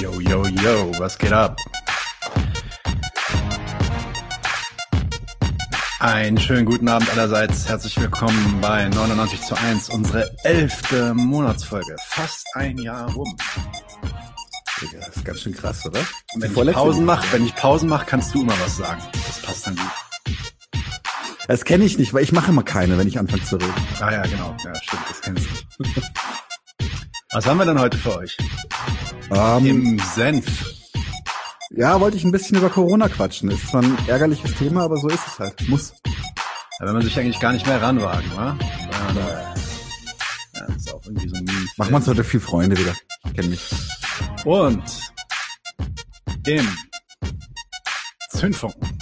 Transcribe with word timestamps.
Yo, 0.00 0.18
yo, 0.18 0.46
yo, 0.46 0.92
was 0.98 1.18
geht 1.18 1.30
ab? 1.30 1.58
Einen 5.98 6.38
schönen 6.38 6.64
guten 6.64 6.88
Abend 6.88 7.10
allerseits. 7.10 7.68
Herzlich 7.68 8.00
willkommen 8.00 8.62
bei 8.62 8.88
99 8.88 9.42
zu 9.42 9.54
1, 9.58 9.90
unsere 9.90 10.34
elfte 10.42 11.12
Monatsfolge. 11.12 11.96
Fast 12.06 12.46
ein 12.54 12.78
Jahr 12.78 13.12
rum. 13.12 13.36
Ja, 14.80 15.00
das 15.00 15.16
ist 15.16 15.24
ganz 15.26 15.40
schön 15.42 15.54
krass, 15.54 15.84
oder? 15.84 16.00
Wenn 16.34 16.68
ich 16.68 16.74
Pausen 16.74 17.04
mache, 17.04 17.26
wenn 17.32 17.44
ich 17.44 17.54
Pausen 17.54 17.90
mache, 17.90 18.06
kannst 18.06 18.34
du 18.34 18.40
immer 18.40 18.58
was 18.58 18.78
sagen. 18.78 19.02
Das 19.12 19.42
passt 19.42 19.66
dann 19.66 19.76
gut. 19.76 20.82
Das 21.46 21.66
kenne 21.66 21.84
ich 21.84 21.98
nicht, 21.98 22.14
weil 22.14 22.22
ich 22.22 22.32
mache 22.32 22.52
immer 22.52 22.62
keine, 22.62 22.96
wenn 22.96 23.06
ich 23.06 23.18
anfange 23.18 23.44
zu 23.44 23.56
reden. 23.56 23.74
Ah 24.00 24.10
ja, 24.10 24.22
genau. 24.22 24.56
Ja, 24.64 24.74
stimmt, 24.76 25.02
das 25.10 25.20
kennst 25.20 25.46
du. 25.78 25.84
was 27.32 27.44
haben 27.44 27.58
wir 27.58 27.66
denn 27.66 27.78
heute 27.78 27.98
für 27.98 28.16
euch? 28.16 28.38
Ähm, 29.32 29.66
Im 29.66 29.98
Senf. 30.14 30.46
ja, 31.70 32.00
wollte 32.00 32.16
ich 32.16 32.24
ein 32.24 32.32
bisschen 32.32 32.58
über 32.58 32.68
Corona 32.68 33.08
quatschen. 33.08 33.50
Ist 33.50 33.68
zwar 33.68 33.82
ein 33.82 33.96
ärgerliches 34.08 34.54
Thema, 34.54 34.84
aber 34.84 34.96
so 34.96 35.08
ist 35.08 35.26
es 35.26 35.38
halt. 35.38 35.68
Muss. 35.68 35.94
Da 36.78 36.86
will 36.86 36.94
man 36.94 37.02
sich 37.02 37.18
eigentlich 37.18 37.40
gar 37.40 37.52
nicht 37.52 37.66
mehr 37.66 37.80
ranwagen, 37.80 38.30
wa? 38.34 38.56
Ähm, 38.60 39.16
ja, 40.54 40.66
das 40.66 40.76
ist 40.76 40.94
auch 40.94 41.04
irgendwie 41.04 41.28
so 41.28 41.36
ein 41.36 41.44
Meme. 41.44 41.66
Macht 41.76 41.90
man 41.90 42.06
heute 42.06 42.24
viel 42.24 42.40
Freunde 42.40 42.76
wieder. 42.78 42.94
Ich 43.26 43.34
kenn 43.34 43.50
mich. 43.50 43.60
Und 44.44 44.82
im 46.46 46.68
Zündfunken 48.30 48.98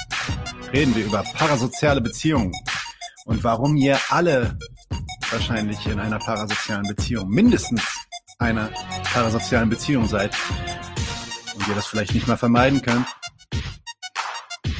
reden 0.73 0.95
wir 0.97 1.05
über 1.05 1.23
parasoziale 1.23 2.01
Beziehungen 2.01 2.53
und 3.27 3.45
warum 3.45 3.77
ihr 3.77 3.99
alle 4.11 4.59
wahrscheinlich 5.31 5.87
in 5.87 6.01
einer 6.01 6.19
parasozialen 6.19 6.87
Beziehung, 6.89 7.29
mindestens 7.29 7.83
einer 8.39 8.71
parasozialen 9.13 9.69
Beziehung 9.69 10.07
seid 10.07 10.37
und 11.55 11.67
ihr 11.67 11.75
das 11.75 11.87
vielleicht 11.87 12.15
nicht 12.15 12.29
mehr 12.29 12.37
vermeiden 12.37 12.83
könnt, 12.83 13.07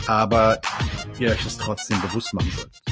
aber 0.07 0.61
ihr 1.19 1.31
euch 1.33 1.45
es 1.45 1.59
trotzdem 1.59 2.01
bewusst 2.01 2.33
machen 2.35 2.53
solltet. 2.55 2.83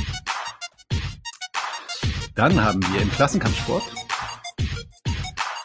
Dann 2.34 2.62
haben 2.62 2.84
wir 2.92 3.00
im 3.00 3.10
Klassenkampfsport 3.12 3.84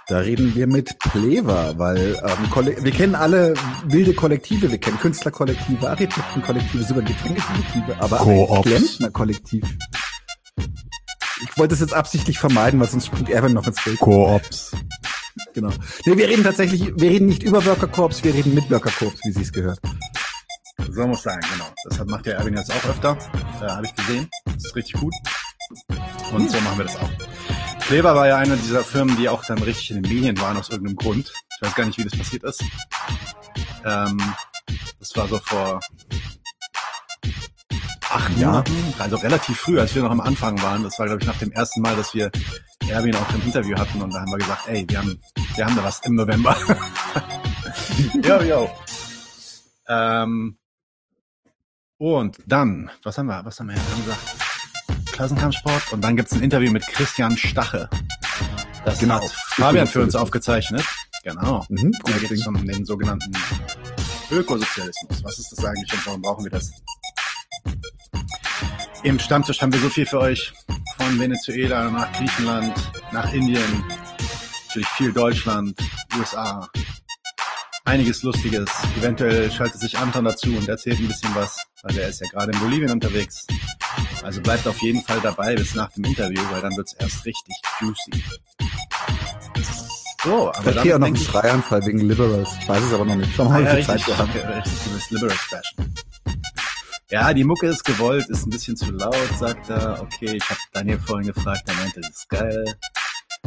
Da 0.08 0.20
reden 0.20 0.56
wir 0.56 0.68
mit 0.68 0.98
Plever, 1.00 1.78
weil 1.78 2.18
ähm, 2.24 2.84
wir 2.84 2.92
kennen 2.92 3.16
alle 3.16 3.56
wilde 3.86 4.14
Kollektive. 4.14 4.70
Wir 4.72 4.78
kennen 4.78 5.00
Künstlerkollektive, 5.00 5.90
Architektenkollektive, 5.90 6.84
sogar 6.84 7.04
Getränkekollektive, 7.04 7.96
aber 8.00 8.22
ein 8.22 8.62
Klempnerkollektiv. 8.62 9.64
Ich 11.44 11.58
wollte 11.58 11.74
es 11.74 11.80
jetzt 11.80 11.94
absichtlich 11.94 12.38
vermeiden, 12.40 12.80
weil 12.80 12.88
sonst 12.88 13.08
springt 13.08 13.30
Erwin 13.30 13.54
noch 13.54 13.66
ins 13.68 13.84
Bild. 13.84 14.00
Koops. 14.00 14.72
Genau. 15.54 15.70
Nee, 16.06 16.18
wir 16.18 16.28
reden 16.28 16.44
tatsächlich, 16.44 16.94
wir 16.96 17.10
reden 17.10 17.28
nicht 17.28 17.44
über 17.44 17.66
Worker 17.66 17.88
Corps, 17.88 18.24
wir 18.24 18.34
reden 18.34 18.54
mit 18.54 18.70
Worker 18.70 18.92
Corps, 18.92 19.14
wie 19.24 19.32
sie 19.32 19.42
es 19.42 19.52
gehört. 19.52 19.80
So 20.90 21.08
muss 21.08 21.24
sein, 21.24 21.40
genau. 21.54 21.68
Deshalb 21.90 22.10
macht 22.10 22.26
der 22.26 22.38
Erwin 22.38 22.56
jetzt 22.56 22.72
auch 22.72 22.90
öfter. 22.90 23.18
Äh, 23.62 23.68
Habe 23.68 23.86
ich 23.86 23.96
gesehen. 23.96 24.30
Das 24.46 24.66
ist 24.66 24.76
richtig 24.76 25.00
gut. 25.00 25.14
Und 26.34 26.50
so 26.50 26.60
machen 26.62 26.80
wir 26.80 26.86
das 26.86 26.96
auch. 26.98 27.10
Kleber 27.82 28.16
war 28.16 28.28
ja 28.28 28.38
eine 28.38 28.58
dieser 28.58 28.84
Firmen, 28.84 29.16
die 29.18 29.30
auch 29.30 29.44
dann 29.46 29.60
richtig 29.60 29.92
in 29.92 30.02
den 30.02 30.14
Medien 30.14 30.40
waren 30.40 30.58
aus 30.58 30.70
irgendeinem 30.70 30.96
Grund. 30.96 31.32
Ich 31.56 31.62
weiß 31.62 31.76
gar 31.76 31.86
nicht, 31.86 31.98
wie 31.98 32.04
das 32.04 32.18
passiert 32.18 32.44
ist. 32.44 32.64
Ähm, 33.86 34.22
das 35.00 35.16
war 35.16 35.28
so 35.28 35.40
vor 35.40 35.80
acht 38.12 38.38
Ja. 38.38 38.48
Monaten, 38.50 38.94
also 39.00 39.16
relativ 39.18 39.58
früh, 39.60 39.80
als 39.80 39.94
wir 39.96 40.04
noch 40.04 40.12
am 40.12 40.22
Anfang 40.22 40.62
waren. 40.62 40.84
Das 40.84 40.98
war, 41.00 41.06
glaube 41.08 41.22
ich, 41.22 41.28
nach 41.28 41.38
dem 41.38 41.52
ersten 41.52 41.82
Mal, 41.82 41.96
dass 41.96 42.14
wir 42.14 42.32
Erwin 42.88 43.16
auch 43.16 43.34
im 43.34 43.42
Interview 43.44 43.78
hatten 43.78 44.02
und 44.02 44.14
da 44.14 44.20
haben 44.22 44.32
wir 44.32 44.38
gesagt, 44.38 44.68
ey, 44.68 44.86
wir 44.88 44.98
haben, 45.00 45.20
wir 45.56 45.66
haben 45.66 45.76
da 45.76 45.84
was 45.84 46.00
im 46.06 46.16
November. 46.16 46.56
yo, 48.24 48.42
yo. 48.42 48.70
Ähm, 49.88 50.58
und 51.98 52.38
dann, 52.46 52.90
was 53.04 53.18
haben 53.18 53.28
wir, 53.28 53.46
was 53.46 53.60
haben 53.60 53.68
wir, 53.70 53.76
wir 53.76 53.84
haben 53.92 54.04
gesagt, 54.06 54.20
Klassenkampfsport 55.12 55.94
und 55.94 56.02
dann 56.02 56.16
gibt's 56.16 56.34
ein 56.34 56.42
Interview 56.42 56.72
mit 56.72 56.86
Christian 56.88 57.38
Stache. 57.38 57.90
Das 58.86 58.98
Genau. 59.00 59.22
hat 59.22 59.30
Fabian 59.32 59.88
für 59.88 60.02
uns 60.02 60.16
aufgezeichnet. 60.16 60.84
Genau. 61.24 61.64
Mhm, 61.70 61.92
Da 62.04 62.14
geht 62.18 62.32
es 62.32 62.48
um 62.48 62.66
den 62.66 62.84
sogenannten 62.86 63.32
Ökosozialismus. 64.32 65.24
Was 65.24 65.38
ist 65.38 65.52
das 65.52 65.64
eigentlich 65.66 65.94
und 65.94 66.08
warum 66.08 66.22
brauchen 66.24 66.44
wir 66.46 66.52
das? 66.52 66.72
Im 69.04 69.20
Stammtisch 69.20 69.62
haben 69.62 69.74
wir 69.74 69.80
so 69.80 69.90
viel 69.90 70.06
für 70.06 70.20
euch. 70.20 70.54
Von 70.98 71.20
Venezuela 71.20 71.90
nach 71.90 72.12
Griechenland, 72.14 72.74
nach 73.12 73.32
Indien, 73.34 73.84
natürlich 74.68 74.88
viel 74.90 75.12
Deutschland, 75.12 75.76
USA. 76.18 76.70
Einiges 77.86 78.22
Lustiges. 78.22 78.70
Eventuell 78.98 79.52
schaltet 79.52 79.82
sich 79.82 79.98
Anton 79.98 80.26
dazu 80.26 80.50
und 80.56 80.70
erzählt 80.70 81.00
ein 81.00 81.08
bisschen 81.08 81.34
was, 81.34 81.58
weil 81.82 81.96
der 81.96 82.10
ist 82.10 82.22
ja 82.22 82.30
gerade 82.30 82.52
in 82.52 82.60
Bolivien 82.60 82.92
unterwegs. 82.92 83.46
Also 84.22 84.40
bleibt 84.42 84.68
auf 84.68 84.80
jeden 84.84 85.02
Fall 85.02 85.20
dabei 85.22 85.56
bis 85.56 85.74
nach 85.74 85.92
dem 85.94 86.06
Interview, 86.06 86.42
weil 86.52 86.62
dann 86.62 86.78
wird's 86.78 86.94
erst 87.00 87.26
richtig 87.26 87.56
juicy. 87.80 88.24
So, 90.24 90.50
aber 90.54 90.62
Vielleicht 90.62 90.82
hier 90.84 90.96
auch 90.96 91.00
noch 91.00 91.06
denk 91.08 91.18
ein 91.18 91.22
ich- 91.22 91.28
Schreianfall 91.28 91.86
wegen 91.88 92.00
Liberals. 92.08 92.50
Ich 92.62 92.70
weiß 92.70 92.84
es 92.84 92.94
aber 92.94 93.06
noch 93.06 93.16
nicht. 93.16 93.32
Schau 93.36 93.46
Ah, 93.46 93.50
mal, 93.50 93.64
ja, 93.64 93.84
Zeit 93.84 94.08
richtig, 94.08 94.16
du 94.86 94.90
bist 94.94 95.10
Liberal 95.12 95.36
Fashion. 95.36 95.94
Ja, 97.12 97.34
die 97.34 97.44
Mucke 97.44 97.68
ist 97.68 97.84
gewollt, 97.84 98.30
ist 98.30 98.48
ein 98.48 98.52
bisschen 98.52 98.78
zu 98.78 98.90
laut, 98.92 99.16
sagt 99.38 99.70
er. 99.70 100.02
Okay, 100.02 100.38
ich 100.38 100.50
habe 100.50 100.60
Daniel 100.72 100.98
vorhin 100.98 101.28
gefragt, 101.28 101.64
er 101.68 101.76
meinte, 101.76 102.00
das 102.00 102.12
ist 102.12 102.30
geil. 102.30 102.64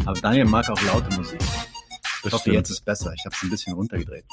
Aber 0.05 0.21
Daniel 0.21 0.45
mag 0.45 0.69
auch 0.69 0.83
laute 0.83 1.17
Musik. 1.17 1.41
Ich 1.41 2.33
hoffe, 2.33 2.43
stimmt. 2.43 2.57
jetzt 2.57 2.71
ist 2.71 2.85
besser. 2.85 3.15
Ich 3.15 3.25
habe 3.25 3.35
es 3.35 3.43
ein 3.43 3.49
bisschen 3.49 3.73
runtergedreht. 3.73 4.27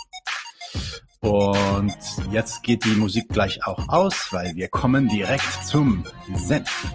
Und 1.22 1.96
jetzt 2.32 2.62
geht 2.64 2.84
die 2.84 2.96
Musik 2.96 3.30
gleich 3.30 3.66
auch 3.66 3.88
aus, 3.88 4.28
weil 4.32 4.54
wir 4.56 4.68
kommen 4.68 5.08
direkt 5.08 5.66
zum 5.66 6.04
Senf. 6.36 6.88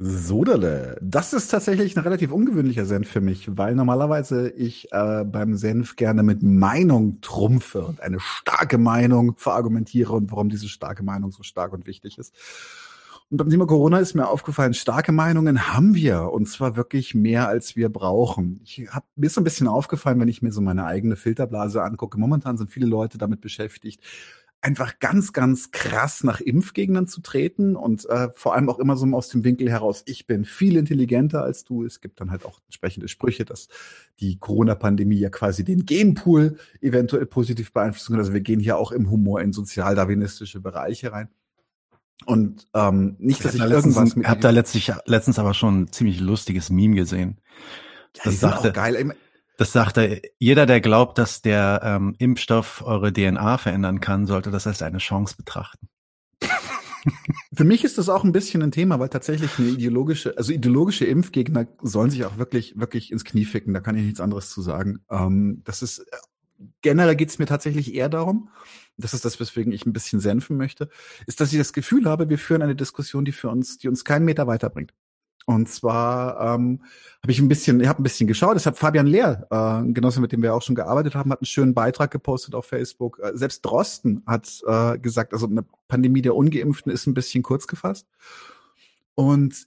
Sodele. 0.00 0.96
Das 1.02 1.32
ist 1.32 1.48
tatsächlich 1.48 1.96
ein 1.96 2.02
relativ 2.02 2.30
ungewöhnlicher 2.30 2.86
Senf 2.86 3.08
für 3.08 3.20
mich, 3.20 3.56
weil 3.56 3.74
normalerweise 3.74 4.48
ich 4.50 4.92
äh, 4.92 5.24
beim 5.24 5.56
Senf 5.56 5.96
gerne 5.96 6.22
mit 6.22 6.40
Meinung 6.40 7.20
trumpfe 7.20 7.84
und 7.84 8.00
eine 8.00 8.20
starke 8.20 8.78
Meinung 8.78 9.36
verargumentiere 9.36 10.12
und 10.12 10.30
warum 10.30 10.50
diese 10.50 10.68
starke 10.68 11.02
Meinung 11.02 11.32
so 11.32 11.42
stark 11.42 11.72
und 11.72 11.88
wichtig 11.88 12.16
ist. 12.18 12.32
Und 13.30 13.36
beim 13.36 13.50
Thema 13.50 13.66
Corona 13.66 13.98
ist 13.98 14.14
mir 14.14 14.28
aufgefallen, 14.28 14.72
starke 14.72 15.12
Meinungen 15.12 15.74
haben 15.74 15.94
wir 15.94 16.32
und 16.32 16.48
zwar 16.48 16.76
wirklich 16.76 17.14
mehr, 17.14 17.48
als 17.48 17.76
wir 17.76 17.90
brauchen. 17.90 18.60
Ich 18.64 18.86
hab, 18.90 19.04
mir 19.16 19.26
ist 19.26 19.34
so 19.34 19.40
ein 19.40 19.44
bisschen 19.44 19.68
aufgefallen, 19.68 20.18
wenn 20.20 20.28
ich 20.28 20.40
mir 20.40 20.52
so 20.52 20.62
meine 20.62 20.86
eigene 20.86 21.14
Filterblase 21.14 21.82
angucke. 21.82 22.18
Momentan 22.18 22.56
sind 22.56 22.70
viele 22.70 22.86
Leute 22.86 23.18
damit 23.18 23.42
beschäftigt, 23.42 24.00
einfach 24.60 24.98
ganz, 24.98 25.32
ganz 25.32 25.70
krass 25.70 26.24
nach 26.24 26.40
Impfgegnern 26.40 27.06
zu 27.06 27.20
treten 27.20 27.76
und 27.76 28.08
äh, 28.10 28.28
vor 28.34 28.54
allem 28.54 28.68
auch 28.68 28.78
immer 28.80 28.96
so 28.96 29.06
aus 29.14 29.28
dem 29.28 29.44
Winkel 29.44 29.70
heraus, 29.70 30.02
ich 30.06 30.26
bin 30.26 30.44
viel 30.44 30.76
intelligenter 30.76 31.42
als 31.44 31.64
du. 31.64 31.84
Es 31.84 32.00
gibt 32.00 32.20
dann 32.20 32.30
halt 32.30 32.44
auch 32.44 32.60
entsprechende 32.66 33.06
Sprüche, 33.08 33.44
dass 33.44 33.68
die 34.18 34.38
Corona-Pandemie 34.38 35.18
ja 35.18 35.30
quasi 35.30 35.64
den 35.64 35.86
Genpool 35.86 36.58
eventuell 36.80 37.26
positiv 37.26 37.72
beeinflussen 37.72 38.12
kann. 38.12 38.20
Also 38.20 38.32
wir 38.32 38.40
gehen 38.40 38.58
hier 38.58 38.78
auch 38.78 38.90
im 38.90 39.10
Humor 39.10 39.40
in 39.42 39.52
sozialdarwinistische 39.52 40.60
Bereiche 40.60 41.12
rein. 41.12 41.28
Und 42.26 42.66
ähm, 42.74 43.14
nicht, 43.20 43.44
dass 43.44 43.54
ich 43.54 43.60
irgendwas 43.60 44.16
Ich 44.16 44.26
habe 44.26 44.40
da 44.40 44.50
letztlich, 44.50 44.92
letztens 45.06 45.38
aber 45.38 45.54
schon 45.54 45.82
ein 45.82 45.92
ziemlich 45.92 46.18
lustiges 46.18 46.68
Meme 46.68 46.96
gesehen. 46.96 47.38
Ja, 48.16 48.22
das 48.24 48.34
die 48.34 48.38
sagte- 48.40 48.70
auch 48.70 48.74
geil. 48.74 49.14
Das 49.58 49.72
sagte, 49.72 50.22
jeder, 50.38 50.66
der 50.66 50.80
glaubt, 50.80 51.18
dass 51.18 51.42
der 51.42 51.80
ähm, 51.82 52.14
Impfstoff 52.18 52.82
eure 52.86 53.12
DNA 53.12 53.58
verändern 53.58 53.98
kann, 53.98 54.28
sollte 54.28 54.52
das 54.52 54.68
als 54.68 54.82
eine 54.82 54.98
Chance 54.98 55.34
betrachten. 55.36 55.88
Für 57.52 57.64
mich 57.64 57.82
ist 57.82 57.98
das 57.98 58.08
auch 58.08 58.22
ein 58.22 58.30
bisschen 58.30 58.62
ein 58.62 58.70
Thema, 58.70 59.00
weil 59.00 59.08
tatsächlich 59.08 59.58
eine 59.58 59.68
ideologische, 59.68 60.38
also 60.38 60.52
ideologische 60.52 61.06
Impfgegner 61.06 61.66
sollen 61.82 62.10
sich 62.10 62.24
auch 62.24 62.38
wirklich, 62.38 62.78
wirklich 62.78 63.10
ins 63.10 63.24
Knie 63.24 63.44
ficken. 63.44 63.74
Da 63.74 63.80
kann 63.80 63.96
ich 63.96 64.04
nichts 64.04 64.20
anderes 64.20 64.50
zu 64.50 64.62
sagen. 64.62 65.00
Ähm, 65.10 65.62
das 65.64 65.82
ist 65.82 66.06
generell 66.80 67.16
geht 67.16 67.30
es 67.30 67.40
mir 67.40 67.46
tatsächlich 67.46 67.94
eher 67.94 68.08
darum, 68.08 68.50
das 68.96 69.14
ist 69.14 69.24
das, 69.24 69.38
weswegen 69.40 69.72
ich 69.72 69.86
ein 69.86 69.92
bisschen 69.92 70.20
senfen 70.20 70.56
möchte, 70.56 70.88
ist, 71.26 71.40
dass 71.40 71.52
ich 71.52 71.58
das 71.58 71.72
Gefühl 71.72 72.06
habe, 72.06 72.28
wir 72.28 72.38
führen 72.38 72.62
eine 72.62 72.76
Diskussion, 72.76 73.24
die 73.24 73.32
für 73.32 73.48
uns, 73.48 73.78
die 73.78 73.88
uns 73.88 74.04
keinen 74.04 74.24
Meter 74.24 74.46
weiterbringt. 74.46 74.92
Und 75.48 75.66
zwar 75.66 76.56
ähm, 76.56 76.82
habe 77.22 77.32
ich 77.32 77.38
ein 77.38 77.48
bisschen, 77.48 77.80
ich 77.80 77.88
habe 77.88 78.02
ein 78.02 78.02
bisschen 78.02 78.26
geschaut. 78.26 78.54
Das 78.54 78.66
hat 78.66 78.76
Fabian 78.76 79.06
Lehr, 79.06 79.46
äh, 79.50 79.92
Genosse, 79.94 80.20
mit 80.20 80.30
dem 80.30 80.42
wir 80.42 80.54
auch 80.54 80.60
schon 80.60 80.74
gearbeitet 80.74 81.14
haben, 81.14 81.32
hat 81.32 81.40
einen 81.40 81.46
schönen 81.46 81.72
Beitrag 81.72 82.10
gepostet 82.10 82.54
auf 82.54 82.66
Facebook. 82.66 83.18
Äh, 83.20 83.34
selbst 83.34 83.62
Drosten 83.64 84.22
hat 84.26 84.62
äh, 84.66 84.98
gesagt, 84.98 85.32
also 85.32 85.46
eine 85.46 85.64
Pandemie 85.88 86.20
der 86.20 86.36
Ungeimpften 86.36 86.92
ist 86.92 87.06
ein 87.06 87.14
bisschen 87.14 87.42
kurz 87.42 87.66
gefasst. 87.66 88.06
Und 89.14 89.66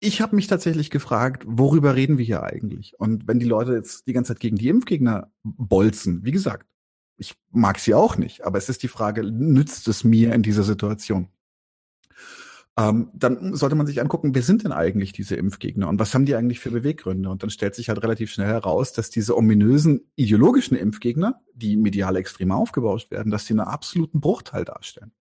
ich 0.00 0.20
habe 0.20 0.36
mich 0.36 0.48
tatsächlich 0.48 0.90
gefragt, 0.90 1.44
worüber 1.46 1.96
reden 1.96 2.18
wir 2.18 2.26
hier 2.26 2.42
eigentlich? 2.42 3.00
Und 3.00 3.26
wenn 3.26 3.38
die 3.38 3.46
Leute 3.46 3.72
jetzt 3.72 4.06
die 4.06 4.12
ganze 4.12 4.34
Zeit 4.34 4.40
gegen 4.40 4.56
die 4.56 4.68
Impfgegner 4.68 5.32
bolzen, 5.44 6.26
wie 6.26 6.32
gesagt, 6.32 6.66
ich 7.16 7.32
mag 7.52 7.78
sie 7.78 7.94
auch 7.94 8.18
nicht, 8.18 8.44
aber 8.44 8.58
es 8.58 8.68
ist 8.68 8.82
die 8.82 8.88
Frage, 8.88 9.22
nützt 9.24 9.88
es 9.88 10.04
mir 10.04 10.34
in 10.34 10.42
dieser 10.42 10.62
Situation? 10.62 11.28
Ähm, 12.78 13.10
dann 13.12 13.54
sollte 13.54 13.76
man 13.76 13.86
sich 13.86 14.00
angucken, 14.00 14.34
wer 14.34 14.42
sind 14.42 14.64
denn 14.64 14.72
eigentlich 14.72 15.12
diese 15.12 15.36
Impfgegner 15.36 15.88
und 15.88 15.98
was 15.98 16.14
haben 16.14 16.24
die 16.24 16.34
eigentlich 16.34 16.60
für 16.60 16.70
Beweggründe? 16.70 17.28
Und 17.28 17.42
dann 17.42 17.50
stellt 17.50 17.74
sich 17.74 17.88
halt 17.88 18.02
relativ 18.02 18.32
schnell 18.32 18.46
heraus, 18.46 18.92
dass 18.92 19.10
diese 19.10 19.36
ominösen 19.36 20.10
ideologischen 20.16 20.76
Impfgegner, 20.76 21.40
die 21.54 21.76
medial 21.76 22.16
extrem 22.16 22.50
aufgebauscht 22.50 23.10
werden, 23.10 23.30
dass 23.30 23.44
die 23.44 23.52
einen 23.52 23.60
absoluten 23.60 24.20
Bruchteil 24.20 24.64
darstellen. 24.64 25.12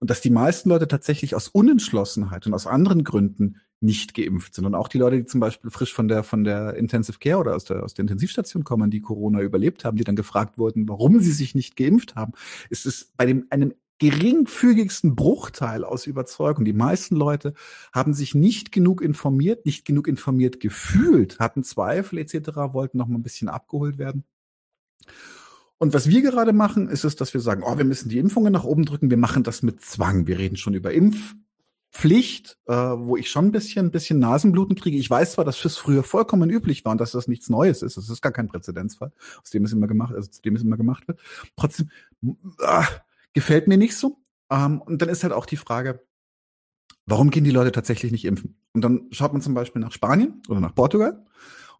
Und 0.00 0.10
dass 0.10 0.20
die 0.20 0.30
meisten 0.30 0.68
Leute 0.68 0.88
tatsächlich 0.88 1.34
aus 1.34 1.48
Unentschlossenheit 1.48 2.46
und 2.46 2.54
aus 2.54 2.66
anderen 2.66 3.04
Gründen 3.04 3.60
nicht 3.82 4.14
geimpft 4.14 4.54
sind. 4.54 4.64
Und 4.64 4.74
auch 4.74 4.88
die 4.88 4.98
Leute, 4.98 5.18
die 5.18 5.26
zum 5.26 5.40
Beispiel 5.40 5.70
frisch 5.70 5.92
von 5.92 6.08
der, 6.08 6.22
von 6.22 6.44
der 6.44 6.74
Intensive 6.74 7.18
Care 7.18 7.38
oder 7.38 7.56
aus 7.56 7.64
der, 7.64 7.82
aus 7.82 7.94
der 7.94 8.04
Intensivstation 8.04 8.64
kommen, 8.64 8.90
die 8.90 9.00
Corona 9.00 9.40
überlebt 9.40 9.84
haben, 9.84 9.96
die 9.96 10.04
dann 10.04 10.16
gefragt 10.16 10.58
wurden, 10.58 10.88
warum 10.88 11.20
sie 11.20 11.32
sich 11.32 11.54
nicht 11.54 11.76
geimpft 11.76 12.14
haben, 12.14 12.32
ist 12.70 12.86
es 12.86 13.12
bei 13.16 13.26
dem, 13.26 13.46
einem 13.50 13.74
geringfügigsten 14.02 15.14
Bruchteil 15.14 15.84
aus 15.84 16.08
Überzeugung. 16.08 16.64
Die 16.64 16.72
meisten 16.72 17.14
Leute 17.14 17.54
haben 17.92 18.14
sich 18.14 18.34
nicht 18.34 18.72
genug 18.72 19.00
informiert, 19.00 19.64
nicht 19.64 19.84
genug 19.84 20.08
informiert 20.08 20.58
gefühlt, 20.58 21.38
hatten 21.38 21.62
Zweifel 21.62 22.18
etc., 22.18 22.48
wollten 22.72 22.98
noch 22.98 23.06
mal 23.06 23.18
ein 23.18 23.22
bisschen 23.22 23.48
abgeholt 23.48 23.98
werden. 23.98 24.24
Und 25.78 25.94
was 25.94 26.08
wir 26.08 26.20
gerade 26.20 26.52
machen, 26.52 26.88
ist 26.88 27.04
es, 27.04 27.14
dass 27.14 27.32
wir 27.32 27.40
sagen, 27.40 27.62
oh, 27.64 27.78
wir 27.78 27.84
müssen 27.84 28.08
die 28.08 28.18
Impfungen 28.18 28.52
nach 28.52 28.64
oben 28.64 28.84
drücken. 28.84 29.08
Wir 29.08 29.16
machen 29.16 29.44
das 29.44 29.62
mit 29.62 29.82
Zwang. 29.82 30.26
Wir 30.26 30.36
reden 30.36 30.56
schon 30.56 30.74
über 30.74 30.92
Impfpflicht, 30.92 32.58
äh, 32.66 32.74
wo 32.74 33.16
ich 33.16 33.30
schon 33.30 33.46
ein 33.46 33.52
bisschen, 33.52 33.86
ein 33.86 33.92
bisschen 33.92 34.18
Nasenbluten 34.18 34.74
kriege. 34.74 34.96
Ich 34.96 35.08
weiß 35.08 35.34
zwar, 35.34 35.44
dass 35.44 35.62
das 35.62 35.76
früher 35.76 36.02
vollkommen 36.02 36.50
üblich 36.50 36.84
war 36.84 36.90
und 36.90 37.00
dass 37.00 37.12
das 37.12 37.28
nichts 37.28 37.48
Neues 37.48 37.82
ist. 37.82 37.96
Das 37.96 38.08
ist 38.08 38.20
gar 38.20 38.32
kein 38.32 38.48
Präzedenzfall, 38.48 39.12
aus 39.40 39.50
dem 39.50 39.64
es 39.64 39.72
immer 39.72 39.86
gemacht, 39.86 40.12
also 40.12 40.28
aus 40.28 40.40
dem 40.40 40.56
es 40.56 40.62
immer 40.62 40.76
gemacht 40.76 41.06
wird. 41.06 41.20
Trotzdem, 41.56 41.90
äh, 42.58 42.82
gefällt 43.32 43.68
mir 43.68 43.78
nicht 43.78 43.96
so. 43.96 44.18
Ähm, 44.50 44.80
und 44.80 45.02
dann 45.02 45.08
ist 45.08 45.22
halt 45.22 45.32
auch 45.32 45.46
die 45.46 45.56
Frage, 45.56 46.04
warum 47.06 47.30
gehen 47.30 47.44
die 47.44 47.50
Leute 47.50 47.72
tatsächlich 47.72 48.12
nicht 48.12 48.24
impfen? 48.24 48.60
Und 48.72 48.82
dann 48.82 49.08
schaut 49.10 49.32
man 49.32 49.42
zum 49.42 49.54
Beispiel 49.54 49.80
nach 49.80 49.92
Spanien 49.92 50.42
oder 50.48 50.60
nach 50.60 50.74
Portugal. 50.74 51.24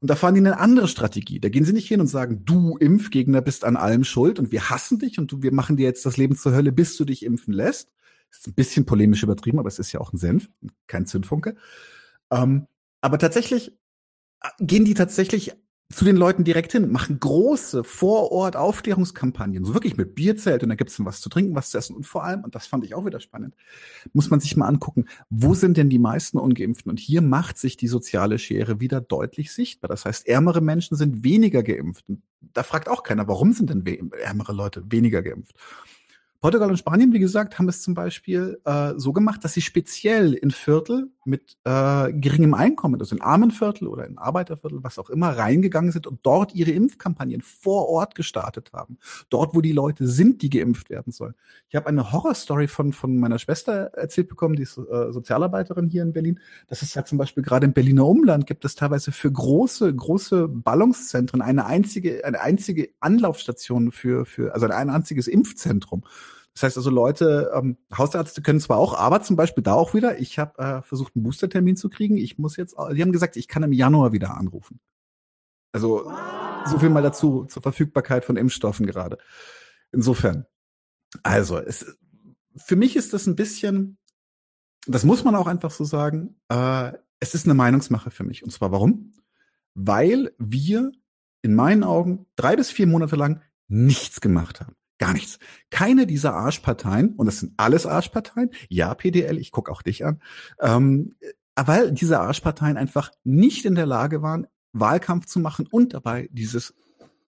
Und 0.01 0.11
da 0.11 0.17
fahren 0.17 0.35
die 0.35 0.41
eine 0.41 0.59
andere 0.59 0.89
Strategie. 0.89 1.39
Da 1.39 1.49
gehen 1.49 1.65
sie 1.65 1.73
nicht 1.73 1.87
hin 1.87 2.01
und 2.01 2.09
sagen, 2.09 2.45
du 2.45 2.77
Impfgegner 2.77 3.41
bist 3.41 3.65
an 3.65 3.77
allem 3.77 4.03
schuld 4.03 4.41
und 4.41 4.51
wir 4.51 4.69
hassen 4.69 4.99
dich 4.99 5.19
und 5.19 5.31
du, 5.31 5.43
wir 5.43 5.53
machen 5.53 5.77
dir 5.77 5.85
jetzt 5.85 6.05
das 6.05 6.17
Leben 6.17 6.35
zur 6.35 6.53
Hölle, 6.53 6.73
bis 6.73 6.97
du 6.97 7.05
dich 7.05 7.25
impfen 7.25 7.55
lässt. 7.55 7.93
Das 8.29 8.41
ist 8.41 8.49
ein 8.49 8.55
bisschen 8.55 8.85
polemisch 8.85 9.23
übertrieben, 9.23 9.61
aber 9.61 9.69
es 9.69 9.79
ist 9.79 9.93
ja 9.93 10.01
auch 10.01 10.13
ein 10.13 10.19
Senf, 10.19 10.51
kein 10.89 11.07
Zündfunke. 11.07 11.55
Ähm, 12.33 12.67
aber 13.01 13.19
tatsächlich 13.19 13.79
äh, 14.41 14.49
gehen 14.59 14.85
die 14.85 14.95
tatsächlich 14.95 15.53
zu 15.93 16.05
den 16.05 16.17
Leuten 16.17 16.45
direkt 16.45 16.73
hin, 16.73 16.91
machen 16.91 17.21
große 17.21 17.85
Vorort 17.85 18.57
Aufklärungskampagnen, 18.57 19.65
so 19.65 19.75
wirklich 19.75 19.97
mit 19.97 20.15
Bierzelt 20.15 20.63
und 20.63 20.71
da 20.71 20.75
gibt's 20.75 20.97
dann 20.97 21.07
was 21.07 21.21
zu 21.21 21.29
trinken, 21.29 21.55
was 21.55 21.71
zu 21.71 21.79
essen 21.79 21.95
und 21.95 22.07
vor 22.07 22.25
allem, 22.25 22.43
und 22.45 22.55
das 22.55 22.67
fand 22.67 22.85
ich 22.85 22.95
auch 22.95 23.05
wieder 23.05 23.21
spannend, 23.21 23.55
muss 24.13 24.31
man 24.31 24.41
sich 24.41 24.57
mal 24.57 24.67
angucken, 24.67 25.07
wo 25.31 25.55
sind 25.55 25.77
denn 25.77 25.91
die 25.91 25.99
meisten 25.99 26.39
Ungeimpften? 26.39 26.91
Und 26.91 26.99
hier 26.99 27.23
macht 27.23 27.59
sich 27.59 27.77
die 27.77 27.89
soziale 27.89 28.39
Schere 28.39 28.81
wieder 28.81 29.01
deutlich 29.01 29.53
sichtbar. 29.53 29.89
Das 29.89 30.05
heißt, 30.05 30.27
ärmere 30.27 30.61
Menschen 30.61 30.97
sind 30.97 31.25
weniger 31.25 31.63
geimpft. 31.63 32.05
Da 32.41 32.63
fragt 32.63 32.89
auch 32.89 33.03
keiner, 33.03 33.29
warum 33.29 33.53
sind 33.53 33.71
denn 33.71 34.11
ärmere 34.13 34.53
Leute 34.53 34.83
weniger 34.91 35.23
geimpft? 35.23 35.57
Portugal 36.43 36.71
und 36.71 36.77
Spanien, 36.77 37.13
wie 37.13 37.21
gesagt, 37.21 37.61
haben 37.61 37.69
es 37.69 37.83
zum 37.83 37.95
Beispiel 37.95 38.61
äh, 38.65 38.95
so 38.97 39.13
gemacht, 39.13 39.45
dass 39.45 39.53
sie 39.53 39.61
speziell 39.61 40.33
in 40.33 40.51
Viertel 40.51 41.09
mit 41.25 41.57
äh, 41.65 42.13
geringem 42.13 42.55
Einkommen, 42.55 43.01
also 43.01 43.15
in 43.15 43.23
Armenviertel 43.23 43.87
oder 43.89 44.07
in 44.07 44.19
Arbeiterviertel, 44.19 44.83
was 44.83 44.99
auch 44.99 45.11
immer, 45.11 45.31
reingegangen 45.31 45.93
sind 45.93 46.07
und 46.07 46.21
dort 46.23 46.55
ihre 46.55 46.73
Impfkampagnen 46.73 47.41
vor 47.43 47.89
Ort 47.89 48.15
gestartet 48.15 48.73
haben. 48.73 48.99
Dort, 49.31 49.55
wo 49.55 49.61
die 49.61 49.73
Leute 49.73 50.07
sind, 50.07 50.43
die 50.43 50.51
geimpft 50.51 50.91
werden 50.91 51.13
sollen. 51.13 51.35
Ich 51.69 51.77
habe 51.77 51.87
eine 51.87 52.13
Horrorstory 52.13 52.69
von, 52.69 52.93
von 52.93 53.19
meiner 53.19 53.39
Schwester 53.39 53.93
erzählt 53.95 54.29
bekommen, 54.29 54.57
die 54.57 54.63
ist 54.63 54.79
äh, 54.79 55.13
Sozialarbeiterin 55.13 55.89
hier 55.89 56.03
in 56.03 56.13
Berlin, 56.13 56.41
dass 56.67 56.83
es 56.83 56.95
ja 56.95 57.05
zum 57.05 57.19
Beispiel 57.19 57.43
gerade 57.43 57.67
im 57.67 57.73
Berliner 57.73 58.07
Umland 58.07 58.47
gibt 58.47 58.65
es 58.65 58.75
teilweise 58.75 59.13
für 59.13 59.31
große, 59.31 59.95
große 59.95 60.49
Ballungszentren 60.49 61.43
eine 61.43 61.67
einzige, 61.67 62.25
eine 62.25 62.41
einzige 62.41 62.91
Anlaufstation 63.01 63.93
für, 63.93 64.25
für 64.27 64.55
also 64.55 64.67
ein 64.67 64.91
einziges 64.91 65.29
Impfzentrum. 65.29 66.05
Das 66.55 66.65
heißt 66.65 66.77
also, 66.77 66.91
Leute, 66.91 67.51
ähm, 67.55 67.79
Hausärzte 67.97 68.43
können 68.43 68.61
zwar 68.61 68.77
auch, 68.77 68.95
aber 68.95 69.23
zum 69.23 69.37
Beispiel 69.37 69.63
da 69.63 69.73
auch 69.73 69.95
wieder, 69.95 70.21
ich 70.21 70.39
habe 70.39 70.59
äh, 70.63 70.83
versucht, 70.83 71.17
einen 71.17 71.23
Boostertermin 71.25 71.77
zu 71.77 71.89
kriegen. 71.89 72.17
Ich 72.17 72.39
muss 72.39 72.57
jetzt, 72.57 72.77
die 72.93 73.03
haben 73.03 73.13
gesagt, 73.13 73.37
ich 73.37 73.49
kann 73.49 73.63
im 73.63 73.73
Januar 73.73 74.13
wieder 74.13 74.37
anrufen. 74.37 74.81
Also 75.73 76.13
so 76.67 76.79
viel 76.79 76.91
mal 76.91 77.03
dazu 77.03 77.47
zur 77.47 77.63
Verfügbarkeit 77.63 78.25
von 78.25 78.37
Impfstoffen 78.37 78.87
gerade. 78.87 79.19
Insofern, 79.91 80.47
also 81.23 81.59
es, 81.59 81.97
für 82.57 82.77
mich 82.77 82.97
ist 82.97 83.13
das 83.13 83.27
ein 83.27 83.37
bisschen, 83.37 83.99
das 84.87 85.05
muss 85.05 85.25
man 85.25 85.35
auch 85.35 85.47
einfach 85.47 85.71
so 85.71 85.85
sagen, 85.85 86.37
äh, 86.49 86.93
es 87.21 87.35
ist 87.35 87.47
eine 87.47 87.55
Meinungsmache 87.55 88.11
für 88.11 88.25
mich. 88.25 88.43
Und 88.43 88.51
zwar 88.51 88.73
warum? 88.73 89.15
Weil 89.75 90.35
wir 90.39 90.93
in 91.41 91.55
meinen 91.55 91.85
Augen 91.85 92.27
drei 92.37 92.57
bis 92.57 92.71
vier 92.71 92.87
Monate 92.87 93.17
lang 93.17 93.43
nichts 93.69 94.21
gemacht 94.21 94.61
haben. 94.61 94.75
Gar 95.03 95.15
nichts. 95.15 95.41
Keine 95.71 96.07
dieser 96.07 96.35
Arschparteien, 96.35 97.15
und 97.17 97.27
das 97.27 97.41
sind 97.41 97.55
alles 97.57 97.87
Arschparteien, 97.87 98.51
ja, 98.69 98.95
PDL, 98.95 99.37
ich 99.37 99.51
gucke 99.51 99.73
auch 99.73 99.83
dich 99.83 100.05
an, 100.05 100.23
ähm, 100.61 101.17
weil 101.57 101.91
diese 101.91 102.21
Arschparteien 102.21 102.77
einfach 102.77 103.11
nicht 103.25 103.65
in 103.65 103.75
der 103.75 103.85
Lage 103.85 104.23
waren, 104.23 104.47
Wahlkampf 104.73 105.27
zu 105.27 105.41
machen 105.41 105.67
und 105.69 105.93
dabei 105.93 106.29
dieses 106.31 106.75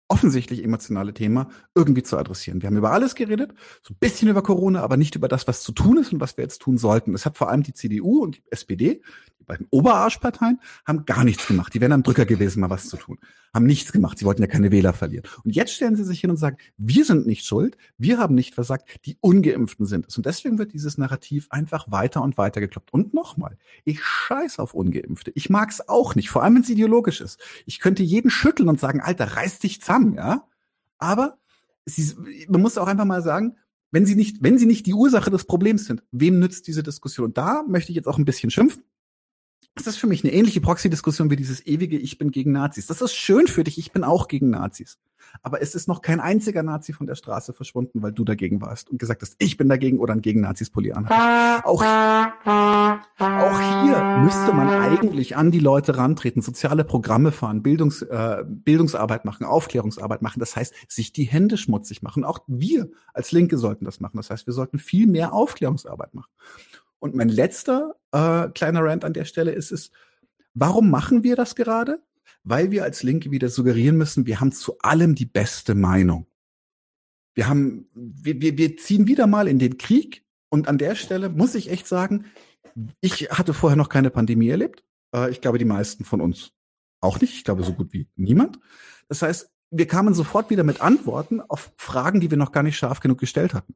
offensichtlich 0.07 0.63
emotionale 0.63 1.15
Thema 1.15 1.49
irgendwie 1.75 2.05
zu 2.05 2.17
adressieren. 2.17 2.63
Wir 2.63 2.69
haben 2.69 2.77
über 2.77 2.93
alles 2.93 3.17
geredet, 3.17 3.55
so 3.83 3.93
ein 3.93 3.99
bisschen 3.99 4.29
über 4.29 4.45
Corona, 4.45 4.81
aber 4.81 4.97
nicht 4.97 5.17
über 5.17 5.27
das, 5.27 5.49
was 5.49 5.65
zu 5.65 5.73
tun 5.73 5.99
ist 5.99 6.13
und 6.13 6.21
was 6.21 6.37
wir 6.37 6.45
jetzt 6.45 6.63
tun 6.63 6.79
sollten. 6.79 7.13
Es 7.13 7.27
hat 7.27 7.37
vor 7.37 7.51
allem 7.51 7.65
die 7.65 7.75
CDU 7.75 8.23
und 8.23 8.37
die 8.37 8.43
SPD, 8.53 9.03
die 9.45 9.47
beiden 9.47 9.67
Oberarschparteien, 9.71 10.61
haben 10.87 11.05
gar 11.05 11.25
nichts 11.25 11.47
gemacht. 11.47 11.75
Die 11.75 11.81
wären 11.81 11.93
am 11.93 12.03
Drücker 12.03 12.25
gewesen, 12.25 12.61
mal 12.61 12.71
was 12.71 12.89
zu 12.89 12.97
tun. 12.97 13.19
Haben 13.53 13.67
nichts 13.67 13.93
gemacht. 13.93 14.19
Sie 14.19 14.25
wollten 14.25 14.43
ja 14.43 14.49
keine 14.49 14.71
Wähler 14.71 14.93
verlieren. 14.93 15.25
Und 15.45 15.55
jetzt 15.55 15.73
stellen 15.73 15.97
sie 15.97 16.05
sich 16.05 16.21
hin 16.21 16.31
und 16.31 16.37
sagen, 16.37 16.57
wir 16.77 17.05
sind 17.05 17.27
nicht 17.27 17.45
schuld, 17.45 17.77
wir 17.99 18.19
haben 18.19 18.35
nicht 18.35 18.55
versagt, 18.55 18.89
die 19.05 19.19
Ungeimpften 19.21 19.87
sind 19.87 20.07
es. 20.09 20.17
Und 20.17 20.27
deswegen 20.27 20.59
wird 20.59 20.73
dieses 20.73 20.99
Narrativ 20.99 21.47
einfach 21.51 21.91
weiter 21.91 22.23
und 22.23 22.39
weiter 22.39 22.61
gekloppt. 22.61 22.93
Und 22.93 23.15
nochmal, 23.15 23.59
ich 23.85 24.03
scheiß 24.03 24.59
auf 24.59 24.75
Ungeimpfte. 24.75 25.31
Ich 25.35 25.51
mag's 25.51 25.81
auch 25.83 26.15
nicht, 26.15 26.31
vor 26.31 26.43
allem 26.43 26.55
wenn 26.55 26.63
es 26.63 26.71
ideologisch 26.71 27.21
ist. 27.21 27.41
Ich 27.67 27.81
könnte 27.81 28.03
jeden 28.03 28.31
schütteln 28.31 28.69
und 28.69 28.81
sagen, 28.81 29.01
Alter, 29.01 29.37
reiß 29.37 29.59
dich 29.59 29.81
zusammen 29.81 30.15
ja. 30.15 30.49
Aber 30.99 31.39
sie, 31.85 32.15
man 32.49 32.63
muss 32.63 32.79
auch 32.79 32.87
einfach 32.87 33.05
mal 33.05 33.23
sagen, 33.23 33.57
wenn 33.95 34.07
sie 34.07 34.17
nicht, 34.17 34.39
wenn 34.41 34.59
sie 34.59 34.67
nicht 34.67 34.87
die 34.87 34.95
Ursache 34.95 35.31
des 35.31 35.45
Problems 35.45 35.85
sind, 35.85 36.03
wem 36.11 36.41
nützt 36.41 36.67
diese 36.67 36.83
Diskussion? 36.83 37.33
Da 37.33 37.63
möchte 37.69 37.93
ich 37.93 37.97
jetzt 37.97 38.09
auch 38.09 38.19
ein 38.19 38.25
bisschen 38.25 38.51
schimpfen. 38.51 38.83
Das 39.77 39.89
ist 39.89 39.97
für 39.97 40.07
mich 40.07 40.23
eine 40.23 40.33
ähnliche 40.33 40.61
Proxy-Diskussion 40.61 41.31
wie 41.31 41.37
dieses 41.37 41.67
ewige 41.67 41.99
Ich 41.99 42.17
bin 42.17 42.31
gegen 42.31 42.53
Nazis. 42.53 42.87
Das 42.87 43.03
ist 43.03 43.15
schön 43.15 43.49
für 43.49 43.65
dich, 43.65 43.77
ich 43.77 43.91
bin 43.91 44.05
auch 44.05 44.29
gegen 44.29 44.51
Nazis. 44.51 44.99
Aber 45.43 45.61
es 45.61 45.75
ist 45.75 45.89
noch 45.89 46.01
kein 46.01 46.21
einziger 46.21 46.63
Nazi 46.63 46.93
von 46.93 47.09
der 47.09 47.17
Straße 47.17 47.53
verschwunden, 47.53 48.03
weil 48.03 48.13
du 48.13 48.25
dagegen 48.25 48.61
warst 48.61 48.91
und 48.91 48.99
gesagt 48.99 49.23
hast, 49.23 49.35
ich 49.39 49.57
bin 49.57 49.69
dagegen 49.69 49.99
oder 49.99 50.13
ein 50.15 50.21
gegen 50.21 50.43
Nazis 50.43 50.71
Pulli 50.71 50.93
Auch, 50.93 51.83
auch 53.19 53.83
hier 53.83 54.21
müsste 54.23 54.53
man 54.53 54.69
eigentlich 54.69 55.37
an 55.37 55.51
die 55.51 55.59
Leute 55.59 55.97
rantreten, 55.97 56.41
soziale 56.41 56.85
Programme 56.85 57.33
fahren, 57.33 57.63
Bildungs, 57.63 58.03
äh, 58.03 58.45
Bildungsarbeit 58.47 59.25
machen, 59.25 59.45
Aufklärungsarbeit 59.45 60.23
machen. 60.23 60.39
Das 60.39 60.55
heißt, 60.55 60.73
sich 60.89 61.13
die 61.13 61.25
Hände 61.25 61.57
schmutzig 61.57 62.03
machen. 62.03 62.23
Auch 62.25 62.41
wir 62.47 62.91
als 63.13 63.33
Linke 63.33 63.59
sollten 63.59 63.85
das 63.85 63.99
machen. 63.99 64.19
Das 64.19 64.31
heißt, 64.31 64.47
wir 64.47 64.55
sollten 64.55 64.79
viel 64.79 65.07
mehr 65.09 65.33
Aufklärungsarbeit 65.33 66.15
machen. 66.15 66.31
Und 66.99 67.15
mein 67.15 67.29
letzter 67.29 67.97
äh, 68.13 68.49
kleiner 68.49 68.83
Rant 68.83 69.05
an 69.05 69.13
der 69.13 69.25
Stelle 69.25 69.53
ist 69.53 69.73
es, 69.73 69.91
warum 70.55 70.91
machen 70.91 71.23
wir 71.23 71.37
das 71.37 71.55
gerade? 71.55 72.03
Weil 72.43 72.71
wir 72.71 72.85
als 72.85 73.03
Linke 73.03 73.31
wieder 73.31 73.49
suggerieren 73.49 73.97
müssen, 73.97 74.27
wir 74.27 74.41
haben 74.41 74.53
zu 74.53 74.79
allem 74.79 75.15
die 75.15 75.27
beste 75.27 75.75
Meinung. 75.75 76.27
Wir 77.35 77.49
haben, 77.49 77.89
wir, 77.95 78.41
wir, 78.41 78.57
wir 78.57 78.77
ziehen 78.77 79.07
wieder 79.07 79.27
mal 79.27 79.49
in 79.49 79.59
den 79.59 79.77
Krieg 79.77 80.25
und 80.51 80.69
an 80.69 80.79
der 80.79 80.95
Stelle 80.95 81.29
muss 81.29 81.55
ich 81.55 81.71
echt 81.71 81.87
sagen, 81.87 82.27
ich 83.01 83.31
hatte 83.31 83.55
vorher 83.55 83.77
noch 83.77 83.89
keine 83.89 84.11
Pandemie 84.11 84.49
erlebt. 84.49 84.85
Äh, 85.15 85.31
ich 85.31 85.41
glaube, 85.41 85.59
die 85.59 85.65
meisten 85.65 86.05
von 86.05 86.21
uns 86.21 86.53
auch 87.01 87.21
nicht. 87.21 87.35
Ich 87.35 87.45
glaube, 87.45 87.65
so 87.65 87.73
gut 87.73 87.93
wie 87.93 88.09
niemand. 88.17 88.59
Das 89.09 89.23
heißt, 89.23 89.51
wir 89.71 89.87
kamen 89.87 90.15
sofort 90.15 90.51
wieder 90.51 90.65
mit 90.65 90.81
Antworten 90.81 91.41
auf 91.41 91.73
Fragen, 91.77 92.21
die 92.21 92.31
wir 92.31 92.39
noch 92.39 92.53
gar 92.53 92.63
nicht 92.63 92.77
scharf 92.77 93.01
genug 93.01 93.19
gestellt 93.19 93.55
hatten. 93.55 93.75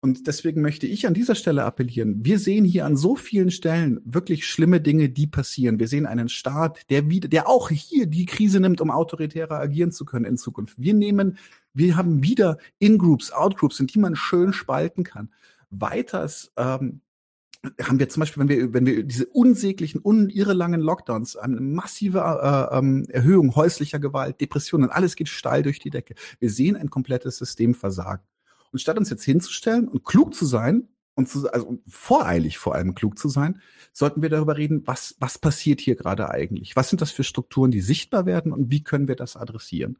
Und 0.00 0.26
deswegen 0.26 0.60
möchte 0.60 0.86
ich 0.86 1.06
an 1.06 1.14
dieser 1.14 1.34
Stelle 1.34 1.64
appellieren. 1.64 2.24
Wir 2.24 2.38
sehen 2.38 2.64
hier 2.64 2.84
an 2.84 2.96
so 2.96 3.16
vielen 3.16 3.50
Stellen 3.50 4.00
wirklich 4.04 4.46
schlimme 4.46 4.80
Dinge, 4.80 5.08
die 5.08 5.26
passieren. 5.26 5.78
Wir 5.78 5.88
sehen 5.88 6.06
einen 6.06 6.28
Staat, 6.28 6.90
der 6.90 7.08
wieder, 7.08 7.28
der 7.28 7.48
auch 7.48 7.70
hier 7.70 8.06
die 8.06 8.26
Krise 8.26 8.60
nimmt, 8.60 8.80
um 8.80 8.90
autoritärer 8.90 9.58
agieren 9.58 9.92
zu 9.92 10.04
können 10.04 10.26
in 10.26 10.36
Zukunft. 10.36 10.76
Wir 10.78 10.94
nehmen, 10.94 11.38
wir 11.72 11.96
haben 11.96 12.22
wieder 12.22 12.58
In-Groups, 12.78 13.32
Out-Groups, 13.32 13.80
in 13.80 13.86
die 13.86 13.98
man 13.98 14.14
schön 14.14 14.52
spalten 14.52 15.04
kann. 15.04 15.30
Weiters 15.70 16.52
ähm, 16.56 17.00
haben 17.82 17.98
wir 17.98 18.08
zum 18.08 18.20
Beispiel, 18.20 18.42
wenn 18.42 18.48
wir, 18.48 18.74
wenn 18.74 18.86
wir 18.86 19.02
diese 19.04 19.26
unsäglichen, 19.26 20.00
unirrelangen 20.00 20.82
Lockdowns, 20.82 21.36
eine 21.36 21.60
massive 21.60 22.18
äh, 22.18 22.78
ähm, 22.78 23.06
Erhöhung 23.08 23.56
häuslicher 23.56 23.98
Gewalt, 23.98 24.40
Depressionen, 24.40 24.90
alles 24.90 25.16
geht 25.16 25.28
steil 25.28 25.62
durch 25.62 25.78
die 25.78 25.90
Decke. 25.90 26.14
Wir 26.38 26.50
sehen 26.50 26.76
ein 26.76 26.90
komplettes 26.90 27.38
Systemversagen. 27.38 28.24
Und 28.74 28.80
statt 28.80 28.98
uns 28.98 29.08
jetzt 29.08 29.22
hinzustellen 29.22 29.86
und 29.86 30.04
klug 30.04 30.34
zu 30.34 30.46
sein, 30.46 30.88
und 31.14 31.28
zu, 31.28 31.48
also 31.52 31.78
voreilig 31.86 32.58
vor 32.58 32.74
allem 32.74 32.96
klug 32.96 33.16
zu 33.16 33.28
sein, 33.28 33.60
sollten 33.92 34.20
wir 34.20 34.30
darüber 34.30 34.56
reden, 34.56 34.82
was, 34.84 35.14
was 35.20 35.38
passiert 35.38 35.80
hier 35.80 35.94
gerade 35.94 36.28
eigentlich? 36.28 36.74
Was 36.74 36.88
sind 36.88 37.00
das 37.00 37.12
für 37.12 37.22
Strukturen, 37.22 37.70
die 37.70 37.80
sichtbar 37.80 38.26
werden 38.26 38.52
und 38.52 38.72
wie 38.72 38.82
können 38.82 39.06
wir 39.06 39.14
das 39.14 39.36
adressieren? 39.36 39.98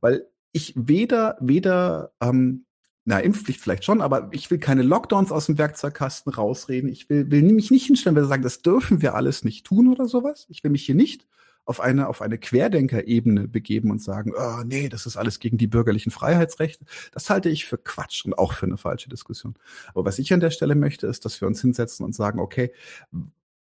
Weil 0.00 0.26
ich 0.52 0.72
weder, 0.74 1.36
weder, 1.38 2.12
ähm, 2.18 2.64
na, 3.04 3.18
Impfpflicht 3.18 3.60
vielleicht 3.60 3.84
schon, 3.84 4.00
aber 4.00 4.30
ich 4.32 4.50
will 4.50 4.58
keine 4.58 4.82
Lockdowns 4.82 5.32
aus 5.32 5.44
dem 5.44 5.58
Werkzeugkasten 5.58 6.32
rausreden. 6.32 6.88
Ich 6.88 7.10
will, 7.10 7.30
will 7.30 7.42
mich 7.42 7.70
nicht 7.70 7.84
hinstellen, 7.84 8.16
weil 8.16 8.22
wir 8.22 8.28
sagen, 8.28 8.42
das 8.42 8.62
dürfen 8.62 9.02
wir 9.02 9.14
alles 9.14 9.44
nicht 9.44 9.66
tun 9.66 9.92
oder 9.92 10.06
sowas. 10.06 10.46
Ich 10.48 10.64
will 10.64 10.70
mich 10.70 10.86
hier 10.86 10.94
nicht 10.94 11.26
auf 11.64 11.80
eine, 11.80 12.08
auf 12.08 12.20
eine 12.20 12.38
Querdenkerebene 12.38 13.48
begeben 13.48 13.90
und 13.90 14.02
sagen, 14.02 14.32
oh, 14.36 14.62
nee, 14.64 14.88
das 14.88 15.06
ist 15.06 15.16
alles 15.16 15.38
gegen 15.38 15.58
die 15.58 15.66
bürgerlichen 15.66 16.12
Freiheitsrechte. 16.12 16.84
Das 17.12 17.30
halte 17.30 17.48
ich 17.48 17.64
für 17.64 17.78
Quatsch 17.78 18.24
und 18.24 18.34
auch 18.34 18.52
für 18.52 18.66
eine 18.66 18.76
falsche 18.76 19.08
Diskussion. 19.08 19.54
Aber 19.88 20.04
was 20.04 20.18
ich 20.18 20.32
an 20.32 20.40
der 20.40 20.50
Stelle 20.50 20.74
möchte, 20.74 21.06
ist, 21.06 21.24
dass 21.24 21.40
wir 21.40 21.48
uns 21.48 21.60
hinsetzen 21.60 22.04
und 22.04 22.14
sagen, 22.14 22.38
okay, 22.38 22.72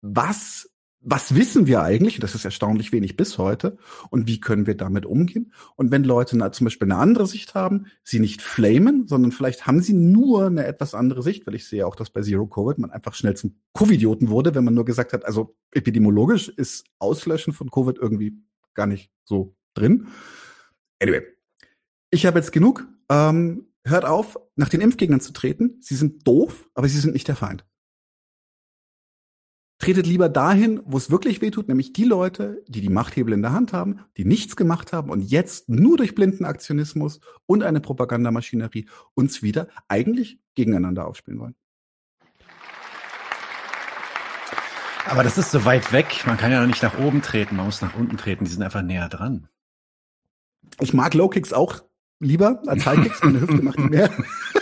was 0.02 0.70
was 1.00 1.34
wissen 1.34 1.66
wir 1.66 1.82
eigentlich? 1.82 2.18
Das 2.18 2.34
ist 2.34 2.44
erstaunlich 2.44 2.90
wenig 2.90 3.16
bis 3.16 3.38
heute. 3.38 3.78
Und 4.10 4.26
wie 4.26 4.40
können 4.40 4.66
wir 4.66 4.76
damit 4.76 5.06
umgehen? 5.06 5.52
Und 5.76 5.90
wenn 5.90 6.02
Leute 6.04 6.36
na, 6.36 6.50
zum 6.50 6.64
Beispiel 6.64 6.90
eine 6.90 7.00
andere 7.00 7.26
Sicht 7.26 7.54
haben, 7.54 7.86
sie 8.02 8.18
nicht 8.18 8.42
flamen, 8.42 9.06
sondern 9.06 9.30
vielleicht 9.30 9.66
haben 9.66 9.80
sie 9.80 9.92
nur 9.92 10.46
eine 10.46 10.66
etwas 10.66 10.94
andere 10.94 11.22
Sicht, 11.22 11.46
weil 11.46 11.54
ich 11.54 11.68
sehe 11.68 11.86
auch, 11.86 11.94
dass 11.94 12.10
bei 12.10 12.22
Zero 12.22 12.46
Covid 12.46 12.78
man 12.78 12.90
einfach 12.90 13.14
schnell 13.14 13.36
zum 13.36 13.56
Covidioten 13.72 14.30
wurde, 14.30 14.54
wenn 14.54 14.64
man 14.64 14.74
nur 14.74 14.84
gesagt 14.84 15.12
hat, 15.12 15.24
also 15.24 15.56
epidemiologisch 15.72 16.48
ist 16.48 16.86
Auslöschen 16.98 17.52
von 17.52 17.70
Covid 17.70 17.98
irgendwie 17.98 18.42
gar 18.74 18.86
nicht 18.86 19.10
so 19.24 19.54
drin. 19.74 20.08
Anyway, 21.00 21.22
ich 22.10 22.26
habe 22.26 22.38
jetzt 22.38 22.52
genug. 22.52 22.86
Ähm, 23.08 23.68
hört 23.84 24.04
auf, 24.04 24.36
nach 24.56 24.68
den 24.68 24.80
Impfgegnern 24.80 25.20
zu 25.20 25.32
treten. 25.32 25.76
Sie 25.80 25.94
sind 25.94 26.26
doof, 26.26 26.68
aber 26.74 26.88
sie 26.88 26.98
sind 26.98 27.12
nicht 27.12 27.28
der 27.28 27.36
Feind. 27.36 27.64
Tretet 29.78 30.06
lieber 30.06 30.30
dahin, 30.30 30.80
wo 30.86 30.96
es 30.96 31.10
wirklich 31.10 31.42
wehtut, 31.42 31.68
nämlich 31.68 31.92
die 31.92 32.04
Leute, 32.04 32.62
die 32.66 32.80
die 32.80 32.88
Machthebel 32.88 33.34
in 33.34 33.42
der 33.42 33.52
Hand 33.52 33.74
haben, 33.74 34.00
die 34.16 34.24
nichts 34.24 34.56
gemacht 34.56 34.94
haben 34.94 35.10
und 35.10 35.20
jetzt 35.20 35.68
nur 35.68 35.98
durch 35.98 36.14
blinden 36.14 36.46
Aktionismus 36.46 37.20
und 37.44 37.62
eine 37.62 37.80
Propagandamaschinerie 37.80 38.88
uns 39.12 39.42
wieder 39.42 39.68
eigentlich 39.88 40.38
gegeneinander 40.54 41.06
aufspielen 41.06 41.40
wollen. 41.40 41.54
Aber 45.08 45.22
das 45.22 45.38
ist 45.38 45.50
so 45.50 45.64
weit 45.64 45.92
weg. 45.92 46.24
Man 46.26 46.36
kann 46.36 46.50
ja 46.50 46.60
noch 46.60 46.66
nicht 46.66 46.82
nach 46.82 46.98
oben 46.98 47.22
treten, 47.22 47.56
man 47.56 47.66
muss 47.66 47.82
nach 47.82 47.94
unten 47.94 48.16
treten. 48.16 48.44
Die 48.44 48.50
sind 48.50 48.62
einfach 48.62 48.82
näher 48.82 49.08
dran. 49.08 49.48
Ich 50.80 50.94
mag 50.94 51.14
Low 51.14 51.28
Kicks 51.28 51.52
auch 51.52 51.84
lieber 52.18 52.62
als 52.66 52.86
High 52.86 53.02
Kicks. 53.02 53.22
Meine 53.22 53.40
Hüfte 53.40 53.62
macht 53.62 53.78
mehr. 53.78 54.10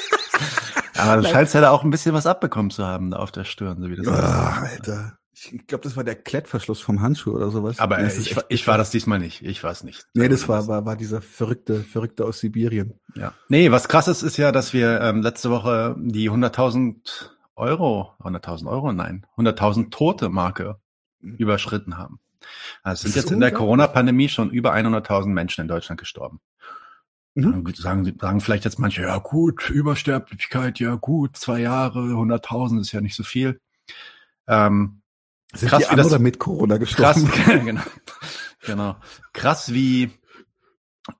Aber 0.96 1.22
du 1.22 1.28
scheinst 1.28 1.54
ja 1.54 1.60
da 1.60 1.70
auch 1.70 1.84
ein 1.84 1.90
bisschen 1.90 2.14
was 2.14 2.26
abbekommen 2.26 2.70
zu 2.70 2.86
haben 2.86 3.10
da 3.10 3.18
auf 3.18 3.32
der 3.32 3.44
Stirn, 3.44 3.80
so 3.80 3.88
wie 3.88 3.96
das 3.96 4.06
oh, 4.06 4.10
Alter. 4.10 5.18
Ich 5.36 5.66
glaube, 5.66 5.82
das 5.82 5.96
war 5.96 6.04
der 6.04 6.14
Klettverschluss 6.14 6.80
vom 6.80 7.02
Handschuh 7.02 7.32
oder 7.32 7.50
sowas. 7.50 7.80
Aber 7.80 7.98
äh, 7.98 8.06
ich, 8.06 8.36
ich 8.48 8.66
war 8.68 8.78
das 8.78 8.90
diesmal 8.90 9.18
nicht. 9.18 9.42
Ich 9.42 9.64
war 9.64 9.72
es 9.72 9.82
nicht. 9.82 10.06
Nee, 10.14 10.28
das 10.28 10.48
war, 10.48 10.68
war, 10.68 10.86
war 10.86 10.96
dieser 10.96 11.20
verrückte, 11.20 11.80
verrückte 11.80 12.24
aus 12.24 12.38
Sibirien. 12.38 13.00
Ja. 13.16 13.32
Nee, 13.48 13.72
was 13.72 13.88
krass 13.88 14.06
ist, 14.06 14.22
ist 14.22 14.36
ja, 14.36 14.52
dass 14.52 14.72
wir 14.72 15.00
ähm, 15.00 15.22
letzte 15.22 15.50
Woche 15.50 15.96
die 15.98 16.30
100.000 16.30 17.30
Euro, 17.56 18.12
100.000 18.20 18.68
Euro, 18.68 18.92
nein, 18.92 19.26
100.000 19.36 19.90
Tote 19.90 20.28
Marke 20.28 20.78
mhm. 21.20 21.36
überschritten 21.36 21.98
haben. 21.98 22.20
Also 22.82 23.08
sind 23.08 23.16
jetzt 23.16 23.32
in 23.32 23.40
der 23.40 23.52
Corona-Pandemie 23.52 24.28
schon 24.28 24.50
über 24.50 24.74
100.000 24.74 25.28
Menschen 25.28 25.62
in 25.62 25.68
Deutschland 25.68 25.98
gestorben. 25.98 26.40
Mhm. 27.34 27.64
Sagen, 27.74 28.16
sagen 28.20 28.40
vielleicht 28.40 28.64
jetzt 28.64 28.78
manche, 28.78 29.02
ja 29.02 29.18
gut, 29.18 29.68
Übersterblichkeit, 29.68 30.78
ja 30.78 30.94
gut, 30.94 31.36
zwei 31.36 31.60
Jahre, 31.60 32.00
100.000 32.00 32.80
ist 32.80 32.92
ja 32.92 33.00
nicht 33.00 33.16
so 33.16 33.24
viel. 33.24 33.60
Ähm, 34.46 35.02
Sind 35.52 35.68
krass, 35.68 35.88
an 35.88 35.96
das, 35.96 36.06
oder 36.06 36.20
mit 36.20 36.38
Corona 36.38 36.76
gestorben? 36.76 37.26
Krass, 37.26 37.60
genau, 37.64 37.82
genau. 38.64 38.96
Krass, 39.32 39.74
wie, 39.74 40.12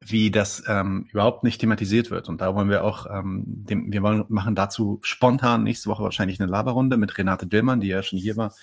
wie 0.00 0.30
das 0.30 0.62
ähm, 0.68 1.09
überhaupt 1.11 1.42
nicht 1.42 1.61
thematisiert 1.61 2.12
wird. 2.12 2.28
Und 2.28 2.40
da 2.40 2.54
wollen 2.54 2.71
wir 2.71 2.85
auch, 2.85 3.06
ähm, 3.11 3.42
dem, 3.47 3.92
wir 3.92 4.02
wollen 4.02 4.25
machen 4.28 4.54
dazu 4.54 5.00
spontan 5.02 5.64
nächste 5.64 5.90
Woche 5.90 6.04
wahrscheinlich 6.04 6.40
eine 6.40 6.50
Laberrunde 6.50 6.97
mit 6.97 7.18
Renate 7.18 7.49
Dillmann, 7.49 7.80
die 7.80 7.88
ja 7.88 8.04
schon 8.04 8.21
hier 8.21 8.37
war, 8.37 8.54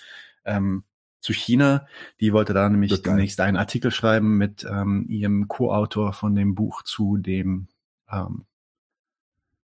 ähm, 0.46 0.84
zu 1.22 1.32
China. 1.32 1.86
Die 2.20 2.32
wollte 2.32 2.52
da 2.52 2.68
nämlich 2.68 3.02
demnächst 3.02 3.40
einen 3.40 3.56
Artikel 3.56 3.90
schreiben 3.90 4.36
mit 4.36 4.66
ähm, 4.68 5.06
ihrem 5.08 5.48
Co-Autor 5.48 6.12
von 6.12 6.34
dem 6.34 6.54
Buch 6.54 6.82
zu 6.82 7.16
dem 7.16 7.68
ähm, 8.10 8.44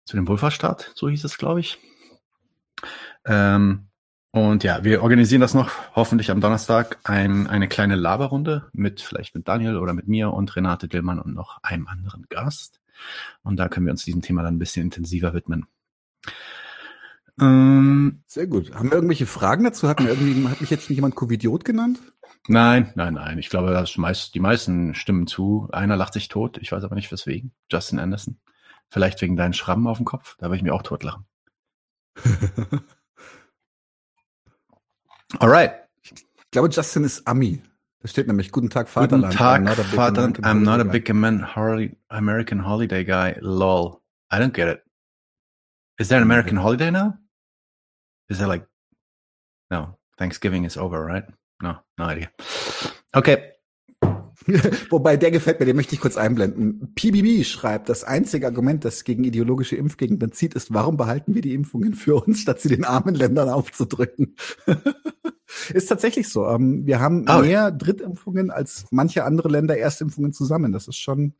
zu 0.04 0.16
dem 0.16 0.26
Wohlfahrtsstaat, 0.26 0.92
so 0.94 1.08
hieß 1.08 1.24
es, 1.24 1.36
glaube 1.36 1.60
ich. 1.60 1.78
Ähm, 3.26 3.88
und 4.30 4.64
ja, 4.64 4.84
wir 4.84 5.02
organisieren 5.02 5.40
das 5.40 5.54
noch 5.54 5.70
hoffentlich 5.94 6.30
am 6.30 6.40
Donnerstag 6.40 6.98
ein, 7.04 7.46
eine 7.46 7.68
kleine 7.68 7.96
Laberrunde 7.96 8.70
mit 8.72 9.00
vielleicht 9.00 9.34
mit 9.34 9.48
Daniel 9.48 9.76
oder 9.76 9.92
mit 9.92 10.08
mir 10.08 10.32
und 10.32 10.54
Renate 10.54 10.88
Dillmann 10.88 11.18
und 11.18 11.34
noch 11.34 11.62
einem 11.62 11.88
anderen 11.88 12.26
Gast. 12.28 12.80
Und 13.42 13.56
da 13.56 13.68
können 13.68 13.86
wir 13.86 13.90
uns 13.90 14.04
diesem 14.04 14.22
Thema 14.22 14.42
dann 14.42 14.56
ein 14.56 14.58
bisschen 14.58 14.84
intensiver 14.84 15.34
widmen. 15.34 15.66
Ähm, 17.40 18.22
Sehr 18.26 18.46
gut. 18.46 18.74
Haben 18.74 18.90
wir 18.90 18.94
irgendwelche 18.96 19.26
Fragen 19.26 19.64
dazu? 19.64 19.88
Hat, 19.88 20.00
mir 20.00 20.08
irgendwie, 20.08 20.46
hat 20.48 20.60
mich 20.60 20.70
jetzt 20.70 20.84
schon 20.84 20.96
jemand 20.96 21.14
Covidiot 21.14 21.64
genannt? 21.64 22.00
Nein, 22.48 22.92
nein, 22.94 23.14
nein. 23.14 23.38
Ich 23.38 23.50
glaube, 23.50 23.70
das 23.70 23.96
meist, 23.96 24.34
die 24.34 24.40
meisten 24.40 24.94
stimmen 24.94 25.26
zu. 25.26 25.68
Einer 25.72 25.96
lacht 25.96 26.14
sich 26.14 26.28
tot. 26.28 26.58
Ich 26.58 26.72
weiß 26.72 26.84
aber 26.84 26.94
nicht 26.94 27.12
weswegen. 27.12 27.52
Justin 27.70 27.98
Anderson. 27.98 28.38
Vielleicht 28.88 29.20
wegen 29.20 29.36
deinen 29.36 29.52
Schrammen 29.52 29.86
auf 29.86 29.98
dem 29.98 30.06
Kopf. 30.06 30.36
Da 30.38 30.46
würde 30.46 30.56
ich 30.56 30.62
mir 30.62 30.72
auch 30.74 30.82
totlachen. 30.82 31.26
Alright. 35.38 35.74
Ich 36.02 36.14
glaube, 36.50 36.70
Justin 36.70 37.04
ist 37.04 37.26
Ami. 37.26 37.62
Da 38.00 38.08
steht 38.08 38.26
nämlich 38.28 38.50
Guten 38.52 38.70
Tag, 38.70 38.88
Vaterland. 38.88 39.36
Guten 39.36 39.36
Tag, 39.36 39.68
Vaterland. 39.68 40.40
I'm 40.40 40.60
not 40.62 40.80
a 40.80 40.84
big 40.84 41.10
American 41.10 42.64
holiday 42.64 43.04
guy. 43.04 43.36
Lol. 43.40 44.00
I 44.32 44.36
don't 44.36 44.54
get 44.54 44.68
it. 44.68 44.82
Is 45.98 46.08
there 46.08 46.18
an 46.18 46.22
American 46.22 46.62
holiday 46.62 46.90
now? 46.90 47.18
Is 48.28 48.38
that 48.38 48.48
like, 48.48 48.66
no, 49.70 49.98
Thanksgiving 50.18 50.64
is 50.64 50.76
over, 50.76 51.04
right? 51.04 51.24
No, 51.62 51.76
no 51.96 52.04
idea. 52.04 52.30
Okay. 53.14 53.52
Wobei, 54.90 55.16
der 55.16 55.30
gefällt 55.30 55.60
mir, 55.60 55.66
den 55.66 55.76
möchte 55.76 55.94
ich 55.94 56.00
kurz 56.00 56.16
einblenden. 56.16 56.94
PBB 56.94 57.44
schreibt, 57.44 57.88
das 57.88 58.04
einzige 58.04 58.46
Argument, 58.46 58.84
das 58.84 59.04
gegen 59.04 59.24
ideologische 59.24 59.76
Impfgegner 59.76 60.30
zieht, 60.30 60.54
ist, 60.54 60.72
warum 60.72 60.96
behalten 60.96 61.34
wir 61.34 61.42
die 61.42 61.54
Impfungen 61.54 61.94
für 61.94 62.14
uns, 62.24 62.40
statt 62.40 62.60
sie 62.60 62.68
den 62.68 62.84
armen 62.84 63.14
Ländern 63.14 63.48
aufzudrücken? 63.48 64.36
ist 65.72 65.88
tatsächlich 65.88 66.28
so. 66.28 66.46
Ähm, 66.48 66.86
wir 66.86 67.00
haben 67.00 67.26
oh. 67.28 67.40
mehr 67.40 67.70
Drittimpfungen 67.70 68.50
als 68.50 68.86
manche 68.90 69.24
andere 69.24 69.48
Länder 69.48 69.76
Erstimpfungen 69.76 70.32
zusammen. 70.32 70.72
Das 70.72 70.88
ist 70.88 70.96
schon. 70.96 71.34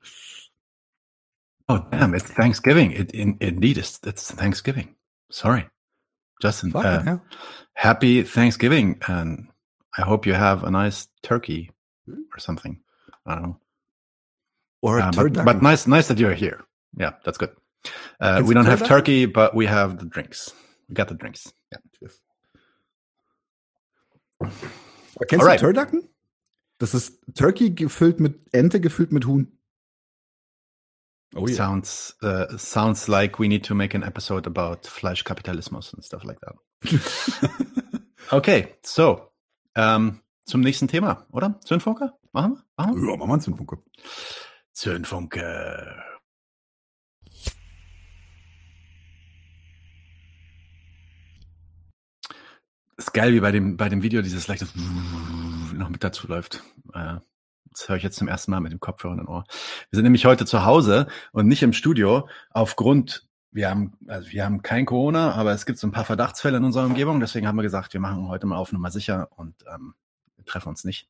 Oh, 1.68 1.78
damn, 1.90 2.14
it's 2.14 2.32
Thanksgiving. 2.34 2.90
It, 2.90 3.12
in, 3.12 3.36
indeed, 3.38 3.78
it's, 3.78 4.00
it's 4.04 4.34
Thanksgiving. 4.34 4.96
Sorry. 5.30 5.66
Justin, 6.40 6.74
uh, 6.74 7.18
happy 7.74 8.22
Thanksgiving, 8.22 9.00
and 9.08 9.48
I 9.96 10.02
hope 10.02 10.26
you 10.26 10.34
have 10.34 10.64
a 10.64 10.70
nice 10.70 11.08
turkey 11.22 11.70
or 12.08 12.38
something. 12.38 12.80
I 13.26 13.34
don't 13.34 13.42
know. 13.42 13.60
Or 14.80 15.00
uh, 15.00 15.10
but, 15.10 15.32
but, 15.44 15.62
nice, 15.62 15.86
nice 15.86 16.08
that 16.08 16.18
you're 16.18 16.34
here. 16.34 16.64
Yeah, 16.96 17.12
that's 17.24 17.38
good. 17.38 17.50
Uh, 18.20 18.42
we 18.44 18.54
don't 18.54 18.66
have 18.66 18.86
turkey, 18.86 19.26
but 19.26 19.54
we 19.54 19.66
have 19.66 19.98
the 19.98 20.06
drinks. 20.06 20.52
We 20.88 20.94
got 20.94 21.08
the 21.08 21.14
drinks. 21.14 21.52
Yeah. 21.72 21.78
Yes. 22.00 22.20
Kennst 25.28 25.42
Alright. 25.42 25.60
du 25.60 25.66
Turducken? 25.66 26.08
Das 26.78 26.94
ist 26.94 27.18
Turkey 27.34 27.70
gefüllt 27.70 28.20
mit 28.20 28.40
Ente 28.52 28.80
gefüllt 28.80 29.10
mit 29.12 29.26
Huhn. 29.26 29.57
Oh, 31.34 31.46
yeah. 31.46 31.56
Sounds 31.56 32.16
uh, 32.22 32.56
sounds 32.56 33.06
like 33.08 33.38
we 33.38 33.48
need 33.48 33.64
to 33.64 33.74
make 33.74 33.94
an 33.94 34.02
episode 34.02 34.46
about 34.46 34.86
Fleischkapitalismus 34.86 35.92
and 35.92 36.02
stuff 36.02 36.24
like 36.24 36.40
that. 36.40 36.56
okay, 38.32 38.74
so 38.82 39.30
ähm, 39.74 40.20
zum 40.46 40.62
nächsten 40.62 40.88
Thema, 40.88 41.26
oder? 41.30 41.60
Zündfunke? 41.64 42.12
Machen 42.32 42.52
wir? 42.52 42.64
Machen 42.76 43.02
wir? 43.02 43.10
Ja, 43.10 43.16
machen 43.16 43.28
wir 43.28 43.32
einen 43.34 43.40
Zündfunke. 43.42 43.78
Zündfunke. 44.72 46.02
Ist 52.96 53.12
geil, 53.12 53.32
wie 53.32 53.40
bei 53.40 53.52
dem, 53.52 53.76
bei 53.76 53.88
dem 53.88 54.02
Video 54.02 54.22
dieses 54.22 54.48
leichte 54.48 54.66
noch 55.74 55.90
mit 55.90 56.02
dazu 56.02 56.26
läuft. 56.26 56.62
Äh, 56.94 57.18
das 57.70 57.88
höre 57.88 57.96
ich 57.96 58.02
jetzt 58.02 58.18
zum 58.18 58.28
ersten 58.28 58.50
Mal 58.50 58.60
mit 58.60 58.72
dem 58.72 58.80
Kopfhörer 58.80 59.12
in 59.12 59.18
den 59.18 59.28
Ohr. 59.28 59.44
Wir 59.90 59.96
sind 59.96 60.04
nämlich 60.04 60.26
heute 60.26 60.46
zu 60.46 60.64
Hause 60.64 61.06
und 61.32 61.46
nicht 61.46 61.62
im 61.62 61.72
Studio 61.72 62.28
aufgrund, 62.50 63.26
wir 63.50 63.70
haben, 63.70 63.92
also 64.06 64.30
wir 64.30 64.44
haben 64.44 64.62
kein 64.62 64.86
Corona, 64.86 65.32
aber 65.32 65.52
es 65.52 65.66
gibt 65.66 65.78
so 65.78 65.86
ein 65.86 65.92
paar 65.92 66.04
Verdachtsfälle 66.04 66.58
in 66.58 66.64
unserer 66.64 66.86
Umgebung. 66.86 67.20
Deswegen 67.20 67.46
haben 67.46 67.56
wir 67.56 67.62
gesagt, 67.62 67.92
wir 67.92 68.00
machen 68.00 68.28
heute 68.28 68.46
mal 68.46 68.56
auf 68.56 68.72
Nummer 68.72 68.90
sicher 68.90 69.28
und 69.36 69.54
ähm, 69.72 69.94
wir 70.36 70.44
treffen 70.44 70.68
uns 70.68 70.84
nicht 70.84 71.08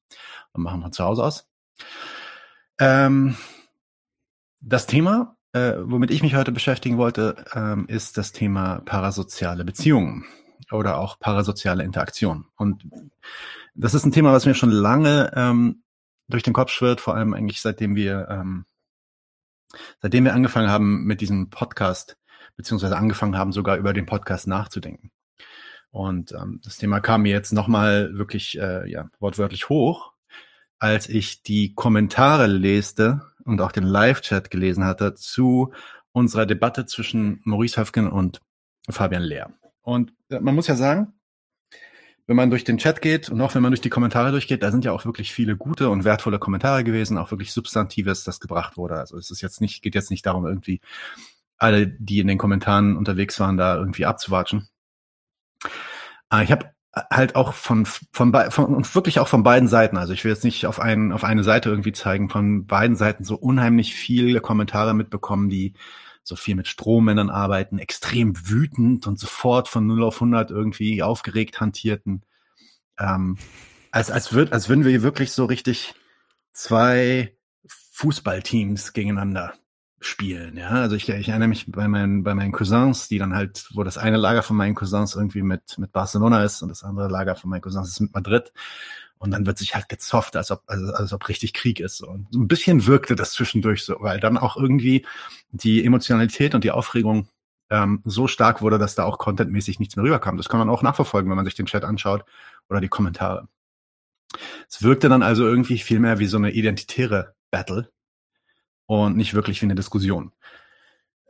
und 0.53 0.63
machen 0.63 0.83
von 0.83 0.93
zu 0.93 1.05
Hause 1.05 1.25
aus. 1.25 1.49
Ähm, 2.79 3.37
das 4.61 4.87
Thema 4.87 5.37
äh, 5.53 5.75
womit 5.83 6.11
ich 6.11 6.23
mich 6.23 6.35
heute 6.35 6.53
beschäftigen 6.53 6.99
wollte, 6.99 7.45
ähm, 7.55 7.87
ist 7.89 8.19
das 8.19 8.33
Thema 8.33 8.81
parasoziale 8.85 9.65
Beziehungen 9.65 10.25
oder 10.71 10.99
auch 10.99 11.19
parasoziale 11.19 11.85
Interaktion. 11.85 12.47
Und 12.57 12.85
das 13.75 13.95
ist 13.95 14.05
ein 14.05 14.13
Thema, 14.13 14.33
was 14.33 14.47
mir 14.47 14.55
schon 14.55 14.71
lange 14.71 15.33
ähm, 15.35 15.83
durch 16.29 16.43
den 16.43 16.53
Kopf 16.53 16.71
schwirrt, 16.71 17.01
vor 17.01 17.15
allem 17.15 17.35
eigentlich 17.35 17.61
seitdem 17.61 17.97
wir 17.97 18.29
ähm, 18.31 18.67
seitdem 20.01 20.25
wir 20.25 20.35
angefangen 20.35 20.71
haben 20.71 21.05
mit 21.05 21.21
diesem 21.21 21.51
Podcast, 21.51 22.17
beziehungsweise 22.57 22.97
angefangen 22.97 23.37
haben, 23.37 23.53
sogar 23.53 23.77
über 23.77 23.93
den 23.93 24.07
Podcast 24.07 24.47
nachzudenken. 24.47 25.11
Und 25.91 26.33
ähm, 26.33 26.61
das 26.63 26.77
Thema 26.77 27.01
kam 27.01 27.23
mir 27.23 27.33
jetzt 27.33 27.53
nochmal 27.53 28.17
wirklich 28.17 28.59
äh, 28.59 28.91
ja, 28.91 29.09
wortwörtlich 29.21 29.69
hoch, 29.69 30.13
als 30.79 31.09
ich 31.09 31.43
die 31.43 31.75
Kommentare 31.75 32.47
leste 32.47 33.23
und 33.45 33.61
auch 33.61 33.73
den 33.73 33.85
Live-Chat 33.85 34.51
gelesen 34.51 34.85
hatte 34.85 35.15
zu 35.15 35.73
unserer 36.13 36.47
Debatte 36.47 36.87
zwischen 36.87 37.41
Maurice 37.45 37.81
Höfgen 37.81 38.11
und 38.11 38.41
Fabian 38.89 39.23
Lehr. 39.23 39.53
Und 39.83 40.13
äh, 40.29 40.41
man 40.41 40.55
muss 40.55 40.67
ja 40.67 40.77
sagen, 40.77 41.18
wenn 42.29 42.37
man 42.37 42.51
durch 42.51 42.63
den 42.63 42.77
Chat 42.77 43.01
geht 43.01 43.31
und 43.31 43.41
auch 43.41 43.55
wenn 43.55 43.63
man 43.63 43.73
durch 43.73 43.81
die 43.81 43.89
Kommentare 43.89 44.31
durchgeht, 44.31 44.63
da 44.63 44.71
sind 44.71 44.85
ja 44.85 44.93
auch 44.93 45.07
wirklich 45.07 45.33
viele 45.33 45.57
gute 45.57 45.89
und 45.89 46.05
wertvolle 46.05 46.39
Kommentare 46.39 46.85
gewesen, 46.85 47.17
auch 47.17 47.31
wirklich 47.31 47.53
Substantives, 47.53 48.23
das 48.23 48.39
gebracht 48.39 48.77
wurde. 48.77 48.97
Also 48.97 49.17
es 49.17 49.31
ist 49.31 49.41
jetzt 49.41 49.63
nicht, 49.63 49.83
geht 49.83 49.95
jetzt 49.95 50.11
nicht 50.11 50.27
darum, 50.27 50.47
irgendwie 50.47 50.83
alle, 51.57 51.87
die 51.87 52.21
in 52.21 52.27
den 52.27 52.37
Kommentaren 52.37 52.99
unterwegs 52.99 53.41
waren, 53.41 53.57
da 53.57 53.77
irgendwie 53.77 54.05
abzuwatschen. 54.05 54.69
Aber 56.29 56.43
ich 56.43 56.53
habe 56.53 56.71
halt 57.11 57.35
auch 57.35 57.55
von, 57.55 57.87
von, 57.87 58.35
von 58.51 58.75
und 58.75 58.95
wirklich 58.95 59.21
auch 59.21 59.29
von 59.29 59.43
beiden 59.43 59.69
Seiten, 59.69 59.97
also 59.97 60.13
ich 60.13 60.23
will 60.23 60.31
jetzt 60.31 60.45
nicht 60.45 60.67
auf, 60.67 60.81
einen, 60.81 61.13
auf 61.13 61.25
eine 61.25 61.45
Seite 61.45 61.71
irgendwie 61.71 61.93
zeigen, 61.93 62.29
von 62.29 62.67
beiden 62.67 62.97
Seiten 62.97 63.25
so 63.25 63.37
unheimlich 63.37 63.95
viele 63.95 64.43
Kommentare 64.43 64.93
mitbekommen, 64.93 65.49
die 65.49 65.73
so 66.29 66.37
viel 66.37 66.55
mit 66.55 66.69
Strommännern 66.69 67.31
arbeiten, 67.31 67.79
extrem 67.79 68.35
wütend 68.49 69.07
und 69.07 69.19
sofort 69.19 69.67
von 69.67 69.87
0 69.87 70.05
auf 70.05 70.17
100 70.17 70.51
irgendwie 70.51 71.03
aufgeregt 71.03 71.61
hantierten. 71.61 72.23
Ähm, 72.99 73.39
als, 73.91 74.11
als, 74.11 74.33
würd, 74.33 74.53
als 74.53 74.69
würden 74.69 74.85
wir 74.85 75.03
wirklich 75.03 75.33
so 75.33 75.47
richtig 75.47 75.95
zwei 76.53 77.35
Fußballteams 77.67 78.93
gegeneinander 78.93 79.55
spielen, 80.01 80.57
ja. 80.57 80.69
Also 80.69 80.95
ich, 80.95 81.09
ich 81.09 81.29
erinnere 81.29 81.49
mich 81.49 81.67
bei 81.67 81.89
meinen, 81.89 82.23
bei 82.23 82.35
meinen 82.35 82.53
Cousins, 82.53 83.09
die 83.09 83.19
dann 83.19 83.35
halt, 83.35 83.67
wo 83.73 83.83
das 83.83 83.99
eine 83.99 84.17
Lager 84.17 84.43
von 84.43 84.57
meinen 84.57 84.75
Cousins 84.75 85.17
irgendwie 85.17 85.43
mit, 85.43 85.79
mit 85.79 85.93
Barcelona 85.93 86.45
ist 86.45 86.63
und 86.63 86.69
das 86.69 86.85
andere 86.85 87.09
Lager 87.09 87.35
von 87.35 87.51
meinen 87.51 87.63
Cousins 87.63 87.89
ist 87.89 88.01
mit 88.01 88.15
Madrid. 88.15 88.53
Und 89.19 89.33
dann 89.33 89.47
wird 89.47 89.59
sich 89.59 89.75
halt 89.75 89.89
gezofft, 89.89 90.37
als 90.37 90.51
ob, 90.51 90.63
also, 90.67 90.93
als 90.93 91.13
ob 91.13 91.29
richtig 91.29 91.53
Krieg 91.53 91.81
ist. 91.81 92.03
Und 92.03 92.33
ein 92.33 92.49
bisschen 92.49 92.87
wirkte 92.87 93.17
das 93.17 93.33
zwischendurch 93.33 93.85
so, 93.85 93.97
weil 94.01 94.21
dann 94.21 94.39
auch 94.39 94.57
irgendwie 94.57 95.05
die 95.51 95.85
Emotionalität 95.85 96.55
und 96.55 96.65
die 96.65 96.71
Aufregung 96.71 97.29
ähm, 97.71 98.01
so 98.05 98.29
stark 98.29 98.63
wurde, 98.63 98.79
dass 98.79 98.95
da 98.95 99.05
auch 99.05 99.19
contentmäßig 99.19 99.81
nichts 99.81 99.97
mehr 99.97 100.05
rüberkam. 100.05 100.37
Das 100.37 100.49
kann 100.49 100.59
man 100.59 100.71
auch 100.71 100.83
nachverfolgen, 100.83 101.29
wenn 101.31 101.37
man 101.37 101.45
sich 101.45 101.55
den 101.55 101.67
Chat 101.67 101.85
anschaut 101.85 102.25
oder 102.69 102.81
die 102.81 102.89
Kommentare. 102.89 103.49
Es 104.69 104.83
wirkte 104.83 105.09
dann 105.09 105.23
also 105.23 105.47
irgendwie 105.47 105.79
viel 105.79 106.01
mehr 106.01 106.19
wie 106.19 106.27
so 106.27 106.37
eine 106.37 106.53
identitäre 106.53 107.35
Battle 107.51 107.91
und 108.87 109.17
nicht 109.17 109.35
wirklich 109.35 109.61
wie 109.63 109.67
eine 109.67 109.75
Diskussion 109.75 110.33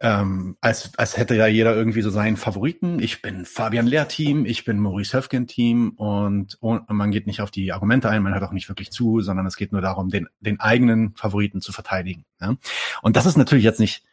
ähm, 0.00 0.56
als, 0.60 0.92
als 0.96 1.16
hätte 1.16 1.34
ja 1.34 1.46
jeder 1.46 1.74
irgendwie 1.74 2.02
so 2.02 2.10
seinen 2.10 2.36
Favoriten. 2.36 3.00
Ich 3.00 3.20
bin 3.20 3.44
Fabian 3.44 3.86
Lehr-Team, 3.86 4.46
ich 4.46 4.64
bin 4.64 4.78
Maurice 4.78 5.16
Höfgen-Team 5.16 5.90
und, 5.96 6.56
und 6.60 6.88
man 6.90 7.10
geht 7.10 7.26
nicht 7.26 7.40
auf 7.40 7.50
die 7.50 7.72
Argumente 7.72 8.08
ein, 8.08 8.22
man 8.22 8.32
hört 8.32 8.44
auch 8.44 8.52
nicht 8.52 8.68
wirklich 8.68 8.92
zu, 8.92 9.20
sondern 9.20 9.46
es 9.46 9.56
geht 9.56 9.72
nur 9.72 9.80
darum, 9.80 10.08
den, 10.08 10.28
den 10.40 10.60
eigenen 10.60 11.14
Favoriten 11.16 11.60
zu 11.60 11.72
verteidigen. 11.72 12.24
Ja? 12.40 12.56
Und 13.02 13.16
das 13.16 13.26
ist 13.26 13.36
natürlich 13.36 13.64
jetzt 13.64 13.80
nicht, 13.80 14.04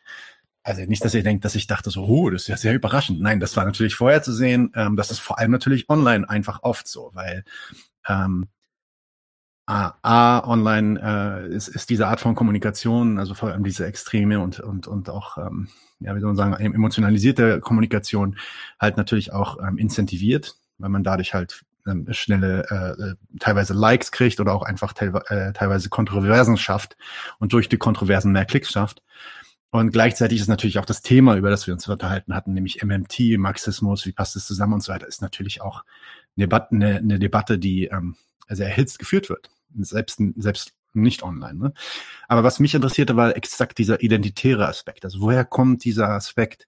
also 0.63 0.81
nicht, 0.81 1.05
dass 1.05 1.13
ihr 1.13 1.21
denkt, 1.21 1.45
dass 1.45 1.53
ich 1.53 1.67
dachte 1.67 1.91
so, 1.91 2.05
oh, 2.05 2.31
das 2.31 2.43
ist 2.43 2.47
ja 2.47 2.57
sehr 2.57 2.73
überraschend. 2.73 3.21
Nein, 3.21 3.39
das 3.39 3.55
war 3.55 3.65
natürlich 3.65 3.93
vorher 3.93 4.23
zu 4.23 4.33
sehen. 4.33 4.71
Ähm, 4.75 4.95
das 4.95 5.11
ist 5.11 5.19
vor 5.19 5.37
allem 5.37 5.51
natürlich 5.51 5.87
online 5.89 6.27
einfach 6.27 6.63
oft 6.63 6.87
so, 6.87 7.11
weil 7.13 7.43
ähm, 8.07 8.47
A, 9.67 10.47
online 10.47 10.99
äh, 11.01 11.55
ist, 11.55 11.69
ist 11.69 11.89
diese 11.89 12.07
Art 12.07 12.19
von 12.19 12.35
Kommunikation, 12.35 13.17
also 13.17 13.33
vor 13.33 13.49
allem 13.49 13.63
diese 13.63 13.85
extreme 13.87 14.39
und, 14.39 14.59
und, 14.59 14.85
und 14.85 15.09
auch, 15.09 15.39
ähm, 15.39 15.69
ja, 15.99 16.15
wie 16.15 16.19
soll 16.19 16.33
man 16.33 16.35
sagen, 16.35 16.73
emotionalisierte 16.73 17.61
Kommunikation 17.61 18.37
halt 18.79 18.97
natürlich 18.97 19.33
auch 19.33 19.57
ähm, 19.59 19.79
incentiviert, 19.79 20.55
weil 20.77 20.89
man 20.89 21.03
dadurch 21.03 21.33
halt 21.33 21.63
ähm, 21.87 22.05
schnelle, 22.11 23.17
äh, 23.19 23.37
teilweise 23.39 23.73
Likes 23.73 24.11
kriegt 24.11 24.39
oder 24.39 24.53
auch 24.53 24.61
einfach 24.61 24.93
te 24.93 25.07
äh, 25.29 25.51
teilweise 25.53 25.89
Kontroversen 25.89 26.57
schafft 26.57 26.95
und 27.39 27.51
durch 27.51 27.67
die 27.67 27.77
Kontroversen 27.77 28.31
mehr 28.31 28.45
Klicks 28.45 28.71
schafft. 28.71 29.01
Und 29.71 29.91
gleichzeitig 29.91 30.39
ist 30.39 30.47
natürlich 30.47 30.77
auch 30.77 30.85
das 30.85 31.01
Thema, 31.01 31.37
über 31.37 31.49
das 31.49 31.65
wir 31.65 31.73
uns 31.73 31.87
unterhalten 31.87 32.35
hatten, 32.35 32.53
nämlich 32.53 32.83
MMT, 32.83 33.37
Marxismus, 33.39 34.05
wie 34.05 34.11
passt 34.11 34.35
es 34.35 34.45
zusammen 34.45 34.73
und 34.73 34.83
so 34.83 34.93
weiter, 34.93 35.07
ist 35.07 35.23
natürlich 35.23 35.61
auch 35.61 35.83
eine, 36.37 36.45
Debatte, 36.45 36.75
eine, 36.75 36.97
eine 36.97 37.19
Debatte, 37.19 37.57
die 37.57 37.85
ähm, 37.85 38.15
sehr 38.47 38.67
erhitzt 38.67 38.99
geführt 38.99 39.29
wird 39.29 39.49
selbst, 39.83 40.21
selbst 40.35 40.73
nicht 40.93 41.23
online. 41.23 41.55
Ne? 41.55 41.73
Aber 42.27 42.43
was 42.43 42.59
mich 42.59 42.73
interessierte, 42.73 43.15
war 43.15 43.35
exakt 43.35 43.77
dieser 43.77 44.01
identitäre 44.01 44.67
Aspekt. 44.67 45.05
Also 45.05 45.21
woher 45.21 45.45
kommt 45.45 45.83
dieser 45.83 46.09
Aspekt 46.09 46.67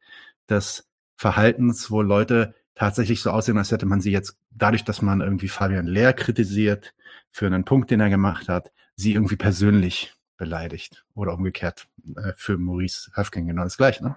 des 0.50 0.88
Verhaltens, 1.16 1.90
wo 1.90 2.02
Leute 2.02 2.54
tatsächlich 2.76 3.22
so 3.22 3.32
aussehen, 3.32 3.58
als 3.58 3.72
hätte 3.72 3.86
man 3.86 4.02
sie 4.02 4.12
jetzt 4.12 4.38
dadurch, 4.52 4.84
dass 4.84 5.02
man 5.02 5.22
irgendwie 5.22 5.48
Fabian 5.48 5.88
Lehr 5.88 6.14
kritisiert 6.14 6.94
für 7.32 7.48
einen 7.48 7.66
Punkt, 7.66 7.90
den 7.90 8.00
er 8.00 8.10
gemacht 8.10 8.50
hat, 8.50 8.72
sie 8.96 9.14
irgendwie 9.14 9.36
persönlich 9.36 10.14
beleidigt 10.38 11.06
oder 11.16 11.34
umgekehrt 11.34 11.88
äh, 12.16 12.34
für 12.36 12.58
Maurice 12.58 13.12
Höfgen 13.16 13.48
genau 13.48 13.64
das 13.64 13.78
gleiche. 13.78 14.04
Ne? 14.04 14.16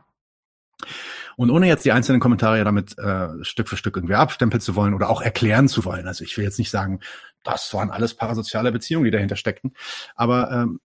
Und 1.36 1.50
ohne 1.50 1.66
jetzt 1.66 1.84
die 1.84 1.92
einzelnen 1.92 2.20
Kommentare 2.20 2.62
damit 2.64 2.98
äh, 2.98 3.28
Stück 3.42 3.68
für 3.68 3.76
Stück 3.76 3.96
irgendwie 3.96 4.14
abstempeln 4.14 4.60
zu 4.60 4.76
wollen 4.76 4.94
oder 4.94 5.08
auch 5.08 5.22
erklären 5.22 5.68
zu 5.68 5.84
wollen. 5.84 6.06
Also 6.06 6.24
ich 6.24 6.36
will 6.36 6.44
jetzt 6.44 6.58
nicht 6.58 6.70
sagen, 6.70 7.00
das 7.42 7.72
waren 7.74 7.90
alles 7.90 8.14
parasoziale 8.14 8.72
Beziehungen, 8.72 9.04
die 9.04 9.10
dahinter 9.10 9.36
steckten. 9.36 9.74
Aber 10.14 10.50
ähm, 10.50 10.80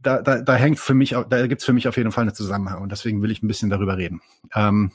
da, 0.00 0.22
da, 0.22 0.40
da 0.40 0.54
hängt 0.54 0.78
für 0.78 0.94
mich, 0.94 1.10
da 1.28 1.46
gibt's 1.46 1.64
für 1.64 1.72
mich 1.72 1.88
auf 1.88 1.96
jeden 1.96 2.12
Fall 2.12 2.22
eine 2.22 2.32
Zusammenhang 2.32 2.82
und 2.82 2.92
deswegen 2.92 3.22
will 3.22 3.30
ich 3.30 3.42
ein 3.42 3.48
bisschen 3.48 3.70
darüber 3.70 3.96
reden. 3.96 4.20
Ähm, 4.54 4.92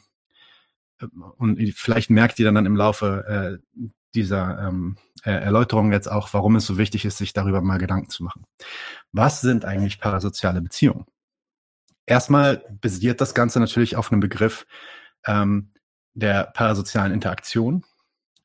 und 1.37 1.59
vielleicht 1.73 2.09
merkt 2.09 2.39
ihr 2.39 2.51
dann, 2.51 2.65
im 2.65 2.75
Laufe 2.75 3.59
äh, 3.71 3.81
dieser 4.15 4.67
ähm, 4.67 4.97
Erläuterung 5.23 5.91
jetzt 5.91 6.09
auch, 6.09 6.33
warum 6.33 6.55
es 6.55 6.65
so 6.65 6.77
wichtig 6.77 7.05
ist, 7.05 7.17
sich 7.17 7.33
darüber 7.33 7.61
mal 7.61 7.77
Gedanken 7.77 8.09
zu 8.09 8.23
machen. 8.23 8.45
Was 9.11 9.41
sind 9.41 9.65
eigentlich 9.65 9.99
parasoziale 9.99 10.61
Beziehungen? 10.61 11.05
Erstmal 12.05 12.63
basiert 12.81 13.19
das 13.19 13.33
Ganze 13.33 13.59
natürlich 13.59 13.95
auf 13.95 14.11
einem 14.11 14.21
Begriff 14.21 14.65
ähm, 15.25 15.71
der 16.13 16.45
parasozialen 16.45 17.11
Interaktion. 17.11 17.83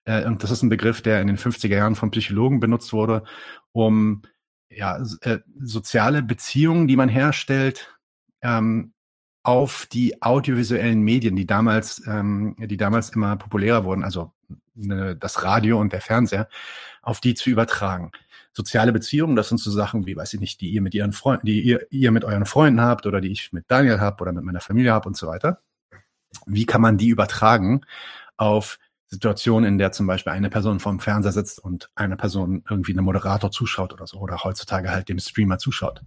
Äh, 0.05 0.25
und 0.27 0.43
das 0.43 0.51
ist 0.51 0.63
ein 0.63 0.69
Begriff, 0.69 1.03
der 1.03 1.21
in 1.21 1.27
den 1.27 1.39
50er 1.39 1.75
Jahren 1.75 1.97
von 1.97 2.11
Psychologen 2.11 2.61
benutzt 2.61 2.93
wurde, 2.93 3.25
um 3.73 4.23
ja, 4.71 5.03
äh, 5.23 5.39
soziale 5.61 6.23
Beziehungen, 6.23 6.87
die 6.87 6.97
man 6.97 7.09
herstellt, 7.09 7.99
ähm, 8.43 8.93
auf 9.43 9.87
die 9.87 10.23
audiovisuellen 10.23 11.01
Medien, 11.01 11.35
die 11.35 11.47
damals, 11.47 12.07
ähm, 12.07 12.57
die 12.59 12.77
damals 12.77 13.11
immer 13.11 13.37
populärer 13.37 13.85
wurden, 13.85 14.05
also 14.05 14.33
ne, 14.75 15.17
das 15.17 15.43
Radio 15.43 15.81
und 15.81 15.93
der 15.93 16.03
Fernseher, 16.03 16.49
auf 17.03 17.21
die 17.21 17.35
zu 17.35 17.51
übertragen 17.51 18.13
soziale 18.53 18.93
Beziehungen, 18.93 19.37
das 19.37 19.49
sind 19.49 19.59
so 19.59 19.71
Sachen 19.71 20.07
wie, 20.07 20.17
weiß 20.17 20.35
ich 20.35 20.41
nicht, 20.41 20.61
die 20.61 20.71
ihr 20.71 20.83
mit 20.83 20.95
ihren 20.95 21.13
Freunden, 21.13 21.47
die 21.47 21.61
ihr, 21.61 21.87
ihr 21.91 22.11
mit 22.11 22.25
euren 22.25 22.47
Freunden 22.47 22.81
habt 22.81 23.07
oder 23.07 23.21
die 23.21 23.31
ich 23.33 23.53
mit 23.53 23.65
Daniel 23.69 24.01
habe 24.01 24.23
oder 24.23 24.33
mit 24.33 24.45
meiner 24.45 24.61
Familie 24.61 24.93
habe 24.93 25.09
und 25.09 25.17
so 25.17 25.27
weiter. 25.27 25.61
Wie 26.47 26.67
kann 26.67 26.81
man 26.81 26.99
die 26.99 27.09
übertragen 27.09 27.83
auf 28.37 28.79
Situationen, 29.11 29.69
in 29.69 29.79
der 29.79 29.91
zum 29.91 30.07
Beispiel 30.07 30.33
eine 30.33 30.51
Person 30.51 30.79
vorm 30.79 31.01
Fernseher 31.01 31.33
sitzt 31.33 31.59
und 31.59 31.91
eine 31.97 32.17
Person 32.17 32.63
irgendwie 32.71 32.93
einem 32.93 33.05
Moderator 33.05 33.51
zuschaut 33.51 33.93
oder 33.93 34.07
so 34.07 34.19
oder 34.19 34.45
heutzutage 34.45 34.91
halt 34.91 35.09
dem 35.09 35.19
Streamer 35.19 35.59
zuschaut. 35.59 36.03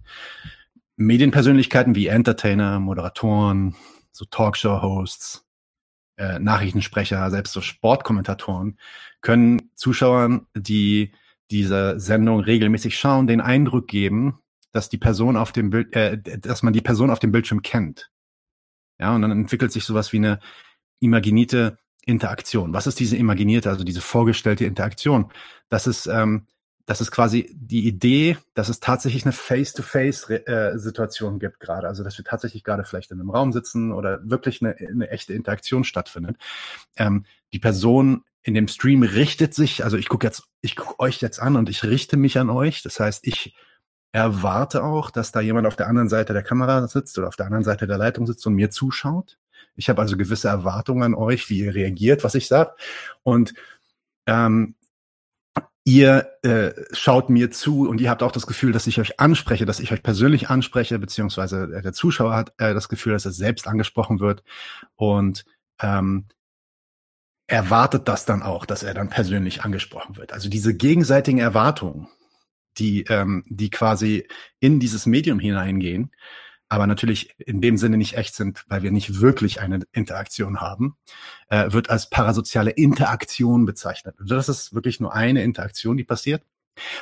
Medienpersönlichkeiten 0.96 1.94
wie 1.94 2.06
Entertainer, 2.06 2.80
Moderatoren, 2.80 3.76
so 4.10 4.24
Talkshow-Hosts, 4.24 5.44
äh, 6.16 6.38
Nachrichtensprecher, 6.38 7.30
selbst 7.30 7.52
so 7.52 7.60
Sportkommentatoren 7.60 8.78
können 9.20 9.70
Zuschauern, 9.74 10.46
die 10.54 11.12
diese 11.50 12.00
Sendung 12.00 12.40
regelmäßig 12.40 12.96
schauen, 12.96 13.26
den 13.26 13.40
Eindruck 13.42 13.86
geben, 13.86 14.38
dass 14.72 14.88
die 14.88 14.98
Person 14.98 15.36
auf 15.36 15.52
dem 15.52 15.70
Bild, 15.70 15.94
äh, 15.94 16.18
dass 16.18 16.62
man 16.62 16.72
die 16.72 16.80
Person 16.80 17.10
auf 17.10 17.18
dem 17.18 17.32
Bildschirm 17.32 17.60
kennt. 17.60 18.10
Ja, 18.98 19.14
und 19.14 19.22
dann 19.22 19.30
entwickelt 19.30 19.72
sich 19.72 19.84
sowas 19.84 20.12
wie 20.12 20.18
eine 20.18 20.38
imaginierte 21.00 21.78
Interaktion. 22.06 22.72
Was 22.72 22.86
ist 22.86 23.00
diese 23.00 23.16
imaginierte, 23.16 23.70
also 23.70 23.84
diese 23.84 24.00
vorgestellte 24.00 24.64
Interaktion? 24.64 25.30
Das 25.68 25.86
ist, 25.86 26.06
ähm, 26.06 26.46
das 26.86 27.00
ist 27.00 27.10
quasi 27.10 27.50
die 27.54 27.86
Idee, 27.86 28.36
dass 28.52 28.68
es 28.68 28.80
tatsächlich 28.80 29.24
eine 29.24 29.32
Face-to-Face-Situation 29.32 31.36
äh, 31.36 31.38
gibt 31.38 31.60
gerade. 31.60 31.88
Also 31.88 32.04
dass 32.04 32.18
wir 32.18 32.24
tatsächlich 32.24 32.62
gerade 32.62 32.84
vielleicht 32.84 33.10
in 33.10 33.20
einem 33.20 33.30
Raum 33.30 33.52
sitzen 33.52 33.92
oder 33.92 34.20
wirklich 34.28 34.62
eine, 34.62 34.76
eine 34.76 35.10
echte 35.10 35.32
Interaktion 35.32 35.84
stattfindet. 35.84 36.36
Ähm, 36.96 37.24
die 37.52 37.58
Person 37.58 38.24
in 38.42 38.52
dem 38.52 38.68
Stream 38.68 39.02
richtet 39.02 39.54
sich, 39.54 39.84
also 39.84 39.96
ich 39.96 40.08
gucke 40.08 40.26
jetzt, 40.26 40.42
ich 40.60 40.76
gucke 40.76 41.00
euch 41.00 41.22
jetzt 41.22 41.40
an 41.40 41.56
und 41.56 41.70
ich 41.70 41.84
richte 41.84 42.18
mich 42.18 42.38
an 42.38 42.50
euch. 42.50 42.82
Das 42.82 43.00
heißt, 43.00 43.26
ich 43.26 43.56
erwarte 44.12 44.84
auch, 44.84 45.10
dass 45.10 45.32
da 45.32 45.40
jemand 45.40 45.66
auf 45.66 45.76
der 45.76 45.88
anderen 45.88 46.10
Seite 46.10 46.34
der 46.34 46.42
Kamera 46.42 46.86
sitzt 46.86 47.18
oder 47.18 47.28
auf 47.28 47.36
der 47.36 47.46
anderen 47.46 47.64
Seite 47.64 47.86
der 47.86 47.98
Leitung 47.98 48.26
sitzt 48.26 48.46
und 48.46 48.54
mir 48.54 48.70
zuschaut. 48.70 49.38
Ich 49.76 49.88
habe 49.88 50.00
also 50.00 50.16
gewisse 50.16 50.48
Erwartungen 50.48 51.02
an 51.02 51.14
euch, 51.14 51.50
wie 51.50 51.60
ihr 51.60 51.74
reagiert, 51.74 52.24
was 52.24 52.34
ich 52.34 52.46
sage. 52.46 52.72
Und 53.22 53.54
ähm, 54.26 54.74
ihr 55.84 56.30
äh, 56.42 56.72
schaut 56.92 57.28
mir 57.28 57.50
zu 57.50 57.88
und 57.88 58.00
ihr 58.00 58.08
habt 58.08 58.22
auch 58.22 58.32
das 58.32 58.46
Gefühl, 58.46 58.72
dass 58.72 58.86
ich 58.86 58.98
euch 58.98 59.20
anspreche, 59.20 59.66
dass 59.66 59.80
ich 59.80 59.92
euch 59.92 60.02
persönlich 60.02 60.48
anspreche, 60.48 60.98
beziehungsweise 60.98 61.68
der 61.68 61.92
Zuschauer 61.92 62.34
hat 62.34 62.54
äh, 62.58 62.72
das 62.72 62.88
Gefühl, 62.88 63.12
dass 63.12 63.26
er 63.26 63.32
selbst 63.32 63.66
angesprochen 63.66 64.18
wird 64.18 64.42
und 64.96 65.44
ähm, 65.80 66.26
erwartet 67.46 68.08
das 68.08 68.24
dann 68.24 68.42
auch, 68.42 68.64
dass 68.64 68.82
er 68.82 68.94
dann 68.94 69.10
persönlich 69.10 69.62
angesprochen 69.62 70.16
wird. 70.16 70.32
Also 70.32 70.48
diese 70.48 70.74
gegenseitigen 70.74 71.38
Erwartungen, 71.38 72.08
die, 72.78 73.02
ähm, 73.04 73.44
die 73.48 73.68
quasi 73.68 74.26
in 74.60 74.80
dieses 74.80 75.04
Medium 75.04 75.38
hineingehen, 75.38 76.12
aber 76.74 76.88
natürlich 76.88 77.36
in 77.38 77.60
dem 77.60 77.76
Sinne 77.76 77.96
nicht 77.96 78.16
echt 78.16 78.34
sind, 78.34 78.64
weil 78.66 78.82
wir 78.82 78.90
nicht 78.90 79.20
wirklich 79.20 79.60
eine 79.60 79.78
Interaktion 79.92 80.60
haben, 80.60 80.96
äh, 81.48 81.70
wird 81.70 81.88
als 81.88 82.10
parasoziale 82.10 82.72
Interaktion 82.72 83.64
bezeichnet. 83.64 84.16
Also 84.18 84.34
das 84.34 84.48
ist 84.48 84.74
wirklich 84.74 84.98
nur 84.98 85.14
eine 85.14 85.44
Interaktion, 85.44 85.96
die 85.96 86.02
passiert. 86.02 86.42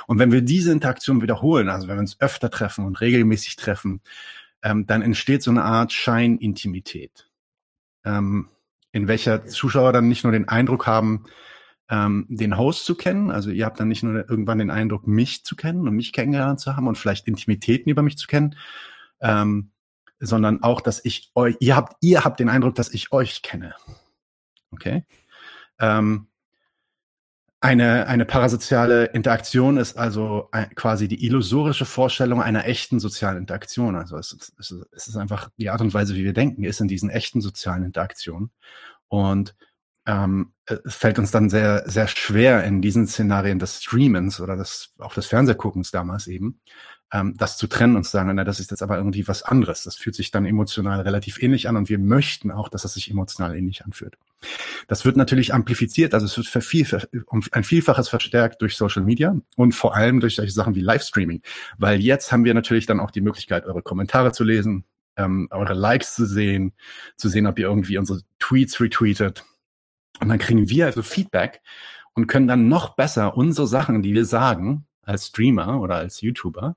Und 0.07 0.19
wenn 0.19 0.31
wir 0.31 0.43
diese 0.43 0.73
Interaktion 0.73 1.23
wiederholen, 1.23 1.71
also 1.71 1.89
wenn 1.89 1.97
wir 1.97 2.01
uns 2.01 2.21
öfter 2.21 2.51
treffen 2.51 2.85
und 2.85 3.01
regelmäßig 3.01 3.57
treffen, 3.57 4.03
ähm, 4.63 4.87
dann 4.87 5.01
entsteht 5.01 5.43
so 5.43 5.51
eine 5.51 5.65
Art 5.65 5.91
Scheinintimität, 5.91 7.31
ähm, 8.05 8.51
in 8.93 9.09
welcher 9.09 9.47
Zuschauer 9.47 9.95
dann 9.95 10.07
nicht 10.07 10.23
nur 10.23 10.33
den 10.33 10.49
Eindruck 10.49 10.87
haben, 10.87 11.25
ähm, 11.89 12.27
den 12.29 12.59
Host 12.59 12.85
zu 12.85 12.95
kennen. 12.95 13.31
Also 13.31 13.49
ihr 13.49 13.65
habt 13.65 13.81
dann 13.81 13.89
nicht 13.89 14.03
nur 14.03 14.29
irgendwann 14.29 14.59
den 14.59 14.71
Eindruck, 14.71 15.07
mich 15.07 15.45
zu 15.45 15.57
kennen 15.57 15.89
und 15.89 15.97
mich 15.97 16.13
kennengelernt 16.13 16.61
zu 16.61 16.77
haben 16.77 16.89
und 16.89 16.99
vielleicht 16.99 17.27
Intimitäten 17.27 17.89
über 17.89 18.03
mich 18.03 18.19
zu 18.19 18.27
kennen, 18.27 18.55
ähm, 19.23 19.73
sondern 20.21 20.63
auch, 20.63 20.81
dass 20.81 21.05
ich 21.05 21.33
euch, 21.35 21.57
ihr 21.61 21.75
habt, 21.75 21.97
ihr 22.01 22.25
habt 22.25 22.39
den 22.39 22.49
Eindruck, 22.49 22.75
dass 22.75 22.93
ich 22.93 23.13
euch 23.13 23.43
kenne. 23.43 23.75
Okay. 24.71 25.05
Ähm, 25.81 26.29
eine, 27.61 28.09
eine 28.09 28.25
parasoziale 28.25 29.07
Interaktion 29.07 29.77
ist 29.77 29.97
also 29.97 30.51
quasi 30.75 31.07
die 31.07 31.25
illusorische 31.25 31.85
Vorstellung 31.85 32.43
einer 32.43 32.67
echten 32.67 32.99
sozialen 32.99 33.39
Interaktion. 33.39 33.95
Also 33.95 34.19
es 34.19 34.33
ist, 34.33 34.53
es 34.91 35.07
ist 35.07 35.17
einfach 35.17 35.49
die 35.57 35.71
Art 35.71 35.81
und 35.81 35.95
Weise, 35.95 36.17
wie 36.17 36.25
wir 36.25 36.33
denken, 36.33 36.65
ist 36.65 36.81
in 36.81 36.89
diesen 36.89 37.09
echten 37.09 37.41
sozialen 37.41 37.85
Interaktionen. 37.85 38.51
Und 39.07 39.55
ähm, 40.07 40.55
es 40.67 40.97
fällt 40.97 41.21
uns 41.21 41.31
dann 41.31 41.51
sehr, 41.51 41.89
sehr 41.89 42.09
schwer 42.09 42.65
in 42.65 42.83
diesen 42.83 43.07
Szenarien 43.07 43.61
des 43.61 43.81
Streamens 43.81 44.41
oder 44.41 44.57
des, 44.57 44.95
auch 44.99 45.15
des 45.15 45.27
Fernsehguckens 45.27 45.93
damals 45.93 46.27
eben, 46.27 46.61
ähm, 47.13 47.35
das 47.37 47.59
zu 47.59 47.67
trennen 47.67 47.95
und 47.97 48.05
zu 48.05 48.11
sagen, 48.11 48.35
na, 48.35 48.43
das 48.43 48.59
ist 48.59 48.71
jetzt 48.71 48.83
aber 48.83 48.97
irgendwie 48.97 49.29
was 49.29 49.43
anderes. 49.43 49.85
Das 49.85 49.97
fühlt 49.97 50.17
sich 50.17 50.31
dann 50.31 50.47
emotional 50.47 51.03
relativ 51.03 51.43
ähnlich 51.43 51.69
an 51.69 51.77
und 51.77 51.89
wir 51.91 51.99
möchten 51.99 52.51
auch, 52.51 52.69
dass 52.69 52.85
es 52.85 52.95
sich 52.95 53.11
emotional 53.11 53.55
ähnlich 53.57 53.85
anfühlt. 53.85 54.17
Das 54.89 55.05
wird 55.05 55.17
natürlich 55.17 55.55
amplifiziert, 55.55 56.15
also 56.15 56.27
es 56.27 56.37
wird 56.37 56.49
vervielfach, 56.49 57.05
um 57.27 57.43
ein 57.53 57.65
Vielfaches 57.65 58.09
verstärkt 58.09 58.63
durch 58.63 58.77
Social 58.77 59.03
Media 59.03 59.37
und 59.57 59.75
vor 59.75 59.95
allem 59.95 60.21
durch 60.21 60.37
solche 60.37 60.53
Sachen 60.53 60.75
wie 60.75 60.81
Livestreaming, 60.81 61.43
weil 61.79 62.01
jetzt 62.01 62.33
haben 62.33 62.45
wir 62.45 62.55
natürlich 62.55 62.87
dann 62.87 62.99
auch 62.99 63.11
die 63.11 63.21
Möglichkeit, 63.21 63.67
eure 63.67 63.83
Kommentare 63.83 64.33
zu 64.33 64.43
lesen, 64.43 64.85
ähm, 65.17 65.49
eure 65.51 65.75
Likes 65.75 66.15
zu 66.15 66.27
sehen, 66.27 66.73
zu 67.17 67.29
sehen, 67.29 67.47
ob 67.47 67.59
ihr 67.59 67.67
irgendwie 67.67 67.99
unsere 67.99 68.21
Tweets 68.39 68.81
retweetet. 68.81 69.45
Und 70.21 70.29
dann 70.29 70.39
kriegen 70.39 70.69
wir 70.69 70.87
also 70.87 71.03
Feedback 71.03 71.61
und 72.15 72.27
können 72.27 72.49
dann 72.49 72.69
noch 72.69 72.97
besser 72.97 73.37
unsere 73.37 73.67
Sachen, 73.67 74.03
die 74.03 74.15
wir 74.15 74.25
sagen, 74.25 74.87
als 75.03 75.29
Streamer 75.29 75.81
oder 75.81 75.97
als 75.97 76.21
YouTuber 76.21 76.77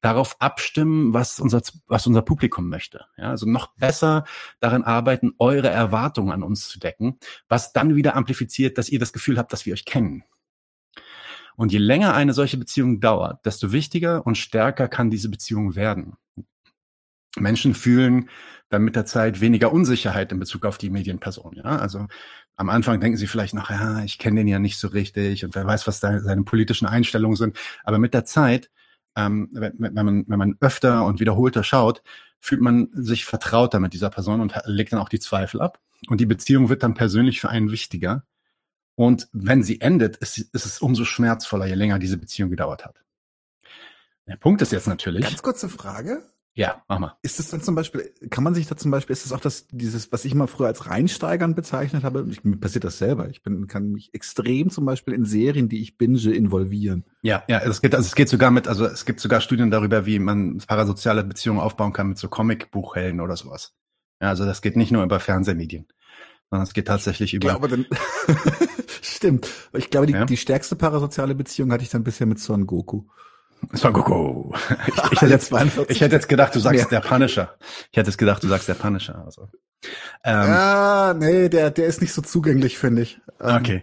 darauf 0.00 0.40
abstimmen, 0.40 1.12
was 1.12 1.40
unser, 1.40 1.60
was 1.86 2.06
unser 2.06 2.22
Publikum 2.22 2.68
möchte. 2.68 3.06
Ja, 3.16 3.30
also 3.30 3.46
noch 3.46 3.74
besser 3.74 4.24
darin 4.60 4.84
arbeiten, 4.84 5.32
eure 5.38 5.68
Erwartungen 5.68 6.32
an 6.32 6.42
uns 6.42 6.68
zu 6.68 6.78
decken, 6.78 7.18
was 7.48 7.72
dann 7.72 7.96
wieder 7.96 8.14
amplifiziert, 8.14 8.78
dass 8.78 8.88
ihr 8.88 8.98
das 8.98 9.12
Gefühl 9.12 9.38
habt, 9.38 9.52
dass 9.52 9.66
wir 9.66 9.72
euch 9.72 9.84
kennen. 9.84 10.24
Und 11.56 11.72
je 11.72 11.78
länger 11.78 12.14
eine 12.14 12.34
solche 12.34 12.56
Beziehung 12.56 13.00
dauert, 13.00 13.44
desto 13.44 13.72
wichtiger 13.72 14.24
und 14.24 14.38
stärker 14.38 14.86
kann 14.86 15.10
diese 15.10 15.28
Beziehung 15.28 15.74
werden. 15.74 16.16
Menschen 17.36 17.74
fühlen 17.74 18.28
dann 18.68 18.82
mit 18.82 18.96
der 18.96 19.06
Zeit 19.06 19.40
weniger 19.40 19.72
Unsicherheit 19.72 20.30
in 20.32 20.38
Bezug 20.38 20.64
auf 20.66 20.78
die 20.78 20.90
Medienperson. 20.90 21.54
Ja, 21.54 21.64
also 21.64 22.06
am 22.56 22.68
Anfang 22.68 23.00
denken 23.00 23.16
sie 23.16 23.26
vielleicht 23.26 23.54
noch, 23.54 23.70
ja, 23.70 24.02
ich 24.02 24.18
kenne 24.18 24.40
den 24.40 24.48
ja 24.48 24.58
nicht 24.58 24.78
so 24.78 24.88
richtig 24.88 25.44
und 25.44 25.54
wer 25.54 25.66
weiß, 25.66 25.86
was 25.86 26.00
da 26.00 26.20
seine 26.20 26.42
politischen 26.42 26.86
Einstellungen 26.86 27.36
sind. 27.36 27.56
Aber 27.84 27.98
mit 27.98 28.14
der 28.14 28.24
Zeit, 28.24 28.70
ähm, 29.16 29.48
wenn, 29.52 29.74
wenn, 29.78 29.94
man, 29.94 30.24
wenn 30.26 30.38
man 30.38 30.56
öfter 30.60 31.04
und 31.06 31.20
wiederholter 31.20 31.64
schaut, 31.64 32.02
fühlt 32.40 32.60
man 32.60 32.88
sich 32.92 33.24
vertrauter 33.24 33.80
mit 33.80 33.92
dieser 33.92 34.10
Person 34.10 34.40
und 34.40 34.54
legt 34.64 34.92
dann 34.92 35.00
auch 35.00 35.08
die 35.08 35.20
Zweifel 35.20 35.60
ab. 35.60 35.80
Und 36.08 36.20
die 36.20 36.26
Beziehung 36.26 36.68
wird 36.68 36.82
dann 36.82 36.94
persönlich 36.94 37.40
für 37.40 37.48
einen 37.48 37.70
wichtiger. 37.70 38.24
Und 38.94 39.28
wenn 39.32 39.62
sie 39.62 39.80
endet, 39.80 40.16
ist, 40.16 40.38
ist 40.38 40.66
es 40.66 40.80
umso 40.80 41.04
schmerzvoller, 41.04 41.66
je 41.66 41.74
länger 41.74 41.98
diese 41.98 42.18
Beziehung 42.18 42.50
gedauert 42.50 42.84
hat. 42.84 43.02
Der 44.26 44.36
Punkt 44.36 44.60
ist 44.62 44.72
jetzt 44.72 44.88
natürlich. 44.88 45.24
Ganz 45.24 45.42
kurze 45.42 45.68
Frage. 45.68 46.22
Ja, 46.58 46.82
mach 46.88 46.98
mal. 46.98 47.16
Ist 47.22 47.38
es 47.38 47.50
dann 47.50 47.62
zum 47.62 47.76
Beispiel, 47.76 48.12
kann 48.30 48.42
man 48.42 48.52
sich 48.52 48.66
da 48.66 48.76
zum 48.76 48.90
Beispiel, 48.90 49.12
ist 49.12 49.24
es 49.24 49.30
auch 49.30 49.38
das, 49.38 49.68
dieses, 49.68 50.10
was 50.10 50.24
ich 50.24 50.34
mal 50.34 50.48
früher 50.48 50.66
als 50.66 50.86
Reinsteigern 50.86 51.54
bezeichnet 51.54 52.02
habe, 52.02 52.26
ich, 52.28 52.42
mir 52.42 52.56
passiert 52.56 52.82
das 52.82 52.98
selber. 52.98 53.28
Ich 53.30 53.44
bin, 53.44 53.68
kann 53.68 53.92
mich 53.92 54.12
extrem 54.12 54.68
zum 54.68 54.84
Beispiel 54.84 55.14
in 55.14 55.24
Serien, 55.24 55.68
die 55.68 55.80
ich 55.80 55.98
binge, 55.98 56.32
involvieren. 56.32 57.04
Ja, 57.22 57.44
ja, 57.46 57.60
es 57.60 57.80
geht, 57.80 57.94
also 57.94 58.08
es 58.08 58.16
geht 58.16 58.28
sogar 58.28 58.50
mit, 58.50 58.66
also 58.66 58.86
es 58.86 59.04
gibt 59.04 59.20
sogar 59.20 59.40
Studien 59.40 59.70
darüber, 59.70 60.04
wie 60.04 60.18
man 60.18 60.58
parasoziale 60.58 61.22
Beziehungen 61.22 61.60
aufbauen 61.60 61.92
kann 61.92 62.08
mit 62.08 62.18
so 62.18 62.26
Comic-Buchhelden 62.26 63.20
oder 63.20 63.36
sowas. 63.36 63.76
Ja, 64.20 64.30
also 64.30 64.44
das 64.44 64.60
geht 64.60 64.74
nicht 64.74 64.90
nur 64.90 65.04
über 65.04 65.20
Fernsehmedien, 65.20 65.86
sondern 66.50 66.66
es 66.66 66.74
geht 66.74 66.88
tatsächlich 66.88 67.34
über. 67.34 67.46
Ja, 67.46 67.54
aber 67.54 67.68
dann, 67.68 67.86
stimmt. 69.00 69.48
Ich 69.74 69.90
glaube, 69.90 70.08
die, 70.08 70.14
ja? 70.14 70.24
die 70.24 70.36
stärkste 70.36 70.74
parasoziale 70.74 71.36
Beziehung 71.36 71.70
hatte 71.70 71.84
ich 71.84 71.90
dann 71.90 72.02
bisher 72.02 72.26
mit 72.26 72.40
Son 72.40 72.66
Goku. 72.66 73.04
Son 73.72 73.92
Goku. 73.92 74.52
Ich, 74.86 75.12
ich, 75.12 75.20
hätte 75.20 75.32
jetzt, 75.32 75.52
ich 75.88 76.00
hätte 76.00 76.14
jetzt 76.14 76.28
gedacht, 76.28 76.54
du 76.54 76.60
sagst 76.60 76.80
ja. 76.80 76.88
der 76.88 77.00
Punisher. 77.00 77.56
Ich 77.90 77.96
hätte 77.96 78.08
jetzt 78.10 78.18
gedacht, 78.18 78.42
du 78.42 78.48
sagst 78.48 78.68
der 78.68 78.74
Punisher. 78.74 79.22
Also. 79.24 79.48
Ähm, 80.24 80.48
ja, 80.48 81.14
nee, 81.18 81.48
der, 81.48 81.70
der 81.70 81.86
ist 81.86 82.00
nicht 82.00 82.12
so 82.12 82.22
zugänglich, 82.22 82.78
finde 82.78 83.02
ich. 83.02 83.20
Ähm. 83.40 83.56
Okay. 83.56 83.82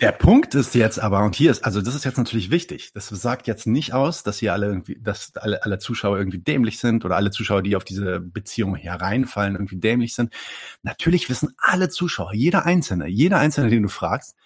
Der 0.00 0.12
Punkt 0.12 0.54
ist 0.54 0.74
jetzt 0.74 0.98
aber, 0.98 1.22
und 1.24 1.34
hier 1.34 1.50
ist, 1.50 1.62
also 1.62 1.82
das 1.82 1.94
ist 1.94 2.06
jetzt 2.06 2.16
natürlich 2.16 2.50
wichtig. 2.50 2.92
Das 2.94 3.08
sagt 3.08 3.46
jetzt 3.46 3.66
nicht 3.66 3.92
aus, 3.92 4.22
dass 4.22 4.38
hier 4.38 4.54
alle 4.54 4.66
irgendwie, 4.66 4.98
dass 4.98 5.36
alle, 5.36 5.62
alle 5.62 5.78
Zuschauer 5.78 6.16
irgendwie 6.16 6.38
dämlich 6.38 6.78
sind 6.78 7.04
oder 7.04 7.16
alle 7.16 7.30
Zuschauer, 7.30 7.60
die 7.62 7.76
auf 7.76 7.84
diese 7.84 8.18
Beziehung 8.18 8.76
hereinfallen, 8.76 9.56
irgendwie 9.56 9.76
dämlich 9.76 10.14
sind. 10.14 10.32
Natürlich 10.82 11.28
wissen 11.28 11.54
alle 11.58 11.90
Zuschauer, 11.90 12.32
jeder 12.32 12.64
Einzelne, 12.64 13.08
jeder 13.08 13.38
Einzelne, 13.38 13.68
den 13.68 13.82
du 13.82 13.90
fragst, 13.90 14.36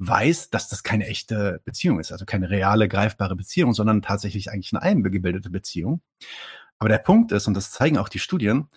weiß, 0.00 0.48
dass 0.48 0.68
das 0.68 0.82
keine 0.82 1.06
echte 1.06 1.60
Beziehung 1.64 2.00
ist, 2.00 2.10
also 2.10 2.24
keine 2.24 2.48
reale, 2.48 2.88
greifbare 2.88 3.36
Beziehung, 3.36 3.74
sondern 3.74 4.00
tatsächlich 4.00 4.50
eigentlich 4.50 4.72
eine 4.72 4.82
eingebildete 4.82 5.50
Beziehung. 5.50 6.00
Aber 6.78 6.88
der 6.88 6.98
Punkt 6.98 7.32
ist, 7.32 7.46
und 7.46 7.54
das 7.54 7.70
zeigen 7.70 7.98
auch 7.98 8.08
die 8.08 8.18
Studien, 8.18 8.68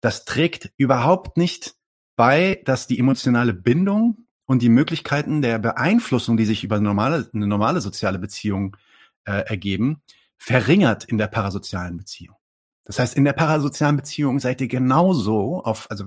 das 0.00 0.24
trägt 0.24 0.72
überhaupt 0.76 1.36
nicht 1.36 1.76
bei, 2.16 2.60
dass 2.64 2.88
die 2.88 2.98
emotionale 2.98 3.54
Bindung 3.54 4.26
und 4.44 4.60
die 4.60 4.68
Möglichkeiten 4.68 5.40
der 5.40 5.60
Beeinflussung, 5.60 6.36
die 6.36 6.44
sich 6.44 6.64
über 6.64 6.76
eine 6.76 6.84
normale, 6.84 7.30
eine 7.32 7.46
normale 7.46 7.80
soziale 7.80 8.18
Beziehung 8.18 8.76
äh, 9.24 9.46
ergeben, 9.46 10.02
verringert 10.36 11.04
in 11.04 11.16
der 11.16 11.28
parasozialen 11.28 11.96
Beziehung. 11.96 12.36
Das 12.84 12.98
heißt, 12.98 13.16
in 13.16 13.22
der 13.22 13.34
parasozialen 13.34 13.96
Beziehung 13.96 14.40
seid 14.40 14.60
ihr 14.60 14.66
genauso 14.66 15.62
auf, 15.62 15.88
also 15.88 16.06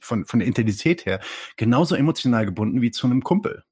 von, 0.00 0.24
von 0.24 0.38
der 0.38 0.48
Intensität 0.48 1.04
her, 1.04 1.20
genauso 1.58 1.94
emotional 1.94 2.46
gebunden 2.46 2.80
wie 2.80 2.90
zu 2.90 3.06
einem 3.06 3.22
Kumpel 3.22 3.62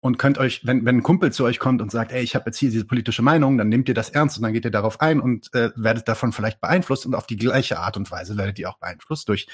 und 0.00 0.18
könnt 0.18 0.38
euch, 0.38 0.66
wenn, 0.66 0.84
wenn 0.84 0.98
ein 0.98 1.02
Kumpel 1.02 1.32
zu 1.32 1.44
euch 1.44 1.58
kommt 1.58 1.82
und 1.82 1.90
sagt, 1.90 2.12
ey, 2.12 2.22
ich 2.22 2.34
habe 2.34 2.46
jetzt 2.46 2.58
hier 2.58 2.70
diese 2.70 2.84
politische 2.84 3.22
Meinung, 3.22 3.58
dann 3.58 3.68
nehmt 3.68 3.88
ihr 3.88 3.94
das 3.94 4.10
ernst 4.10 4.36
und 4.36 4.42
dann 4.42 4.52
geht 4.52 4.64
ihr 4.64 4.70
darauf 4.70 5.00
ein 5.00 5.20
und 5.20 5.52
äh, 5.54 5.70
werdet 5.74 6.06
davon 6.08 6.32
vielleicht 6.32 6.60
beeinflusst 6.60 7.06
und 7.06 7.14
auf 7.14 7.26
die 7.26 7.36
gleiche 7.36 7.78
Art 7.78 7.96
und 7.96 8.10
Weise 8.10 8.36
werdet 8.36 8.58
ihr 8.58 8.68
auch 8.68 8.78
beeinflusst 8.78 9.28
durch 9.28 9.46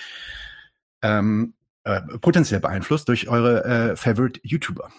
ähm, 1.02 1.54
äh, 1.84 2.00
potenziell 2.20 2.60
beeinflusst 2.60 3.08
durch 3.08 3.28
eure 3.28 3.64
äh, 3.64 3.96
Favorite 3.96 4.40
YouTuber. 4.42 4.90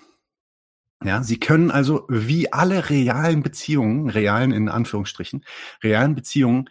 Ja, 1.04 1.22
sie 1.22 1.40
können 1.40 1.70
also 1.70 2.06
wie 2.10 2.52
alle 2.52 2.90
realen 2.90 3.44
Beziehungen, 3.44 4.10
realen 4.10 4.52
in 4.52 4.70
Anführungsstrichen, 4.70 5.44
realen 5.84 6.16
Beziehungen 6.16 6.70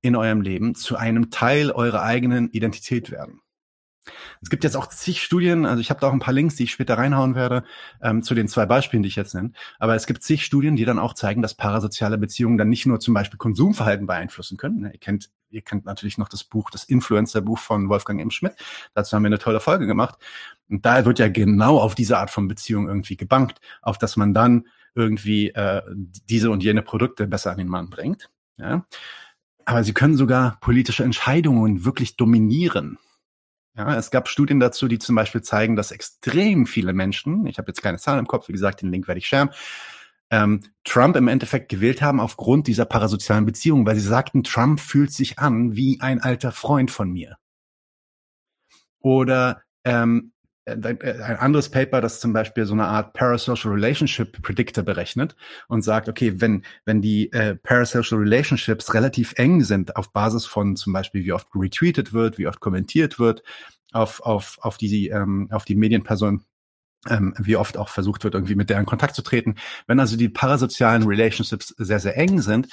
in 0.00 0.16
eurem 0.16 0.40
Leben 0.40 0.74
zu 0.74 0.96
einem 0.96 1.30
Teil 1.30 1.70
eurer 1.70 2.02
eigenen 2.02 2.50
Identität 2.50 3.10
werden. 3.10 3.40
Es 4.42 4.50
gibt 4.50 4.64
jetzt 4.64 4.76
auch 4.76 4.88
zig 4.88 5.22
Studien, 5.22 5.66
also 5.66 5.80
ich 5.80 5.90
habe 5.90 6.00
da 6.00 6.08
auch 6.08 6.12
ein 6.12 6.20
paar 6.20 6.34
Links, 6.34 6.56
die 6.56 6.64
ich 6.64 6.72
später 6.72 6.98
reinhauen 6.98 7.34
werde, 7.34 7.64
ähm, 8.02 8.22
zu 8.22 8.34
den 8.34 8.48
zwei 8.48 8.66
Beispielen, 8.66 9.02
die 9.02 9.08
ich 9.08 9.16
jetzt 9.16 9.34
nenne. 9.34 9.52
Aber 9.78 9.94
es 9.94 10.06
gibt 10.06 10.22
zig 10.22 10.44
Studien, 10.44 10.76
die 10.76 10.84
dann 10.84 10.98
auch 10.98 11.14
zeigen, 11.14 11.42
dass 11.42 11.54
parasoziale 11.54 12.18
Beziehungen 12.18 12.58
dann 12.58 12.68
nicht 12.68 12.86
nur 12.86 13.00
zum 13.00 13.14
Beispiel 13.14 13.38
Konsumverhalten 13.38 14.06
beeinflussen 14.06 14.56
können. 14.56 14.80
Ne, 14.80 14.92
ihr 14.92 14.98
kennt, 14.98 15.30
ihr 15.50 15.62
kennt 15.62 15.84
natürlich 15.84 16.18
noch 16.18 16.28
das 16.28 16.44
Buch, 16.44 16.70
das 16.70 16.84
Influencer-Buch 16.84 17.58
von 17.58 17.88
Wolfgang 17.88 18.20
M. 18.20 18.30
Schmidt. 18.30 18.54
Dazu 18.94 19.16
haben 19.16 19.22
wir 19.22 19.28
eine 19.28 19.38
tolle 19.38 19.60
Folge 19.60 19.86
gemacht. 19.86 20.16
Und 20.68 20.84
da 20.84 21.04
wird 21.04 21.18
ja 21.18 21.28
genau 21.28 21.78
auf 21.78 21.94
diese 21.94 22.18
Art 22.18 22.30
von 22.30 22.48
Beziehung 22.48 22.88
irgendwie 22.88 23.16
gebankt, 23.16 23.60
auf 23.82 23.98
dass 23.98 24.16
man 24.16 24.34
dann 24.34 24.64
irgendwie 24.94 25.50
äh, 25.50 25.82
diese 26.28 26.50
und 26.50 26.62
jene 26.62 26.82
Produkte 26.82 27.26
besser 27.26 27.50
an 27.50 27.58
den 27.58 27.68
Mann 27.68 27.90
bringt. 27.90 28.30
Ja? 28.56 28.86
Aber 29.64 29.82
sie 29.82 29.94
können 29.94 30.16
sogar 30.16 30.58
politische 30.60 31.04
Entscheidungen 31.04 31.84
wirklich 31.84 32.16
dominieren. 32.16 32.98
Ja, 33.76 33.96
es 33.96 34.10
gab 34.10 34.28
Studien 34.28 34.60
dazu, 34.60 34.86
die 34.86 34.98
zum 34.98 35.16
Beispiel 35.16 35.42
zeigen, 35.42 35.74
dass 35.74 35.90
extrem 35.90 36.66
viele 36.66 36.92
Menschen, 36.92 37.46
ich 37.46 37.58
habe 37.58 37.68
jetzt 37.68 37.82
keine 37.82 37.98
Zahlen 37.98 38.20
im 38.20 38.26
Kopf, 38.28 38.48
wie 38.48 38.52
gesagt, 38.52 38.82
den 38.82 38.90
Link 38.90 39.08
werde 39.08 39.18
ich 39.18 39.26
scheren, 39.26 39.50
ähm, 40.30 40.60
Trump 40.84 41.16
im 41.16 41.28
Endeffekt 41.28 41.68
gewählt 41.68 42.00
haben 42.00 42.20
aufgrund 42.20 42.66
dieser 42.68 42.84
parasozialen 42.84 43.46
Beziehung, 43.46 43.84
weil 43.86 43.96
sie 43.96 44.06
sagten, 44.06 44.44
Trump 44.44 44.80
fühlt 44.80 45.12
sich 45.12 45.38
an 45.38 45.74
wie 45.74 46.00
ein 46.00 46.20
alter 46.20 46.52
Freund 46.52 46.90
von 46.90 47.10
mir. 47.10 47.36
Oder 49.00 49.62
ähm, 49.84 50.32
äh, 50.32 50.33
ein 50.66 51.36
anderes 51.36 51.68
Paper, 51.68 52.00
das 52.00 52.20
zum 52.20 52.32
Beispiel 52.32 52.64
so 52.64 52.72
eine 52.72 52.86
Art 52.86 53.12
Parasocial 53.12 53.74
Relationship 53.74 54.40
Predictor 54.42 54.82
berechnet 54.82 55.36
und 55.68 55.82
sagt, 55.82 56.08
okay, 56.08 56.40
wenn, 56.40 56.64
wenn 56.86 57.02
die 57.02 57.30
äh, 57.32 57.54
Parasocial 57.56 58.20
Relationships 58.20 58.94
relativ 58.94 59.34
eng 59.36 59.62
sind 59.62 59.96
auf 59.96 60.12
Basis 60.12 60.46
von 60.46 60.76
zum 60.76 60.92
Beispiel, 60.92 61.24
wie 61.24 61.32
oft 61.32 61.48
retweetet 61.54 62.12
wird, 62.12 62.38
wie 62.38 62.46
oft 62.46 62.60
kommentiert 62.60 63.18
wird, 63.18 63.42
auf, 63.92 64.20
auf, 64.20 64.58
auf 64.62 64.78
die, 64.78 65.08
ähm, 65.08 65.48
auf 65.50 65.66
die 65.66 65.76
Medienperson, 65.76 66.42
ähm, 67.08 67.34
wie 67.38 67.56
oft 67.56 67.76
auch 67.76 67.90
versucht 67.90 68.24
wird, 68.24 68.34
irgendwie 68.34 68.54
mit 68.54 68.70
der 68.70 68.78
in 68.78 68.86
Kontakt 68.86 69.14
zu 69.14 69.22
treten. 69.22 69.56
Wenn 69.86 70.00
also 70.00 70.16
die 70.16 70.30
parasozialen 70.30 71.02
Relationships 71.02 71.74
sehr, 71.76 72.00
sehr 72.00 72.16
eng 72.16 72.40
sind, 72.40 72.68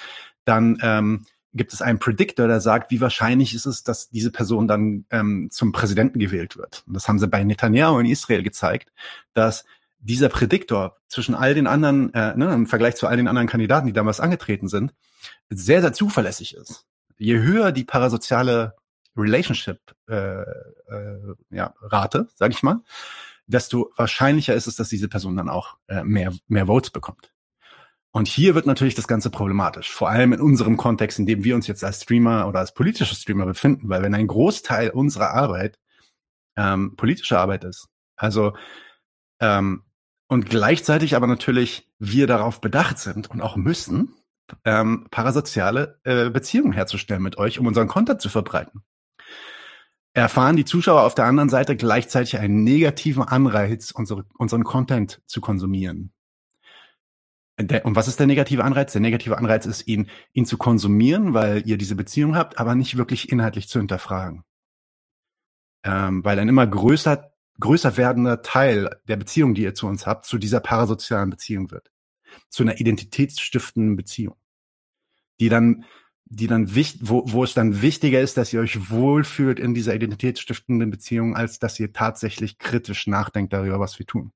dann 0.45 0.77
ähm, 0.82 1.25
gibt 1.53 1.73
es 1.73 1.81
einen 1.81 1.99
Predictor, 1.99 2.47
der 2.47 2.61
sagt, 2.61 2.91
wie 2.91 3.01
wahrscheinlich 3.01 3.53
ist 3.53 3.65
es, 3.65 3.83
dass 3.83 4.09
diese 4.09 4.31
Person 4.31 4.67
dann 4.67 5.05
ähm, 5.09 5.49
zum 5.51 5.71
Präsidenten 5.71 6.19
gewählt 6.19 6.57
wird. 6.57 6.83
Und 6.87 6.93
das 6.93 7.07
haben 7.07 7.19
sie 7.19 7.27
bei 7.27 7.43
Netanyahu 7.43 7.99
in 7.99 8.05
Israel 8.05 8.43
gezeigt, 8.43 8.91
dass 9.33 9.65
dieser 9.99 10.29
Prädiktor 10.29 10.97
zwischen 11.07 11.35
all 11.35 11.53
den 11.53 11.67
anderen, 11.67 12.13
äh, 12.13 12.35
ne, 12.35 12.53
im 12.53 12.67
Vergleich 12.67 12.95
zu 12.95 13.07
all 13.07 13.17
den 13.17 13.27
anderen 13.27 13.47
Kandidaten, 13.47 13.87
die 13.87 13.93
damals 13.93 14.19
angetreten 14.19 14.67
sind, 14.67 14.93
sehr, 15.49 15.81
sehr 15.81 15.93
zuverlässig 15.93 16.55
ist. 16.55 16.85
Je 17.17 17.39
höher 17.39 17.71
die 17.71 17.83
parasoziale 17.83 18.75
Relationship 19.15 19.79
äh, 20.09 20.41
äh, 20.41 21.35
ja, 21.49 21.73
Rate, 21.81 22.29
sage 22.35 22.53
ich 22.53 22.63
mal, 22.63 22.81
desto 23.45 23.91
wahrscheinlicher 23.97 24.55
ist 24.55 24.67
es, 24.67 24.75
dass 24.75 24.89
diese 24.89 25.09
Person 25.09 25.35
dann 25.35 25.49
auch 25.49 25.77
äh, 25.87 26.03
mehr, 26.03 26.33
mehr 26.47 26.67
Votes 26.67 26.89
bekommt. 26.89 27.30
Und 28.12 28.28
hier 28.28 28.56
wird 28.56 28.65
natürlich 28.65 28.95
das 28.95 29.08
Ganze 29.08 29.30
problematisch, 29.30 29.89
vor 29.89 30.10
allem 30.10 30.34
in 30.34 30.41
unserem 30.41 30.76
Kontext, 30.76 31.17
in 31.17 31.26
dem 31.26 31.43
wir 31.43 31.56
uns 31.56 31.67
jetzt 31.67 31.84
als 31.84 32.02
Streamer 32.02 32.47
oder 32.47 32.60
als 32.60 32.74
politische 32.74 33.15
Streamer 33.15 33.45
befinden, 33.45 33.88
weil 33.88 34.02
wenn 34.04 34.13
ein 34.13 34.28
Großteil 34.28 34.89
unserer 34.89 35.32
Arbeit 35.32 35.80
ähm, 36.58 36.95
politische 36.97 37.39
Arbeit 37.39 37.63
ist, 37.63 37.88
also 38.17 38.54
ähm, 39.39 39.84
und 40.28 40.50
gleichzeitig 40.50 41.15
aber 41.15 41.28
natürlich 41.28 41.89
wir 42.00 42.28
darauf 42.28 42.62
bedacht 42.62 43.00
sind 43.00 43.30
und 43.30 43.41
auch 43.41 43.56
müssen, 43.56 44.13
ähm, 44.65 45.08
parasoziale 45.12 46.00
äh, 46.04 46.30
Beziehungen 46.30 46.74
herzustellen 46.74 47.24
mit 47.24 47.38
euch, 47.38 47.60
um 47.60 47.67
unseren 47.67 47.88
Content 47.88 48.21
zu 48.21 48.30
verbreiten. 48.30 48.82
Erfahren 50.13 50.58
die 50.58 50.65
Zuschauer 50.65 51.04
auf 51.04 51.15
der 51.15 51.26
anderen 51.26 51.50
Seite 51.50 51.78
gleichzeitig 51.78 52.38
einen 52.38 52.63
negativen 52.65 53.24
Anreiz, 53.24 53.91
unsere, 53.91 54.26
unseren 54.38 54.65
Content 54.65 55.21
zu 55.26 55.39
konsumieren. 55.39 56.12
Und 57.57 57.95
was 57.95 58.07
ist 58.07 58.19
der 58.19 58.27
negative 58.27 58.63
Anreiz? 58.63 58.91
Der 58.93 59.01
negative 59.01 59.37
Anreiz 59.37 59.65
ist, 59.65 59.87
ihn, 59.87 60.09
ihn 60.33 60.45
zu 60.45 60.57
konsumieren, 60.57 61.33
weil 61.33 61.67
ihr 61.67 61.77
diese 61.77 61.95
Beziehung 61.95 62.35
habt, 62.35 62.57
aber 62.57 62.75
nicht 62.75 62.97
wirklich 62.97 63.31
inhaltlich 63.31 63.67
zu 63.67 63.79
hinterfragen. 63.79 64.43
Ähm, 65.83 66.23
weil 66.23 66.39
ein 66.39 66.47
immer 66.47 66.65
größer, 66.65 67.31
größer 67.59 67.97
werdender 67.97 68.41
Teil 68.41 68.89
der 69.07 69.17
Beziehung, 69.17 69.53
die 69.53 69.63
ihr 69.63 69.75
zu 69.75 69.87
uns 69.87 70.07
habt, 70.07 70.25
zu 70.25 70.37
dieser 70.37 70.59
parasozialen 70.59 71.29
Beziehung 71.29 71.71
wird. 71.71 71.91
Zu 72.49 72.63
einer 72.63 72.79
identitätsstiftenden 72.79 73.95
Beziehung. 73.95 74.37
Die 75.39 75.49
dann, 75.49 75.85
die 76.25 76.47
dann 76.47 76.73
wichtig, 76.73 77.01
wo, 77.03 77.23
wo 77.27 77.43
es 77.43 77.53
dann 77.53 77.81
wichtiger 77.81 78.21
ist, 78.21 78.37
dass 78.37 78.53
ihr 78.53 78.61
euch 78.61 78.89
wohlfühlt 78.89 79.59
in 79.59 79.73
dieser 79.73 79.93
identitätsstiftenden 79.93 80.89
Beziehung, 80.89 81.35
als 81.35 81.59
dass 81.59 81.79
ihr 81.79 81.93
tatsächlich 81.93 82.57
kritisch 82.57 83.07
nachdenkt 83.07 83.53
darüber, 83.53 83.79
was 83.79 83.99
wir 83.99 84.05
tun. 84.05 84.31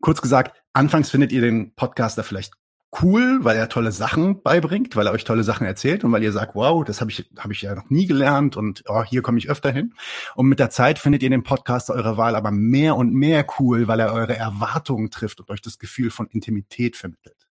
Kurz 0.00 0.22
gesagt, 0.22 0.62
anfangs 0.72 1.10
findet 1.10 1.32
ihr 1.32 1.40
den 1.40 1.74
Podcaster 1.74 2.24
vielleicht 2.24 2.54
cool, 3.02 3.44
weil 3.44 3.56
er 3.56 3.68
tolle 3.68 3.92
Sachen 3.92 4.42
beibringt, 4.42 4.96
weil 4.96 5.06
er 5.06 5.12
euch 5.12 5.24
tolle 5.24 5.44
Sachen 5.44 5.66
erzählt 5.66 6.02
und 6.02 6.10
weil 6.10 6.22
ihr 6.22 6.32
sagt, 6.32 6.54
wow, 6.54 6.84
das 6.84 7.00
habe 7.00 7.10
ich, 7.10 7.30
hab 7.38 7.50
ich 7.50 7.62
ja 7.62 7.74
noch 7.74 7.88
nie 7.88 8.06
gelernt 8.06 8.56
und 8.56 8.82
oh, 8.88 9.04
hier 9.04 9.22
komme 9.22 9.38
ich 9.38 9.48
öfter 9.48 9.70
hin. 9.70 9.94
Und 10.34 10.46
mit 10.46 10.58
der 10.58 10.70
Zeit 10.70 10.98
findet 10.98 11.22
ihr 11.22 11.30
den 11.30 11.44
Podcaster 11.44 11.94
eurer 11.94 12.16
Wahl 12.16 12.34
aber 12.34 12.50
mehr 12.50 12.96
und 12.96 13.12
mehr 13.12 13.46
cool, 13.58 13.86
weil 13.86 14.00
er 14.00 14.12
eure 14.12 14.36
Erwartungen 14.36 15.10
trifft 15.10 15.40
und 15.40 15.50
euch 15.50 15.60
das 15.60 15.78
Gefühl 15.78 16.10
von 16.10 16.26
Intimität 16.26 16.96
vermittelt. 16.96 17.48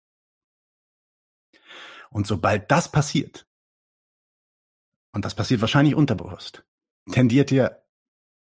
Und 2.11 2.27
sobald 2.27 2.71
das 2.71 2.91
passiert, 2.91 3.47
und 5.13 5.25
das 5.25 5.35
passiert 5.35 5.61
wahrscheinlich 5.61 5.95
unterbewusst, 5.95 6.65
tendiert 7.11 7.53
ihr 7.53 7.83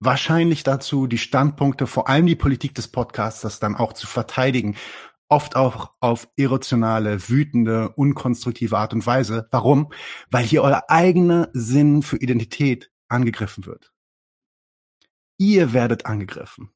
wahrscheinlich 0.01 0.65
dazu, 0.65 1.07
die 1.07 1.19
Standpunkte, 1.19 1.87
vor 1.87 2.09
allem 2.09 2.27
die 2.27 2.37
Politik 2.37 2.75
des 2.75 2.89
Podcasters 2.89 3.61
dann 3.61 3.77
auch 3.77 3.93
zu 3.93 4.07
verteidigen. 4.07 4.77
Oft 5.29 5.55
auch 5.55 5.93
auf 6.01 6.29
irrationale, 6.35 7.29
wütende, 7.29 7.91
unkonstruktive 7.91 8.77
Art 8.77 8.95
und 8.95 9.07
Weise. 9.07 9.47
Warum? 9.53 9.93
Weil 10.31 10.45
hier 10.45 10.63
euer 10.63 10.85
eigener 10.89 11.51
Sinn 11.53 12.03
für 12.03 12.17
Identität 12.17 12.91
angegriffen 13.09 13.67
wird. 13.67 13.93
Ihr 15.39 15.73
werdet 15.73 16.07
angegriffen. 16.07 16.71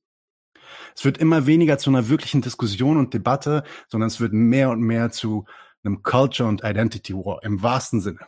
Es 0.94 1.04
wird 1.04 1.18
immer 1.18 1.46
weniger 1.46 1.78
zu 1.78 1.90
einer 1.90 2.08
wirklichen 2.08 2.42
Diskussion 2.42 2.96
und 2.96 3.12
Debatte, 3.12 3.64
sondern 3.88 4.08
es 4.08 4.20
wird 4.20 4.32
mehr 4.32 4.70
und 4.70 4.80
mehr 4.80 5.10
zu 5.10 5.46
einem 5.82 6.02
Culture 6.02 6.48
und 6.48 6.62
Identity 6.64 7.14
War 7.14 7.42
im 7.42 7.62
wahrsten 7.62 8.00
Sinne. 8.00 8.26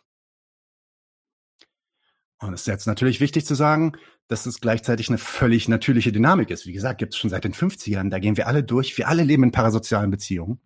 Und 2.38 2.52
es 2.52 2.62
ist 2.62 2.66
jetzt 2.66 2.86
natürlich 2.86 3.20
wichtig 3.20 3.46
zu 3.46 3.54
sagen, 3.54 3.92
dass 4.28 4.46
es 4.46 4.60
gleichzeitig 4.60 5.08
eine 5.08 5.18
völlig 5.18 5.68
natürliche 5.68 6.12
Dynamik 6.12 6.50
ist. 6.50 6.66
Wie 6.66 6.72
gesagt, 6.72 6.98
gibt 6.98 7.14
es 7.14 7.18
schon 7.18 7.30
seit 7.30 7.44
den 7.44 7.54
50ern. 7.54 8.10
Da 8.10 8.18
gehen 8.18 8.36
wir 8.36 8.46
alle 8.46 8.62
durch. 8.62 8.96
Wir 8.98 9.08
alle 9.08 9.22
leben 9.22 9.44
in 9.44 9.52
parasozialen 9.52 10.10
Beziehungen. 10.10 10.60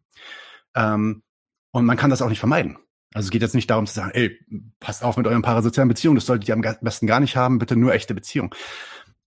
Ähm, 0.74 1.22
und 1.70 1.84
man 1.84 1.96
kann 1.96 2.10
das 2.10 2.22
auch 2.22 2.28
nicht 2.28 2.40
vermeiden. 2.40 2.78
Also 3.12 3.26
es 3.26 3.30
geht 3.30 3.42
jetzt 3.42 3.54
nicht 3.54 3.70
darum 3.70 3.86
zu 3.86 3.94
sagen, 3.94 4.12
ey, 4.14 4.38
passt 4.78 5.02
auf 5.02 5.16
mit 5.16 5.26
euren 5.26 5.42
parasozialen 5.42 5.88
Beziehungen, 5.88 6.16
das 6.16 6.26
solltet 6.26 6.48
ihr 6.48 6.54
am 6.54 6.62
besten 6.80 7.06
gar 7.06 7.18
nicht 7.20 7.36
haben, 7.36 7.58
bitte 7.58 7.76
nur 7.76 7.92
echte 7.92 8.14
Beziehungen. 8.14 8.50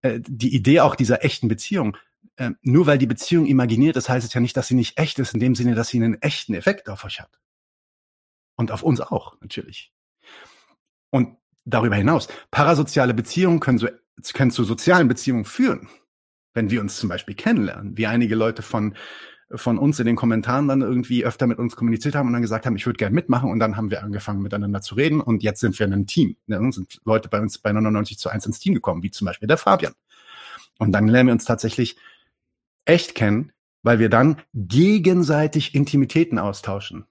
Äh, 0.01 0.21
die 0.25 0.56
Idee 0.56 0.79
auch 0.79 0.95
dieser 0.95 1.23
echten 1.23 1.47
Beziehung, 1.47 1.97
äh, 2.38 2.51
nur 2.62 2.88
weil 2.88 2.97
die 2.97 3.08
Beziehung 3.08 3.45
imaginiert 3.45 3.97
ist, 3.97 4.10
heißt 4.10 4.25
es 4.25 4.34
ja 4.34 4.41
nicht, 4.41 4.56
dass 4.56 4.67
sie 4.67 4.75
nicht 4.75 4.97
echt 4.97 5.19
ist, 5.19 5.34
in 5.34 5.39
dem 5.39 5.56
Sinne, 5.56 5.75
dass 5.75 5.89
sie 5.89 5.97
einen 5.97 6.21
echten 6.21 6.53
Effekt 6.53 6.88
auf 6.89 7.03
euch 7.03 7.19
hat. 7.19 7.39
Und 8.56 8.71
auf 8.71 8.84
uns 8.84 9.01
auch, 9.01 9.39
natürlich. 9.41 9.91
Und 11.10 11.38
darüber 11.65 11.95
hinaus, 11.95 12.28
parasoziale 12.52 13.13
Beziehungen 13.13 13.60
können, 13.60 13.78
so, 13.78 13.88
können 14.34 14.52
zu 14.52 14.63
sozialen 14.63 15.08
Beziehungen 15.08 15.45
führen. 15.45 15.89
Wenn 16.54 16.69
wir 16.69 16.82
uns 16.82 16.97
zum 16.97 17.10
Beispiel 17.10 17.36
kennenlernen, 17.36 17.97
wie 17.97 18.06
einige 18.06 18.36
Leute 18.36 18.62
von, 18.62 18.95
von 19.49 19.78
uns 19.78 19.99
in 19.99 20.06
den 20.06 20.15
Kommentaren 20.15 20.67
dann 20.67 20.82
irgendwie 20.82 21.26
öfter 21.26 21.47
mit 21.47 21.58
uns 21.58 21.76
kommuniziert 21.76 22.15
haben 22.15 22.28
und 22.28 22.34
dann 22.34 22.41
gesagt 22.41 22.65
haben, 22.65 22.76
ich 22.76 22.86
würde 22.86 22.97
gerne 22.97 23.15
mitmachen 23.15 23.49
und 23.49 23.60
dann 23.60 23.76
haben 23.76 23.89
wir 23.89 24.04
angefangen 24.04 24.41
miteinander 24.41 24.82
zu 24.82 24.95
reden 24.95 25.19
und 25.21 25.41
jetzt 25.41 25.62
sind 25.62 25.78
wir 25.80 25.86
in 25.86 25.93
einem 25.93 26.08
Team. 26.08 26.36
Ne? 26.47 26.71
Sind 26.71 26.99
Leute 27.06 27.30
bei 27.30 27.39
uns 27.39 27.58
bei 27.58 27.71
99 27.71 28.19
zu 28.19 28.30
1 28.30 28.45
ins 28.45 28.60
Team 28.60 28.76
gekommen, 28.76 29.02
wie 29.04 29.12
zum 29.12 29.26
Beispiel 29.26 29.47
der 29.47 29.58
Fabian. 29.58 29.93
Und 30.78 30.91
dann 30.91 31.08
lernen 31.08 31.28
wir 31.28 31.34
uns 31.34 31.45
tatsächlich 31.45 31.97
echt 32.86 33.15
kennen, 33.15 33.52
weil 33.82 33.99
wir 33.99 34.10
dann 34.10 34.41
gegenseitig 34.54 35.76
Intimitäten 35.76 36.38
austauschen 36.39 37.06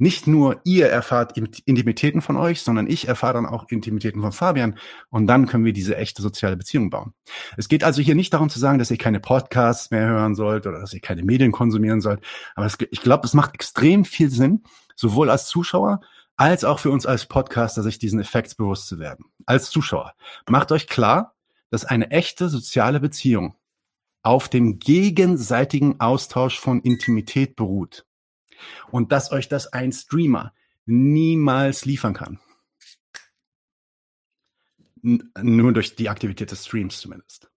nicht 0.00 0.26
nur 0.26 0.60
ihr 0.64 0.88
erfahrt 0.88 1.36
Intimitäten 1.36 2.22
von 2.22 2.36
euch, 2.36 2.62
sondern 2.62 2.86
ich 2.88 3.06
erfahre 3.06 3.34
dann 3.34 3.46
auch 3.46 3.68
Intimitäten 3.68 4.22
von 4.22 4.32
Fabian 4.32 4.78
und 5.10 5.26
dann 5.26 5.46
können 5.46 5.64
wir 5.64 5.74
diese 5.74 5.96
echte 5.96 6.22
soziale 6.22 6.56
Beziehung 6.56 6.88
bauen. 6.88 7.12
Es 7.56 7.68
geht 7.68 7.84
also 7.84 8.00
hier 8.00 8.14
nicht 8.14 8.32
darum 8.32 8.48
zu 8.48 8.58
sagen, 8.58 8.78
dass 8.78 8.90
ihr 8.90 8.98
keine 8.98 9.20
Podcasts 9.20 9.90
mehr 9.90 10.06
hören 10.06 10.34
sollt 10.34 10.66
oder 10.66 10.80
dass 10.80 10.94
ihr 10.94 11.00
keine 11.00 11.22
Medien 11.22 11.52
konsumieren 11.52 12.00
sollt, 12.00 12.20
aber 12.54 12.66
es, 12.66 12.78
ich 12.90 13.02
glaube, 13.02 13.26
es 13.26 13.34
macht 13.34 13.54
extrem 13.54 14.04
viel 14.04 14.30
Sinn, 14.30 14.62
sowohl 14.96 15.30
als 15.30 15.46
Zuschauer 15.46 16.00
als 16.36 16.64
auch 16.64 16.78
für 16.78 16.90
uns 16.90 17.04
als 17.04 17.26
Podcaster, 17.26 17.82
sich 17.82 17.98
diesen 17.98 18.18
Effekts 18.18 18.54
bewusst 18.54 18.88
zu 18.88 18.98
werden. 18.98 19.26
Als 19.44 19.68
Zuschauer. 19.68 20.14
Macht 20.48 20.72
euch 20.72 20.86
klar, 20.86 21.34
dass 21.68 21.84
eine 21.84 22.10
echte 22.10 22.48
soziale 22.48 22.98
Beziehung 22.98 23.56
auf 24.22 24.48
dem 24.48 24.78
gegenseitigen 24.78 26.00
Austausch 26.00 26.58
von 26.58 26.80
Intimität 26.80 27.56
beruht 27.56 28.06
und 28.90 29.12
dass 29.12 29.32
euch 29.32 29.48
das 29.48 29.72
ein 29.72 29.92
Streamer 29.92 30.52
niemals 30.86 31.84
liefern 31.84 32.14
kann. 32.14 32.40
N 35.02 35.30
nur 35.34 35.72
durch 35.72 35.96
die 35.96 36.08
Aktivität 36.08 36.50
des 36.50 36.66
Streams 36.66 37.00
zumindest. 37.00 37.50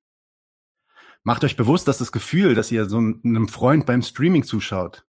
Macht 1.24 1.44
euch 1.44 1.56
bewusst, 1.56 1.86
dass 1.88 1.98
das 1.98 2.12
Gefühl, 2.12 2.54
dass 2.54 2.72
ihr 2.72 2.86
so 2.86 2.98
einem 2.98 3.48
Freund 3.48 3.86
beim 3.86 4.02
Streaming 4.02 4.44
zuschaut, 4.44 5.06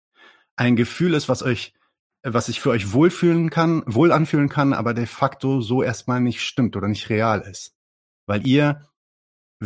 ein 0.55 0.75
Gefühl 0.75 1.13
ist, 1.15 1.29
was 1.29 1.41
euch, 1.41 1.73
was 2.21 2.45
sich 2.45 2.59
für 2.59 2.69
euch 2.69 2.93
wohlfühlen 2.93 3.49
kann, 3.49 3.83
wohl 3.85 4.11
anfühlen 4.11 4.49
kann, 4.49 4.73
aber 4.73 4.93
de 4.93 5.07
facto 5.07 5.61
so 5.61 5.81
erstmal 5.81 6.21
nicht 6.21 6.41
stimmt 6.41 6.75
oder 6.75 6.87
nicht 6.87 7.09
real 7.09 7.41
ist. 7.41 7.75
Weil 8.27 8.47
ihr 8.47 8.87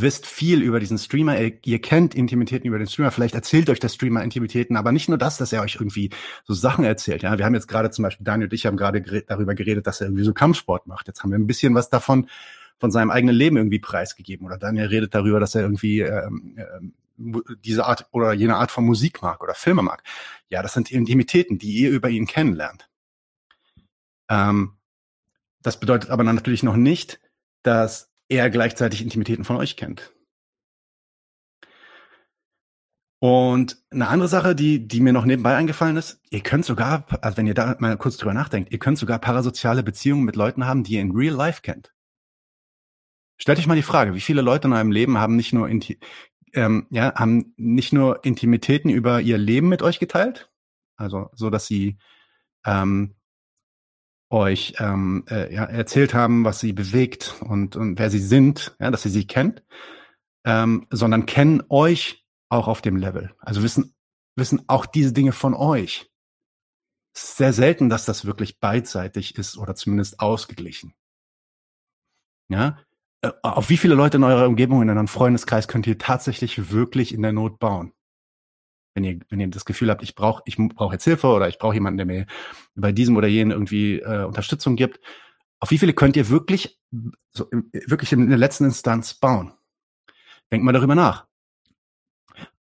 wisst 0.01 0.25
viel 0.25 0.61
über 0.61 0.79
diesen 0.79 0.97
Streamer, 0.97 1.39
ihr, 1.39 1.53
ihr, 1.65 1.81
kennt 1.81 2.15
Intimitäten 2.15 2.67
über 2.67 2.77
den 2.77 2.87
Streamer, 2.87 3.11
vielleicht 3.11 3.35
erzählt 3.35 3.69
euch 3.69 3.79
der 3.79 3.89
Streamer 3.89 4.23
Intimitäten, 4.23 4.77
aber 4.77 4.91
nicht 4.91 5.09
nur 5.09 5.17
das, 5.17 5.37
dass 5.37 5.53
er 5.53 5.61
euch 5.61 5.75
irgendwie 5.75 6.09
so 6.45 6.53
Sachen 6.53 6.85
erzählt. 6.85 7.23
Ja, 7.23 7.37
wir 7.37 7.45
haben 7.45 7.55
jetzt 7.55 7.67
gerade 7.67 7.89
zum 7.91 8.03
Beispiel, 8.03 8.23
Daniel 8.23 8.47
und 8.47 8.53
ich 8.53 8.65
haben 8.65 8.77
gerade 8.77 9.01
gered, 9.01 9.29
darüber 9.29 9.55
geredet, 9.55 9.87
dass 9.87 10.01
er 10.01 10.07
irgendwie 10.07 10.23
so 10.23 10.33
Kampfsport 10.33 10.87
macht. 10.87 11.07
Jetzt 11.07 11.23
haben 11.23 11.31
wir 11.31 11.37
ein 11.37 11.47
bisschen 11.47 11.75
was 11.75 11.89
davon 11.89 12.27
von 12.79 12.91
seinem 12.91 13.11
eigenen 13.11 13.35
Leben 13.35 13.57
irgendwie 13.57 13.79
preisgegeben. 13.79 14.45
Oder 14.45 14.57
Daniel 14.57 14.87
redet 14.87 15.15
darüber, 15.15 15.39
dass 15.39 15.55
er 15.55 15.61
irgendwie 15.61 16.01
ähm, 16.01 16.57
ähm, 16.57 16.93
diese 17.65 17.85
Art 17.85 18.07
oder 18.11 18.33
jene 18.33 18.55
Art 18.55 18.71
von 18.71 18.85
Musik 18.85 19.21
mag 19.21 19.41
oder 19.41 19.55
Filme 19.55 19.81
mag. 19.81 20.03
Ja, 20.49 20.61
das 20.61 20.73
sind 20.73 20.91
Intimitäten, 20.91 21.57
die 21.57 21.71
ihr 21.71 21.89
über 21.89 22.09
ihn 22.09 22.27
kennenlernt. 22.27 22.87
Ähm, 24.29 24.73
das 25.61 25.79
bedeutet 25.79 26.11
aber 26.11 26.23
natürlich 26.23 26.63
noch 26.63 26.75
nicht, 26.75 27.19
dass 27.63 28.11
er 28.29 28.49
gleichzeitig 28.49 29.01
Intimitäten 29.01 29.45
von 29.45 29.57
euch 29.57 29.77
kennt. 29.77 30.13
Und 33.19 33.83
eine 33.89 34.09
andere 34.09 34.29
Sache, 34.29 34.53
die, 34.53 34.87
die 34.87 34.99
mir 34.99 35.11
noch 35.11 35.25
nebenbei 35.25 35.55
eingefallen 35.55 35.97
ist, 35.97 36.21
ihr 36.29 36.41
könnt 36.41 36.65
sogar, 36.65 37.07
also 37.21 37.37
wenn 37.37 37.47
ihr 37.47 37.55
da 37.55 37.75
mal 37.79 37.97
kurz 37.97 38.17
drüber 38.17 38.33
nachdenkt, 38.33 38.71
ihr 38.71 38.77
könnt 38.77 38.99
sogar 38.99 39.17
parasoziale 39.17 39.81
Beziehungen 39.81 40.23
mit 40.23 40.35
Leuten 40.35 40.67
haben, 40.67 40.83
die 40.83 40.93
ihr 40.93 41.01
in 41.01 41.15
real 41.15 41.33
life 41.33 41.61
kennt. 41.63 41.93
Stellt 43.37 43.57
euch 43.57 43.67
mal 43.67 43.75
die 43.75 43.81
Frage, 43.81 44.13
wie 44.13 44.21
viele 44.21 44.41
Leute 44.41 44.67
in 44.67 44.73
eurem 44.73 44.91
Leben 44.91 45.17
haben 45.17 45.35
nicht 45.35 45.51
nur, 45.51 45.67
Inti 45.67 45.99
ähm, 46.53 46.87
ja, 46.91 47.13
haben 47.15 47.53
nicht 47.57 47.91
nur 47.91 48.23
Intimitäten 48.23 48.89
über 48.89 49.21
ihr 49.21 49.37
Leben 49.37 49.67
mit 49.67 49.81
euch 49.81 49.99
geteilt, 49.99 50.51
also 50.95 51.29
so, 51.33 51.49
dass 51.49 51.65
sie 51.65 51.97
ähm, 52.65 53.15
euch 54.29 54.75
ähm, 54.79 55.25
äh, 55.29 55.53
ja, 55.53 55.63
erzählt 55.63 56.13
haben, 56.13 56.43
was 56.43 56.59
sie 56.59 56.73
bewegt 56.73 57.35
und, 57.41 57.75
und 57.75 57.97
wer 57.99 58.09
sie 58.09 58.19
sind, 58.19 58.75
ja, 58.79 58.91
dass 58.91 59.03
sie 59.03 59.09
sie 59.09 59.25
kennt, 59.25 59.63
ähm, 60.45 60.87
sondern 60.89 61.25
kennen 61.25 61.63
euch 61.69 62.25
auch 62.49 62.67
auf 62.67 62.81
dem 62.81 62.97
Level. 62.97 63.33
Also 63.39 63.63
wissen, 63.63 63.95
wissen 64.35 64.63
auch 64.67 64.85
diese 64.85 65.13
Dinge 65.13 65.31
von 65.31 65.53
euch. 65.53 66.11
Sehr 67.15 67.53
selten, 67.53 67.89
dass 67.89 68.05
das 68.05 68.25
wirklich 68.25 68.59
beidseitig 68.59 69.37
ist 69.37 69.57
oder 69.57 69.75
zumindest 69.75 70.19
ausgeglichen. 70.19 70.93
Ja, 72.49 72.79
äh, 73.21 73.31
auf 73.41 73.69
wie 73.69 73.77
viele 73.77 73.95
Leute 73.95 74.17
in 74.17 74.23
eurer 74.23 74.47
Umgebung, 74.47 74.81
in 74.81 74.89
eurem 74.89 75.07
Freundeskreis 75.07 75.67
könnt 75.67 75.87
ihr 75.87 75.97
tatsächlich 75.97 76.71
wirklich 76.71 77.13
in 77.13 77.21
der 77.21 77.33
Not 77.33 77.59
bauen? 77.59 77.93
Wenn 78.97 79.03
ihr, 79.03 79.19
wenn 79.29 79.39
ihr 79.39 79.47
das 79.47 79.63
Gefühl 79.63 79.91
habt, 79.91 80.01
ich 80.01 80.15
brauche 80.15 80.41
ich 80.45 80.57
brauch 80.57 80.91
jetzt 80.91 81.03
Hilfe 81.03 81.27
oder 81.27 81.47
ich 81.47 81.59
brauche 81.59 81.75
jemanden, 81.75 81.97
der 81.97 82.05
mir 82.07 82.25
bei 82.75 82.91
diesem 82.91 83.15
oder 83.15 83.27
jenen 83.27 83.51
irgendwie 83.51 83.99
äh, 83.99 84.25
Unterstützung 84.25 84.75
gibt, 84.75 84.99
auf 85.59 85.69
wie 85.69 85.77
viele 85.77 85.93
könnt 85.93 86.17
ihr 86.17 86.29
wirklich, 86.29 86.79
so, 87.31 87.47
wirklich 87.51 88.11
in 88.11 88.27
der 88.27 88.39
letzten 88.39 88.65
Instanz 88.65 89.13
bauen? 89.13 89.53
Denkt 90.51 90.65
mal 90.65 90.71
darüber 90.71 90.95
nach. 90.95 91.27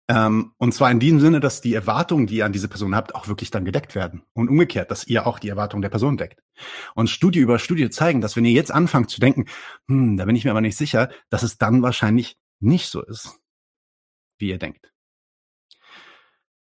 Ähm, 0.08 0.52
und 0.56 0.72
zwar 0.72 0.90
in 0.90 1.00
diesem 1.00 1.20
Sinne, 1.20 1.40
dass 1.40 1.60
die 1.60 1.74
Erwartungen, 1.74 2.26
die 2.26 2.36
ihr 2.36 2.46
an 2.46 2.52
diese 2.52 2.68
Person 2.68 2.94
habt, 2.94 3.14
auch 3.14 3.28
wirklich 3.28 3.50
dann 3.50 3.66
gedeckt 3.66 3.94
werden. 3.94 4.22
Und 4.32 4.48
umgekehrt, 4.48 4.90
dass 4.90 5.06
ihr 5.06 5.26
auch 5.26 5.38
die 5.38 5.50
Erwartungen 5.50 5.82
der 5.82 5.90
Person 5.90 6.16
deckt. 6.16 6.42
Und 6.94 7.10
Studie 7.10 7.40
über 7.40 7.58
Studie 7.58 7.90
zeigen, 7.90 8.22
dass 8.22 8.36
wenn 8.36 8.44
ihr 8.46 8.52
jetzt 8.52 8.72
anfangt 8.72 9.10
zu 9.10 9.20
denken, 9.20 9.46
hm, 9.86 10.16
da 10.16 10.24
bin 10.24 10.36
ich 10.36 10.44
mir 10.44 10.50
aber 10.50 10.62
nicht 10.62 10.78
sicher, 10.78 11.10
dass 11.28 11.42
es 11.42 11.58
dann 11.58 11.82
wahrscheinlich 11.82 12.38
nicht 12.58 12.88
so 12.88 13.02
ist, 13.02 13.38
wie 14.38 14.48
ihr 14.48 14.58
denkt. 14.58 14.91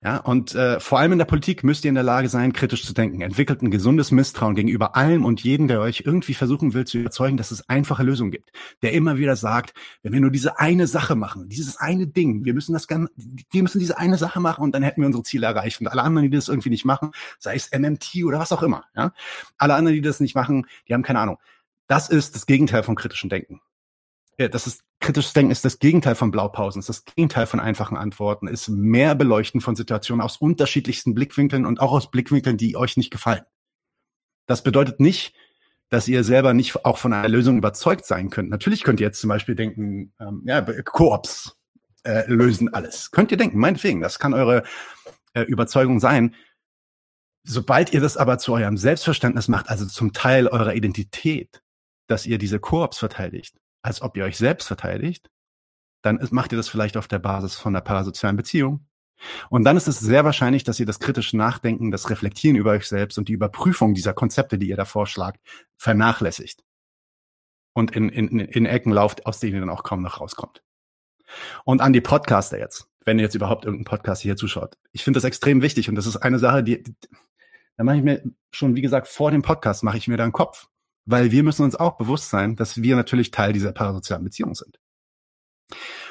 Ja, 0.04 0.18
und 0.18 0.56
äh, 0.56 0.80
vor 0.80 0.98
allem 0.98 1.12
in 1.12 1.20
der 1.20 1.26
Politik 1.26 1.64
müsst 1.64 1.86
ihr 1.86 1.90
in 1.90 1.96
der 1.96 2.04
Lage 2.04 2.28
sein, 2.28 2.54
kritisch 2.54 2.84
zu 2.84 2.94
denken. 2.94 3.22
Entwickelt 3.22 3.62
ein 3.62 3.70
gesundes 3.70 4.10
Misstrauen 4.10 4.56
gegenüber 4.56 4.96
allem 4.96 5.26
und 5.26 5.44
jedem, 5.44 5.68
der 5.68 5.80
euch 5.80 6.02
irgendwie 6.08 6.34
versuchen 6.34 6.74
will 6.74 6.86
zu 6.86 6.98
überzeugen, 6.98 7.38
dass 7.38 7.52
es 7.52 7.70
einfache 7.70 8.02
Lösungen 8.02 8.32
gibt. 8.32 8.52
Der 8.82 8.94
immer 8.94 9.20
wieder 9.20 9.36
sagt, 9.36 9.76
wenn 10.02 10.12
wir 10.12 10.20
nur 10.20 10.32
diese 10.32 10.58
eine 10.58 10.88
Sache 10.88 11.16
machen, 11.16 11.50
dieses 11.50 11.78
eine 11.78 12.08
Ding, 12.08 12.46
wir 12.46 12.56
müssen 12.56 12.74
das 12.74 12.88
ganz, 12.88 13.12
wir 13.16 13.62
müssen 13.62 13.78
diese 13.78 14.00
eine 14.00 14.18
Sache 14.18 14.40
machen 14.40 14.64
und 14.64 14.74
dann 14.74 14.82
hätten 14.82 15.02
wir 15.02 15.06
unsere 15.06 15.24
Ziele 15.24 15.46
erreicht. 15.46 15.80
Und 15.82 15.88
alle 15.88 16.02
anderen, 16.02 16.32
die 16.32 16.36
das 16.36 16.48
irgendwie 16.48 16.72
nicht 16.72 16.86
machen, 16.86 17.12
sei 17.38 17.54
es 17.54 17.70
MMT 17.72 18.24
oder 18.26 18.40
was 18.40 18.52
auch 18.52 18.64
immer, 18.64 18.86
ja, 18.96 19.14
alle 19.60 19.76
anderen, 19.76 19.94
die 19.94 20.02
das 20.02 20.20
nicht 20.20 20.34
machen, 20.34 20.66
die 20.88 20.96
haben 20.96 21.04
keine 21.04 21.20
Ahnung. 21.20 21.38
Das 21.86 22.10
ist 22.10 22.34
das 22.34 22.48
Gegenteil 22.48 22.82
von 22.82 22.96
kritischem 22.96 23.30
Denken 23.30 23.62
das 24.50 24.68
ist 24.68 24.84
kritisches 25.02 25.34
Denken 25.34 25.52
ist 25.52 25.66
das 25.66 25.80
Gegenteil 25.80 26.16
von 26.16 26.32
Blaupausen, 26.32 26.80
ist 26.80 26.90
das 26.90 27.04
Gegenteil 27.04 27.48
von 27.48 27.60
einfachen 27.60 27.98
Antworten, 27.98 28.48
ist 28.48 28.70
mehr 28.70 29.16
Beleuchten 29.16 29.60
von 29.60 29.76
Situationen 29.76 30.24
aus 30.24 30.38
unterschiedlichsten 30.38 31.14
Blickwinkeln 31.14 31.66
und 31.66 31.82
auch 31.82 31.92
aus 31.92 32.10
Blickwinkeln, 32.10 32.58
die 32.58 32.78
euch 32.78 32.96
nicht 32.98 33.12
gefallen. 33.12 33.44
Das 34.46 34.64
bedeutet 34.64 35.00
nicht, 35.00 35.36
dass 35.90 36.08
ihr 36.08 36.24
selber 36.24 36.54
nicht 36.54 36.86
auch 36.86 36.98
von 36.98 37.12
einer 37.12 37.28
Lösung 37.28 37.58
überzeugt 37.58 38.06
sein 38.06 38.30
könnt. 38.30 38.50
Natürlich 38.50 38.84
könnt 38.84 39.02
ihr 39.02 39.08
jetzt 39.08 39.20
zum 39.20 39.28
Beispiel 39.28 39.56
denken, 39.56 40.14
ähm, 40.20 40.44
ja, 40.46 40.62
Koops 40.62 41.58
äh, 42.04 42.32
lösen 42.32 42.74
alles. 42.74 43.12
Könnt 43.12 43.32
ihr 43.32 43.38
denken, 43.38 43.60
meinetwegen, 43.60 44.02
das 44.02 44.18
kann 44.18 44.34
eure 44.34 44.64
äh, 45.34 45.42
Überzeugung 45.42 46.00
sein. 46.00 46.36
Sobald 47.44 47.92
ihr 47.94 48.02
das 48.02 48.18
aber 48.18 48.38
zu 48.38 48.54
eurem 48.54 48.78
Selbstverständnis 48.78 49.48
macht, 49.48 49.70
also 49.70 49.86
zum 49.86 50.14
Teil 50.14 50.48
eurer 50.48 50.76
Identität, 50.76 51.62
dass 52.08 52.26
ihr 52.26 52.38
diese 52.38 52.60
Koops 52.60 52.98
verteidigt, 52.98 53.56
als 53.82 54.02
ob 54.02 54.18
ihr 54.18 54.26
euch 54.26 54.38
selbst 54.38 54.68
verteidigt, 54.68 55.30
dann 56.02 56.20
macht 56.32 56.52
ihr 56.52 56.58
das 56.58 56.70
vielleicht 56.70 56.98
auf 56.98 57.08
der 57.08 57.20
Basis 57.20 57.56
von 57.56 57.76
einer 57.76 57.84
parasozialen 57.84 58.38
Beziehung. 58.38 58.88
Und 59.50 59.64
dann 59.64 59.78
ist 59.78 59.88
es 59.88 60.00
sehr 60.00 60.26
wahrscheinlich, 60.26 60.64
dass 60.64 60.80
ihr 60.80 60.86
das 60.86 61.00
kritische 61.00 61.38
Nachdenken, 61.38 61.92
das 61.92 62.10
Reflektieren 62.10 62.58
über 62.58 62.72
euch 62.72 62.88
selbst 62.88 63.20
und 63.20 63.28
die 63.28 63.34
Überprüfung 63.34 63.94
dieser 63.94 64.14
Konzepte, 64.14 64.58
die 64.58 64.68
ihr 64.68 64.78
da 64.78 64.86
vorschlagt, 64.86 65.40
vernachlässigt. 65.78 66.64
Und 67.74 67.92
in, 67.96 68.10
in, 68.10 68.40
in 68.40 68.66
Ecken 68.66 68.92
lauft, 68.92 69.26
aus 69.28 69.40
denen 69.40 69.54
ihr 69.56 69.60
dann 69.60 69.70
auch 69.70 69.84
kaum 69.84 70.02
noch 70.02 70.20
rauskommt. 70.20 70.64
Und 71.64 71.82
an 71.82 71.94
die 71.94 72.02
Podcaster 72.02 72.60
jetzt, 72.60 72.88
wenn 73.06 73.20
ihr 73.20 73.24
jetzt 73.24 73.36
überhaupt 73.36 73.64
irgendeinen 73.66 73.86
Podcast 73.86 74.24
hier 74.24 74.36
zuschaut. 74.36 74.78
Ich 74.92 75.04
finde 75.04 75.18
das 75.18 75.24
extrem 75.24 75.62
wichtig 75.62 75.88
und 75.88 75.96
das 75.96 76.08
ist 76.08 76.18
eine 76.18 76.40
Sache, 76.40 76.64
die, 76.64 76.84
die 76.84 76.96
da 77.78 77.84
mache 77.84 77.98
ich 77.98 78.04
mir 78.04 78.22
schon, 78.52 78.76
wie 78.76 78.82
gesagt, 78.82 79.08
vor 79.08 79.32
dem 79.32 79.42
Podcast 79.42 79.84
mache 79.84 79.98
ich 79.98 80.08
mir 80.08 80.18
da 80.18 80.24
einen 80.24 80.34
Kopf. 80.34 80.68
Weil 81.06 81.32
wir 81.32 81.44
müssen 81.44 81.64
uns 81.64 81.76
auch 81.76 81.98
bewusst 81.98 82.30
sein, 82.30 82.56
dass 82.56 82.82
wir 82.82 82.96
natürlich 82.96 83.32
Teil 83.32 83.54
dieser 83.54 83.72
parasozialen 83.72 84.24
Beziehung 84.24 84.56
sind. 84.56 84.78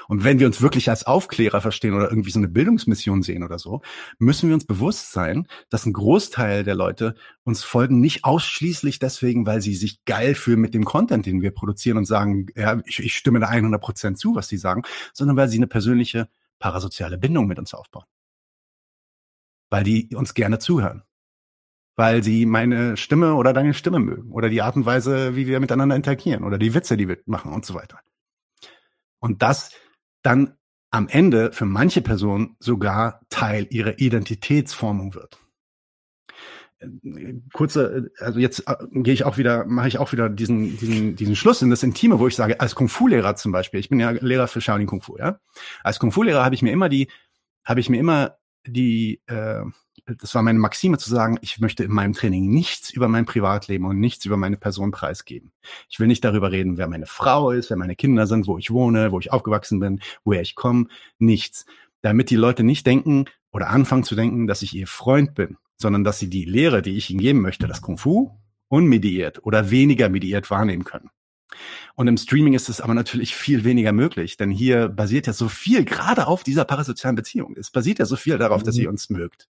Und 0.08 0.24
wenn 0.24 0.40
wir 0.40 0.48
uns 0.48 0.60
wirklich 0.60 0.90
als 0.90 1.06
Aufklärer 1.06 1.60
verstehen 1.60 1.94
oder 1.94 2.10
irgendwie 2.10 2.32
so 2.32 2.40
eine 2.40 2.48
Bildungsmission 2.48 3.22
sehen 3.22 3.44
oder 3.44 3.58
so, 3.58 3.80
müssen 4.18 4.48
wir 4.48 4.54
uns 4.54 4.66
bewusst 4.66 5.12
sein, 5.12 5.46
dass 5.68 5.86
ein 5.86 5.92
Großteil 5.92 6.64
der 6.64 6.74
Leute 6.74 7.14
uns 7.44 7.62
folgen 7.62 8.00
nicht 8.00 8.24
ausschließlich 8.24 8.98
deswegen, 8.98 9.46
weil 9.46 9.60
sie 9.60 9.74
sich 9.76 10.04
geil 10.06 10.34
fühlen 10.34 10.60
mit 10.60 10.74
dem 10.74 10.84
Content, 10.84 11.26
den 11.26 11.42
wir 11.42 11.52
produzieren 11.52 11.96
und 11.96 12.06
sagen, 12.06 12.46
ja, 12.56 12.80
ich, 12.86 12.98
ich 12.98 13.14
stimme 13.14 13.38
da 13.38 13.46
100 13.46 13.80
Prozent 13.80 14.18
zu, 14.18 14.34
was 14.34 14.48
die 14.48 14.56
sagen, 14.56 14.82
sondern 15.12 15.36
weil 15.36 15.48
sie 15.48 15.58
eine 15.58 15.68
persönliche 15.68 16.28
parasoziale 16.58 17.16
Bindung 17.16 17.46
mit 17.46 17.60
uns 17.60 17.72
aufbauen. 17.72 18.06
Weil 19.70 19.84
die 19.84 20.14
uns 20.16 20.34
gerne 20.34 20.58
zuhören 20.58 21.04
weil 22.00 22.22
sie 22.22 22.46
meine 22.46 22.96
Stimme 22.96 23.34
oder 23.34 23.52
deine 23.52 23.74
Stimme 23.74 23.98
mögen 23.98 24.32
oder 24.32 24.48
die 24.48 24.62
Art 24.62 24.74
und 24.74 24.86
Weise, 24.86 25.36
wie 25.36 25.46
wir 25.46 25.60
miteinander 25.60 25.94
interagieren 25.94 26.44
oder 26.44 26.56
die 26.56 26.72
Witze, 26.72 26.96
die 26.96 27.06
wir 27.06 27.18
machen 27.26 27.52
und 27.52 27.66
so 27.66 27.74
weiter. 27.74 28.00
Und 29.18 29.42
das 29.42 29.72
dann 30.22 30.56
am 30.90 31.08
Ende 31.08 31.52
für 31.52 31.66
manche 31.66 32.00
Personen 32.00 32.56
sogar 32.58 33.20
Teil 33.28 33.66
ihrer 33.68 33.98
Identitätsformung 33.98 35.14
wird. 35.14 35.38
Kurze, 37.52 38.10
also 38.18 38.38
jetzt 38.38 38.66
äh, 38.66 38.76
gehe 38.92 39.12
ich 39.12 39.24
auch 39.24 39.36
wieder, 39.36 39.66
mache 39.66 39.88
ich 39.88 39.98
auch 39.98 40.12
wieder 40.12 40.30
diesen, 40.30 40.78
diesen, 40.78 41.16
diesen 41.16 41.36
Schluss 41.36 41.60
in 41.60 41.68
das 41.68 41.82
Intime, 41.82 42.18
wo 42.18 42.26
ich 42.26 42.34
sage, 42.34 42.60
als 42.60 42.74
Kung-Fu-Lehrer 42.74 43.36
zum 43.36 43.52
Beispiel, 43.52 43.78
ich 43.78 43.90
bin 43.90 44.00
ja 44.00 44.08
Lehrer 44.08 44.48
für 44.48 44.62
Shaolin 44.62 44.86
Kung 44.86 45.02
Fu, 45.02 45.18
ja. 45.18 45.38
Als 45.84 45.98
Kung-Fu-Lehrer 45.98 46.46
habe 46.46 46.54
ich 46.54 46.62
mir 46.62 46.72
immer 46.72 46.88
die, 46.88 47.08
habe 47.62 47.80
ich 47.80 47.90
mir 47.90 47.98
immer 47.98 48.38
die, 48.66 49.20
äh, 49.26 49.64
das 50.18 50.34
war 50.34 50.42
meine 50.42 50.58
Maxime 50.58 50.98
zu 50.98 51.10
sagen, 51.10 51.38
ich 51.42 51.60
möchte 51.60 51.84
in 51.84 51.92
meinem 51.92 52.12
Training 52.12 52.48
nichts 52.48 52.90
über 52.90 53.08
mein 53.08 53.26
Privatleben 53.26 53.86
und 53.86 53.98
nichts 53.98 54.24
über 54.24 54.36
meine 54.36 54.56
Person 54.56 54.90
preisgeben. 54.90 55.52
Ich 55.88 56.00
will 56.00 56.06
nicht 56.06 56.24
darüber 56.24 56.50
reden, 56.52 56.78
wer 56.78 56.88
meine 56.88 57.06
Frau 57.06 57.50
ist, 57.50 57.70
wer 57.70 57.76
meine 57.76 57.96
Kinder 57.96 58.26
sind, 58.26 58.46
wo 58.46 58.58
ich 58.58 58.70
wohne, 58.70 59.12
wo 59.12 59.18
ich 59.18 59.32
aufgewachsen 59.32 59.80
bin, 59.80 60.00
woher 60.24 60.42
ich 60.42 60.54
komme, 60.54 60.86
nichts. 61.18 61.66
Damit 62.02 62.30
die 62.30 62.36
Leute 62.36 62.62
nicht 62.62 62.86
denken 62.86 63.26
oder 63.52 63.68
anfangen 63.70 64.04
zu 64.04 64.14
denken, 64.14 64.46
dass 64.46 64.62
ich 64.62 64.74
ihr 64.74 64.86
Freund 64.86 65.34
bin, 65.34 65.56
sondern 65.76 66.04
dass 66.04 66.18
sie 66.18 66.30
die 66.30 66.44
Lehre, 66.44 66.82
die 66.82 66.96
ich 66.96 67.10
ihnen 67.10 67.20
geben 67.20 67.40
möchte, 67.40 67.66
das 67.66 67.82
Kung 67.82 67.98
Fu, 67.98 68.30
unmediiert 68.68 69.44
oder 69.44 69.70
weniger 69.70 70.08
mediiert 70.08 70.50
wahrnehmen 70.50 70.84
können. 70.84 71.10
Und 71.94 72.06
im 72.06 72.16
Streaming 72.16 72.54
ist 72.54 72.68
es 72.68 72.80
aber 72.80 72.94
natürlich 72.94 73.34
viel 73.34 73.64
weniger 73.64 73.92
möglich, 73.92 74.36
denn 74.36 74.50
hier 74.50 74.88
basiert 74.88 75.26
ja 75.26 75.32
so 75.32 75.48
viel 75.48 75.84
gerade 75.84 76.26
auf 76.26 76.44
dieser 76.44 76.64
parasozialen 76.64 77.16
Beziehung. 77.16 77.56
Es 77.58 77.70
basiert 77.70 77.98
ja 77.98 78.06
so 78.06 78.16
viel 78.16 78.38
darauf, 78.38 78.62
mhm. 78.62 78.66
dass 78.66 78.76
ihr 78.76 78.88
uns 78.88 79.10
mögt. 79.10 79.48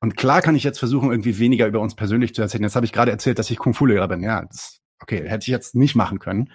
Und 0.00 0.16
klar 0.16 0.42
kann 0.42 0.56
ich 0.56 0.64
jetzt 0.64 0.78
versuchen, 0.78 1.10
irgendwie 1.10 1.38
weniger 1.38 1.66
über 1.66 1.80
uns 1.80 1.94
persönlich 1.94 2.34
zu 2.34 2.42
erzählen. 2.42 2.64
Jetzt 2.64 2.76
habe 2.76 2.86
ich 2.86 2.92
gerade 2.92 3.10
erzählt, 3.10 3.38
dass 3.38 3.50
ich 3.50 3.58
Kung-Fu-Lehrer 3.58 4.08
bin. 4.08 4.22
Ja, 4.22 4.44
das, 4.44 4.80
okay, 5.00 5.26
hätte 5.26 5.42
ich 5.42 5.48
jetzt 5.48 5.74
nicht 5.74 5.94
machen 5.94 6.18
können. 6.18 6.52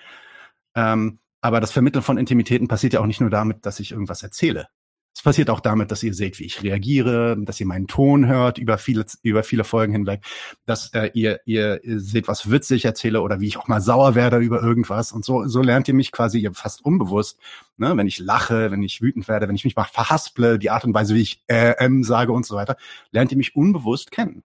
Ähm, 0.76 1.20
aber 1.42 1.60
das 1.60 1.72
Vermitteln 1.72 2.04
von 2.04 2.18
Intimitäten 2.18 2.68
passiert 2.68 2.94
ja 2.94 3.00
auch 3.00 3.08
nicht 3.08 3.22
nur 3.22 3.32
damit, 3.32 3.66
dass 3.66 3.80
ich 3.80 3.92
irgendwas 3.92 4.22
erzähle. 4.22 4.68
Es 5.14 5.24
passiert 5.24 5.50
auch 5.50 5.60
damit, 5.60 5.92
dass 5.92 6.04
ihr 6.04 6.14
seht, 6.14 6.40
wie 6.40 6.46
ich 6.46 6.64
reagiere, 6.64 7.38
dass 7.42 7.60
ihr 7.60 7.66
meinen 7.66 7.88
Ton 7.88 8.28
hört 8.28 8.58
über 8.58 8.78
viele, 8.78 9.06
über 9.24 9.44
viele 9.44 9.66
Folgen 9.66 9.92
hinweg, 9.92 10.24
dass 10.66 10.94
äh, 10.94 11.12
ihr, 11.14 11.42
ihr, 11.46 11.82
seht, 11.84 12.30
was 12.30 12.50
witzig 12.50 12.86
erzähle 12.86 13.22
oder 13.22 13.42
wie 13.42 13.48
ich 13.48 13.58
auch 13.58 13.68
mal 13.68 13.82
sauer 13.82 14.16
werde 14.16 14.38
über 14.38 14.62
irgendwas. 14.62 15.12
Und 15.12 15.26
so, 15.26 15.46
so 15.48 15.62
lernt 15.62 15.88
ihr 15.90 15.94
mich 15.94 16.14
quasi 16.14 16.50
fast 16.54 16.84
unbewusst, 16.86 17.40
ne? 17.78 17.96
wenn 17.98 18.08
ich 18.08 18.20
lache, 18.20 18.72
wenn 18.72 18.84
ich 18.84 19.02
wütend 19.02 19.28
werde, 19.28 19.50
wenn 19.50 19.56
ich 19.56 19.66
mich 19.66 19.76
mal 19.76 19.84
verhasple, 19.84 20.58
die 20.58 20.70
Art 20.70 20.86
und 20.86 20.94
Weise, 20.94 21.14
wie 21.14 21.22
ich 21.22 21.44
äh, 21.48 21.76
ähm 21.80 22.04
sage 22.04 22.32
und 22.32 22.46
so 22.46 22.56
weiter, 22.56 22.78
lernt 23.12 23.32
ihr 23.32 23.38
mich 23.38 23.56
unbewusst 23.56 24.12
kennen. 24.12 24.44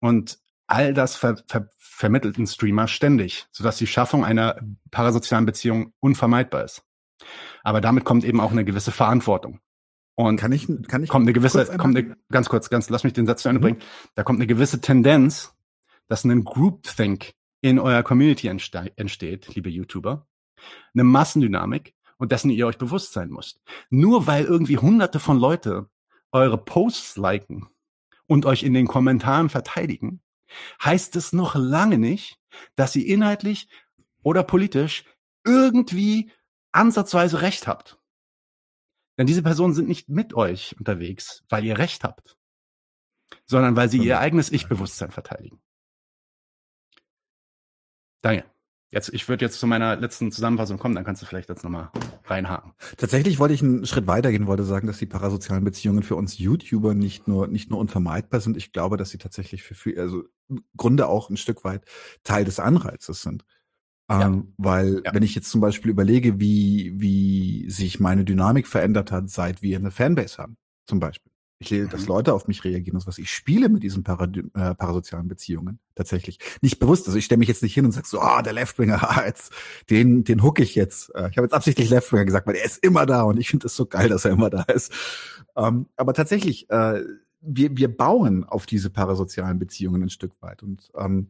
Und 0.00 0.38
all 0.66 0.92
das 0.92 1.16
ver, 1.16 1.36
ver, 1.46 1.68
vermittelt 1.78 2.38
ein 2.38 2.46
Streamer 2.46 2.88
ständig, 2.88 3.46
sodass 3.52 3.78
die 3.78 3.86
Schaffung 3.86 4.24
einer 4.24 4.56
parasozialen 4.90 5.46
Beziehung 5.46 5.92
unvermeidbar 6.00 6.64
ist. 6.64 6.82
Aber 7.62 7.80
damit 7.80 8.04
kommt 8.04 8.24
eben 8.24 8.40
auch 8.40 8.52
eine 8.52 8.64
gewisse 8.64 8.92
Verantwortung. 8.92 9.60
Und 10.14 10.36
kann 10.36 10.52
ich, 10.52 10.68
kann 10.88 11.02
ich 11.02 11.08
kommt 11.08 11.24
eine 11.24 11.32
gewisse, 11.32 11.64
kommt 11.78 11.96
eine, 11.96 12.16
ganz 12.30 12.48
kurz, 12.48 12.68
ganz, 12.68 12.90
lass 12.90 13.04
mich 13.04 13.12
den 13.12 13.26
Satz 13.26 13.42
zu 13.42 13.48
Ende 13.48 13.60
mhm. 13.60 13.62
bringen. 13.62 13.78
Da 14.14 14.22
kommt 14.22 14.38
eine 14.38 14.46
gewisse 14.46 14.80
Tendenz, 14.80 15.54
dass 16.08 16.24
ein 16.24 16.44
Groupthink 16.44 17.32
in 17.62 17.78
eurer 17.78 18.02
Community 18.02 18.48
entste 18.48 18.92
entsteht, 18.96 19.54
liebe 19.54 19.70
YouTuber. 19.70 20.26
Eine 20.94 21.04
Massendynamik 21.04 21.94
und 22.18 22.32
dessen 22.32 22.50
ihr 22.50 22.66
euch 22.66 22.78
bewusst 22.78 23.12
sein 23.12 23.30
müsst. 23.30 23.62
Nur 23.88 24.26
weil 24.26 24.44
irgendwie 24.44 24.76
hunderte 24.76 25.20
von 25.20 25.38
Leute 25.38 25.88
eure 26.32 26.58
Posts 26.58 27.16
liken 27.16 27.68
und 28.26 28.46
euch 28.46 28.62
in 28.62 28.74
den 28.74 28.86
Kommentaren 28.86 29.48
verteidigen, 29.48 30.20
heißt 30.84 31.16
es 31.16 31.32
noch 31.32 31.54
lange 31.54 31.98
nicht, 31.98 32.38
dass 32.76 32.94
ihr 32.94 33.06
inhaltlich 33.06 33.68
oder 34.22 34.42
politisch 34.42 35.04
irgendwie 35.44 36.30
ansatzweise 36.72 37.42
recht 37.42 37.66
habt. 37.66 37.98
Denn 39.18 39.26
diese 39.26 39.42
Personen 39.42 39.74
sind 39.74 39.88
nicht 39.88 40.08
mit 40.08 40.34
euch 40.34 40.76
unterwegs, 40.78 41.44
weil 41.48 41.64
ihr 41.64 41.78
recht 41.78 42.04
habt, 42.04 42.38
sondern 43.44 43.76
weil 43.76 43.88
sie 43.88 43.98
ihr 43.98 44.18
eigenes 44.18 44.50
Ich-Bewusstsein 44.50 45.10
verteidigen. 45.10 45.60
Danke. 48.22 48.44
Jetzt, 48.92 49.14
ich 49.14 49.28
würde 49.28 49.44
jetzt 49.44 49.60
zu 49.60 49.68
meiner 49.68 49.94
letzten 49.94 50.32
Zusammenfassung 50.32 50.78
kommen, 50.78 50.96
dann 50.96 51.04
kannst 51.04 51.22
du 51.22 51.26
vielleicht 51.26 51.48
jetzt 51.48 51.62
nochmal 51.62 51.92
reinhaken. 52.24 52.72
Tatsächlich 52.96 53.38
wollte 53.38 53.54
ich 53.54 53.62
einen 53.62 53.86
Schritt 53.86 54.08
weitergehen, 54.08 54.48
wollte 54.48 54.64
sagen, 54.64 54.88
dass 54.88 54.98
die 54.98 55.06
parasozialen 55.06 55.62
Beziehungen 55.62 56.02
für 56.02 56.16
uns 56.16 56.38
YouTuber 56.38 56.94
nicht 56.94 57.28
nur, 57.28 57.46
nicht 57.46 57.70
nur 57.70 57.78
unvermeidbar 57.78 58.40
sind. 58.40 58.56
Ich 58.56 58.72
glaube, 58.72 58.96
dass 58.96 59.10
sie 59.10 59.18
tatsächlich 59.18 59.62
für, 59.62 59.74
für 59.74 60.00
also 60.00 60.24
im 60.48 60.64
Grunde 60.76 61.06
auch 61.06 61.30
ein 61.30 61.36
Stück 61.36 61.62
weit 61.62 61.84
Teil 62.24 62.44
des 62.44 62.58
Anreizes 62.58 63.22
sind. 63.22 63.44
Ja. 64.10 64.26
Ähm, 64.26 64.54
weil 64.56 65.02
ja. 65.04 65.14
wenn 65.14 65.22
ich 65.22 65.36
jetzt 65.36 65.50
zum 65.50 65.60
Beispiel 65.60 65.90
überlege, 65.90 66.40
wie, 66.40 66.92
wie 66.96 67.70
sich 67.70 68.00
meine 68.00 68.24
Dynamik 68.24 68.66
verändert 68.66 69.12
hat, 69.12 69.30
seit 69.30 69.62
wir 69.62 69.78
eine 69.78 69.92
Fanbase 69.92 70.38
haben, 70.38 70.56
zum 70.86 70.98
Beispiel. 70.98 71.30
Ich 71.62 71.70
lese, 71.70 71.88
dass 71.88 72.02
mhm. 72.02 72.08
Leute 72.08 72.34
auf 72.34 72.48
mich 72.48 72.64
reagieren, 72.64 72.98
das 72.98 73.06
was 73.06 73.18
ich 73.18 73.30
spiele 73.30 73.68
mit 73.68 73.82
diesen 73.82 74.02
Parady 74.02 74.40
äh, 74.54 74.74
parasozialen 74.74 75.28
Beziehungen 75.28 75.78
tatsächlich. 75.94 76.38
Nicht 76.60 76.80
bewusst. 76.80 77.06
Also 77.06 77.18
ich 77.18 77.26
stelle 77.26 77.38
mich 77.38 77.48
jetzt 77.48 77.62
nicht 77.62 77.74
hin 77.74 77.84
und 77.84 77.92
sag 77.92 78.06
so, 78.06 78.18
ah, 78.18 78.38
oh, 78.38 78.42
der 78.42 78.54
Leftwinger, 78.54 79.22
jetzt, 79.26 79.52
den, 79.90 80.24
den 80.24 80.42
hook 80.42 80.58
ich 80.58 80.74
jetzt. 80.74 81.14
Äh, 81.14 81.28
ich 81.30 81.36
habe 81.36 81.42
jetzt 81.42 81.54
absichtlich 81.54 81.90
Leftwinger 81.90 82.24
gesagt, 82.24 82.46
weil 82.46 82.56
er 82.56 82.64
ist 82.64 82.82
immer 82.82 83.06
da 83.06 83.22
und 83.22 83.38
ich 83.38 83.50
finde 83.50 83.66
es 83.66 83.76
so 83.76 83.86
geil, 83.86 84.08
dass 84.08 84.24
er 84.24 84.32
immer 84.32 84.50
da 84.50 84.62
ist. 84.62 84.90
Ähm, 85.54 85.86
aber 85.96 86.14
tatsächlich, 86.14 86.68
äh, 86.70 87.04
wir, 87.42 87.76
wir 87.76 87.94
bauen 87.94 88.42
auf 88.42 88.66
diese 88.66 88.90
parasozialen 88.90 89.58
Beziehungen 89.58 90.02
ein 90.02 90.10
Stück 90.10 90.32
weit. 90.40 90.62
Und 90.62 90.90
ähm, 90.96 91.28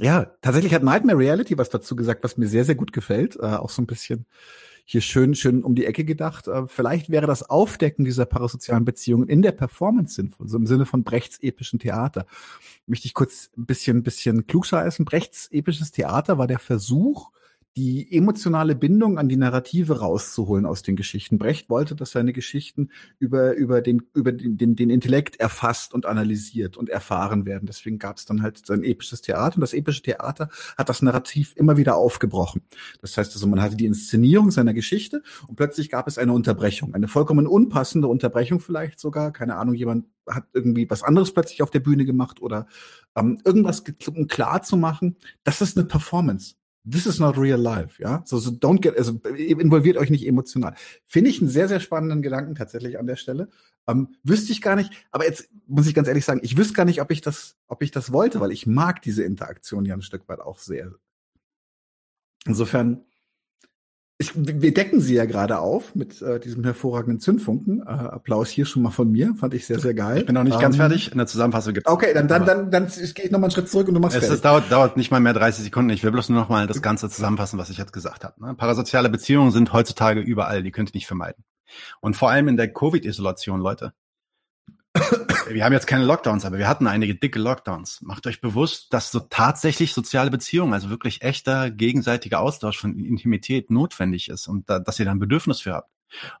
ja, 0.00 0.26
tatsächlich 0.42 0.74
hat 0.74 0.82
Nightmare 0.82 1.18
Reality 1.18 1.58
was 1.58 1.70
dazu 1.70 1.96
gesagt, 1.96 2.24
was 2.24 2.36
mir 2.36 2.48
sehr, 2.48 2.64
sehr 2.64 2.74
gut 2.74 2.92
gefällt. 2.92 3.36
Äh, 3.36 3.56
auch 3.56 3.70
so 3.70 3.82
ein 3.82 3.86
bisschen 3.86 4.26
hier 4.84 5.00
schön, 5.00 5.36
schön 5.36 5.62
um 5.62 5.76
die 5.76 5.86
Ecke 5.86 6.04
gedacht. 6.04 6.48
Äh, 6.48 6.66
vielleicht 6.66 7.10
wäre 7.10 7.26
das 7.26 7.48
Aufdecken 7.48 8.04
dieser 8.04 8.26
parasozialen 8.26 8.84
Beziehungen 8.84 9.28
in 9.28 9.40
der 9.42 9.52
Performance 9.52 10.14
sinnvoll, 10.14 10.48
so 10.48 10.56
im 10.56 10.66
Sinne 10.66 10.84
von 10.84 11.04
Brechts 11.04 11.38
epischen 11.40 11.78
Theater. 11.78 12.26
Möchte 12.86 13.06
ich 13.06 13.14
kurz 13.14 13.50
ein 13.56 13.66
bisschen, 13.66 14.02
bisschen 14.02 14.46
klugscheißen. 14.46 15.04
Brechts 15.04 15.48
episches 15.52 15.92
Theater 15.92 16.38
war 16.38 16.48
der 16.48 16.58
Versuch, 16.58 17.30
die 17.76 18.12
emotionale 18.16 18.74
Bindung 18.74 19.18
an 19.18 19.28
die 19.28 19.36
Narrative 19.36 20.00
rauszuholen 20.00 20.66
aus 20.66 20.82
den 20.82 20.96
Geschichten. 20.96 21.38
Brecht 21.38 21.70
wollte, 21.70 21.94
dass 21.94 22.10
seine 22.10 22.32
Geschichten 22.32 22.90
über, 23.18 23.54
über, 23.54 23.80
den, 23.80 24.02
über 24.12 24.32
den, 24.32 24.56
den, 24.56 24.74
den 24.74 24.90
Intellekt 24.90 25.38
erfasst 25.38 25.94
und 25.94 26.04
analysiert 26.04 26.76
und 26.76 26.88
erfahren 26.88 27.46
werden. 27.46 27.66
Deswegen 27.66 27.98
gab 27.98 28.16
es 28.16 28.24
dann 28.24 28.42
halt 28.42 28.66
sein 28.66 28.82
episches 28.82 29.22
Theater. 29.22 29.56
Und 29.56 29.60
das 29.60 29.72
epische 29.72 30.02
Theater 30.02 30.48
hat 30.76 30.88
das 30.88 31.00
Narrativ 31.00 31.54
immer 31.56 31.76
wieder 31.76 31.96
aufgebrochen. 31.96 32.62
Das 33.02 33.16
heißt 33.16 33.34
also, 33.34 33.46
man 33.46 33.62
hatte 33.62 33.76
die 33.76 33.86
Inszenierung 33.86 34.50
seiner 34.50 34.74
Geschichte 34.74 35.22
und 35.46 35.54
plötzlich 35.54 35.90
gab 35.90 36.08
es 36.08 36.18
eine 36.18 36.32
Unterbrechung. 36.32 36.94
Eine 36.94 37.06
vollkommen 37.06 37.46
unpassende 37.46 38.08
Unterbrechung 38.08 38.58
vielleicht 38.58 38.98
sogar. 38.98 39.32
Keine 39.32 39.56
Ahnung, 39.56 39.74
jemand 39.74 40.06
hat 40.28 40.44
irgendwie 40.52 40.88
was 40.90 41.02
anderes 41.02 41.32
plötzlich 41.32 41.62
auf 41.62 41.70
der 41.70 41.80
Bühne 41.80 42.04
gemacht 42.04 42.42
oder 42.42 42.66
ähm, 43.16 43.38
irgendwas 43.44 43.82
um 44.08 44.26
klar 44.26 44.62
zu 44.62 44.76
machen. 44.76 45.16
Das 45.44 45.60
ist 45.60 45.76
eine 45.76 45.86
Performance 45.86 46.54
this 46.84 47.06
is 47.06 47.18
not 47.18 47.36
real 47.36 47.58
life, 47.58 48.02
ja. 48.02 48.22
So, 48.24 48.38
so 48.38 48.50
don't 48.50 48.80
get, 48.80 48.96
also 48.96 49.20
involviert 49.36 49.96
euch 49.96 50.10
nicht 50.10 50.26
emotional. 50.26 50.74
Finde 51.06 51.30
ich 51.30 51.40
einen 51.40 51.50
sehr, 51.50 51.68
sehr 51.68 51.80
spannenden 51.80 52.22
Gedanken 52.22 52.54
tatsächlich 52.54 52.98
an 52.98 53.06
der 53.06 53.16
Stelle. 53.16 53.48
Ähm, 53.86 54.14
wüsste 54.22 54.52
ich 54.52 54.62
gar 54.62 54.76
nicht, 54.76 54.90
aber 55.10 55.24
jetzt 55.24 55.48
muss 55.66 55.86
ich 55.86 55.94
ganz 55.94 56.08
ehrlich 56.08 56.24
sagen, 56.24 56.40
ich 56.42 56.56
wüsste 56.56 56.74
gar 56.74 56.84
nicht, 56.84 57.00
ob 57.00 57.10
ich 57.10 57.20
das, 57.20 57.56
ob 57.66 57.82
ich 57.82 57.90
das 57.90 58.12
wollte, 58.12 58.40
weil 58.40 58.52
ich 58.52 58.66
mag 58.66 59.02
diese 59.02 59.24
Interaktion 59.24 59.84
ja 59.84 59.94
ein 59.94 60.02
Stück 60.02 60.28
weit 60.28 60.40
auch 60.40 60.58
sehr. 60.58 60.92
Insofern 62.46 63.04
ich, 64.20 64.32
wir 64.34 64.74
decken 64.74 65.00
sie 65.00 65.14
ja 65.14 65.24
gerade 65.24 65.60
auf 65.60 65.94
mit 65.94 66.20
äh, 66.20 66.38
diesem 66.38 66.62
hervorragenden 66.62 67.20
Zündfunken. 67.20 67.80
Äh, 67.80 67.88
Applaus 67.88 68.50
hier 68.50 68.66
schon 68.66 68.82
mal 68.82 68.90
von 68.90 69.10
mir, 69.10 69.34
fand 69.34 69.54
ich 69.54 69.64
sehr, 69.64 69.78
sehr 69.78 69.94
geil. 69.94 70.18
Ich 70.18 70.26
bin 70.26 70.34
noch 70.34 70.44
nicht 70.44 70.56
um, 70.56 70.60
ganz 70.60 70.74
ähm, 70.74 70.80
fertig. 70.80 71.10
In 71.10 71.16
der 71.16 71.26
Zusammenfassung 71.26 71.72
gibt's 71.72 71.90
Okay, 71.90 72.12
dann, 72.12 72.28
dann, 72.28 72.44
dann, 72.44 72.70
dann, 72.70 72.86
gehe 72.86 73.24
ich 73.24 73.30
noch 73.30 73.38
mal 73.38 73.46
einen 73.46 73.50
Schritt 73.52 73.70
zurück 73.70 73.88
und 73.88 73.94
du 73.94 74.00
machst 74.00 74.18
es. 74.18 74.28
Es 74.28 74.42
dauert, 74.42 74.70
dauert 74.70 74.98
nicht 74.98 75.10
mal 75.10 75.20
mehr 75.20 75.32
30 75.32 75.64
Sekunden. 75.64 75.88
Ich 75.88 76.04
will 76.04 76.10
bloß 76.10 76.28
nur 76.28 76.38
noch 76.38 76.50
mal 76.50 76.66
das 76.66 76.82
Ganze 76.82 77.08
zusammenfassen, 77.08 77.58
was 77.58 77.70
ich 77.70 77.78
jetzt 77.78 77.94
gesagt 77.94 78.24
habe. 78.24 78.34
Ne? 78.44 78.54
Parasoziale 78.54 79.08
Beziehungen 79.08 79.52
sind 79.52 79.72
heutzutage 79.72 80.20
überall. 80.20 80.62
Die 80.62 80.70
könnt 80.70 80.90
ihr 80.90 80.94
nicht 80.96 81.06
vermeiden. 81.06 81.42
Und 82.02 82.14
vor 82.14 82.30
allem 82.30 82.48
in 82.48 82.58
der 82.58 82.70
Covid-Isolation, 82.70 83.60
Leute 83.60 83.94
wir 85.52 85.64
haben 85.64 85.72
jetzt 85.72 85.86
keine 85.86 86.04
Lockdowns, 86.04 86.44
aber 86.44 86.58
wir 86.58 86.68
hatten 86.68 86.86
einige 86.86 87.14
dicke 87.14 87.38
Lockdowns. 87.38 88.00
Macht 88.02 88.26
euch 88.26 88.40
bewusst, 88.40 88.92
dass 88.92 89.10
so 89.10 89.20
tatsächlich 89.20 89.92
soziale 89.92 90.30
Beziehungen, 90.30 90.72
also 90.72 90.90
wirklich 90.90 91.22
echter 91.22 91.70
gegenseitiger 91.70 92.40
Austausch 92.40 92.78
von 92.78 92.98
Intimität 92.98 93.70
notwendig 93.70 94.28
ist 94.28 94.48
und 94.48 94.68
da, 94.68 94.78
dass 94.78 94.98
ihr 94.98 95.04
da 95.04 95.10
ein 95.10 95.18
Bedürfnis 95.18 95.60
für 95.60 95.74
habt. 95.74 95.90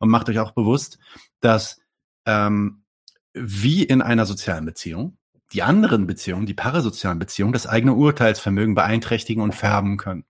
Und 0.00 0.08
macht 0.08 0.28
euch 0.28 0.38
auch 0.38 0.52
bewusst, 0.52 0.98
dass 1.40 1.80
ähm, 2.26 2.84
wie 3.32 3.84
in 3.84 4.02
einer 4.02 4.26
sozialen 4.26 4.64
Beziehung 4.64 5.16
die 5.52 5.62
anderen 5.62 6.06
Beziehungen, 6.06 6.46
die 6.46 6.54
parasozialen 6.54 7.18
Beziehungen, 7.18 7.52
das 7.52 7.66
eigene 7.66 7.94
Urteilsvermögen 7.94 8.74
beeinträchtigen 8.74 9.42
und 9.42 9.54
färben 9.54 9.96
können. 9.96 10.24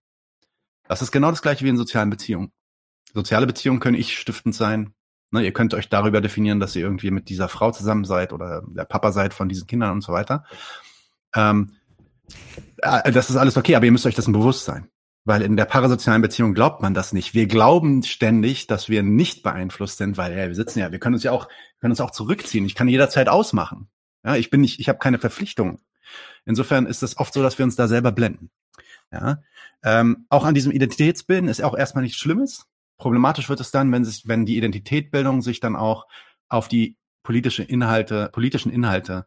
Das 0.88 1.02
ist 1.02 1.12
genau 1.12 1.30
das 1.30 1.42
gleiche 1.42 1.64
wie 1.64 1.68
in 1.68 1.76
sozialen 1.76 2.10
Beziehungen. 2.10 2.52
Soziale 3.12 3.46
Beziehungen 3.46 3.80
können 3.80 3.98
ich 3.98 4.18
stiftend 4.18 4.54
sein, 4.54 4.94
Ne, 5.32 5.44
ihr 5.44 5.52
könnt 5.52 5.74
euch 5.74 5.88
darüber 5.88 6.20
definieren, 6.20 6.58
dass 6.58 6.74
ihr 6.74 6.82
irgendwie 6.82 7.10
mit 7.12 7.28
dieser 7.28 7.48
Frau 7.48 7.70
zusammen 7.70 8.04
seid 8.04 8.32
oder 8.32 8.62
der 8.66 8.84
Papa 8.84 9.12
seid 9.12 9.32
von 9.32 9.48
diesen 9.48 9.66
Kindern 9.66 9.92
und 9.92 10.00
so 10.02 10.12
weiter. 10.12 10.44
Ähm, 11.34 11.76
äh, 12.78 13.12
das 13.12 13.30
ist 13.30 13.36
alles 13.36 13.56
okay, 13.56 13.76
aber 13.76 13.84
ihr 13.84 13.92
müsst 13.92 14.06
euch 14.06 14.16
dessen 14.16 14.32
bewusst 14.32 14.64
sein. 14.64 14.88
Weil 15.24 15.42
in 15.42 15.56
der 15.56 15.66
parasozialen 15.66 16.22
Beziehung 16.22 16.54
glaubt 16.54 16.80
man 16.82 16.94
das 16.94 17.12
nicht. 17.12 17.34
Wir 17.34 17.46
glauben 17.46 18.02
ständig, 18.02 18.66
dass 18.66 18.88
wir 18.88 19.02
nicht 19.02 19.42
beeinflusst 19.42 19.98
sind, 19.98 20.16
weil 20.16 20.36
ja, 20.36 20.48
wir 20.48 20.54
sitzen 20.54 20.78
ja, 20.78 20.90
wir 20.90 20.98
können 20.98 21.14
uns 21.14 21.22
ja 21.22 21.30
auch, 21.30 21.48
können 21.78 21.92
uns 21.92 22.00
auch 22.00 22.10
zurückziehen. 22.10 22.64
Ich 22.64 22.74
kann 22.74 22.88
jederzeit 22.88 23.28
ausmachen. 23.28 23.88
Ja, 24.24 24.36
ich 24.36 24.50
bin 24.50 24.62
nicht, 24.62 24.80
ich 24.80 24.88
habe 24.88 24.98
keine 24.98 25.18
Verpflichtungen. 25.18 25.78
Insofern 26.44 26.86
ist 26.86 27.02
es 27.02 27.18
oft 27.18 27.34
so, 27.34 27.42
dass 27.42 27.58
wir 27.58 27.64
uns 27.64 27.76
da 27.76 27.86
selber 27.86 28.12
blenden. 28.12 28.50
Ja, 29.12 29.42
ähm, 29.82 30.26
auch 30.28 30.44
an 30.44 30.54
diesem 30.54 30.72
Identitätsbilden 30.72 31.48
ist 31.48 31.62
auch 31.62 31.76
erstmal 31.76 32.02
nichts 32.02 32.18
Schlimmes. 32.18 32.66
Problematisch 33.00 33.48
wird 33.48 33.60
es 33.60 33.70
dann, 33.70 33.90
wenn, 33.92 34.02
es, 34.02 34.28
wenn 34.28 34.44
die 34.44 34.58
Identitätbildung 34.58 35.40
sich 35.40 35.58
dann 35.58 35.74
auch 35.74 36.06
auf 36.50 36.68
die 36.68 36.98
politische 37.22 37.62
Inhalte, 37.62 38.28
politischen 38.30 38.70
Inhalte 38.70 39.26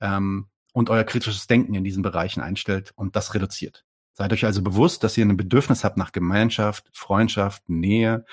ähm, 0.00 0.46
und 0.72 0.88
euer 0.88 1.02
kritisches 1.02 1.48
Denken 1.48 1.74
in 1.74 1.82
diesen 1.82 2.04
Bereichen 2.04 2.40
einstellt 2.40 2.92
und 2.94 3.16
das 3.16 3.34
reduziert. 3.34 3.84
Seid 4.12 4.32
euch 4.32 4.44
also 4.44 4.62
bewusst, 4.62 5.02
dass 5.02 5.18
ihr 5.18 5.24
ein 5.24 5.36
Bedürfnis 5.36 5.82
habt 5.82 5.96
nach 5.96 6.12
Gemeinschaft, 6.12 6.88
Freundschaft, 6.92 7.68
Nähe, 7.68 8.24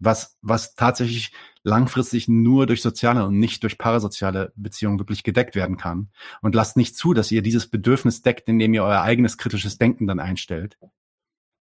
was, 0.00 0.36
was 0.42 0.74
tatsächlich 0.74 1.32
langfristig 1.62 2.26
nur 2.26 2.66
durch 2.66 2.82
soziale 2.82 3.24
und 3.24 3.38
nicht 3.38 3.62
durch 3.62 3.78
parasoziale 3.78 4.52
Beziehungen 4.56 4.98
wirklich 4.98 5.22
gedeckt 5.22 5.54
werden 5.54 5.76
kann. 5.76 6.10
Und 6.40 6.56
lasst 6.56 6.76
nicht 6.76 6.96
zu, 6.96 7.14
dass 7.14 7.30
ihr 7.30 7.42
dieses 7.42 7.68
Bedürfnis 7.68 8.22
deckt, 8.22 8.48
indem 8.48 8.74
ihr 8.74 8.82
euer 8.82 9.02
eigenes 9.02 9.38
kritisches 9.38 9.78
Denken 9.78 10.08
dann 10.08 10.18
einstellt. 10.18 10.78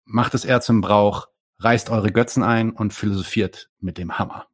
Macht 0.05 0.33
es 0.33 0.45
eher 0.45 0.61
zum 0.61 0.81
Brauch, 0.81 1.27
reißt 1.59 1.89
eure 1.89 2.11
Götzen 2.11 2.43
ein 2.43 2.71
und 2.71 2.93
philosophiert 2.93 3.69
mit 3.79 3.97
dem 3.97 4.17
Hammer. 4.17 4.47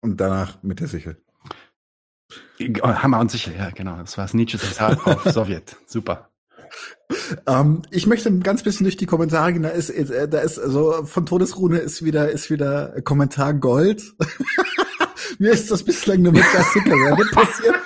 Und 0.00 0.20
danach 0.20 0.62
mit 0.62 0.80
der 0.80 0.88
Sichel. 0.88 1.22
Hammer 2.82 3.20
und 3.20 3.30
Sichel, 3.30 3.54
ja, 3.56 3.70
genau. 3.70 3.96
Das 3.96 4.16
war 4.16 4.24
das 4.24 4.34
Nietzsche 4.34 4.58
Zitat 4.58 5.06
auf 5.06 5.24
Sowjet. 5.32 5.76
Super. 5.86 6.30
ähm, 7.46 7.82
ich 7.90 8.06
möchte 8.06 8.28
ein 8.28 8.42
ganz 8.42 8.62
bisschen 8.62 8.84
durch 8.84 8.96
die 8.96 9.06
Kommentare 9.06 9.52
gehen. 9.52 9.62
Da 9.62 9.70
ist, 9.70 9.90
äh, 9.90 10.28
da 10.28 10.40
ist 10.40 10.58
also 10.58 11.04
von 11.04 11.26
Todesrune 11.26 11.78
ist 11.78 12.04
wieder 12.04 12.30
ist 12.30 12.50
wieder 12.50 13.00
Kommentar 13.02 13.54
Gold. 13.54 14.02
Mir 15.38 15.52
ist 15.52 15.70
das 15.70 15.82
bislang 15.82 16.22
nur 16.22 16.32
mit 16.32 16.44
Klassiker 16.44 17.16
passiert. 17.32 17.76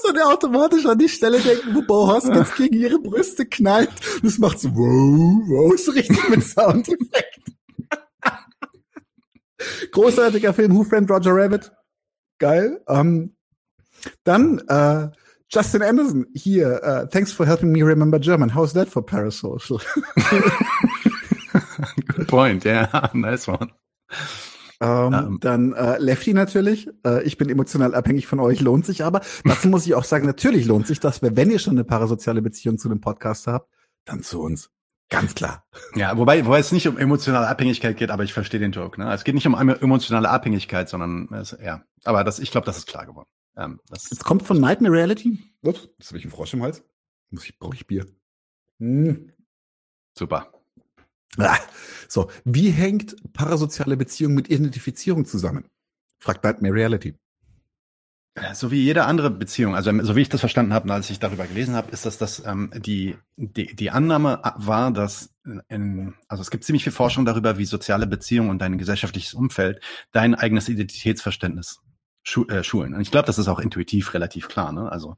dann 0.07 0.17
ja 0.17 0.25
automatisch 0.25 0.87
an 0.87 0.99
die 0.99 1.09
Stelle 1.09 1.41
denken, 1.41 1.75
wo 1.75 1.83
Bo 1.83 2.09
Hoskins 2.09 2.55
gegen 2.57 2.75
ihre 2.75 2.99
Brüste 2.99 3.47
knallt. 3.47 3.91
Und 4.23 4.29
es 4.29 4.39
macht 4.39 4.61
so 4.61 4.69
wow, 4.71 5.43
wow, 5.49 5.79
so 5.79 5.93
richtig 5.93 6.29
mit 6.29 6.43
Soundeffekt. 6.43 7.41
Großartiger 9.93 10.53
Film, 10.53 10.75
Who 10.75 10.85
Framed 10.85 11.11
Roger 11.11 11.33
Rabbit. 11.35 11.73
Geil. 12.39 12.83
Ähm, 12.89 13.35
dann 14.25 14.59
äh, 14.69 15.09
Justin 15.49 15.83
Anderson 15.83 16.27
hier. 16.35 16.81
Uh, 16.83 17.07
thanks 17.07 17.33
for 17.33 17.47
helping 17.47 17.73
me 17.73 17.83
remember 17.83 18.19
German. 18.19 18.55
How's 18.55 18.73
that 18.75 18.89
for 18.89 19.03
parasocial? 19.03 19.81
Good 22.09 22.29
point. 22.29 22.65
Yeah, 22.65 23.11
nice 23.15 23.47
one. 23.47 23.71
Ähm, 24.85 25.27
um. 25.27 25.41
Dann 25.41 25.73
äh, 25.73 25.99
Lefty 25.99 26.35
natürlich. 26.35 26.89
Äh, 27.05 27.23
ich 27.25 27.39
bin 27.39 27.49
emotional 27.49 27.95
abhängig 27.95 28.27
von 28.27 28.41
euch, 28.41 28.61
lohnt 28.61 28.85
sich 28.85 29.05
aber. 29.05 29.21
Dazu 29.45 29.69
muss 29.69 29.87
ich 29.87 29.95
auch 29.95 30.05
sagen, 30.05 30.27
natürlich 30.27 30.67
lohnt 30.67 30.87
sich 30.87 31.01
das, 31.01 31.23
wenn 31.23 31.51
ihr 31.51 31.59
schon 31.59 31.75
eine 31.75 31.85
parasoziale 31.85 32.43
Beziehung 32.43 32.79
zu 32.79 32.89
dem 32.89 33.01
Podcast 33.01 33.47
habt, 33.47 33.71
dann 34.05 34.23
zu 34.23 34.41
uns. 34.41 34.71
Ganz 35.11 35.35
klar. 35.35 35.65
Ja, 35.95 36.17
wobei, 36.17 36.45
wobei 36.45 36.59
es 36.59 36.73
nicht 36.73 36.89
um 36.89 36.99
emotionale 36.99 37.47
Abhängigkeit 37.47 37.97
geht, 37.97 38.11
aber 38.11 38.25
ich 38.25 38.33
verstehe 38.33 38.61
den 38.61 38.73
Joke. 38.73 39.01
Ne? 39.01 39.13
Es 39.13 39.25
geht 39.25 39.35
nicht 39.35 39.47
um 39.47 39.55
emotionale 39.55 40.29
Abhängigkeit, 40.29 40.89
sondern 40.89 41.29
es, 41.33 41.57
ja. 41.63 41.85
Aber 42.05 42.25
das, 42.25 42.39
ich 42.39 42.51
glaube, 42.51 42.67
das 42.67 42.79
ist 42.79 42.87
klar 42.87 43.07
geworden. 43.07 43.29
Ähm, 43.57 43.81
das 43.89 44.11
Jetzt 44.11 44.25
kommt 44.25 44.43
von 44.43 44.59
Nightmare 44.59 44.93
Reality. 44.93 45.39
Ups, 45.63 45.89
jetzt 45.99 46.09
habe 46.09 46.19
ich 46.19 46.25
einen 46.25 46.33
Frosch 46.33 46.55
im 46.55 46.63
Hals. 46.63 46.83
Muss 47.31 47.45
ich, 47.45 47.59
brauche 47.59 47.75
ich 47.75 47.87
Bier. 47.87 48.07
Hm. 48.79 49.33
Super. 50.17 50.54
Ah, 51.39 51.59
so, 52.09 52.31
wie 52.45 52.71
hängt 52.71 53.17
parasoziale 53.33 53.97
Beziehung 53.97 54.35
mit 54.35 54.49
Identifizierung 54.51 55.25
zusammen? 55.25 55.65
Fragt 56.19 56.45
Nightmare 56.45 56.75
Reality. 56.75 57.15
So 58.53 58.73
wie 58.73 58.83
jede 58.83 59.05
andere 59.05 59.31
Beziehung, 59.31 59.77
also 59.77 59.93
so 60.03 60.17
wie 60.17 60.23
ich 60.23 60.29
das 60.29 60.41
verstanden 60.41 60.73
habe, 60.73 60.93
als 60.93 61.09
ich 61.09 61.21
darüber 61.21 61.47
gelesen 61.47 61.77
habe, 61.77 61.93
ist, 61.93 62.05
dass 62.05 62.19
das 62.19 62.45
ähm, 62.45 62.73
die, 62.75 63.17
die 63.37 63.77
die 63.77 63.91
Annahme 63.93 64.41
war, 64.57 64.91
dass 64.91 65.33
in, 65.69 66.15
also 66.27 66.41
es 66.41 66.51
gibt 66.51 66.65
ziemlich 66.65 66.83
viel 66.83 66.93
Forschung 66.93 67.25
darüber, 67.25 67.59
wie 67.59 67.65
soziale 67.65 68.09
Beziehungen 68.09 68.51
und 68.51 68.59
dein 68.59 68.77
gesellschaftliches 68.77 69.35
Umfeld 69.35 69.81
dein 70.11 70.35
eigenes 70.35 70.69
Identitätsverständnis 70.69 71.81
schu 72.25 72.45
äh, 72.47 72.65
schulen. 72.65 72.95
Und 72.95 73.03
ich 73.03 73.13
glaube, 73.13 73.27
das 73.27 73.39
ist 73.39 73.47
auch 73.47 73.61
intuitiv 73.61 74.15
relativ 74.15 74.49
klar. 74.49 74.73
Ne? 74.73 74.91
Also 74.91 75.17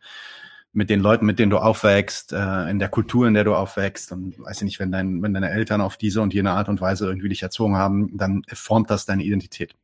mit 0.77 0.91
den 0.91 1.01
Leuten, 1.01 1.27
mit 1.27 1.39
denen 1.39 1.51
du 1.51 1.59
aufwächst, 1.59 2.33
äh, 2.33 2.71
in 2.71 2.79
der 2.79 2.89
Kultur, 2.89 3.27
in 3.27 3.35
der 3.35 3.45
du 3.45 3.55
aufwächst, 3.55 4.13
und 4.13 4.39
weiß 4.39 4.59
ich 4.59 4.65
nicht, 4.65 4.79
wenn 4.79 4.93
dein, 4.93 5.23
wenn 5.23 5.35
deine 5.35 5.51
Eltern 5.51 5.81
auf 5.81 5.97
diese 5.97 6.21
und 6.21 6.35
jene 6.35 6.53
Art 6.53 6.69
und 6.69 6.81
Weise 6.81 7.07
irgendwie 7.07 7.29
dich 7.29 7.43
erzogen 7.43 7.77
haben, 7.77 8.17
dann 8.17 8.43
formt 8.53 8.91
das 8.91 9.07
deine 9.07 9.25
Identität. 9.25 9.75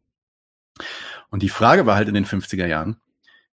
Und 1.30 1.43
die 1.43 1.49
Frage 1.49 1.86
war 1.86 1.97
halt 1.97 2.09
in 2.09 2.14
den 2.14 2.26
50er 2.26 2.66
Jahren, 2.66 2.97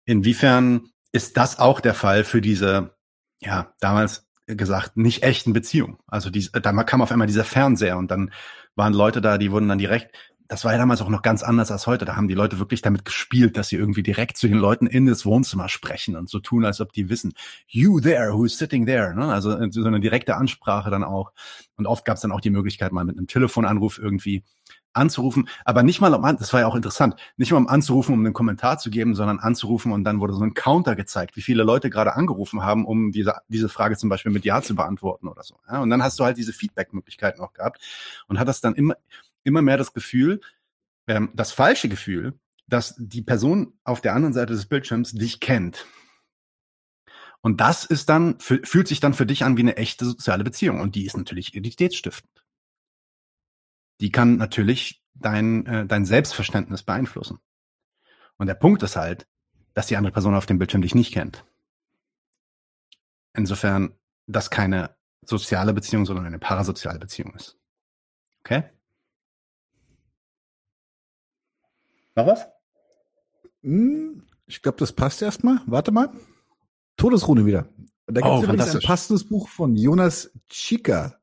Inwiefern 0.09 0.89
ist 1.13 1.37
das 1.37 1.59
auch 1.59 1.81
der 1.81 1.93
Fall 1.93 2.25
für 2.25 2.41
diese, 2.41 2.97
ja, 3.41 3.75
damals 3.79 4.27
gesagt, 4.47 4.97
nicht 4.97 5.23
echten 5.23 5.53
Beziehungen? 5.53 5.99
Also 6.07 6.31
die, 6.31 6.49
da 6.51 6.73
kam 6.85 7.03
auf 7.03 7.13
einmal 7.13 7.27
dieser 7.27 7.45
Fernseher 7.45 7.99
und 7.99 8.11
dann 8.11 8.33
waren 8.75 8.95
Leute 8.95 9.21
da, 9.21 9.37
die 9.37 9.53
wurden 9.53 9.69
dann 9.69 9.77
direkt, 9.77 10.17
das 10.49 10.65
war 10.65 10.73
ja 10.73 10.79
damals 10.79 11.03
auch 11.03 11.11
noch 11.11 11.21
ganz 11.21 11.43
anders 11.43 11.71
als 11.71 11.87
heute. 11.87 12.07
Da 12.07 12.17
haben 12.17 12.27
die 12.27 12.35
Leute 12.35 12.59
wirklich 12.59 12.81
damit 12.81 13.05
gespielt, 13.05 13.59
dass 13.59 13.69
sie 13.69 13.77
irgendwie 13.77 14.03
direkt 14.03 14.39
zu 14.39 14.49
den 14.49 14.57
Leuten 14.57 14.87
in 14.87 15.07
das 15.07 15.27
Wohnzimmer 15.27 15.69
sprechen 15.69 16.17
und 16.17 16.31
so 16.31 16.41
tun, 16.41 16.65
als 16.65 16.81
ob 16.81 16.93
die 16.95 17.11
wissen, 17.11 17.35
you 17.67 18.01
there, 18.01 18.33
who's 18.33 18.57
sitting 18.57 18.87
there. 18.87 19.15
Ne? 19.15 19.27
Also 19.27 19.51
so 19.71 19.85
eine 19.85 20.01
direkte 20.01 20.37
Ansprache 20.37 20.91
dann 20.91 21.05
auch. 21.05 21.33
Und 21.77 21.87
oft 21.87 22.07
gab 22.07 22.17
es 22.17 22.23
dann 22.23 22.33
auch 22.33 22.41
die 22.41 22.51
Möglichkeit, 22.51 22.93
mal 22.93 23.05
mit 23.05 23.19
einem 23.19 23.27
Telefonanruf 23.27 23.99
irgendwie 23.99 24.43
anzurufen, 24.95 25.49
aber 25.65 25.83
nicht 25.83 26.01
mal 26.01 26.13
um 26.15 26.25
an, 26.25 26.37
das 26.39 26.53
war 26.53 26.61
ja 26.61 26.67
auch 26.67 26.75
interessant, 26.75 27.15
nicht 27.37 27.53
mal 27.53 27.59
um 27.59 27.69
anzurufen, 27.69 28.15
um 28.15 28.25
einen 28.25 28.33
Kommentar 28.33 28.79
zu 28.79 28.91
geben, 28.91 29.15
sondern 29.15 29.39
anzurufen 29.39 29.93
und 29.93 30.03
dann 30.05 30.19
wurde 30.19 30.33
so 30.33 30.43
ein 30.43 30.55
Counter 30.55 30.97
gezeigt, 30.97 31.37
wie 31.37 31.43
viele 31.43 31.63
Leute 31.63 31.91
gerade 31.91 32.15
angerufen 32.15 32.63
haben, 32.63 32.85
um 32.85 33.13
diese, 33.13 33.35
diese 33.49 33.69
Frage 33.69 33.97
zum 33.97 34.09
Beispiel 34.09 34.33
mit 34.33 34.45
Ja 34.45 34.61
zu 34.61 34.75
beantworten 34.75 35.29
oder 35.29 35.43
so. 35.43 35.57
Ja, 35.71 35.81
und 35.81 35.91
dann 35.91 36.03
hast 36.03 36.19
du 36.19 36.25
halt 36.25 36.37
diese 36.37 36.53
Feedback-Möglichkeiten 36.53 37.41
auch 37.41 37.53
gehabt 37.53 37.81
und 38.27 38.39
hattest 38.41 38.65
dann 38.65 38.75
immer, 38.75 38.97
immer 39.49 39.63
mehr 39.63 39.77
das 39.77 39.93
Gefühl, 39.93 40.41
ähm, 41.07 41.31
das 41.35 41.53
falsche 41.53 41.89
Gefühl, 41.89 42.39
dass 42.67 42.95
die 42.99 43.23
Person 43.23 43.79
auf 43.85 44.01
der 44.01 44.15
anderen 44.15 44.35
Seite 44.35 44.53
des 44.53 44.67
Bildschirms 44.67 45.13
dich 45.13 45.41
kennt. 45.41 45.87
Und 47.41 47.61
das 47.61 47.85
ist 47.85 48.09
dann, 48.09 48.39
fühlt 48.41 48.89
sich 48.89 49.01
dann 49.01 49.15
für 49.15 49.25
dich 49.25 49.45
an 49.45 49.57
wie 49.57 49.63
eine 49.63 49.77
echte 49.77 50.05
soziale 50.05 50.45
Beziehung. 50.45 50.81
Und 50.81 50.97
die 50.97 51.07
ist 51.07 51.17
natürlich 51.17 51.55
identitätsstiftend 51.55 52.39
die 54.01 54.11
kann 54.11 54.37
natürlich 54.37 55.05
dein, 55.15 55.67
äh, 55.67 55.87
dein 55.87 56.05
Selbstverständnis 56.05 56.83
beeinflussen. 56.83 57.39
Und 58.37 58.47
der 58.47 58.55
Punkt 58.55 58.83
ist 58.83 58.97
halt, 58.97 59.27
dass 59.75 59.89
die 59.89 59.97
andere 59.97 60.13
Person 60.13 60.35
auf 60.35 60.47
dem 60.47 60.59
Bildschirm 60.59 60.83
dich 60.83 60.95
nicht 60.95 61.13
kennt. 61.13 61.45
Insofern, 63.35 63.99
das 64.27 64.51
keine 64.51 64.97
soziale 65.23 65.73
Beziehung, 65.73 66.07
sondern 66.07 66.27
eine 66.27 66.39
parasoziale 66.39 66.99
Beziehung 66.99 67.35
ist. 67.35 67.59
Okay? 68.41 68.65
Noch 72.19 72.27
was? 72.27 72.49
Hm, 73.63 74.25
ich 74.47 74.61
glaube, 74.61 74.77
das 74.79 74.93
passt 74.93 75.23
erstmal. 75.23 75.61
Warte 75.67 75.93
mal. 75.93 76.11
Todesrune 76.97 77.47
wieder. 77.47 77.69
Da 78.07 78.21
gibt 78.21 78.27
es 78.27 78.41
oh, 78.41 78.43
übrigens 78.43 78.75
ein 78.75 78.81
passendes 78.81 79.29
Buch 79.29 79.49
von 79.49 79.77
Jonas 79.77 80.33
Chica. 80.49 81.15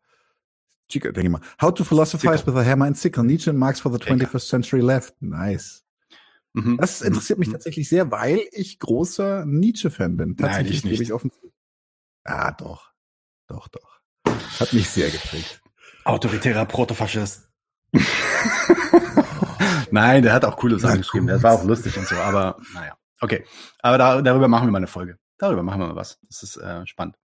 Chica, 0.88 1.12
denke 1.12 1.28
ich 1.28 1.30
mal. 1.30 1.42
How 1.62 1.74
to 1.74 1.84
Philosophize 1.84 2.38
Sicker. 2.38 2.48
with 2.48 2.62
a 2.62 2.64
Hammer 2.64 2.86
and 2.86 2.98
Sickle. 2.98 3.26
Nietzsche 3.26 3.50
and 3.50 3.60
Marx 3.60 3.82
for 3.82 3.92
the 3.92 3.98
21st 3.98 4.48
Century 4.48 4.80
Left. 4.80 5.22
Nice. 5.22 5.84
Mhm. 6.54 6.78
Das 6.78 7.02
interessiert 7.02 7.40
mich 7.40 7.50
mhm. 7.50 7.54
tatsächlich 7.54 7.90
sehr, 7.90 8.10
weil 8.10 8.40
ich 8.54 8.80
großer 8.80 9.46
Nietzsche-Fan 9.46 10.16
bin. 10.16 10.38
Tatsächlich 10.38 10.86
Nein, 10.86 10.94
ich 10.94 11.00
nicht. 11.00 11.10
Ich 11.10 11.14
offen 11.14 11.30
ah, 12.24 12.54
doch. 12.54 12.94
Doch, 13.48 13.68
doch. 13.68 14.00
Hat 14.62 14.72
mich 14.72 14.90
sehr 14.90 15.10
geprägt. 15.10 15.62
Autoritärer 16.06 16.66
Protofaschist. 16.66 17.50
Nein, 19.92 20.24
der 20.24 20.34
hat 20.34 20.46
auch 20.46 20.58
coole 20.58 20.80
Sachen 20.80 21.00
geschrieben. 21.00 21.28
Der 21.28 21.42
war 21.44 21.54
auch 21.54 21.64
lustig 21.64 21.98
und 21.98 22.08
so, 22.08 22.16
aber 22.16 22.58
naja. 22.74 22.98
Okay. 23.22 23.46
Aber 23.82 23.98
da, 23.98 24.22
darüber 24.22 24.48
machen 24.48 24.68
wir 24.68 24.72
mal 24.72 24.78
eine 24.78 24.88
Folge. 24.88 25.18
Darüber 25.38 25.64
machen 25.64 25.82
wir 25.82 25.88
mal 25.88 25.96
was. 25.96 26.20
Das 26.30 26.44
ist 26.44 26.58
äh, 26.58 26.86
spannend. 26.86 27.18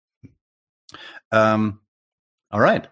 Ähm, 1.31 1.79
alright. 2.49 2.91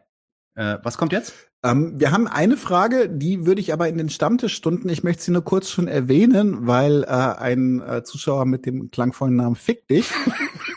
Äh, 0.56 0.78
was 0.84 0.98
kommt 0.98 1.14
jetzt? 1.14 1.34
Ähm, 1.64 2.00
wir 2.00 2.12
haben 2.12 2.28
eine 2.28 2.58
Frage, 2.58 3.10
die 3.10 3.46
würde 3.46 3.62
ich 3.62 3.74
aber 3.74 3.88
in 3.88 3.98
den 3.98 4.10
Stammtischstunden, 4.10 4.90
ich 4.90 5.04
möchte 5.04 5.24
sie 5.24 5.32
nur 5.32 5.44
kurz 5.44 5.70
schon 5.70 5.88
erwähnen, 5.88 6.68
weil 6.68 7.04
äh, 7.04 7.08
ein 7.08 7.82
äh, 7.82 8.04
Zuschauer 8.04 8.46
mit 8.46 8.66
dem 8.66 8.92
klangvollen 8.92 9.36
Namen 9.36 9.56
Fick 9.56 9.88
dich 9.88 10.12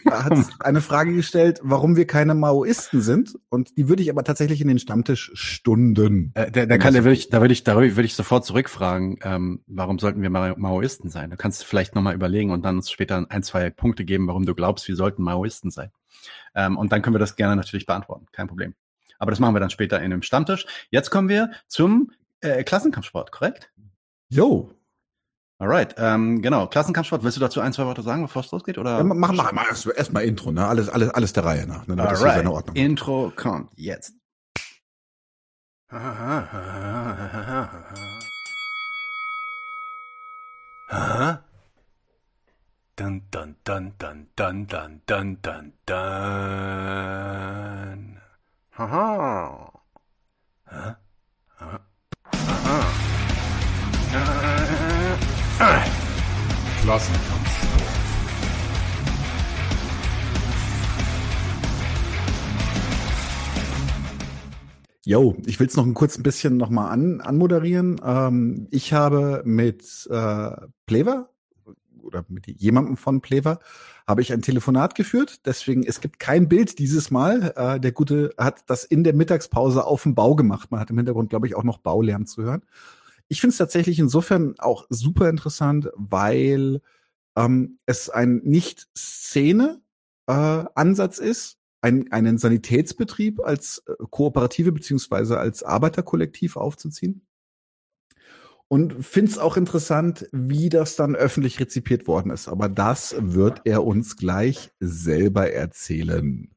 hat 0.08 0.32
eine 0.60 0.80
Frage 0.80 1.14
gestellt, 1.14 1.60
warum 1.62 1.96
wir 1.96 2.06
keine 2.06 2.34
Maoisten 2.34 3.00
sind. 3.00 3.38
Und 3.48 3.76
die 3.76 3.88
würde 3.88 4.02
ich 4.02 4.10
aber 4.10 4.24
tatsächlich 4.24 4.60
in 4.60 4.68
den 4.68 4.78
Stammtischstunden. 4.78 6.32
Äh, 6.34 6.50
der, 6.50 6.66
der 6.66 6.78
kann, 6.78 6.94
der 6.94 7.04
würde 7.04 7.14
ich, 7.14 7.28
da 7.28 7.40
würde 7.40 7.52
ich, 7.52 7.64
da 7.64 7.76
würde 7.76 8.02
ich 8.02 8.14
sofort 8.14 8.44
zurückfragen, 8.44 9.18
ähm, 9.22 9.62
warum 9.66 9.98
sollten 9.98 10.22
wir 10.22 10.30
Maoisten 10.30 11.10
sein? 11.10 11.30
Du 11.30 11.36
kannst 11.36 11.64
vielleicht 11.64 11.94
nochmal 11.94 12.14
überlegen 12.14 12.50
und 12.50 12.64
dann 12.64 12.76
uns 12.76 12.90
später 12.90 13.26
ein, 13.28 13.42
zwei 13.42 13.70
Punkte 13.70 14.04
geben, 14.04 14.26
warum 14.28 14.46
du 14.46 14.54
glaubst, 14.54 14.88
wir 14.88 14.96
sollten 14.96 15.22
Maoisten 15.22 15.70
sein. 15.70 15.90
Ähm, 16.54 16.76
und 16.76 16.92
dann 16.92 17.02
können 17.02 17.14
wir 17.14 17.20
das 17.20 17.36
gerne 17.36 17.56
natürlich 17.56 17.86
beantworten. 17.86 18.26
Kein 18.32 18.48
Problem. 18.48 18.74
Aber 19.18 19.30
das 19.30 19.40
machen 19.40 19.54
wir 19.54 19.60
dann 19.60 19.70
später 19.70 19.98
in 19.98 20.06
einem 20.06 20.22
Stammtisch. 20.22 20.66
Jetzt 20.90 21.10
kommen 21.10 21.28
wir 21.28 21.50
zum 21.68 22.10
äh, 22.40 22.64
Klassenkampfsport, 22.64 23.32
korrekt? 23.32 23.70
Jo. 24.28 24.70
Alright, 25.60 25.94
ähm, 25.98 26.40
genau. 26.40 26.66
Klassenkampfsport, 26.68 27.22
willst 27.22 27.36
du 27.36 27.40
dazu 27.42 27.60
ein, 27.60 27.74
zwei 27.74 27.84
Worte 27.84 28.00
sagen, 28.00 28.22
bevor 28.22 28.40
es 28.40 28.50
losgeht? 28.50 28.78
Oder? 28.78 28.96
Ja, 28.96 29.04
mach, 29.04 29.30
mach, 29.30 29.52
mach 29.52 29.68
erst, 29.68 29.86
erst 29.86 30.10
mal 30.10 30.24
Intro, 30.24 30.52
ne? 30.52 30.66
Alles, 30.66 30.88
alles, 30.88 31.10
alles 31.10 31.34
der 31.34 31.44
Reihe 31.44 31.66
nach. 31.66 31.86
Ne? 31.86 32.02
Alright. 32.02 32.46
Intro 32.72 33.30
kommt 33.36 33.70
jetzt. 33.76 34.14
Dun, 42.96 43.22
dun, 43.30 43.56
dun, 43.62 43.92
dun, 43.98 44.28
dun, 44.36 44.66
dun, 44.66 45.02
dun, 45.06 45.38
dun, 45.42 45.72
dun. 45.84 45.96
Aha. 48.76 48.84
Aha. 48.84 49.69
Klassenkampf. 56.90 57.48
Jo, 65.04 65.36
ich 65.46 65.60
will 65.60 65.68
es 65.68 65.76
noch 65.76 65.86
ein 65.86 65.94
kurz 65.94 66.18
ein 66.18 66.24
bisschen 66.24 66.56
noch 66.56 66.68
mal 66.68 66.88
an, 66.88 67.20
anmoderieren. 67.20 68.00
Ähm, 68.04 68.66
ich 68.72 68.92
habe 68.92 69.42
mit 69.44 70.08
äh, 70.10 70.50
Plever 70.86 71.30
oder 72.02 72.24
mit 72.26 72.48
jemandem 72.48 72.96
von 72.96 73.20
Plever 73.20 73.60
habe 74.08 74.22
ich 74.22 74.32
ein 74.32 74.42
Telefonat 74.42 74.96
geführt. 74.96 75.46
Deswegen, 75.46 75.84
es 75.84 76.00
gibt 76.00 76.18
kein 76.18 76.48
Bild 76.48 76.80
dieses 76.80 77.12
Mal. 77.12 77.52
Äh, 77.54 77.78
der 77.78 77.92
Gute 77.92 78.34
hat 78.36 78.64
das 78.66 78.82
in 78.82 79.04
der 79.04 79.14
Mittagspause 79.14 79.84
auf 79.84 80.02
dem 80.02 80.16
Bau 80.16 80.34
gemacht. 80.34 80.72
Man 80.72 80.80
hat 80.80 80.90
im 80.90 80.96
Hintergrund, 80.96 81.30
glaube 81.30 81.46
ich, 81.46 81.54
auch 81.54 81.62
noch 81.62 81.78
Baulärm 81.78 82.26
zu 82.26 82.42
hören. 82.42 82.62
Ich 83.32 83.40
finde 83.40 83.52
es 83.52 83.58
tatsächlich 83.58 84.00
insofern 84.00 84.56
auch 84.58 84.86
super 84.88 85.28
interessant, 85.28 85.88
weil 85.94 86.80
ähm, 87.36 87.78
es 87.86 88.10
ein 88.10 88.40
Nicht-Szene-Ansatz 88.42 91.20
äh, 91.20 91.30
ist, 91.30 91.58
ein, 91.80 92.10
einen 92.10 92.38
Sanitätsbetrieb 92.38 93.38
als 93.40 93.84
äh, 93.86 93.92
Kooperative 94.10 94.72
beziehungsweise 94.72 95.38
als 95.38 95.62
Arbeiterkollektiv 95.62 96.56
aufzuziehen. 96.56 97.24
Und 98.66 99.04
finde 99.04 99.30
es 99.30 99.38
auch 99.38 99.56
interessant, 99.56 100.28
wie 100.32 100.68
das 100.68 100.96
dann 100.96 101.14
öffentlich 101.14 101.60
rezipiert 101.60 102.08
worden 102.08 102.32
ist. 102.32 102.48
Aber 102.48 102.68
das 102.68 103.14
wird 103.16 103.60
er 103.64 103.84
uns 103.84 104.16
gleich 104.16 104.72
selber 104.80 105.52
erzählen. 105.52 106.50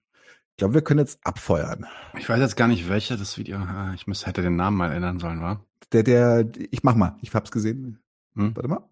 Ich 0.54 0.58
glaube, 0.58 0.76
wir 0.76 0.84
können 0.84 1.00
jetzt 1.00 1.20
abfeuern. 1.26 1.88
Ich 2.16 2.30
weiß 2.30 2.40
jetzt 2.40 2.56
gar 2.56 2.68
nicht, 2.68 2.88
welcher 2.88 3.18
das 3.18 3.40
Video. 3.40 3.58
Ah, 3.58 3.92
ich 3.96 4.06
müsste, 4.06 4.28
hätte 4.28 4.44
den 4.44 4.56
Namen 4.56 4.78
mal 4.78 4.92
ändern 4.92 5.20
sollen, 5.20 5.42
war? 5.42 5.66
Der, 5.92 6.04
der, 6.04 6.48
ich 6.70 6.84
mach 6.84 6.94
mal. 6.94 7.18
Ich 7.22 7.34
hab's 7.34 7.50
gesehen. 7.50 7.98
Hm? 8.36 8.56
Warte 8.56 8.70
mal. 8.70 8.88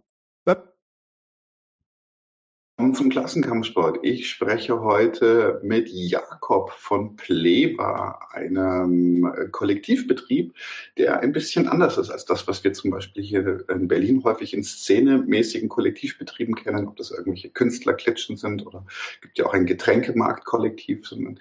Willkommen 2.81 2.95
zum 2.95 3.09
Klassenkampfsport. 3.09 3.99
Ich 4.01 4.27
spreche 4.27 4.81
heute 4.81 5.61
mit 5.61 5.87
Jakob 5.87 6.71
von 6.71 7.15
Pleva, 7.15 8.17
einem 8.31 9.31
Kollektivbetrieb, 9.51 10.55
der 10.97 11.19
ein 11.19 11.31
bisschen 11.31 11.67
anders 11.67 11.99
ist 11.99 12.09
als 12.09 12.25
das, 12.25 12.47
was 12.47 12.63
wir 12.63 12.73
zum 12.73 12.89
Beispiel 12.89 13.21
hier 13.21 13.69
in 13.69 13.87
Berlin 13.87 14.23
häufig 14.23 14.55
in 14.55 14.63
szenemäßigen 14.63 15.69
Kollektivbetrieben 15.69 16.55
kennen, 16.55 16.87
ob 16.87 16.97
das 16.97 17.11
irgendwelche 17.11 17.51
Künstlerklitschen 17.51 18.35
sind 18.35 18.65
oder 18.65 18.83
gibt 19.21 19.37
ja 19.37 19.45
auch 19.45 19.53
ein 19.53 19.67
Getränkemarktkollektiv, 19.67 21.07
sondern 21.07 21.39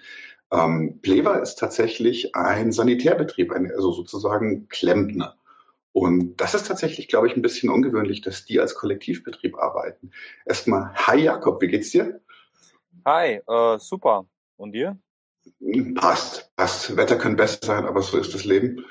ähm, 0.51 0.99
Pleva 1.01 1.37
ist 1.37 1.55
tatsächlich 1.55 2.35
ein 2.35 2.71
Sanitärbetrieb, 2.71 3.51
ein, 3.51 3.71
also 3.71 3.91
sozusagen 3.93 4.67
Klempner. 4.67 5.40
Und 5.93 6.37
das 6.37 6.53
ist 6.53 6.67
tatsächlich, 6.67 7.07
glaube 7.07 7.27
ich, 7.27 7.35
ein 7.35 7.41
bisschen 7.41 7.69
ungewöhnlich, 7.69 8.21
dass 8.21 8.45
die 8.45 8.59
als 8.59 8.75
Kollektivbetrieb 8.75 9.57
arbeiten. 9.57 10.11
Erstmal, 10.45 10.93
hi 10.95 11.21
Jakob, 11.21 11.61
wie 11.61 11.67
geht's 11.67 11.91
dir? 11.91 12.21
Hi, 13.05 13.41
äh, 13.47 13.79
super. 13.79 14.25
Und 14.57 14.73
dir? 14.73 14.97
Passt, 15.95 16.51
passt. 16.55 16.95
Wetter 16.95 17.17
kann 17.17 17.35
besser 17.35 17.59
sein, 17.63 17.85
aber 17.85 18.01
so 18.01 18.17
ist 18.17 18.33
das 18.33 18.45
Leben. 18.45 18.85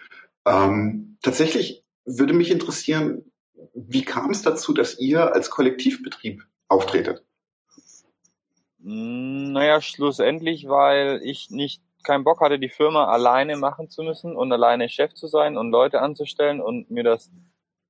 Ähm, 0.44 1.16
tatsächlich 1.22 1.84
würde 2.04 2.32
mich 2.32 2.50
interessieren, 2.50 3.24
wie 3.74 4.04
kam 4.04 4.30
es 4.30 4.42
dazu, 4.42 4.72
dass 4.72 4.98
ihr 4.98 5.32
als 5.32 5.50
Kollektivbetrieb 5.50 6.42
auftretet? 6.68 7.24
Hm, 8.82 9.52
naja, 9.52 9.80
schlussendlich, 9.80 10.68
weil 10.68 11.20
ich 11.22 11.50
nicht 11.50 11.82
keinen 12.02 12.24
Bock 12.24 12.40
hatte, 12.40 12.58
die 12.58 12.68
Firma 12.68 13.06
alleine 13.06 13.56
machen 13.56 13.88
zu 13.88 14.02
müssen 14.02 14.36
und 14.36 14.52
alleine 14.52 14.88
Chef 14.88 15.14
zu 15.14 15.26
sein 15.26 15.56
und 15.56 15.70
Leute 15.70 16.00
anzustellen 16.00 16.60
und 16.60 16.90
mir 16.90 17.04
das 17.04 17.30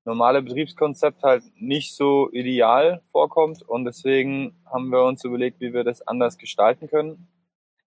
normale 0.04 0.42
Betriebskonzept 0.42 1.22
halt 1.22 1.42
nicht 1.56 1.94
so 1.94 2.30
ideal 2.32 3.00
vorkommt 3.12 3.62
und 3.62 3.84
deswegen 3.84 4.56
haben 4.66 4.90
wir 4.90 5.04
uns 5.04 5.24
überlegt, 5.24 5.60
wie 5.60 5.72
wir 5.72 5.84
das 5.84 6.06
anders 6.06 6.38
gestalten 6.38 6.88
können. 6.88 7.28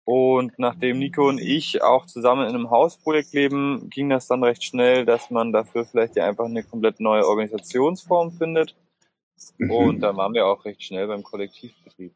Und 0.06 0.60
nachdem 0.60 1.00
Nico 1.00 1.30
und 1.30 1.40
ich 1.40 1.82
auch 1.82 2.06
zusammen 2.06 2.44
in 2.48 2.56
einem 2.56 2.70
Hausprojekt 2.70 3.34
leben, 3.34 3.90
ging 3.90 4.10
das 4.10 4.28
dann 4.28 4.44
recht 4.44 4.64
schnell, 4.64 5.06
dass 5.06 5.30
man 5.30 5.54
dafür 5.54 5.86
vielleicht 5.86 6.18
ja 6.18 6.28
einfach 6.28 6.46
eine 6.46 6.64
komplett 6.64 7.00
neue 7.00 7.26
Organisationsform 7.26 8.34
findet. 8.34 8.76
Mhm. 9.58 9.72
Und 9.72 10.00
dann 10.02 10.18
waren 10.18 10.34
wir 10.34 10.46
auch 10.46 10.66
recht 10.66 10.84
schnell 10.84 11.08
beim 11.08 11.24
Kollektivbetrieb. 11.24 12.14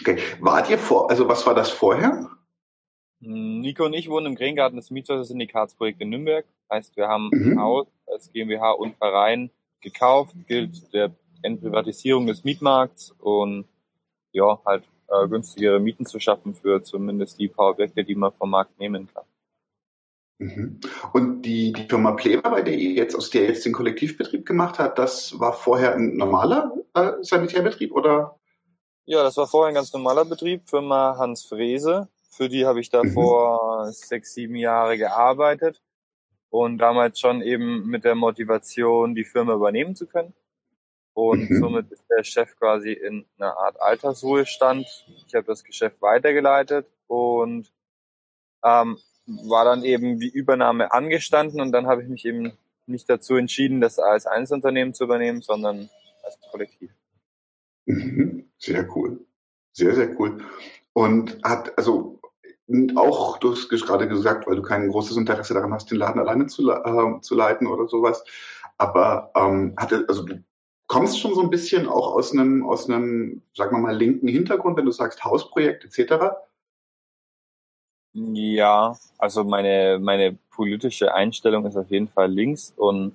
Okay. 0.00 0.18
Wart 0.40 0.68
ihr 0.68 0.78
vor, 0.78 1.08
also 1.08 1.28
was 1.28 1.46
war 1.46 1.54
das 1.54 1.70
vorher? 1.70 2.28
Nico 3.26 3.84
und 3.84 3.94
ich 3.94 4.08
wohnen 4.08 4.26
im 4.26 4.34
Greengarten 4.34 4.76
des 4.76 4.90
Mietshäuser-Syndikatsprojekt 4.90 6.00
in 6.00 6.10
Nürnberg. 6.10 6.44
Heißt, 6.70 6.96
wir 6.96 7.08
haben 7.08 7.30
mhm. 7.32 7.52
ein 7.52 7.60
Haus 7.60 7.86
als 8.06 8.32
GmbH 8.32 8.72
und 8.72 8.96
Verein 8.96 9.50
gekauft, 9.80 10.34
gilt 10.46 10.92
der 10.92 11.14
Entprivatisierung 11.42 12.26
des 12.26 12.44
Mietmarkts 12.44 13.12
und 13.18 13.66
ja, 14.32 14.58
halt 14.64 14.84
äh, 15.08 15.28
günstigere 15.28 15.80
Mieten 15.80 16.06
zu 16.06 16.18
schaffen 16.18 16.54
für 16.54 16.82
zumindest 16.82 17.38
die 17.38 17.48
paar 17.48 17.70
Objekte, 17.70 18.04
die 18.04 18.14
man 18.14 18.32
vom 18.32 18.50
Markt 18.50 18.78
nehmen 18.78 19.08
kann. 19.12 19.24
Mhm. 20.38 20.80
Und 21.12 21.42
die, 21.42 21.72
die 21.72 21.86
Firma 21.88 22.12
Pleber, 22.12 22.50
bei 22.50 22.62
der 22.62 22.74
ihr 22.74 22.92
jetzt, 22.92 23.14
aus 23.14 23.30
der 23.30 23.44
jetzt 23.44 23.64
den 23.64 23.72
Kollektivbetrieb 23.72 24.44
gemacht 24.44 24.78
hat, 24.78 24.98
das 24.98 25.38
war 25.38 25.52
vorher 25.52 25.94
ein 25.94 26.16
normaler 26.16 26.72
äh, 26.94 27.12
Sanitärbetrieb 27.20 27.92
oder? 27.92 28.38
Ja, 29.06 29.22
das 29.22 29.36
war 29.36 29.46
vorher 29.46 29.68
ein 29.68 29.74
ganz 29.74 29.92
normaler 29.92 30.24
Betrieb, 30.24 30.68
Firma 30.68 31.16
Hans 31.18 31.44
Frese. 31.44 32.08
Für 32.36 32.48
die 32.48 32.66
habe 32.66 32.80
ich 32.80 32.90
davor 32.90 33.86
mhm. 33.86 33.92
sechs, 33.92 34.34
sieben 34.34 34.56
Jahre 34.56 34.98
gearbeitet 34.98 35.80
und 36.50 36.78
damals 36.78 37.20
schon 37.20 37.42
eben 37.42 37.86
mit 37.86 38.04
der 38.04 38.16
Motivation, 38.16 39.14
die 39.14 39.24
Firma 39.24 39.54
übernehmen 39.54 39.94
zu 39.94 40.08
können. 40.08 40.34
Und 41.12 41.48
mhm. 41.48 41.60
somit 41.60 41.92
ist 41.92 42.04
der 42.10 42.24
Chef 42.24 42.56
quasi 42.56 42.92
in 42.92 43.24
einer 43.38 43.56
Art 43.56 43.80
Altersruhestand. 43.80 44.84
Ich 45.28 45.34
habe 45.36 45.46
das 45.46 45.62
Geschäft 45.62 46.02
weitergeleitet 46.02 46.90
und 47.06 47.72
ähm, 48.64 48.98
war 49.26 49.64
dann 49.64 49.84
eben 49.84 50.18
die 50.18 50.28
Übernahme 50.28 50.92
angestanden 50.92 51.60
und 51.60 51.70
dann 51.70 51.86
habe 51.86 52.02
ich 52.02 52.08
mich 52.08 52.24
eben 52.24 52.52
nicht 52.86 53.08
dazu 53.08 53.36
entschieden, 53.36 53.80
das 53.80 54.00
als 54.00 54.26
Einzelunternehmen 54.26 54.92
zu 54.92 55.04
übernehmen, 55.04 55.40
sondern 55.40 55.88
als 56.24 56.40
Kollektiv. 56.50 56.90
Mhm. 57.86 58.50
Sehr 58.58 58.88
cool. 58.96 59.24
Sehr, 59.72 59.94
sehr 59.94 60.18
cool. 60.18 60.44
Und 60.92 61.40
hat, 61.44 61.76
also 61.78 62.20
auch, 62.96 63.38
du 63.38 63.52
hast 63.52 63.68
gerade 63.68 64.08
gesagt, 64.08 64.46
weil 64.46 64.56
du 64.56 64.62
kein 64.62 64.88
großes 64.88 65.16
Interesse 65.16 65.54
daran 65.54 65.72
hast, 65.72 65.90
den 65.90 65.98
Laden 65.98 66.20
alleine 66.20 66.46
zu, 66.46 66.70
äh, 66.70 67.20
zu 67.20 67.34
leiten 67.34 67.66
oder 67.66 67.86
sowas. 67.88 68.24
Aber 68.78 69.30
ähm, 69.34 69.74
hatte, 69.76 70.04
also 70.08 70.24
du 70.24 70.42
kommst 70.86 71.20
schon 71.20 71.34
so 71.34 71.42
ein 71.42 71.50
bisschen 71.50 71.86
auch 71.86 72.14
aus 72.14 72.32
einem, 72.32 72.66
aus 72.66 72.88
einem, 72.88 73.42
sagen 73.54 73.76
wir 73.76 73.80
mal, 73.80 73.96
linken 73.96 74.28
Hintergrund, 74.28 74.76
wenn 74.76 74.86
du 74.86 74.92
sagst 74.92 75.24
Hausprojekt 75.24 75.84
etc. 75.84 76.36
Ja, 78.14 78.96
also 79.18 79.44
meine, 79.44 79.98
meine 80.00 80.38
politische 80.50 81.12
Einstellung 81.12 81.66
ist 81.66 81.76
auf 81.76 81.90
jeden 81.90 82.08
Fall 82.08 82.30
links 82.30 82.72
und 82.76 83.14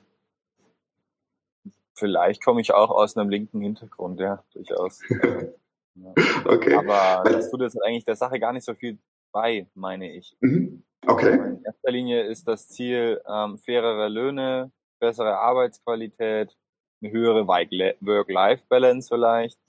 vielleicht 1.96 2.44
komme 2.44 2.62
ich 2.62 2.74
auch 2.74 2.90
aus 2.92 3.18
einem 3.18 3.30
linken 3.30 3.62
Hintergrund, 3.62 4.20
ja, 4.20 4.44
durchaus. 4.54 5.02
ja. 5.96 6.14
Okay. 6.46 6.76
Aber 6.76 7.30
das 7.30 7.50
tut 7.50 7.62
jetzt 7.62 7.82
eigentlich 7.82 8.06
der 8.06 8.16
Sache 8.16 8.40
gar 8.40 8.54
nicht 8.54 8.66
so 8.66 8.74
viel 8.74 8.98
bei, 9.32 9.68
meine 9.74 10.12
ich. 10.12 10.36
Mhm. 10.40 10.84
Okay. 11.06 11.34
In 11.34 11.64
erster 11.64 11.92
Linie 11.92 12.24
ist 12.24 12.48
das 12.48 12.68
Ziel 12.68 13.22
ähm, 13.28 13.58
fairere 13.58 14.10
Löhne, 14.10 14.72
bessere 15.00 15.38
Arbeitsqualität, 15.38 16.56
eine 17.02 17.12
höhere 17.12 17.48
Work-Life-Balance 17.48 19.08
vielleicht. 19.10 19.60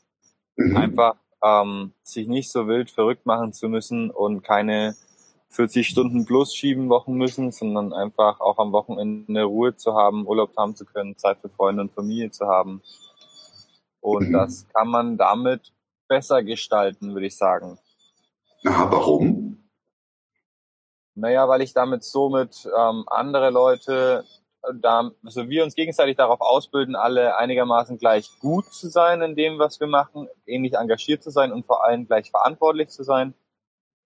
Mhm. 0.57 0.77
Einfach 0.77 1.17
ähm, 1.43 1.93
sich 2.03 2.27
nicht 2.27 2.51
so 2.51 2.67
wild 2.67 2.91
verrückt 2.91 3.27
machen 3.27 3.53
zu 3.53 3.69
müssen 3.69 4.11
und 4.11 4.43
keine 4.43 4.95
40 5.51 5.89
Stunden 5.89 6.27
plus 6.27 6.55
schieben 6.55 6.89
Wochen 6.89 7.15
müssen, 7.15 7.51
sondern 7.51 7.93
einfach 7.93 8.41
auch 8.41 8.59
am 8.59 8.73
Wochenende 8.73 9.43
Ruhe 9.45 9.75
zu 9.75 9.95
haben, 9.95 10.27
Urlaub 10.27 10.57
haben 10.57 10.77
zu 10.77 10.85
können, 10.85 11.17
Zeit 11.17 11.39
für 11.41 11.49
Freunde 11.49 11.83
und 11.83 11.93
Familie 11.93 12.31
zu 12.31 12.47
haben. 12.47 12.83
Und 14.01 14.29
mhm. 14.29 14.33
das 14.33 14.67
kann 14.69 14.89
man 14.89 15.17
damit 15.17 15.73
besser 16.09 16.43
gestalten, 16.43 17.15
würde 17.15 17.27
ich 17.27 17.37
sagen. 17.37 17.79
Aha, 18.65 18.91
warum? 18.91 19.51
Naja, 21.15 21.49
weil 21.49 21.63
ich 21.63 21.73
damit 21.73 22.05
somit 22.05 22.67
ähm, 22.67 23.05
andere 23.07 23.51
Leute, 23.51 24.25
äh, 24.63 24.73
da, 24.81 25.11
also 25.25 25.49
wir 25.49 25.65
uns 25.65 25.75
gegenseitig 25.75 26.17
darauf 26.17 26.41
ausbilden, 26.41 26.95
alle 26.95 27.37
einigermaßen 27.37 27.99
gleich 27.99 28.31
gut 28.41 28.67
zu 28.73 28.89
sein 28.89 29.23
in 29.23 29.35
dem, 29.35 29.59
was 29.59 29.81
wir 29.81 29.87
machen, 29.87 30.29
ähnlich 30.47 30.75
engagiert 30.75 31.23
zu 31.23 31.31
sein 31.31 31.53
und 31.53 31.67
vor 31.67 31.85
allem 31.85 32.07
gleich 32.07 32.31
verantwortlich 32.31 32.89
zu 32.89 33.03
sein 33.03 33.35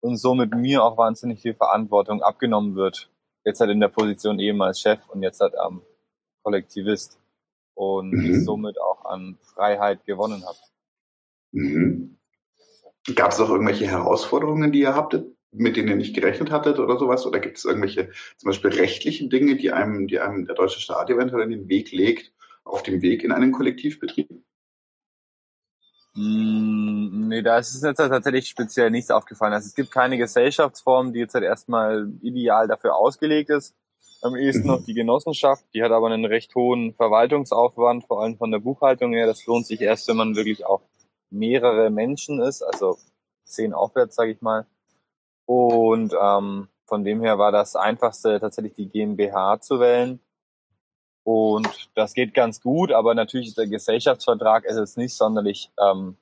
und 0.01 0.17
somit 0.17 0.55
mir 0.55 0.85
auch 0.85 0.97
wahnsinnig 0.97 1.41
viel 1.41 1.55
Verantwortung 1.55 2.23
abgenommen 2.23 2.75
wird. 2.75 3.11
Jetzt 3.45 3.61
halt 3.61 3.71
in 3.71 3.81
der 3.81 3.89
Position 3.89 4.39
eben 4.39 4.63
als 4.63 4.81
Chef 4.81 5.01
und 5.09 5.23
jetzt 5.23 5.41
halt 5.41 5.57
am 5.57 5.83
Kollektivist 6.43 7.19
und 7.75 8.11
mhm. 8.13 8.45
somit 8.45 8.81
auch 8.81 9.05
an 9.05 9.39
Freiheit 9.41 10.05
gewonnen 10.05 10.45
habe. 10.47 10.59
Mhm. 11.53 12.19
Gab 13.15 13.33
es 13.33 13.41
auch 13.41 13.51
irgendwelche 13.51 13.87
Herausforderungen, 13.87 14.73
die 14.73 14.81
ihr 14.81 14.95
habtet, 14.95 15.27
mit 15.53 15.77
denen 15.77 15.89
ihr 15.89 15.97
nicht 15.97 16.15
gerechnet 16.15 16.51
hattet 16.51 16.79
oder 16.79 16.99
sowas? 16.99 17.27
Oder 17.27 17.39
gibt 17.39 17.59
es 17.59 17.65
irgendwelche 17.65 18.11
zum 18.37 18.49
Beispiel 18.49 18.71
rechtlichen 18.71 19.29
Dinge, 19.29 19.57
die 19.57 19.73
einem, 19.73 20.07
die 20.07 20.21
einem 20.21 20.47
der 20.47 20.55
deutsche 20.55 20.81
Staat 20.81 21.11
eventuell 21.11 21.45
in 21.45 21.51
den 21.51 21.69
Weg 21.69 21.93
legt, 21.93 22.33
auf 22.65 22.83
dem 22.83 23.03
Weg 23.03 23.23
in 23.23 23.33
einen 23.33 23.53
Kollektivbetrieb? 23.53 24.29
Mm, 26.15 27.29
nee, 27.29 27.43
da 27.43 27.59
ist 27.59 27.75
es 27.75 27.83
jetzt 27.83 27.99
tatsächlich 27.99 28.49
speziell 28.49 28.91
nichts 28.91 29.11
aufgefallen. 29.11 29.53
Also 29.53 29.67
es 29.67 29.75
gibt 29.75 29.91
keine 29.91 30.17
Gesellschaftsform, 30.17 31.13
die 31.13 31.21
jetzt 31.21 31.35
halt 31.35 31.45
erstmal 31.45 32.11
ideal 32.23 32.69
dafür 32.69 32.97
ausgelegt 32.97 33.51
ist. 33.51 33.75
Am 34.23 34.37
ehesten 34.37 34.67
noch 34.67 34.83
die 34.83 34.95
Genossenschaft, 34.95 35.67
die 35.75 35.83
hat 35.83 35.91
aber 35.91 36.07
einen 36.07 36.25
recht 36.25 36.55
hohen 36.55 36.95
Verwaltungsaufwand, 36.95 38.07
vor 38.07 38.23
allem 38.23 38.39
von 38.39 38.51
der 38.51 38.61
Buchhaltung 38.61 39.13
her. 39.13 39.27
Das 39.27 39.45
lohnt 39.45 39.67
sich 39.67 39.83
erst, 39.83 40.09
wenn 40.09 40.17
man 40.17 40.35
wirklich 40.35 40.65
auch 40.65 40.81
mehrere 41.31 41.91
Menschen 41.91 42.41
ist, 42.41 42.63
also 42.63 42.99
zehn 43.45 43.73
aufwärts, 43.73 44.17
sage 44.17 44.33
ich 44.33 44.43
mal. 44.43 44.67
Und 45.47 46.15
ähm, 46.21 46.69
von 46.87 47.05
dem 47.05 47.23
her 47.23 47.39
war 47.39 47.53
das 47.53 47.77
einfachste 47.77 48.41
tatsächlich 48.41 48.75
die 48.75 48.89
GmbH 48.89 49.61
zu 49.61 49.81
wählen. 49.81 50.21
Und 51.25 51.91
das 51.95 52.13
geht 52.13 52.35
ganz 52.35 52.61
gut, 52.61 52.93
aber 52.93 53.15
natürlich 53.15 53.49
ist 53.49 53.59
der 53.59 53.67
Gesellschaftsvertrag 53.67 54.65
ist 54.65 54.77
jetzt 54.77 54.99
nicht 54.99 55.15
sonderlich 55.15 55.71
ähm, 55.81 56.19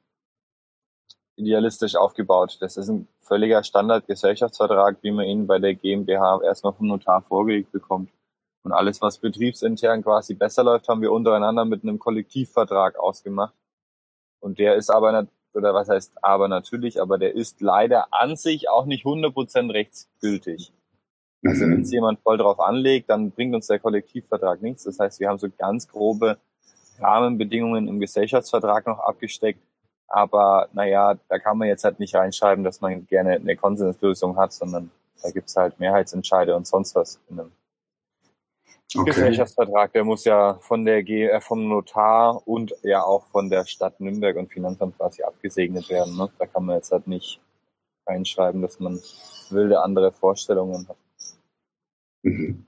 idealistisch 1.36 1.96
aufgebaut. 1.96 2.58
Das 2.60 2.76
ist 2.76 2.88
ein 2.88 3.08
völliger 3.20 3.64
Standard-Gesellschaftsvertrag, 3.64 4.98
wie 5.02 5.10
man 5.10 5.26
ihn 5.26 5.46
bei 5.46 5.58
der 5.58 5.74
GmbH 5.74 6.40
erstmal 6.44 6.72
vom 6.72 6.86
Notar 6.86 7.22
vorgelegt 7.22 7.72
bekommt. 7.72 8.10
Und 8.62 8.72
alles, 8.72 9.02
was 9.02 9.18
betriebsintern 9.18 10.04
quasi 10.04 10.34
besser 10.34 10.62
läuft, 10.62 10.88
haben 10.88 11.02
wir 11.02 11.10
untereinander 11.10 11.64
mit 11.64 11.82
einem 11.82 11.98
Kollektivvertrag 11.98 12.96
ausgemacht. 12.96 13.54
Und 14.42 14.58
der 14.58 14.74
ist 14.74 14.90
aber, 14.90 15.26
oder 15.54 15.72
was 15.74 15.88
heißt 15.88 16.24
aber 16.24 16.48
natürlich, 16.48 17.00
aber 17.00 17.16
der 17.16 17.34
ist 17.34 17.60
leider 17.60 18.08
an 18.10 18.36
sich 18.36 18.68
auch 18.68 18.86
nicht 18.86 19.04
100% 19.04 19.72
rechtsgültig. 19.72 20.72
Also 21.44 21.62
wenn 21.62 21.82
es 21.82 21.88
mhm. 21.88 21.94
jemand 21.94 22.20
voll 22.20 22.38
drauf 22.38 22.60
anlegt, 22.60 23.10
dann 23.10 23.30
bringt 23.30 23.54
uns 23.54 23.66
der 23.66 23.78
Kollektivvertrag 23.78 24.62
nichts. 24.62 24.84
Das 24.84 24.98
heißt, 24.98 25.20
wir 25.20 25.28
haben 25.28 25.38
so 25.38 25.48
ganz 25.56 25.88
grobe 25.88 26.38
Rahmenbedingungen 26.98 27.88
im 27.88 28.00
Gesellschaftsvertrag 28.00 28.86
noch 28.86 28.98
abgesteckt, 29.00 29.60
aber 30.08 30.68
naja, 30.72 31.16
da 31.28 31.38
kann 31.38 31.58
man 31.58 31.68
jetzt 31.68 31.84
halt 31.84 31.98
nicht 31.98 32.14
reinschreiben, 32.14 32.64
dass 32.64 32.80
man 32.80 33.06
gerne 33.06 33.32
eine 33.32 33.56
Konsenslösung 33.56 34.36
hat, 34.36 34.52
sondern 34.52 34.90
da 35.22 35.30
gibt's 35.30 35.56
halt 35.56 35.80
Mehrheitsentscheide 35.80 36.54
und 36.54 36.66
sonst 36.66 36.94
was 36.94 37.20
in 37.30 37.40
einem 37.40 37.52
okay. 38.96 39.10
Gesellschaftsvertrag. 39.10 39.92
Der 39.92 40.04
muss 40.04 40.24
ja 40.24 40.58
von 40.60 40.84
der 40.84 41.02
G 41.02 41.26
äh, 41.26 41.40
vom 41.40 41.68
Notar 41.68 42.46
und 42.46 42.74
ja 42.82 43.02
auch 43.02 43.26
von 43.26 43.50
der 43.50 43.64
Stadt 43.64 44.00
Nürnberg 44.00 44.36
und 44.36 44.52
Finanzamt 44.52 44.96
quasi 44.98 45.22
abgesegnet 45.22 45.88
werden. 45.88 46.16
Ne? 46.16 46.30
Da 46.38 46.46
kann 46.46 46.64
man 46.64 46.76
jetzt 46.76 46.92
halt 46.92 47.06
nicht 47.06 47.40
reinschreiben, 48.06 48.62
dass 48.62 48.80
man 48.80 49.00
wilde 49.50 49.80
andere 49.80 50.12
Vorstellungen 50.12 50.88
hat. 50.88 50.96
Mhm. 52.22 52.66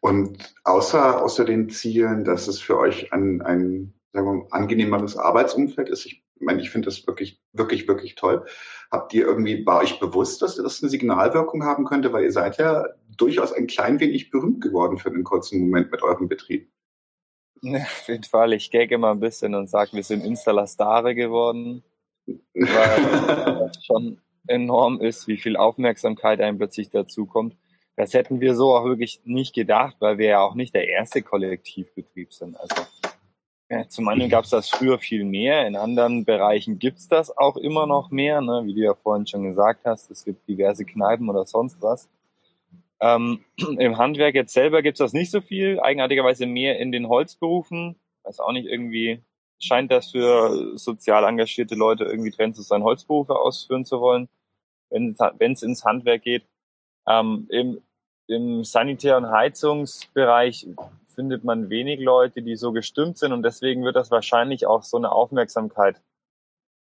Und 0.00 0.54
außer, 0.64 1.22
außer 1.22 1.44
den 1.44 1.70
Zielen, 1.70 2.24
dass 2.24 2.46
es 2.46 2.60
für 2.60 2.78
euch 2.78 3.12
ein, 3.12 3.40
ein 3.42 3.94
sagen 4.12 4.26
wir 4.26 4.32
mal, 4.34 4.46
angenehmeres 4.50 5.16
Arbeitsumfeld 5.16 5.88
ist, 5.88 6.06
ich 6.06 6.23
meine, 6.44 6.60
ich 6.60 6.70
finde 6.70 6.86
das 6.86 7.06
wirklich, 7.06 7.40
wirklich, 7.52 7.88
wirklich 7.88 8.14
toll. 8.14 8.44
Habt 8.90 9.12
ihr 9.14 9.26
irgendwie, 9.26 9.64
war 9.66 9.80
euch 9.80 9.98
bewusst, 9.98 10.42
dass 10.42 10.56
das 10.56 10.82
eine 10.82 10.90
Signalwirkung 10.90 11.64
haben 11.64 11.84
könnte? 11.84 12.12
Weil 12.12 12.24
ihr 12.24 12.32
seid 12.32 12.58
ja 12.58 12.86
durchaus 13.16 13.52
ein 13.52 13.66
klein 13.66 14.00
wenig 14.00 14.30
berühmt 14.30 14.60
geworden 14.60 14.98
für 14.98 15.10
einen 15.10 15.24
kurzen 15.24 15.60
Moment 15.60 15.90
mit 15.90 16.02
eurem 16.02 16.28
Betrieb. 16.28 16.70
Ja, 17.62 17.78
auf 17.78 18.08
jeden 18.08 18.24
Fall. 18.24 18.52
Ich 18.52 18.70
gagge 18.70 18.98
mal 18.98 19.12
ein 19.12 19.20
bisschen 19.20 19.54
und 19.54 19.68
sage, 19.68 19.92
wir 19.92 20.04
sind 20.04 20.24
Installastare 20.24 21.14
geworden. 21.14 21.82
Weil 22.26 22.48
das 23.68 23.84
schon 23.84 24.20
enorm 24.46 25.00
ist, 25.00 25.26
wie 25.28 25.38
viel 25.38 25.56
Aufmerksamkeit 25.56 26.40
einem 26.40 26.58
plötzlich 26.58 26.90
dazu 26.90 27.26
kommt. 27.26 27.56
Das 27.96 28.12
hätten 28.12 28.40
wir 28.40 28.54
so 28.54 28.74
auch 28.74 28.84
wirklich 28.84 29.20
nicht 29.24 29.54
gedacht, 29.54 29.96
weil 30.00 30.18
wir 30.18 30.26
ja 30.26 30.40
auch 30.40 30.54
nicht 30.54 30.74
der 30.74 30.88
erste 30.88 31.22
Kollektivbetrieb 31.22 32.32
sind. 32.32 32.58
Also 32.58 32.74
zum 33.88 34.08
einen 34.08 34.28
gab 34.28 34.44
es 34.44 34.50
das 34.50 34.68
früher 34.68 34.98
viel 34.98 35.24
mehr, 35.24 35.66
in 35.66 35.76
anderen 35.76 36.24
Bereichen 36.24 36.78
gibt's 36.78 37.08
das 37.08 37.36
auch 37.36 37.56
immer 37.56 37.86
noch 37.86 38.10
mehr, 38.10 38.40
ne? 38.40 38.62
wie 38.64 38.74
du 38.74 38.80
ja 38.80 38.94
vorhin 38.94 39.26
schon 39.26 39.44
gesagt 39.44 39.84
hast, 39.84 40.10
es 40.10 40.24
gibt 40.24 40.48
diverse 40.48 40.84
Kneipen 40.84 41.28
oder 41.28 41.44
sonst 41.44 41.80
was. 41.82 42.08
Ähm, 43.00 43.44
Im 43.78 43.98
Handwerk 43.98 44.34
jetzt 44.34 44.52
selber 44.52 44.82
gibt's 44.82 44.98
das 44.98 45.12
nicht 45.12 45.30
so 45.30 45.40
viel, 45.40 45.80
eigenartigerweise 45.80 46.46
mehr 46.46 46.78
in 46.78 46.92
den 46.92 47.08
Holzberufen. 47.08 47.96
Weiß 48.22 48.40
auch 48.40 48.52
nicht, 48.52 48.66
irgendwie 48.66 49.20
scheint 49.58 49.90
das 49.90 50.10
für 50.10 50.76
sozial 50.76 51.24
engagierte 51.24 51.74
Leute 51.74 52.04
irgendwie 52.04 52.30
drin 52.30 52.54
zu 52.54 52.62
sein, 52.62 52.82
Holzberufe 52.82 53.36
ausführen 53.36 53.84
zu 53.84 54.00
wollen, 54.00 54.28
wenn 54.90 55.16
es 55.52 55.62
ins 55.62 55.84
Handwerk 55.84 56.22
geht. 56.22 56.44
Ähm, 57.06 57.46
im, 57.50 57.82
Im 58.26 58.64
Sanitär- 58.64 59.18
und 59.18 59.30
Heizungsbereich 59.30 60.66
findet 61.14 61.44
man 61.44 61.70
wenig 61.70 62.00
Leute, 62.00 62.42
die 62.42 62.56
so 62.56 62.72
gestimmt 62.72 63.18
sind 63.18 63.32
und 63.32 63.42
deswegen 63.42 63.84
wird 63.84 63.96
das 63.96 64.10
wahrscheinlich 64.10 64.66
auch 64.66 64.82
so 64.82 64.96
eine 64.96 65.12
Aufmerksamkeit 65.12 66.00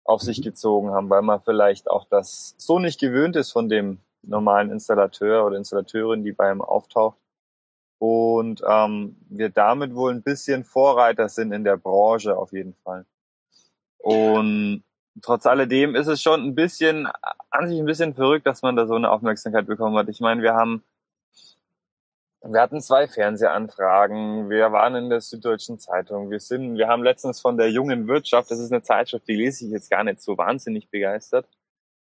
auf 0.05 0.23
sich 0.23 0.39
mhm. 0.39 0.45
gezogen 0.45 0.91
haben, 0.91 1.11
weil 1.11 1.23
man 1.23 1.41
vielleicht 1.41 1.91
auch 1.91 2.07
das 2.09 2.55
so 2.59 2.79
nicht 2.79 3.01
gewöhnt 3.01 3.37
ist 3.37 3.53
von 3.53 3.69
dem 3.69 4.01
normalen 4.23 4.71
Installateur 4.71 5.47
oder 5.47 5.57
Installateurin, 5.57 6.25
die 6.25 6.33
bei 6.33 6.51
ihm 6.51 6.61
auftaucht. 6.61 7.19
Und 7.99 8.63
ähm, 8.67 9.17
wir 9.29 9.51
damit 9.51 9.95
wohl 9.95 10.13
ein 10.13 10.23
bisschen 10.23 10.65
Vorreiter 10.65 11.29
sind 11.29 11.53
in 11.53 11.65
der 11.65 11.77
Branche 11.77 12.37
auf 12.37 12.53
jeden 12.53 12.75
Fall. 12.83 13.05
Und 13.99 14.83
trotz 15.23 15.47
alledem 15.47 15.95
ist 15.95 16.07
es 16.07 16.23
schon 16.23 16.43
ein 16.43 16.55
bisschen, 16.55 17.09
an 17.51 17.69
sich 17.69 17.79
ein 17.79 17.87
bisschen 17.87 18.15
verrückt, 18.15 18.47
dass 18.47 18.63
man 18.63 18.77
da 18.77 18.87
so 18.87 18.95
eine 18.95 19.11
Aufmerksamkeit 19.11 19.67
bekommen 19.67 19.97
hat. 19.97 20.09
Ich 20.09 20.21
meine, 20.21 20.43
wir 20.43 20.55
haben 20.55 20.83
wir 22.43 22.61
hatten 22.61 22.81
zwei 22.81 23.07
Fernsehanfragen. 23.07 24.49
Wir 24.49 24.73
waren 24.73 24.95
in 24.95 25.11
der 25.11 25.21
Süddeutschen 25.21 25.79
Zeitung. 25.79 26.31
Wir 26.31 26.41
sind, 26.41 26.79
wir 26.79 26.89
haben 26.89 27.03
letztens 27.03 27.41
von 27.41 27.59
der 27.59 27.71
jungen 27.71 28.09
Wirtschaft, 28.09 28.51
das 28.51 28.59
ist 28.59 28.73
eine 28.73 28.83
Zeitschrift, 28.83 29.29
die 29.29 29.37
lese 29.37 29.67
ich 29.67 29.73
jetzt 29.73 29.91
gar 29.91 30.05
nicht 30.05 30.23
so 30.23 30.39
wahnsinnig 30.39 30.89
begeistert. 30.91 31.47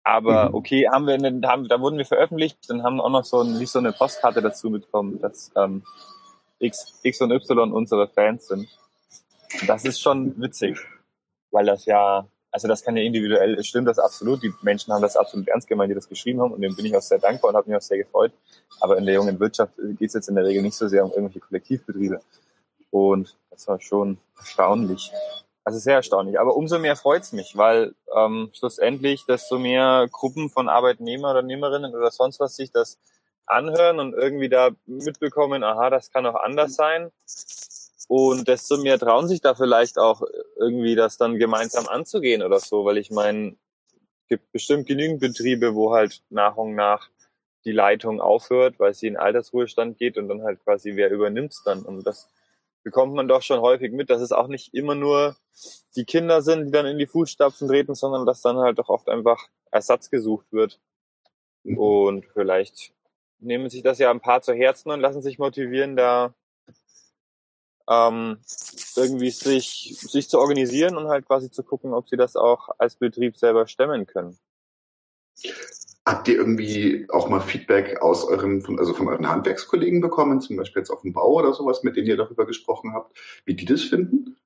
Aber 0.04 0.50
mhm. 0.50 0.56
okay, 0.56 0.88
haben 0.90 1.08
wir, 1.08 1.16
eine, 1.16 1.48
haben, 1.48 1.68
da 1.68 1.80
wurden 1.80 1.98
wir 1.98 2.06
veröffentlicht, 2.06 2.58
dann 2.70 2.84
haben 2.84 2.98
wir 2.98 3.04
auch 3.04 3.10
noch 3.10 3.26
so, 3.26 3.42
ein, 3.42 3.58
nicht 3.58 3.72
so 3.72 3.80
eine 3.80 3.92
Postkarte 3.94 4.42
dazu 4.42 4.70
mitbekommen, 4.70 5.20
dass 5.20 5.52
ähm, 5.56 5.84
X, 6.60 7.00
X 7.04 7.22
und 7.22 7.32
Y 7.32 7.72
unsere 7.72 8.08
Fans 8.08 8.48
sind. 8.48 8.68
Und 9.60 9.68
das 9.68 9.86
ist 9.86 10.02
schon 10.02 10.40
witzig, 10.40 10.80
weil 11.52 11.66
das 11.66 11.86
ja 11.86 12.28
also 12.52 12.68
das 12.68 12.84
kann 12.84 12.98
ja 12.98 13.04
individuell, 13.04 13.64
stimmt 13.64 13.88
das 13.88 13.98
absolut. 13.98 14.44
Die 14.44 14.54
Menschen 14.62 14.94
haben 14.94 15.02
das 15.02 15.16
absolut 15.16 15.48
ernst 15.48 15.68
gemeint, 15.68 15.90
die 15.90 15.96
das 15.96 16.10
geschrieben 16.10 16.42
haben 16.42 16.52
und 16.52 16.62
dem 16.62 16.76
bin 16.76 16.86
ich 16.86 16.96
auch 16.96 17.02
sehr 17.02 17.20
dankbar 17.20 17.50
und 17.50 17.56
habe 17.56 17.70
mich 17.70 17.78
auch 17.78 17.82
sehr 17.82 17.98
gefreut. 17.98 18.34
Aber 18.82 18.98
in 18.98 19.06
der 19.06 19.16
jungen 19.16 19.40
Wirtschaft 19.40 19.74
geht 19.78 20.10
es 20.10 20.14
jetzt 20.14 20.28
in 20.28 20.36
der 20.36 20.46
Regel 20.46 20.62
nicht 20.62 20.76
so 20.76 20.88
sehr 20.88 21.06
um 21.06 21.12
irgendwelche 21.12 21.40
Kollektivbetriebe. 21.40 22.20
Und 22.90 23.38
das 23.50 23.68
war 23.68 23.80
schon 23.80 24.18
erstaunlich. 24.38 25.12
Also 25.64 25.80
sehr 25.80 25.96
erstaunlich. 25.96 26.40
Aber 26.40 26.58
umso 26.58 26.78
mehr 26.78 26.98
freut's 26.98 27.32
mich, 27.32 27.56
weil 27.56 27.94
ähm, 28.14 28.50
schlussendlich, 28.54 29.26
desto 29.26 29.58
mehr 29.58 30.08
Gruppen 30.12 30.50
von 30.50 30.68
Arbeitnehmer 30.68 31.32
oder 31.32 31.44
Nehmerinnen 31.44 31.96
oder 31.96 32.12
sonst 32.12 32.40
was 32.42 32.56
sich 32.56 32.72
das 32.72 32.98
anhören 33.46 34.00
und 34.00 34.14
irgendwie 34.14 34.50
da 34.50 34.72
mitbekommen, 34.86 35.64
aha, 35.64 35.90
das 35.90 36.12
kann 36.12 36.26
auch 36.26 36.36
anders 36.36 36.76
sein 36.76 37.12
und 38.08 38.48
desto 38.48 38.78
mehr 38.78 39.00
trauen 39.00 39.28
sich 39.28 39.42
da 39.42 39.56
vielleicht 39.56 39.98
auch 39.98 40.22
irgendwie 40.58 40.96
das 40.96 41.18
dann 41.18 41.38
gemeinsam 41.38 41.88
anzugehen 41.88 42.44
oder 42.44 42.60
so, 42.60 42.86
weil 42.86 42.98
ich 42.98 43.12
meine, 43.12 43.56
es 43.90 44.28
gibt 44.28 44.52
bestimmt 44.52 44.88
genügend 44.88 45.20
Betriebe, 45.20 45.76
wo 45.76 45.94
halt 45.94 46.22
nach 46.30 46.58
und 46.58 46.76
nach 46.76 47.10
die 47.66 47.72
Leitung 47.72 48.22
aufhört, 48.22 48.80
weil 48.80 48.94
sie 48.94 49.08
in 49.08 49.18
Altersruhestand 49.18 49.98
geht 49.98 50.18
und 50.18 50.28
dann 50.28 50.44
halt 50.44 50.64
quasi 50.64 50.96
wer 50.96 51.12
übernimmt's 51.12 51.64
dann. 51.64 51.84
Und 51.84 52.04
das 52.06 52.32
bekommt 52.84 53.14
man 53.14 53.28
doch 53.28 53.42
schon 53.42 53.62
häufig 53.62 53.92
mit, 53.92 54.10
dass 54.10 54.22
es 54.22 54.32
auch 54.32 54.48
nicht 54.48 54.74
immer 54.74 54.96
nur 54.96 55.36
die 55.96 56.06
Kinder 56.06 56.42
sind, 56.42 56.66
die 56.66 56.72
dann 56.72 56.86
in 56.86 56.98
die 56.98 57.08
Fußstapfen 57.08 57.68
treten, 57.68 57.94
sondern 57.94 58.26
dass 58.26 58.42
dann 58.42 58.58
halt 58.58 58.80
doch 58.80 58.90
oft 58.90 59.10
einfach 59.10 59.48
Ersatz 59.70 60.10
gesucht 60.10 60.48
wird. 60.52 60.80
Mhm. 61.64 61.78
Und 61.78 62.26
vielleicht 62.34 62.94
nehmen 63.40 63.70
sich 63.70 63.84
das 63.84 64.00
ja 64.00 64.10
ein 64.10 64.22
paar 64.22 64.42
zu 64.42 64.54
Herzen 64.54 64.92
und 64.92 65.00
lassen 65.00 65.22
sich 65.22 65.40
motivieren, 65.40 65.96
da 65.96 66.34
ähm, 67.92 68.38
irgendwie 68.96 69.32
sich, 69.32 69.98
sich 70.00 70.30
zu 70.30 70.40
organisieren 70.40 70.96
und 70.96 71.10
halt 71.10 71.26
quasi 71.26 71.52
zu 71.52 71.64
gucken, 71.64 71.94
ob 71.94 72.08
sie 72.08 72.16
das 72.16 72.36
auch 72.36 72.70
als 72.78 72.96
Betrieb 72.96 73.36
selber 73.36 73.68
stemmen 73.68 74.06
können. 74.06 74.38
Habt 76.06 76.28
ihr 76.28 76.36
irgendwie 76.36 77.06
auch 77.10 77.28
mal 77.30 77.42
Feedback 77.42 78.02
aus 78.02 78.24
euren, 78.24 78.62
von, 78.62 78.80
also 78.80 78.94
von 78.94 79.08
euren 79.08 79.28
Handwerkskollegen 79.28 80.02
bekommen, 80.02 80.42
zum 80.42 80.56
Beispiel 80.56 80.82
jetzt 80.82 80.90
auf 80.90 81.02
dem 81.02 81.14
Bau 81.14 81.34
oder 81.34 81.54
sowas, 81.54 81.84
mit 81.84 81.96
denen 81.96 82.08
ihr 82.08 82.18
darüber 82.18 82.46
gesprochen 82.46 82.94
habt, 82.94 83.18
wie 83.46 83.56
die 83.56 83.66
das 83.66 83.84
finden? 83.84 84.38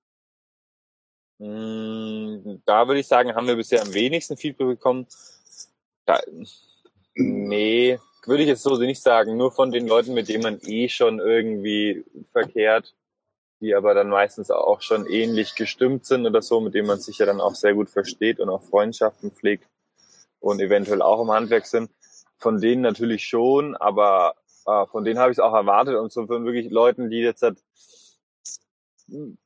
Mm, 1.38 2.62
da 2.66 2.88
würde 2.88 3.00
ich 3.00 3.08
sagen, 3.08 3.36
haben 3.36 3.48
wir 3.48 3.56
bisher 3.56 3.82
am 3.82 3.93
wenigsten 3.93 4.38
Feedback 4.38 4.68
bekommen. 4.68 5.06
Da, 6.06 6.20
nee, 7.14 8.00
würde 8.26 8.43
ich 8.43 8.50
jetzt 8.50 8.64
so 8.64 8.76
nicht 8.78 9.02
sagen. 9.02 9.38
Nur 9.38 9.52
von 9.52 9.72
den 9.72 9.88
Leuten, 9.88 10.14
mit 10.14 10.30
denen 10.30 10.43
man 10.43 10.60
eh 10.64 10.89
schon 10.89 11.20
irgendwie 11.20 12.04
verkehrt 12.32 12.96
die 13.62 13.76
aber 13.76 13.93
dann 13.93 14.10
meistens 14.10 14.51
auch 14.51 14.82
schon 14.82 15.06
ähnlich 15.08 15.56
gestimmt 15.56 16.06
sind 16.06 16.26
oder 16.26 16.41
so, 16.41 16.60
mit 16.62 16.74
denen 16.74 16.88
man 16.88 16.99
sich 16.99 17.18
ja 17.18 17.26
dann 17.26 17.41
auch 17.41 17.56
sehr 17.56 17.74
gut 17.74 17.89
versteht 17.89 18.39
und 18.39 18.49
auch 18.49 18.64
Freundschaften 18.64 19.32
pflegt 19.32 19.68
und 20.39 20.60
eventuell 20.60 21.01
auch 21.01 21.22
im 21.22 21.32
Handwerk 21.32 21.66
sind. 21.66 21.89
Von 22.38 22.60
denen 22.60 22.82
natürlich 22.82 23.26
schon, 23.26 23.76
aber 23.76 24.36
äh, 24.66 24.86
von 24.88 25.06
denen 25.06 25.20
habe 25.20 25.32
ich 25.32 25.38
es 25.38 25.43
auch 25.43 25.53
erwartet 25.53 25.95
und 25.95 26.12
so 26.12 26.28
von 26.28 26.45
wirklich 26.45 26.70
Leuten, 26.70 27.10
die 27.10 27.20
jetzt 27.20 27.41
halt 27.41 27.64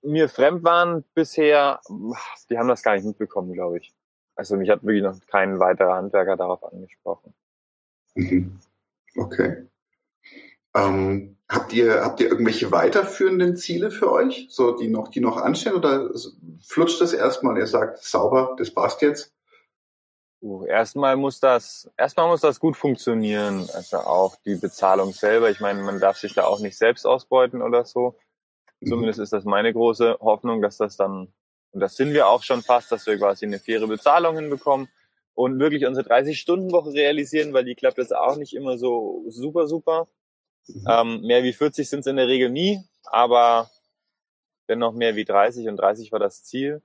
mir 0.02 0.30
fremd 0.30 0.64
waren 0.64 1.04
bisher, 1.14 1.82
die 2.50 2.58
haben 2.58 2.68
das 2.68 2.82
gar 2.84 2.96
nicht 2.96 3.06
mitbekommen, 3.06 3.54
glaube 3.54 3.80
ich. 3.80 3.94
Also 4.36 4.56
mich 4.56 4.70
hat 4.70 4.84
wirklich 4.84 5.04
noch 5.04 5.20
kein 5.28 5.60
weiterer 5.60 5.96
Handwerker 5.96 6.38
darauf 6.38 6.64
angesprochen. 6.64 7.34
Mhm. 8.16 8.60
Okay. 9.18 9.68
Ähm, 10.76 11.38
habt 11.50 11.74
ihr, 11.74 12.04
habt 12.04 12.20
ihr 12.20 12.30
irgendwelche 12.30 12.72
weiterführenden 12.72 13.58
Ziele 13.58 13.90
für 13.90 14.12
euch, 14.12 14.48
so 14.50 14.78
die 14.78 14.88
noch, 14.88 15.08
die 15.08 15.20
noch 15.20 15.38
anstehen 15.38 15.74
oder 15.74 16.12
flutscht 16.62 17.02
das 17.02 17.14
erstmal 17.14 17.54
und 17.54 17.60
ihr 17.60 17.68
sagt, 17.68 18.04
sauber, 18.04 18.56
das 18.58 18.72
passt 18.72 19.02
jetzt? 19.02 19.34
Uh, 20.42 20.66
erstmal 20.66 21.18
muss 21.18 21.42
das, 21.42 21.92
erstmal 21.98 22.28
muss 22.28 22.40
das 22.42 22.60
gut 22.60 22.78
funktionieren. 22.78 23.68
Also 23.74 23.98
auch 23.98 24.38
die 24.46 24.56
Bezahlung 24.56 25.12
selber. 25.12 25.50
Ich 25.50 25.60
meine, 25.60 25.82
man 25.82 26.00
darf 26.00 26.18
sich 26.18 26.34
da 26.34 26.46
auch 26.46 26.60
nicht 26.60 26.78
selbst 26.78 27.06
ausbeuten 27.06 27.62
oder 27.62 27.84
so. 27.84 28.18
Mhm. 28.80 28.90
Zumindest 28.90 29.20
ist 29.20 29.34
das 29.34 29.44
meine 29.44 29.74
große 29.74 30.18
Hoffnung, 30.22 30.62
dass 30.62 30.78
das 30.78 30.96
dann, 30.96 31.34
und 31.72 31.80
das 31.82 31.98
sind 31.98 32.14
wir 32.14 32.30
auch 32.30 32.44
schon 32.44 32.62
fast, 32.62 32.92
dass 32.92 33.06
wir 33.06 33.18
quasi 33.18 33.46
eine 33.46 33.60
faire 33.60 33.88
Bezahlung 33.88 34.36
hinbekommen 34.38 34.88
und 35.34 35.60
wirklich 35.60 35.86
unsere 35.86 36.08
30-Stunden-Woche 36.08 36.94
realisieren, 36.94 37.54
weil 37.54 37.66
die 37.66 37.76
klappt 37.76 37.98
jetzt 37.98 38.16
auch 38.16 38.38
nicht 38.38 38.54
immer 38.54 38.78
so 38.78 39.26
super, 39.28 39.68
super. 39.68 40.08
Mhm. 40.76 40.86
Ähm, 40.88 41.22
mehr 41.22 41.44
wie 41.44 41.54
40 41.54 41.90
sind 41.90 42.02
es 42.02 42.08
in 42.08 42.18
der 42.18 42.28
Regel 42.28 42.50
nie, 42.50 42.84
aber 43.06 43.70
dennoch 44.68 44.94
mehr 44.94 45.16
wie 45.16 45.26
30 45.26 45.68
und 45.68 45.78
30 45.78 46.12
war 46.12 46.20
das 46.20 46.44
Ziel. 46.44 46.82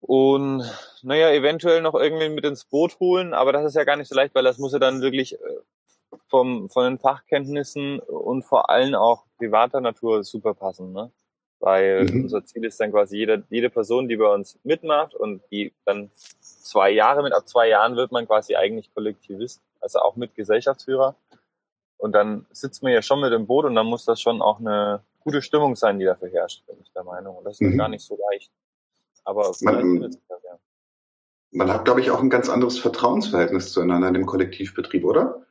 Und 0.00 0.64
naja, 1.02 1.30
eventuell 1.30 1.80
noch 1.80 1.94
irgendwie 1.94 2.28
mit 2.28 2.44
ins 2.44 2.64
Boot 2.64 2.98
holen, 2.98 3.34
aber 3.34 3.52
das 3.52 3.64
ist 3.66 3.76
ja 3.76 3.84
gar 3.84 3.96
nicht 3.96 4.08
so 4.08 4.16
leicht, 4.16 4.34
weil 4.34 4.42
das 4.42 4.58
muss 4.58 4.72
ja 4.72 4.80
dann 4.80 5.00
wirklich 5.00 5.34
äh, 5.34 6.18
vom, 6.28 6.68
von 6.68 6.84
den 6.84 6.98
Fachkenntnissen 6.98 8.00
und 8.00 8.42
vor 8.42 8.68
allem 8.68 8.94
auch 8.94 9.24
privater 9.38 9.80
Natur 9.80 10.24
super 10.24 10.54
passen, 10.54 10.92
ne? 10.92 11.10
Weil 11.60 12.06
mhm. 12.06 12.24
unser 12.24 12.44
Ziel 12.44 12.64
ist 12.64 12.80
dann 12.80 12.90
quasi 12.90 13.18
jede, 13.18 13.44
jede 13.48 13.70
Person, 13.70 14.08
die 14.08 14.16
bei 14.16 14.26
uns 14.26 14.58
mitmacht 14.64 15.14
und 15.14 15.40
die 15.52 15.72
dann 15.84 16.10
zwei 16.40 16.90
Jahre 16.90 17.22
mit, 17.22 17.32
ab 17.32 17.48
zwei 17.48 17.68
Jahren 17.68 17.94
wird 17.94 18.10
man 18.10 18.26
quasi 18.26 18.56
eigentlich 18.56 18.92
Kollektivist, 18.92 19.60
also 19.80 20.00
auch 20.00 20.16
mit 20.16 20.34
Gesellschaftsführer. 20.34 21.14
Und 22.02 22.10
dann 22.16 22.46
sitzt 22.50 22.82
man 22.82 22.90
ja 22.90 23.00
schon 23.00 23.20
mit 23.20 23.32
im 23.32 23.46
Boot 23.46 23.64
und 23.64 23.76
dann 23.76 23.86
muss 23.86 24.04
das 24.04 24.20
schon 24.20 24.42
auch 24.42 24.58
eine 24.58 25.04
gute 25.20 25.40
Stimmung 25.40 25.76
sein, 25.76 26.00
die 26.00 26.04
dafür 26.04 26.30
herrscht, 26.30 26.66
bin 26.66 26.74
ich 26.82 26.90
der 26.90 27.04
Meinung. 27.04 27.36
Und 27.36 27.44
das 27.44 27.60
ist 27.60 27.60
mhm. 27.60 27.78
gar 27.78 27.88
nicht 27.88 28.04
so 28.04 28.18
leicht. 28.28 28.50
Aber 29.22 29.52
man, 29.60 30.00
das, 30.00 30.18
ja. 30.28 30.58
man 31.52 31.72
hat, 31.72 31.84
glaube 31.84 32.00
ich, 32.00 32.10
auch 32.10 32.20
ein 32.20 32.28
ganz 32.28 32.48
anderes 32.48 32.80
Vertrauensverhältnis 32.80 33.72
zueinander 33.72 34.08
in 34.08 34.14
dem 34.14 34.26
Kollektivbetrieb, 34.26 35.04
oder? 35.04 35.46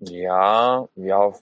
Ja, 0.00 0.88
ja. 0.96 1.34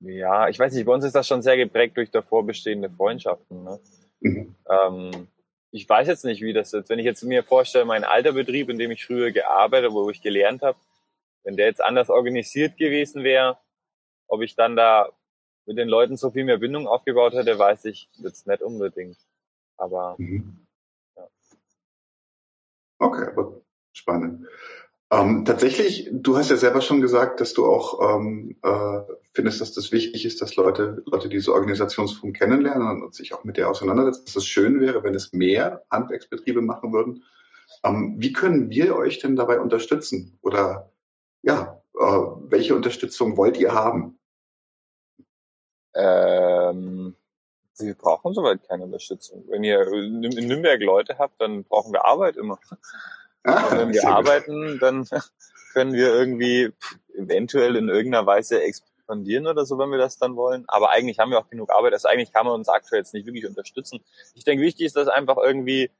Ja, 0.00 0.48
ich 0.48 0.58
weiß 0.58 0.72
nicht, 0.72 0.86
bei 0.86 0.92
uns 0.92 1.04
ist 1.04 1.14
das 1.14 1.28
schon 1.28 1.42
sehr 1.42 1.56
geprägt 1.56 1.96
durch 1.98 2.10
davor 2.10 2.44
bestehende 2.44 2.90
Freundschaften. 2.90 3.62
Ne? 3.62 3.78
Mhm. 4.18 4.56
Ähm, 4.68 5.28
ich 5.72 5.88
weiß 5.88 6.08
jetzt 6.08 6.24
nicht, 6.24 6.42
wie 6.42 6.52
das 6.52 6.72
ist. 6.72 6.88
Wenn 6.88 6.98
ich 6.98 7.04
jetzt 7.04 7.22
mir 7.22 7.44
vorstelle, 7.44 7.84
mein 7.84 8.04
alter 8.04 8.32
Betrieb, 8.32 8.68
in 8.68 8.78
dem 8.78 8.90
ich 8.90 9.06
früher 9.06 9.30
gearbeitet, 9.30 9.92
wo 9.92 10.10
ich 10.10 10.20
gelernt 10.20 10.62
habe, 10.62 10.78
wenn 11.44 11.56
der 11.56 11.66
jetzt 11.66 11.82
anders 11.82 12.10
organisiert 12.10 12.76
gewesen 12.76 13.22
wäre, 13.24 13.58
ob 14.26 14.42
ich 14.42 14.56
dann 14.56 14.76
da 14.76 15.10
mit 15.66 15.78
den 15.78 15.88
Leuten 15.88 16.16
so 16.16 16.30
viel 16.30 16.44
mehr 16.44 16.58
Bindung 16.58 16.86
aufgebaut 16.86 17.34
hätte, 17.34 17.58
weiß 17.58 17.84
ich 17.84 18.08
jetzt 18.14 18.46
nicht 18.46 18.62
unbedingt. 18.62 19.18
Aber 19.76 20.16
mhm. 20.18 20.66
ja. 21.16 21.28
Okay, 22.98 23.30
aber 23.36 23.60
spannend. 23.92 24.46
Ähm, 25.12 25.44
tatsächlich, 25.44 26.08
du 26.12 26.36
hast 26.36 26.50
ja 26.50 26.56
selber 26.56 26.80
schon 26.80 27.00
gesagt, 27.00 27.40
dass 27.40 27.52
du 27.52 27.66
auch 27.66 28.16
ähm, 28.16 28.56
äh, 28.62 29.00
findest, 29.32 29.60
dass 29.60 29.72
das 29.72 29.90
wichtig 29.90 30.24
ist, 30.24 30.40
dass 30.40 30.54
Leute, 30.54 31.02
Leute 31.04 31.28
diese 31.28 31.52
Organisationsform 31.52 32.32
kennenlernen 32.32 33.02
und 33.02 33.14
sich 33.14 33.34
auch 33.34 33.42
mit 33.42 33.56
der 33.56 33.68
auseinandersetzen, 33.68 34.24
dass 34.26 34.36
es 34.36 34.46
schön 34.46 34.80
wäre, 34.80 35.02
wenn 35.02 35.14
es 35.14 35.32
mehr 35.32 35.82
Handwerksbetriebe 35.90 36.62
machen 36.62 36.92
würden. 36.92 37.24
Ähm, 37.82 38.16
wie 38.18 38.32
können 38.32 38.70
wir 38.70 38.94
euch 38.94 39.18
denn 39.18 39.34
dabei 39.34 39.58
unterstützen? 39.58 40.38
Oder 40.42 40.92
ja, 41.42 41.82
äh, 41.98 42.00
welche 42.02 42.76
Unterstützung 42.76 43.36
wollt 43.36 43.56
ihr 43.56 43.72
haben? 43.72 44.16
Ähm, 45.94 47.16
wir 47.78 47.94
brauchen 47.94 48.32
soweit 48.32 48.62
keine 48.68 48.84
Unterstützung. 48.84 49.44
Wenn 49.48 49.64
ihr 49.64 49.80
in 49.90 50.20
Nürnberg 50.20 50.80
Leute 50.80 51.18
habt, 51.18 51.40
dann 51.40 51.64
brauchen 51.64 51.92
wir 51.92 52.04
Arbeit 52.04 52.36
immer. 52.36 52.60
Ah, 53.44 53.76
wenn 53.76 53.92
wir 53.92 54.06
arbeiten, 54.06 54.78
dann 54.78 55.06
können 55.72 55.92
wir 55.92 56.14
irgendwie 56.14 56.72
eventuell 57.14 57.76
in 57.76 57.88
irgendeiner 57.88 58.26
Weise 58.26 58.62
expandieren 58.62 59.46
oder 59.46 59.64
so, 59.64 59.78
wenn 59.78 59.90
wir 59.90 59.98
das 59.98 60.18
dann 60.18 60.36
wollen. 60.36 60.64
Aber 60.68 60.90
eigentlich 60.90 61.18
haben 61.18 61.30
wir 61.30 61.38
auch 61.38 61.48
genug 61.48 61.70
Arbeit. 61.70 61.92
Also 61.92 62.08
eigentlich 62.08 62.32
kann 62.32 62.46
man 62.46 62.54
uns 62.54 62.68
aktuell 62.68 63.00
jetzt 63.00 63.14
nicht 63.14 63.26
wirklich 63.26 63.46
unterstützen. 63.46 64.00
Ich 64.34 64.44
denke, 64.44 64.62
wichtig 64.62 64.86
ist, 64.86 64.96
dass 64.96 65.08
einfach 65.08 65.38
irgendwie 65.38 65.90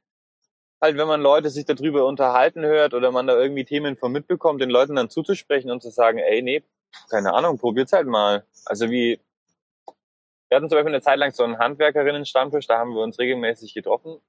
halt, 0.79 0.97
wenn 0.97 1.07
man 1.07 1.21
Leute 1.21 1.49
sich 1.49 1.65
darüber 1.65 2.05
unterhalten 2.05 2.63
hört 2.63 2.93
oder 2.93 3.11
man 3.11 3.27
da 3.27 3.37
irgendwie 3.37 3.65
Themen 3.65 3.97
von 3.97 4.11
mitbekommt, 4.11 4.61
den 4.61 4.69
Leuten 4.69 4.95
dann 4.95 5.09
zuzusprechen 5.09 5.71
und 5.71 5.81
zu 5.81 5.91
sagen, 5.91 6.17
ey, 6.17 6.41
nee, 6.41 6.63
keine 7.09 7.33
Ahnung, 7.33 7.57
probiert's 7.57 7.93
halt 7.93 8.07
mal. 8.07 8.45
Also 8.65 8.89
wie, 8.89 9.19
wir 10.49 10.57
hatten 10.57 10.69
zum 10.69 10.77
Beispiel 10.77 10.93
eine 10.93 11.01
Zeit 11.01 11.19
lang 11.19 11.31
so 11.31 11.43
einen 11.43 11.59
Handwerkerinnen-Stammtisch, 11.59 12.67
da 12.67 12.79
haben 12.79 12.93
wir 12.93 13.01
uns 13.01 13.19
regelmäßig 13.19 13.73
getroffen 13.73 14.21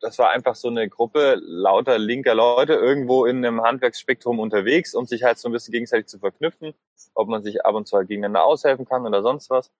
das 0.00 0.18
war 0.18 0.30
einfach 0.30 0.54
so 0.54 0.68
eine 0.68 0.88
Gruppe 0.88 1.36
lauter 1.40 1.98
linker 1.98 2.34
Leute 2.34 2.74
irgendwo 2.74 3.24
in 3.24 3.44
einem 3.44 3.62
Handwerksspektrum 3.62 4.38
unterwegs, 4.38 4.94
um 4.94 5.06
sich 5.06 5.22
halt 5.22 5.38
so 5.38 5.48
ein 5.48 5.52
bisschen 5.52 5.72
gegenseitig 5.72 6.06
zu 6.06 6.18
verknüpfen, 6.18 6.74
ob 7.14 7.28
man 7.28 7.42
sich 7.42 7.64
ab 7.64 7.74
und 7.74 7.86
zu 7.86 7.96
halt 7.96 8.08
gegeneinander 8.08 8.44
aushelfen 8.44 8.86
kann 8.86 9.06
oder 9.06 9.22
sonst 9.22 9.50
was. 9.50 9.70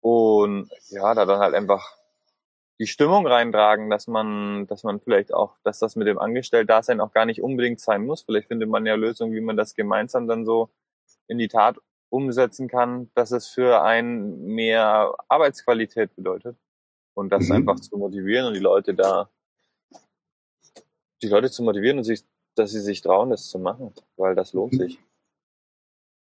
Und 0.00 0.70
ja, 0.88 1.14
da 1.14 1.26
dann 1.26 1.40
halt 1.40 1.54
einfach 1.54 1.96
die 2.78 2.86
Stimmung 2.86 3.26
reintragen, 3.26 3.90
dass 3.90 4.06
man, 4.06 4.66
dass 4.66 4.84
man 4.84 5.00
vielleicht 5.00 5.34
auch, 5.34 5.56
dass 5.64 5.78
das 5.78 5.96
mit 5.96 6.06
dem 6.06 6.18
Angestellt-Dasein 6.18 7.00
auch 7.00 7.12
gar 7.12 7.26
nicht 7.26 7.42
unbedingt 7.42 7.78
sein 7.78 8.06
muss. 8.06 8.22
Vielleicht 8.22 8.48
findet 8.48 8.70
man 8.70 8.86
ja 8.86 8.94
Lösungen, 8.94 9.34
wie 9.34 9.42
man 9.42 9.58
das 9.58 9.74
gemeinsam 9.74 10.26
dann 10.26 10.46
so 10.46 10.70
in 11.28 11.36
die 11.36 11.48
Tat 11.48 11.76
umsetzen 12.08 12.68
kann, 12.68 13.10
dass 13.14 13.32
es 13.32 13.48
für 13.48 13.82
einen 13.82 14.46
mehr 14.46 15.14
Arbeitsqualität 15.28 16.16
bedeutet 16.16 16.56
und 17.14 17.30
das 17.30 17.48
mhm. 17.48 17.56
einfach 17.56 17.80
zu 17.80 17.96
motivieren 17.98 18.46
und 18.46 18.54
die 18.54 18.60
Leute 18.60 18.94
da, 18.94 19.28
die 21.22 21.28
Leute 21.28 21.50
zu 21.50 21.62
motivieren 21.62 21.98
und 21.98 22.04
sich, 22.04 22.24
dass 22.54 22.70
sie 22.70 22.80
sich 22.80 23.00
trauen, 23.00 23.30
das 23.30 23.48
zu 23.48 23.58
machen, 23.58 23.94
weil 24.16 24.34
das 24.34 24.52
lohnt 24.52 24.72
mhm. 24.72 24.78
sich. 24.78 24.98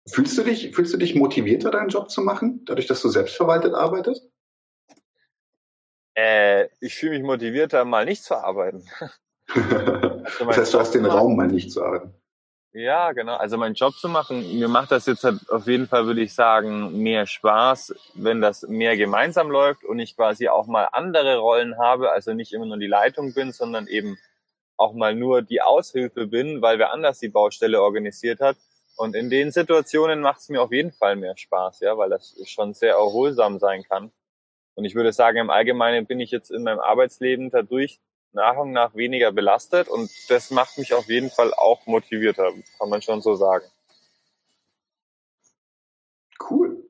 Fühlst 0.08 0.38
du 0.38 0.44
dich, 0.44 0.76
fühlst 0.76 0.94
du 0.94 0.98
dich 0.98 1.16
motivierter, 1.16 1.70
deinen 1.70 1.90
Job 1.90 2.10
zu 2.10 2.22
machen, 2.22 2.66
dadurch, 2.66 2.88
dass 2.88 3.02
du 3.02 3.10
selbstverwaltet 3.10 3.74
arbeitest? 3.74 4.28
Äh, 6.16 6.70
ich 6.80 6.96
fühle 6.96 7.14
mich 7.14 7.24
motivierter, 7.24 7.86
mal 7.86 8.06
nicht 8.06 8.24
zu 8.24 8.36
arbeiten. 8.36 8.84
also 9.48 9.66
das 10.46 10.58
heißt, 10.58 10.74
du 10.74 10.80
hast 10.80 10.96
den 10.96 11.06
Raum, 11.06 11.36
mal 11.36 11.48
nicht 11.48 11.72
zu 11.72 11.84
arbeiten. 11.84 12.14
Ja, 12.74 13.12
genau. 13.12 13.36
Also 13.36 13.58
meinen 13.58 13.76
Job 13.76 13.96
zu 13.96 14.08
machen, 14.08 14.58
mir 14.58 14.70
macht 14.70 14.92
das 14.92 15.06
jetzt 15.06 15.26
halt 15.26 15.50
auf 15.50 15.68
jeden 15.68 15.88
Fall, 15.88 16.06
würde 16.06 16.22
ich 16.22 16.34
sagen, 16.34 17.04
mehr 17.04 17.28
Spaß, 17.28 17.94
wenn 18.14 18.40
das 18.40 18.64
mehr 18.64 18.96
gemeinsam 18.96 19.52
läuft 19.52 19.84
und 19.84 20.00
ich 20.00 20.16
quasi 20.16 20.48
auch 20.48 20.68
mal 20.68 20.88
andere 20.94 21.38
Rollen 21.38 21.78
habe, 21.78 22.12
also 22.12 22.34
nicht 22.34 22.54
immer 22.54 22.66
nur 22.66 22.78
die 22.78 22.88
Leitung 22.88 23.34
bin, 23.34 23.52
sondern 23.52 23.88
eben 23.88 24.18
auch 24.82 24.94
mal 24.94 25.16
nur 25.16 25.42
die 25.42 25.62
Aushilfe 25.62 26.28
bin, 26.28 26.62
weil 26.62 26.80
wer 26.80 26.92
anders 26.92 27.20
die 27.20 27.30
Baustelle 27.30 27.82
organisiert 27.82 28.40
hat. 28.40 28.58
Und 28.98 29.16
in 29.16 29.30
den 29.30 29.52
Situationen 29.52 30.22
macht 30.22 30.42
es 30.42 30.50
mir 30.50 30.62
auf 30.62 30.72
jeden 30.72 30.92
Fall 30.92 31.16
mehr 31.16 31.38
Spaß, 31.38 31.80
ja, 31.80 31.98
weil 31.98 32.10
das 32.10 32.36
schon 32.46 32.74
sehr 32.74 32.96
erholsam 32.96 33.60
sein 33.60 33.84
kann. 33.84 34.12
Und 34.76 34.86
ich 34.86 34.96
würde 34.96 35.14
sagen, 35.14 35.38
im 35.38 35.50
Allgemeinen 35.50 36.06
bin 36.06 36.20
ich 36.20 36.32
jetzt 36.32 36.52
in 36.52 36.64
meinem 36.64 36.80
Arbeitsleben 36.80 37.50
dadurch 37.50 38.00
nach 38.34 38.58
und 38.58 38.72
nach 38.72 38.96
weniger 38.96 39.32
belastet 39.32 39.90
und 39.90 40.10
das 40.30 40.52
macht 40.52 40.78
mich 40.78 40.94
auf 40.94 41.08
jeden 41.08 41.30
Fall 41.30 41.54
auch 41.54 41.86
motivierter, 41.86 42.52
kann 42.78 42.90
man 42.90 43.02
schon 43.02 43.22
so 43.22 43.36
sagen. 43.36 43.66
Cool. 46.50 46.90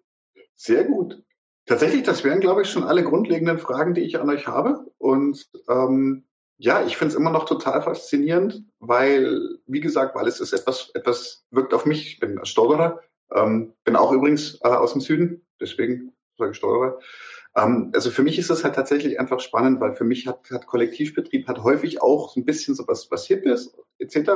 Sehr 0.55 0.83
gut. 0.83 1.23
Tatsächlich, 1.65 2.03
das 2.03 2.23
wären, 2.23 2.39
glaube 2.39 2.61
ich, 2.61 2.69
schon 2.69 2.83
alle 2.83 3.03
grundlegenden 3.03 3.57
Fragen, 3.57 3.93
die 3.93 4.01
ich 4.01 4.19
an 4.19 4.29
euch 4.29 4.47
habe. 4.47 4.85
Und 4.97 5.47
ähm, 5.69 6.25
ja, 6.61 6.85
ich 6.85 6.95
finde 6.95 7.13
es 7.13 7.19
immer 7.19 7.31
noch 7.31 7.45
total 7.45 7.81
faszinierend, 7.81 8.63
weil, 8.79 9.57
wie 9.65 9.79
gesagt, 9.79 10.13
weil 10.13 10.27
es 10.27 10.39
ist 10.39 10.53
etwas, 10.53 10.91
etwas 10.93 11.43
wirkt 11.49 11.73
auf 11.73 11.87
mich. 11.87 12.05
Ich 12.05 12.19
bin 12.19 12.39
Stolperer, 12.45 13.01
ähm, 13.33 13.73
bin 13.83 13.95
auch 13.95 14.11
übrigens 14.11 14.59
äh, 14.61 14.67
aus 14.67 14.91
dem 14.91 15.01
Süden, 15.01 15.43
deswegen 15.59 16.13
sage 16.37 16.51
ich 16.51 16.57
Stolperer. 16.57 16.99
Ähm, 17.55 17.91
also 17.95 18.11
für 18.11 18.21
mich 18.21 18.37
ist 18.37 18.51
das 18.51 18.63
halt 18.63 18.75
tatsächlich 18.75 19.19
einfach 19.19 19.39
spannend, 19.39 19.81
weil 19.81 19.95
für 19.95 20.03
mich 20.03 20.27
hat, 20.27 20.51
hat 20.51 20.67
Kollektivbetrieb 20.67 21.47
hat 21.47 21.63
häufig 21.63 22.03
auch 22.03 22.31
so 22.31 22.39
ein 22.39 22.45
bisschen 22.45 22.75
so 22.75 22.87
was, 22.87 23.09
was 23.09 23.25
Hippes 23.25 23.75
etc. 23.97 24.29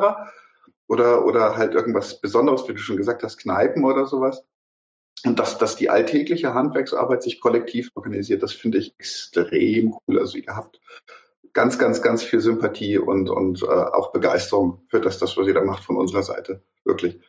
Oder, 0.87 1.25
oder 1.25 1.55
halt 1.55 1.75
irgendwas 1.75 2.21
Besonderes, 2.21 2.67
wie 2.67 2.73
du 2.73 2.79
schon 2.79 2.97
gesagt 2.97 3.21
hast, 3.21 3.37
Kneipen 3.37 3.85
oder 3.85 4.07
sowas. 4.07 4.43
Und 5.27 5.37
dass, 5.37 5.59
dass 5.59 5.75
die 5.75 5.91
alltägliche 5.91 6.55
Handwerksarbeit 6.55 7.21
sich 7.21 7.39
kollektiv 7.39 7.91
organisiert, 7.93 8.41
das 8.41 8.53
finde 8.53 8.79
ich 8.79 8.95
extrem 8.97 9.95
cool. 10.07 10.19
Also 10.19 10.39
ihr 10.39 10.55
habt 10.55 10.79
ganz, 11.55 11.79
ganz, 11.79 12.03
ganz 12.03 12.21
viel 12.21 12.41
Sympathie 12.41 12.99
und, 12.99 13.29
und 13.29 13.63
äh, 13.63 13.65
auch 13.65 14.11
Begeisterung 14.11 14.83
für 14.89 14.99
das, 14.99 15.17
das, 15.17 15.35
was 15.37 15.47
ihr 15.47 15.53
da 15.53 15.63
macht 15.63 15.83
von 15.83 15.97
unserer 15.97 16.21
Seite. 16.21 16.61
Wirklich. 16.83 17.19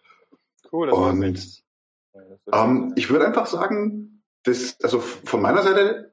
Cool. 0.71 0.89
Das 0.89 0.99
und 0.99 1.65
ähm, 2.53 2.93
ich 2.97 3.09
würde 3.09 3.27
einfach 3.27 3.47
sagen, 3.47 4.23
das, 4.43 4.79
also 4.83 4.99
von 4.99 5.41
meiner 5.41 5.63
Seite 5.63 6.13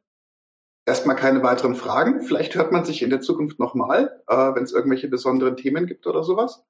erstmal 0.85 1.15
keine 1.15 1.43
weiteren 1.43 1.75
Fragen. 1.75 2.21
Vielleicht 2.21 2.55
hört 2.55 2.71
man 2.71 2.85
sich 2.85 3.01
in 3.01 3.09
der 3.09 3.21
Zukunft 3.21 3.59
nochmal, 3.59 4.21
äh, 4.27 4.55
wenn 4.55 4.63
es 4.63 4.73
irgendwelche 4.73 5.07
besonderen 5.07 5.57
Themen 5.57 5.87
gibt 5.87 6.05
oder 6.05 6.23
sowas. 6.23 6.63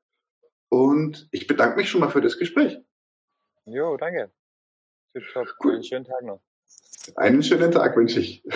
Und 0.69 1.27
ich 1.31 1.45
bedanke 1.45 1.75
mich 1.75 1.89
schon 1.89 2.01
mal 2.01 2.09
für 2.09 2.21
das 2.21 2.39
Gespräch. 2.39 2.79
Jo, 3.65 3.97
danke. 3.97 4.31
Tipptopp. 5.13 5.55
Cool. 5.63 5.73
Einen 5.73 5.83
schönen 5.83 6.05
Tag 6.05 6.23
noch. 6.23 6.41
Einen 7.15 7.43
schönen 7.43 7.71
Tag 7.71 7.97
wünsche 7.97 8.21
ich. 8.21 8.43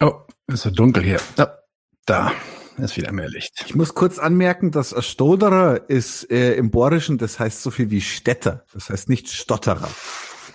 Oh, 0.00 0.20
ist 0.46 0.62
so 0.62 0.70
dunkel 0.70 1.02
hier. 1.02 1.20
Da, 1.36 1.58
da 2.06 2.32
ist 2.78 2.96
wieder 2.96 3.12
mehr 3.12 3.28
Licht. 3.28 3.64
Ich 3.66 3.74
muss 3.74 3.94
kurz 3.94 4.18
anmerken, 4.18 4.70
dass 4.70 4.94
Stoderer 5.04 5.88
ist 5.88 6.30
äh, 6.30 6.54
im 6.54 6.70
Borischen, 6.70 7.18
das 7.18 7.38
heißt 7.38 7.62
so 7.62 7.70
viel 7.70 7.90
wie 7.90 8.00
Städter. 8.00 8.64
Das 8.72 8.90
heißt 8.90 9.08
nicht 9.08 9.28
Stotterer. 9.28 9.88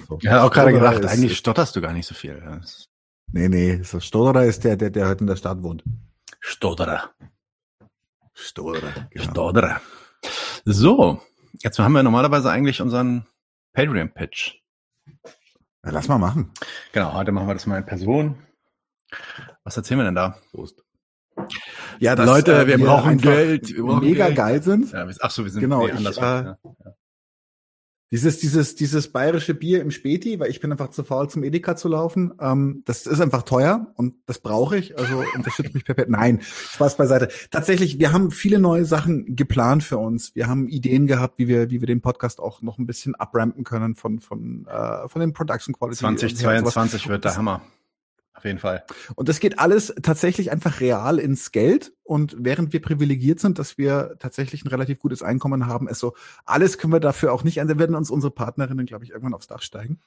So. 0.07 0.19
Ich 0.21 0.27
habe 0.27 0.43
auch 0.43 0.51
gerade 0.51 0.73
gedacht, 0.73 1.05
eigentlich 1.05 1.37
stotterst 1.37 1.75
du 1.75 1.81
gar 1.81 1.93
nicht 1.93 2.07
so 2.07 2.15
viel. 2.15 2.41
Nee, 3.31 3.47
nee, 3.47 3.81
so 3.83 3.99
Stotterer 3.99 4.45
ist 4.45 4.63
der, 4.63 4.75
der, 4.75 4.89
der 4.89 5.07
heute 5.07 5.21
in 5.21 5.27
der 5.27 5.35
Stadt 5.35 5.61
wohnt. 5.63 5.83
Stotterer. 6.39 7.11
Stotterer. 8.33 9.07
Genau. 9.11 9.31
Stotterer. 9.31 9.81
So, 10.65 11.21
jetzt 11.61 11.79
haben 11.79 11.93
wir 11.93 12.03
normalerweise 12.03 12.49
eigentlich 12.49 12.81
unseren 12.81 13.25
Patreon-Pitch. 13.73 14.55
Ja, 15.85 15.91
lass 15.91 16.07
mal 16.07 16.17
machen. 16.17 16.51
Genau, 16.91 17.13
heute 17.13 17.31
machen 17.31 17.47
wir 17.47 17.53
das 17.53 17.65
mal 17.65 17.77
in 17.77 17.85
Person. 17.85 18.35
Was 19.63 19.77
erzählen 19.77 19.99
wir 19.99 20.05
denn 20.05 20.15
da? 20.15 20.37
Prost. 20.51 20.83
Ja, 21.99 22.15
dass, 22.15 22.25
Leute, 22.25 22.53
äh, 22.53 22.67
wir, 22.67 22.79
wir 22.79 22.85
brauchen 22.85 23.17
Geld. 23.17 23.75
Wir 23.75 23.83
brauchen 23.83 24.03
mega 24.05 24.25
Geld. 24.25 24.37
geil 24.37 24.63
sind. 24.63 24.91
Ja, 24.91 25.07
ach 25.19 25.31
so, 25.31 25.43
wir 25.43 25.51
sind 25.51 25.61
genau, 25.61 25.85
nee, 25.85 25.91
anders. 25.93 26.17
Ich, 26.17 26.23
äh, 26.23 26.25
ja. 26.25 26.57
Dieses, 28.11 28.39
dieses, 28.39 28.73
dieses 28.73 29.11
bayerische 29.11 29.53
Bier 29.53 29.81
im 29.81 29.91
Späti, 29.91 30.39
weil 30.39 30.49
ich 30.49 30.59
bin 30.59 30.71
einfach 30.71 30.89
zu 30.89 31.03
faul, 31.03 31.29
zum 31.29 31.43
Edeka 31.43 31.75
zu 31.75 31.89
laufen. 31.89 32.33
Ähm, 32.41 32.81
das 32.85 33.05
ist 33.05 33.21
einfach 33.21 33.43
teuer 33.43 33.93
und 33.95 34.15
das 34.25 34.39
brauche 34.39 34.77
ich. 34.77 34.97
Also 34.97 35.23
unterstützt 35.35 35.75
mich 35.75 35.85
perfekt. 35.85 36.09
Nein, 36.09 36.41
Spaß 36.41 36.97
beiseite. 36.97 37.29
Tatsächlich, 37.51 37.99
wir 37.99 38.11
haben 38.11 38.31
viele 38.31 38.57
neue 38.57 38.85
Sachen 38.85 39.35
geplant 39.35 39.83
für 39.83 39.99
uns. 39.99 40.33
Wir 40.33 40.47
haben 40.47 40.67
Ideen 40.67 41.05
gehabt, 41.05 41.37
wie 41.37 41.47
wir, 41.47 41.69
wie 41.69 41.81
wir 41.81 41.87
den 41.87 42.01
Podcast 42.01 42.39
auch 42.39 42.63
noch 42.63 42.79
ein 42.79 42.87
bisschen 42.87 43.13
abrampen 43.13 43.63
können 43.63 43.93
von, 43.93 44.19
von, 44.19 44.65
äh, 44.65 45.07
von 45.07 45.21
den 45.21 45.33
Production 45.33 45.75
Quality. 45.75 45.99
2022 45.99 47.09
wird 47.09 47.25
der 47.25 47.37
Hammer. 47.37 47.61
Auf 48.39 48.45
jeden 48.45 48.59
Fall. 48.59 48.85
Und 49.15 49.27
das 49.27 49.41
geht 49.41 49.59
alles 49.59 49.93
tatsächlich 50.01 50.49
einfach 50.49 50.79
real 50.79 51.19
ins 51.19 51.51
Geld. 51.51 51.91
Und 52.03 52.37
während 52.39 52.71
wir 52.71 52.81
privilegiert 52.81 53.41
sind, 53.41 53.59
dass 53.59 53.77
wir 53.77 54.15
tatsächlich 54.17 54.63
ein 54.63 54.69
relativ 54.69 54.99
gutes 54.99 55.21
Einkommen 55.21 55.67
haben, 55.67 55.89
ist 55.89 55.99
so, 55.99 56.15
alles 56.45 56.77
können 56.77 56.93
wir 56.93 57.01
dafür 57.01 57.33
auch 57.33 57.43
nicht, 57.43 57.57
da 57.57 57.77
werden 57.77 57.97
uns 57.97 58.09
unsere 58.09 58.31
Partnerinnen, 58.31 58.85
glaube 58.85 59.03
ich, 59.03 59.11
irgendwann 59.11 59.33
aufs 59.33 59.47
Dach 59.47 59.61
steigen. 59.61 59.99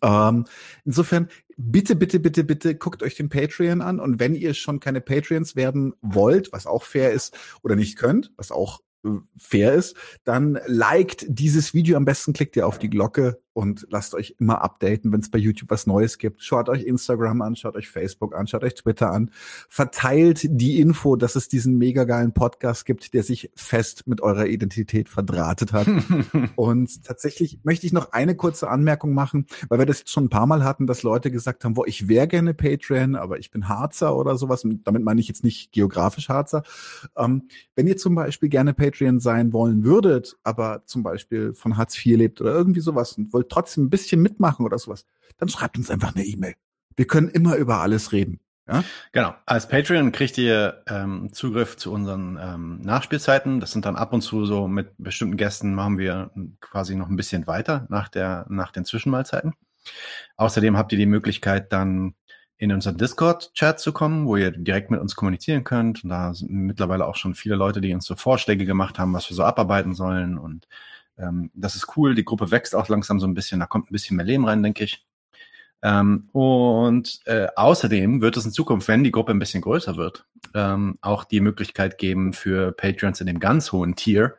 Ähm, 0.00 0.46
insofern, 0.86 1.28
bitte, 1.58 1.96
bitte, 1.96 2.18
bitte, 2.18 2.44
bitte 2.44 2.74
guckt 2.74 3.02
euch 3.02 3.14
den 3.14 3.28
Patreon 3.28 3.82
an. 3.82 4.00
Und 4.00 4.18
wenn 4.20 4.34
ihr 4.34 4.54
schon 4.54 4.80
keine 4.80 5.02
Patreons 5.02 5.54
werden 5.54 5.92
wollt, 6.00 6.50
was 6.50 6.66
auch 6.66 6.84
fair 6.84 7.12
ist, 7.12 7.36
oder 7.62 7.76
nicht 7.76 7.98
könnt, 7.98 8.32
was 8.38 8.50
auch 8.52 8.80
äh, 9.04 9.10
fair 9.36 9.74
ist, 9.74 9.96
dann 10.24 10.58
liked 10.64 11.26
dieses 11.28 11.74
Video. 11.74 11.98
Am 11.98 12.06
besten 12.06 12.32
klickt 12.32 12.56
ihr 12.56 12.66
auf 12.66 12.78
die 12.78 12.88
Glocke 12.88 13.38
und 13.58 13.88
lasst 13.90 14.14
euch 14.14 14.36
immer 14.38 14.62
updaten, 14.62 15.10
wenn 15.10 15.18
es 15.18 15.32
bei 15.32 15.38
YouTube 15.38 15.70
was 15.70 15.88
Neues 15.88 16.18
gibt. 16.18 16.44
Schaut 16.44 16.68
euch 16.68 16.84
Instagram 16.84 17.42
an, 17.42 17.56
schaut 17.56 17.74
euch 17.74 17.88
Facebook 17.88 18.32
an, 18.36 18.46
schaut 18.46 18.62
euch 18.62 18.76
Twitter 18.76 19.10
an. 19.10 19.32
Verteilt 19.68 20.46
die 20.48 20.78
Info, 20.78 21.16
dass 21.16 21.34
es 21.34 21.48
diesen 21.48 21.76
mega 21.76 22.04
geilen 22.04 22.32
Podcast 22.32 22.84
gibt, 22.84 23.14
der 23.14 23.24
sich 23.24 23.50
fest 23.56 24.06
mit 24.06 24.20
eurer 24.20 24.46
Identität 24.46 25.08
verdrahtet 25.08 25.72
hat. 25.72 25.88
und 26.54 27.02
tatsächlich 27.02 27.58
möchte 27.64 27.84
ich 27.84 27.92
noch 27.92 28.12
eine 28.12 28.36
kurze 28.36 28.70
Anmerkung 28.70 29.12
machen, 29.12 29.46
weil 29.68 29.80
wir 29.80 29.86
das 29.86 29.98
jetzt 29.98 30.12
schon 30.12 30.26
ein 30.26 30.30
paar 30.30 30.46
Mal 30.46 30.62
hatten, 30.62 30.86
dass 30.86 31.02
Leute 31.02 31.32
gesagt 31.32 31.64
haben, 31.64 31.76
wo 31.76 31.84
ich 31.84 32.06
wäre 32.06 32.28
gerne 32.28 32.54
Patreon, 32.54 33.16
aber 33.16 33.40
ich 33.40 33.50
bin 33.50 33.68
Harzer 33.68 34.16
oder 34.16 34.36
sowas. 34.36 34.62
Und 34.62 34.86
damit 34.86 35.02
meine 35.02 35.20
ich 35.20 35.26
jetzt 35.26 35.42
nicht 35.42 35.72
geografisch 35.72 36.28
Harzer. 36.28 36.62
Ähm, 37.16 37.48
wenn 37.74 37.88
ihr 37.88 37.96
zum 37.96 38.14
Beispiel 38.14 38.50
gerne 38.50 38.72
Patreon 38.72 39.18
sein 39.18 39.52
wollen 39.52 39.82
würdet, 39.82 40.36
aber 40.44 40.84
zum 40.86 41.02
Beispiel 41.02 41.54
von 41.54 41.76
Hartz 41.76 41.96
IV 41.96 42.18
lebt 42.18 42.40
oder 42.40 42.52
irgendwie 42.52 42.78
sowas 42.78 43.14
und 43.14 43.32
wollt 43.32 43.47
trotzdem 43.48 43.84
ein 43.84 43.90
bisschen 43.90 44.20
mitmachen 44.22 44.64
oder 44.64 44.78
sowas, 44.78 45.06
dann 45.38 45.48
schreibt 45.48 45.78
uns 45.78 45.90
einfach 45.90 46.14
eine 46.14 46.24
E-Mail. 46.24 46.54
Wir 46.96 47.06
können 47.06 47.28
immer 47.28 47.56
über 47.56 47.80
alles 47.80 48.12
reden. 48.12 48.40
Ja? 48.68 48.84
Genau. 49.12 49.34
Als 49.46 49.68
Patreon 49.68 50.12
kriegt 50.12 50.36
ihr 50.36 50.82
ähm, 50.88 51.32
Zugriff 51.32 51.76
zu 51.76 51.92
unseren 51.92 52.38
ähm, 52.40 52.80
Nachspielzeiten. 52.82 53.60
Das 53.60 53.72
sind 53.72 53.86
dann 53.86 53.96
ab 53.96 54.12
und 54.12 54.20
zu 54.20 54.44
so 54.44 54.68
mit 54.68 54.92
bestimmten 54.98 55.36
Gästen 55.36 55.74
machen 55.74 55.98
wir 55.98 56.30
quasi 56.60 56.94
noch 56.94 57.08
ein 57.08 57.16
bisschen 57.16 57.46
weiter 57.46 57.86
nach 57.88 58.08
der 58.08 58.46
nach 58.48 58.72
den 58.72 58.84
Zwischenmahlzeiten. 58.84 59.54
Außerdem 60.36 60.76
habt 60.76 60.92
ihr 60.92 60.98
die 60.98 61.06
Möglichkeit 61.06 61.72
dann 61.72 62.14
in 62.58 62.72
unseren 62.72 62.96
Discord-Chat 62.96 63.78
zu 63.78 63.92
kommen, 63.92 64.26
wo 64.26 64.36
ihr 64.36 64.50
direkt 64.50 64.90
mit 64.90 65.00
uns 65.00 65.14
kommunizieren 65.14 65.62
könnt. 65.62 66.02
Und 66.02 66.10
da 66.10 66.34
sind 66.34 66.50
mittlerweile 66.50 67.06
auch 67.06 67.14
schon 67.14 67.34
viele 67.34 67.54
Leute, 67.54 67.80
die 67.80 67.94
uns 67.94 68.04
so 68.04 68.16
Vorschläge 68.16 68.66
gemacht 68.66 68.98
haben, 68.98 69.14
was 69.14 69.30
wir 69.30 69.36
so 69.36 69.44
abarbeiten 69.44 69.94
sollen. 69.94 70.36
Und 70.36 70.66
ähm, 71.18 71.50
das 71.54 71.74
ist 71.74 71.96
cool. 71.96 72.14
Die 72.14 72.24
Gruppe 72.24 72.50
wächst 72.50 72.74
auch 72.74 72.88
langsam 72.88 73.20
so 73.20 73.26
ein 73.26 73.34
bisschen. 73.34 73.60
Da 73.60 73.66
kommt 73.66 73.90
ein 73.90 73.92
bisschen 73.92 74.16
mehr 74.16 74.26
Leben 74.26 74.46
rein, 74.46 74.62
denke 74.62 74.84
ich. 74.84 75.04
Ähm, 75.82 76.28
und 76.32 77.20
äh, 77.26 77.48
außerdem 77.54 78.20
wird 78.20 78.36
es 78.36 78.44
in 78.44 78.52
Zukunft, 78.52 78.88
wenn 78.88 79.04
die 79.04 79.12
Gruppe 79.12 79.32
ein 79.32 79.38
bisschen 79.38 79.60
größer 79.60 79.96
wird, 79.96 80.26
ähm, 80.54 80.98
auch 81.02 81.24
die 81.24 81.40
Möglichkeit 81.40 81.98
geben 81.98 82.32
für 82.32 82.72
Patreons 82.72 83.20
in 83.20 83.28
dem 83.28 83.38
ganz 83.38 83.70
hohen 83.70 83.94
Tier, 83.94 84.36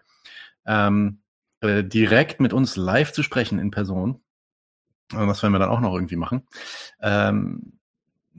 ähm, 0.66 1.20
äh, 1.62 1.84
direkt 1.84 2.42
mit 2.42 2.52
uns 2.52 2.76
live 2.76 3.14
zu 3.14 3.24
sprechen 3.24 3.58
in 3.60 3.72
Person. 3.72 4.22
Das 5.12 5.42
werden 5.42 5.54
wir 5.54 5.60
dann 5.60 5.70
auch 5.70 5.80
noch 5.80 5.96
irgendwie 5.96 6.18
machen. 6.18 6.44
Ähm, 7.02 7.80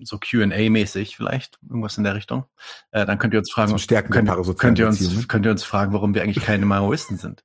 so 0.03 0.17
QA-mäßig 0.17 1.17
vielleicht, 1.17 1.59
irgendwas 1.69 1.99
in 1.99 2.05
der 2.05 2.15
Richtung. 2.15 2.45
Äh, 2.91 3.07
dann 3.07 3.19
könnt 3.19 3.35
ihr 3.35 3.41
uns 3.41 3.51
fragen, 3.51 3.79
Stärken 3.79 4.13
könnt, 4.13 4.31
könnt, 4.59 4.79
ihr 4.79 4.87
uns, 4.87 5.29
könnt 5.29 5.47
ihr 5.47 5.53
uns 5.53 5.65
fragen, 5.65 5.93
warum 5.93 6.15
wir 6.15 6.23
eigentlich 6.23 6.45
keine 6.45 6.67
Maoisten 6.67 7.17
sind. 7.17 7.45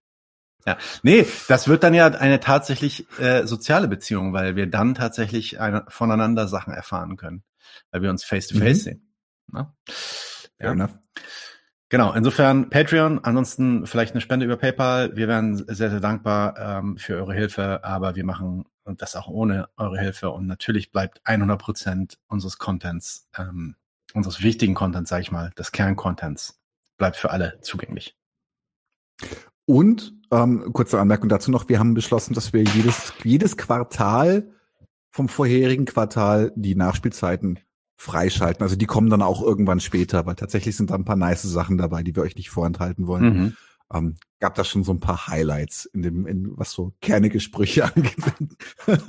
Ja, 0.66 0.78
nee, 1.04 1.28
das 1.48 1.68
wird 1.68 1.84
dann 1.84 1.94
ja 1.94 2.08
eine 2.08 2.40
tatsächlich 2.40 3.08
äh, 3.20 3.46
soziale 3.46 3.88
Beziehung, 3.88 4.34
weil 4.34 4.56
wir 4.56 4.68
dann 4.68 4.96
tatsächlich 4.96 5.60
eine, 5.60 5.86
voneinander 5.90 6.48
Sachen 6.48 6.74
erfahren 6.74 7.18
können, 7.18 7.44
weil 7.92 8.02
wir 8.02 8.10
uns 8.10 8.24
face 8.24 8.48
to 8.48 8.58
face 8.58 8.80
mhm. 8.80 8.82
sehen. 8.82 9.14
Na? 9.48 9.76
Ja. 10.60 10.72
Enough. 10.72 10.98
Genau, 11.90 12.14
insofern 12.14 12.70
Patreon, 12.70 13.24
ansonsten 13.24 13.86
vielleicht 13.86 14.14
eine 14.14 14.22
Spende 14.22 14.46
über 14.46 14.58
PayPal. 14.58 15.16
Wir 15.16 15.28
wären 15.28 15.56
sehr, 15.56 15.92
sehr 15.92 16.00
dankbar 16.00 16.58
ähm, 16.58 16.98
für 16.98 17.16
eure 17.16 17.36
Hilfe, 17.36 17.84
aber 17.84 18.16
wir 18.16 18.26
machen 18.26 18.66
das 18.86 19.16
auch 19.16 19.28
ohne 19.28 19.70
eure 19.78 20.00
Hilfe 20.00 20.32
und 20.32 20.48
natürlich 20.48 20.92
bleibt 20.92 21.22
100 21.26 21.60
Prozent 21.60 22.18
unseres 22.28 22.58
Contents, 22.58 23.28
ähm, 23.38 23.76
unseres 24.14 24.42
wichtigen 24.42 24.74
Contents, 24.74 25.10
sage 25.10 25.22
ich 25.22 25.32
mal, 25.32 25.52
des 25.58 25.72
Kerncontents, 25.72 26.60
bleibt 26.98 27.18
für 27.18 27.32
alle 27.32 27.60
zugänglich. 27.62 28.16
Und 29.66 30.14
ähm, 30.32 30.72
kurze 30.74 31.00
Anmerkung 31.00 31.30
dazu 31.30 31.52
noch, 31.52 31.70
wir 31.70 31.80
haben 31.80 31.94
beschlossen, 31.94 32.34
dass 32.34 32.54
wir 32.54 32.64
jedes, 32.64 33.14
jedes 33.24 33.58
Quartal 33.58 34.52
vom 35.12 35.30
vorherigen 35.30 35.86
Quartal 35.86 36.52
die 36.56 36.76
Nachspielzeiten 36.76 37.60
freischalten. 37.98 38.64
Also 38.64 38.76
die 38.76 38.86
kommen 38.86 39.10
dann 39.10 39.22
auch 39.22 39.42
irgendwann 39.42 39.80
später, 39.80 40.26
weil 40.26 40.36
tatsächlich 40.36 40.76
sind 40.76 40.90
da 40.90 40.96
ein 40.96 41.06
paar 41.06 41.16
nice 41.16 41.44
Sachen 41.44 41.78
dabei, 41.78 42.04
die 42.04 42.16
wir 42.16 42.24
euch 42.24 42.36
nicht 42.36 42.50
vorenthalten 42.50 43.08
wollen. 43.08 43.24
Mhm. 43.24 43.58
Ähm, 43.94 44.16
gab 44.40 44.56
da 44.56 44.64
schon 44.64 44.84
so 44.84 44.92
ein 44.92 45.00
paar 45.00 45.28
Highlights 45.28 45.86
in 45.86 46.02
dem, 46.02 46.26
in 46.26 46.58
was 46.58 46.72
so 46.72 46.94
kernige 47.02 47.40
Sprüche 47.40 47.86
angeht, 47.96 48.16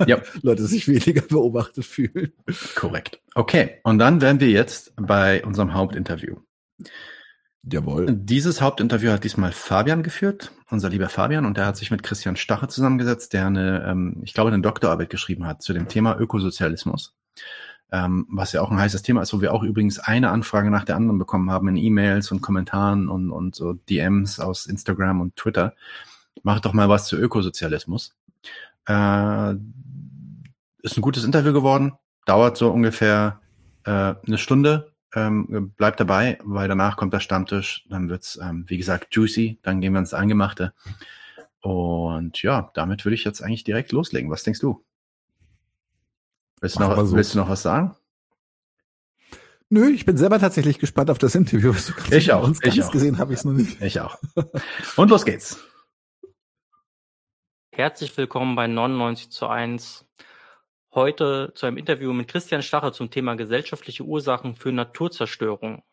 ja. 0.05 0.21
Leute 0.41 0.65
sich 0.65 0.87
weniger 0.87 1.21
beobachtet 1.21 1.85
fühlen. 1.85 2.31
Korrekt. 2.75 3.19
Okay, 3.33 3.79
und 3.83 3.99
dann 3.99 4.21
wären 4.21 4.39
wir 4.39 4.49
jetzt 4.49 4.93
bei 4.95 5.43
unserem 5.43 5.73
Hauptinterview. 5.73 6.37
Jawohl. 7.71 8.07
Dieses 8.09 8.61
Hauptinterview 8.61 9.11
hat 9.11 9.23
diesmal 9.23 9.51
Fabian 9.51 10.03
geführt, 10.03 10.51
unser 10.69 10.89
lieber 10.89 11.09
Fabian, 11.09 11.45
und 11.45 11.57
der 11.57 11.65
hat 11.65 11.75
sich 11.75 11.91
mit 11.91 12.01
Christian 12.01 12.37
Stache 12.37 12.67
zusammengesetzt, 12.67 13.33
der 13.33 13.47
eine, 13.47 13.85
ähm, 13.85 14.21
ich 14.23 14.33
glaube, 14.33 14.51
eine 14.51 14.61
Doktorarbeit 14.61 15.09
geschrieben 15.09 15.45
hat 15.45 15.61
zu 15.61 15.73
dem 15.73 15.87
Thema 15.87 16.17
Ökosozialismus. 16.17 17.15
Ähm, 17.91 18.25
was 18.29 18.51
ja 18.51 18.61
auch 18.61 18.71
ein 18.71 18.79
heißes 18.79 19.01
Thema 19.01 19.21
ist, 19.21 19.33
wo 19.33 19.41
wir 19.41 19.53
auch 19.53 19.63
übrigens 19.63 19.99
eine 19.99 20.29
Anfrage 20.29 20.69
nach 20.69 20.83
der 20.83 20.97
anderen 20.97 21.19
bekommen 21.19 21.49
haben 21.51 21.69
in 21.69 21.77
E-Mails 21.77 22.31
und 22.31 22.41
Kommentaren 22.41 23.09
und, 23.09 23.31
und 23.31 23.55
so 23.55 23.73
DMs 23.73 24.39
aus 24.39 24.65
Instagram 24.65 25.21
und 25.21 25.35
Twitter. 25.35 25.73
Macht 26.43 26.65
doch 26.65 26.73
mal 26.73 26.89
was 26.89 27.07
zu 27.07 27.17
Ökosozialismus. 27.17 28.15
Äh, 28.87 29.55
ist 30.83 30.97
ein 30.97 31.01
gutes 31.01 31.23
Interview 31.23 31.53
geworden, 31.53 31.93
dauert 32.25 32.57
so 32.57 32.71
ungefähr 32.71 33.39
äh, 33.85 34.15
eine 34.25 34.37
Stunde, 34.37 34.91
ähm, 35.15 35.73
bleibt 35.77 35.99
dabei, 35.99 36.37
weil 36.43 36.67
danach 36.67 36.97
kommt 36.97 37.13
der 37.13 37.19
Stammtisch, 37.19 37.85
dann 37.89 38.09
wird's 38.09 38.37
ähm, 38.41 38.65
wie 38.67 38.77
gesagt, 38.77 39.13
juicy, 39.15 39.59
dann 39.63 39.81
gehen 39.81 39.93
wir 39.93 39.99
ins 39.99 40.13
Angemachte. 40.13 40.73
Und 41.61 42.41
ja, 42.43 42.71
damit 42.73 43.05
würde 43.05 43.15
ich 43.15 43.23
jetzt 43.23 43.41
eigentlich 43.41 43.63
direkt 43.63 43.91
loslegen. 43.91 44.29
Was 44.29 44.43
denkst 44.43 44.59
du? 44.59 44.83
Willst, 46.59 46.77
du 46.77 46.79
noch, 46.81 46.95
so. 47.05 47.15
willst 47.15 47.33
du 47.33 47.37
noch 47.37 47.49
was 47.49 47.61
sagen? 47.61 47.95
Nö, 49.69 49.89
ich 49.89 50.05
bin 50.05 50.17
selber 50.17 50.39
tatsächlich 50.39 50.79
gespannt 50.79 51.09
auf 51.09 51.17
das 51.17 51.35
Interview. 51.35 51.73
Ich 52.09 52.31
auch. 52.31 52.43
Uns 52.43 52.63
ich 52.63 52.81
auch. 52.81 52.91
gesehen 52.91 53.17
habe 53.17 53.33
ich 53.33 53.39
es 53.39 53.45
noch 53.45 53.53
nicht. 53.53 53.81
Ich 53.81 53.99
auch. 53.99 54.17
Und 54.95 55.09
los 55.09 55.25
geht's. 55.25 55.61
Herzlich 57.71 58.15
willkommen 58.17 58.55
bei 58.55 58.65
99 58.67 59.29
zu 59.29 59.47
1 59.47 60.05
heute 60.97 61.51
zu 61.53 61.67
einem 61.67 61.77
Interview 61.77 62.11
mit 62.11 62.27
Christian 62.27 62.63
Stache 62.63 62.91
zum 62.91 63.11
Thema 63.11 63.35
gesellschaftliche 63.35 64.03
Ursachen 64.03 64.55
für 64.55 64.71
Naturzerstörung. 64.71 65.83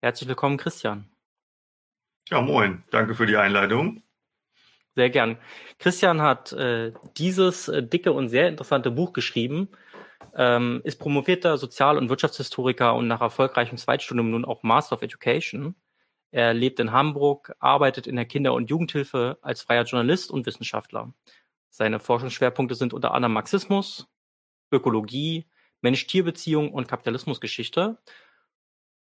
Herzlich 0.00 0.28
willkommen, 0.28 0.56
Christian. 0.56 1.08
Ja, 2.28 2.40
moin. 2.40 2.82
Danke 2.90 3.14
für 3.14 3.26
die 3.26 3.36
Einleitung. 3.36 4.02
Sehr 4.96 5.10
gern. 5.10 5.38
Christian 5.78 6.20
hat 6.20 6.52
äh, 6.52 6.92
dieses 7.16 7.68
äh, 7.68 7.84
dicke 7.84 8.12
und 8.12 8.30
sehr 8.30 8.48
interessante 8.48 8.90
Buch 8.90 9.12
geschrieben, 9.12 9.68
ähm, 10.34 10.80
ist 10.82 10.98
promovierter 10.98 11.56
Sozial- 11.56 11.96
und 11.96 12.10
Wirtschaftshistoriker 12.10 12.94
und 12.96 13.06
nach 13.06 13.20
erfolgreichem 13.20 13.78
Zweitstudium 13.78 14.32
nun 14.32 14.44
auch 14.44 14.64
Master 14.64 14.96
of 14.96 15.02
Education. 15.02 15.76
Er 16.32 16.52
lebt 16.52 16.80
in 16.80 16.90
Hamburg, 16.90 17.54
arbeitet 17.60 18.08
in 18.08 18.16
der 18.16 18.24
Kinder- 18.24 18.54
und 18.54 18.70
Jugendhilfe 18.70 19.38
als 19.40 19.62
freier 19.62 19.84
Journalist 19.84 20.32
und 20.32 20.46
Wissenschaftler. 20.46 21.14
Seine 21.70 22.00
Forschungsschwerpunkte 22.00 22.74
sind 22.74 22.92
unter 22.92 23.14
anderem 23.14 23.34
Marxismus, 23.34 24.08
Ökologie, 24.72 25.46
Mensch-Tier-Beziehung 25.82 26.72
und 26.72 26.88
Kapitalismusgeschichte. 26.88 27.98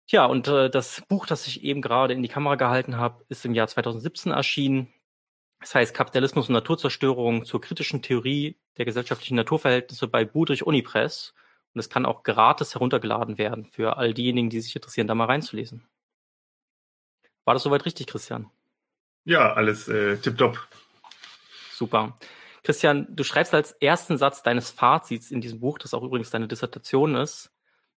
Tja, 0.07 0.27
und 0.27 0.49
äh, 0.49 0.69
das 0.69 1.03
Buch, 1.09 1.27
das 1.27 1.47
ich 1.47 1.65
eben 1.65 1.81
gerade 1.81 2.12
in 2.12 2.23
die 2.23 2.29
Kamera 2.29 2.57
gehalten 2.57 2.99
habe, 2.99 3.25
ist 3.29 3.45
im 3.45 3.55
Jahr 3.55 3.69
2017 3.69 4.33
erschienen. 4.33 4.93
Das 5.61 5.75
heißt 5.75 5.95
Kapitalismus 5.95 6.49
und 6.49 6.53
Naturzerstörung 6.53 7.47
zur 7.47 7.61
kritischen 7.61 8.03
Theorie 8.03 8.59
der 8.77 8.85
gesellschaftlichen 8.85 9.37
Naturverhältnisse 9.37 10.09
bei 10.09 10.25
Budrich 10.25 10.67
Unipress. 10.67 11.33
Und 11.73 11.81
es 11.81 11.89
kann 11.89 12.05
auch 12.05 12.23
gratis 12.23 12.75
heruntergeladen 12.75 13.39
werden 13.39 13.65
für 13.65 13.97
all 13.97 14.12
diejenigen, 14.12 14.51
die 14.51 14.61
sich 14.61 14.77
interessieren, 14.77 15.07
da 15.07 15.15
mal 15.15 15.25
reinzulesen. 15.25 15.87
War 17.45 17.55
das 17.55 17.62
soweit 17.62 17.87
richtig, 17.87 18.07
Christian? 18.07 18.51
Ja, 19.25 19.55
alles 19.55 19.89
äh, 19.89 20.19
tipptopp. 20.19 20.69
Super. 21.73 22.17
Christian, 22.65 23.07
du 23.15 23.25
schreibst 23.25 23.53
als 23.55 23.73
ersten 23.73 24.17
Satz 24.17 24.43
deines 24.43 24.71
Fazits 24.71 25.31
in 25.31 25.43
diesem 25.43 25.61
Buch, 25.61 25.79
das 25.79 25.93
auch 25.93 26.03
übrigens 26.03 26.31
deine 26.31 26.49
Dissertation 26.49 27.15
ist, 27.15 27.53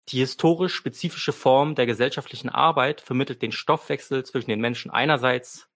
die 0.08 0.18
historisch 0.18 0.74
spezifische 0.74 1.32
Form 1.32 1.76
der 1.76 1.86
gesellschaftlichen 1.86 2.48
Arbeit 2.48 3.00
vermittelt 3.00 3.42
den 3.42 3.52
Stoffwechsel 3.52 4.24
zwischen 4.24 4.50
den 4.50 4.60
Menschen 4.60 4.90
einerseits 4.90 5.68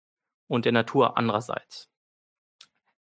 und 0.48 0.64
der 0.64 0.72
Natur 0.72 1.16
andererseits. 1.16 1.88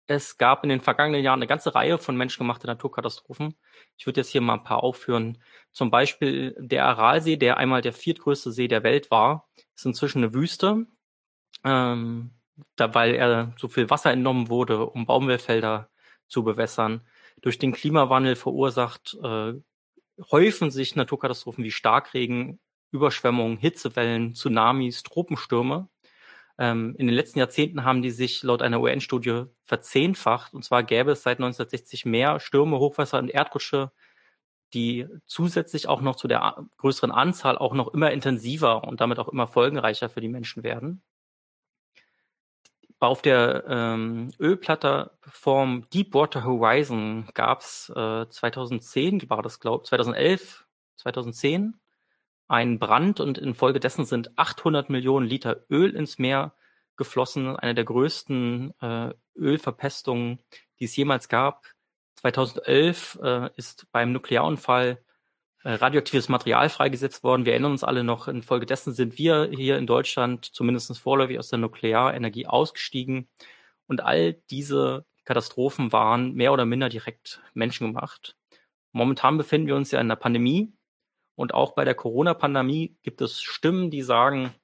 Es 0.06 0.38
gab 0.38 0.62
in 0.64 0.70
den 0.70 0.80
vergangenen 0.80 1.22
Jahren 1.22 1.38
eine 1.38 1.46
ganze 1.46 1.74
Reihe 1.74 1.98
von 1.98 2.16
menschengemachten 2.16 2.66
Naturkatastrophen. 2.66 3.56
Ich 3.96 4.06
würde 4.06 4.20
jetzt 4.20 4.30
hier 4.30 4.40
mal 4.40 4.54
ein 4.54 4.64
paar 4.64 4.82
aufführen. 4.82 5.38
Zum 5.72 5.90
Beispiel 5.90 6.56
der 6.58 6.84
Aralsee, 6.84 7.36
der 7.36 7.58
einmal 7.58 7.80
der 7.80 7.92
viertgrößte 7.92 8.50
See 8.52 8.66
der 8.66 8.82
Welt 8.84 9.10
war, 9.10 9.48
ist 9.76 9.86
inzwischen 9.86 10.18
eine 10.18 10.34
Wüste, 10.34 10.86
ähm, 11.64 12.32
da, 12.76 12.94
weil 12.94 13.14
er 13.14 13.54
so 13.58 13.68
viel 13.68 13.90
Wasser 13.90 14.12
entnommen 14.12 14.48
wurde, 14.48 14.86
um 14.86 15.06
Baumwollfelder 15.06 15.90
zu 16.28 16.44
bewässern. 16.44 17.02
Durch 17.42 17.58
den 17.58 17.72
Klimawandel 17.72 18.36
verursacht 18.36 19.16
äh, 19.22 19.54
häufen 20.30 20.70
sich 20.70 20.96
Naturkatastrophen 20.96 21.64
wie 21.64 21.70
Starkregen, 21.70 22.60
Überschwemmungen, 22.92 23.58
Hitzewellen, 23.58 24.34
Tsunamis, 24.34 25.02
Tropenstürme. 25.02 25.88
Ähm, 26.58 26.94
in 26.98 27.06
den 27.06 27.16
letzten 27.16 27.38
Jahrzehnten 27.38 27.84
haben 27.84 28.02
die 28.02 28.10
sich 28.10 28.42
laut 28.42 28.62
einer 28.62 28.80
UN-Studie 28.80 29.44
verzehnfacht. 29.64 30.54
Und 30.54 30.64
zwar 30.64 30.82
gäbe 30.82 31.12
es 31.12 31.22
seit 31.22 31.38
1960 31.38 32.04
mehr 32.06 32.40
Stürme, 32.40 32.78
Hochwasser 32.78 33.18
und 33.18 33.30
Erdrutsche, 33.30 33.92
die 34.74 35.06
zusätzlich 35.26 35.88
auch 35.88 36.00
noch 36.00 36.16
zu 36.16 36.28
der 36.28 36.66
größeren 36.78 37.10
Anzahl 37.10 37.58
auch 37.58 37.74
noch 37.74 37.92
immer 37.94 38.10
intensiver 38.12 38.84
und 38.84 39.00
damit 39.00 39.18
auch 39.18 39.28
immer 39.28 39.46
folgenreicher 39.46 40.10
für 40.10 40.20
die 40.20 40.28
Menschen 40.28 40.62
werden 40.62 41.02
auf 43.08 43.22
der 43.22 43.64
ähm, 43.66 44.30
Ölplattform 44.38 45.88
Deepwater 45.92 46.44
Horizon 46.44 47.28
gab 47.34 47.60
es 47.60 47.90
äh, 47.96 48.28
2010, 48.28 49.28
war 49.30 49.42
das 49.42 49.58
glaube 49.58 49.84
2011, 49.84 50.66
2010, 50.96 51.80
einen 52.46 52.78
Brand 52.78 53.20
und 53.20 53.38
infolgedessen 53.38 54.04
sind 54.04 54.36
800 54.36 54.90
Millionen 54.90 55.26
Liter 55.26 55.64
Öl 55.70 55.94
ins 55.94 56.18
Meer 56.18 56.52
geflossen. 56.96 57.56
Eine 57.56 57.74
der 57.74 57.84
größten 57.84 58.74
äh, 58.80 59.14
Ölverpestungen, 59.36 60.40
die 60.78 60.84
es 60.84 60.96
jemals 60.96 61.28
gab. 61.28 61.64
2011 62.16 63.18
äh, 63.22 63.50
ist 63.56 63.86
beim 63.92 64.12
Nuklearunfall 64.12 65.02
radioaktives 65.64 66.28
Material 66.28 66.68
freigesetzt 66.68 67.22
worden. 67.22 67.44
Wir 67.44 67.52
erinnern 67.52 67.72
uns 67.72 67.84
alle 67.84 68.04
noch, 68.04 68.28
infolgedessen 68.28 68.94
sind 68.94 69.18
wir 69.18 69.50
hier 69.52 69.76
in 69.78 69.86
Deutschland 69.86 70.44
zumindest 70.46 70.98
vorläufig 70.98 71.38
aus 71.38 71.48
der 71.48 71.58
Nuklearenergie 71.58 72.46
ausgestiegen. 72.46 73.28
Und 73.86 74.00
all 74.02 74.34
diese 74.50 75.04
Katastrophen 75.24 75.92
waren 75.92 76.34
mehr 76.34 76.52
oder 76.52 76.64
minder 76.64 76.88
direkt 76.88 77.42
menschengemacht. 77.54 78.36
Momentan 78.92 79.36
befinden 79.36 79.68
wir 79.68 79.76
uns 79.76 79.90
ja 79.90 80.00
in 80.00 80.08
der 80.08 80.16
Pandemie. 80.16 80.72
Und 81.36 81.54
auch 81.54 81.72
bei 81.74 81.84
der 81.84 81.94
Corona-Pandemie 81.94 82.96
gibt 83.02 83.20
es 83.20 83.40
Stimmen, 83.40 83.90
die 83.90 84.02
sagen, 84.02 84.54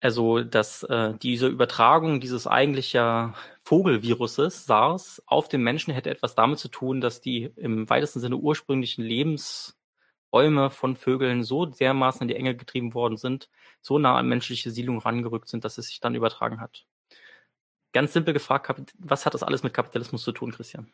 also, 0.00 0.42
dass 0.42 0.82
äh, 0.84 1.14
diese 1.20 1.48
Übertragung 1.48 2.20
dieses 2.20 2.46
eigentlich 2.46 2.94
ja 2.94 3.34
Vogelviruses 3.64 4.64
SARS 4.64 5.22
auf 5.26 5.48
den 5.48 5.62
Menschen 5.62 5.92
hätte 5.92 6.10
etwas 6.10 6.34
damit 6.34 6.58
zu 6.58 6.68
tun, 6.68 7.02
dass 7.02 7.20
die 7.20 7.50
im 7.56 7.88
weitesten 7.90 8.20
Sinne 8.20 8.36
ursprünglichen 8.36 9.04
Lebensräume 9.04 10.70
von 10.70 10.96
Vögeln 10.96 11.44
so 11.44 11.66
dermaßen 11.66 12.22
in 12.22 12.28
die 12.28 12.36
Enge 12.36 12.56
getrieben 12.56 12.94
worden 12.94 13.18
sind, 13.18 13.50
so 13.82 13.98
nah 13.98 14.16
an 14.16 14.26
menschliche 14.26 14.70
Siedlung 14.70 14.98
rangerückt 14.98 15.48
sind, 15.48 15.64
dass 15.66 15.76
es 15.76 15.88
sich 15.88 16.00
dann 16.00 16.14
übertragen 16.14 16.60
hat. 16.60 16.86
Ganz 17.92 18.14
simpel 18.14 18.32
gefragt, 18.32 18.94
was 18.98 19.26
hat 19.26 19.34
das 19.34 19.42
alles 19.42 19.62
mit 19.62 19.74
Kapitalismus 19.74 20.22
zu 20.22 20.32
tun, 20.32 20.52
Christian? 20.52 20.90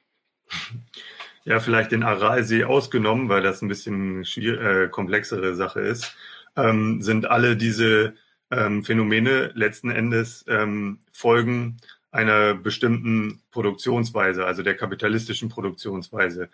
Ja, 1.44 1.60
vielleicht 1.60 1.92
den 1.92 2.02
Aralsee 2.02 2.64
ausgenommen, 2.64 3.28
weil 3.28 3.42
das 3.42 3.62
ein 3.62 3.68
bisschen 3.68 4.24
äh, 4.24 4.88
komplexere 4.90 5.54
Sache 5.54 5.80
ist, 5.80 6.16
ähm, 6.56 7.02
sind 7.02 7.26
alle 7.26 7.56
diese 7.56 8.14
ähm, 8.50 8.84
Phänomene 8.84 9.52
letzten 9.54 9.90
Endes 9.90 10.44
ähm, 10.48 11.00
Folgen 11.12 11.78
einer 12.10 12.54
bestimmten 12.54 13.42
Produktionsweise, 13.50 14.46
also 14.46 14.62
der 14.62 14.76
kapitalistischen 14.76 15.48
Produktionsweise. 15.48 16.48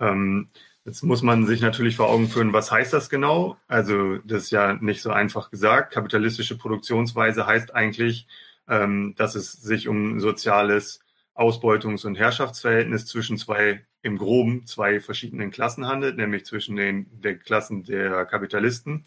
Ähm, 0.00 0.48
jetzt 0.84 1.02
muss 1.02 1.22
man 1.22 1.46
sich 1.46 1.60
natürlich 1.60 1.96
vor 1.96 2.10
Augen 2.10 2.28
führen, 2.28 2.52
was 2.52 2.70
heißt 2.70 2.92
das 2.92 3.08
genau? 3.08 3.56
Also 3.68 4.18
das 4.18 4.44
ist 4.44 4.50
ja 4.50 4.74
nicht 4.74 5.00
so 5.00 5.10
einfach 5.10 5.50
gesagt. 5.50 5.94
Kapitalistische 5.94 6.58
Produktionsweise 6.58 7.46
heißt 7.46 7.74
eigentlich, 7.74 8.26
ähm, 8.68 9.14
dass 9.16 9.34
es 9.34 9.52
sich 9.52 9.88
um 9.88 10.20
soziales 10.20 11.00
Ausbeutungs- 11.34 12.04
und 12.04 12.18
Herrschaftsverhältnis 12.18 13.06
zwischen 13.06 13.38
zwei 13.38 13.84
im 14.02 14.18
Groben 14.18 14.66
zwei 14.66 15.00
verschiedenen 15.00 15.50
Klassen 15.50 15.86
handelt, 15.86 16.16
nämlich 16.16 16.44
zwischen 16.44 16.76
den 16.76 17.06
der 17.20 17.36
Klassen 17.36 17.84
der 17.84 18.24
Kapitalisten, 18.26 19.04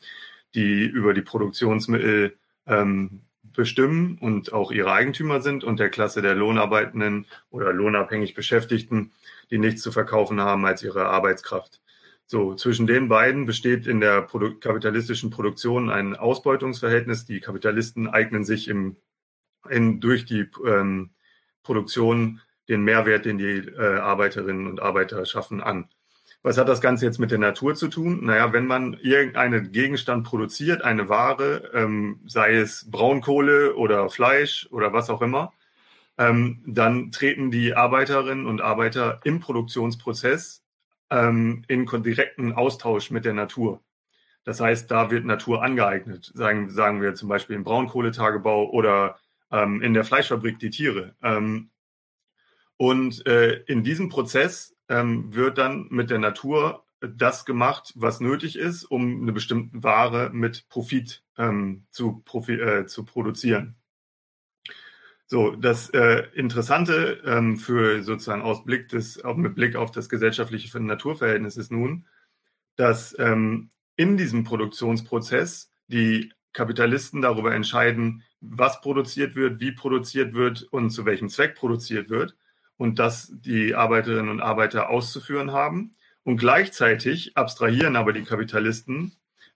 die 0.56 0.86
über 0.86 1.14
die 1.14 1.22
Produktionsmittel 1.22 2.38
ähm, 2.68 3.22
bestimmen 3.54 4.18
und 4.20 4.54
auch 4.54 4.72
ihre 4.72 4.92
Eigentümer 4.92 5.42
sind 5.42 5.64
und 5.64 5.80
der 5.80 5.90
Klasse 5.90 6.22
der 6.22 6.36
Lohnarbeitenden 6.36 7.26
oder 7.50 7.74
lohnabhängig 7.74 8.34
Beschäftigten, 8.34 9.12
die 9.50 9.58
nichts 9.58 9.82
zu 9.82 9.92
verkaufen 9.92 10.40
haben 10.40 10.66
als 10.66 10.84
ihre 10.84 11.08
Arbeitskraft. 11.08 11.82
So, 12.26 12.56
zwischen 12.56 12.88
den 12.88 13.10
beiden 13.10 13.46
besteht 13.46 13.88
in 13.88 14.00
der 14.00 14.22
Produ 14.22 14.58
kapitalistischen 14.58 15.32
Produktion 15.32 15.90
ein 15.90 16.16
Ausbeutungsverhältnis. 16.16 17.26
Die 17.26 17.42
Kapitalisten 17.42 18.08
eignen 18.08 18.46
sich 18.46 18.70
im, 18.70 18.96
in, 19.70 20.00
durch 20.00 20.24
die 20.24 20.48
ähm, 20.66 21.10
Produktion 21.62 22.40
den 22.70 22.84
Mehrwert, 22.84 23.26
den 23.26 23.38
die 23.38 23.58
äh, 23.58 23.98
Arbeiterinnen 23.98 24.68
und 24.68 24.82
Arbeiter 24.82 25.26
schaffen, 25.26 25.60
an. 25.62 25.90
Was 26.44 26.58
hat 26.58 26.68
das 26.68 26.82
Ganze 26.82 27.06
jetzt 27.06 27.20
mit 27.20 27.30
der 27.30 27.38
Natur 27.38 27.76
zu 27.76 27.88
tun? 27.88 28.26
Naja, 28.26 28.52
wenn 28.52 28.66
man 28.66 28.96
irgendeinen 28.96 29.72
Gegenstand 29.72 30.26
produziert, 30.26 30.84
eine 30.84 31.08
Ware, 31.08 31.70
ähm, 31.74 32.20
sei 32.26 32.56
es 32.56 32.90
Braunkohle 32.90 33.76
oder 33.76 34.10
Fleisch 34.10 34.68
oder 34.72 34.92
was 34.92 35.12
auch 35.12 35.22
immer, 35.22 35.54
ähm, 36.18 36.64
dann 36.66 37.12
treten 37.12 37.52
die 37.52 37.76
Arbeiterinnen 37.76 38.48
und 38.48 38.62
Arbeiter 38.62 39.22
im 39.24 39.40
Produktionsprozess 39.40 40.64
ähm, 41.12 41.64
in 41.68 41.86
direkten 42.04 42.54
Austausch 42.54 43.12
mit 43.12 43.26
der 43.26 43.34
Natur. 43.34 43.82
Das 44.44 44.60
heißt, 44.60 44.90
da 44.90 45.12
wird 45.12 45.26
Natur 45.26 45.62
angeeignet, 45.62 46.32
sagen, 46.34 46.72
sagen 46.72 47.02
wir 47.02 47.14
zum 47.14 47.30
Beispiel 47.30 47.56
im 47.56 47.64
Braunkohletagebau 47.64 48.70
oder 48.72 49.20
ähm, 49.52 49.82
in 49.84 49.94
der 49.94 50.04
Fleischfabrik 50.04 50.58
die 50.58 50.72
Tiere. 50.72 51.14
Ähm, 51.22 51.70
und 52.78 53.28
äh, 53.28 53.62
in 53.68 53.84
diesem 53.84 54.10
Prozess 54.10 54.76
ähm, 54.92 55.34
wird 55.34 55.58
dann 55.58 55.88
mit 55.90 56.10
der 56.10 56.20
Natur 56.20 56.84
das 57.00 57.46
gemacht, 57.46 57.94
was 57.96 58.20
nötig 58.20 58.58
ist, 58.58 58.84
um 58.84 59.22
eine 59.22 59.32
bestimmte 59.32 59.82
Ware 59.84 60.30
mit 60.32 60.68
Profit 60.70 61.24
ähm, 61.38 61.86
zu, 61.90 62.22
Profi 62.26 62.54
äh, 62.54 62.86
zu 62.86 63.06
produzieren. 63.06 63.76
So, 65.26 65.56
das 65.56 65.90
äh, 65.92 66.28
Interessante 66.36 67.22
ähm, 67.26 67.58
für 67.58 68.04
sozusagen 68.04 68.42
aus 68.42 68.66
Blick 68.66 68.90
des, 68.90 69.24
auch 69.24 69.38
mit 69.38 69.56
Blick 69.56 69.78
auf 69.78 69.92
das 69.92 70.10
gesellschaftliche 70.10 70.78
Naturverhältnis 70.80 71.56
ist 71.56 71.72
nun, 71.72 72.06
dass 72.76 73.18
ähm, 73.18 73.70
in 73.96 74.18
diesem 74.18 74.44
Produktionsprozess 74.44 75.72
die 75.88 76.34
Kapitalisten 76.52 77.22
darüber 77.22 77.56
entscheiden, 77.56 78.24
was 78.42 78.82
produziert 78.82 79.36
wird, 79.36 79.62
wie 79.62 79.72
produziert 79.72 80.34
wird 80.34 80.64
und 80.64 80.90
zu 80.90 81.06
welchem 81.06 81.30
Zweck 81.30 81.56
produziert 81.56 82.10
wird 82.10 82.36
und 82.82 82.98
das 82.98 83.32
die 83.32 83.76
Arbeiterinnen 83.76 84.30
und 84.30 84.42
Arbeiter 84.42 84.90
auszuführen 84.90 85.52
haben. 85.52 85.92
Und 86.24 86.38
gleichzeitig 86.38 87.38
abstrahieren 87.38 87.96
aber 87.96 88.12
die 88.12 88.24
Kapitalisten, 88.24 89.12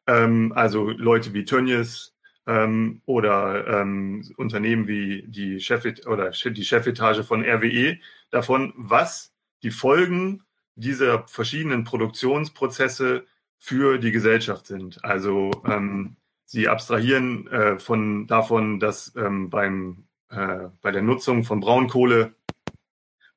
ähm, 0.05 0.53
also 0.55 0.91
Leute 0.91 1.33
wie 1.33 1.43
Tönnies, 1.43 2.13
ähm, 2.45 3.01
oder 3.07 3.81
ähm, 3.81 4.23
Unternehmen 4.37 4.87
wie 4.87 5.23
die 5.27 5.59
Chef 5.59 5.85
oder 6.05 6.29
die 6.29 6.63
Chefetage 6.63 7.23
von 7.23 7.43
RWE 7.43 7.97
davon, 8.29 8.73
was 8.75 9.33
die 9.63 9.71
Folgen 9.71 10.43
dieser 10.75 11.27
verschiedenen 11.27 11.83
Produktionsprozesse 11.83 13.25
für 13.57 13.97
die 13.97 14.11
Gesellschaft 14.11 14.67
sind. 14.67 15.03
Also 15.03 15.49
ähm, 15.65 16.17
sie 16.45 16.67
abstrahieren 16.67 17.47
äh, 17.47 17.79
von 17.79 18.27
davon, 18.27 18.79
dass 18.79 19.15
ähm, 19.15 19.49
beim 19.49 20.03
äh, 20.29 20.69
bei 20.83 20.91
der 20.91 21.01
Nutzung 21.01 21.43
von 21.43 21.59
Braunkohle 21.59 22.35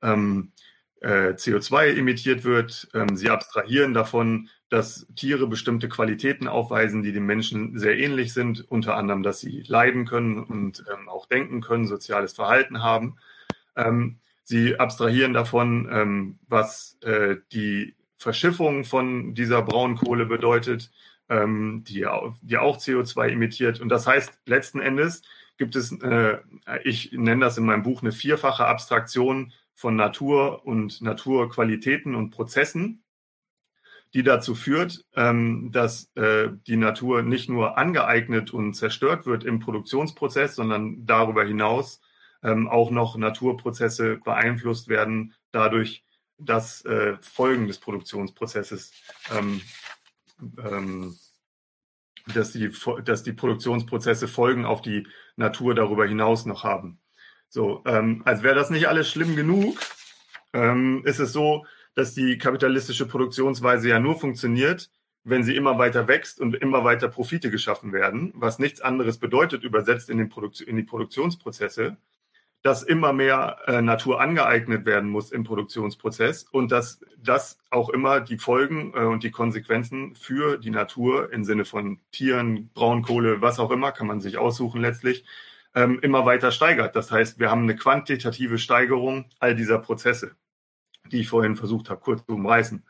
ähm, 0.03 0.53
äh, 1.01 1.35
CO2 1.35 1.97
emittiert 1.97 2.45
wird. 2.45 2.89
Ähm, 2.95 3.17
sie 3.17 3.31
abstrahieren 3.31 3.95
davon, 3.95 4.49
dass 4.69 5.07
Tiere 5.17 5.47
bestimmte 5.47 5.89
Qualitäten 5.89 6.49
aufweisen, 6.49 7.03
die 7.03 7.13
dem 7.13 7.27
Menschen 7.27 7.79
sehr 7.79 7.99
ähnlich 7.99 8.35
sind, 8.35 8.71
unter 8.71 8.97
anderem, 8.97 9.23
dass 9.23 9.41
sie 9.41 9.63
leiden 9.67 10.05
können 10.07 10.43
und 10.43 10.85
ähm, 10.93 11.09
auch 11.09 11.27
denken 11.27 11.61
können, 11.61 11.87
soziales 11.87 12.33
Verhalten 12.35 12.83
haben. 12.83 13.17
Ähm, 13.77 14.19
sie 14.45 14.79
abstrahieren 14.79 15.33
davon, 15.33 15.89
ähm, 15.91 16.39
was 16.49 16.99
äh, 17.03 17.37
die 17.53 17.95
Verschiffung 18.19 18.85
von 18.85 19.35
dieser 19.35 19.63
Braunkohle 19.63 20.27
bedeutet, 20.27 20.91
ähm, 21.29 21.85
die, 21.87 22.07
die 22.43 22.59
auch 22.59 22.79
CO2 22.79 23.29
emittiert. 23.31 23.81
Und 23.81 23.89
das 23.89 24.07
heißt, 24.07 24.41
letzten 24.47 24.81
Endes 24.81 25.23
gibt 25.57 25.77
es, 25.77 25.93
äh, 26.03 26.39
ich 26.85 27.13
nenne 27.13 27.45
das 27.45 27.59
in 27.59 27.65
meinem 27.65 27.83
Buch 27.83 28.03
eine 28.03 28.13
vierfache 28.13 28.67
Abstraktion 28.67 29.53
von 29.79 29.95
Natur 29.95 30.67
und 30.67 31.01
Naturqualitäten 31.03 32.17
und 32.17 32.31
Prozessen, 32.31 33.05
die 34.13 34.25
dazu 34.25 34.57
führt, 34.57 35.05
ähm, 35.15 35.71
dass 35.71 36.11
äh, 36.17 36.49
die 36.67 36.77
Natur 36.77 37.23
nicht 37.23 37.49
nur 37.49 37.79
angeeignet 37.79 38.53
und 38.53 38.75
zerstört 38.75 39.25
wird 39.25 39.45
im 39.45 39.61
Produktionsprozess, 39.61 40.57
sondern 40.57 41.07
darüber 41.07 41.45
hinaus 41.45 42.01
ähm, 42.43 42.67
auch 42.67 42.91
noch 42.91 43.17
Naturprozesse 43.17 44.17
beeinflusst 44.17 44.89
werden 44.89 45.37
dadurch, 45.53 46.05
dass 46.39 46.85
äh, 46.85 47.17
Folgen 47.21 47.69
des 47.69 47.79
Produktionsprozesses, 47.79 48.93
ähm, 49.31 49.61
dass, 52.35 52.51
die, 52.51 52.73
dass 53.05 53.23
die 53.23 53.33
Produktionsprozesse 53.33 54.27
Folgen 54.27 54.65
auf 54.65 54.83
die 54.83 55.07
Natur 55.37 55.77
darüber 55.77 56.05
hinaus 56.05 56.47
noch 56.47 56.65
haben. 56.65 56.99
So, 57.49 57.83
ähm, 57.87 58.23
als 58.25 58.43
wäre 58.43 58.55
das 58.55 58.71
nicht 58.71 58.89
alles 58.89 59.11
schlimm 59.11 59.37
genug, 59.37 59.79
ähm, 60.53 61.03
ist 61.05 61.19
es 61.19 61.33
so, 61.33 61.65
dass 61.95 62.15
die 62.15 62.39
kapitalistische 62.39 63.07
Produktionsweise 63.07 63.89
ja 63.89 63.99
nur 63.99 64.19
funktioniert, 64.19 64.91
wenn 65.25 65.43
sie 65.43 65.57
immer 65.57 65.79
weiter 65.79 66.09
wächst 66.09 66.41
und 66.41 66.55
immer 66.55 66.85
weiter 66.85 67.09
Profite 67.09 67.51
geschaffen 67.51 67.93
werden, 67.93 68.33
was 68.35 68.59
nichts 68.59 68.81
anderes 68.81 69.19
bedeutet, 69.19 69.65
übersetzt 69.65 70.11
in, 70.11 70.19
den 70.19 70.29
Produkt 70.29 70.61
in 70.61 70.77
die 70.77 70.85
Produktionsprozesse, 70.85 71.97
dass 72.63 72.83
immer 72.83 73.13
mehr 73.13 73.59
äh, 73.67 73.83
Natur 73.83 74.21
angeeignet 74.21 74.85
werden 74.85 75.11
muss 75.11 75.31
im 75.31 75.45
Produktionsprozess 75.45 76.45
und 76.45 76.73
dass 76.73 77.01
das 77.17 77.59
auch 77.71 77.89
immer 77.89 78.21
die 78.21 78.39
Folgen 78.39 78.93
äh, 78.95 79.05
und 79.05 79.23
die 79.23 79.31
Konsequenzen 79.31 80.15
für 80.17 80.59
die 80.59 80.71
Natur 80.71 81.33
im 81.33 81.45
Sinne 81.45 81.65
von 81.65 82.01
Tieren, 82.11 82.71
Braunkohle, 82.75 83.41
was 83.41 83.59
auch 83.59 83.71
immer, 83.71 83.93
kann 83.93 84.07
man 84.07 84.21
sich 84.21 84.39
aussuchen 84.39 84.81
letztlich, 84.81 85.25
ähm, 85.75 85.99
immer 86.01 86.27
weiter 86.27 86.51
steigert. 86.51 86.97
Das 86.97 87.11
heißt, 87.11 87.39
wir 87.39 87.51
haben 87.51 87.63
eine 87.63 87.77
quantitative 87.77 88.59
Steigerung 88.59 89.27
all 89.39 89.55
dieser 89.55 89.79
Prozesse, 89.79 90.37
die 91.11 91.21
ich 91.21 91.29
vorhin 91.29 91.57
versucht 91.57 91.91
habe, 91.91 92.01
kurz 92.01 92.25
zu 92.25 92.33
umreißen. 92.33 92.85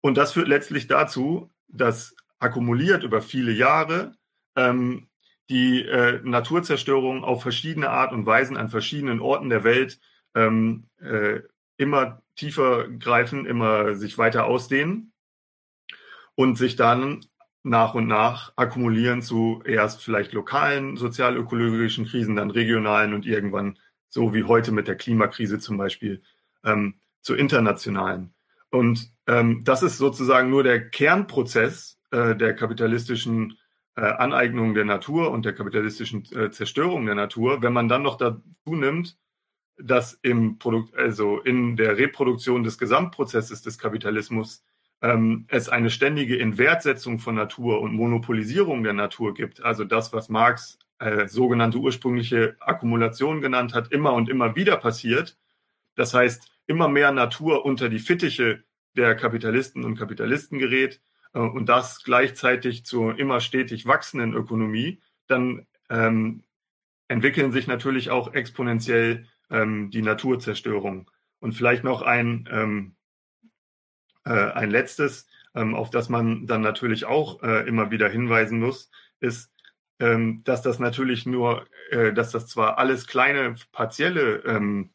Und 0.00 0.16
das 0.16 0.32
führt 0.32 0.48
letztlich 0.48 0.86
dazu, 0.86 1.50
dass 1.68 2.14
akkumuliert 2.38 3.02
über 3.02 3.22
viele 3.22 3.52
Jahre 3.52 4.14
ähm, 4.56 5.08
die 5.48 5.82
äh, 5.82 6.20
Naturzerstörung 6.22 7.24
auf 7.24 7.42
verschiedene 7.42 7.90
Art 7.90 8.12
und 8.12 8.26
Weisen 8.26 8.56
an 8.56 8.68
verschiedenen 8.68 9.20
Orten 9.20 9.48
der 9.48 9.64
Welt 9.64 10.00
ähm, 10.34 10.88
äh, 11.00 11.40
immer 11.76 12.22
tiefer 12.34 12.88
greifen, 12.88 13.46
immer 13.46 13.94
sich 13.94 14.18
weiter 14.18 14.44
ausdehnen 14.44 15.12
und 16.34 16.56
sich 16.56 16.76
dann 16.76 17.24
nach 17.66 17.94
und 17.94 18.06
nach 18.06 18.52
akkumulieren 18.56 19.22
zu 19.22 19.60
erst 19.64 20.02
vielleicht 20.02 20.32
lokalen 20.32 20.96
sozialökologischen 20.96 22.06
Krisen, 22.06 22.36
dann 22.36 22.50
regionalen 22.50 23.12
und 23.12 23.26
irgendwann, 23.26 23.78
so 24.08 24.32
wie 24.32 24.44
heute 24.44 24.70
mit 24.70 24.86
der 24.86 24.94
Klimakrise 24.94 25.58
zum 25.58 25.76
Beispiel, 25.76 26.22
ähm, 26.64 26.94
zu 27.22 27.34
internationalen. 27.34 28.32
Und 28.70 29.10
ähm, 29.26 29.62
das 29.64 29.82
ist 29.82 29.98
sozusagen 29.98 30.48
nur 30.48 30.62
der 30.62 30.88
Kernprozess 30.90 31.98
äh, 32.12 32.36
der 32.36 32.54
kapitalistischen 32.54 33.58
äh, 33.96 34.02
Aneignung 34.02 34.74
der 34.74 34.84
Natur 34.84 35.32
und 35.32 35.44
der 35.44 35.52
kapitalistischen 35.52 36.24
äh, 36.36 36.50
Zerstörung 36.52 37.04
der 37.04 37.16
Natur. 37.16 37.62
Wenn 37.62 37.72
man 37.72 37.88
dann 37.88 38.02
noch 38.02 38.16
dazu 38.16 38.42
nimmt, 38.66 39.18
dass 39.76 40.14
im 40.22 40.58
Produkt, 40.58 40.96
also 40.96 41.40
in 41.40 41.76
der 41.76 41.98
Reproduktion 41.98 42.62
des 42.62 42.78
Gesamtprozesses 42.78 43.62
des 43.62 43.76
Kapitalismus 43.76 44.64
ähm, 45.02 45.46
es 45.48 45.68
eine 45.68 45.90
ständige 45.90 46.36
Inwertsetzung 46.36 47.18
von 47.18 47.34
Natur 47.34 47.80
und 47.80 47.94
Monopolisierung 47.94 48.82
der 48.82 48.94
Natur 48.94 49.34
gibt, 49.34 49.62
also 49.62 49.84
das, 49.84 50.12
was 50.12 50.28
Marx 50.28 50.78
äh, 50.98 51.28
sogenannte 51.28 51.78
ursprüngliche 51.78 52.56
Akkumulation 52.60 53.40
genannt 53.40 53.74
hat, 53.74 53.92
immer 53.92 54.14
und 54.14 54.28
immer 54.28 54.56
wieder 54.56 54.76
passiert. 54.76 55.36
Das 55.94 56.14
heißt, 56.14 56.50
immer 56.66 56.88
mehr 56.88 57.12
Natur 57.12 57.64
unter 57.64 57.88
die 57.88 57.98
Fittiche 57.98 58.64
der 58.96 59.14
Kapitalisten 59.14 59.84
und 59.84 59.96
Kapitalisten 59.96 60.58
gerät 60.58 61.00
äh, 61.34 61.38
und 61.38 61.68
das 61.68 62.02
gleichzeitig 62.02 62.84
zur 62.84 63.18
immer 63.18 63.40
stetig 63.40 63.86
wachsenden 63.86 64.34
Ökonomie, 64.34 65.00
dann 65.26 65.66
ähm, 65.90 66.42
entwickeln 67.08 67.52
sich 67.52 67.66
natürlich 67.66 68.10
auch 68.10 68.34
exponentiell 68.34 69.26
ähm, 69.50 69.90
die 69.90 70.02
Naturzerstörung. 70.02 71.10
Und 71.38 71.52
vielleicht 71.52 71.84
noch 71.84 72.02
ein 72.02 72.48
ähm, 72.50 72.95
äh, 72.95 72.95
ein 74.30 74.70
letztes, 74.70 75.26
ähm, 75.54 75.74
auf 75.74 75.90
das 75.90 76.08
man 76.08 76.46
dann 76.46 76.60
natürlich 76.60 77.04
auch 77.04 77.42
äh, 77.42 77.66
immer 77.66 77.90
wieder 77.90 78.08
hinweisen 78.08 78.60
muss, 78.60 78.90
ist, 79.20 79.50
ähm, 79.98 80.42
dass 80.44 80.62
das 80.62 80.78
natürlich 80.78 81.26
nur, 81.26 81.66
äh, 81.90 82.12
dass 82.12 82.30
das 82.32 82.46
zwar 82.46 82.78
alles 82.78 83.06
kleine 83.06 83.54
partielle 83.72 84.42
ähm, 84.44 84.90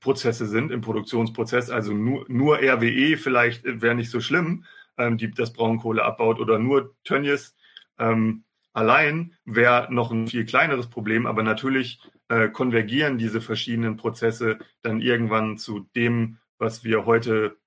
Prozesse 0.00 0.46
sind 0.46 0.72
im 0.72 0.80
Produktionsprozess, 0.80 1.70
also 1.70 1.92
nur, 1.92 2.24
nur 2.28 2.58
RWE 2.58 3.16
vielleicht 3.16 3.62
wäre 3.64 3.94
nicht 3.94 4.10
so 4.10 4.20
schlimm, 4.20 4.64
die 4.98 5.30
das 5.30 5.52
Braunkohle 5.52 6.04
abbaut 6.04 6.40
oder 6.40 6.58
nur 6.58 6.94
Tönnies 7.04 7.54
ähm, 7.98 8.44
allein 8.72 9.34
wäre 9.44 9.92
noch 9.92 10.10
ein 10.10 10.26
viel 10.26 10.44
kleineres 10.44 10.88
Problem, 10.88 11.26
aber 11.26 11.42
natürlich 11.42 12.00
äh, 12.28 12.48
konvergieren 12.48 13.18
diese 13.18 13.40
verschiedenen 13.40 13.96
Prozesse 13.96 14.58
dann 14.82 15.00
irgendwann 15.00 15.58
zu 15.58 15.88
dem, 15.94 16.38
was 16.58 16.84
wir 16.84 17.06
heute 17.06 17.56
äh, 17.56 17.61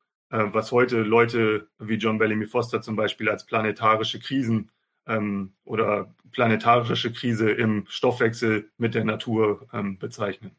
was 0.53 0.71
heute 0.71 1.01
Leute 1.01 1.69
wie 1.79 1.95
John 1.95 2.17
Bellamy 2.17 2.45
Foster 2.47 2.81
zum 2.81 2.95
Beispiel 2.95 3.29
als 3.29 3.45
planetarische 3.45 4.19
Krisen 4.19 4.71
ähm, 5.07 5.53
oder 5.63 6.13
planetarische 6.31 7.13
Krise 7.13 7.51
im 7.51 7.85
Stoffwechsel 7.87 8.71
mit 8.77 8.95
der 8.95 9.05
Natur 9.05 9.67
ähm, 9.73 9.97
bezeichnen. 9.97 10.55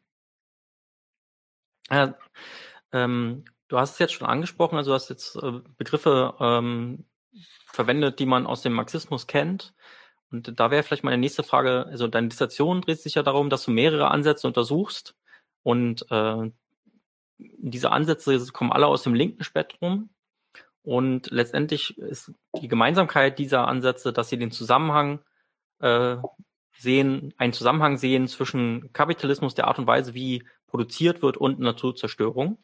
Ja, 1.89 2.17
ähm, 2.91 3.45
du 3.67 3.77
hast 3.77 3.93
es 3.93 3.99
jetzt 3.99 4.13
schon 4.13 4.27
angesprochen, 4.27 4.77
also 4.77 4.91
du 4.91 4.95
hast 4.95 5.09
jetzt 5.09 5.35
äh, 5.37 5.59
Begriffe 5.77 6.33
ähm, 6.39 7.05
verwendet, 7.67 8.19
die 8.19 8.25
man 8.25 8.45
aus 8.45 8.61
dem 8.61 8.73
Marxismus 8.73 9.27
kennt. 9.27 9.73
Und 10.31 10.59
da 10.59 10.71
wäre 10.71 10.83
vielleicht 10.83 11.05
meine 11.05 11.17
nächste 11.17 11.43
Frage, 11.43 11.85
also 11.85 12.07
deine 12.07 12.27
Dissertation 12.27 12.81
dreht 12.81 12.99
sich 12.99 13.15
ja 13.15 13.23
darum, 13.23 13.49
dass 13.49 13.63
du 13.63 13.71
mehrere 13.71 14.11
Ansätze 14.11 14.47
untersuchst 14.47 15.15
und 15.63 16.05
äh, 16.11 16.51
diese 17.37 17.91
Ansätze 17.91 18.39
kommen 18.51 18.71
alle 18.71 18.87
aus 18.87 19.03
dem 19.03 19.13
linken 19.13 19.43
Spektrum. 19.43 20.09
Und 20.83 21.29
letztendlich 21.31 21.97
ist 21.97 22.31
die 22.61 22.67
Gemeinsamkeit 22.67 23.39
dieser 23.39 23.67
Ansätze, 23.67 24.13
dass 24.13 24.29
sie 24.29 24.37
den 24.37 24.51
Zusammenhang 24.51 25.19
äh, 25.79 26.17
sehen, 26.77 27.33
einen 27.37 27.53
Zusammenhang 27.53 27.97
sehen 27.97 28.27
zwischen 28.27 28.93
Kapitalismus, 28.93 29.55
der 29.55 29.67
Art 29.67 29.79
und 29.79 29.87
Weise, 29.87 30.13
wie 30.13 30.47
produziert 30.67 31.21
wird, 31.21 31.37
und 31.37 31.59
Naturzerstörung. 31.59 32.57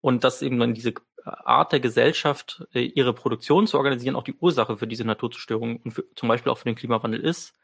Und 0.00 0.24
dass 0.24 0.42
eben 0.42 0.58
dann 0.58 0.74
diese 0.74 0.94
Art 1.24 1.72
der 1.72 1.80
Gesellschaft, 1.80 2.66
äh, 2.72 2.80
ihre 2.80 3.12
Produktion 3.12 3.66
zu 3.66 3.76
organisieren, 3.76 4.16
auch 4.16 4.24
die 4.24 4.34
Ursache 4.34 4.76
für 4.76 4.86
diese 4.86 5.04
Naturzerstörung 5.04 5.76
und 5.76 5.92
für, 5.92 6.04
zum 6.16 6.28
Beispiel 6.28 6.50
auch 6.50 6.58
für 6.58 6.64
den 6.64 6.74
Klimawandel 6.74 7.20
ist. 7.20 7.54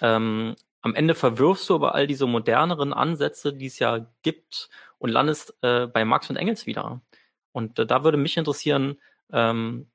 Ähm, 0.00 0.54
am 0.80 0.94
Ende 0.94 1.14
verwirfst 1.14 1.68
du 1.68 1.76
aber 1.76 1.94
all 1.94 2.06
diese 2.06 2.26
moderneren 2.26 2.92
Ansätze, 2.92 3.52
die 3.52 3.66
es 3.66 3.78
ja 3.78 4.06
gibt, 4.22 4.68
und 5.02 5.10
landest 5.10 5.52
äh, 5.62 5.88
bei 5.88 6.04
Marx 6.04 6.30
und 6.30 6.36
Engels 6.36 6.66
wieder. 6.66 7.00
Und 7.50 7.76
äh, 7.80 7.86
da 7.86 8.04
würde 8.04 8.16
mich 8.16 8.36
interessieren, 8.36 8.98
ähm, 9.32 9.90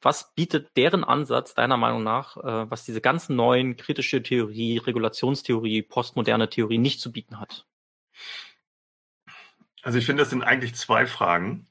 was 0.00 0.34
bietet 0.34 0.76
deren 0.76 1.04
Ansatz 1.04 1.54
deiner 1.54 1.76
Meinung 1.76 2.02
nach, 2.02 2.36
äh, 2.36 2.68
was 2.68 2.84
diese 2.84 3.00
ganzen 3.00 3.36
neuen 3.36 3.76
kritische 3.76 4.24
Theorie, 4.24 4.78
Regulationstheorie, 4.78 5.82
postmoderne 5.82 6.50
Theorie 6.50 6.78
nicht 6.78 7.00
zu 7.00 7.12
bieten 7.12 7.38
hat? 7.38 7.64
Also 9.82 9.98
ich 9.98 10.06
finde, 10.06 10.24
das 10.24 10.30
sind 10.30 10.42
eigentlich 10.42 10.74
zwei 10.74 11.06
Fragen. 11.06 11.68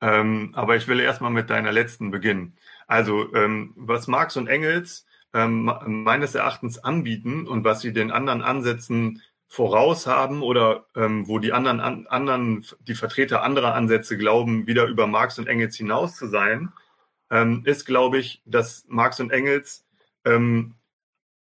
Ähm, 0.00 0.52
aber 0.54 0.76
ich 0.76 0.86
will 0.86 1.00
erstmal 1.00 1.32
mit 1.32 1.50
deiner 1.50 1.72
letzten 1.72 2.12
beginnen. 2.12 2.56
Also 2.86 3.34
ähm, 3.34 3.72
was 3.74 4.06
Marx 4.06 4.36
und 4.36 4.46
Engels 4.46 5.04
ähm, 5.34 5.72
meines 5.84 6.36
Erachtens 6.36 6.78
anbieten 6.78 7.48
und 7.48 7.64
was 7.64 7.80
sie 7.80 7.92
den 7.92 8.12
anderen 8.12 8.40
Ansätzen 8.40 9.20
voraus 9.50 10.06
haben 10.06 10.42
oder 10.42 10.86
ähm, 10.94 11.26
wo 11.26 11.40
die 11.40 11.52
anderen, 11.52 11.80
an, 11.80 12.06
anderen, 12.06 12.64
die 12.86 12.94
Vertreter 12.94 13.42
anderer 13.42 13.74
Ansätze 13.74 14.16
glauben, 14.16 14.68
wieder 14.68 14.86
über 14.86 15.08
Marx 15.08 15.40
und 15.40 15.48
Engels 15.48 15.74
hinaus 15.74 16.14
zu 16.14 16.28
sein, 16.28 16.72
ähm, 17.30 17.62
ist, 17.66 17.84
glaube 17.84 18.18
ich, 18.18 18.42
dass 18.46 18.84
Marx 18.86 19.18
und 19.18 19.32
Engels 19.32 19.84
ähm, 20.24 20.76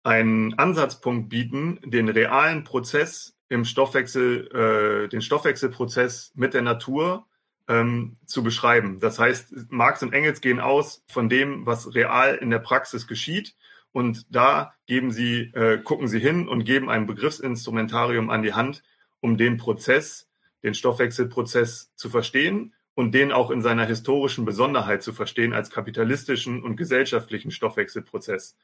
einen 0.03 0.53
Ansatzpunkt 0.53 1.29
bieten, 1.29 1.79
den 1.83 2.07
realen 2.07 2.63
Prozess 2.63 3.35
im 3.49 3.65
Stoffwechsel, 3.65 5.05
äh, 5.05 5.09
den 5.09 5.23
Stoffwechselprozess 5.23 6.31
mit 6.35 6.53
der 6.53 6.61
Natur 6.61 7.25
ähm, 7.67 8.17
zu 8.27 8.43
beschreiben. 8.43 8.99
Das 8.99 9.17
heißt, 9.17 9.71
Marx 9.71 10.03
und 10.03 10.13
Engels 10.13 10.41
gehen 10.41 10.59
aus 10.59 11.03
von 11.07 11.27
dem, 11.27 11.65
was 11.65 11.95
real 11.95 12.35
in 12.35 12.51
der 12.51 12.59
Praxis 12.59 13.07
geschieht. 13.07 13.55
Und 13.95 14.25
da 14.29 14.73
geben 14.87 15.09
sie, 15.09 15.53
äh, 15.53 15.77
gucken 15.77 16.09
sie 16.09 16.19
hin 16.19 16.49
und 16.49 16.65
geben 16.65 16.89
ein 16.89 17.07
Begriffsinstrumentarium 17.07 18.29
an 18.29 18.43
die 18.43 18.51
Hand, 18.51 18.83
um 19.21 19.37
den 19.37 19.55
Prozess, 19.55 20.29
den 20.63 20.73
Stoffwechselprozess 20.73 21.93
zu 21.95 22.09
verstehen 22.09 22.73
und 22.93 23.13
den 23.13 23.31
auch 23.31 23.51
in 23.51 23.61
seiner 23.61 23.85
historischen 23.85 24.43
Besonderheit 24.43 25.01
zu 25.01 25.13
verstehen 25.13 25.53
als 25.53 25.69
kapitalistischen 25.69 26.61
und 26.61 26.75
gesellschaftlichen 26.75 27.51
Stoffwechselprozess. 27.51 28.57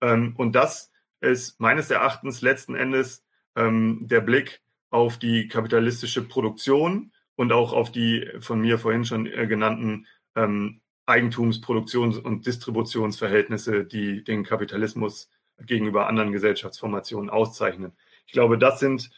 Ähm, 0.00 0.34
und 0.36 0.52
das 0.52 0.92
ist 1.20 1.58
meines 1.58 1.90
Erachtens 1.90 2.40
letzten 2.40 2.76
Endes 2.76 3.24
ähm, 3.56 4.06
der 4.06 4.20
Blick 4.20 4.62
auf 4.90 5.18
die 5.18 5.48
kapitalistische 5.48 6.22
Produktion 6.22 7.10
und 7.34 7.50
auch 7.50 7.72
auf 7.72 7.90
die 7.90 8.30
von 8.38 8.60
mir 8.60 8.78
vorhin 8.78 9.04
schon 9.04 9.26
äh, 9.26 9.48
genannten 9.48 10.06
ähm, 10.36 10.82
Eigentums-, 11.08 11.60
Produktions- 11.60 12.18
und 12.18 12.46
Distributionsverhältnisse, 12.46 13.84
die 13.84 14.22
den 14.22 14.44
Kapitalismus 14.44 15.30
gegenüber 15.60 16.06
anderen 16.06 16.32
Gesellschaftsformationen 16.32 17.30
auszeichnen. 17.30 17.92
Ich 18.26 18.32
glaube, 18.32 18.58
das 18.58 18.78
sind 18.78 19.10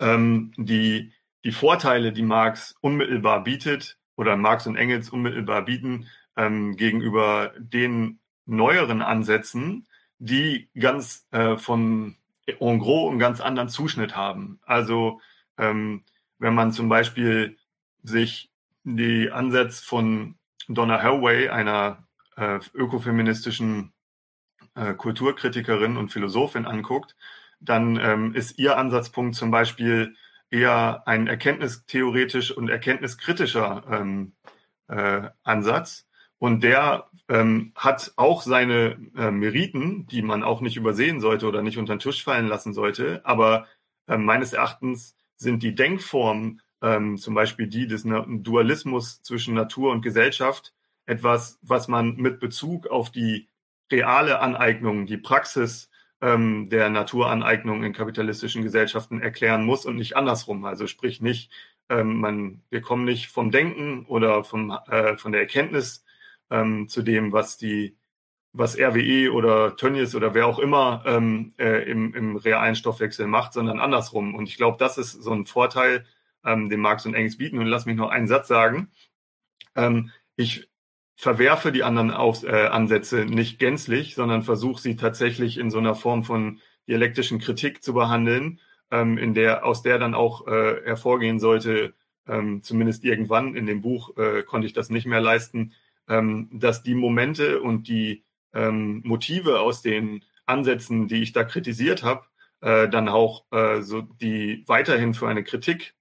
ähm, 0.00 0.52
die, 0.56 1.12
die 1.44 1.52
Vorteile, 1.52 2.12
die 2.12 2.22
Marx 2.22 2.74
unmittelbar 2.80 3.44
bietet 3.44 3.98
oder 4.16 4.36
Marx 4.36 4.66
und 4.66 4.76
Engels 4.76 5.10
unmittelbar 5.10 5.62
bieten 5.62 6.08
ähm, 6.36 6.76
gegenüber 6.76 7.52
den 7.58 8.18
neueren 8.46 9.02
Ansätzen, 9.02 9.86
die 10.18 10.68
ganz 10.78 11.26
äh, 11.30 11.56
von 11.56 12.16
en 12.46 12.78
gros 12.78 13.10
einen 13.10 13.18
ganz 13.18 13.40
anderen 13.40 13.68
Zuschnitt 13.68 14.16
haben. 14.16 14.58
Also 14.62 15.20
ähm, 15.58 16.04
wenn 16.38 16.54
man 16.54 16.72
zum 16.72 16.88
Beispiel 16.88 17.56
sich 18.02 18.50
die 18.84 19.30
Ansätze 19.30 19.82
von 19.82 20.36
Donna 20.68 21.02
Haraway, 21.02 21.48
einer 21.48 22.06
äh, 22.36 22.60
ökofeministischen 22.74 23.92
äh, 24.74 24.94
Kulturkritikerin 24.94 25.96
und 25.96 26.10
Philosophin 26.10 26.66
anguckt, 26.66 27.16
dann 27.60 27.96
ähm, 27.96 28.34
ist 28.34 28.58
ihr 28.58 28.76
Ansatzpunkt 28.76 29.34
zum 29.34 29.50
Beispiel 29.50 30.16
eher 30.50 31.02
ein 31.06 31.26
erkenntnistheoretisch 31.26 32.52
und 32.52 32.68
erkenntniskritischer 32.68 33.84
ähm, 33.90 34.34
äh, 34.88 35.28
Ansatz. 35.42 36.06
Und 36.38 36.62
der 36.62 37.08
ähm, 37.28 37.72
hat 37.74 38.12
auch 38.16 38.42
seine 38.42 38.98
äh, 39.16 39.30
Meriten, 39.30 40.06
die 40.06 40.22
man 40.22 40.42
auch 40.42 40.60
nicht 40.60 40.76
übersehen 40.76 41.20
sollte 41.20 41.46
oder 41.46 41.62
nicht 41.62 41.78
unter 41.78 41.94
den 41.94 42.00
Tisch 42.00 42.22
fallen 42.22 42.48
lassen 42.48 42.74
sollte. 42.74 43.22
Aber 43.24 43.66
äh, 44.06 44.18
meines 44.18 44.52
Erachtens 44.52 45.16
sind 45.36 45.62
die 45.62 45.74
Denkformen, 45.74 46.60
ähm, 46.84 47.16
zum 47.16 47.34
Beispiel 47.34 47.66
die 47.66 47.86
des 47.86 48.04
Dualismus 48.04 49.22
zwischen 49.22 49.54
Natur 49.54 49.90
und 49.90 50.02
Gesellschaft, 50.02 50.74
etwas, 51.06 51.58
was 51.62 51.88
man 51.88 52.16
mit 52.16 52.40
Bezug 52.40 52.86
auf 52.88 53.10
die 53.10 53.48
reale 53.90 54.40
Aneignung, 54.40 55.06
die 55.06 55.16
Praxis 55.16 55.90
ähm, 56.20 56.68
der 56.68 56.90
Naturaneignung 56.90 57.84
in 57.84 57.94
kapitalistischen 57.94 58.62
Gesellschaften 58.62 59.20
erklären 59.20 59.64
muss 59.64 59.86
und 59.86 59.96
nicht 59.96 60.16
andersrum. 60.16 60.64
Also 60.66 60.86
sprich 60.86 61.22
nicht, 61.22 61.50
ähm, 61.88 62.20
man, 62.20 62.62
wir 62.70 62.82
kommen 62.82 63.04
nicht 63.04 63.28
vom 63.28 63.50
Denken 63.50 64.04
oder 64.06 64.44
vom, 64.44 64.70
äh, 64.88 65.16
von 65.16 65.32
der 65.32 65.40
Erkenntnis 65.40 66.04
ähm, 66.50 66.88
zu 66.88 67.02
dem, 67.02 67.32
was 67.32 67.56
die 67.56 67.96
was 68.56 68.78
RWE 68.78 69.32
oder 69.32 69.76
Tönnies 69.76 70.14
oder 70.14 70.32
wer 70.32 70.46
auch 70.46 70.60
immer 70.60 71.02
ähm, 71.06 71.54
äh, 71.58 71.90
im, 71.90 72.14
im 72.14 72.36
realen 72.36 72.76
Stoffwechsel 72.76 73.26
macht, 73.26 73.52
sondern 73.52 73.80
andersrum. 73.80 74.34
Und 74.36 74.48
ich 74.48 74.56
glaube, 74.56 74.76
das 74.78 74.96
ist 74.96 75.10
so 75.10 75.32
ein 75.32 75.44
Vorteil, 75.44 76.06
ähm, 76.44 76.68
den 76.68 76.80
Marx 76.80 77.06
und 77.06 77.14
Engels 77.14 77.38
bieten. 77.38 77.58
Und 77.58 77.66
lass 77.66 77.86
mich 77.86 77.96
noch 77.96 78.10
einen 78.10 78.26
Satz 78.26 78.48
sagen. 78.48 78.88
Ähm, 79.76 80.10
ich 80.36 80.68
verwerfe 81.16 81.72
die 81.72 81.84
anderen 81.84 82.10
Auf, 82.10 82.44
äh, 82.44 82.66
Ansätze 82.66 83.24
nicht 83.24 83.58
gänzlich, 83.58 84.14
sondern 84.14 84.42
versuche 84.42 84.80
sie 84.80 84.96
tatsächlich 84.96 85.58
in 85.58 85.70
so 85.70 85.78
einer 85.78 85.94
Form 85.94 86.24
von 86.24 86.60
dialektischen 86.88 87.38
Kritik 87.38 87.82
zu 87.82 87.94
behandeln, 87.94 88.60
ähm, 88.90 89.18
in 89.18 89.34
der 89.34 89.64
aus 89.64 89.82
der 89.82 89.98
dann 89.98 90.14
auch 90.14 90.46
äh, 90.46 90.82
hervorgehen 90.84 91.38
sollte, 91.38 91.94
ähm, 92.26 92.62
zumindest 92.62 93.04
irgendwann 93.04 93.54
in 93.54 93.66
dem 93.66 93.80
Buch 93.80 94.16
äh, 94.16 94.42
konnte 94.42 94.66
ich 94.66 94.72
das 94.72 94.90
nicht 94.90 95.06
mehr 95.06 95.20
leisten, 95.20 95.72
ähm, 96.08 96.48
dass 96.52 96.82
die 96.82 96.94
Momente 96.94 97.60
und 97.60 97.88
die 97.88 98.24
ähm, 98.52 99.02
Motive 99.04 99.60
aus 99.60 99.82
den 99.82 100.24
Ansätzen, 100.46 101.08
die 101.08 101.22
ich 101.22 101.32
da 101.32 101.44
kritisiert 101.44 102.02
habe, 102.02 102.26
äh, 102.60 102.88
dann 102.88 103.08
auch 103.08 103.44
äh, 103.50 103.82
so 103.82 104.02
die 104.02 104.64
weiterhin 104.66 105.14
für 105.14 105.28
eine 105.28 105.44
Kritik 105.44 105.94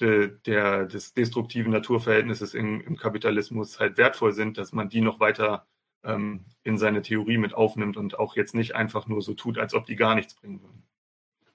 de, 0.00 0.38
der, 0.46 0.86
des 0.86 1.14
destruktiven 1.14 1.72
Naturverhältnisses 1.72 2.54
im, 2.54 2.80
im, 2.80 2.96
Kapitalismus 2.96 3.78
halt 3.78 3.96
wertvoll 3.96 4.32
sind, 4.32 4.58
dass 4.58 4.72
man 4.72 4.88
die 4.88 5.00
noch 5.00 5.20
weiter 5.20 5.66
ähm, 6.02 6.44
in 6.62 6.78
seine 6.78 7.02
Theorie 7.02 7.38
mit 7.38 7.54
aufnimmt 7.54 7.96
und 7.96 8.18
auch 8.18 8.36
jetzt 8.36 8.54
nicht 8.54 8.74
einfach 8.74 9.06
nur 9.06 9.22
so 9.22 9.34
tut, 9.34 9.58
als 9.58 9.74
ob 9.74 9.86
die 9.86 9.96
gar 9.96 10.14
nichts 10.14 10.34
bringen 10.34 10.62
würden. 10.62 10.82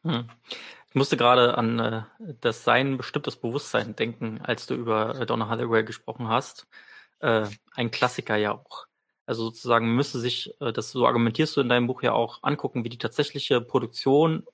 Hm. 0.04 0.30
Ich 0.90 0.96
musste 0.96 1.18
gerade 1.18 1.58
an 1.58 1.80
äh, 1.80 2.04
das 2.42 2.64
Sein 2.64 2.98
bestimmtes 2.98 3.36
Bewusstsein 3.36 3.96
denken, 3.96 4.40
als 4.42 4.68
du 4.68 4.76
über 4.76 5.20
äh, 5.20 5.26
Donna 5.26 5.50
Hathaway 5.50 5.84
gesprochen 5.84 6.28
hast 6.28 6.68
äh, 7.20 7.48
ein 7.74 7.92
Klassiker 7.92 8.36
ja 8.36 8.54
auch. 8.54 8.86
Also 9.26 9.46
sozusagen 9.46 9.96
müsste 9.96 10.20
sich, 10.20 10.54
äh, 10.62 10.72
das 10.72 10.92
so 10.92 11.08
argumentierst 11.08 11.58
du 11.58 11.62
in 11.62 11.70
deinem 11.70 11.88
Buch 11.88 12.04
ja 12.04 12.14
auch 12.14 12.44
angucken, 12.44 12.84
wie 12.84 12.90
die 12.90 12.98
tatsächliche 12.98 13.62
Produktion 13.62 14.46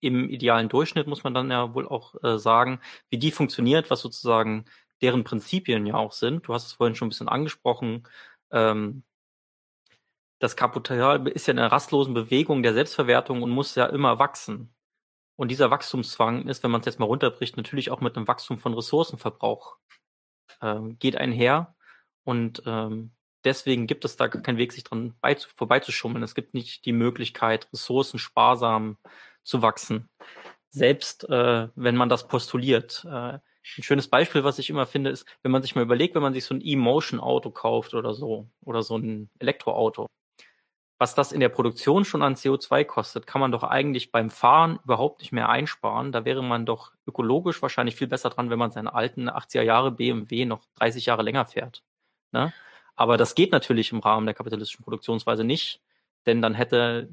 im 0.00 0.28
idealen 0.30 0.68
Durchschnitt, 0.68 1.06
muss 1.06 1.24
man 1.24 1.34
dann 1.34 1.50
ja 1.50 1.74
wohl 1.74 1.88
auch 1.88 2.14
äh, 2.22 2.38
sagen, 2.38 2.80
wie 3.10 3.18
die 3.18 3.30
funktioniert, 3.30 3.90
was 3.90 4.00
sozusagen 4.00 4.66
deren 5.02 5.24
Prinzipien 5.24 5.86
ja 5.86 5.94
auch 5.94 6.12
sind. 6.12 6.46
Du 6.46 6.54
hast 6.54 6.66
es 6.66 6.72
vorhin 6.72 6.94
schon 6.94 7.06
ein 7.06 7.10
bisschen 7.10 7.28
angesprochen. 7.28 8.08
Ähm, 8.50 9.02
das 10.38 10.56
Kapital 10.56 11.26
ist 11.28 11.46
ja 11.46 11.52
in 11.52 11.58
einer 11.58 11.72
rastlosen 11.72 12.14
Bewegung 12.14 12.62
der 12.62 12.74
Selbstverwertung 12.74 13.42
und 13.42 13.50
muss 13.50 13.74
ja 13.74 13.86
immer 13.86 14.18
wachsen. 14.18 14.74
Und 15.36 15.50
dieser 15.50 15.70
Wachstumszwang 15.70 16.48
ist, 16.48 16.62
wenn 16.62 16.70
man 16.70 16.80
es 16.80 16.86
jetzt 16.86 16.98
mal 16.98 17.06
runterbricht, 17.06 17.56
natürlich 17.56 17.90
auch 17.90 18.00
mit 18.00 18.16
einem 18.16 18.28
Wachstum 18.28 18.58
von 18.58 18.74
Ressourcenverbrauch. 18.74 19.76
Ähm, 20.62 20.98
geht 20.98 21.16
einher. 21.16 21.74
Und 22.24 22.62
ähm, 22.66 23.12
deswegen 23.44 23.86
gibt 23.86 24.04
es 24.04 24.16
da 24.16 24.28
keinen 24.28 24.58
Weg, 24.58 24.72
sich 24.72 24.84
dran 24.84 25.14
vorbeizuschummeln. 25.56 26.22
Es 26.22 26.34
gibt 26.34 26.54
nicht 26.54 26.84
die 26.86 26.92
Möglichkeit, 26.92 27.68
ressourcensparsam 27.72 28.98
zu 29.46 29.62
wachsen. 29.62 30.08
Selbst 30.68 31.28
äh, 31.28 31.68
wenn 31.74 31.96
man 31.96 32.08
das 32.08 32.28
postuliert. 32.28 33.06
Äh, 33.08 33.38
ein 33.78 33.82
schönes 33.82 34.08
Beispiel, 34.08 34.44
was 34.44 34.58
ich 34.58 34.70
immer 34.70 34.86
finde, 34.86 35.10
ist, 35.10 35.26
wenn 35.42 35.50
man 35.50 35.62
sich 35.62 35.74
mal 35.74 35.82
überlegt, 35.82 36.14
wenn 36.14 36.22
man 36.22 36.34
sich 36.34 36.44
so 36.44 36.54
ein 36.54 36.60
E-Motion-Auto 36.62 37.50
kauft 37.50 37.94
oder 37.94 38.14
so, 38.14 38.48
oder 38.64 38.82
so 38.82 38.96
ein 38.96 39.28
Elektroauto, 39.40 40.06
was 40.98 41.14
das 41.14 41.32
in 41.32 41.40
der 41.40 41.48
Produktion 41.48 42.04
schon 42.04 42.22
an 42.22 42.36
CO2 42.36 42.84
kostet, 42.84 43.26
kann 43.26 43.40
man 43.40 43.52
doch 43.52 43.64
eigentlich 43.64 44.12
beim 44.12 44.30
Fahren 44.30 44.78
überhaupt 44.84 45.20
nicht 45.20 45.32
mehr 45.32 45.48
einsparen. 45.48 46.12
Da 46.12 46.24
wäre 46.24 46.42
man 46.42 46.64
doch 46.64 46.92
ökologisch 47.06 47.60
wahrscheinlich 47.60 47.96
viel 47.96 48.06
besser 48.06 48.30
dran, 48.30 48.50
wenn 48.50 48.58
man 48.58 48.70
seinen 48.70 48.88
alten 48.88 49.28
80er 49.28 49.62
Jahre 49.62 49.90
BMW 49.90 50.46
noch 50.46 50.64
30 50.76 51.06
Jahre 51.06 51.22
länger 51.22 51.44
fährt. 51.44 51.82
Ne? 52.32 52.52
Aber 52.94 53.18
das 53.18 53.34
geht 53.34 53.52
natürlich 53.52 53.92
im 53.92 54.00
Rahmen 54.00 54.26
der 54.26 54.34
kapitalistischen 54.34 54.84
Produktionsweise 54.84 55.44
nicht, 55.44 55.82
denn 56.24 56.40
dann 56.40 56.54
hätte 56.54 57.10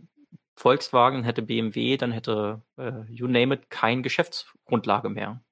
Volkswagen, 0.56 1.24
hätte 1.24 1.42
BMW, 1.42 1.98
dann 1.98 2.12
hätte 2.12 2.62
äh, 2.78 3.04
you 3.10 3.28
name 3.28 3.56
it 3.56 3.70
kein 3.70 4.04
Geschäftsgrundlage 4.04 5.10
mehr. 5.10 5.44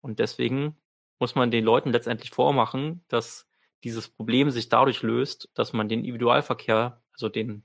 Und 0.00 0.18
deswegen 0.18 0.76
muss 1.18 1.34
man 1.34 1.50
den 1.50 1.64
Leuten 1.64 1.90
letztendlich 1.92 2.30
vormachen, 2.30 3.04
dass 3.08 3.48
dieses 3.84 4.08
Problem 4.08 4.50
sich 4.50 4.68
dadurch 4.68 5.02
löst, 5.02 5.48
dass 5.54 5.72
man 5.72 5.88
den 5.88 6.00
Individualverkehr, 6.00 7.00
also 7.12 7.28
den, 7.28 7.62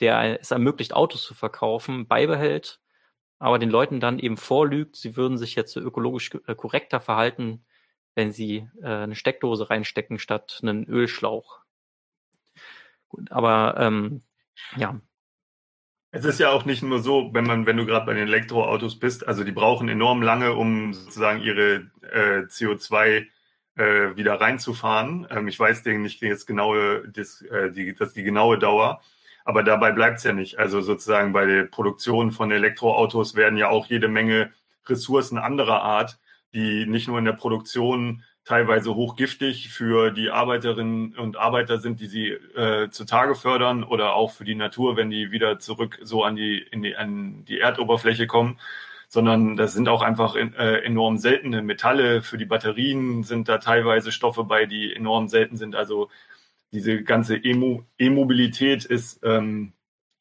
der 0.00 0.40
es 0.40 0.50
ermöglicht, 0.50 0.94
Autos 0.94 1.22
zu 1.22 1.34
verkaufen, 1.34 2.08
beibehält, 2.08 2.80
aber 3.38 3.58
den 3.58 3.70
Leuten 3.70 4.00
dann 4.00 4.18
eben 4.18 4.36
vorlügt, 4.36 4.96
sie 4.96 5.16
würden 5.16 5.38
sich 5.38 5.54
jetzt 5.54 5.76
ökologisch 5.76 6.30
äh, 6.46 6.54
korrekter 6.54 7.00
verhalten, 7.00 7.64
wenn 8.14 8.32
sie 8.32 8.68
äh, 8.82 8.86
eine 8.86 9.14
Steckdose 9.14 9.68
reinstecken 9.70 10.18
statt 10.18 10.60
einen 10.62 10.84
Ölschlauch. 10.86 11.60
Gut, 13.08 13.30
aber 13.30 13.76
ähm, 13.78 14.22
ja. 14.76 15.00
Es 16.12 16.24
ist 16.24 16.40
ja 16.40 16.50
auch 16.50 16.64
nicht 16.64 16.82
nur 16.82 17.00
so, 17.00 17.30
wenn 17.34 17.44
man, 17.44 17.66
wenn 17.66 17.76
du 17.76 17.84
gerade 17.84 18.06
bei 18.06 18.14
den 18.14 18.28
Elektroautos 18.28 18.98
bist, 18.98 19.26
also 19.26 19.44
die 19.44 19.52
brauchen 19.52 19.88
enorm 19.88 20.22
lange, 20.22 20.54
um 20.54 20.94
sozusagen 20.94 21.42
ihre 21.42 21.90
äh, 22.10 22.46
CO2 22.46 23.26
äh, 23.76 24.16
wieder 24.16 24.40
reinzufahren. 24.40 25.26
Ähm, 25.30 25.48
ich 25.48 25.58
weiß 25.58 25.84
nicht 25.84 26.22
jetzt 26.22 26.46
genaue, 26.46 27.08
das, 27.08 27.42
äh, 27.42 27.70
die, 27.70 27.94
das 27.94 28.12
die 28.14 28.22
genaue 28.22 28.58
Dauer. 28.58 29.02
Aber 29.44 29.62
dabei 29.62 29.92
bleibt 29.92 30.18
es 30.18 30.24
ja 30.24 30.32
nicht. 30.32 30.58
Also 30.58 30.80
sozusagen 30.80 31.32
bei 31.32 31.46
der 31.46 31.64
Produktion 31.64 32.32
von 32.32 32.50
Elektroautos 32.50 33.36
werden 33.36 33.58
ja 33.58 33.68
auch 33.68 33.86
jede 33.86 34.08
Menge 34.08 34.52
Ressourcen 34.86 35.38
anderer 35.38 35.82
Art, 35.82 36.18
die 36.52 36.86
nicht 36.86 37.08
nur 37.08 37.18
in 37.18 37.24
der 37.26 37.32
Produktion 37.32 38.24
teilweise 38.46 38.94
hochgiftig 38.94 39.68
für 39.70 40.12
die 40.12 40.30
Arbeiterinnen 40.30 41.16
und 41.16 41.36
Arbeiter 41.36 41.78
sind, 41.78 42.00
die 42.00 42.06
sie 42.06 42.28
äh, 42.28 42.88
zutage 42.90 43.34
fördern 43.34 43.82
oder 43.82 44.14
auch 44.14 44.30
für 44.30 44.44
die 44.44 44.54
Natur, 44.54 44.96
wenn 44.96 45.10
die 45.10 45.32
wieder 45.32 45.58
zurück 45.58 45.98
so 46.02 46.22
an 46.22 46.36
die, 46.36 46.58
in 46.58 46.80
die, 46.82 46.96
an 46.96 47.44
die 47.44 47.58
Erdoberfläche 47.58 48.28
kommen, 48.28 48.58
sondern 49.08 49.56
das 49.56 49.72
sind 49.74 49.88
auch 49.88 50.00
einfach 50.00 50.36
äh, 50.36 50.84
enorm 50.84 51.18
seltene 51.18 51.60
Metalle. 51.60 52.22
Für 52.22 52.38
die 52.38 52.44
Batterien 52.44 53.24
sind 53.24 53.48
da 53.48 53.58
teilweise 53.58 54.12
Stoffe 54.12 54.44
bei, 54.44 54.66
die 54.66 54.94
enorm 54.94 55.26
selten 55.26 55.56
sind. 55.56 55.74
Also 55.74 56.08
diese 56.72 57.02
ganze 57.02 57.36
E-Mobilität 57.36 58.84
ist 58.84 59.20
ähm, 59.24 59.72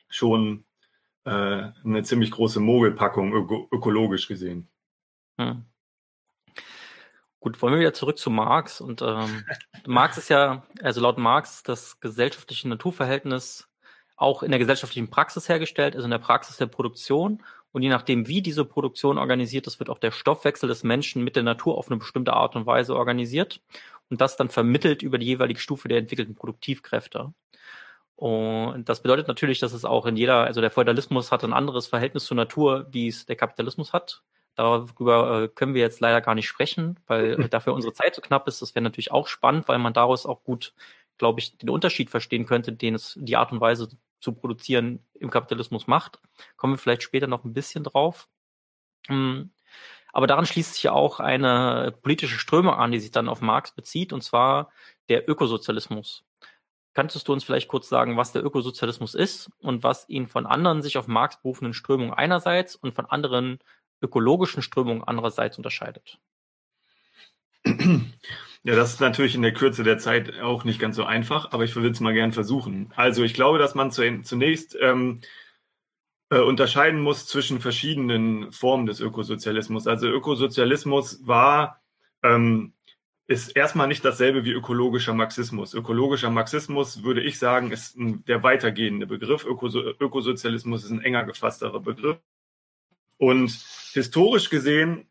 schon 0.10 0.64
äh, 1.26 1.30
eine 1.84 2.02
ziemlich 2.04 2.32
große 2.32 2.60
Mogelpackung 2.60 3.34
öko 3.34 3.68
ökologisch 3.72 4.28
gesehen. 4.28 4.68
Hm. 5.40 5.66
Gut, 7.46 7.62
wollen 7.62 7.74
wir 7.74 7.80
wieder 7.80 7.94
zurück 7.94 8.18
zu 8.18 8.32
Marx. 8.32 8.82
Und 8.82 9.04
ähm, 9.04 9.46
Marx 9.86 10.18
ist 10.18 10.30
ja, 10.30 10.64
also 10.82 11.00
laut 11.00 11.20
Marx, 11.20 11.62
das 11.62 12.00
gesellschaftliche 12.00 12.68
Naturverhältnis 12.68 13.70
auch 14.16 14.42
in 14.42 14.50
der 14.50 14.58
gesellschaftlichen 14.58 15.12
Praxis 15.12 15.48
hergestellt, 15.48 15.94
also 15.94 16.06
in 16.06 16.12
der 16.12 16.18
Praxis 16.18 16.58
der 16.58 16.66
Produktion. 16.66 17.44
Und 17.72 17.84
je 17.84 17.90
nachdem, 17.90 18.28
wie 18.28 18.42
diese 18.42 18.66
Produktion 18.66 19.20
organisiert 19.20 19.68
ist, 19.68 19.78
wird 19.78 19.92
auch 19.92 20.00
der 20.00 20.10
Stoffwechsel 20.10 20.68
des 20.68 20.84
Menschen 20.84 21.24
mit 21.24 21.36
der 21.36 21.44
Natur 21.44 21.78
auf 21.78 21.88
eine 21.88 21.98
bestimmte 21.98 22.34
Art 22.34 22.56
und 22.56 22.66
Weise 22.66 22.96
organisiert 22.96 23.62
und 24.10 24.22
das 24.22 24.38
dann 24.38 24.50
vermittelt 24.50 25.04
über 25.04 25.20
die 25.20 25.28
jeweilige 25.28 25.60
Stufe 25.60 25.88
der 25.88 26.00
entwickelten 26.00 26.34
Produktivkräfte. 26.34 27.32
Und 28.16 28.90
das 28.90 29.04
bedeutet 29.04 29.28
natürlich, 29.28 29.60
dass 29.60 29.74
es 29.74 29.86
auch 29.86 30.08
in 30.08 30.18
jeder, 30.18 30.46
also 30.46 30.62
der 30.62 30.72
Feudalismus 30.72 31.32
hat 31.32 31.44
ein 31.44 31.54
anderes 31.54 31.86
Verhältnis 31.86 32.26
zur 32.26 32.38
Natur, 32.38 32.88
wie 32.90 33.08
es 33.08 33.28
der 33.28 33.36
Kapitalismus 33.36 33.94
hat. 33.94 34.24
Darüber 34.56 35.44
äh, 35.44 35.48
können 35.50 35.74
wir 35.74 35.82
jetzt 35.82 36.00
leider 36.00 36.22
gar 36.22 36.36
nicht 36.36 36.48
sprechen, 36.48 37.00
weil 37.08 37.40
äh, 37.40 37.50
dafür 37.50 37.74
unsere 37.74 37.94
Zeit 37.94 38.16
zu 38.16 38.22
so 38.22 38.28
knapp 38.28 38.48
ist. 38.48 38.62
Das 38.62 38.74
wäre 38.74 38.84
natürlich 38.84 39.12
auch 39.12 39.28
spannend, 39.28 39.68
weil 39.68 39.80
man 39.80 39.94
daraus 39.94 40.26
auch 40.26 40.44
gut, 40.44 40.74
glaube 41.18 41.40
ich, 41.40 41.58
den 41.58 41.70
Unterschied 41.70 42.10
verstehen 42.10 42.46
könnte, 42.46 42.72
den 42.72 42.96
es 42.96 43.18
die 43.20 43.36
Art 43.36 43.52
und 43.52 43.62
Weise 43.62 43.90
zu 44.20 44.34
produzieren 44.34 45.00
im 45.14 45.30
Kapitalismus 45.30 45.88
macht. 45.88 46.20
Kommen 46.56 46.74
wir 46.74 46.78
vielleicht 46.78 47.04
später 47.04 47.28
noch 47.28 47.44
ein 47.44 47.54
bisschen 47.54 47.84
drauf. 47.84 48.28
Hm. 49.08 49.52
Aber 50.14 50.28
daran 50.28 50.46
schließt 50.46 50.76
sich 50.76 50.84
ja 50.84 50.94
auch 50.94 51.20
eine 51.20 51.94
politische 52.02 52.40
Strömung 52.40 52.74
an, 52.74 52.94
die 52.94 53.00
sich 53.00 53.12
dann 53.12 53.28
auf 53.28 53.42
Marx 53.42 53.74
bezieht, 53.74 54.14
und 54.14 54.22
zwar 54.22 54.72
der 55.10 55.30
Ökosozialismus. 55.30 56.24
Könntest 56.94 57.28
du 57.28 57.34
uns 57.34 57.44
vielleicht 57.44 57.68
kurz 57.68 57.90
sagen, 57.90 58.16
was 58.16 58.32
der 58.32 58.46
Ökosozialismus 58.46 59.14
ist 59.14 59.52
und 59.60 59.84
was 59.84 60.08
ihn 60.08 60.28
von 60.28 60.46
anderen 60.46 60.82
sich 60.82 60.98
auf 60.98 61.08
Marx 61.08 61.42
berufenden 61.42 61.74
Strömungen 61.74 62.14
einerseits 62.14 62.78
und 62.78 62.96
von 62.96 63.06
anderen 63.06 63.60
ökologischen 64.02 64.62
Strömungen 64.62 65.04
andererseits 65.04 65.58
unterscheidet? 65.58 66.20
Ja, 68.64 68.76
das 68.76 68.94
ist 68.94 69.00
natürlich 69.00 69.36
in 69.36 69.44
der 69.44 69.54
Kürze 69.54 69.84
der 69.84 70.00
Zeit 70.00 70.40
auch 70.40 70.64
nicht 70.64 70.80
ganz 70.80 70.96
so 70.96 71.04
einfach, 71.04 71.52
aber 71.52 71.66
ich 71.66 71.76
würde 71.76 71.90
es 71.90 72.00
mal 72.00 72.16
gern 72.16 72.32
versuchen. 72.32 72.92
Also 72.96 73.24
ich 73.24 73.36
glaube, 73.36 73.60
dass 73.60 73.76
man 73.76 73.92
zunächst 73.92 74.76
ähm, 74.82 75.22
äh, 76.32 76.40
unterscheiden 76.40 77.00
muss 77.00 77.28
zwischen 77.28 77.60
verschiedenen 77.60 78.52
Formen 78.52 78.88
des 78.88 79.02
Ökosozialismus. 79.02 79.86
Also 79.86 80.08
Ökosozialismus 80.08 81.28
war 81.28 81.80
ähm, 82.24 82.74
ist 83.28 83.56
erstmal 83.56 83.88
nicht 83.88 84.04
dasselbe 84.04 84.46
wie 84.46 84.52
ökologischer 84.52 85.14
Marxismus. 85.14 85.74
Ökologischer 85.74 86.30
Marxismus, 86.30 87.04
würde 87.04 87.22
ich 87.22 87.40
sagen, 87.40 87.72
ist 87.72 87.96
ein, 87.98 88.24
der 88.26 88.44
weitergehende 88.44 89.08
Begriff. 89.08 89.46
Ökoso 89.46 89.80
Ökosozialismus 89.80 90.84
ist 90.86 90.92
ein 90.92 91.02
enger 91.02 91.24
gefassterer 91.24 91.80
Begriff. 91.80 92.18
Und 93.18 93.52
historisch 93.94 94.50
gesehen 94.50 95.08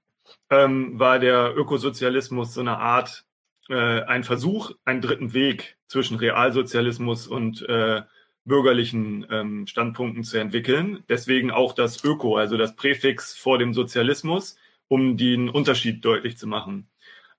ähm, 0.51 0.99
war 0.99 1.19
der 1.19 1.57
Ökosozialismus 1.57 2.55
so 2.55 2.61
eine 2.61 2.79
Art, 2.79 3.25
äh, 3.69 4.03
ein 4.03 4.25
Versuch, 4.25 4.73
einen 4.85 5.01
dritten 5.01 5.33
Weg 5.33 5.77
zwischen 5.87 6.17
Realsozialismus 6.17 7.27
und 7.27 7.63
äh, 7.69 8.03
bürgerlichen 8.45 9.27
ähm, 9.31 9.67
Standpunkten 9.67 10.23
zu 10.23 10.39
entwickeln. 10.39 11.03
Deswegen 11.09 11.51
auch 11.51 11.73
das 11.73 12.05
Öko, 12.05 12.37
also 12.37 12.57
das 12.57 12.77
Präfix 12.77 13.35
vor 13.35 13.59
dem 13.59 13.73
Sozialismus, 13.73 14.57
um 14.89 15.17
den 15.17 15.49
Unterschied 15.49 16.05
deutlich 16.05 16.37
zu 16.37 16.47
machen. 16.47 16.91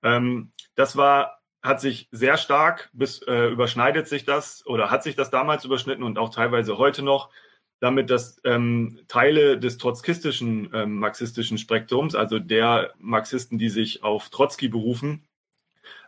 Ähm, 0.02 0.50
das 0.74 0.96
war, 0.96 1.40
hat 1.62 1.80
sich 1.80 2.08
sehr 2.10 2.36
stark, 2.36 2.90
bis 2.92 3.22
äh, 3.22 3.48
überschneidet 3.48 4.08
sich 4.08 4.24
das 4.24 4.66
oder 4.66 4.90
hat 4.90 5.02
sich 5.02 5.14
das 5.14 5.30
damals 5.30 5.64
überschnitten 5.64 6.02
und 6.02 6.18
auch 6.18 6.30
teilweise 6.30 6.76
heute 6.76 7.02
noch 7.02 7.30
damit, 7.80 8.10
dass 8.10 8.40
ähm, 8.44 9.00
Teile 9.08 9.58
des 9.58 9.78
trotzkistischen 9.78 10.70
ähm, 10.72 10.98
marxistischen 10.98 11.58
Spektrums, 11.58 12.14
also 12.14 12.38
der 12.38 12.94
Marxisten, 12.98 13.58
die 13.58 13.68
sich 13.68 14.02
auf 14.02 14.30
Trotzki 14.30 14.68
berufen, 14.68 15.26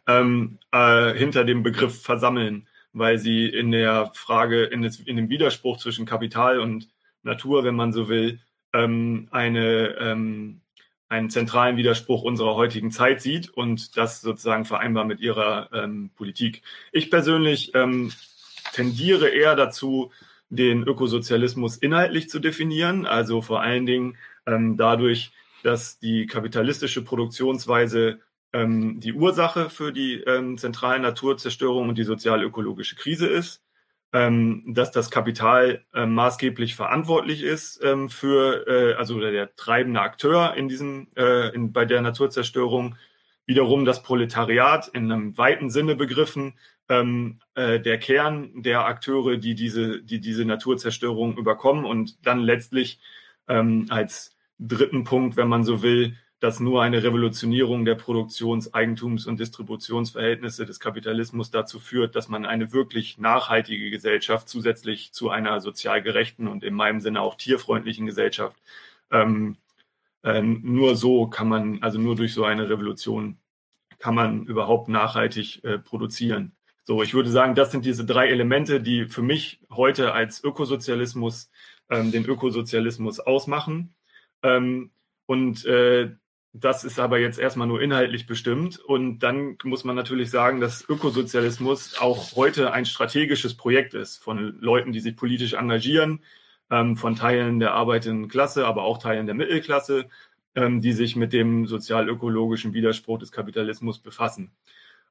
ähm, 0.06 0.58
äh, 0.72 1.12
hinter 1.12 1.44
dem 1.44 1.62
Begriff 1.62 2.02
versammeln, 2.02 2.66
weil 2.92 3.18
sie 3.18 3.46
in 3.46 3.70
der 3.70 4.10
Frage, 4.14 4.64
in, 4.64 4.82
des, 4.82 5.00
in 5.00 5.16
dem 5.16 5.28
Widerspruch 5.28 5.76
zwischen 5.76 6.06
Kapital 6.06 6.58
und 6.58 6.88
Natur, 7.22 7.64
wenn 7.64 7.76
man 7.76 7.92
so 7.92 8.08
will, 8.08 8.40
ähm, 8.72 9.28
eine, 9.30 9.96
ähm, 9.98 10.62
einen 11.10 11.30
zentralen 11.30 11.76
Widerspruch 11.76 12.22
unserer 12.22 12.54
heutigen 12.54 12.90
Zeit 12.90 13.20
sieht 13.20 13.50
und 13.50 13.96
das 13.96 14.20
sozusagen 14.20 14.64
vereinbar 14.64 15.04
mit 15.04 15.20
ihrer 15.20 15.70
ähm, 15.72 16.10
Politik. 16.16 16.62
Ich 16.92 17.10
persönlich 17.10 17.74
ähm, 17.74 18.12
tendiere 18.72 19.28
eher 19.28 19.56
dazu, 19.56 20.12
den 20.50 20.82
Ökosozialismus 20.82 21.76
inhaltlich 21.76 22.30
zu 22.30 22.38
definieren, 22.38 23.06
also 23.06 23.42
vor 23.42 23.60
allen 23.60 23.86
Dingen 23.86 24.16
ähm, 24.46 24.76
dadurch, 24.76 25.32
dass 25.62 25.98
die 25.98 26.26
kapitalistische 26.26 27.02
Produktionsweise 27.04 28.20
ähm, 28.52 29.00
die 29.00 29.12
Ursache 29.12 29.70
für 29.70 29.92
die 29.92 30.20
ähm, 30.22 30.56
zentralen 30.56 31.02
Naturzerstörung 31.02 31.88
und 31.88 31.98
die 31.98 32.04
sozial-ökologische 32.04 32.96
Krise 32.96 33.26
ist, 33.26 33.62
ähm, 34.12 34.64
dass 34.68 34.90
das 34.90 35.10
Kapital 35.10 35.84
äh, 35.92 36.06
maßgeblich 36.06 36.74
verantwortlich 36.74 37.42
ist 37.42 37.80
ähm, 37.84 38.08
für, 38.08 38.66
äh, 38.66 38.94
also 38.94 39.20
der 39.20 39.54
treibende 39.54 40.00
Akteur 40.00 40.54
in 40.54 40.68
diesem, 40.68 41.08
äh, 41.14 41.54
in, 41.54 41.72
bei 41.72 41.84
der 41.84 42.00
Naturzerstörung, 42.00 42.96
wiederum 43.44 43.84
das 43.84 44.02
Proletariat 44.02 44.88
in 44.88 45.10
einem 45.10 45.36
weiten 45.36 45.70
Sinne 45.70 45.94
begriffen, 45.94 46.54
ähm, 46.88 47.40
äh, 47.54 47.80
der 47.80 47.98
Kern 47.98 48.62
der 48.62 48.86
Akteure, 48.86 49.36
die 49.36 49.54
diese, 49.54 50.02
die 50.02 50.20
diese 50.20 50.44
Naturzerstörung 50.44 51.36
überkommen 51.36 51.84
und 51.84 52.26
dann 52.26 52.40
letztlich 52.40 53.00
ähm, 53.48 53.86
als 53.90 54.36
dritten 54.58 55.04
Punkt, 55.04 55.36
wenn 55.36 55.48
man 55.48 55.64
so 55.64 55.82
will, 55.82 56.16
dass 56.40 56.60
nur 56.60 56.82
eine 56.82 57.02
Revolutionierung 57.02 57.84
der 57.84 57.96
Produktions-, 57.96 58.72
Eigentums- 58.72 59.26
und 59.26 59.40
Distributionsverhältnisse 59.40 60.66
des 60.66 60.78
Kapitalismus 60.78 61.50
dazu 61.50 61.80
führt, 61.80 62.14
dass 62.14 62.28
man 62.28 62.46
eine 62.46 62.72
wirklich 62.72 63.18
nachhaltige 63.18 63.90
Gesellschaft 63.90 64.48
zusätzlich 64.48 65.12
zu 65.12 65.30
einer 65.30 65.60
sozial 65.60 66.00
gerechten 66.02 66.46
und 66.46 66.62
in 66.62 66.74
meinem 66.74 67.00
Sinne 67.00 67.22
auch 67.22 67.34
tierfreundlichen 67.34 68.06
Gesellschaft, 68.06 68.56
ähm, 69.10 69.56
äh, 70.22 70.42
nur 70.42 70.96
so 70.96 71.26
kann 71.28 71.48
man, 71.48 71.82
also 71.82 71.98
nur 71.98 72.16
durch 72.16 72.34
so 72.34 72.44
eine 72.44 72.68
Revolution 72.68 73.38
kann 73.98 74.14
man 74.14 74.44
überhaupt 74.46 74.88
nachhaltig 74.88 75.64
äh, 75.64 75.78
produzieren. 75.78 76.52
So, 76.88 77.02
ich 77.02 77.12
würde 77.12 77.28
sagen, 77.28 77.54
das 77.54 77.70
sind 77.70 77.84
diese 77.84 78.06
drei 78.06 78.28
Elemente, 78.28 78.80
die 78.80 79.04
für 79.04 79.20
mich 79.20 79.60
heute 79.70 80.14
als 80.14 80.42
Ökosozialismus 80.42 81.50
ähm, 81.90 82.12
den 82.12 82.24
Ökosozialismus 82.24 83.20
ausmachen. 83.20 83.94
Ähm, 84.42 84.90
und 85.26 85.66
äh, 85.66 86.12
das 86.54 86.84
ist 86.84 86.98
aber 86.98 87.18
jetzt 87.18 87.38
erstmal 87.38 87.68
nur 87.68 87.82
inhaltlich 87.82 88.26
bestimmt. 88.26 88.78
Und 88.78 89.18
dann 89.18 89.58
muss 89.64 89.84
man 89.84 89.96
natürlich 89.96 90.30
sagen, 90.30 90.60
dass 90.60 90.88
Ökosozialismus 90.88 91.98
auch 91.98 92.34
heute 92.36 92.72
ein 92.72 92.86
strategisches 92.86 93.54
Projekt 93.54 93.92
ist 93.92 94.16
von 94.16 94.58
Leuten, 94.58 94.90
die 94.92 95.00
sich 95.00 95.14
politisch 95.14 95.52
engagieren, 95.52 96.22
ähm, 96.70 96.96
von 96.96 97.16
Teilen 97.16 97.60
der 97.60 97.74
arbeitenden 97.74 98.30
Klasse, 98.30 98.66
aber 98.66 98.84
auch 98.84 98.96
Teilen 98.96 99.26
der 99.26 99.34
Mittelklasse, 99.34 100.08
ähm, 100.54 100.80
die 100.80 100.94
sich 100.94 101.16
mit 101.16 101.34
dem 101.34 101.66
sozial-ökologischen 101.66 102.72
Widerspruch 102.72 103.18
des 103.18 103.30
Kapitalismus 103.30 103.98
befassen. 103.98 104.52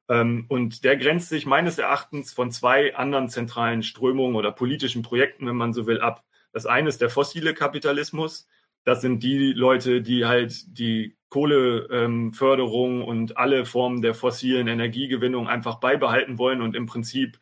Ähm, 0.08 0.46
und 0.48 0.84
der 0.84 0.96
grenzt 0.96 1.28
sich 1.28 1.46
meines 1.46 1.78
Erachtens 1.78 2.32
von 2.32 2.50
zwei 2.50 2.96
anderen 2.96 3.28
zentralen 3.28 3.82
Strömungen 3.82 4.36
oder 4.36 4.52
politischen 4.52 5.02
Projekten, 5.02 5.46
wenn 5.46 5.56
man 5.56 5.72
so 5.72 5.86
will, 5.86 6.00
ab. 6.00 6.24
Das 6.52 6.66
eine 6.66 6.88
ist 6.88 7.00
der 7.00 7.10
fossile 7.10 7.54
Kapitalismus. 7.54 8.48
Das 8.84 9.02
sind 9.02 9.22
die 9.22 9.52
Leute, 9.52 10.00
die 10.00 10.24
halt 10.24 10.78
die 10.78 11.16
Kohleförderung 11.28 13.02
ähm, 13.02 13.06
und 13.06 13.36
alle 13.36 13.66
Formen 13.66 14.00
der 14.00 14.14
fossilen 14.14 14.66
Energiegewinnung 14.66 15.46
einfach 15.46 15.76
beibehalten 15.76 16.38
wollen 16.38 16.62
und 16.62 16.74
im 16.74 16.86
Prinzip 16.86 17.38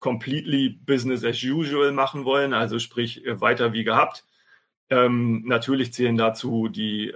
completely 0.00 0.70
business 0.70 1.24
as 1.24 1.42
usual 1.42 1.92
machen 1.92 2.24
wollen, 2.24 2.52
also 2.52 2.80
sprich 2.80 3.24
äh, 3.24 3.40
weiter 3.40 3.72
wie 3.72 3.84
gehabt. 3.84 4.24
Ähm, 4.90 5.44
natürlich 5.46 5.92
zählen 5.92 6.16
dazu 6.16 6.68
die 6.68 7.12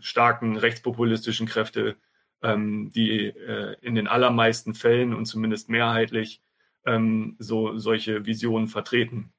starken 0.00 0.56
rechtspopulistischen 0.56 1.46
Kräfte, 1.46 1.96
die 2.42 3.26
äh, 3.26 3.76
in 3.82 3.94
den 3.94 4.08
allermeisten 4.08 4.74
Fällen 4.74 5.14
und 5.14 5.26
zumindest 5.26 5.68
mehrheitlich 5.68 6.40
ähm, 6.86 7.36
so 7.38 7.78
solche 7.78 8.26
Visionen 8.26 8.68
vertreten. 8.68 9.32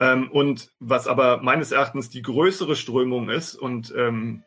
Ähm, 0.00 0.30
und 0.30 0.70
was 0.78 1.06
aber 1.06 1.42
meines 1.42 1.72
Erachtens 1.72 2.08
die 2.08 2.22
größere 2.22 2.76
Strömung 2.76 3.30
ist 3.30 3.56
und, 3.56 3.92
ähm, 3.96 4.44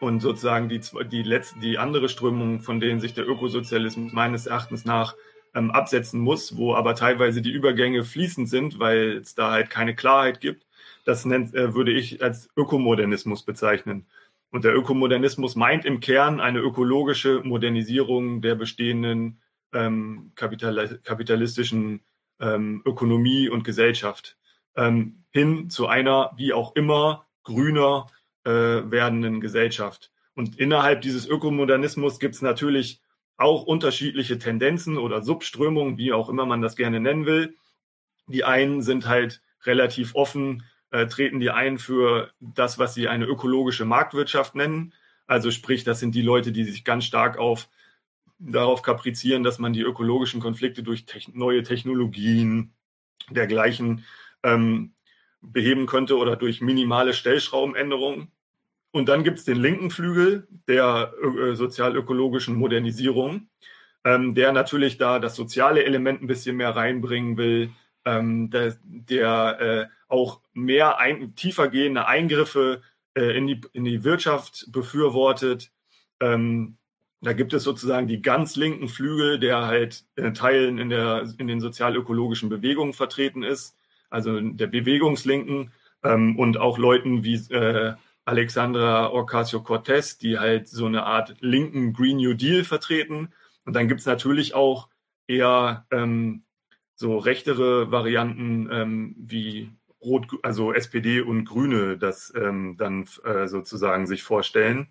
und 0.00 0.20
sozusagen 0.20 0.68
die, 0.68 0.80
die, 1.10 1.22
letzte, 1.22 1.60
die 1.60 1.78
andere 1.78 2.08
Strömung, 2.08 2.60
von 2.60 2.80
denen 2.80 3.00
sich 3.00 3.14
der 3.14 3.28
Ökosozialismus 3.28 4.12
meines 4.12 4.46
Erachtens 4.46 4.84
nach 4.84 5.14
ähm, 5.54 5.70
absetzen 5.70 6.20
muss, 6.20 6.56
wo 6.56 6.74
aber 6.74 6.94
teilweise 6.94 7.42
die 7.42 7.52
Übergänge 7.52 8.04
fließend 8.04 8.48
sind, 8.48 8.78
weil 8.78 9.18
es 9.18 9.34
da 9.34 9.52
halt 9.52 9.70
keine 9.70 9.94
Klarheit 9.94 10.40
gibt, 10.40 10.66
das 11.04 11.24
nennt, 11.24 11.54
äh, 11.54 11.74
würde 11.74 11.92
ich 11.92 12.22
als 12.22 12.50
Ökomodernismus 12.56 13.44
bezeichnen. 13.44 14.06
Und 14.50 14.64
der 14.64 14.74
Ökomodernismus 14.74 15.54
meint 15.56 15.84
im 15.84 16.00
Kern 16.00 16.40
eine 16.40 16.58
ökologische 16.58 17.40
Modernisierung 17.44 18.42
der 18.42 18.56
bestehenden 18.56 19.40
ähm, 19.72 20.32
kapital 20.34 21.00
kapitalistischen 21.04 22.00
ähm, 22.40 22.82
Ökonomie 22.84 23.48
und 23.48 23.62
Gesellschaft 23.62 24.36
ähm, 24.76 25.24
hin 25.30 25.70
zu 25.70 25.86
einer, 25.86 26.32
wie 26.36 26.52
auch 26.52 26.74
immer, 26.74 27.26
grüner 27.44 28.08
äh, 28.44 28.50
werdenden 28.50 29.40
Gesellschaft. 29.40 30.10
Und 30.34 30.58
innerhalb 30.58 31.02
dieses 31.02 31.26
Ökomodernismus 31.26 32.18
gibt 32.18 32.34
es 32.34 32.42
natürlich 32.42 33.00
auch 33.36 33.64
unterschiedliche 33.64 34.38
Tendenzen 34.38 34.98
oder 34.98 35.22
Subströmungen, 35.22 35.96
wie 35.96 36.12
auch 36.12 36.28
immer 36.28 36.46
man 36.46 36.60
das 36.60 36.76
gerne 36.76 37.00
nennen 37.00 37.26
will. 37.26 37.56
Die 38.26 38.44
einen 38.44 38.82
sind 38.82 39.06
halt 39.06 39.42
relativ 39.64 40.14
offen 40.14 40.64
äh, 40.90 41.06
treten 41.06 41.40
die 41.40 41.50
ein 41.50 41.78
für 41.78 42.30
das, 42.40 42.78
was 42.78 42.94
sie 42.94 43.08
eine 43.08 43.26
ökologische 43.26 43.84
Marktwirtschaft 43.84 44.54
nennen. 44.54 44.92
Also 45.26 45.50
sprich, 45.50 45.84
das 45.84 46.00
sind 46.00 46.14
die 46.14 46.22
Leute, 46.22 46.52
die 46.52 46.64
sich 46.64 46.84
ganz 46.84 47.04
stark 47.04 47.38
auf 47.38 47.68
darauf 48.38 48.82
kaprizieren, 48.82 49.42
dass 49.42 49.58
man 49.58 49.72
die 49.72 49.82
ökologischen 49.82 50.40
Konflikte 50.40 50.82
durch 50.82 51.04
te 51.04 51.20
neue 51.32 51.62
Technologien 51.62 52.72
dergleichen 53.28 54.04
ähm, 54.42 54.94
beheben 55.42 55.86
könnte 55.86 56.16
oder 56.16 56.36
durch 56.36 56.60
minimale 56.60 57.12
Stellschraubenänderungen. 57.12 58.32
Und 58.92 59.08
dann 59.08 59.22
gibt 59.22 59.38
es 59.38 59.44
den 59.44 59.58
linken 59.58 59.90
Flügel 59.90 60.48
der 60.66 61.12
äh, 61.22 61.54
sozialökologischen 61.54 62.56
Modernisierung, 62.56 63.48
ähm, 64.04 64.34
der 64.34 64.52
natürlich 64.52 64.98
da 64.98 65.18
das 65.18 65.36
soziale 65.36 65.84
Element 65.84 66.22
ein 66.22 66.26
bisschen 66.26 66.56
mehr 66.56 66.74
reinbringen 66.74 67.36
will, 67.36 67.70
ähm, 68.04 68.50
der, 68.50 68.76
der 68.84 69.60
äh, 69.60 69.86
auch 70.08 70.40
mehr 70.52 70.98
ein, 70.98 71.34
tiefer 71.34 71.68
gehende 71.68 72.06
Eingriffe 72.06 72.82
äh, 73.14 73.36
in, 73.36 73.46
die, 73.46 73.60
in 73.72 73.84
die 73.84 74.04
Wirtschaft 74.04 74.66
befürwortet. 74.70 75.70
Ähm, 76.20 76.76
da 77.22 77.32
gibt 77.34 77.52
es 77.52 77.64
sozusagen 77.64 78.06
die 78.06 78.22
ganz 78.22 78.56
linken 78.56 78.88
Flügel, 78.88 79.38
der 79.38 79.66
halt 79.66 80.04
äh, 80.16 80.32
Teilen 80.32 80.78
in, 80.78 80.88
der, 80.88 81.28
in 81.38 81.46
den 81.46 81.60
sozialökologischen 81.60 82.48
Bewegungen 82.48 82.94
vertreten 82.94 83.42
ist, 83.42 83.76
also 84.08 84.40
der 84.40 84.66
Bewegungslinken 84.66 85.72
ähm, 86.02 86.38
und 86.38 86.56
auch 86.56 86.78
Leuten 86.78 87.22
wie 87.22 87.34
äh, 87.52 87.94
Alexandra 88.24 89.12
Ocasio-Cortez, 89.12 90.18
die 90.18 90.38
halt 90.38 90.68
so 90.68 90.86
eine 90.86 91.04
Art 91.04 91.36
linken 91.40 91.92
Green 91.92 92.16
New 92.16 92.34
Deal 92.34 92.64
vertreten. 92.64 93.32
Und 93.64 93.74
dann 93.74 93.88
gibt 93.88 94.00
es 94.00 94.06
natürlich 94.06 94.54
auch 94.54 94.88
eher 95.26 95.86
ähm, 95.90 96.44
so 97.00 97.16
rechtere 97.16 97.90
Varianten 97.90 98.68
ähm, 98.70 99.14
wie 99.16 99.72
Rot, 100.02 100.26
also 100.42 100.74
SPD 100.74 101.22
und 101.22 101.46
Grüne 101.46 101.96
das 101.96 102.30
ähm, 102.36 102.76
dann 102.76 103.08
äh, 103.24 103.48
sozusagen 103.48 104.06
sich 104.06 104.22
vorstellen, 104.22 104.90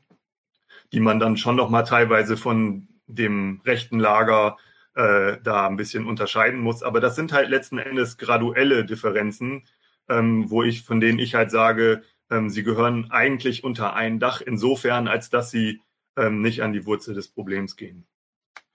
die 0.91 1.02
man 1.02 1.19
dann 1.19 1.38
schon 1.38 1.56
noch 1.56 1.69
mal 1.69 1.84
teilweise 1.84 2.36
von 2.36 2.88
dem 3.06 3.61
rechten 3.64 3.99
Lager 3.99 4.57
äh, 4.95 5.38
da 5.44 5.68
ein 5.68 5.77
bisschen 5.77 6.07
unterscheiden 6.07 6.60
muss. 6.60 6.81
Aber 6.81 6.99
das 6.99 7.15
sind 7.15 7.31
halt 7.31 7.48
letzten 7.52 7.77
Endes 7.77 8.18
graduelle 8.18 8.86
Differenzen, 8.86 9.68
ähm, 10.07 10.49
wo 10.49 10.64
ich, 10.64 10.81
von 10.81 10.99
denen 10.99 11.19
ich 11.19 11.36
halt 11.36 11.52
sage, 11.52 12.02
ähm, 12.31 12.49
sie 12.49 12.64
gehören 12.64 13.11
eigentlich 13.11 13.64
unter 13.64 13.94
ein 13.94 14.18
Dach, 14.18 14.41
insofern, 14.41 15.07
als 15.07 15.30
dass 15.30 15.52
sie 15.52 15.81
ähm, 16.18 16.41
nicht 16.41 16.64
an 16.64 16.73
die 16.73 16.88
Wurzel 16.88 17.14
des 17.14 17.27
Problems 17.27 17.76
gehen. 17.76 18.07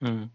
Hm. 0.01 0.29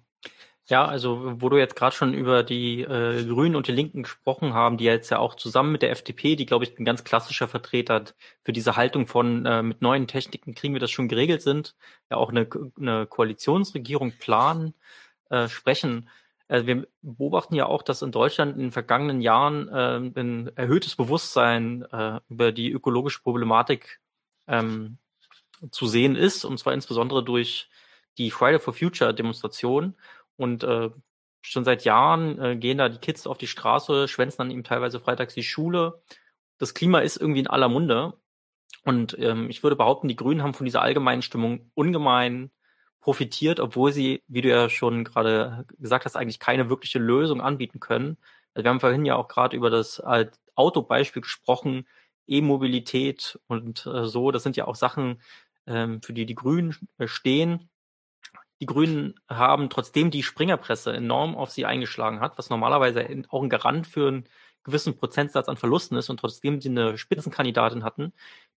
Ja, 0.71 0.85
also 0.87 1.41
wo 1.43 1.49
du 1.49 1.59
jetzt 1.59 1.75
gerade 1.75 1.97
schon 1.97 2.15
über 2.15 2.45
die 2.45 2.83
äh, 2.83 3.25
Grünen 3.25 3.57
und 3.57 3.67
die 3.67 3.73
Linken 3.73 4.05
gesprochen 4.05 4.55
haben, 4.55 4.77
die 4.77 4.85
jetzt 4.85 5.11
ja 5.11 5.19
auch 5.19 5.35
zusammen 5.35 5.73
mit 5.73 5.83
der 5.83 5.91
FDP, 5.91 6.37
die 6.37 6.47
glaube 6.47 6.65
ich 6.65 6.79
ein 6.79 6.85
ganz 6.85 7.03
klassischer 7.03 7.49
Vertreter 7.49 8.05
für 8.45 8.53
diese 8.53 8.77
Haltung 8.77 9.09
von 9.09 9.45
äh, 9.47 9.65
mit 9.65 9.83
neuen 9.83 10.07
Techniken 10.07 10.55
kriegen 10.55 10.73
wir 10.73 10.81
das 10.81 10.93
schon 10.93 11.09
geregelt 11.09 11.43
sind, 11.43 11.75
ja 12.09 12.19
auch 12.19 12.31
eine, 12.31 12.49
eine 12.79 13.07
Koalitionsregierung 13.07 14.13
planen, 14.21 14.75
äh, 15.31 15.49
sprechen. 15.49 16.09
Also 16.47 16.69
wir 16.69 16.87
beobachten 17.03 17.57
ja 17.57 17.67
auch, 17.67 17.83
dass 17.83 18.03
in 18.03 18.13
Deutschland 18.13 18.55
in 18.55 18.61
den 18.63 18.73
vergangenen 18.73 19.21
Jahren 19.21 19.69
äh, 19.69 20.21
ein 20.21 20.53
erhöhtes 20.57 20.95
Bewusstsein 20.95 21.83
äh, 21.91 22.21
über 22.29 22.53
die 22.53 22.71
ökologische 22.71 23.23
Problematik 23.23 24.01
ähm, 24.47 24.99
zu 25.73 25.89
sehen 25.89 26.15
ist, 26.15 26.45
und 26.45 26.59
zwar 26.59 26.75
insbesondere 26.75 27.25
durch 27.25 27.69
die 28.19 28.31
Friday 28.31 28.61
for 28.61 28.75
Future 28.75 29.15
Demonstration 29.15 29.97
und 30.41 30.65
äh, 30.65 30.89
schon 31.43 31.65
seit 31.65 31.85
Jahren 31.85 32.39
äh, 32.41 32.57
gehen 32.57 32.79
da 32.79 32.89
die 32.89 32.99
Kids 32.99 33.27
auf 33.27 33.37
die 33.37 33.47
Straße, 33.47 34.09
schwänzen 34.09 34.39
dann 34.39 34.51
eben 34.51 34.65
teilweise 34.65 34.99
freitags 34.99 35.35
die 35.35 35.43
Schule. 35.43 36.03
Das 36.57 36.73
Klima 36.73 37.01
ist 37.01 37.19
irgendwie 37.19 37.41
in 37.41 37.47
aller 37.47 37.69
Munde. 37.69 38.15
Und 38.85 39.19
ähm, 39.19 39.51
ich 39.51 39.63
würde 39.63 39.77
behaupten, 39.77 40.09
die 40.09 40.17
Grünen 40.17 40.43
haben 40.43 40.55
von 40.55 40.65
dieser 40.65 40.81
allgemeinen 40.81 41.21
Stimmung 41.21 41.71
ungemein 41.75 42.51
profitiert, 43.01 43.61
obwohl 43.61 43.93
sie, 43.93 44.23
wie 44.29 44.41
du 44.41 44.49
ja 44.49 44.71
schon 44.71 45.05
gerade 45.05 45.67
gesagt 45.79 46.07
hast, 46.07 46.17
eigentlich 46.17 46.39
keine 46.39 46.71
wirkliche 46.71 46.99
Lösung 46.99 47.43
anbieten 47.43 47.79
können. 47.79 48.17
Also 48.55 48.65
wir 48.65 48.71
haben 48.71 48.81
vorhin 48.81 49.05
ja 49.05 49.17
auch 49.17 49.29
gerade 49.29 49.57
über 49.57 49.69
das 49.69 49.99
äh, 49.99 50.27
Autobeispiel 50.55 51.21
gesprochen, 51.21 51.87
E-Mobilität 52.27 53.39
und 53.47 53.85
äh, 53.87 54.07
so. 54.07 54.31
Das 54.31 54.43
sind 54.43 54.57
ja 54.57 54.67
auch 54.67 54.77
Sachen, 54.77 55.21
ähm, 55.67 56.01
für 56.01 56.15
die 56.15 56.25
die 56.25 56.35
Grünen 56.35 56.75
äh, 56.97 57.07
stehen. 57.07 57.69
Die 58.61 58.67
Grünen 58.67 59.15
haben, 59.29 59.71
trotzdem 59.71 60.11
die 60.11 60.23
Springerpresse 60.23 60.93
enorm 60.93 61.35
auf 61.35 61.51
sie 61.51 61.65
eingeschlagen 61.65 62.21
hat, 62.21 62.37
was 62.37 62.51
normalerweise 62.51 63.07
auch 63.31 63.43
ein 63.43 63.49
Garant 63.49 63.87
für 63.87 64.09
einen 64.09 64.29
gewissen 64.65 64.97
Prozentsatz 64.97 65.49
an 65.49 65.57
Verlusten 65.57 65.97
ist 65.97 66.11
und 66.11 66.21
trotzdem 66.21 66.61
sie 66.61 66.69
eine 66.69 66.99
Spitzenkandidatin 66.99 67.85
hatten, 67.85 68.13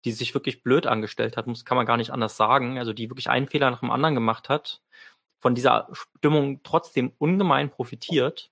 die 0.05 0.13
sich 0.13 0.35
wirklich 0.35 0.63
blöd 0.63 0.87
angestellt 0.87 1.37
hat, 1.37 1.47
muss, 1.47 1.65
kann 1.65 1.77
man 1.77 1.87
gar 1.87 1.97
nicht 1.97 2.11
anders 2.11 2.37
sagen, 2.37 2.79
also 2.79 2.93
die 2.93 3.11
wirklich 3.11 3.31
einen 3.31 3.49
Fehler 3.49 3.71
nach 3.71 3.81
dem 3.81 3.91
anderen 3.91 4.15
gemacht 4.15 4.49
hat, 4.49 4.83
von 5.41 5.55
dieser 5.55 5.89
Stimmung 5.93 6.63
trotzdem 6.63 7.13
ungemein 7.19 7.71
profitiert, 7.71 8.51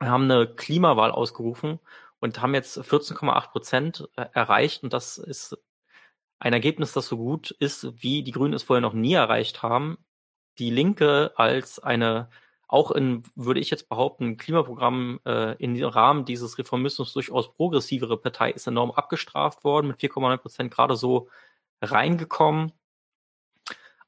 haben 0.00 0.24
eine 0.24 0.46
Klimawahl 0.46 1.10
ausgerufen 1.10 1.80
und 2.20 2.40
haben 2.40 2.54
jetzt 2.54 2.78
14,8 2.78 3.50
Prozent 3.50 4.08
äh, 4.16 4.26
erreicht 4.32 4.82
und 4.84 4.92
das 4.92 5.18
ist 5.18 5.58
ein 6.38 6.52
Ergebnis, 6.52 6.92
das 6.92 7.06
so 7.06 7.16
gut 7.16 7.52
ist, 7.52 8.02
wie 8.02 8.22
die 8.22 8.32
Grünen 8.32 8.54
es 8.54 8.64
vorher 8.64 8.80
noch 8.80 8.94
nie 8.94 9.14
erreicht 9.14 9.62
haben 9.62 9.98
die 10.58 10.70
Linke 10.70 11.32
als 11.36 11.78
eine 11.78 12.28
auch 12.72 12.90
in, 12.90 13.22
würde 13.34 13.60
ich 13.60 13.68
jetzt 13.68 13.90
behaupten, 13.90 14.38
Klimaprogramm 14.38 15.20
äh, 15.26 15.62
im 15.62 15.76
Rahmen 15.84 16.24
dieses 16.24 16.56
Reformismus 16.56 17.12
durchaus 17.12 17.52
progressivere 17.52 18.16
Partei 18.16 18.50
ist 18.50 18.66
enorm 18.66 18.92
abgestraft 18.92 19.62
worden, 19.62 19.88
mit 19.88 20.00
4,9 20.00 20.38
Prozent 20.38 20.70
gerade 20.72 20.96
so 20.96 21.28
reingekommen. 21.82 22.72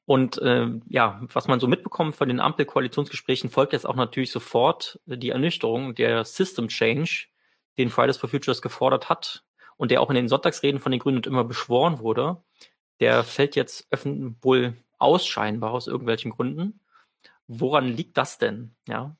Und 0.05 0.39
äh, 0.39 0.67
ja, 0.89 1.21
was 1.31 1.47
man 1.47 1.59
so 1.59 1.67
mitbekommt 1.67 2.15
von 2.15 2.27
den 2.27 2.39
Ampel-Koalitionsgesprächen, 2.39 3.51
folgt 3.51 3.73
jetzt 3.73 3.85
auch 3.85 3.95
natürlich 3.95 4.31
sofort 4.31 4.99
die 5.05 5.29
Ernüchterung 5.29 5.93
der 5.93 6.25
System 6.25 6.67
Change, 6.67 7.27
den 7.77 7.91
Fridays 7.91 8.17
for 8.17 8.29
Futures 8.29 8.63
gefordert 8.63 9.09
hat 9.09 9.43
und 9.77 9.91
der 9.91 10.01
auch 10.01 10.09
in 10.09 10.15
den 10.15 10.27
Sonntagsreden 10.27 10.79
von 10.79 10.91
den 10.91 11.01
Grünen 11.01 11.21
immer 11.23 11.43
beschworen 11.43 11.99
wurde. 11.99 12.43
Der 12.99 13.23
fällt 13.23 13.55
jetzt 13.55 13.87
wohl 14.41 14.73
aus, 15.05 15.25
scheinbar 15.25 15.71
aus 15.71 15.87
irgendwelchen 15.87 16.31
Gründen. 16.31 16.79
Woran 17.47 17.87
liegt 17.87 18.17
das 18.17 18.37
denn? 18.37 18.75
Ja. 18.87 19.15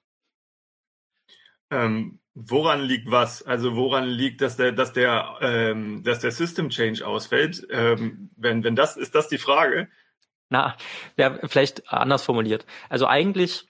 Ähm, 1.71 2.19
woran 2.33 2.81
liegt 2.81 3.09
was? 3.09 3.43
Also 3.43 3.75
woran 3.75 4.05
liegt, 4.05 4.41
dass 4.41 4.57
der, 4.57 4.71
dass 4.71 4.93
der, 4.93 5.37
ähm, 5.41 6.03
dass 6.03 6.19
der 6.19 6.31
System 6.31 6.69
Change 6.69 7.05
ausfällt? 7.05 7.65
Ähm, 7.69 8.31
wenn, 8.35 8.63
wenn 8.63 8.75
das 8.75 8.97
ist 8.97 9.15
das 9.15 9.27
die 9.29 9.37
Frage? 9.37 9.89
Na, 10.49 10.75
ja, 11.17 11.39
vielleicht 11.47 11.91
anders 11.91 12.23
formuliert. 12.23 12.65
Also 12.89 13.07
eigentlich 13.07 13.67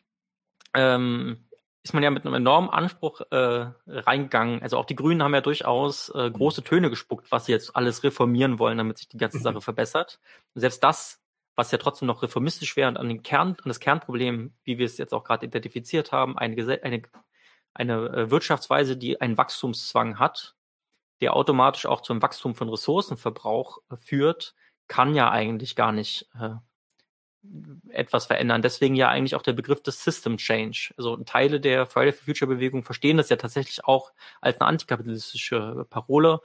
ähm, 0.73 1.45
ist 1.83 1.93
man 1.93 2.03
ja 2.03 2.09
mit 2.09 2.25
einem 2.25 2.33
enormen 2.33 2.69
Anspruch 2.69 3.21
äh, 3.29 3.67
reingegangen. 3.87 4.61
Also 4.61 4.77
auch 4.77 4.85
die 4.85 4.95
Grünen 4.95 5.21
haben 5.21 5.35
ja 5.35 5.41
durchaus 5.41 6.09
äh, 6.09 6.31
große 6.31 6.63
Töne 6.63 6.89
gespuckt, 6.89 7.31
was 7.31 7.45
sie 7.45 7.51
jetzt 7.51 7.75
alles 7.75 8.03
reformieren 8.03 8.59
wollen, 8.59 8.79
damit 8.79 8.97
sich 8.97 9.07
die 9.07 9.17
ganze 9.17 9.39
Sache 9.41 9.61
verbessert. 9.61 10.19
Und 10.53 10.61
selbst 10.61 10.83
das 10.83 11.21
was 11.55 11.71
ja 11.71 11.77
trotzdem 11.77 12.07
noch 12.07 12.21
reformistisch 12.21 12.75
wäre 12.75 12.89
und 12.89 12.97
an 12.97 13.07
den 13.07 13.23
Kern, 13.23 13.49
an 13.49 13.69
das 13.69 13.79
Kernproblem, 13.79 14.53
wie 14.63 14.77
wir 14.77 14.85
es 14.85 14.97
jetzt 14.97 15.13
auch 15.13 15.23
gerade 15.23 15.45
identifiziert 15.45 16.11
haben, 16.11 16.37
eine, 16.37 16.79
eine, 16.83 17.01
eine 17.73 17.93
äh, 18.09 18.31
Wirtschaftsweise, 18.31 18.97
die 18.97 19.21
einen 19.21 19.37
Wachstumszwang 19.37 20.19
hat, 20.19 20.55
der 21.21 21.35
automatisch 21.35 21.85
auch 21.85 22.01
zum 22.01 22.21
Wachstum 22.21 22.55
von 22.55 22.69
Ressourcenverbrauch 22.69 23.79
äh, 23.89 23.95
führt, 23.97 24.55
kann 24.87 25.15
ja 25.15 25.31
eigentlich 25.31 25.75
gar 25.75 25.91
nicht 25.91 26.29
äh, 26.39 26.55
etwas 27.89 28.25
verändern. 28.25 28.61
Deswegen 28.61 28.95
ja 28.95 29.09
eigentlich 29.09 29.35
auch 29.35 29.41
der 29.41 29.53
Begriff 29.53 29.81
des 29.81 30.03
System 30.03 30.37
Change. 30.37 30.93
Also 30.97 31.17
Teile 31.17 31.59
der 31.59 31.85
Friday 31.85 32.11
for 32.11 32.25
Future 32.25 32.49
Bewegung 32.49 32.83
verstehen 32.83 33.17
das 33.17 33.29
ja 33.29 33.35
tatsächlich 33.35 33.85
auch 33.85 34.11
als 34.41 34.59
eine 34.59 34.67
antikapitalistische 34.67 35.85
Parole. 35.89 36.41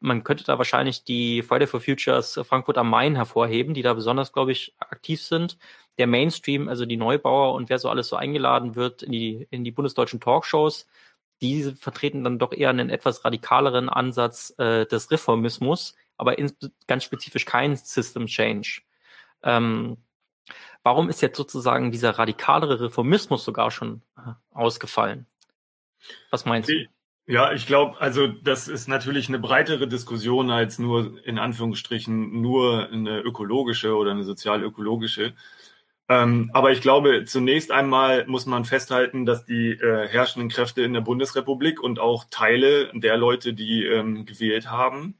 Man 0.00 0.24
könnte 0.24 0.44
da 0.44 0.58
wahrscheinlich 0.58 1.04
die 1.04 1.42
Friday 1.42 1.66
for 1.66 1.80
Futures 1.80 2.38
Frankfurt 2.44 2.78
am 2.78 2.90
Main 2.90 3.16
hervorheben, 3.16 3.74
die 3.74 3.82
da 3.82 3.94
besonders, 3.94 4.32
glaube 4.32 4.52
ich, 4.52 4.74
aktiv 4.78 5.22
sind. 5.22 5.58
Der 5.98 6.06
Mainstream, 6.06 6.68
also 6.68 6.84
die 6.84 6.96
Neubauer 6.96 7.54
und 7.54 7.70
wer 7.70 7.78
so 7.78 7.88
alles 7.88 8.08
so 8.08 8.16
eingeladen 8.16 8.76
wird 8.76 9.02
in 9.02 9.12
die, 9.12 9.46
in 9.50 9.64
die 9.64 9.72
bundesdeutschen 9.72 10.20
Talkshows, 10.20 10.86
die 11.40 11.72
vertreten 11.74 12.24
dann 12.24 12.38
doch 12.38 12.52
eher 12.52 12.70
einen 12.70 12.90
etwas 12.90 13.24
radikaleren 13.24 13.88
Ansatz 13.88 14.54
äh, 14.58 14.86
des 14.86 15.10
Reformismus, 15.10 15.94
aber 16.16 16.38
in, 16.38 16.52
ganz 16.86 17.04
spezifisch 17.04 17.44
kein 17.44 17.76
System 17.76 18.26
Change. 18.26 18.82
Ähm, 19.42 19.98
warum 20.82 21.08
ist 21.08 21.20
jetzt 21.20 21.36
sozusagen 21.36 21.90
dieser 21.90 22.10
radikalere 22.18 22.80
Reformismus 22.80 23.44
sogar 23.44 23.70
schon 23.70 24.02
äh, 24.16 24.32
ausgefallen? 24.52 25.26
Was 26.30 26.44
meinst 26.44 26.70
du? 26.70 26.86
Ja, 27.28 27.52
ich 27.52 27.66
glaube, 27.66 28.00
also 28.00 28.28
das 28.28 28.68
ist 28.68 28.86
natürlich 28.86 29.28
eine 29.28 29.40
breitere 29.40 29.88
Diskussion 29.88 30.50
als 30.50 30.78
nur 30.78 31.24
in 31.24 31.38
Anführungsstrichen 31.40 32.40
nur 32.40 32.88
eine 32.88 33.18
ökologische 33.20 33.96
oder 33.96 34.12
eine 34.12 34.22
sozial-ökologische. 34.22 35.34
Ähm, 36.08 36.50
aber 36.54 36.70
ich 36.72 36.80
glaube, 36.82 37.24
zunächst 37.26 37.72
einmal 37.72 38.26
muss 38.28 38.46
man 38.46 38.64
festhalten, 38.64 39.26
dass 39.26 39.44
die 39.44 39.72
äh, 39.72 40.08
herrschenden 40.08 40.50
Kräfte 40.50 40.82
in 40.82 40.92
der 40.92 41.00
Bundesrepublik 41.00 41.82
und 41.82 41.98
auch 41.98 42.26
Teile 42.30 42.92
der 42.94 43.16
Leute, 43.16 43.54
die 43.54 43.84
ähm, 43.84 44.24
gewählt 44.24 44.70
haben, 44.70 45.18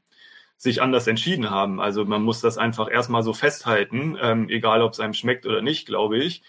sich 0.57 0.81
anders 0.81 1.07
entschieden 1.07 1.49
haben. 1.49 1.81
Also 1.81 2.05
man 2.05 2.23
muss 2.23 2.41
das 2.41 2.57
einfach 2.57 2.89
erstmal 2.89 3.23
so 3.23 3.33
festhalten, 3.33 4.17
ähm, 4.21 4.49
egal 4.49 4.81
ob 4.81 4.93
es 4.93 5.01
einem 5.01 5.13
schmeckt 5.13 5.45
oder 5.45 5.61
nicht, 5.61 5.87
glaube 5.87 6.19
ich, 6.19 6.43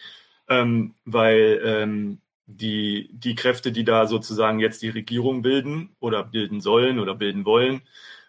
ähm, 0.48 0.94
weil 1.04 1.60
ähm, 1.64 2.20
die, 2.48 3.10
die 3.12 3.34
Kräfte, 3.34 3.72
die 3.72 3.84
da 3.84 4.06
sozusagen 4.06 4.58
jetzt 4.58 4.82
die 4.82 4.88
Regierung 4.88 5.42
bilden 5.42 5.94
oder 6.00 6.24
bilden 6.24 6.60
sollen 6.60 6.98
oder 6.98 7.14
bilden 7.14 7.44
wollen, 7.44 7.82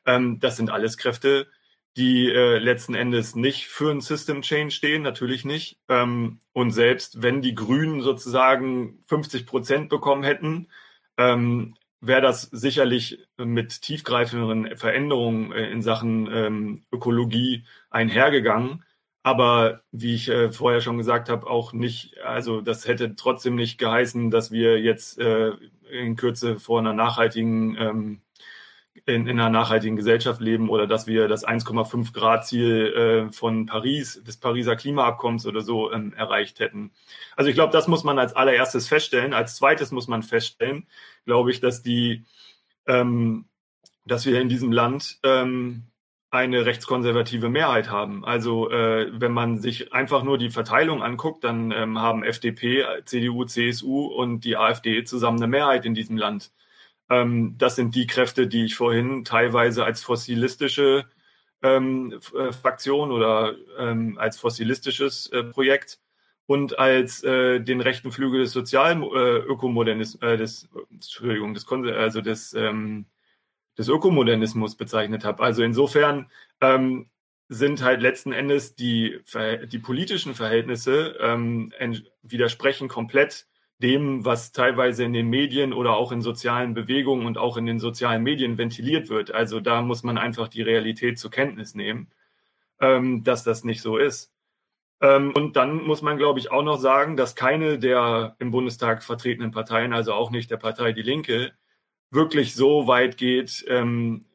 ähm, 0.05 0.39
das 0.39 0.57
sind 0.57 0.69
alles 0.69 0.97
Kräfte, 0.97 1.47
die 1.97 2.29
äh, 2.29 2.59
letzten 2.59 2.95
Endes 2.95 3.35
nicht 3.35 3.67
für 3.67 3.91
ein 3.91 4.01
System 4.01 4.41
Change 4.41 4.71
stehen, 4.71 5.01
natürlich 5.01 5.45
nicht. 5.45 5.79
Ähm, 5.89 6.39
und 6.53 6.71
selbst 6.71 7.21
wenn 7.21 7.41
die 7.41 7.55
Grünen 7.55 8.01
sozusagen 8.01 9.03
50 9.07 9.45
Prozent 9.45 9.89
bekommen 9.89 10.23
hätten, 10.23 10.67
ähm, 11.17 11.75
wäre 12.01 12.21
das 12.21 12.43
sicherlich 12.43 13.19
mit 13.37 13.81
tiefgreifenderen 13.81 14.77
Veränderungen 14.77 15.51
äh, 15.51 15.69
in 15.71 15.81
Sachen 15.81 16.29
ähm, 16.31 16.83
Ökologie 16.91 17.65
einhergegangen. 17.89 18.83
Aber 19.29 19.81
wie 19.91 20.15
ich 20.15 20.27
äh, 20.27 20.51
vorher 20.51 20.81
schon 20.81 20.97
gesagt 20.97 21.29
habe, 21.29 21.45
auch 21.45 21.71
nicht, 21.71 22.17
also 22.21 22.61
das 22.61 22.87
hätte 22.87 23.15
trotzdem 23.15 23.53
nicht 23.53 23.77
geheißen, 23.77 24.31
dass 24.31 24.49
wir 24.49 24.81
jetzt 24.81 25.19
äh, 25.19 25.51
in 25.91 26.15
Kürze 26.15 26.59
vor 26.59 26.79
einer 26.79 26.93
nachhaltigen 26.93 27.77
ähm, 27.79 28.21
in, 29.05 29.27
in 29.27 29.39
einer 29.39 29.51
nachhaltigen 29.51 29.95
Gesellschaft 29.95 30.41
leben 30.41 30.67
oder 30.67 30.87
dass 30.87 31.05
wir 31.05 31.27
das 31.27 31.47
1,5 31.47 32.11
Grad 32.11 32.47
Ziel 32.47 33.27
äh, 33.29 33.31
von 33.31 33.67
Paris, 33.67 34.19
des 34.23 34.37
Pariser 34.37 34.75
Klimaabkommens 34.75 35.45
oder 35.45 35.61
so 35.61 35.91
ähm, 35.91 36.11
erreicht 36.13 36.59
hätten. 36.59 36.89
Also 37.35 37.51
ich 37.51 37.55
glaube, 37.55 37.71
das 37.71 37.87
muss 37.87 38.03
man 38.03 38.17
als 38.17 38.35
allererstes 38.35 38.87
feststellen. 38.87 39.33
Als 39.33 39.57
zweites 39.57 39.91
muss 39.91 40.07
man 40.07 40.23
feststellen, 40.23 40.87
glaube 41.25 41.51
ich, 41.51 41.59
dass 41.59 41.83
die, 41.83 42.25
ähm, 42.87 43.45
dass 44.05 44.25
wir 44.25 44.41
in 44.41 44.49
diesem 44.49 44.71
Land 44.71 45.19
ähm, 45.21 45.83
eine 46.31 46.65
rechtskonservative 46.65 47.49
Mehrheit 47.49 47.89
haben. 47.89 48.23
Also 48.23 48.69
äh, 48.69 49.09
wenn 49.19 49.31
man 49.31 49.59
sich 49.59 49.93
einfach 49.93 50.23
nur 50.23 50.37
die 50.37 50.51
Verteilung 50.51 51.01
anguckt, 51.01 51.43
dann 51.43 51.71
ähm, 51.71 51.99
haben 51.99 52.23
FDP, 52.23 52.85
CDU, 53.05 53.45
CSU 53.45 54.05
und 54.05 54.41
die 54.41 54.55
AfD 54.55 55.03
zusammen 55.03 55.37
eine 55.39 55.47
Mehrheit 55.47 55.85
in 55.85 55.95
diesem 55.95 56.17
Land. 56.17 56.51
Ähm, 57.09 57.55
das 57.57 57.75
sind 57.75 57.95
die 57.95 58.07
Kräfte, 58.07 58.47
die 58.47 58.65
ich 58.65 58.75
vorhin 58.75 59.25
teilweise 59.25 59.85
als 59.85 60.03
fossilistische 60.03 61.05
ähm, 61.63 62.19
äh, 62.37 62.51
Fraktion 62.51 63.11
oder 63.11 63.55
ähm, 63.77 64.17
als 64.19 64.39
fossilistisches 64.39 65.27
äh, 65.31 65.43
Projekt 65.43 65.99
und 66.45 66.79
als 66.79 67.23
äh, 67.23 67.59
den 67.59 67.81
rechten 67.81 68.11
Flügel 68.11 68.41
des 68.41 68.51
Sozialökomodernismus, 68.53 70.21
äh, 70.21 70.37
des, 70.37 70.69
Entschuldigung, 70.91 71.53
des, 71.53 71.67
also 71.67 72.21
des, 72.21 72.53
ähm, 72.53 73.05
des 73.77 73.87
Ökomodernismus 73.87 74.75
bezeichnet 74.75 75.23
habe. 75.25 75.43
Also 75.43 75.63
insofern 75.63 76.29
ähm, 76.61 77.07
sind 77.49 77.83
halt 77.83 78.01
letzten 78.01 78.31
Endes 78.31 78.75
die, 78.75 79.19
die 79.71 79.79
politischen 79.79 80.35
Verhältnisse 80.35 81.17
ähm, 81.19 81.73
widersprechen 82.21 82.87
komplett 82.87 83.47
dem, 83.79 84.25
was 84.25 84.51
teilweise 84.51 85.03
in 85.05 85.13
den 85.13 85.29
Medien 85.29 85.73
oder 85.73 85.95
auch 85.95 86.11
in 86.11 86.21
sozialen 86.21 86.73
Bewegungen 86.73 87.25
und 87.25 87.37
auch 87.37 87.57
in 87.57 87.65
den 87.65 87.79
sozialen 87.79 88.23
Medien 88.23 88.57
ventiliert 88.57 89.09
wird. 89.09 89.31
Also 89.31 89.61
da 89.61 89.81
muss 89.81 90.03
man 90.03 90.17
einfach 90.17 90.49
die 90.49 90.61
Realität 90.61 91.17
zur 91.17 91.31
Kenntnis 91.31 91.75
nehmen, 91.75 92.11
ähm, 92.81 93.23
dass 93.23 93.43
das 93.43 93.63
nicht 93.63 93.81
so 93.81 93.97
ist. 93.97 94.31
Ähm, 95.01 95.31
und 95.33 95.55
dann 95.55 95.81
muss 95.83 96.01
man, 96.01 96.17
glaube 96.17 96.39
ich, 96.39 96.51
auch 96.51 96.63
noch 96.63 96.77
sagen, 96.77 97.15
dass 97.15 97.35
keine 97.35 97.79
der 97.79 98.35
im 98.39 98.51
Bundestag 98.51 99.01
vertretenen 99.03 99.51
Parteien, 99.51 99.93
also 99.93 100.13
auch 100.13 100.29
nicht 100.29 100.51
der 100.51 100.57
Partei 100.57 100.91
Die 100.91 101.01
Linke, 101.01 101.53
wirklich 102.11 102.55
so 102.55 102.87
weit 102.87 103.17
geht, 103.17 103.63
ähm, 103.67 104.25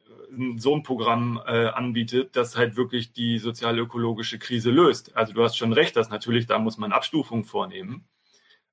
so 0.57 0.75
ein 0.75 0.83
Programm 0.83 1.41
äh, 1.45 1.67
anbietet, 1.67 2.35
das 2.35 2.57
halt 2.57 2.75
wirklich 2.75 3.13
die 3.13 3.37
sozial-ökologische 3.37 4.39
Krise 4.39 4.71
löst. 4.71 5.15
Also 5.15 5.33
du 5.33 5.43
hast 5.43 5.57
schon 5.57 5.73
recht, 5.73 5.95
dass 5.95 6.09
natürlich 6.09 6.45
da 6.45 6.59
muss 6.59 6.77
man 6.77 6.91
Abstufungen 6.91 7.45
vornehmen. 7.45 8.05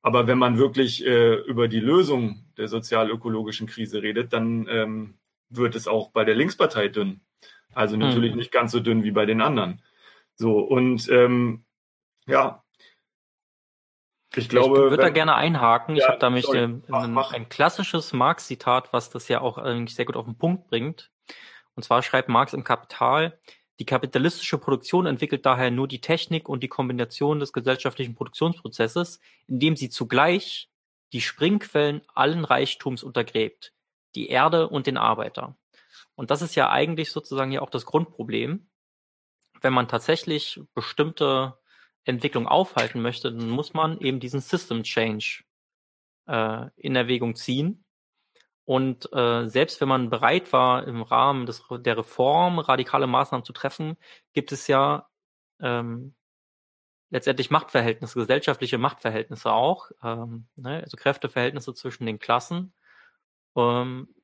Aber 0.02 0.26
wenn 0.26 0.38
man 0.38 0.58
wirklich 0.58 1.06
äh, 1.06 1.34
über 1.34 1.68
die 1.68 1.80
Lösung 1.80 2.44
der 2.56 2.66
sozial-ökologischen 2.66 3.68
Krise 3.68 4.02
redet, 4.02 4.32
dann 4.32 4.66
ähm, 4.68 5.14
wird 5.48 5.76
es 5.76 5.86
auch 5.86 6.10
bei 6.10 6.24
der 6.24 6.34
Linkspartei 6.34 6.88
dünn. 6.88 7.20
Also 7.72 7.96
natürlich 7.96 8.32
mhm. 8.32 8.38
nicht 8.38 8.52
ganz 8.52 8.72
so 8.72 8.80
dünn 8.80 9.04
wie 9.04 9.12
bei 9.12 9.26
den 9.26 9.40
anderen. 9.40 9.82
So, 10.34 10.58
und 10.58 11.08
ähm, 11.08 11.64
ja. 12.26 12.61
Ich 14.36 14.48
glaube. 14.48 14.76
Ich 14.76 14.90
würde 14.90 14.96
da 14.96 15.10
gerne 15.10 15.34
einhaken. 15.34 15.96
Ja, 15.96 16.04
ich 16.04 16.08
habe 16.08 16.18
da 16.18 16.30
mich 16.30 16.48
äh, 16.48 16.64
ein, 16.64 17.18
ein 17.18 17.48
klassisches 17.48 18.12
Marx-Zitat, 18.12 18.92
was 18.92 19.10
das 19.10 19.28
ja 19.28 19.40
auch 19.40 19.58
eigentlich 19.58 19.94
sehr 19.94 20.04
gut 20.04 20.16
auf 20.16 20.24
den 20.24 20.36
Punkt 20.36 20.68
bringt. 20.68 21.10
Und 21.74 21.82
zwar 21.82 22.02
schreibt 22.02 22.28
Marx 22.28 22.52
im 22.52 22.64
Kapital, 22.64 23.38
die 23.78 23.86
kapitalistische 23.86 24.58
Produktion 24.58 25.06
entwickelt 25.06 25.46
daher 25.46 25.70
nur 25.70 25.88
die 25.88 26.00
Technik 26.00 26.48
und 26.48 26.62
die 26.62 26.68
Kombination 26.68 27.40
des 27.40 27.52
gesellschaftlichen 27.52 28.14
Produktionsprozesses, 28.14 29.20
indem 29.48 29.76
sie 29.76 29.88
zugleich 29.88 30.68
die 31.12 31.20
Springquellen 31.20 32.02
allen 32.14 32.44
Reichtums 32.44 33.02
untergräbt, 33.02 33.72
die 34.14 34.28
Erde 34.28 34.68
und 34.68 34.86
den 34.86 34.96
Arbeiter. 34.96 35.56
Und 36.14 36.30
das 36.30 36.42
ist 36.42 36.54
ja 36.54 36.70
eigentlich 36.70 37.10
sozusagen 37.10 37.52
ja 37.52 37.60
auch 37.60 37.70
das 37.70 37.86
Grundproblem. 37.86 38.68
Wenn 39.60 39.72
man 39.72 39.88
tatsächlich 39.88 40.60
bestimmte 40.74 41.58
Entwicklung 42.04 42.46
aufhalten 42.46 43.00
möchte, 43.00 43.32
dann 43.32 43.48
muss 43.48 43.74
man 43.74 43.98
eben 44.00 44.20
diesen 44.20 44.40
System 44.40 44.82
Change 44.82 45.44
äh, 46.26 46.66
in 46.76 46.96
Erwägung 46.96 47.34
ziehen. 47.36 47.84
Und 48.64 49.12
äh, 49.12 49.48
selbst 49.48 49.80
wenn 49.80 49.88
man 49.88 50.10
bereit 50.10 50.52
war, 50.52 50.86
im 50.86 51.02
Rahmen 51.02 51.46
des, 51.46 51.64
der 51.70 51.98
Reform 51.98 52.58
radikale 52.58 53.06
Maßnahmen 53.06 53.44
zu 53.44 53.52
treffen, 53.52 53.96
gibt 54.32 54.52
es 54.52 54.68
ja 54.68 55.08
ähm, 55.60 56.14
letztendlich 57.10 57.50
Machtverhältnisse, 57.50 58.18
gesellschaftliche 58.18 58.78
Machtverhältnisse 58.78 59.52
auch, 59.52 59.90
ähm, 60.02 60.46
ne, 60.56 60.80
also 60.82 60.96
Kräfteverhältnisse 60.96 61.74
zwischen 61.74 62.06
den 62.06 62.18
Klassen. 62.18 62.72
Ähm, 63.56 64.14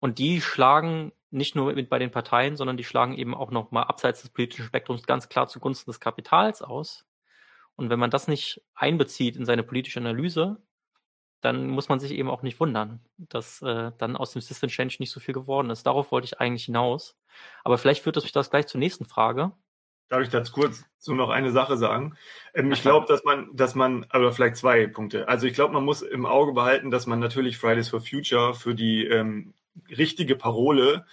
und 0.00 0.18
die 0.18 0.40
schlagen 0.40 1.12
nicht 1.36 1.54
nur 1.54 1.72
mit 1.72 1.88
bei 1.88 1.98
den 1.98 2.10
Parteien, 2.10 2.56
sondern 2.56 2.76
die 2.76 2.84
schlagen 2.84 3.16
eben 3.16 3.34
auch 3.34 3.50
noch 3.50 3.70
mal 3.70 3.82
abseits 3.82 4.22
des 4.22 4.30
politischen 4.30 4.64
Spektrums 4.64 5.06
ganz 5.06 5.28
klar 5.28 5.46
zugunsten 5.46 5.90
des 5.90 6.00
Kapitals 6.00 6.62
aus. 6.62 7.06
Und 7.76 7.90
wenn 7.90 7.98
man 7.98 8.10
das 8.10 8.26
nicht 8.26 8.62
einbezieht 8.74 9.36
in 9.36 9.44
seine 9.44 9.62
politische 9.62 10.00
Analyse, 10.00 10.56
dann 11.42 11.68
muss 11.68 11.88
man 11.88 12.00
sich 12.00 12.12
eben 12.12 12.30
auch 12.30 12.42
nicht 12.42 12.58
wundern, 12.58 13.00
dass 13.18 13.62
äh, 13.62 13.92
dann 13.98 14.16
aus 14.16 14.32
dem 14.32 14.40
System 14.40 14.70
Change 14.70 14.96
nicht 14.98 15.12
so 15.12 15.20
viel 15.20 15.34
geworden 15.34 15.70
ist. 15.70 15.86
Darauf 15.86 16.10
wollte 16.10 16.24
ich 16.24 16.40
eigentlich 16.40 16.64
hinaus. 16.64 17.16
Aber 17.62 17.78
vielleicht 17.78 18.02
führt 18.02 18.16
mich 18.16 18.32
das 18.32 18.50
gleich 18.50 18.66
zur 18.66 18.80
nächsten 18.80 19.04
Frage. 19.04 19.52
Darf 20.08 20.22
ich 20.22 20.28
dazu 20.28 20.52
kurz 20.52 20.84
so 20.98 21.14
noch 21.14 21.30
eine 21.30 21.50
Sache 21.50 21.76
sagen? 21.76 22.16
Ähm, 22.54 22.72
ich 22.72 22.80
glaube, 22.80 23.06
dass 23.06 23.24
man, 23.24 23.54
dass 23.54 23.74
man, 23.74 24.04
oder 24.04 24.32
vielleicht 24.32 24.56
zwei 24.56 24.86
Punkte. 24.86 25.28
Also 25.28 25.46
ich 25.46 25.54
glaube, 25.54 25.74
man 25.74 25.84
muss 25.84 26.02
im 26.02 26.26
Auge 26.26 26.52
behalten, 26.52 26.90
dass 26.90 27.06
man 27.06 27.18
natürlich 27.18 27.58
Fridays 27.58 27.90
for 27.90 28.00
Future 28.00 28.54
für 28.54 28.74
die 28.74 29.04
ähm, 29.04 29.52
richtige 29.90 30.36
Parole 30.36 31.04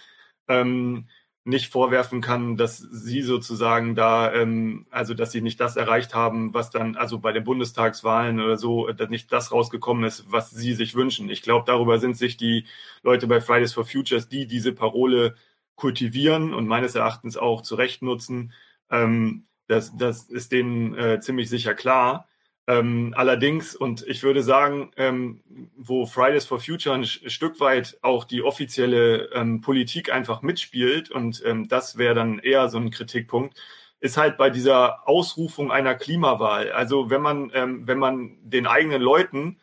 ähm, 0.48 1.08
nicht 1.44 1.70
vorwerfen 1.70 2.20
kann, 2.22 2.56
dass 2.56 2.78
sie 2.78 3.20
sozusagen 3.22 3.94
da, 3.94 4.32
ähm, 4.32 4.86
also 4.90 5.12
dass 5.14 5.30
sie 5.32 5.42
nicht 5.42 5.60
das 5.60 5.76
erreicht 5.76 6.14
haben, 6.14 6.54
was 6.54 6.70
dann, 6.70 6.96
also 6.96 7.18
bei 7.18 7.32
den 7.32 7.44
Bundestagswahlen 7.44 8.40
oder 8.40 8.56
so, 8.56 8.90
dass 8.92 9.10
nicht 9.10 9.30
das 9.32 9.52
rausgekommen 9.52 10.04
ist, 10.04 10.24
was 10.32 10.50
sie 10.50 10.72
sich 10.74 10.94
wünschen. 10.94 11.28
Ich 11.28 11.42
glaube, 11.42 11.64
darüber 11.66 11.98
sind 11.98 12.16
sich 12.16 12.36
die 12.38 12.66
Leute 13.02 13.26
bei 13.26 13.40
Fridays 13.42 13.74
for 13.74 13.84
Futures, 13.84 14.28
die 14.28 14.46
diese 14.46 14.72
Parole 14.72 15.34
kultivieren 15.74 16.54
und 16.54 16.66
meines 16.66 16.94
Erachtens 16.94 17.36
auch 17.36 17.60
zu 17.62 17.74
Recht 17.74 18.02
nutzen, 18.02 18.52
ähm, 18.90 19.46
Das, 19.66 19.96
das 19.96 20.24
ist 20.28 20.52
denen 20.52 20.94
äh, 20.94 21.20
ziemlich 21.20 21.48
sicher 21.48 21.74
klar. 21.74 22.28
Ähm, 22.66 23.12
allerdings, 23.16 23.76
und 23.76 24.06
ich 24.06 24.22
würde 24.22 24.42
sagen, 24.42 24.90
ähm, 24.96 25.42
wo 25.76 26.06
Fridays 26.06 26.46
for 26.46 26.60
Future 26.60 26.94
ein 26.94 27.04
Stück 27.04 27.60
weit 27.60 27.98
auch 28.00 28.24
die 28.24 28.42
offizielle 28.42 29.30
ähm, 29.34 29.60
Politik 29.60 30.10
einfach 30.10 30.40
mitspielt, 30.40 31.10
und 31.10 31.42
ähm, 31.44 31.68
das 31.68 31.98
wäre 31.98 32.14
dann 32.14 32.38
eher 32.38 32.68
so 32.70 32.78
ein 32.78 32.90
Kritikpunkt, 32.90 33.60
ist 34.00 34.16
halt 34.16 34.38
bei 34.38 34.50
dieser 34.50 35.06
Ausrufung 35.08 35.70
einer 35.72 35.94
Klimawahl. 35.94 36.72
Also 36.72 37.10
wenn 37.10 37.20
man, 37.20 37.50
ähm, 37.54 37.86
wenn 37.86 37.98
man 37.98 38.38
den 38.42 38.66
eigenen 38.66 39.02
Leuten 39.02 39.58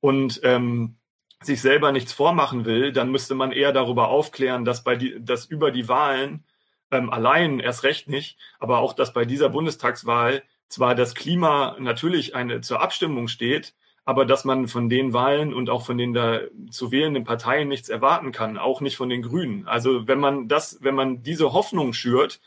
und 0.00 0.40
ähm, 0.42 0.96
sich 1.42 1.60
selber 1.60 1.92
nichts 1.92 2.12
vormachen 2.12 2.64
will, 2.64 2.92
dann 2.92 3.10
müsste 3.10 3.34
man 3.34 3.52
eher 3.52 3.72
darüber 3.72 4.08
aufklären, 4.08 4.64
dass 4.64 4.84
bei 4.84 4.96
die, 4.96 5.16
dass 5.22 5.46
über 5.46 5.70
die 5.70 5.88
Wahlen 5.88 6.44
allein 6.90 7.60
erst 7.60 7.84
recht 7.84 8.08
nicht, 8.08 8.38
aber 8.58 8.78
auch, 8.78 8.94
dass 8.94 9.12
bei 9.12 9.26
dieser 9.26 9.50
Bundestagswahl 9.50 10.42
zwar 10.68 10.94
das 10.94 11.14
Klima 11.14 11.76
natürlich 11.78 12.34
eine 12.34 12.60
zur 12.60 12.80
Abstimmung 12.80 13.28
steht, 13.28 13.74
aber 14.04 14.24
dass 14.24 14.44
man 14.44 14.68
von 14.68 14.88
den 14.88 15.12
Wahlen 15.12 15.52
und 15.52 15.68
auch 15.68 15.84
von 15.84 15.98
den 15.98 16.14
da 16.14 16.40
zu 16.70 16.90
wählenden 16.90 17.24
Parteien 17.24 17.68
nichts 17.68 17.88
erwarten 17.88 18.32
kann, 18.32 18.56
auch 18.56 18.80
nicht 18.80 18.96
von 18.96 19.10
den 19.10 19.22
Grünen. 19.22 19.68
Also 19.68 20.08
wenn 20.08 20.18
man 20.18 20.48
das, 20.48 20.78
wenn 20.80 20.94
man 20.94 21.22
diese 21.22 21.52
Hoffnung 21.52 21.92
schürt, 21.92 22.40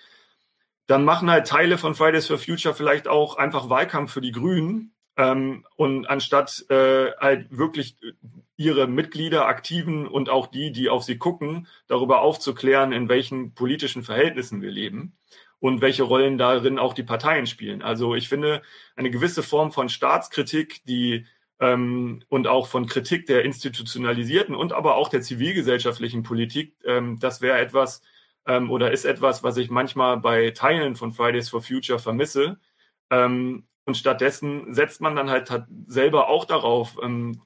dann 0.88 1.06
machen 1.06 1.30
halt 1.30 1.48
Teile 1.48 1.78
von 1.78 1.94
Fridays 1.94 2.28
for 2.28 2.40
Future 2.40 2.74
vielleicht 2.74 3.08
auch 3.08 3.38
einfach 3.38 3.70
Wahlkampf 3.70 4.12
für 4.12 4.22
die 4.22 4.32
Grünen 4.32 4.94
ähm, 5.18 5.66
und 5.76 6.08
anstatt 6.08 6.66
äh, 6.70 7.12
halt 7.20 7.46
wirklich 7.56 7.96
ihre 8.58 8.88
Mitglieder, 8.88 9.46
Aktiven 9.46 10.08
und 10.08 10.30
auch 10.30 10.48
die, 10.48 10.72
die 10.72 10.90
auf 10.90 11.04
sie 11.04 11.18
gucken, 11.18 11.68
darüber 11.88 12.22
aufzuklären, 12.22 12.92
in 12.92 13.08
welchen 13.08 13.54
politischen 13.54 14.04
Verhältnissen 14.04 14.62
wir 14.62 14.72
leben 14.72 15.16
und 15.62 15.80
welche 15.80 16.04
Rollen 16.04 16.38
darin 16.38 16.80
auch 16.80 16.94
die 16.94 17.04
Parteien 17.04 17.46
spielen. 17.46 17.82
Also 17.84 18.16
ich 18.16 18.28
finde, 18.28 18.64
eine 18.96 19.12
gewisse 19.12 19.44
Form 19.44 19.72
von 19.72 19.90
Staatskritik, 19.90 20.84
die 20.86 21.28
ähm, 21.60 22.24
und 22.30 22.48
auch 22.48 22.68
von 22.68 22.88
Kritik 22.88 23.28
der 23.28 23.46
institutionalisierten 23.46 24.56
und 24.56 24.74
aber 24.74 24.96
auch 24.96 25.08
der 25.08 25.22
zivilgesellschaftlichen 25.22 26.24
Politik, 26.24 26.76
ähm, 26.84 27.20
das 27.20 27.42
wäre 27.42 27.60
etwas 27.60 28.02
ähm, 28.48 28.72
oder 28.72 28.92
ist 28.92 29.06
etwas, 29.06 29.44
was 29.44 29.56
ich 29.58 29.70
manchmal 29.70 30.18
bei 30.18 30.50
Teilen 30.50 30.96
von 30.96 31.14
Fridays 31.14 31.50
for 31.50 31.62
Future 31.62 32.00
vermisse. 32.00 32.60
Ähm, 33.12 33.68
und 33.86 33.98
stattdessen 33.98 34.74
setzt 34.74 35.00
man 35.00 35.16
dann 35.16 35.30
halt 35.30 35.52
selber 35.86 36.28
auch 36.28 36.46
darauf, 36.46 36.98
ähm, 37.04 37.42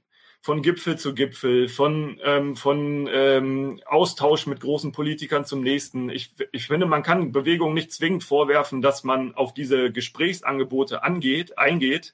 von 0.46 0.62
Gipfel 0.62 0.96
zu 0.96 1.16
Gipfel, 1.16 1.68
von, 1.68 2.20
ähm, 2.24 2.56
von 2.56 3.10
ähm, 3.12 3.82
Austausch 3.88 4.46
mit 4.46 4.60
großen 4.60 4.92
Politikern 4.92 5.44
zum 5.44 5.62
nächsten. 5.62 6.12
Ich, 6.12 6.36
ich 6.52 6.68
finde, 6.68 6.86
man 6.86 7.02
kann 7.02 7.32
Bewegung 7.32 7.74
nicht 7.74 7.92
zwingend 7.92 8.24
vorwerfen, 8.24 8.84
dass 8.84 9.04
man 9.04 9.34
auf 9.34 9.56
diese 9.56 9.92
Gesprächsangebote 9.92 11.02
angeht, 11.02 11.58
eingeht. 11.58 12.14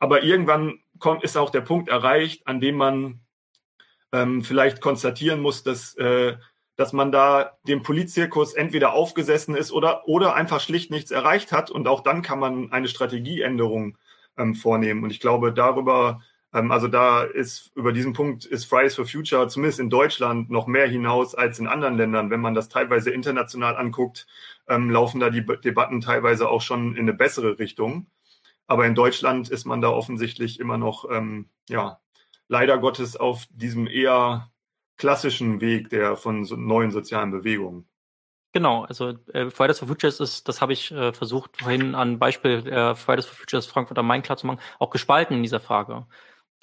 Aber 0.00 0.24
irgendwann 0.24 0.80
kommt, 0.98 1.22
ist 1.22 1.36
auch 1.36 1.50
der 1.50 1.60
Punkt 1.60 1.88
erreicht, 1.88 2.44
an 2.48 2.58
dem 2.58 2.74
man 2.74 3.20
ähm, 4.10 4.42
vielleicht 4.42 4.80
konstatieren 4.80 5.40
muss, 5.40 5.62
dass, 5.62 5.94
äh, 5.94 6.36
dass 6.74 6.92
man 6.92 7.12
da 7.12 7.56
dem 7.68 7.84
Politzirkus 7.84 8.54
entweder 8.54 8.94
aufgesessen 8.94 9.54
ist 9.54 9.70
oder, 9.70 10.08
oder 10.08 10.34
einfach 10.34 10.58
schlicht 10.58 10.90
nichts 10.90 11.12
erreicht 11.12 11.52
hat. 11.52 11.70
Und 11.70 11.86
auch 11.86 12.00
dann 12.00 12.22
kann 12.22 12.40
man 12.40 12.72
eine 12.72 12.88
Strategieänderung 12.88 13.96
ähm, 14.36 14.56
vornehmen. 14.56 15.04
Und 15.04 15.10
ich 15.10 15.20
glaube, 15.20 15.52
darüber 15.52 16.20
also 16.54 16.86
da 16.86 17.24
ist 17.24 17.72
über 17.74 17.92
diesen 17.92 18.12
Punkt 18.12 18.44
ist 18.44 18.66
Fridays 18.66 18.94
for 18.94 19.06
Future 19.06 19.48
zumindest 19.48 19.80
in 19.80 19.90
Deutschland 19.90 20.50
noch 20.50 20.68
mehr 20.68 20.86
hinaus 20.86 21.34
als 21.34 21.58
in 21.58 21.66
anderen 21.66 21.96
Ländern. 21.96 22.30
Wenn 22.30 22.40
man 22.40 22.54
das 22.54 22.68
teilweise 22.68 23.10
international 23.10 23.76
anguckt, 23.76 24.28
ähm, 24.68 24.88
laufen 24.88 25.18
da 25.18 25.30
die 25.30 25.44
Debatten 25.44 26.00
teilweise 26.00 26.48
auch 26.48 26.60
schon 26.60 26.94
in 26.94 27.02
eine 27.02 27.12
bessere 27.12 27.58
Richtung. 27.58 28.06
Aber 28.68 28.86
in 28.86 28.94
Deutschland 28.94 29.48
ist 29.48 29.64
man 29.64 29.80
da 29.80 29.88
offensichtlich 29.88 30.60
immer 30.60 30.78
noch, 30.78 31.10
ähm, 31.10 31.48
ja, 31.68 31.98
leider 32.46 32.78
Gottes 32.78 33.16
auf 33.16 33.46
diesem 33.50 33.88
eher 33.88 34.48
klassischen 34.96 35.60
Weg 35.60 35.90
der 35.90 36.16
von 36.16 36.44
so 36.44 36.54
neuen 36.54 36.92
sozialen 36.92 37.32
Bewegungen. 37.32 37.88
Genau, 38.52 38.84
also 38.84 39.14
äh, 39.32 39.50
Fridays 39.50 39.80
for 39.80 39.88
Futures 39.88 40.20
ist, 40.20 40.46
das 40.46 40.60
habe 40.62 40.72
ich 40.72 40.92
äh, 40.92 41.12
versucht 41.12 41.56
vorhin 41.56 41.96
an 41.96 42.20
Beispiel 42.20 42.64
äh, 42.68 42.94
Fridays 42.94 43.26
for 43.26 43.34
Futures 43.34 43.66
Frankfurt 43.66 43.98
am 43.98 44.06
Main 44.06 44.22
klar 44.22 44.36
zu 44.36 44.46
machen, 44.46 44.60
auch 44.78 44.90
gespalten 44.90 45.36
in 45.36 45.42
dieser 45.42 45.58
Frage. 45.58 46.06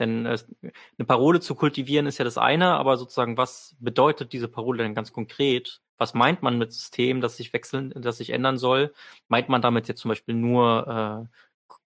Denn 0.01 0.25
äh, 0.25 0.37
eine 0.63 1.05
Parole 1.05 1.39
zu 1.39 1.55
kultivieren 1.55 2.07
ist 2.07 2.17
ja 2.17 2.25
das 2.25 2.39
eine, 2.39 2.73
aber 2.73 2.97
sozusagen, 2.97 3.37
was 3.37 3.75
bedeutet 3.79 4.33
diese 4.33 4.47
Parole 4.47 4.83
denn 4.83 4.95
ganz 4.95 5.13
konkret? 5.13 5.81
Was 5.97 6.15
meint 6.15 6.41
man 6.41 6.57
mit 6.57 6.73
System, 6.73 7.21
das 7.21 7.37
sich 7.37 7.53
wechseln, 7.53 7.93
das 7.95 8.17
sich 8.17 8.31
ändern 8.31 8.57
soll? 8.57 8.93
Meint 9.27 9.47
man 9.47 9.61
damit 9.61 9.87
jetzt 9.87 10.01
zum 10.01 10.09
Beispiel 10.09 10.33
nur 10.33 11.29
äh, 11.29 11.37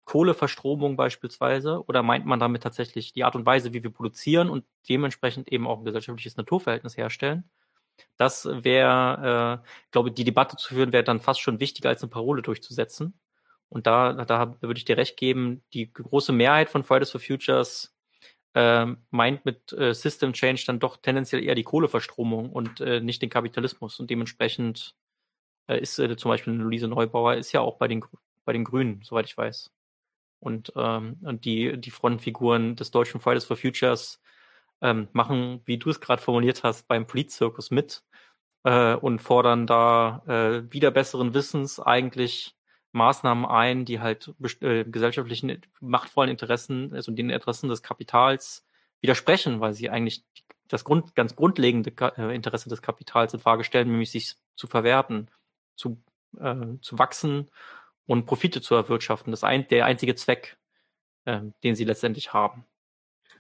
Kohleverstromung 0.06 0.96
beispielsweise 0.96 1.84
oder 1.88 2.04
meint 2.04 2.28
man 2.28 2.40
damit 2.40 2.62
tatsächlich 2.62 3.12
die 3.14 3.24
Art 3.24 3.36
und 3.36 3.48
Weise, 3.48 3.74
wie 3.74 3.82
wir 3.82 3.92
produzieren 3.92 4.52
und 4.52 4.66
dementsprechend 4.88 5.52
eben 5.52 5.66
auch 5.66 5.80
ein 5.80 5.86
gesellschaftliches 5.86 6.38
Naturverhältnis 6.38 6.96
herstellen? 6.96 7.50
Das 8.18 8.46
wäre, 8.46 9.62
äh, 9.64 9.68
glaube 9.92 10.12
die 10.12 10.26
Debatte 10.26 10.58
zu 10.58 10.76
führen, 10.76 10.94
wäre 10.94 11.04
dann 11.04 11.22
fast 11.22 11.42
schon 11.42 11.60
wichtiger 11.60 11.90
als 11.90 12.04
eine 12.04 12.12
Parole 12.12 12.44
durchzusetzen. 12.44 13.20
Und 13.70 13.88
da, 13.88 14.14
da 14.14 14.62
würde 14.62 14.78
ich 14.78 14.86
dir 14.86 14.98
recht 14.98 15.18
geben, 15.18 15.64
die 15.74 15.92
große 15.92 16.32
Mehrheit 16.32 16.70
von 16.70 16.84
Fridays 16.84 17.10
for 17.12 17.20
Futures 17.20 17.95
äh, 18.56 18.88
meint 19.12 19.46
mit 19.46 19.74
äh, 19.74 19.94
System 19.94 20.34
Change 20.34 20.64
dann 20.66 20.80
doch 20.80 20.98
tendenziell 20.98 21.44
eher 21.44 21.56
die 21.56 21.64
Kohleverstromung 21.64 22.52
und 22.52 22.80
äh, 22.82 23.02
nicht 23.02 23.22
den 23.22 23.30
Kapitalismus. 23.30 24.00
Und 24.00 24.10
dementsprechend 24.10 24.96
äh, 25.68 25.80
ist 25.80 26.00
äh, 26.00 26.16
zum 26.16 26.30
Beispiel 26.30 26.54
Luise 26.54 26.88
Neubauer 26.88 27.36
ist 27.36 27.52
ja 27.52 27.62
auch 27.62 27.78
bei 27.78 27.88
den, 27.88 28.04
bei 28.46 28.54
den 28.54 28.64
Grünen, 28.64 29.02
soweit 29.04 29.26
ich 29.26 29.38
weiß. 29.38 29.72
Und, 30.40 30.72
ähm, 30.76 31.18
und 31.22 31.46
die, 31.46 31.78
die 31.80 31.92
Frontfiguren 31.92 32.76
des 32.76 32.92
deutschen 32.92 33.20
Fridays 33.20 33.46
for 33.46 33.58
Futures 33.58 34.22
ähm, 34.82 35.10
machen, 35.12 35.62
wie 35.66 35.78
du 35.78 35.90
es 35.90 36.00
gerade 36.00 36.22
formuliert 36.22 36.64
hast, 36.64 36.88
beim 36.88 37.08
Politzirkus 37.08 37.72
mit 37.72 38.04
äh, 38.64 38.96
und 38.96 39.20
fordern 39.20 39.68
da 39.68 40.24
äh, 40.28 40.72
wieder 40.72 40.92
besseren 40.92 41.34
Wissens 41.34 41.80
eigentlich 41.80 42.55
Maßnahmen 42.96 43.46
ein, 43.46 43.86
die 43.86 44.00
halt 44.00 44.34
äh, 44.62 44.86
gesellschaftlichen 44.86 45.62
machtvollen 45.82 46.32
Interessen, 46.32 46.94
also 46.94 47.12
den 47.12 47.30
Interessen 47.30 47.68
des 47.68 47.84
Kapitals 47.84 48.66
widersprechen, 49.02 49.60
weil 49.60 49.74
sie 49.74 49.90
eigentlich 49.90 50.24
das 50.68 50.84
Grund, 50.86 51.14
ganz 51.14 51.36
grundlegende 51.36 51.92
äh, 52.18 52.34
Interesse 52.34 52.70
des 52.70 52.82
Kapitals 52.82 53.34
in 53.34 53.40
Frage 53.40 53.64
stellen, 53.64 53.92
nämlich 53.92 54.12
sich 54.12 54.36
zu 54.56 54.68
verwerten, 54.68 55.30
zu, 55.76 56.02
äh, 56.40 56.80
zu 56.82 56.98
wachsen 56.98 57.50
und 58.08 58.26
Profite 58.26 58.62
zu 58.62 58.76
erwirtschaften. 58.76 59.32
Das 59.32 59.40
ist 59.40 59.44
ein, 59.44 59.68
der 59.68 59.86
einzige 59.86 60.16
Zweck, 60.16 60.58
äh, 61.26 61.42
den 61.64 61.76
sie 61.76 61.84
letztendlich 61.84 62.34
haben. 62.34 62.66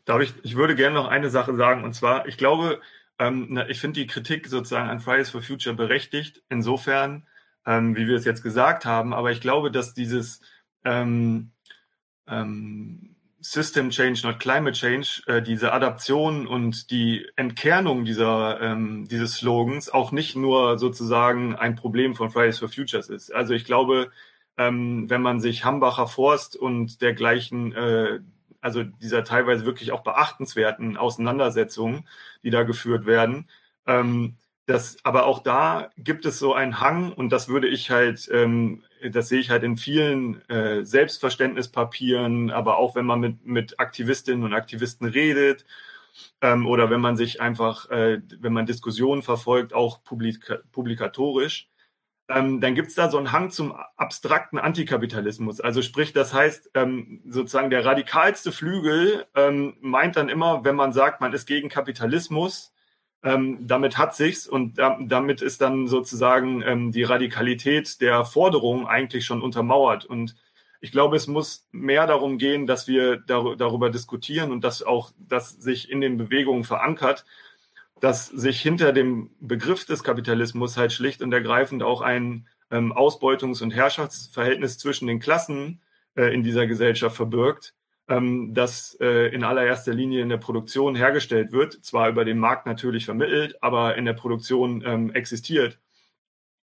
Darf 0.03 0.21
ich, 0.21 0.33
ich 0.43 0.55
würde 0.55 0.75
gerne 0.75 0.95
noch 0.95 1.07
eine 1.07 1.29
Sache 1.29 1.55
sagen, 1.55 1.83
und 1.83 1.93
zwar, 1.93 2.27
ich 2.27 2.37
glaube, 2.37 2.81
ähm, 3.19 3.63
ich 3.69 3.79
finde 3.79 4.01
die 4.01 4.07
Kritik 4.07 4.47
sozusagen 4.47 4.89
an 4.89 4.99
Fridays 4.99 5.29
for 5.29 5.41
Future 5.41 5.75
berechtigt, 5.75 6.43
insofern, 6.49 7.25
ähm, 7.65 7.95
wie 7.95 8.07
wir 8.07 8.15
es 8.15 8.25
jetzt 8.25 8.43
gesagt 8.43 8.85
haben. 8.85 9.13
Aber 9.13 9.31
ich 9.31 9.41
glaube, 9.41 9.71
dass 9.71 9.93
dieses 9.93 10.41
ähm, 10.83 11.51
ähm, 12.27 13.15
System 13.39 13.91
Change, 13.91 14.21
not 14.23 14.39
Climate 14.39 14.73
Change, 14.75 15.21
äh, 15.27 15.41
diese 15.41 15.71
Adaption 15.71 16.47
und 16.47 16.89
die 16.89 17.27
Entkernung 17.35 18.03
dieser, 18.03 18.59
ähm, 18.59 19.07
dieses 19.07 19.35
Slogans 19.35 19.89
auch 19.89 20.11
nicht 20.11 20.35
nur 20.35 20.79
sozusagen 20.79 21.55
ein 21.55 21.75
Problem 21.75 22.15
von 22.15 22.31
Fridays 22.31 22.57
for 22.57 22.69
Futures 22.69 23.09
ist. 23.09 23.33
Also 23.33 23.53
ich 23.53 23.65
glaube, 23.65 24.09
ähm, 24.57 25.09
wenn 25.11 25.21
man 25.21 25.39
sich 25.39 25.63
Hambacher 25.63 26.07
Forst 26.07 26.55
und 26.55 27.01
dergleichen, 27.01 27.73
äh, 27.73 28.19
also 28.61 28.83
dieser 28.83 29.23
teilweise 29.23 29.65
wirklich 29.65 29.91
auch 29.91 30.01
beachtenswerten 30.01 30.97
Auseinandersetzungen, 30.97 32.07
die 32.43 32.49
da 32.49 32.63
geführt 32.63 33.05
werden, 33.05 33.47
ähm, 33.85 34.37
das, 34.65 34.97
aber 35.03 35.25
auch 35.25 35.39
da 35.43 35.91
gibt 35.97 36.25
es 36.25 36.39
so 36.39 36.53
einen 36.53 36.79
Hang 36.79 37.11
und 37.13 37.29
das 37.29 37.47
würde 37.49 37.67
ich 37.67 37.91
halt, 37.91 38.27
ähm, 38.31 38.83
das 39.11 39.29
sehe 39.29 39.39
ich 39.39 39.51
halt 39.51 39.63
in 39.63 39.77
vielen 39.77 40.41
äh, 40.49 40.83
Selbstverständnispapieren, 40.83 42.49
aber 42.49 42.77
auch 42.77 42.95
wenn 42.95 43.05
man 43.05 43.19
mit, 43.19 43.45
mit 43.45 43.79
Aktivistinnen 43.79 44.43
und 44.43 44.53
Aktivisten 44.53 45.07
redet 45.07 45.65
ähm, 46.41 46.65
oder 46.65 46.89
wenn 46.89 47.01
man 47.01 47.15
sich 47.17 47.41
einfach, 47.41 47.89
äh, 47.91 48.21
wenn 48.39 48.53
man 48.53 48.65
Diskussionen 48.65 49.21
verfolgt, 49.21 49.73
auch 49.73 50.03
publik 50.03 50.51
publikatorisch, 50.71 51.69
ähm, 52.27 52.59
dann 52.59 52.73
gibt 52.73 52.87
es 52.87 52.95
da 52.95 53.09
so 53.09 53.17
einen 53.19 53.31
Hang 53.31 53.51
zum 53.51 53.73
abstrakten 53.97 54.57
Antikapitalismus. 54.57 55.61
Also 55.61 55.81
sprich, 55.83 56.11
das 56.11 56.33
heißt, 56.33 56.71
ähm, 56.73 57.21
sozusagen 57.27 57.69
der 57.69 57.85
radikalste 57.85 58.51
Flügel 58.51 59.27
ähm, 59.35 59.77
meint 59.81 60.15
dann 60.15 60.29
immer, 60.29 60.63
wenn 60.65 60.75
man 60.75 60.91
sagt, 60.93 61.21
man 61.21 61.33
ist 61.33 61.45
gegen 61.45 61.69
Kapitalismus, 61.69 62.73
ähm, 63.25 63.57
damit 63.67 63.97
hat 63.97 64.15
sich's 64.15 64.47
und 64.47 64.77
da, 64.77 64.97
damit 65.01 65.41
ist 65.41 65.59
dann 65.59 65.87
sozusagen 65.87 66.61
ähm, 66.61 66.91
die 66.91 67.03
Radikalität 67.03 67.99
der 67.99 68.23
Forderung 68.23 68.87
eigentlich 68.87 69.25
schon 69.25 69.41
untermauert. 69.41 70.05
Und 70.05 70.35
ich 70.79 70.91
glaube, 70.91 71.15
es 71.17 71.27
muss 71.27 71.67
mehr 71.71 72.05
darum 72.05 72.37
gehen, 72.37 72.67
dass 72.67 72.87
wir 72.87 73.17
dar 73.17 73.55
darüber 73.55 73.89
diskutieren 73.89 74.51
und 74.51 74.63
dass 74.63 74.83
auch 74.83 75.11
das 75.17 75.49
sich 75.49 75.89
in 75.89 76.01
den 76.01 76.17
Bewegungen 76.17 76.63
verankert, 76.63 77.25
dass 77.99 78.27
sich 78.27 78.61
hinter 78.61 78.93
dem 78.93 79.31
Begriff 79.39 79.85
des 79.85 80.03
Kapitalismus 80.03 80.77
halt 80.77 80.93
schlicht 80.93 81.23
und 81.23 81.33
ergreifend 81.33 81.81
auch 81.81 82.01
ein, 82.01 82.47
ähm, 82.71 82.93
Ausbeutungs- 82.93 83.63
und 83.63 83.71
Herrschaftsverhältnis 83.71 84.77
zwischen 84.77 85.07
den 85.07 85.19
Klassen 85.19 85.81
äh, 86.15 86.33
in 86.33 86.43
dieser 86.43 86.67
Gesellschaft 86.67 87.15
verbirgt, 87.15 87.73
ähm, 88.07 88.53
das 88.53 88.97
äh, 88.99 89.33
in 89.33 89.43
allererster 89.43 89.93
Linie 89.93 90.21
in 90.21 90.29
der 90.29 90.37
Produktion 90.37 90.95
hergestellt 90.95 91.51
wird, 91.51 91.73
zwar 91.83 92.09
über 92.09 92.25
den 92.25 92.39
Markt 92.39 92.65
natürlich 92.65 93.05
vermittelt, 93.05 93.61
aber 93.61 93.95
in 93.95 94.05
der 94.05 94.13
Produktion 94.13 94.83
ähm, 94.85 95.13
existiert. 95.13 95.79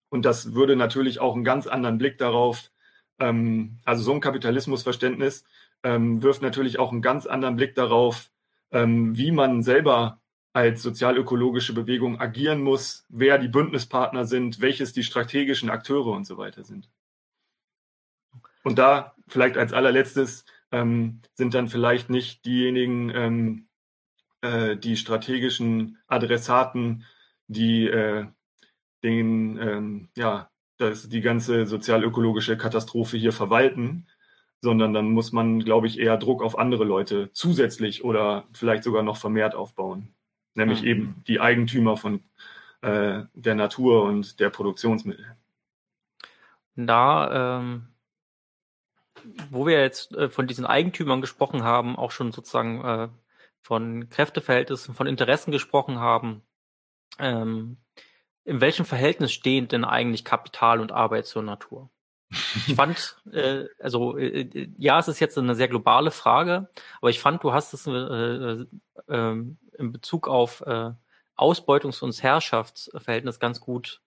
Und 0.08 0.24
das 0.24 0.54
würde 0.54 0.76
natürlich 0.76 1.20
auch 1.20 1.34
einen 1.34 1.44
ganz 1.44 1.66
anderen 1.66 1.98
Blick 1.98 2.18
darauf, 2.18 2.70
ähm, 3.18 3.78
also 3.84 4.02
so 4.02 4.12
ein 4.12 4.20
Kapitalismusverständnis 4.20 5.44
ähm, 5.82 6.22
wirft 6.22 6.42
natürlich 6.42 6.78
auch 6.78 6.92
einen 6.92 7.02
ganz 7.02 7.26
anderen 7.26 7.56
Blick 7.56 7.74
darauf, 7.74 8.30
ähm, 8.70 9.16
wie 9.16 9.32
man 9.32 9.62
selber 9.62 10.20
als 10.52 10.82
sozialökologische 10.82 11.72
Bewegung 11.72 12.20
agieren 12.20 12.62
muss, 12.62 13.06
wer 13.08 13.38
die 13.38 13.48
Bündnispartner 13.48 14.26
sind, 14.26 14.60
welches 14.60 14.92
die 14.92 15.02
strategischen 15.02 15.70
Akteure 15.70 16.08
und 16.08 16.26
so 16.26 16.36
weiter 16.36 16.62
sind. 16.62 16.90
Und 18.62 18.78
da 18.78 19.14
vielleicht 19.28 19.56
als 19.56 19.72
allerletztes 19.72 20.44
ähm, 20.72 21.20
sind 21.34 21.54
dann 21.54 21.68
vielleicht 21.68 22.10
nicht 22.10 22.44
diejenigen, 22.44 23.10
ähm, 23.14 23.68
äh, 24.40 24.76
die 24.76 24.96
strategischen 24.96 25.98
Adressaten, 26.08 27.04
die 27.46 27.86
äh, 27.86 28.26
den, 29.02 29.58
ähm, 29.58 30.08
ja, 30.16 30.50
das, 30.78 31.08
die 31.08 31.20
ganze 31.20 31.66
sozialökologische 31.66 32.56
Katastrophe 32.56 33.16
hier 33.16 33.32
verwalten, 33.32 34.06
sondern 34.60 34.92
dann 34.92 35.10
muss 35.10 35.32
man, 35.32 35.60
glaube 35.60 35.86
ich, 35.86 35.98
eher 35.98 36.16
Druck 36.16 36.42
auf 36.42 36.58
andere 36.58 36.84
Leute 36.84 37.30
zusätzlich 37.32 38.04
oder 38.04 38.44
vielleicht 38.52 38.84
sogar 38.84 39.02
noch 39.02 39.16
vermehrt 39.16 39.54
aufbauen. 39.54 40.14
Nämlich 40.54 40.82
mhm. 40.82 40.88
eben 40.88 41.24
die 41.26 41.40
Eigentümer 41.40 41.96
von 41.96 42.20
äh, 42.80 43.22
der 43.34 43.54
Natur 43.54 44.04
und 44.04 44.40
der 44.40 44.50
Produktionsmittel. 44.50 45.36
Da 46.76 47.60
ähm, 47.60 47.88
wo 49.50 49.66
wir 49.66 49.80
jetzt 49.80 50.14
äh, 50.14 50.28
von 50.28 50.46
diesen 50.46 50.66
Eigentümern 50.66 51.20
gesprochen 51.20 51.62
haben, 51.62 51.96
auch 51.96 52.10
schon 52.10 52.32
sozusagen 52.32 52.84
äh, 52.84 53.08
von 53.60 54.08
Kräfteverhältnissen, 54.08 54.94
von 54.94 55.06
Interessen 55.06 55.52
gesprochen 55.52 55.98
haben, 55.98 56.42
ähm, 57.18 57.78
in 58.44 58.60
welchem 58.60 58.84
Verhältnis 58.84 59.32
stehen 59.32 59.68
denn 59.68 59.84
eigentlich 59.84 60.24
Kapital 60.24 60.80
und 60.80 60.92
Arbeit 60.92 61.26
zur 61.26 61.42
Natur? 61.42 61.90
Ich 62.66 62.74
fand, 62.74 63.16
äh, 63.32 63.66
also 63.78 64.16
äh, 64.16 64.40
äh, 64.42 64.68
ja, 64.78 64.98
es 64.98 65.08
ist 65.08 65.20
jetzt 65.20 65.38
eine 65.38 65.54
sehr 65.54 65.68
globale 65.68 66.10
Frage, 66.10 66.68
aber 67.00 67.10
ich 67.10 67.20
fand, 67.20 67.44
du 67.44 67.52
hast 67.52 67.72
es 67.74 67.86
äh, 67.86 67.90
äh, 67.90 68.66
ähm, 69.08 69.58
in 69.78 69.92
Bezug 69.92 70.28
auf 70.28 70.62
äh, 70.62 70.90
Ausbeutungs- 71.36 72.02
und 72.02 72.20
Herrschaftsverhältnis 72.22 73.40
ganz 73.40 73.60
gut 73.60 74.00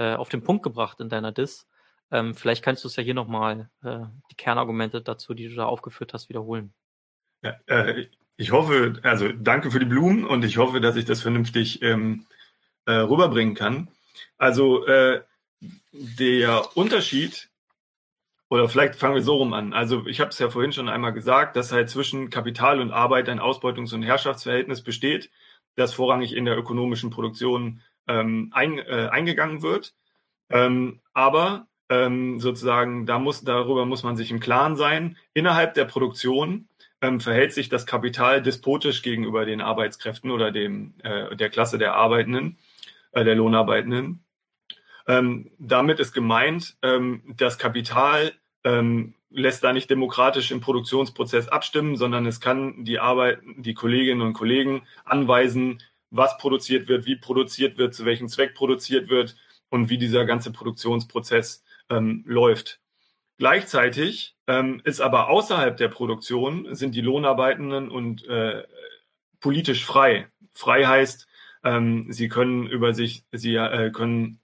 auf 0.00 0.28
den 0.28 0.44
Punkt 0.44 0.62
gebracht 0.62 1.00
in 1.00 1.08
deiner 1.08 1.32
Diss. 1.32 1.67
Ähm, 2.10 2.34
vielleicht 2.34 2.64
kannst 2.64 2.84
du 2.84 2.88
es 2.88 2.96
ja 2.96 3.02
hier 3.02 3.14
nochmal, 3.14 3.70
äh, 3.82 4.00
die 4.30 4.36
Kernargumente 4.36 5.02
dazu, 5.02 5.34
die 5.34 5.48
du 5.48 5.54
da 5.54 5.66
aufgeführt 5.66 6.14
hast, 6.14 6.28
wiederholen. 6.28 6.72
Ja, 7.42 7.56
äh, 7.66 8.06
ich 8.36 8.52
hoffe, 8.52 9.00
also 9.02 9.28
danke 9.32 9.70
für 9.70 9.80
die 9.80 9.86
Blumen 9.86 10.24
und 10.24 10.44
ich 10.44 10.58
hoffe, 10.58 10.80
dass 10.80 10.96
ich 10.96 11.04
das 11.04 11.20
vernünftig 11.20 11.82
ähm, 11.82 12.26
äh, 12.86 12.92
rüberbringen 12.92 13.54
kann. 13.54 13.88
Also 14.38 14.86
äh, 14.86 15.22
der 15.92 16.76
Unterschied, 16.76 17.50
oder 18.48 18.68
vielleicht 18.68 18.94
fangen 18.94 19.14
wir 19.14 19.22
so 19.22 19.36
rum 19.36 19.52
an. 19.52 19.72
Also 19.72 20.06
ich 20.06 20.20
habe 20.20 20.30
es 20.30 20.38
ja 20.38 20.48
vorhin 20.48 20.72
schon 20.72 20.88
einmal 20.88 21.12
gesagt, 21.12 21.56
dass 21.56 21.72
halt 21.72 21.90
zwischen 21.90 22.30
Kapital 22.30 22.80
und 22.80 22.92
Arbeit 22.92 23.28
ein 23.28 23.40
Ausbeutungs- 23.40 23.94
und 23.94 24.02
Herrschaftsverhältnis 24.02 24.82
besteht, 24.82 25.30
das 25.74 25.92
vorrangig 25.92 26.34
in 26.34 26.44
der 26.44 26.56
ökonomischen 26.56 27.10
Produktion 27.10 27.82
ähm, 28.06 28.50
ein, 28.52 28.78
äh, 28.78 29.08
eingegangen 29.10 29.62
wird. 29.62 29.94
Ähm, 30.48 31.00
aber 31.12 31.66
ähm, 31.88 32.38
sozusagen, 32.38 33.06
da 33.06 33.18
muss, 33.18 33.42
darüber 33.42 33.86
muss 33.86 34.02
man 34.02 34.16
sich 34.16 34.30
im 34.30 34.40
Klaren 34.40 34.76
sein. 34.76 35.16
Innerhalb 35.34 35.74
der 35.74 35.84
Produktion 35.84 36.68
ähm, 37.00 37.20
verhält 37.20 37.52
sich 37.52 37.68
das 37.68 37.86
Kapital 37.86 38.42
despotisch 38.42 39.02
gegenüber 39.02 39.44
den 39.44 39.60
Arbeitskräften 39.60 40.30
oder 40.30 40.50
dem, 40.50 40.94
äh, 41.02 41.34
der 41.36 41.50
Klasse 41.50 41.78
der 41.78 41.94
Arbeitenden, 41.94 42.58
äh, 43.12 43.24
der 43.24 43.36
Lohnarbeitenden. 43.36 44.24
Ähm, 45.06 45.50
damit 45.58 46.00
ist 46.00 46.12
gemeint, 46.12 46.76
ähm, 46.82 47.22
das 47.36 47.56
Kapital 47.56 48.32
ähm, 48.64 49.14
lässt 49.30 49.64
da 49.64 49.72
nicht 49.72 49.90
demokratisch 49.90 50.50
im 50.50 50.60
Produktionsprozess 50.60 51.48
abstimmen, 51.48 51.96
sondern 51.96 52.26
es 52.26 52.40
kann 52.40 52.84
die 52.84 52.98
Arbeit, 52.98 53.40
die 53.56 53.74
Kolleginnen 53.74 54.22
und 54.22 54.32
Kollegen 54.34 54.82
anweisen, 55.04 55.82
was 56.10 56.36
produziert 56.38 56.88
wird, 56.88 57.06
wie 57.06 57.16
produziert 57.16 57.78
wird, 57.78 57.94
zu 57.94 58.04
welchem 58.04 58.28
Zweck 58.28 58.54
produziert 58.54 59.08
wird 59.08 59.36
und 59.68 59.90
wie 59.90 59.98
dieser 59.98 60.24
ganze 60.24 60.52
Produktionsprozess 60.52 61.62
ähm, 61.90 62.24
läuft. 62.26 62.80
Gleichzeitig 63.38 64.36
ähm, 64.46 64.80
ist 64.84 65.00
aber 65.00 65.28
außerhalb 65.28 65.76
der 65.76 65.88
Produktion 65.88 66.74
sind 66.74 66.94
die 66.94 67.00
Lohnarbeitenden 67.00 67.88
und 67.88 68.26
äh, 68.26 68.64
politisch 69.40 69.84
frei. 69.84 70.28
Frei 70.52 70.84
heißt, 70.84 71.28
ähm, 71.62 72.06
sie 72.10 72.28
können 72.28 72.66
über 72.66 72.94
sich, 72.94 73.24
sie 73.30 73.54
äh, 73.54 73.90
können 73.92 74.40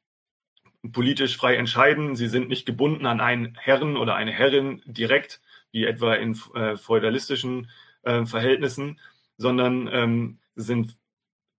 politisch 0.93 1.37
frei 1.37 1.57
entscheiden. 1.57 2.15
Sie 2.15 2.29
sind 2.29 2.49
nicht 2.49 2.67
gebunden 2.67 3.07
an 3.07 3.21
einen 3.21 3.57
Herren 3.57 3.97
oder 3.97 4.15
eine 4.15 4.33
Herrin 4.33 4.83
direkt, 4.87 5.41
wie 5.73 5.85
etwa 5.85 6.15
in 6.15 6.39
äh, 6.55 6.77
feudalistischen 6.77 7.71
äh, 8.03 8.27
Verhältnissen, 8.27 9.01
sondern 9.37 9.89
ähm, 9.91 10.39
sind 10.55 10.97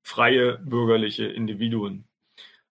freie 0.03 0.59
bürgerliche 0.59 1.25
Individuen. 1.25 2.05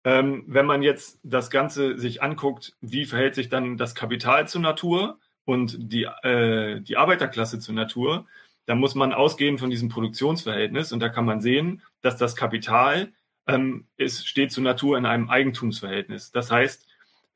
Ähm, 0.04 0.44
wenn 0.46 0.66
man 0.66 0.82
jetzt 0.82 1.20
das 1.22 1.50
Ganze 1.50 1.98
sich 1.98 2.22
anguckt, 2.22 2.76
wie 2.80 3.04
verhält 3.04 3.34
sich 3.34 3.48
dann 3.48 3.76
das 3.76 3.94
Kapital 3.94 4.48
zur 4.48 4.60
Natur 4.60 5.18
und 5.44 5.76
die, 5.92 6.04
äh, 6.22 6.80
die 6.80 6.96
Arbeiterklasse 6.96 7.60
zur 7.60 7.74
Natur, 7.74 8.26
dann 8.66 8.78
muss 8.78 8.94
man 8.94 9.12
ausgehen 9.12 9.58
von 9.58 9.70
diesem 9.70 9.88
Produktionsverhältnis 9.88 10.92
und 10.92 11.00
da 11.00 11.08
kann 11.08 11.24
man 11.24 11.40
sehen, 11.40 11.82
dass 12.00 12.16
das 12.16 12.36
Kapital 12.36 13.12
ähm, 13.46 13.86
ist, 13.96 14.26
steht 14.26 14.52
zur 14.52 14.64
Natur 14.64 14.98
in 14.98 15.06
einem 15.06 15.30
Eigentumsverhältnis. 15.30 16.30
Das 16.32 16.50
heißt, 16.50 16.86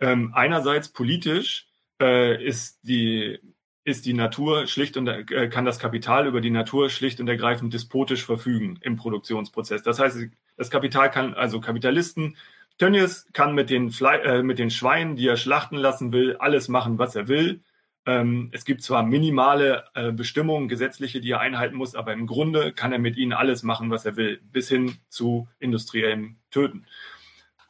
ähm, 0.00 0.32
einerseits 0.34 0.88
politisch 0.90 1.68
äh, 2.00 2.44
ist 2.44 2.80
die 2.82 3.38
ist 3.84 4.04
die 4.04 4.14
Natur 4.14 4.66
schlicht 4.66 4.96
und 4.96 5.06
äh, 5.06 5.48
kann 5.48 5.64
das 5.64 5.78
Kapital 5.78 6.26
über 6.26 6.40
die 6.40 6.50
Natur 6.50 6.90
schlicht 6.90 7.20
und 7.20 7.28
ergreifend 7.28 7.72
despotisch 7.72 8.24
verfügen 8.24 8.78
im 8.82 8.96
Produktionsprozess. 8.96 9.84
Das 9.84 10.00
heißt, 10.00 10.18
das 10.56 10.70
Kapital 10.70 11.08
kann 11.08 11.34
also 11.34 11.60
Kapitalisten 11.60 12.36
Tönnies 12.78 13.26
kann 13.32 13.54
mit 13.54 13.70
den, 13.70 13.90
Fle 13.90 14.22
äh, 14.22 14.42
mit 14.42 14.58
den 14.58 14.70
Schweinen, 14.70 15.16
die 15.16 15.26
er 15.26 15.36
schlachten 15.36 15.76
lassen 15.76 16.12
will, 16.12 16.36
alles 16.36 16.68
machen, 16.68 16.98
was 16.98 17.16
er 17.16 17.28
will. 17.28 17.62
Ähm, 18.04 18.50
es 18.52 18.64
gibt 18.64 18.82
zwar 18.82 19.02
minimale 19.02 19.84
äh, 19.94 20.12
Bestimmungen, 20.12 20.68
gesetzliche, 20.68 21.20
die 21.20 21.32
er 21.32 21.40
einhalten 21.40 21.76
muss, 21.76 21.94
aber 21.94 22.12
im 22.12 22.26
Grunde 22.26 22.72
kann 22.72 22.92
er 22.92 22.98
mit 22.98 23.16
ihnen 23.16 23.32
alles 23.32 23.62
machen, 23.62 23.90
was 23.90 24.04
er 24.04 24.16
will, 24.16 24.40
bis 24.52 24.68
hin 24.68 24.98
zu 25.08 25.48
industriellem 25.58 26.36
Töten. 26.50 26.86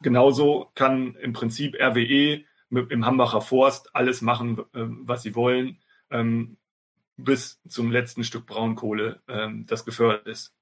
Genauso 0.01 0.71
kann 0.75 1.15
im 1.15 1.33
Prinzip 1.33 1.75
RWE 1.75 2.43
mit, 2.69 2.91
im 2.91 3.05
Hambacher 3.05 3.41
Forst 3.41 3.95
alles 3.95 4.21
machen, 4.21 4.59
äh, 4.73 4.85
was 4.85 5.23
sie 5.23 5.35
wollen, 5.35 5.79
ähm, 6.11 6.57
bis 7.15 7.59
zum 7.67 7.91
letzten 7.91 8.23
Stück 8.23 8.45
Braunkohle, 8.45 9.21
ähm, 9.27 9.65
das 9.65 9.85
gefördert 9.85 10.27
ist. 10.27 10.53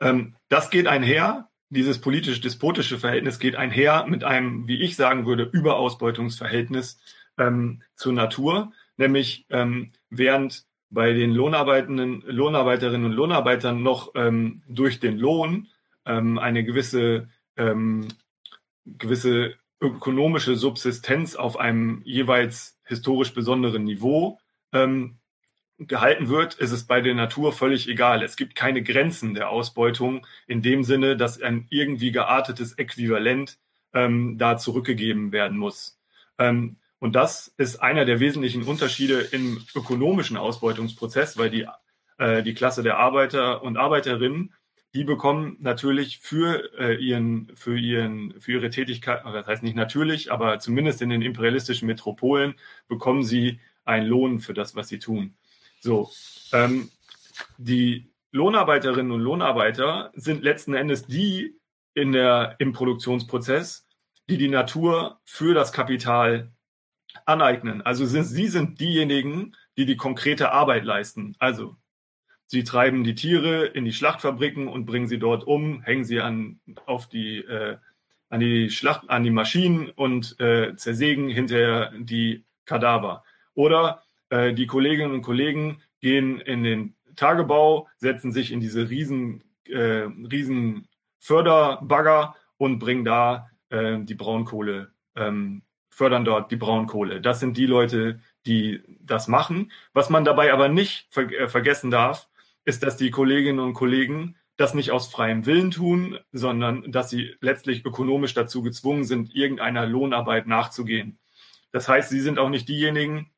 Ähm, 0.00 0.34
das 0.48 0.70
geht 0.70 0.86
einher 0.86 1.50
dieses 1.72 2.00
politisch-despotische 2.00 2.98
Verhältnis 2.98 3.38
geht 3.38 3.56
einher 3.56 4.06
mit 4.06 4.24
einem, 4.24 4.68
wie 4.68 4.80
ich 4.82 4.94
sagen 4.94 5.24
würde, 5.24 5.48
Überausbeutungsverhältnis 5.50 7.00
ähm, 7.38 7.82
zur 7.96 8.12
Natur, 8.12 8.72
nämlich 8.98 9.46
ähm, 9.48 9.90
während 10.10 10.66
bei 10.90 11.14
den 11.14 11.32
Lohnarbeitenden, 11.32 12.22
Lohnarbeiterinnen 12.26 13.06
und 13.06 13.12
Lohnarbeitern 13.12 13.82
noch 13.82 14.12
ähm, 14.14 14.62
durch 14.68 15.00
den 15.00 15.16
Lohn 15.16 15.68
ähm, 16.04 16.38
eine 16.38 16.62
gewisse, 16.62 17.30
ähm, 17.56 18.08
gewisse 18.84 19.54
ökonomische 19.80 20.56
Subsistenz 20.56 21.36
auf 21.36 21.58
einem 21.58 22.02
jeweils 22.04 22.78
historisch 22.84 23.32
besonderen 23.32 23.84
Niveau 23.84 24.38
ähm, 24.72 25.16
gehalten 25.86 26.28
wird, 26.28 26.54
ist 26.54 26.72
es 26.72 26.84
bei 26.86 27.00
der 27.00 27.14
Natur 27.14 27.52
völlig 27.52 27.88
egal. 27.88 28.22
Es 28.22 28.36
gibt 28.36 28.54
keine 28.54 28.82
Grenzen 28.82 29.34
der 29.34 29.50
Ausbeutung 29.50 30.26
in 30.46 30.62
dem 30.62 30.84
Sinne, 30.84 31.16
dass 31.16 31.40
ein 31.40 31.66
irgendwie 31.70 32.12
geartetes 32.12 32.74
Äquivalent 32.74 33.58
ähm, 33.92 34.38
da 34.38 34.56
zurückgegeben 34.56 35.32
werden 35.32 35.58
muss. 35.58 35.98
Ähm, 36.38 36.76
und 36.98 37.16
das 37.16 37.52
ist 37.56 37.82
einer 37.82 38.04
der 38.04 38.20
wesentlichen 38.20 38.62
Unterschiede 38.62 39.20
im 39.32 39.60
ökonomischen 39.74 40.36
Ausbeutungsprozess, 40.36 41.36
weil 41.36 41.50
die, 41.50 41.66
äh, 42.18 42.42
die 42.42 42.54
Klasse 42.54 42.82
der 42.82 42.98
Arbeiter 42.98 43.62
und 43.62 43.76
Arbeiterinnen, 43.76 44.54
die 44.94 45.04
bekommen 45.04 45.56
natürlich 45.60 46.18
für 46.18 46.70
äh, 46.78 46.94
ihren, 46.96 47.50
für 47.56 47.78
ihren, 47.78 48.40
für 48.40 48.52
ihre 48.52 48.70
Tätigkeit, 48.70 49.24
das 49.24 49.46
heißt 49.46 49.62
nicht 49.62 49.74
natürlich, 49.74 50.30
aber 50.30 50.58
zumindest 50.58 51.02
in 51.02 51.08
den 51.08 51.22
imperialistischen 51.22 51.86
Metropolen 51.86 52.54
bekommen 52.88 53.24
sie 53.24 53.58
einen 53.84 54.06
Lohn 54.06 54.38
für 54.38 54.54
das, 54.54 54.76
was 54.76 54.88
sie 54.88 54.98
tun. 54.98 55.34
So, 55.82 56.12
ähm, 56.52 56.90
die 57.58 58.12
Lohnarbeiterinnen 58.30 59.10
und 59.10 59.20
Lohnarbeiter 59.20 60.12
sind 60.14 60.44
letzten 60.44 60.74
Endes 60.74 61.06
die 61.06 61.56
in 61.92 62.12
der, 62.12 62.54
im 62.60 62.72
Produktionsprozess, 62.72 63.84
die 64.30 64.38
die 64.38 64.48
Natur 64.48 65.20
für 65.24 65.54
das 65.54 65.72
Kapital 65.72 66.52
aneignen. 67.26 67.82
Also 67.82 68.06
sind, 68.06 68.24
sie 68.24 68.46
sind 68.46 68.78
diejenigen, 68.80 69.56
die 69.76 69.84
die 69.84 69.96
konkrete 69.96 70.52
Arbeit 70.52 70.84
leisten. 70.84 71.34
Also 71.40 71.76
sie 72.46 72.62
treiben 72.62 73.02
die 73.02 73.16
Tiere 73.16 73.66
in 73.66 73.84
die 73.84 73.92
Schlachtfabriken 73.92 74.68
und 74.68 74.86
bringen 74.86 75.08
sie 75.08 75.18
dort 75.18 75.44
um, 75.44 75.82
hängen 75.82 76.04
sie 76.04 76.20
an, 76.20 76.60
auf 76.86 77.08
die, 77.08 77.38
äh, 77.38 77.76
an 78.28 78.38
die 78.38 78.70
Schlacht, 78.70 79.10
an 79.10 79.24
die 79.24 79.30
Maschinen 79.30 79.90
und 79.90 80.38
äh, 80.38 80.76
zersägen 80.76 81.28
hinterher 81.28 81.92
die 81.98 82.44
Kadaver. 82.66 83.24
Oder 83.54 84.04
äh, 84.32 84.54
die 84.54 84.66
Kolleginnen 84.66 85.12
und 85.12 85.22
Kollegen 85.22 85.82
gehen 86.00 86.40
in 86.40 86.64
den 86.64 86.94
Tagebau, 87.16 87.88
setzen 87.98 88.32
sich 88.32 88.50
in 88.50 88.60
diese 88.60 88.88
riesen, 88.88 89.44
äh, 89.68 90.08
riesen 90.30 90.88
Förderbagger 91.18 92.34
und 92.56 92.78
bringen 92.78 93.04
da 93.04 93.50
äh, 93.68 93.98
die 94.00 94.14
Braunkohle, 94.14 94.92
ähm, 95.16 95.62
fördern 95.90 96.24
dort 96.24 96.50
die 96.50 96.56
Braunkohle. 96.56 97.20
Das 97.20 97.40
sind 97.40 97.58
die 97.58 97.66
Leute, 97.66 98.20
die 98.46 98.82
das 99.00 99.28
machen. 99.28 99.70
Was 99.92 100.08
man 100.08 100.24
dabei 100.24 100.52
aber 100.52 100.68
nicht 100.68 101.08
ver 101.10 101.30
äh, 101.30 101.48
vergessen 101.48 101.90
darf, 101.90 102.28
ist, 102.64 102.82
dass 102.82 102.96
die 102.96 103.10
Kolleginnen 103.10 103.60
und 103.60 103.74
Kollegen 103.74 104.36
das 104.56 104.72
nicht 104.72 104.92
aus 104.92 105.08
freiem 105.08 105.44
Willen 105.44 105.70
tun, 105.70 106.18
sondern 106.32 106.90
dass 106.90 107.10
sie 107.10 107.34
letztlich 107.40 107.84
ökonomisch 107.84 108.32
dazu 108.32 108.62
gezwungen 108.62 109.04
sind, 109.04 109.34
irgendeiner 109.34 109.84
Lohnarbeit 109.84 110.46
nachzugehen. 110.46 111.18
Das 111.70 111.88
heißt, 111.88 112.08
sie 112.08 112.20
sind 112.20 112.38
auch 112.38 112.50
nicht 112.50 112.68
diejenigen, 112.68 113.31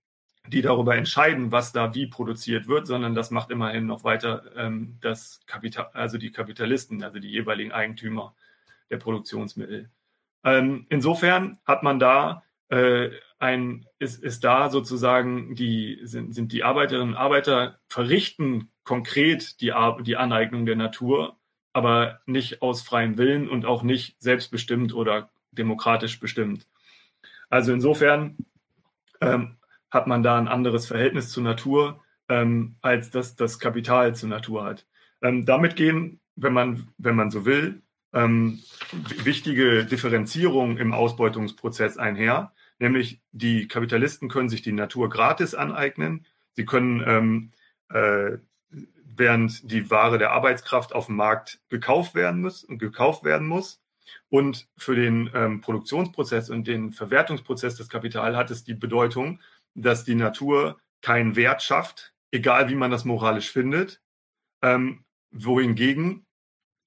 die 0.47 0.62
darüber 0.62 0.97
entscheiden, 0.97 1.53
was 1.53 1.73
da 1.73 1.95
wie 1.95 2.07
produziert 2.07 2.69
wird, 2.69 2.87
sondern 2.87 3.15
das 3.15 3.31
macht 3.31 3.51
immerhin 3.51 3.87
noch 3.87 4.05
weiter 4.05 4.45
ähm, 4.57 4.99
das 5.01 5.41
Kapital, 5.47 5.89
also 5.95 6.19
die 6.19 6.33
Kapitalisten, 6.33 7.03
also 7.03 7.19
die 7.19 7.31
jeweiligen 7.31 7.73
Eigentümer 7.73 8.35
der 8.91 8.99
Produktionsmittel. 8.99 9.91
Ähm, 10.45 10.87
insofern 10.91 11.59
hat 11.65 11.83
man 11.83 11.99
da 11.99 12.43
äh, 12.69 13.11
ein, 13.39 13.87
ist, 13.99 14.23
ist 14.23 14.45
da 14.45 14.69
sozusagen 14.69 15.55
die, 15.55 16.01
sind, 16.05 16.35
sind 16.35 16.53
die 16.53 16.62
Arbeiterinnen 16.62 17.15
und 17.15 17.21
Arbeiter 17.21 17.79
verrichten 17.89 18.71
konkret 18.85 19.61
die, 19.62 19.73
die 20.03 20.16
Aneignung 20.16 20.66
der 20.66 20.77
Natur, 20.77 21.39
aber 21.73 22.21
nicht 22.27 22.61
aus 22.62 22.83
freiem 22.83 23.16
Willen 23.16 23.49
und 23.49 23.65
auch 23.65 23.83
nicht 23.83 24.21
selbstbestimmt 24.23 24.95
oder 24.95 25.31
demokratisch 25.53 26.21
bestimmt. 26.21 26.66
Also 27.49 27.73
insofern 27.73 28.37
ähm, 29.21 29.57
hat 29.95 30.07
man 30.07 30.23
da 30.23 30.37
ein 30.37 30.49
anderes 30.49 30.87
Verhältnis 30.87 31.31
zur 31.31 31.45
Natur, 31.45 32.03
ähm, 32.29 32.77
als 32.83 33.11
das 33.11 33.37
das 33.37 33.59
Kapital 33.59 34.15
zur 34.15 34.29
Natur 34.29 34.65
hat. 34.65 34.87
Ähm, 35.23 35.47
damit 35.47 35.77
gehen, 35.77 36.21
wenn 36.37 36.53
man, 36.53 36.89
wenn 36.99 37.16
man 37.16 37.31
so 37.31 37.47
will, 37.47 37.83
ähm, 38.12 38.61
wichtige 39.23 39.85
Differenzierungen 39.85 40.79
im 40.79 40.93
Ausbeutungsprozess 40.93 41.97
einher. 41.97 42.53
Nämlich 42.79 43.21
die 43.33 43.69
Kapitalisten 43.69 44.29
können 44.29 44.49
sich 44.49 44.62
die 44.62 44.73
Natur 44.73 45.09
gratis 45.09 45.55
aneignen. 45.55 46.27
Sie 46.53 46.65
können, 46.65 47.03
ähm, 47.07 47.53
äh, 47.91 48.39
während 49.16 49.71
die 49.71 49.91
Ware 49.91 50.19
der 50.19 50.33
Arbeitskraft 50.33 50.93
auf 50.93 51.07
dem 51.07 51.16
Markt 51.16 51.61
gekauft 51.69 52.15
werden 52.15 52.41
muss, 52.41 52.66
gekauft 52.69 53.25
werden 53.25 53.47
muss. 53.47 53.81
Und 54.29 54.69
für 54.77 54.97
den 54.97 55.31
ähm, 55.35 55.61
Produktionsprozess 55.61 56.51
und 56.51 56.66
den 56.66 56.93
Verwertungsprozess 56.93 57.77
des 57.77 57.89
Kapitals 57.89 58.37
hat 58.37 58.51
es 58.51 58.65
die 58.65 58.75
Bedeutung, 58.75 59.41
dass 59.74 60.05
die 60.05 60.14
Natur 60.14 60.78
keinen 61.02 61.36
Wert 61.36 61.62
schafft, 61.62 62.14
egal 62.30 62.68
wie 62.68 62.74
man 62.74 62.90
das 62.90 63.05
moralisch 63.05 63.51
findet, 63.51 64.01
ähm, 64.62 65.05
wohingegen 65.30 66.26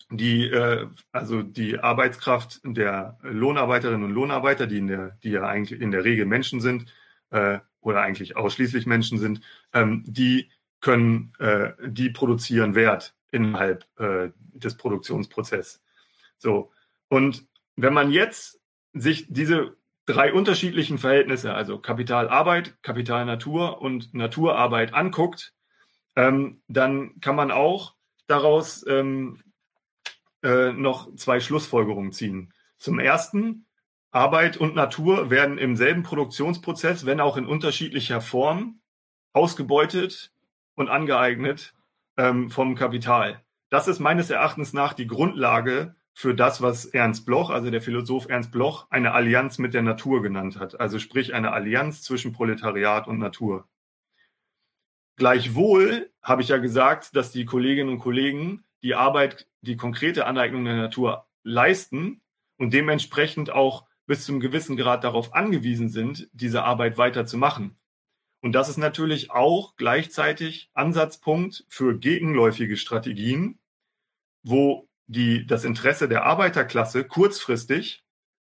die, 0.10 0.48
äh, 0.48 0.88
also 1.12 1.44
die 1.44 1.80
Arbeitskraft 1.80 2.62
der 2.64 3.18
Lohnarbeiterinnen 3.22 4.04
und 4.04 4.12
Lohnarbeiter, 4.12 4.68
die 4.68 4.78
in 4.78 4.88
der, 4.88 5.18
die 5.24 5.32
ja 5.32 5.46
eigentlich 5.46 5.80
in 5.80 5.92
der 5.92 6.04
Regel 6.04 6.26
Menschen 6.26 6.62
sind 6.62 6.94
äh, 7.30 7.60
oder 7.82 8.02
eigentlich 8.02 8.36
ausschließlich 8.36 8.86
Menschen 8.86 9.20
sind, 9.20 9.42
ähm, 9.74 10.04
die 10.06 10.50
können, 10.80 11.34
äh, 11.40 11.74
die 11.86 12.10
produzieren 12.10 12.76
Wert 12.76 13.16
innerhalb 13.32 13.86
äh, 14.00 14.30
des 14.54 14.78
Produktionsprozesses. 14.78 15.82
So 16.38 16.72
und 17.10 17.46
wenn 17.76 17.94
man 17.94 18.12
jetzt 18.12 18.60
sich 18.94 19.26
diese 19.30 19.76
drei 20.08 20.34
unterschiedlichen 20.34 20.98
Verhältnisse, 20.98 21.54
also 21.54 21.78
Kapitalarbeit, 21.78 22.82
Kapitalnatur 22.82 23.82
und 23.82 24.14
Naturarbeit 24.14 24.94
anguckt, 24.94 25.54
ähm, 26.16 26.62
dann 26.68 27.20
kann 27.20 27.36
man 27.36 27.52
auch 27.52 27.94
daraus 28.26 28.86
ähm, 28.88 29.44
äh, 30.44 30.72
noch 30.72 31.14
zwei 31.16 31.40
Schlussfolgerungen 31.40 32.14
ziehen. 32.14 32.54
Zum 32.78 33.00
ersten, 33.00 33.66
Arbeit 34.12 34.58
und 34.58 34.74
Natur 34.74 35.30
werden 35.30 35.58
im 35.58 35.76
selben 35.76 36.04
Produktionsprozess, 36.04 37.06
wenn 37.06 37.20
auch 37.20 37.38
in 37.38 37.46
unterschiedlicher 37.46 38.22
Form, 38.22 38.80
ausgebeutet 39.34 40.32
und 40.76 40.90
angeeignet 40.90 41.74
ähm, 42.16 42.50
vom 42.50 42.76
Kapital. 42.76 43.44
Das 43.70 43.88
ist 43.88 44.00
meines 44.00 44.30
Erachtens 44.30 44.74
nach 44.74 44.94
die 44.94 45.06
Grundlage 45.06 45.96
für 46.18 46.34
das, 46.34 46.64
was 46.64 46.86
Ernst 46.86 47.28
Bloch, 47.28 47.52
also 47.52 47.70
der 47.70 47.80
Philosoph 47.80 48.28
Ernst 48.28 48.52
Bloch, 48.52 48.88
eine 48.90 49.12
Allianz 49.12 49.60
mit 49.60 49.76
der 49.76 49.84
Natur 49.84 50.24
genannt 50.24 50.60
hat. 50.60 50.80
Also 50.80 50.98
sprich 50.98 51.36
eine 51.36 51.52
Allianz 51.52 52.02
zwischen 52.02 52.34
Proletariat 52.34 53.08
und 53.08 53.20
Natur. 53.20 53.68
Gleichwohl 55.18 56.10
habe 56.24 56.42
ich 56.42 56.48
ja 56.48 56.58
gesagt, 56.58 57.16
dass 57.16 57.32
die 57.32 57.46
Kolleginnen 57.46 57.92
und 57.92 58.00
Kollegen 58.00 58.64
die 58.82 58.96
Arbeit, 58.96 59.48
die 59.62 59.78
konkrete 59.78 60.26
Aneignung 60.26 60.66
der 60.66 60.78
Natur 60.78 61.28
leisten 61.44 62.20
und 62.58 62.74
dementsprechend 62.74 63.52
auch 63.52 63.86
bis 64.08 64.26
zum 64.26 64.40
gewissen 64.40 64.76
Grad 64.76 65.04
darauf 65.04 65.36
angewiesen 65.36 65.90
sind, 65.90 66.30
diese 66.34 66.64
Arbeit 66.64 66.98
weiterzumachen. 66.98 67.78
Und 68.42 68.54
das 68.54 68.70
ist 68.70 68.78
natürlich 68.78 69.30
auch 69.30 69.76
gleichzeitig 69.76 70.72
Ansatzpunkt 70.74 71.66
für 71.70 71.96
gegenläufige 71.96 72.76
Strategien, 72.76 73.60
wo 74.42 74.88
die, 75.08 75.48
das 75.48 75.66
Interesse 75.66 76.08
der 76.08 76.26
Arbeiterklasse 76.26 77.06
kurzfristig 77.06 78.04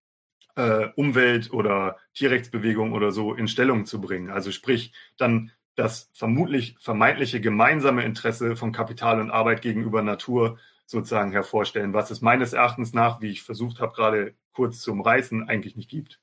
äh, 0.57 0.89
Umwelt- 0.97 1.53
oder 1.53 1.99
Tierrechtsbewegung 2.15 2.93
oder 2.93 3.13
so 3.13 3.35
in 3.35 3.47
Stellung 3.47 3.87
zu 3.87 4.01
bringen. 4.01 4.31
Also 4.31 4.51
sprich, 4.51 4.93
dann 5.17 5.53
das 5.77 6.11
vermutlich 6.15 6.77
vermeintliche 6.81 7.41
gemeinsame 7.41 8.03
Interesse 8.05 8.57
von 8.57 8.73
Kapital 8.73 9.21
und 9.21 9.31
Arbeit 9.31 9.63
gegenüber 9.63 10.03
Natur 10.03 10.59
sozusagen 10.87 11.33
hervorstellen, 11.33 11.93
was 11.93 12.11
es 12.11 12.23
meines 12.23 12.53
Erachtens 12.53 12.95
nach, 12.95 13.21
wie 13.21 13.31
ich 13.31 13.43
versucht 13.43 13.81
habe, 13.81 13.95
gerade 13.95 14.35
kurz 14.53 14.81
zu 14.81 14.93
umreißen, 14.93 15.49
eigentlich 15.49 15.77
nicht 15.77 15.91
gibt. 15.91 16.21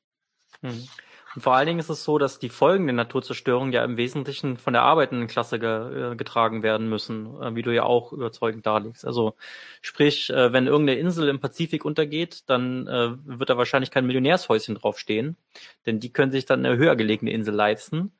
Hm. 0.61 0.87
Und 1.35 1.41
vor 1.41 1.55
allen 1.55 1.65
Dingen 1.65 1.79
ist 1.79 1.89
es 1.89 2.03
so, 2.03 2.17
dass 2.17 2.37
die 2.37 2.49
Folgen 2.49 2.85
der 2.85 2.93
Naturzerstörung 2.93 3.71
ja 3.71 3.83
im 3.83 3.97
Wesentlichen 3.97 4.57
von 4.57 4.73
der 4.73 4.83
arbeitenden 4.83 5.27
Klasse 5.27 5.57
ge 5.57 6.11
äh, 6.11 6.15
getragen 6.15 6.61
werden 6.61 6.87
müssen, 6.89 7.41
äh, 7.41 7.55
wie 7.55 7.63
du 7.63 7.73
ja 7.73 7.83
auch 7.83 8.13
überzeugend 8.13 8.65
darlegst. 8.65 9.05
Also 9.05 9.35
sprich, 9.81 10.29
äh, 10.29 10.53
wenn 10.53 10.67
irgendeine 10.67 10.99
Insel 10.99 11.29
im 11.29 11.39
Pazifik 11.39 11.85
untergeht, 11.85 12.43
dann 12.47 12.85
wird 12.85 13.49
da 13.49 13.57
wahrscheinlich 13.57 13.91
kein 13.91 14.05
Millionärshäuschen 14.05 14.75
draufstehen, 14.75 15.37
denn 15.85 15.99
die 15.99 16.11
können 16.11 16.31
sich 16.31 16.45
dann 16.45 16.65
eine 16.65 16.77
höher 16.77 16.95
gelegene 16.95 17.31
Insel 17.31 17.53
leisten, 17.53 18.13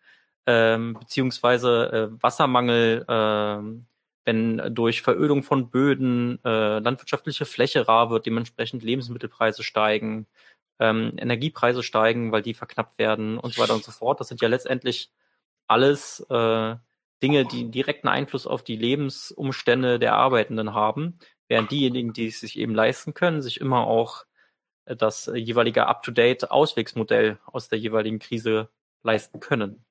ähm, 0.45 0.95
beziehungsweise 0.99 2.11
Wassermangel, 2.19 3.05
äh, 3.07 3.83
wenn 4.25 4.73
durch 4.73 5.01
Verödung 5.01 5.43
von 5.43 5.69
Böden 5.69 6.39
landwirtschaftliche 6.43 7.45
Fläche 7.45 7.87
rar 7.87 8.09
wird, 8.09 8.25
dementsprechend 8.25 8.83
Lebensmittelpreise 8.83 9.63
steigen, 9.63 10.27
ähm, 10.79 11.13
Energiepreise 11.17 11.83
steigen, 11.83 12.31
weil 12.31 12.41
die 12.41 12.53
verknappt 12.53 12.97
werden 12.99 13.37
und 13.37 13.53
so 13.53 13.61
weiter 13.61 13.73
und 13.73 13.83
so 13.83 13.91
fort. 13.91 14.19
Das 14.19 14.27
sind 14.27 14.41
ja 14.41 14.47
letztendlich 14.47 15.11
alles 15.67 16.19
äh, 16.29 16.75
Dinge, 17.21 17.45
die 17.45 17.61
einen 17.61 17.71
direkten 17.71 18.07
Einfluss 18.07 18.47
auf 18.47 18.63
die 18.63 18.75
Lebensumstände 18.75 19.99
der 19.99 20.15
Arbeitenden 20.15 20.73
haben, 20.73 21.19
während 21.47 21.71
diejenigen, 21.71 22.13
die 22.13 22.27
es 22.27 22.39
sich 22.39 22.59
eben 22.59 22.75
leisten 22.75 23.13
können, 23.13 23.41
sich 23.41 23.61
immer 23.61 23.87
auch 23.87 24.25
äh, 24.85 24.95
das 24.95 25.31
jeweilige 25.33 25.87
up-to-date 25.87 26.51
Auswegsmodell 26.51 27.39
aus 27.45 27.69
der 27.69 27.79
jeweiligen 27.79 28.19
Krise 28.19 28.69
leisten 29.03 29.39
können. 29.39 29.85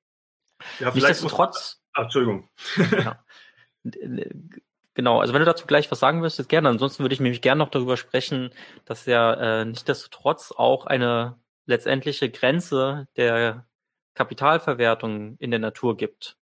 Ja, 0.79 0.91
Nichtsdestotrotz. 0.91 1.81
Ach, 1.93 2.03
Entschuldigung. 2.03 2.49
ja, 2.77 3.23
Genau, 4.95 5.19
also 5.19 5.33
wenn 5.33 5.39
du 5.39 5.45
dazu 5.45 5.65
gleich 5.65 5.89
was 5.91 5.99
sagen 5.99 6.19
möchtest, 6.19 6.49
gerne. 6.49 6.69
Ansonsten 6.69 7.03
würde 7.03 7.13
ich 7.13 7.19
nämlich 7.19 7.41
gerne 7.41 7.59
noch 7.59 7.69
darüber 7.71 7.97
sprechen, 7.97 8.51
dass 8.85 9.05
ja 9.05 9.33
äh, 9.33 9.65
nichtsdestotrotz 9.65 10.51
auch 10.55 10.85
eine 10.85 11.39
letztendliche 11.65 12.29
Grenze 12.29 13.07
der 13.17 13.65
Kapitalverwertung 14.13 15.37
in 15.39 15.49
der 15.49 15.59
Natur 15.59 15.97
gibt. 15.97 16.37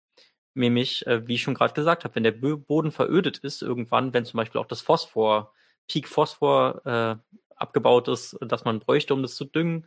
Nämlich, 0.54 1.06
äh, 1.06 1.26
wie 1.28 1.34
ich 1.34 1.42
schon 1.42 1.54
gerade 1.54 1.74
gesagt 1.74 2.04
habe, 2.04 2.14
wenn 2.16 2.24
der 2.24 2.32
Boden 2.32 2.90
verödet 2.90 3.38
ist, 3.38 3.62
irgendwann, 3.62 4.12
wenn 4.14 4.24
zum 4.24 4.38
Beispiel 4.38 4.60
auch 4.60 4.66
das 4.66 4.80
Phosphor, 4.80 5.52
Peak 5.86 6.08
Phosphor 6.08 6.84
äh, 6.84 7.16
abgebaut 7.54 8.08
ist, 8.08 8.36
dass 8.40 8.64
man 8.64 8.80
bräuchte, 8.80 9.14
um 9.14 9.22
das 9.22 9.36
zu 9.36 9.44
düngen 9.44 9.86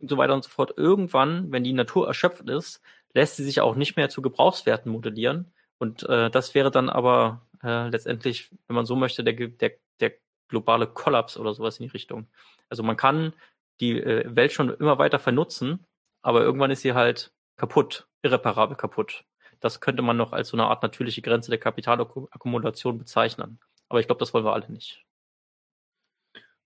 und 0.00 0.08
so 0.08 0.16
weiter 0.18 0.34
und 0.34 0.44
so 0.44 0.50
fort. 0.50 0.74
Irgendwann, 0.76 1.50
wenn 1.50 1.64
die 1.64 1.72
Natur 1.72 2.06
erschöpft 2.06 2.48
ist, 2.48 2.80
lässt 3.12 3.36
sie 3.36 3.44
sich 3.44 3.60
auch 3.60 3.74
nicht 3.74 3.96
mehr 3.96 4.08
zu 4.08 4.22
Gebrauchswerten 4.22 4.92
modellieren. 4.92 5.52
Und 5.78 6.08
äh, 6.08 6.30
das 6.30 6.54
wäre 6.54 6.70
dann 6.70 6.88
aber 6.88 7.42
äh, 7.64 7.88
letztendlich, 7.88 8.50
wenn 8.66 8.76
man 8.76 8.86
so 8.86 8.96
möchte, 8.96 9.24
der, 9.24 9.34
der, 9.34 9.72
der 10.00 10.12
globale 10.48 10.86
Kollaps 10.86 11.36
oder 11.36 11.54
sowas 11.54 11.78
in 11.78 11.86
die 11.86 11.92
Richtung. 11.92 12.28
Also 12.68 12.82
man 12.82 12.96
kann 12.96 13.34
die 13.80 14.00
äh, 14.00 14.24
Welt 14.34 14.52
schon 14.52 14.72
immer 14.74 14.98
weiter 14.98 15.18
vernutzen, 15.18 15.86
aber 16.22 16.42
irgendwann 16.42 16.70
ist 16.70 16.82
sie 16.82 16.94
halt 16.94 17.32
kaputt, 17.56 18.06
irreparabel 18.22 18.76
kaputt. 18.76 19.24
Das 19.60 19.80
könnte 19.80 20.02
man 20.02 20.16
noch 20.16 20.32
als 20.32 20.48
so 20.48 20.56
eine 20.56 20.66
Art 20.66 20.82
natürliche 20.82 21.22
Grenze 21.22 21.50
der 21.50 21.58
Kapitalakkumulation 21.58 22.98
bezeichnen. 22.98 23.60
Aber 23.88 24.00
ich 24.00 24.06
glaube, 24.06 24.18
das 24.18 24.34
wollen 24.34 24.44
wir 24.44 24.52
alle 24.52 24.70
nicht. 24.70 25.04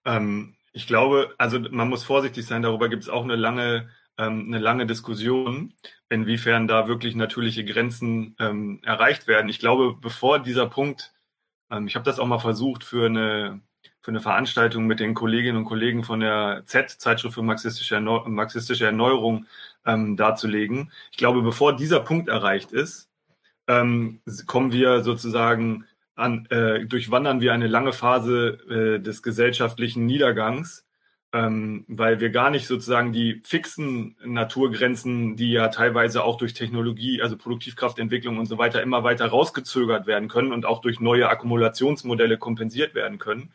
Ähm, 0.05 0.57
ich 0.73 0.87
glaube, 0.87 1.35
also 1.39 1.59
man 1.59 1.89
muss 1.89 2.05
vorsichtig 2.05 2.47
sein, 2.47 2.63
darüber 2.63 2.89
gibt 2.89 3.03
es 3.03 3.09
auch 3.09 3.25
eine 3.25 3.37
lange, 3.37 3.91
ähm, 4.19 4.47
eine 4.49 4.59
lange 4.59 4.87
Diskussion, 4.87 5.75
inwiefern 6.09 6.69
da 6.69 6.89
wirklich 6.89 7.15
natürliche 7.15 7.65
Grenzen 7.65 8.35
ähm, 8.39 8.81
erreicht 8.85 9.27
werden. 9.27 9.49
Ich 9.49 9.61
glaube, 9.61 9.97
bevor 10.01 10.41
dieser 10.41 10.67
Punkt, 10.67 11.13
ähm, 11.71 11.87
ich 11.87 11.95
habe 11.95 12.05
das 12.05 12.19
auch 12.19 12.27
mal 12.27 12.39
versucht 12.39 12.85
für 12.85 13.07
eine, 13.07 13.61
für 14.01 14.11
eine 14.11 14.21
Veranstaltung 14.21 14.87
mit 14.87 15.01
den 15.01 15.15
Kolleginnen 15.15 15.59
und 15.59 15.65
Kollegen 15.65 16.05
von 16.05 16.21
der 16.21 16.63
Z, 16.67 16.91
Zeitschrift 16.91 17.35
für 17.35 17.43
marxistische, 17.43 17.97
Erneu 17.97 18.29
marxistische 18.29 18.87
Erneuerung, 18.87 19.47
ähm, 19.87 20.17
darzulegen. 20.17 20.93
Ich 21.11 21.19
glaube, 21.19 21.43
bevor 21.43 21.77
dieser 21.77 22.01
Punkt 22.01 22.29
erreicht 22.29 22.73
ist, 22.73 23.09
ähm, 23.69 24.21
kommen 24.47 24.73
wir 24.73 25.03
sozusagen 25.03 25.85
an, 26.17 26.47
äh, 26.47 26.85
durchwandern 26.87 27.41
wir 27.41 27.53
eine 27.53 27.69
lange 27.69 27.93
Phase 27.93 28.59
äh, 28.69 29.01
des 29.01 29.23
gesellschaftlichen 29.23 30.07
Niedergangs, 30.07 30.88
ähm, 31.33 31.85
weil 31.89 32.21
wir 32.21 32.31
gar 32.31 32.51
nicht 32.51 32.67
sozusagen 32.67 33.13
die 33.13 33.43
fixen 33.45 34.17
Naturgrenzen, 34.25 35.37
die 35.37 35.53
ja 35.53 35.69
teilweise 35.69 36.25
auch 36.25 36.39
durch 36.39 36.55
Technologie, 36.55 37.21
also 37.21 37.37
Produktivkraftentwicklung 37.37 38.39
und 38.39 38.47
so 38.47 38.57
weiter 38.57 38.83
immer 38.83 39.05
weiter 39.05 39.27
rausgezögert 39.27 40.07
werden 40.07 40.29
können 40.29 40.53
und 40.53 40.65
auch 40.65 40.81
durch 40.81 41.01
neue 41.01 41.29
Akkumulationsmodelle 41.29 42.39
kompensiert 42.39 42.95
werden 42.95 43.19
können. 43.19 43.53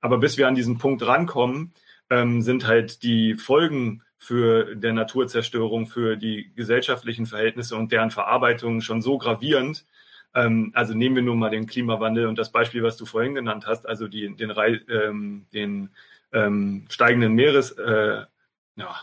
Aber 0.00 0.18
bis 0.18 0.38
wir 0.38 0.46
an 0.46 0.54
diesen 0.54 0.78
Punkt 0.78 1.04
rankommen, 1.04 1.72
ähm, 2.10 2.42
sind 2.42 2.66
halt 2.66 3.02
die 3.02 3.34
Folgen 3.34 4.02
für 4.16 4.76
der 4.76 4.92
Naturzerstörung, 4.92 5.86
für 5.86 6.16
die 6.16 6.52
gesellschaftlichen 6.54 7.26
Verhältnisse 7.26 7.76
und 7.76 7.92
deren 7.92 8.10
Verarbeitung 8.10 8.80
schon 8.80 9.02
so 9.02 9.18
gravierend, 9.18 9.84
ähm, 10.34 10.72
also 10.74 10.94
nehmen 10.94 11.16
wir 11.16 11.22
nur 11.22 11.36
mal 11.36 11.50
den 11.50 11.66
Klimawandel 11.66 12.26
und 12.26 12.38
das 12.38 12.52
Beispiel, 12.52 12.82
was 12.82 12.96
du 12.96 13.06
vorhin 13.06 13.34
genannt 13.34 13.66
hast, 13.66 13.88
also 13.88 14.08
die, 14.08 14.34
den, 14.36 14.52
ähm, 14.88 15.46
den 15.52 15.90
ähm, 16.32 16.86
steigenden 16.88 17.34
Meeres, 17.34 17.72
äh, 17.72 18.24
ja, 18.76 18.96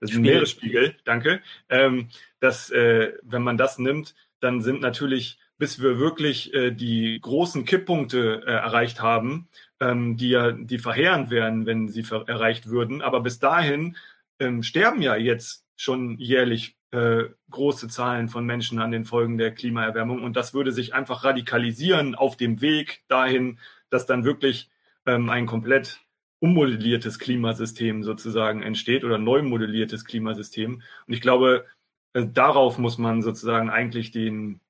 das 0.00 0.10
ist 0.10 0.16
ein 0.16 0.22
Meeresspiegel, 0.22 0.94
danke. 1.04 1.40
Ähm, 1.68 2.08
dass, 2.40 2.70
äh, 2.70 3.14
wenn 3.22 3.42
man 3.42 3.56
das 3.56 3.78
nimmt, 3.78 4.14
dann 4.40 4.60
sind 4.60 4.80
natürlich, 4.80 5.38
bis 5.58 5.80
wir 5.80 5.98
wirklich 5.98 6.52
äh, 6.52 6.70
die 6.70 7.18
großen 7.20 7.64
Kipppunkte 7.64 8.42
äh, 8.46 8.50
erreicht 8.50 9.00
haben, 9.00 9.48
ähm, 9.80 10.16
die 10.16 10.30
ja, 10.30 10.52
die 10.52 10.78
verheerend 10.78 11.30
wären, 11.30 11.66
wenn 11.66 11.88
sie 11.88 12.04
erreicht 12.26 12.68
würden. 12.68 13.00
Aber 13.00 13.20
bis 13.20 13.38
dahin 13.38 13.96
ähm, 14.38 14.62
sterben 14.62 15.00
ja 15.00 15.16
jetzt 15.16 15.64
schon 15.76 16.18
jährlich 16.18 16.76
äh, 16.90 17.24
große 17.50 17.88
Zahlen 17.88 18.28
von 18.28 18.44
Menschen 18.44 18.78
an 18.80 18.90
den 18.90 19.04
Folgen 19.04 19.38
der 19.38 19.54
Klimaerwärmung. 19.54 20.22
Und 20.22 20.36
das 20.36 20.54
würde 20.54 20.72
sich 20.72 20.94
einfach 20.94 21.24
radikalisieren 21.24 22.14
auf 22.14 22.36
dem 22.36 22.60
Weg 22.60 23.02
dahin, 23.08 23.58
dass 23.90 24.06
dann 24.06 24.24
wirklich 24.24 24.70
ähm, 25.06 25.30
ein 25.30 25.46
komplett 25.46 26.00
ummodelliertes 26.40 27.18
Klimasystem 27.18 28.02
sozusagen 28.02 28.62
entsteht 28.62 29.04
oder 29.04 29.18
neu 29.18 29.42
modelliertes 29.42 30.04
Klimasystem. 30.04 30.82
Und 31.06 31.14
ich 31.14 31.20
glaube, 31.20 31.66
äh, 32.12 32.26
darauf 32.26 32.78
muss 32.78 32.98
man 32.98 33.22
sozusagen 33.22 33.70
eigentlich 33.70 34.10
den, 34.10 34.60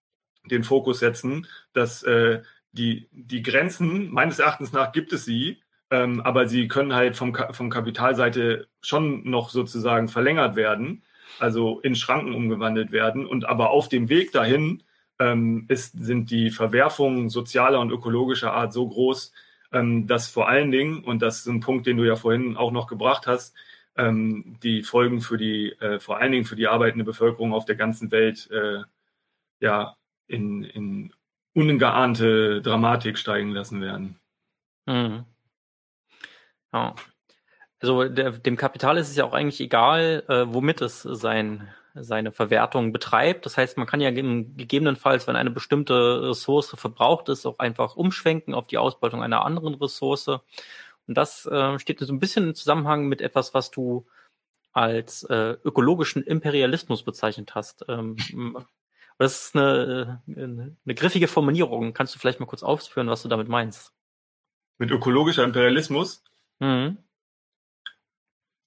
den 0.51 0.65
Fokus 0.65 1.01
setzen, 1.01 1.47
dass 1.73 2.03
äh, 2.03 2.43
die, 2.73 3.09
die 3.13 3.43
Grenzen, 3.43 4.11
meines 4.11 4.39
Erachtens 4.39 4.73
nach 4.73 4.93
gibt 4.93 5.13
es 5.13 5.25
sie, 5.25 5.63
ähm, 5.91 6.21
aber 6.21 6.49
sie 6.49 6.69
können 6.69 6.95
halt 6.95 7.17
vom, 7.17 7.37
vom 7.53 7.71
Kapitalseite 7.71 8.69
schon 8.81 9.29
noch 9.29 9.51
sozusagen 9.51 10.09
verlängert 10.09 10.57
werden 10.57 11.03
also 11.39 11.81
in 11.81 11.95
Schranken 11.95 12.35
umgewandelt 12.35 12.93
werden. 12.93 13.27
Und 13.27 13.47
aber 13.47 13.71
auf 13.71 13.89
dem 13.89 14.09
Weg 14.09 14.33
dahin 14.33 14.83
ähm, 15.19 15.67
ist, 15.69 15.93
sind 15.99 16.31
die 16.31 16.51
Verwerfungen 16.51 17.29
sozialer 17.29 17.81
und 17.81 17.91
ökologischer 17.91 18.53
Art 18.53 18.73
so 18.73 18.89
groß, 18.89 19.33
dass 19.71 20.29
vor 20.29 20.49
allen 20.49 20.71
Dingen, 20.71 21.05
und 21.05 21.23
das 21.23 21.39
ist 21.39 21.47
ein 21.47 21.61
Punkt, 21.61 21.87
den 21.87 21.97
du 21.97 22.05
ja 22.05 22.17
vorhin 22.17 22.57
auch 22.57 22.73
noch 22.73 22.87
gebracht 22.87 23.27
hast, 23.27 23.55
ähm, 23.97 24.59
die 24.63 24.83
Folgen 24.83 25.21
für 25.21 25.37
die, 25.37 25.73
äh, 25.81 25.99
vor 26.01 26.19
allen 26.19 26.33
Dingen 26.33 26.45
für 26.45 26.57
die 26.57 26.69
arbeitende 26.69 27.05
Bevölkerung 27.05 27.53
auf 27.53 27.65
der 27.65 27.77
ganzen 27.77 28.11
Welt, 28.11 28.49
äh, 28.51 28.83
ja, 29.61 29.97
in, 30.27 30.65
in 30.65 31.13
ungeahnte 31.55 32.61
Dramatik 32.63 33.19
steigen 33.19 33.53
lassen 33.53 33.81
werden. 33.81 34.19
Mhm. 34.87 35.25
Ja. 36.73 36.95
Also 37.81 38.09
der, 38.09 38.33
dem 38.33 38.57
Kapital 38.57 38.99
ist 38.99 39.09
es 39.09 39.17
ja 39.17 39.25
auch 39.25 39.33
eigentlich 39.33 39.61
egal, 39.61 40.25
äh, 40.29 40.45
womit 40.49 40.81
es 40.81 41.03
sein, 41.03 41.69
seine 42.01 42.33
Verwertung 42.33 42.93
betreibt. 42.93 43.47
Das 43.47 43.57
heißt, 43.57 43.77
man 43.79 43.87
kann 43.87 44.01
ja 44.01 44.11
gegebenenfalls, 44.11 45.27
wenn 45.27 45.37
eine 45.37 45.51
bestimmte 45.51 46.29
Ressource 46.31 46.75
verbraucht 46.77 47.29
ist, 47.29 47.47
auch 47.47 47.59
einfach 47.59 47.97
umschwenken 47.97 48.55
auf 48.55 48.67
die 48.67 48.79
Ausbeutung 48.79 49.23
einer 49.23 49.45
anderen 49.45 49.75
Ressource. 49.75 50.29
Und 50.29 50.43
das 51.07 51.47
äh, 51.47 51.79
steht 51.79 52.01
so 52.01 52.13
ein 52.13 52.21
bisschen 52.21 52.49
im 52.49 52.55
Zusammenhang 52.55 53.07
mit 53.07 53.21
etwas, 53.21 53.55
was 53.55 53.71
du 53.71 54.07
als 54.73 55.23
äh, 55.25 55.57
ökologischen 55.65 56.23
Imperialismus 56.23 57.03
bezeichnet 57.03 57.55
hast. 57.55 57.85
Ähm, 57.89 58.17
das 59.19 59.47
ist 59.47 59.57
eine, 59.57 60.23
eine, 60.27 60.77
eine 60.85 60.95
griffige 60.95 61.29
Formulierung. 61.29 61.95
Kannst 61.95 62.15
du 62.15 62.19
vielleicht 62.19 62.41
mal 62.41 62.47
kurz 62.47 62.63
ausführen, 62.63 63.09
was 63.09 63.23
du 63.23 63.29
damit 63.29 63.49
meinst? 63.49 63.95
Mit 64.79 64.91
ökologischer 64.91 65.45
Imperialismus? 65.45 66.23
Mhm. 66.59 66.99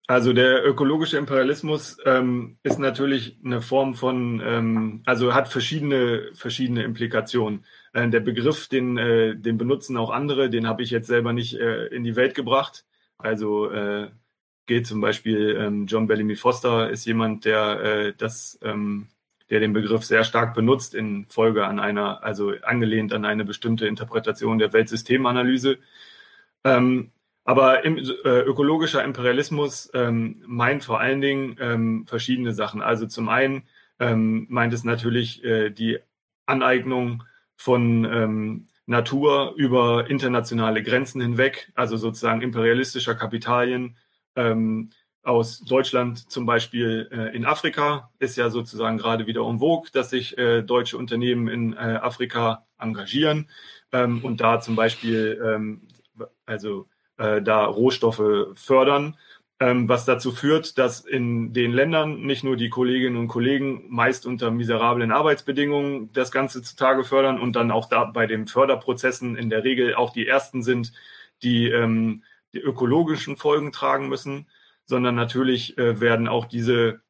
Also 0.10 0.34
der 0.34 0.66
ökologische 0.66 1.20
Imperialismus 1.20 1.98
ähm, 2.04 2.58
ist 2.64 2.80
natürlich 2.80 3.38
eine 3.46 3.62
Form 3.62 3.94
von, 3.94 4.42
ähm, 4.44 5.04
also 5.06 5.36
hat 5.36 5.50
verschiedene 5.50 6.32
verschiedene 6.34 6.82
Implikationen. 6.82 7.64
Äh, 7.94 8.10
der 8.10 8.20
Begriff, 8.20 8.68
den 8.68 8.98
äh, 8.98 9.36
den 9.36 9.60
benutzen 9.60 9.98
auch 9.98 10.10
andere, 10.10 10.50
den 10.50 10.68
habe 10.68 10.82
ich 10.82 10.90
jetzt 10.90 11.06
selber 11.06 11.32
nicht 11.32 11.60
äh, 11.60 11.86
in 11.90 12.04
die 12.04 12.16
Welt 12.16 12.34
gebracht. 12.34 12.86
Also 13.20 13.70
äh, 13.70 14.10
geht 14.66 14.88
zum 14.88 15.00
Beispiel 15.00 15.56
ähm, 15.60 15.86
John 15.86 16.08
Bellamy 16.08 16.36
Foster 16.36 16.90
ist 16.90 17.06
jemand, 17.06 17.46
der 17.46 17.80
äh, 17.80 18.14
das 18.18 18.58
ähm, 18.64 19.10
der 19.52 19.60
den 19.60 19.74
Begriff 19.74 20.06
sehr 20.06 20.24
stark 20.24 20.56
benutzt 20.56 20.96
in 20.96 21.28
Folge 21.30 21.68
an 21.68 21.80
einer, 21.80 22.24
also 22.24 22.54
angelehnt 22.64 23.14
an 23.14 23.26
eine 23.26 23.46
bestimmte 23.46 23.86
Interpretation 23.86 24.58
der 24.58 24.74
Weltsystemanalyse. 24.74 25.78
Ähm, 26.64 27.12
aber 27.50 27.84
im, 27.84 27.98
äh, 27.98 28.42
ökologischer 28.42 29.04
Imperialismus 29.04 29.90
ähm, 29.96 30.44
meint 30.46 30.84
vor 30.84 31.00
allen 31.00 31.20
Dingen 31.20 31.58
ähm, 31.60 32.06
verschiedene 32.06 32.54
Sachen. 32.54 32.80
Also 32.80 33.08
zum 33.08 33.28
einen 33.28 33.64
ähm, 34.00 34.46
meint 34.50 34.72
es 34.72 34.84
natürlich 34.84 35.44
äh, 35.44 35.72
die 35.72 35.98
Aneignung 36.46 37.24
von 37.56 38.06
ähm, 38.06 38.68
Natur 38.86 39.56
über 39.58 40.12
internationale 40.12 40.84
Grenzen 40.84 41.22
hinweg, 41.22 41.72
also 41.74 41.98
sozusagen 41.98 42.44
imperialistischer 42.44 43.16
Kapitalien. 43.16 43.98
Ähm, 44.36 44.92
aus 45.24 45.62
Deutschland 45.62 46.32
zum 46.32 46.46
Beispiel 46.46 47.10
äh, 47.12 47.36
in 47.36 47.46
Afrika 47.46 48.12
ist 48.20 48.38
ja 48.38 48.52
sozusagen 48.52 49.00
gerade 49.00 49.26
wieder 49.26 49.42
en 49.42 49.58
vogue, 49.58 49.90
dass 49.92 50.12
sich 50.12 50.38
äh, 50.38 50.62
deutsche 50.62 51.00
Unternehmen 51.00 51.48
in 51.48 51.74
äh, 51.74 51.98
Afrika 52.00 52.68
engagieren 52.78 53.50
ähm, 53.92 54.24
und 54.24 54.40
da 54.40 54.60
zum 54.60 54.76
Beispiel, 54.76 55.42
ähm, 55.44 55.88
also 56.46 56.88
äh, 57.20 57.42
da 57.42 57.66
Rohstoffe 57.66 58.48
fördern, 58.56 59.18
ähm, 59.60 59.88
was 59.90 60.06
dazu 60.06 60.32
führt, 60.32 60.78
dass 60.78 61.02
in 61.02 61.54
den 61.54 61.72
Ländern 61.72 62.22
nicht 62.22 62.44
nur 62.44 62.56
die 62.56 62.70
Kolleginnen 62.70 63.18
und 63.18 63.28
Kollegen 63.28 63.86
meist 63.90 64.26
unter 64.26 64.52
miserablen 64.52 65.12
Arbeitsbedingungen 65.12 66.12
das 66.14 66.32
Ganze 66.32 66.62
zutage 66.62 67.04
fördern 67.04 67.40
und 67.40 67.56
dann 67.56 67.72
auch 67.72 67.90
da 67.90 68.06
bei 68.06 68.26
den 68.26 68.48
Förderprozessen 68.48 69.36
in 69.36 69.50
der 69.50 69.64
Regel 69.64 69.96
auch 69.96 70.12
die 70.12 70.28
ersten 70.28 70.64
sind, 70.64 70.94
die 71.44 71.70
ähm, 71.70 72.24
die 72.54 72.60
ökologischen 72.60 73.38
Folgen 73.38 73.72
tragen 73.72 74.10
müssen, 74.10 74.48
sondern 74.86 75.16
natürlich 75.16 75.78
äh, 75.78 76.00
werden 76.00 76.28
auch 76.28 76.46
diese 76.46 77.02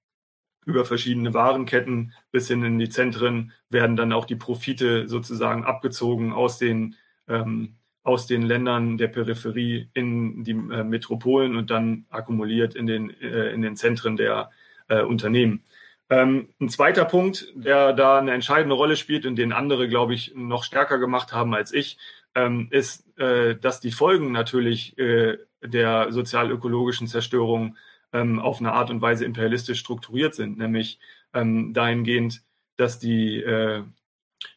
über 0.65 0.85
verschiedene 0.85 1.33
Warenketten 1.33 2.13
bis 2.31 2.47
hin 2.47 2.63
in 2.63 2.77
die 2.79 2.89
Zentren 2.89 3.53
werden 3.69 3.95
dann 3.95 4.13
auch 4.13 4.25
die 4.25 4.35
Profite 4.35 5.07
sozusagen 5.07 5.63
abgezogen 5.63 6.33
aus 6.33 6.57
den 6.57 6.95
ähm, 7.27 7.78
aus 8.09 8.25
den 8.25 8.41
Ländern 8.41 8.97
der 8.97 9.07
Peripherie 9.07 9.89
in 9.93 10.43
die 10.43 10.51
äh, 10.51 10.83
Metropolen 10.83 11.55
und 11.55 11.69
dann 11.69 12.05
akkumuliert 12.09 12.75
in 12.75 12.87
den, 12.87 13.11
äh, 13.21 13.51
in 13.51 13.61
den 13.61 13.75
Zentren 13.75 14.17
der 14.17 14.49
äh, 14.87 15.03
Unternehmen. 15.03 15.63
Ähm, 16.09 16.49
ein 16.59 16.69
zweiter 16.69 17.05
Punkt, 17.05 17.53
der 17.53 17.93
da 17.93 18.17
eine 18.17 18.31
entscheidende 18.31 18.75
Rolle 18.75 18.95
spielt 18.95 19.27
und 19.27 19.35
den 19.35 19.53
andere, 19.53 19.87
glaube 19.87 20.15
ich, 20.15 20.33
noch 20.35 20.63
stärker 20.63 20.97
gemacht 20.97 21.33
haben 21.33 21.53
als 21.53 21.71
ich, 21.71 21.99
ähm, 22.33 22.67
ist, 22.71 23.05
äh, 23.19 23.55
dass 23.55 23.79
die 23.79 23.91
Folgen 23.91 24.31
natürlich 24.31 24.97
äh, 24.97 25.37
der 25.61 26.11
sozial-ökologischen 26.11 27.07
Zerstörung 27.07 27.77
ähm, 28.11 28.39
auf 28.39 28.59
eine 28.59 28.73
Art 28.73 28.89
und 28.89 29.01
Weise 29.01 29.23
imperialistisch 29.23 29.79
strukturiert 29.79 30.33
sind, 30.33 30.57
nämlich 30.57 30.99
ähm, 31.33 31.73
dahingehend, 31.73 32.41
dass 32.75 32.97
die, 32.97 33.41
äh, 33.43 33.83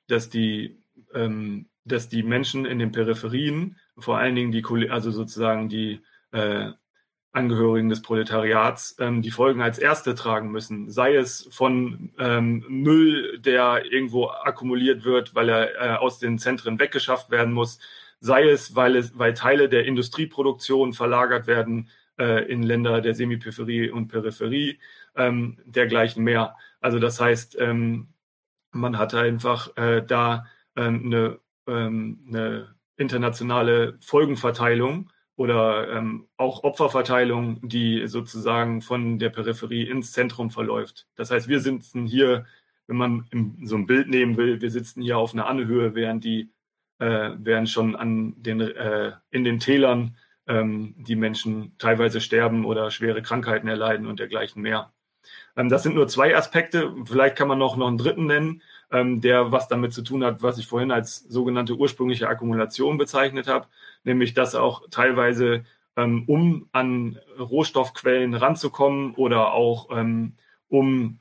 dass 0.09 0.31
die, 0.31 0.79
ähm, 1.15 1.67
dass 1.85 2.09
die 2.09 2.23
Menschen 2.23 2.65
in 2.65 2.79
den 2.79 2.93
Peripherien, 2.93 3.77
vor 3.99 4.19
allen 4.19 4.35
Dingen 4.35 4.53
die, 4.53 4.65
also 4.91 5.11
sozusagen 5.11 5.69
die 5.69 6.01
äh, 6.33 6.71
Angehörigen 7.33 7.89
des 7.89 8.03
Proletariats 8.03 8.97
ähm, 8.99 9.23
die 9.23 9.31
Folgen 9.31 9.63
als 9.63 9.79
Erste 9.79 10.15
tragen 10.15 10.51
müssen. 10.51 10.91
Sei 10.91 11.17
es 11.17 11.49
von 11.51 12.13
ähm, 12.19 12.65
Müll, 12.69 13.39
der 13.39 13.85
irgendwo 13.91 14.27
akkumuliert 14.29 15.05
wird, 15.05 15.35
weil 15.35 15.49
er 15.49 15.75
äh, 15.75 15.97
aus 15.97 16.19
den 16.19 16.39
Zentren 16.39 16.79
weggeschafft 16.79 17.31
werden 17.31 17.55
muss, 17.55 17.79
sei 18.21 18.49
es, 18.49 18.77
weil 18.77 18.97
es, 18.97 19.19
weil 19.19 19.35
Teile 19.35 19.69
der 19.69 19.87
Industrieproduktion 19.87 20.93
verlagert 20.93 21.47
werden 21.47 21.89
äh, 22.19 22.45
in 22.51 22.63
Länder 22.63 23.01
der 23.01 23.15
Semiperiferie 23.15 23.91
und 23.91 24.09
Peripherie, 24.09 24.79
ähm, 25.17 25.59
dergleichen 25.65 26.23
mehr. 26.23 26.57
Also 26.81 26.99
das 26.99 27.21
heißt, 27.21 27.57
ähm, 27.59 28.09
man 28.73 28.99
hat 28.99 29.15
einfach 29.15 29.77
äh, 29.77 30.03
da 30.07 30.47
ähm, 30.77 31.03
eine, 31.07 31.39
ähm, 31.67 32.25
eine 32.29 32.75
internationale 32.97 33.99
Folgenverteilung 34.01 35.11
oder 35.37 35.89
ähm, 35.91 36.29
auch 36.37 36.63
Opferverteilung, 36.63 37.61
die 37.63 38.07
sozusagen 38.07 38.83
von 38.83 39.19
der 39.19 39.31
Peripherie 39.31 39.89
ins 39.89 40.13
Zentrum 40.13 40.51
verläuft. 40.51 41.07
Das 41.17 41.31
heißt, 41.31 41.49
wir 41.49 41.61
sitzen 41.61 42.07
hier, 42.07 42.47
wenn 42.87 42.97
man 42.97 43.27
im, 43.31 43.59
so 43.67 43.77
ein 43.77 43.87
Bild 43.87 44.09
nehmen 44.09 44.37
will, 44.37 44.61
wir 44.61 44.71
sitzen 44.71 45.03
hier 45.03 45.19
auf 45.19 45.33
einer 45.33 45.47
Anhöhe, 45.47 45.95
während 45.95 46.25
die, 46.25 46.51
äh, 46.99 47.31
während 47.39 47.71
schon 47.71 47.97
an 47.97 48.35
den, 48.43 48.61
äh, 48.61 49.13
in 49.31 49.45
den 49.45 49.59
Tälern 49.59 50.17
ähm, 50.47 50.95
die 50.99 51.17
Menschen 51.17 51.77
teilweise 51.79 52.21
sterben 52.21 52.65
oder 52.65 52.91
schwere 52.91 53.23
Krankheiten 53.23 53.69
erleiden 53.69 54.07
und 54.07 54.21
dergleichen 54.21 54.63
mehr. 54.63 54.93
Ähm, 55.57 55.69
das 55.69 55.83
sind 55.83 55.95
nur 55.95 56.09
zwei 56.09 56.37
Aspekte. 56.37 56.95
Vielleicht 57.05 57.37
kann 57.37 57.49
man 57.49 57.59
noch, 57.59 57.77
noch 57.77 57.89
einen 57.89 57.99
dritten 57.99 58.27
nennen, 58.27 58.63
der 58.93 59.53
was 59.53 59.69
damit 59.69 59.93
zu 59.95 60.03
tun 60.03 60.23
hat, 60.25 60.43
was 60.43 60.59
ich 60.59 60.67
vorhin 60.67 60.91
als 60.91 61.19
sogenannte 61.21 61.77
ursprüngliche 61.77 62.29
Akkumulation 62.29 62.99
bezeichnet 62.99 63.49
habe, 63.49 63.67
nämlich 64.05 64.35
dass 64.35 64.55
auch 64.55 64.83
teilweise, 64.91 65.65
ähm, 65.97 66.25
um 66.27 66.69
an 66.73 67.19
Rohstoffquellen 67.39 68.35
ranzukommen 68.35 69.15
oder 69.15 69.53
auch 69.53 69.89
ähm, 69.91 70.35
um 70.69 71.21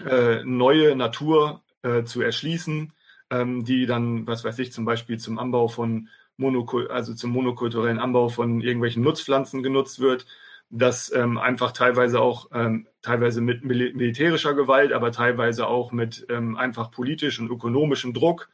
äh, 0.00 0.42
neue 0.44 0.96
Natur 0.96 1.62
äh, 1.82 2.04
zu 2.04 2.22
erschließen, 2.22 2.92
ähm, 3.30 3.64
die 3.64 3.86
dann, 3.86 4.26
was 4.26 4.44
weiß 4.44 4.58
ich, 4.60 4.72
zum 4.72 4.84
Beispiel 4.84 5.18
zum 5.18 5.38
Anbau 5.38 5.68
von 5.68 6.08
Monokul 6.38 6.88
also 6.88 7.14
zum 7.14 7.30
monokulturellen 7.30 7.98
Anbau 7.98 8.28
von 8.28 8.60
irgendwelchen 8.60 9.02
Nutzpflanzen 9.02 9.62
genutzt 9.62 10.00
wird, 10.00 10.26
das 10.70 11.12
ähm, 11.12 11.38
einfach 11.38 11.72
teilweise 11.72 12.20
auch 12.20 12.48
ähm, 12.52 12.86
teilweise 13.02 13.40
mit 13.40 13.64
mil 13.64 13.92
militärischer 13.94 14.54
Gewalt, 14.54 14.92
aber 14.92 15.12
teilweise 15.12 15.66
auch 15.66 15.92
mit 15.92 16.26
ähm, 16.30 16.56
einfach 16.56 16.90
politisch 16.90 17.40
und 17.40 17.50
ökonomischem 17.50 18.14
Druck 18.14 18.48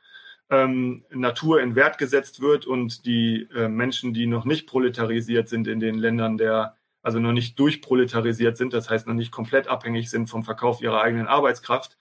ähm, 0.50 1.04
Natur 1.10 1.60
in 1.60 1.74
Wert 1.76 1.98
gesetzt 1.98 2.40
wird 2.40 2.66
und 2.66 3.04
die 3.06 3.48
äh, 3.54 3.68
Menschen, 3.68 4.14
die 4.14 4.26
noch 4.26 4.44
nicht 4.44 4.66
proletarisiert 4.66 5.48
sind 5.48 5.68
in 5.68 5.80
den 5.80 5.96
Ländern 5.96 6.38
der, 6.38 6.76
also 7.02 7.20
noch 7.20 7.32
nicht 7.32 7.58
durchproletarisiert 7.58 8.56
sind, 8.56 8.72
das 8.72 8.88
heißt 8.90 9.06
noch 9.06 9.14
nicht 9.14 9.30
komplett 9.30 9.68
abhängig 9.68 10.10
sind 10.10 10.28
vom 10.28 10.42
Verkauf 10.44 10.80
ihrer 10.80 11.02
eigenen 11.02 11.26
Arbeitskraft, 11.26 11.98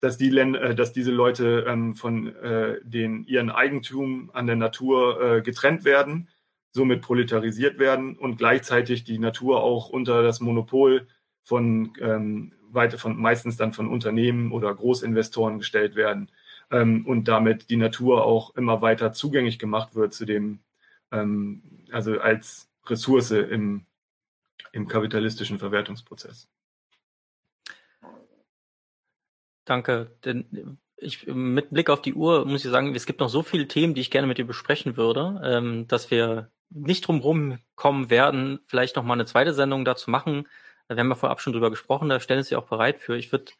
dass 0.00 0.18
die 0.18 0.30
Länder, 0.30 0.60
äh, 0.62 0.74
dass 0.74 0.92
diese 0.92 1.12
Leute 1.12 1.64
ähm, 1.68 1.94
von 1.94 2.34
äh, 2.36 2.80
den 2.82 3.24
ihren 3.24 3.50
Eigentum 3.50 4.30
an 4.32 4.46
der 4.46 4.56
Natur 4.56 5.20
äh, 5.20 5.42
getrennt 5.42 5.84
werden 5.84 6.28
somit 6.72 7.02
proletarisiert 7.02 7.78
werden 7.78 8.16
und 8.16 8.36
gleichzeitig 8.36 9.04
die 9.04 9.18
Natur 9.18 9.62
auch 9.62 9.88
unter 9.88 10.22
das 10.22 10.40
Monopol 10.40 11.08
von, 11.48 11.94
ähm, 12.00 12.52
weiter 12.70 12.98
von 12.98 13.16
meistens 13.16 13.56
dann 13.56 13.72
von 13.72 13.88
Unternehmen 13.88 14.52
oder 14.52 14.74
Großinvestoren 14.74 15.58
gestellt 15.58 15.96
werden 15.96 16.30
ähm, 16.70 17.06
und 17.06 17.26
damit 17.26 17.70
die 17.70 17.76
Natur 17.76 18.24
auch 18.24 18.54
immer 18.54 18.82
weiter 18.82 19.12
zugänglich 19.12 19.58
gemacht 19.58 19.94
wird 19.94 20.12
zu 20.12 20.26
dem, 20.26 20.58
ähm, 21.10 21.62
also 21.90 22.20
als 22.20 22.68
Ressource 22.86 23.30
im, 23.30 23.86
im 24.72 24.88
kapitalistischen 24.88 25.58
Verwertungsprozess. 25.58 26.48
Danke. 29.64 30.10
Denn 30.26 30.78
ich, 30.98 31.26
mit 31.26 31.70
Blick 31.70 31.88
auf 31.88 32.02
die 32.02 32.14
Uhr 32.14 32.44
muss 32.44 32.62
ich 32.62 32.70
sagen, 32.70 32.94
es 32.94 33.06
gibt 33.06 33.20
noch 33.20 33.30
so 33.30 33.42
viele 33.42 33.68
Themen, 33.68 33.94
die 33.94 34.02
ich 34.02 34.10
gerne 34.10 34.26
mit 34.26 34.36
dir 34.36 34.46
besprechen 34.46 34.98
würde, 34.98 35.40
ähm, 35.42 35.86
dass 35.88 36.10
wir 36.10 36.50
nicht 36.68 37.08
drum 37.08 37.58
kommen 37.74 38.10
werden, 38.10 38.60
vielleicht 38.66 38.96
noch 38.96 39.02
mal 39.02 39.14
eine 39.14 39.24
zweite 39.24 39.54
Sendung 39.54 39.86
dazu 39.86 40.10
machen. 40.10 40.46
Wir 40.88 40.96
haben 40.96 41.08
ja 41.08 41.14
vorab 41.14 41.40
schon 41.40 41.52
drüber 41.52 41.70
gesprochen, 41.70 42.08
da 42.08 42.20
stellen 42.20 42.42
Sie 42.42 42.56
auch 42.56 42.66
bereit 42.66 42.98
für. 42.98 43.16
Ich 43.16 43.30
würde 43.30 43.52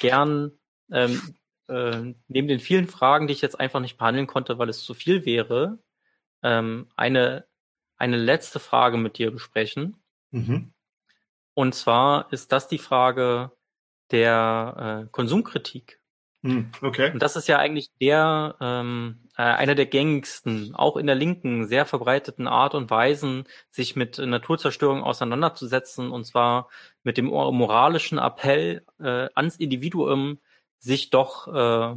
gern 0.00 0.52
ähm, 0.90 1.36
äh, 1.68 2.14
neben 2.28 2.48
den 2.48 2.60
vielen 2.60 2.88
Fragen, 2.88 3.26
die 3.26 3.32
ich 3.32 3.42
jetzt 3.42 3.58
einfach 3.58 3.80
nicht 3.80 3.96
behandeln 3.96 4.26
konnte, 4.26 4.58
weil 4.58 4.68
es 4.68 4.82
zu 4.84 4.94
viel 4.94 5.24
wäre, 5.24 5.78
ähm, 6.42 6.88
eine, 6.96 7.46
eine 7.96 8.16
letzte 8.16 8.58
Frage 8.58 8.96
mit 8.96 9.18
dir 9.18 9.30
besprechen. 9.30 9.96
Mhm. 10.30 10.72
Und 11.54 11.74
zwar 11.74 12.32
ist 12.32 12.52
das 12.52 12.68
die 12.68 12.78
Frage 12.78 13.52
der 14.10 15.04
äh, 15.06 15.10
Konsumkritik. 15.10 16.00
Hm, 16.46 16.70
okay. 16.80 17.10
Und 17.12 17.20
das 17.20 17.34
ist 17.34 17.48
ja 17.48 17.58
eigentlich 17.58 17.90
der, 18.00 18.54
ähm, 18.60 19.18
äh, 19.36 19.42
einer 19.42 19.74
der 19.74 19.86
gängigsten, 19.86 20.76
auch 20.76 20.96
in 20.96 21.06
der 21.06 21.16
Linken, 21.16 21.66
sehr 21.66 21.86
verbreiteten 21.86 22.46
Art 22.46 22.76
und 22.76 22.88
Weisen, 22.88 23.44
sich 23.70 23.96
mit 23.96 24.18
Naturzerstörung 24.18 25.02
auseinanderzusetzen, 25.02 26.12
und 26.12 26.24
zwar 26.24 26.68
mit 27.02 27.18
dem 27.18 27.26
moralischen 27.26 28.18
Appell 28.18 28.84
äh, 29.00 29.28
ans 29.34 29.56
Individuum, 29.56 30.38
sich 30.78 31.10
doch 31.10 31.48
äh, 31.48 31.96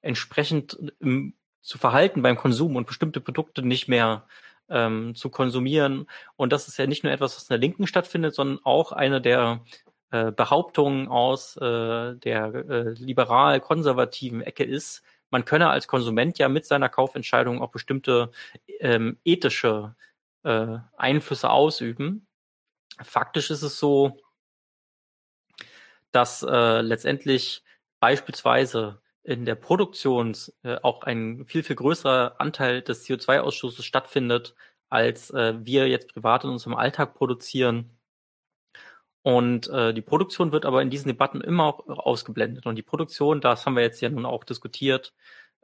entsprechend 0.00 0.78
im, 1.00 1.34
zu 1.60 1.76
verhalten 1.76 2.22
beim 2.22 2.36
Konsum 2.36 2.76
und 2.76 2.86
bestimmte 2.86 3.20
Produkte 3.20 3.62
nicht 3.62 3.86
mehr 3.86 4.26
ähm, 4.70 5.14
zu 5.14 5.28
konsumieren. 5.28 6.08
Und 6.36 6.52
das 6.54 6.68
ist 6.68 6.78
ja 6.78 6.86
nicht 6.86 7.04
nur 7.04 7.12
etwas, 7.12 7.36
was 7.36 7.44
in 7.44 7.48
der 7.50 7.58
Linken 7.58 7.86
stattfindet, 7.86 8.34
sondern 8.34 8.60
auch 8.64 8.92
eine 8.92 9.20
der 9.20 9.60
äh, 10.14 10.30
Behauptung 10.30 11.08
aus 11.08 11.56
äh, 11.56 12.14
der 12.14 12.54
äh, 12.54 12.90
liberal-konservativen 12.90 14.42
Ecke 14.42 14.62
ist, 14.62 15.02
man 15.30 15.44
könne 15.44 15.70
als 15.70 15.88
Konsument 15.88 16.38
ja 16.38 16.48
mit 16.48 16.66
seiner 16.66 16.88
Kaufentscheidung 16.88 17.60
auch 17.60 17.72
bestimmte 17.72 18.30
ähm, 18.78 19.18
ethische 19.24 19.96
äh, 20.44 20.78
Einflüsse 20.96 21.50
ausüben. 21.50 22.28
Faktisch 23.02 23.50
ist 23.50 23.62
es 23.62 23.80
so, 23.80 24.16
dass 26.12 26.44
äh, 26.44 26.80
letztendlich 26.80 27.64
beispielsweise 27.98 29.02
in 29.24 29.44
der 29.46 29.56
Produktion 29.56 30.36
äh, 30.62 30.76
auch 30.82 31.02
ein 31.02 31.44
viel, 31.46 31.64
viel 31.64 31.74
größerer 31.74 32.36
Anteil 32.38 32.82
des 32.82 33.04
CO2-Ausstoßes 33.04 33.82
stattfindet, 33.82 34.54
als 34.90 35.30
äh, 35.30 35.54
wir 35.58 35.88
jetzt 35.88 36.12
privat 36.12 36.44
in 36.44 36.50
unserem 36.50 36.76
Alltag 36.76 37.14
produzieren. 37.14 37.98
Und 39.24 39.68
äh, 39.68 39.94
die 39.94 40.02
Produktion 40.02 40.52
wird 40.52 40.66
aber 40.66 40.82
in 40.82 40.90
diesen 40.90 41.08
Debatten 41.08 41.40
immer 41.40 41.64
auch 41.64 41.88
ausgeblendet. 41.88 42.66
Und 42.66 42.76
die 42.76 42.82
Produktion, 42.82 43.40
das 43.40 43.64
haben 43.64 43.74
wir 43.74 43.82
jetzt 43.82 44.02
ja 44.02 44.10
nun 44.10 44.26
auch 44.26 44.44
diskutiert, 44.44 45.14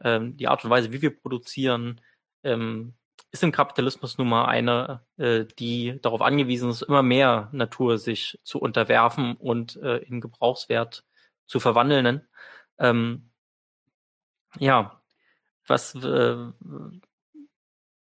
ähm, 0.02 0.34
die 0.38 0.48
Art 0.48 0.64
und 0.64 0.70
Weise, 0.70 0.92
wie 0.92 1.02
wir 1.02 1.14
produzieren, 1.14 2.00
ähm, 2.42 2.94
ist 3.32 3.42
im 3.42 3.52
Kapitalismus 3.52 4.16
nun 4.16 4.30
mal 4.30 4.46
eine, 4.46 5.04
äh, 5.18 5.44
die 5.58 5.98
darauf 6.00 6.22
angewiesen 6.22 6.70
ist, 6.70 6.80
immer 6.80 7.02
mehr 7.02 7.50
Natur 7.52 7.98
sich 7.98 8.40
zu 8.44 8.60
unterwerfen 8.60 9.36
und 9.36 9.76
äh, 9.76 9.98
in 9.98 10.22
Gebrauchswert 10.22 11.04
zu 11.44 11.60
verwandeln. 11.60 12.26
Ähm, 12.78 13.30
ja, 14.58 15.02
was, 15.66 15.94
äh, 15.96 16.46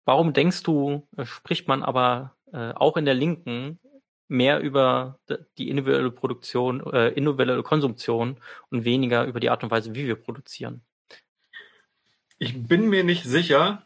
warum 0.05 0.33
denkst 0.33 0.61
du, 0.61 1.07
äh, 1.17 1.25
spricht 1.25 1.67
man 1.67 1.81
aber 1.81 2.35
äh, 2.53 2.73
auch 2.73 2.95
in 2.95 3.05
der 3.05 3.15
Linken 3.15 3.79
mehr 4.27 4.59
über 4.59 5.19
die 5.57 5.69
individuelle 5.69 6.11
Produktion, 6.11 6.81
äh, 6.93 7.09
individuelle 7.09 7.63
Konsumtion 7.63 8.37
und 8.69 8.85
weniger 8.85 9.25
über 9.25 9.39
die 9.39 9.49
Art 9.49 9.63
und 9.63 9.71
Weise, 9.71 9.95
wie 9.95 10.07
wir 10.07 10.15
produzieren. 10.15 10.81
Ich 12.37 12.67
bin 12.67 12.89
mir 12.89 13.03
nicht 13.03 13.23
sicher, 13.23 13.83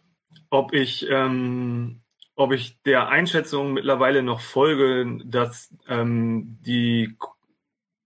ob 0.50 0.74
ich, 0.74 1.08
ähm, 1.10 2.02
ob 2.36 2.52
ich 2.52 2.82
der 2.84 3.10
Einschätzung 3.10 3.74
mittlerweile 3.74 4.24
noch 4.24 4.42
folge, 4.42 5.20
dass 5.24 5.74
ähm, 5.88 6.58
die 6.66 7.16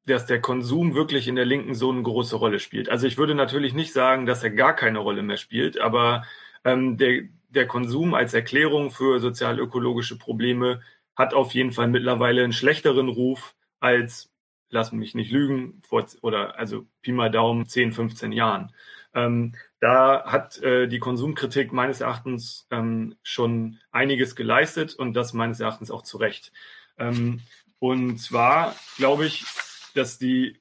dass 0.05 0.27
der 0.27 0.39
Konsum 0.39 0.93
wirklich 0.93 1.27
in 1.27 1.35
der 1.35 1.45
Linken 1.45 1.73
so 1.73 1.91
eine 1.91 2.03
große 2.03 2.35
Rolle 2.35 2.59
spielt. 2.59 2.89
Also 2.89 3.07
ich 3.07 3.17
würde 3.17 3.35
natürlich 3.35 3.73
nicht 3.73 3.91
sagen, 3.91 4.25
dass 4.25 4.43
er 4.43 4.51
gar 4.51 4.75
keine 4.75 4.99
Rolle 4.99 5.23
mehr 5.23 5.37
spielt, 5.37 5.79
aber 5.79 6.23
ähm, 6.63 6.97
der, 6.97 7.23
der 7.49 7.67
Konsum 7.67 8.13
als 8.13 8.33
Erklärung 8.33 8.91
für 8.91 9.19
sozial-ökologische 9.19 10.17
Probleme 10.17 10.81
hat 11.15 11.33
auf 11.33 11.53
jeden 11.53 11.71
Fall 11.71 11.87
mittlerweile 11.87 12.43
einen 12.43 12.53
schlechteren 12.53 13.09
Ruf 13.09 13.55
als, 13.79 14.31
lass 14.69 14.91
mich 14.91 15.15
nicht 15.15 15.31
lügen, 15.31 15.81
vor, 15.87 16.05
oder 16.21 16.57
also 16.59 16.85
Pi 17.01 17.11
mal 17.11 17.31
Daumen 17.31 17.67
10, 17.67 17.93
15 17.93 18.31
Jahren. 18.31 18.73
Ähm, 19.13 19.53
da 19.79 20.25
hat 20.25 20.61
äh, 20.61 20.87
die 20.87 20.99
Konsumkritik 20.99 21.71
meines 21.71 22.01
Erachtens 22.01 22.67
ähm, 22.69 23.15
schon 23.23 23.79
einiges 23.91 24.35
geleistet 24.35 24.93
und 24.93 25.13
das 25.13 25.33
meines 25.33 25.59
Erachtens 25.59 25.89
auch 25.89 26.01
zu 26.01 26.17
Recht. 26.17 26.51
Ähm, 26.97 27.41
und 27.79 28.17
zwar 28.17 28.75
glaube 28.97 29.25
ich, 29.25 29.45
dass 29.93 30.17
die, 30.17 30.59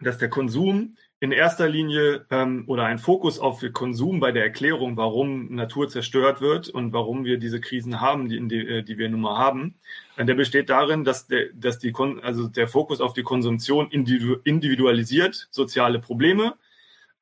dass 0.00 0.18
der 0.18 0.28
Konsum 0.28 0.96
in 1.24 1.32
erster 1.32 1.70
Linie 1.70 2.26
ähm, 2.30 2.64
oder 2.66 2.84
ein 2.84 2.98
Fokus 2.98 3.38
auf 3.38 3.64
Konsum 3.72 4.20
bei 4.20 4.30
der 4.30 4.42
Erklärung, 4.42 4.98
warum 4.98 5.54
Natur 5.54 5.88
zerstört 5.88 6.42
wird 6.42 6.68
und 6.68 6.92
warum 6.92 7.24
wir 7.24 7.38
diese 7.38 7.62
Krisen 7.62 8.02
haben, 8.02 8.28
die, 8.28 8.46
die, 8.46 8.58
äh, 8.58 8.82
die 8.82 8.98
wir 8.98 9.08
nun 9.08 9.22
mal 9.22 9.38
haben, 9.38 9.74
der 10.18 10.34
besteht 10.34 10.68
darin, 10.68 11.02
dass 11.02 11.26
der, 11.26 11.46
dass 11.54 11.78
die, 11.78 11.94
also 12.20 12.46
der 12.48 12.68
Fokus 12.68 13.00
auf 13.00 13.14
die 13.14 13.22
Konsumption 13.22 13.90
individualisiert 13.90 15.48
soziale 15.50 15.98
Probleme. 15.98 16.56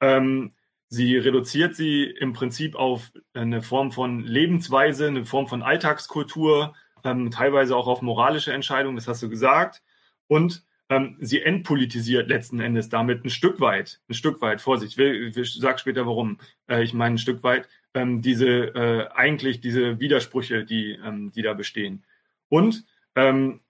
Ähm, 0.00 0.50
sie 0.88 1.16
reduziert 1.16 1.76
sie 1.76 2.02
im 2.02 2.32
Prinzip 2.32 2.74
auf 2.74 3.12
eine 3.34 3.62
Form 3.62 3.92
von 3.92 4.24
Lebensweise, 4.24 5.06
eine 5.06 5.24
Form 5.24 5.46
von 5.46 5.62
Alltagskultur, 5.62 6.74
ähm, 7.04 7.30
teilweise 7.30 7.76
auch 7.76 7.86
auf 7.86 8.02
moralische 8.02 8.52
Entscheidungen, 8.52 8.96
das 8.96 9.06
hast 9.06 9.22
du 9.22 9.28
gesagt. 9.28 9.80
Und 10.26 10.64
ähm, 10.92 11.16
sie 11.20 11.40
entpolitisiert 11.40 12.28
letzten 12.28 12.60
Endes 12.60 12.90
damit 12.90 13.24
ein 13.24 13.30
Stück 13.30 13.60
weit, 13.60 14.00
ein 14.08 14.14
Stück 14.14 14.42
weit, 14.42 14.60
Vorsicht, 14.60 14.98
ich, 14.98 15.36
ich 15.36 15.54
sage 15.54 15.78
später 15.78 16.06
warum, 16.06 16.38
äh, 16.68 16.82
ich 16.82 16.92
meine 16.92 17.14
ein 17.14 17.18
Stück 17.18 17.42
weit, 17.42 17.66
ähm, 17.94 18.20
diese 18.20 18.74
äh, 18.74 19.08
eigentlich 19.14 19.60
diese 19.60 19.98
Widersprüche, 20.00 20.64
die, 20.64 20.98
ähm, 21.04 21.32
die 21.32 21.40
da 21.40 21.54
bestehen. 21.54 22.04
Und 22.50 22.84
ähm, 23.14 23.60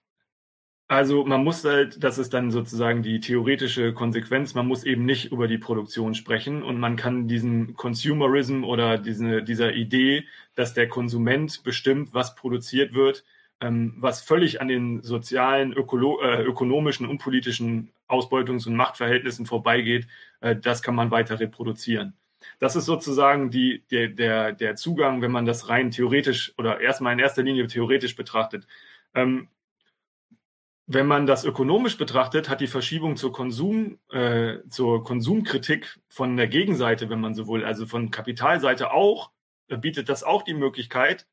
also 0.89 1.23
man 1.23 1.45
muss 1.45 1.63
halt, 1.63 2.03
das 2.03 2.17
ist 2.17 2.33
dann 2.33 2.51
sozusagen 2.51 3.03
die 3.03 3.21
theoretische 3.21 3.93
Konsequenz, 3.93 4.53
man 4.53 4.67
muss 4.67 4.83
eben 4.83 5.05
nicht 5.05 5.31
über 5.31 5.47
die 5.47 5.57
Produktion 5.57 6.15
sprechen 6.15 6.61
und 6.61 6.77
man 6.77 6.97
kann 6.97 7.29
diesen 7.29 7.75
Consumerism 7.75 8.65
oder 8.65 8.97
diese, 8.97 9.43
dieser 9.43 9.73
Idee, 9.73 10.25
dass 10.55 10.73
der 10.73 10.89
Konsument 10.89 11.63
bestimmt, 11.63 12.13
was 12.13 12.35
produziert 12.35 12.93
wird, 12.93 13.23
was 13.97 14.21
völlig 14.21 14.61
an 14.61 14.67
den 14.67 15.01
sozialen, 15.03 15.73
äh, 15.73 16.41
ökonomischen 16.43 17.07
und 17.07 17.19
politischen 17.19 17.91
Ausbeutungs- 18.07 18.67
und 18.67 18.75
Machtverhältnissen 18.75 19.45
vorbeigeht, 19.45 20.07
äh, 20.41 20.55
das 20.55 20.81
kann 20.81 20.95
man 20.95 21.11
weiter 21.11 21.39
reproduzieren. 21.39 22.13
Das 22.59 22.75
ist 22.75 22.85
sozusagen 22.85 23.51
die, 23.51 23.83
der, 23.89 24.09
der, 24.09 24.51
der 24.51 24.75
Zugang, 24.75 25.21
wenn 25.21 25.31
man 25.31 25.45
das 25.45 25.69
rein 25.69 25.91
theoretisch 25.91 26.53
oder 26.57 26.81
erstmal 26.81 27.13
in 27.13 27.19
erster 27.19 27.43
Linie 27.43 27.67
theoretisch 27.67 28.15
betrachtet. 28.15 28.67
Ähm, 29.13 29.47
wenn 30.85 31.07
man 31.07 31.25
das 31.25 31.45
ökonomisch 31.45 31.97
betrachtet, 31.97 32.49
hat 32.49 32.59
die 32.59 32.67
Verschiebung 32.67 33.15
zur 33.15 33.31
Konsum, 33.31 33.99
äh, 34.11 34.57
zur 34.69 35.03
Konsumkritik 35.03 35.99
von 36.09 36.35
der 36.35 36.47
Gegenseite, 36.47 37.09
wenn 37.09 37.21
man 37.21 37.33
so 37.33 37.47
will, 37.47 37.63
also 37.63 37.85
von 37.85 38.11
Kapitalseite 38.11 38.91
auch, 38.91 39.31
äh, 39.69 39.77
bietet 39.77 40.09
das 40.09 40.23
auch 40.23 40.41
die 40.41 40.53
Möglichkeit, 40.53 41.25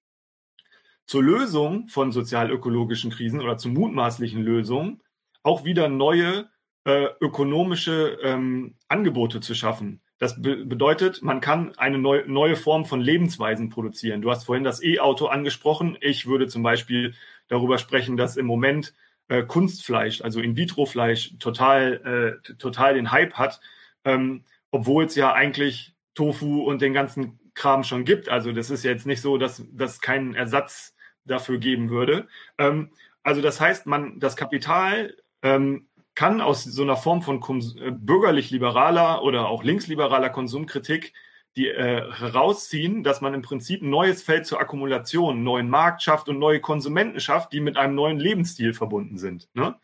zur 1.11 1.25
Lösung 1.25 1.89
von 1.89 2.13
sozial-ökologischen 2.13 3.11
Krisen 3.11 3.41
oder 3.41 3.57
zu 3.57 3.69
mutmaßlichen 3.69 4.45
Lösungen 4.45 5.03
auch 5.43 5.65
wieder 5.65 5.89
neue 5.89 6.49
äh, 6.85 7.09
ökonomische 7.21 8.17
ähm, 8.23 8.77
Angebote 8.87 9.41
zu 9.41 9.57
schaffen. 9.57 10.03
Das 10.19 10.41
be 10.41 10.65
bedeutet, 10.65 11.21
man 11.21 11.41
kann 11.41 11.77
eine 11.79 11.99
neu, 11.99 12.23
neue 12.29 12.55
Form 12.55 12.85
von 12.85 13.01
Lebensweisen 13.01 13.71
produzieren. 13.71 14.23
Du 14.23 14.31
hast 14.31 14.45
vorhin 14.45 14.63
das 14.63 14.85
E-Auto 14.85 15.27
angesprochen. 15.27 15.99
Ich 16.01 16.29
würde 16.29 16.47
zum 16.47 16.63
Beispiel 16.63 17.15
darüber 17.49 17.79
sprechen, 17.79 18.17
dass 18.17 18.37
im 18.37 18.47
Moment 18.47 18.95
äh, 19.27 19.43
Kunstfleisch, 19.43 20.23
also 20.23 20.39
In-vitro-Fleisch, 20.39 21.39
total, 21.41 22.39
äh, 22.47 22.55
total 22.55 22.95
den 22.95 23.11
Hype 23.11 23.35
hat, 23.35 23.61
ähm, 24.05 24.45
obwohl 24.71 25.07
es 25.07 25.17
ja 25.17 25.33
eigentlich 25.33 25.93
Tofu 26.15 26.63
und 26.63 26.81
den 26.83 26.95
ganzen 26.95 27.41
Kram 27.55 27.83
schon 27.83 28.05
gibt. 28.05 28.29
Also 28.29 28.53
das 28.53 28.71
ist 28.71 28.85
jetzt 28.85 29.07
nicht 29.07 29.23
so, 29.23 29.39
dass 29.39 29.67
das 29.73 30.01
keinen 30.01 30.37
Ersatz 30.37 30.95
dafür 31.25 31.59
geben 31.59 31.91
würde. 31.91 32.29
Ähm, 32.59 32.91
also 33.23 33.43
das 33.43 33.61
heißt, 33.61 33.87
man 33.87 34.19
das 34.19 34.37
Kapital 34.37 35.17
ähm, 35.43 35.87
kann 36.15 36.41
aus 36.41 36.65
so 36.65 36.83
einer 36.83 36.97
Form 36.97 37.23
von 37.23 37.41
äh, 37.79 37.91
bürgerlich-liberaler 37.91 39.23
oder 39.23 39.49
auch 39.49 39.63
linksliberaler 39.63 40.31
Konsumkritik 40.31 41.13
die 41.57 41.69
äh, 41.69 42.13
herausziehen, 42.13 43.03
dass 43.03 43.21
man 43.21 43.35
im 43.35 43.43
Prinzip 43.43 43.83
ein 43.83 43.91
neues 43.91 44.23
Feld 44.23 44.47
zur 44.47 44.61
Akkumulation, 44.61 45.43
neuen 45.43 45.69
Markt 45.69 46.03
schafft 46.03 46.29
und 46.29 46.39
neue 46.39 46.61
Konsumenten 46.61 47.21
schafft, 47.21 47.53
die 47.53 47.61
mit 47.61 47.77
einem 47.77 47.95
neuen 47.95 48.19
Lebensstil 48.19 48.73
verbunden 48.73 49.19
sind. 49.19 49.49
Ne? 49.55 49.75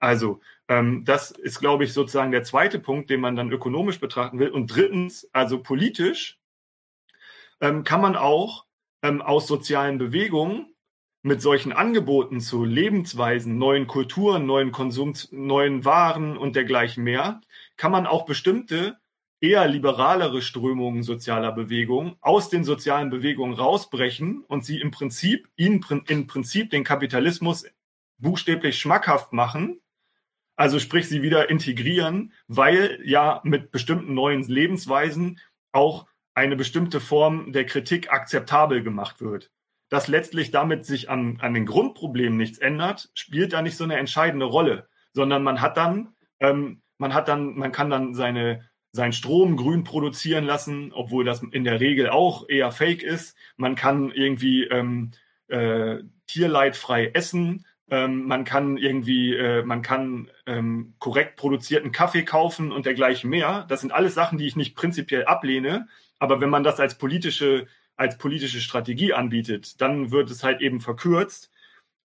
Also 0.00 0.40
ähm, 0.68 1.04
das 1.04 1.30
ist, 1.30 1.60
glaube 1.60 1.84
ich, 1.84 1.92
sozusagen 1.92 2.32
der 2.32 2.42
zweite 2.42 2.80
Punkt, 2.80 3.10
den 3.10 3.20
man 3.20 3.36
dann 3.36 3.52
ökonomisch 3.52 4.00
betrachten 4.00 4.38
will. 4.38 4.50
Und 4.50 4.66
drittens, 4.74 5.28
also 5.32 5.62
politisch, 5.62 6.38
ähm, 7.60 7.84
kann 7.84 8.00
man 8.00 8.16
auch 8.16 8.66
ähm, 9.02 9.22
aus 9.22 9.46
sozialen 9.46 9.98
Bewegungen 9.98 10.73
mit 11.24 11.40
solchen 11.40 11.72
Angeboten 11.72 12.38
zu 12.40 12.66
Lebensweisen, 12.66 13.56
neuen 13.56 13.86
Kulturen, 13.86 14.44
neuen 14.44 14.72
Konsums, 14.72 15.32
neuen 15.32 15.86
Waren 15.86 16.36
und 16.36 16.54
dergleichen 16.54 17.02
mehr, 17.02 17.40
kann 17.78 17.92
man 17.92 18.06
auch 18.06 18.26
bestimmte 18.26 18.98
eher 19.40 19.66
liberalere 19.66 20.42
Strömungen 20.42 21.02
sozialer 21.02 21.52
Bewegungen 21.52 22.16
aus 22.20 22.50
den 22.50 22.62
sozialen 22.62 23.08
Bewegungen 23.08 23.54
rausbrechen 23.54 24.44
und 24.48 24.66
sie 24.66 24.78
im 24.78 24.90
Prinzip, 24.90 25.48
ihnen 25.56 25.82
im 26.08 26.26
Prinzip 26.26 26.68
den 26.68 26.84
Kapitalismus 26.84 27.64
buchstäblich 28.18 28.78
schmackhaft 28.78 29.32
machen, 29.32 29.80
also 30.56 30.78
sprich 30.78 31.08
sie 31.08 31.22
wieder 31.22 31.48
integrieren, 31.48 32.34
weil 32.48 33.00
ja 33.02 33.40
mit 33.44 33.72
bestimmten 33.72 34.12
neuen 34.12 34.42
Lebensweisen 34.42 35.40
auch 35.72 36.06
eine 36.34 36.54
bestimmte 36.54 37.00
Form 37.00 37.50
der 37.52 37.64
Kritik 37.64 38.12
akzeptabel 38.12 38.82
gemacht 38.82 39.22
wird 39.22 39.50
dass 39.94 40.08
letztlich 40.08 40.50
damit 40.50 40.84
sich 40.84 41.08
an, 41.08 41.38
an 41.40 41.54
den 41.54 41.66
Grundproblemen 41.66 42.36
nichts 42.36 42.58
ändert, 42.58 43.10
spielt 43.14 43.52
da 43.52 43.62
nicht 43.62 43.76
so 43.76 43.84
eine 43.84 43.96
entscheidende 43.96 44.46
Rolle, 44.46 44.88
sondern 45.12 45.44
man 45.44 45.60
hat 45.60 45.76
dann, 45.76 46.14
ähm, 46.40 46.82
man 46.98 47.14
hat 47.14 47.28
dann, 47.28 47.54
man 47.54 47.70
kann 47.70 47.90
dann 47.90 48.14
seine 48.14 48.68
seinen 48.90 49.12
Strom 49.12 49.56
grün 49.56 49.82
produzieren 49.82 50.44
lassen, 50.44 50.92
obwohl 50.92 51.24
das 51.24 51.42
in 51.42 51.64
der 51.64 51.80
Regel 51.80 52.10
auch 52.10 52.48
eher 52.48 52.70
Fake 52.70 53.02
ist. 53.02 53.36
Man 53.56 53.74
kann 53.74 54.12
irgendwie 54.12 54.64
ähm, 54.64 55.10
äh, 55.48 55.98
tierleidfrei 56.28 57.10
essen. 57.12 57.66
Ähm, 57.90 58.26
man 58.26 58.44
kann 58.44 58.76
irgendwie, 58.76 59.34
äh, 59.34 59.64
man 59.64 59.82
kann 59.82 60.30
ähm, 60.46 60.94
korrekt 61.00 61.36
produzierten 61.36 61.90
Kaffee 61.90 62.22
kaufen 62.22 62.70
und 62.70 62.86
dergleichen 62.86 63.28
mehr. 63.30 63.66
Das 63.68 63.80
sind 63.80 63.92
alles 63.92 64.14
Sachen, 64.14 64.38
die 64.38 64.46
ich 64.46 64.54
nicht 64.54 64.76
prinzipiell 64.76 65.24
ablehne. 65.24 65.88
Aber 66.20 66.40
wenn 66.40 66.50
man 66.50 66.62
das 66.62 66.78
als 66.78 66.96
politische 66.96 67.66
als 67.96 68.18
politische 68.18 68.60
Strategie 68.60 69.12
anbietet, 69.12 69.80
dann 69.80 70.10
wird 70.10 70.30
es 70.30 70.42
halt 70.42 70.60
eben 70.60 70.80
verkürzt 70.80 71.50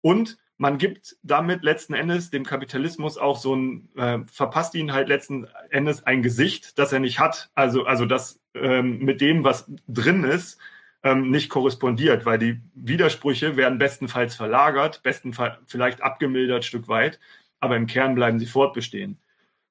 und 0.01 0.37
man 0.57 0.77
gibt 0.77 1.17
damit 1.21 1.63
letzten 1.63 1.93
Endes 1.93 2.29
dem 2.29 2.45
Kapitalismus 2.45 3.17
auch 3.17 3.37
so 3.37 3.55
ein, 3.55 3.89
äh, 3.97 4.19
verpasst 4.31 4.73
ihn 4.75 4.93
halt 4.93 5.09
letzten 5.09 5.47
Endes 5.69 6.03
ein 6.03 6.21
Gesicht, 6.21 6.79
das 6.79 6.93
er 6.93 6.99
nicht 6.99 7.19
hat. 7.19 7.49
Also, 7.55 7.85
also 7.85 8.05
das 8.05 8.39
ähm, 8.53 8.99
mit 8.99 9.19
dem, 9.19 9.43
was 9.43 9.69
drin 9.87 10.23
ist, 10.23 10.59
ähm, 11.03 11.29
nicht 11.29 11.49
korrespondiert, 11.49 12.25
weil 12.25 12.39
die 12.39 12.61
Widersprüche 12.73 13.57
werden 13.57 13.77
bestenfalls 13.77 14.35
verlagert, 14.35 15.03
bestenfalls 15.03 15.57
vielleicht 15.67 16.01
abgemildert 16.01 16.65
Stück 16.65 16.87
weit, 16.87 17.19
aber 17.59 17.75
im 17.75 17.85
Kern 17.85 18.15
bleiben 18.15 18.39
sie 18.39 18.47
fortbestehen. 18.47 19.19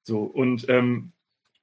So, 0.03 0.19
und 0.23 0.69
ähm, 0.69 1.11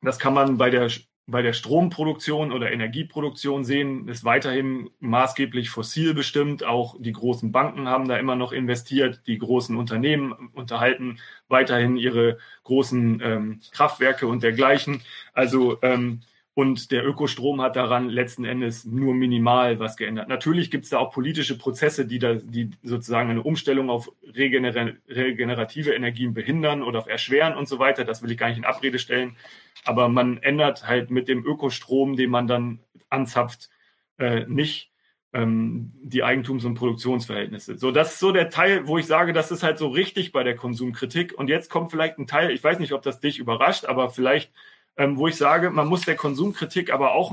das 0.03 0.19
kann 0.19 0.35
man 0.35 0.59
bei 0.59 0.69
der 0.69 0.91
bei 1.27 1.41
der 1.43 1.53
Stromproduktion 1.53 2.53
oder 2.53 2.73
Energieproduktion 2.73 3.65
sehen, 3.65 4.09
ist 4.09 4.25
weiterhin 4.25 4.91
maßgeblich 4.99 5.71
fossil 5.71 6.15
bestimmt. 6.15 6.65
Auch 6.65 6.97
die 6.99 7.13
großen 7.13 7.53
Banken 7.53 7.89
haben 7.89 8.09
da 8.09 8.17
immer 8.17 8.35
noch 8.35 8.53
investiert. 8.53 9.23
Die 9.27 9.39
großen 9.39 9.77
Unternehmen 9.77 10.51
unterhalten 10.53 11.19
weiterhin 11.49 11.97
ihre 11.97 12.39
großen 12.65 13.21
ähm, 13.23 13.61
Kraftwerke 13.71 14.27
und 14.27 14.43
dergleichen. 14.43 15.03
Also 15.33 15.79
ähm, 15.83 16.23
und 16.55 16.91
der 16.91 17.07
Ökostrom 17.07 17.63
hat 17.63 17.77
daran 17.77 18.11
letzten 18.11 18.45
Endes 18.45 18.85
nur 18.85 19.15
minimal 19.15 19.79
was 19.79 19.97
geändert. 19.97 20.29
Natürlich 20.29 20.71
gibt 20.71 20.85
es 20.85 20.91
da 20.91 20.99
auch 20.99 21.11
politische 21.11 21.57
Prozesse, 21.57 22.07
die 22.07 22.19
da, 22.19 22.35
die 22.35 22.71
sozusagen 22.83 23.31
eine 23.31 23.43
Umstellung 23.43 23.89
auf 23.89 24.13
regener 24.35 24.75
regenerative 25.09 25.95
Energien 25.95 26.35
behindern 26.35 26.83
oder 26.83 27.09
erschweren 27.09 27.55
und 27.57 27.69
so 27.69 27.79
weiter. 27.79 28.05
Das 28.05 28.23
will 28.23 28.31
ich 28.31 28.37
gar 28.37 28.49
nicht 28.49 28.59
in 28.59 28.67
Abrede 28.67 28.99
stellen. 28.99 29.37
Aber 29.85 30.11
man 30.11 30.43
ändert 30.43 30.87
halt 30.87 31.11
mit 31.11 31.27
dem 31.27 31.45
Ökostrom, 31.47 32.17
den 32.17 32.31
man 32.31 32.47
dann 32.47 32.81
anzapft, 33.09 33.71
äh, 34.19 34.45
nicht 34.47 34.93
ähm, 35.33 35.91
die 36.03 36.23
Eigentums- 36.23 36.67
und 36.67 36.75
Produktionsverhältnisse. 36.75 37.79
So, 37.79 37.91
das 37.93 38.13
ist 38.13 38.21
so 38.21 38.31
der 38.31 38.51
Teil, 38.51 38.87
wo 38.87 38.99
ich 38.99 39.07
sage, 39.07 39.33
das 39.33 39.51
ist 39.51 39.63
halt 39.63 39.79
so 39.79 39.89
richtig 39.89 40.33
bei 40.33 40.43
der 40.43 40.57
Konsumkritik. 40.57 41.33
Und 41.33 41.49
jetzt 41.49 41.71
kommt 41.71 41.91
vielleicht 41.91 42.19
ein 42.19 42.27
Teil, 42.27 42.51
ich 42.51 42.63
weiß 42.63 42.79
nicht, 42.79 42.93
ob 42.93 43.01
das 43.01 43.21
dich 43.21 43.39
überrascht, 43.39 43.87
aber 43.87 44.11
vielleicht 44.11 44.53
ähm, 44.97 45.17
wo 45.17 45.29
ich 45.29 45.37
sage, 45.37 45.71
man 45.71 45.89
muss 45.89 46.03
der 46.03 46.17
Konsumkritik 46.17 46.93
aber 46.93 47.13
auch 47.13 47.33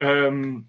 ähm, 0.00 0.68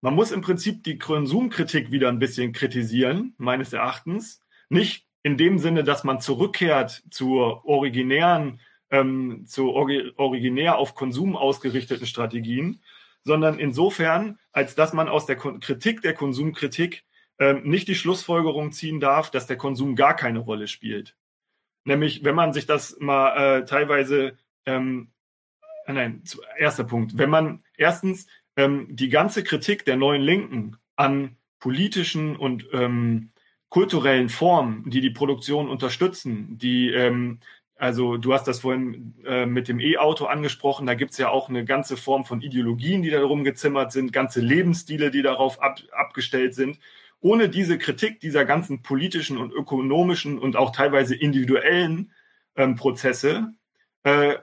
man 0.00 0.14
muss 0.14 0.30
im 0.30 0.40
Prinzip 0.40 0.84
die 0.84 0.98
Konsumkritik 0.98 1.90
wieder 1.90 2.08
ein 2.08 2.18
bisschen 2.18 2.52
kritisieren, 2.52 3.34
meines 3.38 3.72
Erachtens. 3.72 4.40
Nicht 4.68 5.06
in 5.22 5.36
dem 5.36 5.58
Sinne, 5.58 5.82
dass 5.82 6.04
man 6.04 6.20
zurückkehrt 6.20 7.02
zur 7.10 7.66
originären, 7.66 8.60
ähm, 8.90 9.46
zu 9.46 9.72
originär 9.72 10.76
auf 10.76 10.94
Konsum 10.94 11.34
ausgerichteten 11.34 12.06
Strategien, 12.06 12.82
sondern 13.24 13.58
insofern, 13.58 14.38
als 14.52 14.76
dass 14.76 14.92
man 14.92 15.08
aus 15.08 15.26
der 15.26 15.34
Kritik 15.34 16.02
der 16.02 16.14
Konsumkritik 16.14 17.04
ähm, 17.40 17.62
nicht 17.64 17.88
die 17.88 17.96
Schlussfolgerung 17.96 18.70
ziehen 18.70 19.00
darf, 19.00 19.30
dass 19.30 19.48
der 19.48 19.56
Konsum 19.56 19.96
gar 19.96 20.14
keine 20.14 20.38
Rolle 20.38 20.68
spielt. 20.68 21.16
Nämlich, 21.84 22.22
wenn 22.22 22.36
man 22.36 22.52
sich 22.52 22.66
das 22.66 22.96
mal 23.00 23.58
äh, 23.58 23.64
teilweise, 23.64 24.36
ähm, 24.66 25.08
äh, 25.08 25.15
nein, 25.92 26.22
erster 26.58 26.84
Punkt, 26.84 27.18
wenn 27.18 27.30
man 27.30 27.62
erstens 27.76 28.26
ähm, 28.56 28.88
die 28.90 29.08
ganze 29.08 29.44
Kritik 29.44 29.84
der 29.84 29.96
neuen 29.96 30.22
Linken 30.22 30.76
an 30.96 31.36
politischen 31.60 32.36
und 32.36 32.66
ähm, 32.72 33.30
kulturellen 33.68 34.28
Formen, 34.28 34.88
die 34.88 35.00
die 35.00 35.10
Produktion 35.10 35.68
unterstützen, 35.68 36.58
die 36.58 36.90
ähm, 36.90 37.40
also 37.78 38.16
du 38.16 38.32
hast 38.32 38.48
das 38.48 38.60
vorhin 38.60 39.14
äh, 39.26 39.44
mit 39.44 39.68
dem 39.68 39.80
E-Auto 39.80 40.24
angesprochen, 40.24 40.86
da 40.86 40.94
gibt's 40.94 41.18
ja 41.18 41.28
auch 41.28 41.50
eine 41.50 41.64
ganze 41.64 41.98
Form 41.98 42.24
von 42.24 42.40
Ideologien, 42.40 43.02
die 43.02 43.10
darum 43.10 43.44
gezimmert 43.44 43.92
sind, 43.92 44.14
ganze 44.14 44.40
Lebensstile, 44.40 45.10
die 45.10 45.20
darauf 45.20 45.60
ab, 45.62 45.80
abgestellt 45.92 46.54
sind. 46.54 46.78
Ohne 47.20 47.50
diese 47.50 47.76
Kritik 47.76 48.20
dieser 48.20 48.46
ganzen 48.46 48.82
politischen 48.82 49.36
und 49.36 49.52
ökonomischen 49.52 50.38
und 50.38 50.56
auch 50.56 50.72
teilweise 50.72 51.14
individuellen 51.14 52.12
ähm, 52.56 52.76
Prozesse 52.76 53.52
äh, 54.04 54.36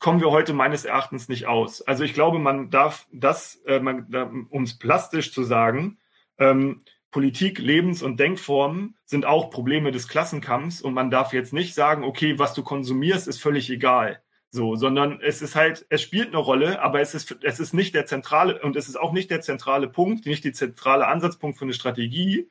kommen 0.00 0.20
wir 0.20 0.30
heute 0.30 0.54
meines 0.54 0.84
Erachtens 0.84 1.28
nicht 1.28 1.46
aus. 1.46 1.82
Also 1.82 2.02
ich 2.02 2.14
glaube, 2.14 2.38
man 2.38 2.70
darf 2.70 3.06
das, 3.12 3.60
äh, 3.66 3.78
um 3.78 4.62
es 4.64 4.78
plastisch 4.78 5.32
zu 5.32 5.44
sagen, 5.44 5.98
ähm, 6.38 6.82
Politik, 7.10 7.58
Lebens- 7.58 8.02
und 8.02 8.18
Denkformen 8.18 8.96
sind 9.04 9.26
auch 9.26 9.50
Probleme 9.50 9.90
des 9.90 10.08
Klassenkampfs 10.08 10.80
und 10.80 10.94
man 10.94 11.10
darf 11.10 11.32
jetzt 11.32 11.52
nicht 11.52 11.74
sagen, 11.74 12.04
okay, 12.04 12.38
was 12.38 12.54
du 12.54 12.62
konsumierst, 12.62 13.28
ist 13.28 13.40
völlig 13.42 13.68
egal. 13.68 14.22
So, 14.52 14.74
sondern 14.74 15.20
es 15.20 15.42
ist 15.42 15.54
halt, 15.54 15.86
es 15.90 16.02
spielt 16.02 16.28
eine 16.28 16.38
Rolle, 16.38 16.82
aber 16.82 17.00
es 17.00 17.14
ist, 17.14 17.38
es 17.42 17.60
ist 17.60 17.72
nicht 17.72 17.94
der 17.94 18.06
zentrale 18.06 18.60
und 18.62 18.74
es 18.76 18.88
ist 18.88 18.98
auch 18.98 19.12
nicht 19.12 19.30
der 19.30 19.40
zentrale 19.42 19.86
Punkt, 19.88 20.26
nicht 20.26 20.42
die 20.44 20.52
zentrale 20.52 21.06
Ansatzpunkt 21.06 21.58
für 21.58 21.64
eine 21.64 21.74
Strategie 21.74 22.48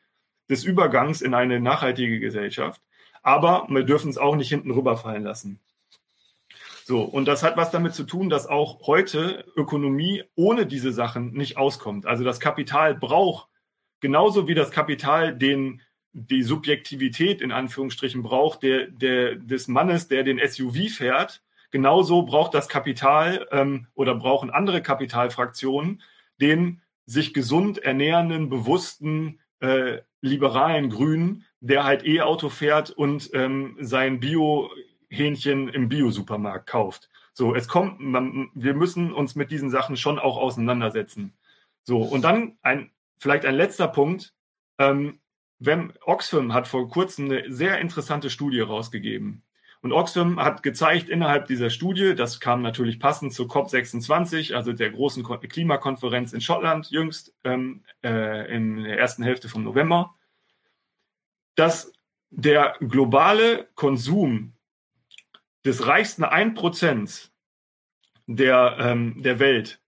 des 0.49 0.63
Übergangs 0.63 1.21
in 1.21 1.33
eine 1.33 1.59
nachhaltige 1.59 2.19
Gesellschaft. 2.19 2.81
Aber 3.21 3.67
wir 3.69 3.83
dürfen 3.83 4.09
es 4.09 4.17
auch 4.17 4.35
nicht 4.35 4.49
hinten 4.49 4.71
rüberfallen 4.71 5.23
lassen. 5.23 5.59
So, 6.89 7.03
und 7.03 7.27
das 7.27 7.43
hat 7.43 7.55
was 7.55 7.69
damit 7.69 7.93
zu 7.93 8.03
tun, 8.03 8.31
dass 8.31 8.47
auch 8.47 8.87
heute 8.87 9.45
Ökonomie 9.55 10.23
ohne 10.33 10.65
diese 10.65 10.91
Sachen 10.91 11.33
nicht 11.33 11.55
auskommt. 11.55 12.07
Also 12.07 12.23
das 12.23 12.39
Kapital 12.39 12.95
braucht 12.95 13.47
genauso 13.99 14.47
wie 14.47 14.55
das 14.55 14.71
Kapital 14.71 15.37
den 15.37 15.83
die 16.13 16.41
Subjektivität 16.41 17.41
in 17.41 17.51
Anführungsstrichen 17.51 18.23
braucht, 18.23 18.63
der, 18.63 18.87
der 18.87 19.35
des 19.35 19.67
Mannes, 19.67 20.07
der 20.07 20.23
den 20.23 20.39
SUV 20.43 20.89
fährt, 20.89 21.43
genauso 21.69 22.23
braucht 22.23 22.55
das 22.55 22.67
Kapital 22.67 23.47
ähm, 23.51 23.85
oder 23.93 24.15
brauchen 24.15 24.49
andere 24.49 24.81
Kapitalfraktionen 24.81 26.01
den 26.41 26.81
sich 27.05 27.35
gesund 27.35 27.77
ernährenden, 27.77 28.49
bewussten, 28.49 29.41
äh, 29.59 29.99
liberalen 30.21 30.89
Grünen, 30.89 31.45
der 31.59 31.83
halt 31.83 32.03
E-Auto 32.03 32.49
fährt 32.49 32.89
und 32.89 33.29
ähm, 33.35 33.77
sein 33.79 34.19
Bio-Hähnchen 35.09 35.69
im 35.69 35.89
Bio-Supermarkt 35.89 36.67
kauft. 36.67 37.09
So, 37.33 37.55
es 37.55 37.67
kommt, 37.67 37.99
man, 37.99 38.49
wir 38.53 38.73
müssen 38.73 39.13
uns 39.13 39.35
mit 39.35 39.51
diesen 39.51 39.69
Sachen 39.69 39.97
schon 39.97 40.19
auch 40.19 40.37
auseinandersetzen. 40.37 41.33
So, 41.83 42.01
und 42.01 42.23
dann 42.23 42.57
ein 42.61 42.91
Vielleicht 43.19 43.45
ein 43.45 43.55
letzter 43.55 43.87
Punkt. 43.89 44.33
Ähm, 44.77 45.19
wenn, 45.59 45.93
Oxfam 46.05 46.53
hat 46.53 46.67
vor 46.67 46.89
kurzem 46.89 47.25
eine 47.25 47.51
sehr 47.51 47.79
interessante 47.79 48.29
Studie 48.29 48.61
rausgegeben. 48.61 49.43
Und 49.81 49.91
Oxfam 49.91 50.39
hat 50.41 50.63
gezeigt 50.63 51.09
innerhalb 51.09 51.47
dieser 51.47 51.69
Studie, 51.69 52.15
das 52.15 52.39
kam 52.39 52.61
natürlich 52.61 52.99
passend 52.99 53.33
zur 53.33 53.47
COP26, 53.47 54.53
also 54.53 54.73
der 54.73 54.89
großen 54.89 55.23
Klimakonferenz 55.23 56.33
in 56.33 56.41
Schottland 56.41 56.89
jüngst 56.91 57.33
ähm, 57.43 57.83
äh, 58.03 58.53
in 58.53 58.83
der 58.83 58.97
ersten 58.97 59.23
Hälfte 59.23 59.49
vom 59.49 59.63
November, 59.63 60.15
dass 61.55 61.91
der 62.29 62.75
globale 62.79 63.67
Konsum 63.75 64.53
des 65.65 65.85
reichsten 65.85 66.23
1% 66.23 67.29
der, 68.27 68.77
ähm, 68.79 69.21
der 69.21 69.39
Welt 69.39 69.81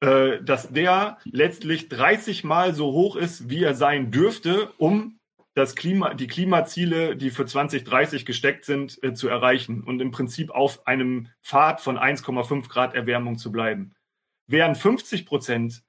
äh, 0.00 0.42
dass 0.42 0.68
der 0.68 1.18
letztlich 1.24 1.88
30 1.88 2.44
Mal 2.44 2.74
so 2.74 2.92
hoch 2.92 3.16
ist, 3.16 3.50
wie 3.50 3.64
er 3.64 3.74
sein 3.74 4.10
dürfte, 4.12 4.70
um 4.78 5.18
das 5.54 5.74
Klima, 5.74 6.14
die 6.14 6.28
Klimaziele, 6.28 7.16
die 7.16 7.30
für 7.30 7.44
2030 7.44 8.24
gesteckt 8.24 8.64
sind, 8.64 9.02
äh, 9.02 9.12
zu 9.12 9.26
erreichen 9.26 9.82
und 9.82 10.00
im 10.00 10.12
Prinzip 10.12 10.52
auf 10.52 10.86
einem 10.86 11.28
Pfad 11.42 11.80
von 11.80 11.98
1,5 11.98 12.68
Grad 12.68 12.94
Erwärmung 12.94 13.38
zu 13.38 13.50
bleiben. 13.50 13.92
Während 14.46 14.78
50 14.78 15.26
Prozent 15.26 15.82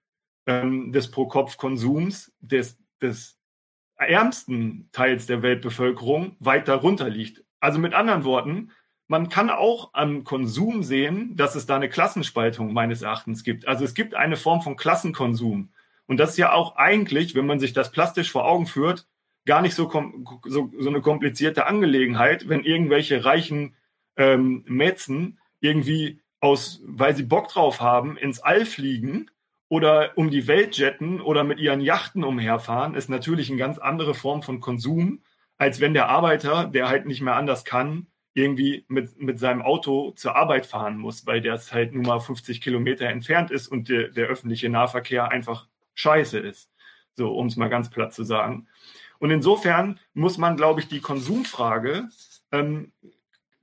ähm, 0.48 0.92
des 0.92 1.12
Pro-Kopf-Konsums 1.12 2.34
des, 2.40 2.80
des 3.00 3.38
ärmsten 3.96 4.90
Teils 4.92 5.28
der 5.28 5.44
Weltbevölkerung 5.44 6.36
weit 6.40 6.68
darunter 6.68 7.10
liegt. 7.10 7.44
Also 7.60 7.78
mit 7.78 7.94
anderen 7.94 8.24
Worten, 8.24 8.72
man 9.10 9.28
kann 9.28 9.50
auch 9.50 9.90
am 9.94 10.24
Konsum 10.24 10.84
sehen, 10.84 11.36
dass 11.36 11.56
es 11.56 11.66
da 11.66 11.76
eine 11.76 11.90
Klassenspaltung 11.90 12.74
meines 12.74 13.02
Erachtens 13.02 13.44
gibt. 13.44 13.68
Also 13.68 13.84
es 13.84 13.96
gibt 13.96 14.14
eine 14.14 14.38
Form 14.38 14.62
von 14.62 14.78
Klassenkonsum. 14.78 15.70
Und 16.06 16.18
das 16.18 16.32
ist 16.32 16.38
ja 16.38 16.54
auch 16.54 16.76
eigentlich, 16.76 17.34
wenn 17.34 17.48
man 17.48 17.60
sich 17.60 17.74
das 17.74 17.92
plastisch 17.92 18.32
vor 18.32 18.46
Augen 18.46 18.68
führt, 18.68 19.08
gar 19.48 19.64
nicht 19.64 19.74
so, 19.74 19.92
so, 20.46 20.72
so 20.78 20.90
eine 20.90 21.02
komplizierte 21.02 21.66
Angelegenheit, 21.66 22.50
wenn 22.50 22.64
irgendwelche 22.64 23.26
reichen 23.26 23.76
ähm, 24.16 24.64
Mäzen 24.68 25.40
irgendwie 25.60 26.22
aus, 26.40 26.84
weil 26.86 27.16
sie 27.16 27.24
Bock 27.24 27.48
drauf 27.48 27.82
haben, 27.82 28.16
ins 28.16 28.40
All 28.40 28.64
fliegen 28.64 29.32
oder 29.70 30.12
um 30.18 30.30
die 30.30 30.46
Welt 30.46 30.78
jetten 30.78 31.20
oder 31.20 31.44
mit 31.44 31.60
ihren 31.60 31.82
Yachten 31.82 32.24
umherfahren, 32.24 32.94
ist 32.94 33.10
natürlich 33.10 33.50
eine 33.50 33.58
ganz 33.58 33.80
andere 33.80 34.14
Form 34.14 34.44
von 34.44 34.60
Konsum, 34.60 35.24
als 35.58 35.80
wenn 35.80 35.96
der 35.96 36.10
Arbeiter, 36.10 36.66
der 36.66 36.90
halt 36.90 37.08
nicht 37.08 37.22
mehr 37.22 37.36
anders 37.36 37.66
kann, 37.66 38.06
irgendwie 38.34 38.86
mit, 38.88 39.20
mit 39.20 39.40
seinem 39.40 39.62
Auto 39.62 40.12
zur 40.12 40.36
Arbeit 40.36 40.66
fahren 40.66 40.98
muss, 40.98 41.26
weil 41.26 41.42
das 41.42 41.74
halt 41.74 41.94
nur 41.94 42.06
mal 42.06 42.20
50 42.20 42.62
Kilometer 42.62 43.08
entfernt 43.08 43.52
ist 43.52 43.68
und 43.68 43.90
der, 43.90 44.10
der 44.10 44.28
öffentliche 44.28 44.70
Nahverkehr 44.70 45.30
einfach 45.30 45.68
scheiße 45.96 46.40
ist. 46.40 46.70
So, 47.16 47.32
um 47.34 47.48
es 47.48 47.58
mal 47.58 47.70
ganz 47.70 47.90
platt 47.90 48.14
zu 48.14 48.24
sagen. 48.24 48.68
Und 49.18 49.32
insofern 49.32 50.00
muss 50.14 50.38
man, 50.38 50.56
glaube 50.56 50.80
ich, 50.80 50.88
die 50.88 51.02
Konsumfrage 51.02 52.10
ähm, 52.52 52.94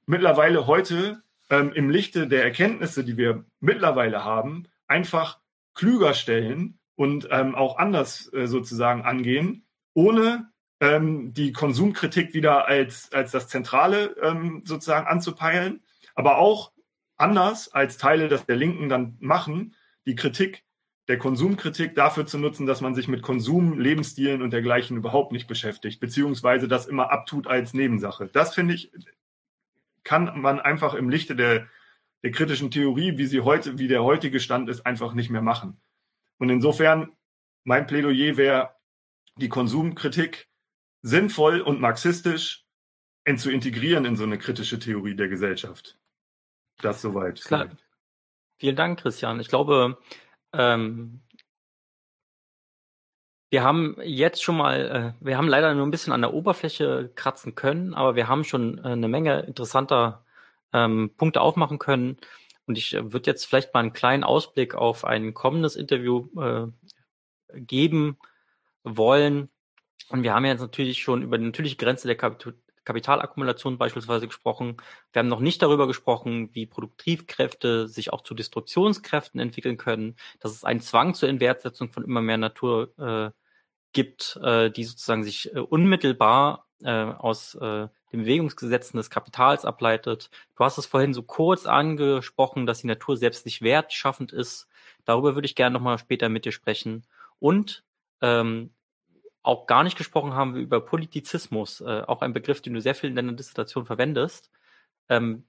mittlerweile 0.05 0.67
heute 0.67 1.23
ähm, 1.49 1.73
im 1.73 1.91
Lichte 1.91 2.29
der 2.29 2.45
Erkenntnisse, 2.45 3.05
die 3.05 3.17
wir 3.17 3.45
mittlerweile 3.61 4.25
haben, 4.25 4.69
einfach 4.87 5.41
klüger 5.75 6.15
stellen 6.15 6.79
und 6.97 7.29
ähm, 7.31 7.55
auch 7.55 7.79
anders 7.79 8.33
äh, 8.33 8.47
sozusagen 8.47 9.03
angehen, 9.03 9.65
ohne 9.95 10.51
ähm, 10.81 11.33
die 11.33 11.53
Konsumkritik 11.53 12.35
wieder 12.35 12.67
als, 12.67 13.13
als 13.13 13.31
das 13.31 13.49
Zentrale 13.49 14.17
ähm, 14.23 14.63
sozusagen 14.65 15.07
anzupeilen, 15.07 15.83
aber 16.15 16.39
auch 16.39 16.73
anders 17.17 17.73
als 17.73 17.97
Teile 17.99 18.29
das 18.29 18.47
der 18.47 18.57
Linken 18.57 18.89
dann 18.89 19.17
machen, 19.21 19.75
die 20.07 20.15
Kritik 20.15 20.65
der 21.09 21.19
Konsumkritik 21.19 21.95
dafür 21.95 22.27
zu 22.27 22.39
nutzen, 22.39 22.67
dass 22.67 22.81
man 22.81 22.95
sich 22.95 23.07
mit 23.07 23.23
Konsum, 23.23 23.79
Lebensstilen 23.79 24.43
und 24.43 24.53
dergleichen 24.53 24.97
überhaupt 24.97 25.33
nicht 25.33 25.47
beschäftigt, 25.47 26.01
beziehungsweise 26.01 26.67
das 26.67 26.87
immer 26.87 27.11
abtut 27.11 27.47
als 27.47 27.75
Nebensache. 27.75 28.29
Das 28.33 28.55
finde 28.55 28.75
ich, 28.75 28.91
kann 30.03 30.41
man 30.41 30.61
einfach 30.61 30.95
im 30.95 31.09
Lichte 31.09 31.37
der, 31.37 31.69
der 32.23 32.33
kritischen 32.33 32.71
Theorie, 32.71 33.19
wie 33.19 33.27
sie 33.27 33.41
heute, 33.41 33.79
wie 33.79 33.89
der 33.89 34.03
heutige 34.03 34.41
Stand 34.41 34.69
ist, 34.69 34.85
einfach 34.85 35.15
nicht 35.15 35.31
mehr 35.31 35.43
machen. 35.43 35.81
Und 36.39 36.51
insofern, 36.51 37.13
mein 37.63 37.87
Plädoyer 37.87 38.37
wäre, 38.37 38.71
die 39.37 39.49
Konsumkritik 39.49 40.46
sinnvoll 41.07 41.61
und 41.61 41.81
marxistisch 41.81 42.67
zu 43.37 43.51
integrieren 43.51 44.05
in 44.05 44.17
so 44.17 44.25
eine 44.25 44.39
kritische 44.39 44.79
Theorie 44.79 45.15
der 45.15 45.29
Gesellschaft. 45.29 45.99
Das 46.81 47.01
soweit. 47.01 47.43
Klar. 47.43 47.71
Vielen 48.59 48.77
Dank, 48.77 49.01
Christian. 49.01 49.41
Ich 49.41 49.49
glaube, 49.49 49.99
ähm, 50.53 51.21
wir 53.51 53.63
haben 53.63 53.97
jetzt 54.03 54.43
schon 54.43 54.57
mal, 54.57 55.15
äh, 55.21 55.25
wir 55.25 55.37
haben 55.37 55.49
leider 55.49 55.75
nur 55.75 55.87
ein 55.87 55.91
bisschen 55.91 56.13
an 56.13 56.23
der 56.23 56.35
Oberfläche 56.35 57.11
kratzen 57.15 57.55
können, 57.55 57.95
aber 57.95 58.17
wir 58.17 58.29
haben 58.29 58.45
schon 58.45 58.79
äh, 58.79 58.89
eine 58.89 59.09
Menge 59.09 59.41
interessanter 59.41 60.25
ähm, 60.73 61.13
Punkte 61.17 61.41
aufmachen 61.41 61.79
können. 61.79 62.19
Und 62.67 62.79
ich 62.79 62.95
äh, 62.95 63.13
würde 63.13 63.31
jetzt 63.31 63.47
vielleicht 63.47 63.73
mal 63.75 63.81
einen 63.81 63.93
kleinen 63.93 64.25
Ausblick 64.25 64.75
auf 64.75 65.05
ein 65.05 65.35
kommendes 65.35 65.77
Interview 65.77 66.29
äh, 66.41 66.67
geben 67.55 68.19
wollen, 68.83 69.51
und 70.09 70.23
wir 70.23 70.35
haben 70.35 70.45
jetzt 70.45 70.61
natürlich 70.61 71.03
schon 71.03 71.23
über 71.23 71.39
die 71.39 71.45
natürliche 71.45 71.77
Grenze 71.77 72.07
der 72.07 72.17
Kapitalakkumulation 72.85 73.79
beispielsweise 73.79 74.27
gesprochen. 74.27 74.77
Wir 75.13 75.21
haben 75.21 75.29
noch 75.29 75.41
nicht 75.41 75.61
darüber 75.63 75.87
gesprochen, 75.87 76.51
wie 76.53 76.67
Produktivkräfte 76.67 77.89
sich 77.89 78.13
auch 78.13 78.23
zu 78.23 78.35
Destruktionskräften 78.35 79.41
entwickeln 79.41 79.77
können, 79.77 80.17
dass 80.41 80.53
es 80.53 80.65
einen 80.65 80.81
Zwang 80.81 81.15
zur 81.15 81.29
Inwertsetzung 81.29 81.91
von 81.91 82.05
immer 82.05 82.23
mehr 82.23 82.39
Natur 82.39 82.93
äh, 82.99 83.31
gibt, 83.93 84.39
äh, 84.43 84.71
die 84.71 84.85
sozusagen 84.85 85.25
sich 85.25 85.55
äh, 85.55 85.59
unmittelbar 85.59 86.67
äh, 86.83 86.91
aus 86.91 87.55
äh, 87.57 87.89
den 88.13 88.21
Bewegungsgesetzen 88.21 88.97
des 88.99 89.11
Kapitals 89.11 89.65
ableitet. 89.65 90.31
Du 90.57 90.65
hast 90.65 90.79
es 90.79 90.87
vorhin 90.87 91.15
so 91.15 91.23
kurz 91.23 91.67
angesprochen, 91.67 92.67
dass 92.67 92.81
die 92.81 92.87
Natur 92.87 93.17
selbst 93.17 93.45
nicht 93.45 93.63
wertschaffend 93.63 94.33
ist. 94.33 94.69
Darüber 95.05 95.35
würde 95.35 95.47
ich 95.47 95.57
gerne 95.57 95.75
nochmal 95.75 95.99
später 95.99 96.29
mit 96.29 96.45
dir 96.45 96.53
sprechen. 96.53 97.05
Und 97.39 97.85
ähm, 98.21 98.71
auch 99.47 99.67
gar 99.67 99.85
nicht 99.85 99.97
gesprochen 99.97 100.35
haben 100.35 100.55
wir 100.55 100.63
über 100.63 100.81
Politizismus, 100.81 101.81
äh, 101.81 102.03
auch 102.07 102.23
ein 102.23 102.33
Begriff, 102.33 102.61
den 102.63 102.75
du 102.75 102.81
sehr 102.81 102.95
viel 102.95 103.11
in 103.11 103.17
deiner 103.17 103.33
Dissertation 103.33 103.87
verwendest. 103.87 104.51
Ähm, 105.09 105.47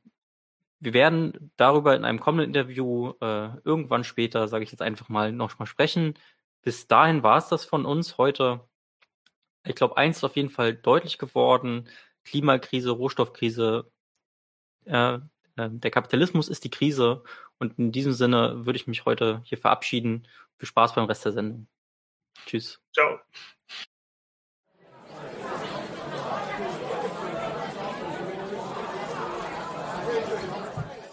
wir 0.79 0.93
werden 0.93 1.51
darüber 1.57 1.95
in 1.95 2.05
einem 2.05 2.19
kommenden 2.19 2.49
Interview 2.49 3.13
äh, 3.21 3.49
irgendwann 3.63 4.03
später, 4.03 4.47
sage 4.47 4.63
ich 4.63 4.71
jetzt 4.71 4.81
einfach 4.81 5.09
mal, 5.09 5.31
noch 5.31 5.57
mal 5.59 5.65
sprechen. 5.65 6.13
Bis 6.61 6.87
dahin 6.87 7.23
war 7.23 7.37
es 7.37 7.47
das 7.49 7.65
von 7.65 7.85
uns 7.85 8.17
heute. 8.17 8.67
Ich 9.65 9.75
glaube, 9.75 9.97
eins 9.97 10.17
ist 10.17 10.23
auf 10.23 10.35
jeden 10.35 10.49
Fall 10.51 10.75
deutlich 10.75 11.17
geworden. 11.17 11.89
Klimakrise, 12.25 12.91
Rohstoffkrise, 12.91 13.91
äh, 14.85 15.15
äh, 15.15 15.19
der 15.55 15.91
Kapitalismus 15.91 16.49
ist 16.49 16.63
die 16.63 16.69
Krise. 16.69 17.23
Und 17.59 17.79
in 17.79 17.91
diesem 17.91 18.13
Sinne 18.13 18.65
würde 18.65 18.77
ich 18.77 18.87
mich 18.87 19.05
heute 19.05 19.41
hier 19.45 19.57
verabschieden. 19.57 20.27
Viel 20.57 20.67
Spaß 20.67 20.95
beim 20.95 21.05
Rest 21.05 21.25
der 21.25 21.33
Sendung. 21.33 21.67
Tschüss. 22.45 22.79
Ciao. 22.93 23.19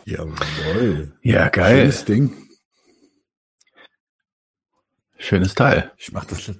Jawohl. 0.04 1.16
Ja, 1.22 1.48
geil. 1.48 1.78
Schönes 1.78 2.04
Ding. 2.04 2.48
Schönes 5.18 5.54
Teil. 5.54 5.92
Ich 5.96 6.12
mach 6.12 6.24
das. 6.26 6.52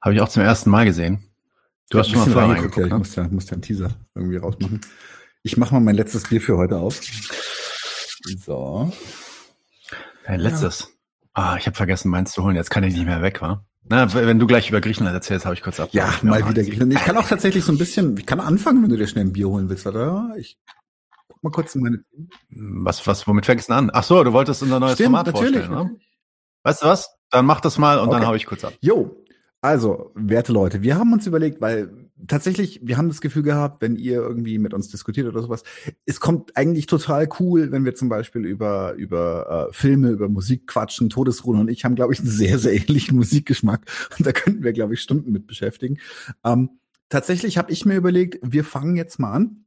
Habe 0.00 0.14
ich 0.14 0.20
auch 0.20 0.28
zum 0.28 0.42
ersten 0.42 0.70
Mal 0.70 0.84
gesehen. 0.84 1.30
Du 1.90 1.98
hast 1.98 2.10
schon 2.10 2.20
mal 2.20 2.30
vorher 2.30 2.50
reingeguckt. 2.50 2.76
Ja, 2.76 2.84
ich 2.86 2.92
ne? 2.92 2.98
muss 2.98 3.14
ja, 3.16 3.28
muss 3.28 3.46
ja 3.46 3.54
einen 3.54 3.62
Teaser 3.62 3.90
irgendwie 4.14 4.36
rausmachen. 4.36 4.80
Ich 5.42 5.56
mache 5.56 5.74
mal 5.74 5.80
mein 5.80 5.96
letztes 5.96 6.28
Bier 6.28 6.40
für 6.40 6.56
heute 6.56 6.76
auf. 6.76 7.00
So. 8.38 8.92
Dein 10.24 10.40
letztes. 10.40 10.90
Ah, 11.34 11.56
ich 11.58 11.66
habe 11.66 11.76
vergessen, 11.76 12.10
meins 12.10 12.32
zu 12.32 12.42
holen. 12.44 12.56
Jetzt 12.56 12.70
kann 12.70 12.84
ich 12.84 12.94
nicht 12.94 13.04
mehr 13.04 13.20
weg, 13.20 13.42
wa? 13.42 13.64
Na, 13.86 14.12
wenn 14.14 14.38
du 14.38 14.46
gleich 14.46 14.70
über 14.70 14.80
Griechenland 14.80 15.14
erzählst, 15.14 15.44
habe 15.44 15.54
ich 15.54 15.62
kurz 15.62 15.78
ab. 15.78 15.90
Ja, 15.92 16.14
mal 16.22 16.48
wieder 16.48 16.62
Griechenland. 16.62 16.94
Ich 16.94 17.00
kann 17.00 17.16
auch 17.18 17.28
tatsächlich 17.28 17.64
so 17.64 17.72
ein 17.72 17.78
bisschen, 17.78 18.16
ich 18.16 18.24
kann 18.26 18.40
anfangen, 18.40 18.82
wenn 18.82 18.88
du 18.90 18.96
dir 18.96 19.06
schnell 19.06 19.24
ein 19.26 19.32
Bier 19.32 19.48
holen 19.48 19.68
willst, 19.68 19.86
oder? 19.86 20.32
Ich 20.38 20.56
guck 21.28 21.42
mal 21.44 21.50
kurz 21.50 21.74
in 21.74 21.82
meine. 21.82 22.04
Was, 22.50 23.06
was, 23.06 23.26
womit 23.26 23.44
fängst 23.44 23.68
du 23.68 23.74
an? 23.74 23.90
Ach 23.92 24.02
so, 24.02 24.24
du 24.24 24.32
wolltest 24.32 24.62
unser 24.62 24.80
neues 24.80 24.94
Stimmt, 24.94 25.08
Format 25.10 25.26
natürlich. 25.26 25.66
vorstellen, 25.66 25.88
ne? 25.92 25.96
Weißt 26.62 26.82
du 26.82 26.86
was? 26.86 27.10
Dann 27.30 27.44
mach 27.44 27.60
das 27.60 27.76
mal 27.76 27.98
und 27.98 28.10
dann 28.10 28.20
Okay. 28.22 28.28
hau 28.28 28.34
ich 28.34 28.46
kurz 28.46 28.64
ab. 28.64 28.72
Jo, 28.80 29.16
also, 29.64 30.10
werte 30.14 30.52
Leute, 30.52 30.82
wir 30.82 30.98
haben 30.98 31.14
uns 31.14 31.26
überlegt, 31.26 31.62
weil 31.62 31.90
tatsächlich, 32.26 32.80
wir 32.82 32.98
haben 32.98 33.08
das 33.08 33.22
Gefühl 33.22 33.44
gehabt, 33.44 33.80
wenn 33.80 33.96
ihr 33.96 34.16
irgendwie 34.16 34.58
mit 34.58 34.74
uns 34.74 34.90
diskutiert 34.90 35.26
oder 35.26 35.40
sowas, 35.40 35.62
es 36.04 36.20
kommt 36.20 36.54
eigentlich 36.54 36.84
total 36.84 37.26
cool, 37.40 37.72
wenn 37.72 37.86
wir 37.86 37.94
zum 37.94 38.10
Beispiel 38.10 38.44
über, 38.44 38.92
über 38.92 39.68
äh, 39.70 39.72
Filme, 39.72 40.10
über 40.10 40.28
Musik 40.28 40.66
quatschen. 40.66 41.08
Todesruhen 41.08 41.58
und 41.60 41.70
ich 41.70 41.86
haben, 41.86 41.94
glaube 41.94 42.12
ich, 42.12 42.18
einen 42.20 42.28
sehr, 42.28 42.58
sehr 42.58 42.74
ähnlichen 42.74 43.16
Musikgeschmack. 43.16 43.86
Und 44.18 44.26
da 44.26 44.32
könnten 44.32 44.64
wir, 44.64 44.74
glaube 44.74 44.92
ich, 44.92 45.00
Stunden 45.00 45.32
mit 45.32 45.46
beschäftigen. 45.46 45.96
Ähm, 46.44 46.68
tatsächlich 47.08 47.56
habe 47.56 47.72
ich 47.72 47.86
mir 47.86 47.96
überlegt, 47.96 48.40
wir 48.42 48.64
fangen 48.64 48.96
jetzt 48.96 49.18
mal 49.18 49.32
an 49.32 49.64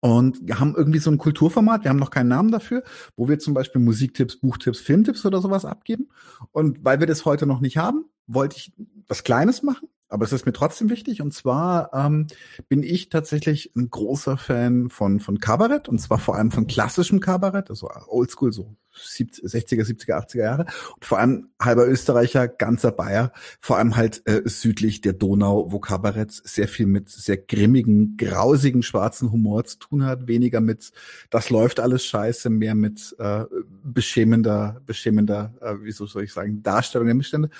und 0.00 0.42
haben 0.58 0.74
irgendwie 0.76 0.98
so 0.98 1.10
ein 1.10 1.16
Kulturformat, 1.16 1.84
wir 1.84 1.88
haben 1.88 1.98
noch 1.98 2.10
keinen 2.10 2.28
Namen 2.28 2.50
dafür, 2.50 2.82
wo 3.16 3.30
wir 3.30 3.38
zum 3.38 3.54
Beispiel 3.54 3.80
Musiktipps, 3.80 4.36
Buchtipps, 4.36 4.80
Filmtipps 4.80 5.24
oder 5.24 5.40
sowas 5.40 5.64
abgeben. 5.64 6.10
Und 6.52 6.84
weil 6.84 7.00
wir 7.00 7.06
das 7.06 7.24
heute 7.24 7.46
noch 7.46 7.62
nicht 7.62 7.78
haben, 7.78 8.04
wollte 8.26 8.56
ich 8.56 8.72
was 9.08 9.24
Kleines 9.24 9.62
machen, 9.62 9.88
aber 10.08 10.24
es 10.24 10.32
ist 10.32 10.46
mir 10.46 10.52
trotzdem 10.52 10.90
wichtig. 10.90 11.22
Und 11.22 11.32
zwar 11.32 11.92
ähm, 11.92 12.26
bin 12.68 12.82
ich 12.82 13.08
tatsächlich 13.08 13.72
ein 13.76 13.90
großer 13.90 14.36
Fan 14.36 14.88
von, 14.88 15.20
von 15.20 15.38
Kabarett 15.38 15.88
und 15.88 16.00
zwar 16.00 16.18
vor 16.18 16.36
allem 16.36 16.50
von 16.50 16.66
klassischem 16.66 17.20
Kabarett, 17.20 17.70
also 17.70 17.90
Oldschool, 18.08 18.52
so 18.52 18.76
70, 18.85 18.85
60er, 18.96 19.84
70er, 19.84 20.26
80er 20.26 20.38
Jahre. 20.38 20.66
Und 20.94 21.04
vor 21.04 21.18
allem 21.18 21.50
halber 21.60 21.86
Österreicher, 21.86 22.48
ganzer 22.48 22.92
Bayer, 22.92 23.32
vor 23.60 23.78
allem 23.78 23.96
halt 23.96 24.22
äh, 24.26 24.42
südlich 24.44 25.00
der 25.00 25.12
Donau, 25.12 25.70
wo 25.70 25.78
Kabarett 25.78 26.32
sehr 26.32 26.68
viel 26.68 26.86
mit 26.86 27.08
sehr 27.08 27.36
grimmigen, 27.36 28.16
grausigen, 28.16 28.82
schwarzen 28.82 29.30
Humor 29.32 29.64
zu 29.64 29.78
tun 29.78 30.04
hat, 30.04 30.26
weniger 30.26 30.60
mit 30.60 30.92
das 31.30 31.50
läuft 31.50 31.80
alles 31.80 32.04
scheiße, 32.04 32.50
mehr 32.50 32.74
mit 32.74 33.14
äh, 33.18 33.44
beschämender, 33.82 34.80
beschämender, 34.86 35.54
äh, 35.60 35.74
wieso 35.80 36.06
soll 36.06 36.24
ich 36.24 36.32
sagen, 36.32 36.62
Darstellung 36.62 37.06
der 37.06 37.14
Missstände. 37.14 37.50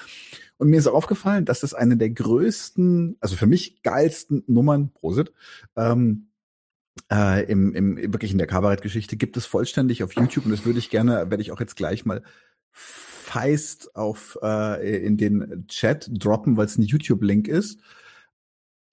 Und 0.58 0.68
mir 0.68 0.78
ist 0.78 0.86
aufgefallen, 0.86 1.44
dass 1.44 1.60
das 1.60 1.74
eine 1.74 1.96
der 1.96 2.10
größten, 2.10 3.16
also 3.20 3.36
für 3.36 3.46
mich 3.46 3.82
geilsten 3.82 4.42
Nummern, 4.46 4.90
Prosit, 4.92 5.32
ähm, 5.76 6.28
äh, 7.12 7.44
im, 7.50 7.74
im, 7.74 7.96
wirklich 8.12 8.32
in 8.32 8.38
der 8.38 8.46
Kabarettgeschichte 8.46 9.16
gibt 9.16 9.36
es 9.36 9.46
vollständig 9.46 10.02
auf 10.02 10.14
YouTube 10.14 10.46
und 10.46 10.50
das 10.50 10.64
würde 10.64 10.78
ich 10.78 10.90
gerne, 10.90 11.30
werde 11.30 11.42
ich 11.42 11.52
auch 11.52 11.60
jetzt 11.60 11.76
gleich 11.76 12.04
mal 12.04 12.22
feist 12.72 13.96
auf 13.96 14.38
äh, 14.42 15.04
in 15.04 15.16
den 15.16 15.66
Chat 15.68 16.08
droppen, 16.10 16.56
weil 16.56 16.66
es 16.66 16.78
ein 16.78 16.82
YouTube-Link 16.82 17.48
ist. 17.48 17.80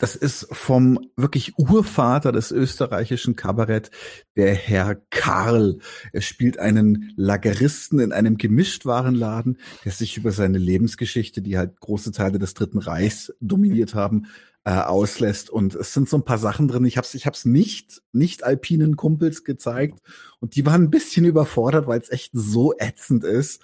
Das 0.03 0.17
ist 0.17 0.47
vom 0.51 0.99
wirklich 1.15 1.57
Urvater 1.57 2.33
des 2.33 2.51
österreichischen 2.51 3.37
Kabarett, 3.37 3.89
der 4.35 4.53
Herr 4.53 4.95
Karl. 4.95 5.79
Er 6.11 6.19
spielt 6.19 6.59
einen 6.59 7.13
Lageristen 7.15 7.99
in 7.99 8.11
einem 8.11 8.35
Gemischtwarenladen, 8.35 9.59
der 9.85 9.93
sich 9.93 10.17
über 10.17 10.33
seine 10.33 10.57
Lebensgeschichte, 10.57 11.41
die 11.41 11.57
halt 11.57 11.79
große 11.79 12.11
Teile 12.11 12.37
des 12.37 12.53
Dritten 12.53 12.79
Reichs 12.79 13.33
dominiert 13.39 13.95
haben, 13.95 14.25
äh, 14.65 14.71
auslässt. 14.71 15.49
Und 15.49 15.73
es 15.73 15.93
sind 15.93 16.09
so 16.09 16.17
ein 16.17 16.25
paar 16.25 16.37
Sachen 16.37 16.67
drin. 16.67 16.83
Ich 16.83 16.97
habe 16.97 17.07
es 17.07 17.13
ich 17.13 17.25
hab's 17.25 17.45
nicht, 17.45 18.01
nicht 18.11 18.43
alpinen 18.43 18.97
Kumpels 18.97 19.45
gezeigt. 19.45 19.99
Und 20.41 20.57
die 20.57 20.65
waren 20.65 20.83
ein 20.83 20.91
bisschen 20.91 21.23
überfordert, 21.23 21.87
weil 21.87 22.01
es 22.01 22.11
echt 22.11 22.31
so 22.33 22.73
ätzend 22.77 23.23
ist. 23.23 23.61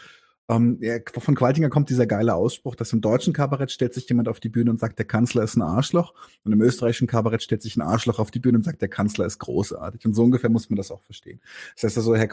Ähm, 0.49 0.79
von 1.15 1.35
Qualtinger 1.35 1.69
kommt 1.69 1.89
dieser 1.91 2.07
geile 2.07 2.33
Ausspruch, 2.33 2.75
dass 2.75 2.91
im 2.91 3.01
deutschen 3.01 3.33
Kabarett 3.33 3.71
stellt 3.71 3.93
sich 3.93 4.09
jemand 4.09 4.27
auf 4.27 4.39
die 4.39 4.49
Bühne 4.49 4.71
und 4.71 4.79
sagt, 4.79 4.97
der 4.97 5.05
Kanzler 5.05 5.43
ist 5.43 5.55
ein 5.55 5.61
Arschloch. 5.61 6.15
Und 6.43 6.51
im 6.51 6.61
österreichischen 6.61 7.07
Kabarett 7.07 7.43
stellt 7.43 7.61
sich 7.61 7.77
ein 7.77 7.81
Arschloch 7.81 8.17
auf 8.17 8.31
die 8.31 8.39
Bühne 8.39 8.57
und 8.57 8.63
sagt, 8.63 8.81
der 8.81 8.89
Kanzler 8.89 9.27
ist 9.27 9.37
großartig. 9.37 10.05
Und 10.07 10.15
so 10.15 10.23
ungefähr 10.23 10.49
muss 10.49 10.69
man 10.69 10.77
das 10.77 10.89
auch 10.89 11.03
verstehen. 11.03 11.39
Das 11.75 11.83
heißt 11.83 11.97
also, 11.97 12.15
Herr 12.15 12.29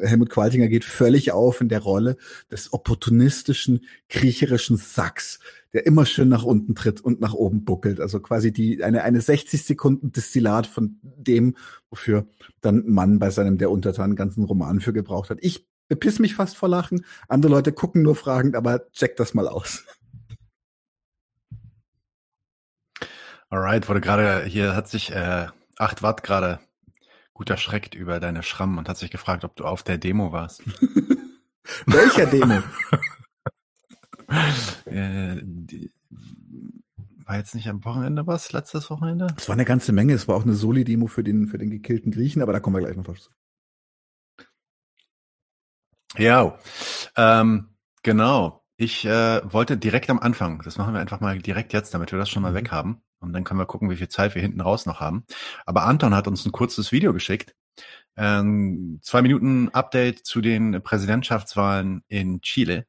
Helmut 0.00 0.30
Qualtinger 0.30 0.68
geht 0.68 0.84
völlig 0.84 1.32
auf 1.32 1.60
in 1.60 1.68
der 1.68 1.80
Rolle 1.80 2.16
des 2.50 2.72
opportunistischen, 2.72 3.84
kriecherischen 4.08 4.78
Sacks, 4.78 5.38
der 5.74 5.84
immer 5.84 6.06
schön 6.06 6.30
nach 6.30 6.44
unten 6.44 6.74
tritt 6.74 7.02
und 7.02 7.20
nach 7.20 7.34
oben 7.34 7.66
buckelt. 7.66 8.00
Also 8.00 8.20
quasi 8.20 8.50
die, 8.52 8.82
eine, 8.82 9.02
eine 9.02 9.20
60 9.20 9.62
Sekunden 9.62 10.10
Destillat 10.10 10.66
von 10.66 10.98
dem, 11.02 11.56
wofür 11.90 12.26
dann 12.62 12.86
Mann 12.86 13.18
bei 13.18 13.28
seinem 13.28 13.58
Der 13.58 13.70
Untertan 13.70 14.16
ganzen 14.16 14.44
Roman 14.44 14.80
für 14.80 14.94
gebraucht 14.94 15.28
hat. 15.28 15.38
Ich 15.42 15.66
bepiss 15.92 16.18
mich 16.20 16.34
fast 16.34 16.56
vor 16.56 16.70
Lachen. 16.70 17.04
Andere 17.28 17.52
Leute 17.52 17.70
gucken 17.70 18.00
nur 18.00 18.16
fragend, 18.16 18.56
aber 18.56 18.90
check 18.92 19.14
das 19.16 19.34
mal 19.34 19.46
aus. 19.46 19.84
Alright, 23.50 23.90
wurde 23.90 24.00
gerade, 24.00 24.46
hier 24.46 24.74
hat 24.74 24.88
sich 24.88 25.12
äh, 25.12 25.48
8 25.76 26.02
Watt 26.02 26.22
gerade 26.22 26.60
gut 27.34 27.50
erschreckt 27.50 27.94
über 27.94 28.20
deine 28.20 28.42
Schrammen 28.42 28.78
und 28.78 28.88
hat 28.88 28.96
sich 28.96 29.10
gefragt, 29.10 29.44
ob 29.44 29.54
du 29.54 29.64
auf 29.64 29.82
der 29.82 29.98
Demo 29.98 30.32
warst. 30.32 30.62
Welcher 31.86 32.24
Demo? 32.24 32.62
äh, 34.86 35.36
die, 35.42 35.92
war 37.26 37.36
jetzt 37.36 37.54
nicht 37.54 37.68
am 37.68 37.84
Wochenende 37.84 38.26
was? 38.26 38.50
Letztes 38.52 38.88
Wochenende? 38.88 39.26
Es 39.36 39.46
war 39.46 39.56
eine 39.56 39.66
ganze 39.66 39.92
Menge. 39.92 40.14
Es 40.14 40.26
war 40.26 40.36
auch 40.36 40.44
eine 40.44 40.54
Soli-Demo 40.54 41.06
für 41.06 41.22
den, 41.22 41.48
für 41.48 41.58
den 41.58 41.68
gekillten 41.68 42.12
Griechen, 42.12 42.40
aber 42.40 42.54
da 42.54 42.60
kommen 42.60 42.76
wir 42.76 42.80
gleich 42.80 42.96
noch 42.96 43.04
drauf 43.04 43.20
zu. 43.20 43.30
Ja, 46.18 46.58
ähm, 47.16 47.68
genau. 48.02 48.62
Ich 48.76 49.04
äh, 49.04 49.40
wollte 49.52 49.76
direkt 49.78 50.10
am 50.10 50.18
Anfang, 50.18 50.60
das 50.64 50.76
machen 50.76 50.94
wir 50.94 51.00
einfach 51.00 51.20
mal 51.20 51.38
direkt 51.38 51.72
jetzt, 51.72 51.94
damit 51.94 52.12
wir 52.12 52.18
das 52.18 52.28
schon 52.28 52.42
mal 52.42 52.50
Mhm. 52.52 52.56
weg 52.56 52.70
haben. 52.72 53.02
Und 53.20 53.32
dann 53.32 53.44
können 53.44 53.60
wir 53.60 53.66
gucken, 53.66 53.88
wie 53.90 53.96
viel 53.96 54.08
Zeit 54.08 54.34
wir 54.34 54.42
hinten 54.42 54.60
raus 54.60 54.84
noch 54.86 54.98
haben. 55.00 55.24
Aber 55.66 55.84
Anton 55.84 56.14
hat 56.14 56.26
uns 56.26 56.44
ein 56.44 56.52
kurzes 56.52 56.90
Video 56.90 57.12
geschickt. 57.12 57.54
Ähm, 58.16 58.98
zwei 59.02 59.22
Minuten 59.22 59.68
Update 59.70 60.26
zu 60.26 60.40
den 60.40 60.82
Präsidentschaftswahlen 60.82 62.02
in 62.08 62.40
Chile. 62.42 62.86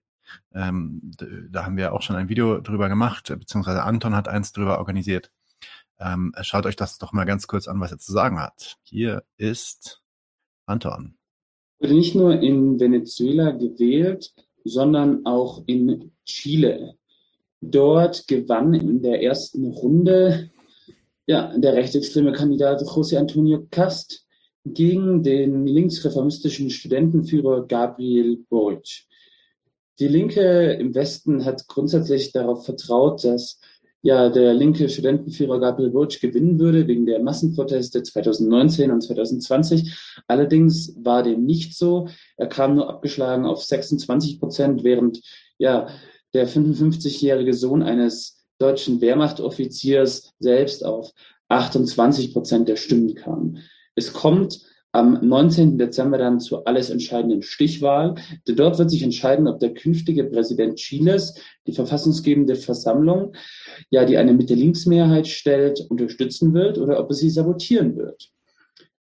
Ähm, 0.54 1.12
da 1.52 1.66
haben 1.66 1.78
wir 1.78 1.94
auch 1.94 2.02
schon 2.02 2.16
ein 2.16 2.30
Video 2.30 2.60
drüber 2.62 2.90
gemacht, 2.90 3.28
beziehungsweise 3.40 3.84
Anton 3.84 4.16
hat 4.16 4.28
eins 4.28 4.52
drüber 4.52 4.80
organisiert. 4.80 5.32
Ähm, 6.00 6.34
schaut 6.42 6.66
euch 6.66 6.76
das 6.76 6.98
doch 6.98 7.14
mal 7.14 7.26
ganz 7.26 7.48
kurz 7.48 7.68
an, 7.68 7.80
was 7.80 7.92
er 7.92 8.00
zu 8.00 8.12
sagen 8.12 8.40
hat. 8.40 8.78
Hier 8.84 9.24
ist 9.38 10.02
Anton. 10.66 11.18
Wurde 11.84 11.96
nicht 11.96 12.16
nur 12.16 12.40
in 12.40 12.80
Venezuela 12.80 13.52
gewählt, 13.52 14.32
sondern 14.64 15.26
auch 15.26 15.64
in 15.68 16.12
Chile. 16.26 16.96
Dort 17.60 18.28
gewann 18.28 18.74
in 18.74 19.02
der 19.02 19.22
ersten 19.22 19.66
Runde 19.66 20.50
ja, 21.28 21.58
der 21.58 21.74
rechtsextreme 21.74 22.32
Kandidat 22.32 22.82
José 22.82 23.18
Antonio 23.18 23.68
Cast 23.70 24.26
gegen 24.66 25.24
den 25.24 25.68
linksreformistischen 25.68 26.70
Studentenführer 26.70 27.66
Gabriel 27.68 28.38
Boric. 28.50 29.06
Die 30.00 30.08
Linke 30.08 30.74
im 30.80 30.96
Westen 30.96 31.44
hat 31.44 31.68
grundsätzlich 31.68 32.32
darauf 32.32 32.66
vertraut, 32.66 33.24
dass 33.24 33.60
ja 34.04 34.30
der 34.30 34.54
linke 34.54 34.90
Studentenführer 34.90 35.60
Gabriel 35.60 35.90
Boric 35.90 36.20
gewinnen 36.20 36.60
würde 36.60 36.88
wegen 36.88 37.06
der 37.06 37.24
Massenproteste 37.24 38.04
2019 38.04 38.92
und 38.92 39.02
2020. 39.02 40.22
Allerdings 40.28 40.94
war 40.98 41.24
dem 41.24 41.46
nicht 41.46 41.76
so. 41.76 42.10
Er 42.38 42.48
kam 42.48 42.76
nur 42.76 42.90
abgeschlagen 42.90 43.46
auf 43.46 43.64
26 43.64 44.40
Prozent, 44.40 44.84
während 44.84 45.22
ja 45.58 45.88
der 46.34 46.48
55-jährige 46.48 47.54
Sohn 47.54 47.82
eines 47.82 48.46
deutschen 48.60 49.02
Wehrmachtoffiziers 49.02 50.34
selbst 50.40 50.86
auf 50.86 51.12
28 51.48 52.34
Prozent 52.34 52.68
der 52.68 52.76
Stimmen 52.76 53.16
kam. 53.16 53.58
Es 53.96 54.12
kommt 54.12 54.60
am 54.94 55.20
19. 55.28 55.78
Dezember 55.78 56.20
dann 56.20 56.40
zur 56.40 56.68
alles 56.68 56.90
entscheidenden 56.92 57.42
Stichwahl. 57.42 58.16
Dort 58.46 58.78
wird 58.78 58.92
sich 58.92 59.02
entscheiden, 59.02 59.48
ob 59.48 59.60
der 59.60 59.74
künftige 59.74 60.24
Präsident 60.24 60.76
Chiles 60.78 61.36
die 61.66 61.74
verfassungsgebende 61.74 62.56
Versammlung, 62.56 63.34
ja, 63.90 64.06
die 64.06 64.18
eine 64.18 64.34
Mitte-Links-Mehrheit 64.34 65.28
stellt, 65.28 65.82
unterstützen 65.90 66.54
wird 66.54 66.78
oder 66.78 67.00
ob 67.00 67.10
er 67.10 67.16
sie 67.16 67.32
sabotieren 67.32 67.98
wird. 67.98 68.30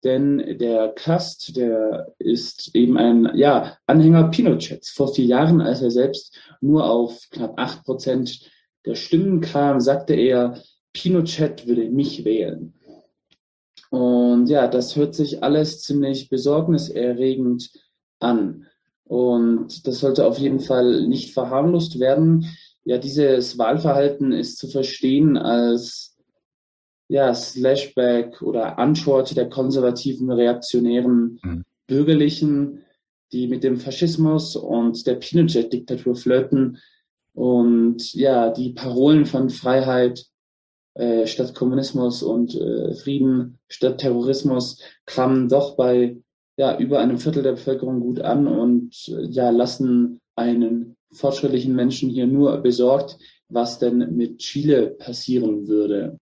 Denn 0.04 0.58
der 0.60 0.90
Kast, 0.90 1.58
der 1.58 2.14
ist 2.20 2.72
eben 2.76 2.98
ein 2.98 3.32
ja, 3.36 3.78
Anhänger 3.88 4.30
Pinochets. 4.30 4.92
Vor 4.92 5.14
vier 5.14 5.26
Jahren, 5.26 5.62
als 5.62 5.82
er 5.82 5.92
selbst 5.92 6.38
nur 6.62 6.90
auf 6.90 7.28
knapp 7.32 7.54
acht 7.58 7.84
Prozent 7.86 8.50
der 8.86 8.96
Stimmen 8.96 9.42
kam, 9.42 9.80
sagte 9.80 10.14
er, 10.14 10.62
Pinochet 10.94 11.68
würde 11.68 11.90
mich 11.90 12.26
wählen. 12.26 12.74
Und 13.92 14.48
ja, 14.48 14.70
das 14.70 14.96
hört 14.96 15.14
sich 15.14 15.44
alles 15.44 15.82
ziemlich 15.82 16.30
besorgniserregend 16.30 17.70
an. 18.20 18.66
Und 19.04 19.86
das 19.86 20.00
sollte 20.00 20.26
auf 20.26 20.38
jeden 20.38 20.62
Fall 20.62 21.08
nicht 21.08 21.34
verharmlost 21.34 22.00
werden. 22.00 22.46
Ja, 22.86 22.98
dieses 22.98 23.58
Wahlverhalten 23.58 24.32
ist 24.32 24.58
zu 24.58 24.70
verstehen 24.70 25.36
als 25.36 26.18
ja, 27.10 27.34
Slashback 27.34 28.42
oder 28.42 28.80
Antwort 28.80 29.36
der 29.36 29.50
konservativen, 29.50 30.32
reaktionären 30.32 31.40
mhm. 31.44 31.66
Bürgerlichen, 31.86 32.84
die 33.34 33.50
mit 33.50 33.66
dem 33.66 33.76
Faschismus 33.76 34.56
und 34.56 35.06
der 35.06 35.16
Pinochet-Diktatur 35.16 36.16
flirten 36.16 36.78
und 37.34 38.14
ja, 38.14 38.50
die 38.50 38.72
Parolen 38.72 39.26
von 39.26 39.50
Freiheit 39.50 40.31
äh, 40.94 41.26
statt 41.28 41.56
Kommunismus 41.56 42.24
und 42.24 42.56
äh, 42.56 42.94
Frieden 42.96 43.60
statt 43.68 44.00
Terrorismus 44.00 44.82
kamen 45.06 45.48
doch 45.48 45.76
bei 45.76 46.18
ja, 46.58 46.78
über 46.78 47.00
einem 47.00 47.18
Viertel 47.18 47.44
der 47.44 47.54
Bevölkerung 47.54 48.00
gut 48.02 48.20
an 48.22 48.48
und 48.48 48.94
äh, 49.08 49.26
ja, 49.28 49.50
lassen 49.50 50.20
einen 50.36 50.96
fortschrittlichen 51.12 51.76
Menschen 51.76 52.10
hier 52.10 52.28
nur 52.28 52.58
besorgt, 52.58 53.18
was 53.50 53.80
denn 53.80 54.16
mit 54.16 54.40
Chile 54.40 54.88
passieren 54.92 55.68
würde. 55.68 56.20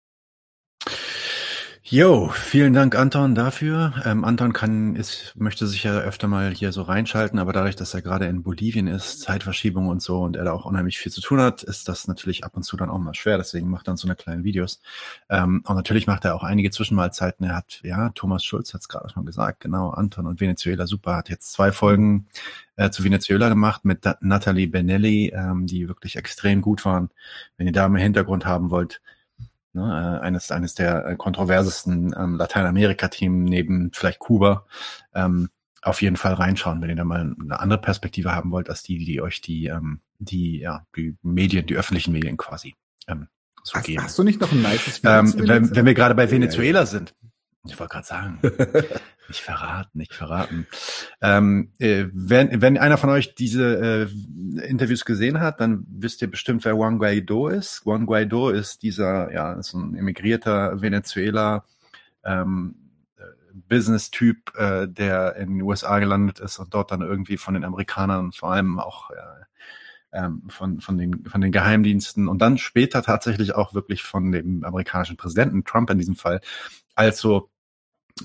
Jo, 1.91 2.29
vielen 2.29 2.75
Dank 2.75 2.95
Anton 2.95 3.35
dafür. 3.35 3.95
Ähm, 4.05 4.23
Anton 4.23 4.53
kann, 4.53 4.95
ist, 4.95 5.33
möchte 5.37 5.67
sich 5.67 5.85
ja 5.85 5.99
öfter 5.99 6.29
mal 6.29 6.51
hier 6.51 6.71
so 6.71 6.83
reinschalten, 6.83 7.39
aber 7.39 7.55
dadurch, 7.55 7.77
dass 7.77 7.95
er 7.95 8.03
gerade 8.03 8.27
in 8.27 8.43
Bolivien 8.43 8.87
ist, 8.87 9.21
Zeitverschiebung 9.23 9.89
und 9.89 10.03
so 10.03 10.21
und 10.21 10.37
er 10.37 10.45
da 10.45 10.53
auch 10.53 10.67
unheimlich 10.67 10.99
viel 10.99 11.11
zu 11.11 11.23
tun 11.23 11.41
hat, 11.41 11.63
ist 11.63 11.89
das 11.89 12.07
natürlich 12.07 12.45
ab 12.45 12.57
und 12.57 12.63
zu 12.63 12.77
dann 12.77 12.91
auch 12.91 12.99
mal 12.99 13.15
schwer. 13.15 13.39
Deswegen 13.39 13.71
macht 13.71 13.87
er 13.87 13.93
dann 13.93 13.97
so 13.97 14.07
eine 14.07 14.17
kleinen 14.17 14.45
Videos. 14.45 14.83
Ähm, 15.31 15.63
und 15.67 15.77
natürlich 15.77 16.07
macht 16.07 16.27
er 16.27 16.35
auch 16.35 16.43
einige 16.43 16.71
Zwischenmahlzeiten. 16.71 17.47
Er 17.47 17.57
hat, 17.57 17.81
ja, 17.83 18.11
Thomas 18.11 18.45
Schulz 18.45 18.75
hat 18.75 18.83
es 18.83 18.89
gerade 18.89 19.09
schon 19.09 19.25
gesagt, 19.25 19.61
genau, 19.61 19.89
Anton 19.89 20.27
und 20.27 20.43
Venezuela 20.43 20.87
super, 20.87 21.17
hat 21.17 21.31
jetzt 21.31 21.53
zwei 21.53 21.73
Folgen 21.73 22.27
äh, 22.77 22.91
zu 22.91 23.03
Venezuela 23.03 23.49
gemacht 23.49 23.87
mit 23.87 24.05
Natalie 24.21 24.67
Benelli, 24.67 25.33
ähm, 25.35 25.67
die 25.67 25.89
wirklich 25.89 26.17
extrem 26.17 26.61
gut 26.61 26.85
waren. 26.85 27.09
Wenn 27.57 27.67
ihr 27.67 27.73
da 27.73 27.87
im 27.87 27.97
Hintergrund 27.97 28.45
haben 28.45 28.71
wollt, 28.71 29.01
Ne, 29.79 30.19
äh, 30.21 30.25
eines, 30.25 30.51
eines 30.51 30.75
der 30.75 31.07
äh, 31.07 31.17
kontroversesten 31.17 32.15
ähm, 32.19 32.35
Lateinamerika-Team 32.35 33.45
neben 33.45 33.91
vielleicht 33.93 34.19
Kuba. 34.19 34.67
Ähm, 35.15 35.51
auf 35.83 36.03
jeden 36.03 36.17
Fall 36.17 36.35
reinschauen, 36.35 36.83
wenn 36.83 36.91
ihr 36.91 36.97
da 36.97 37.05
mal 37.05 37.37
eine 37.41 37.61
andere 37.61 37.81
Perspektive 37.81 38.35
haben 38.35 38.51
wollt, 38.51 38.69
als 38.69 38.83
die, 38.83 38.99
die 38.99 39.21
euch 39.21 39.41
die, 39.41 39.67
ähm, 39.67 40.01
die, 40.19 40.59
ja, 40.59 40.85
die 40.97 41.17
Medien, 41.23 41.67
die 41.67 41.77
öffentlichen 41.77 42.13
Medien 42.13 42.37
quasi 42.37 42.75
ähm, 43.07 43.29
so 43.63 43.75
hast, 43.75 43.87
geben. 43.87 44.03
Hast 44.03 44.19
du 44.19 44.25
nicht 44.25 44.41
noch 44.41 44.51
ein 44.51 44.63
nices 44.63 45.01
ähm, 45.05 45.33
wenn, 45.37 45.75
wenn 45.77 45.87
wir 45.87 45.95
gerade 45.95 46.17
bei 46.17 46.29
Venezuela 46.29 46.85
sind, 46.85 47.15
ich 47.67 47.79
wollte 47.79 47.93
gerade 47.93 48.07
sagen, 48.07 48.39
nicht 49.29 49.41
verraten, 49.41 49.99
nicht 49.99 50.15
verraten. 50.15 50.67
Ähm, 51.21 51.73
äh, 51.79 52.07
wenn, 52.13 52.63
wenn 52.63 52.79
einer 52.79 52.97
von 52.97 53.11
euch 53.11 53.35
diese 53.35 54.09
äh, 54.09 54.67
Interviews 54.67 55.05
gesehen 55.05 55.41
hat, 55.41 55.61
dann 55.61 55.85
wisst 55.89 56.23
ihr 56.23 56.31
bestimmt, 56.31 56.65
wer 56.65 56.73
Juan 56.73 56.99
Guaido 56.99 57.49
ist. 57.49 57.83
Juan 57.85 58.07
Guaido 58.07 58.51
ist 58.51 58.83
dieser, 58.83 59.33
ja, 59.33 59.53
ist 59.55 59.75
ein 59.75 59.95
emigrierter 59.95 60.81
Venezuela 60.81 61.65
ähm, 62.25 62.75
äh, 63.17 63.23
Business-Typ, 63.69 64.57
äh, 64.57 64.89
der 64.89 65.37
in 65.37 65.59
den 65.59 65.63
USA 65.63 65.99
gelandet 65.99 66.41
ist 66.41 66.59
und 66.59 66.73
dort 66.73 66.91
dann 66.91 67.03
irgendwie 67.03 67.37
von 67.37 67.55
den 67.55 67.65
Amerikanern, 67.65 68.33
vor 68.33 68.53
allem 68.53 68.79
auch 68.79 69.11
äh, 69.11 69.15
ähm, 70.13 70.45
von, 70.49 70.81
von, 70.81 70.97
den, 70.97 71.27
von 71.27 71.41
den 71.41 71.53
Geheimdiensten 71.53 72.29
und 72.29 72.41
dann 72.41 72.57
später 72.57 73.03
tatsächlich 73.03 73.55
auch 73.55 73.75
wirklich 73.75 74.03
von 74.03 74.33
dem 74.33 74.65
amerikanischen 74.65 75.19
Präsidenten 75.19 75.65
Trump 75.65 75.91
in 75.91 75.99
diesem 75.99 76.17
Fall 76.17 76.41
also 76.99 77.51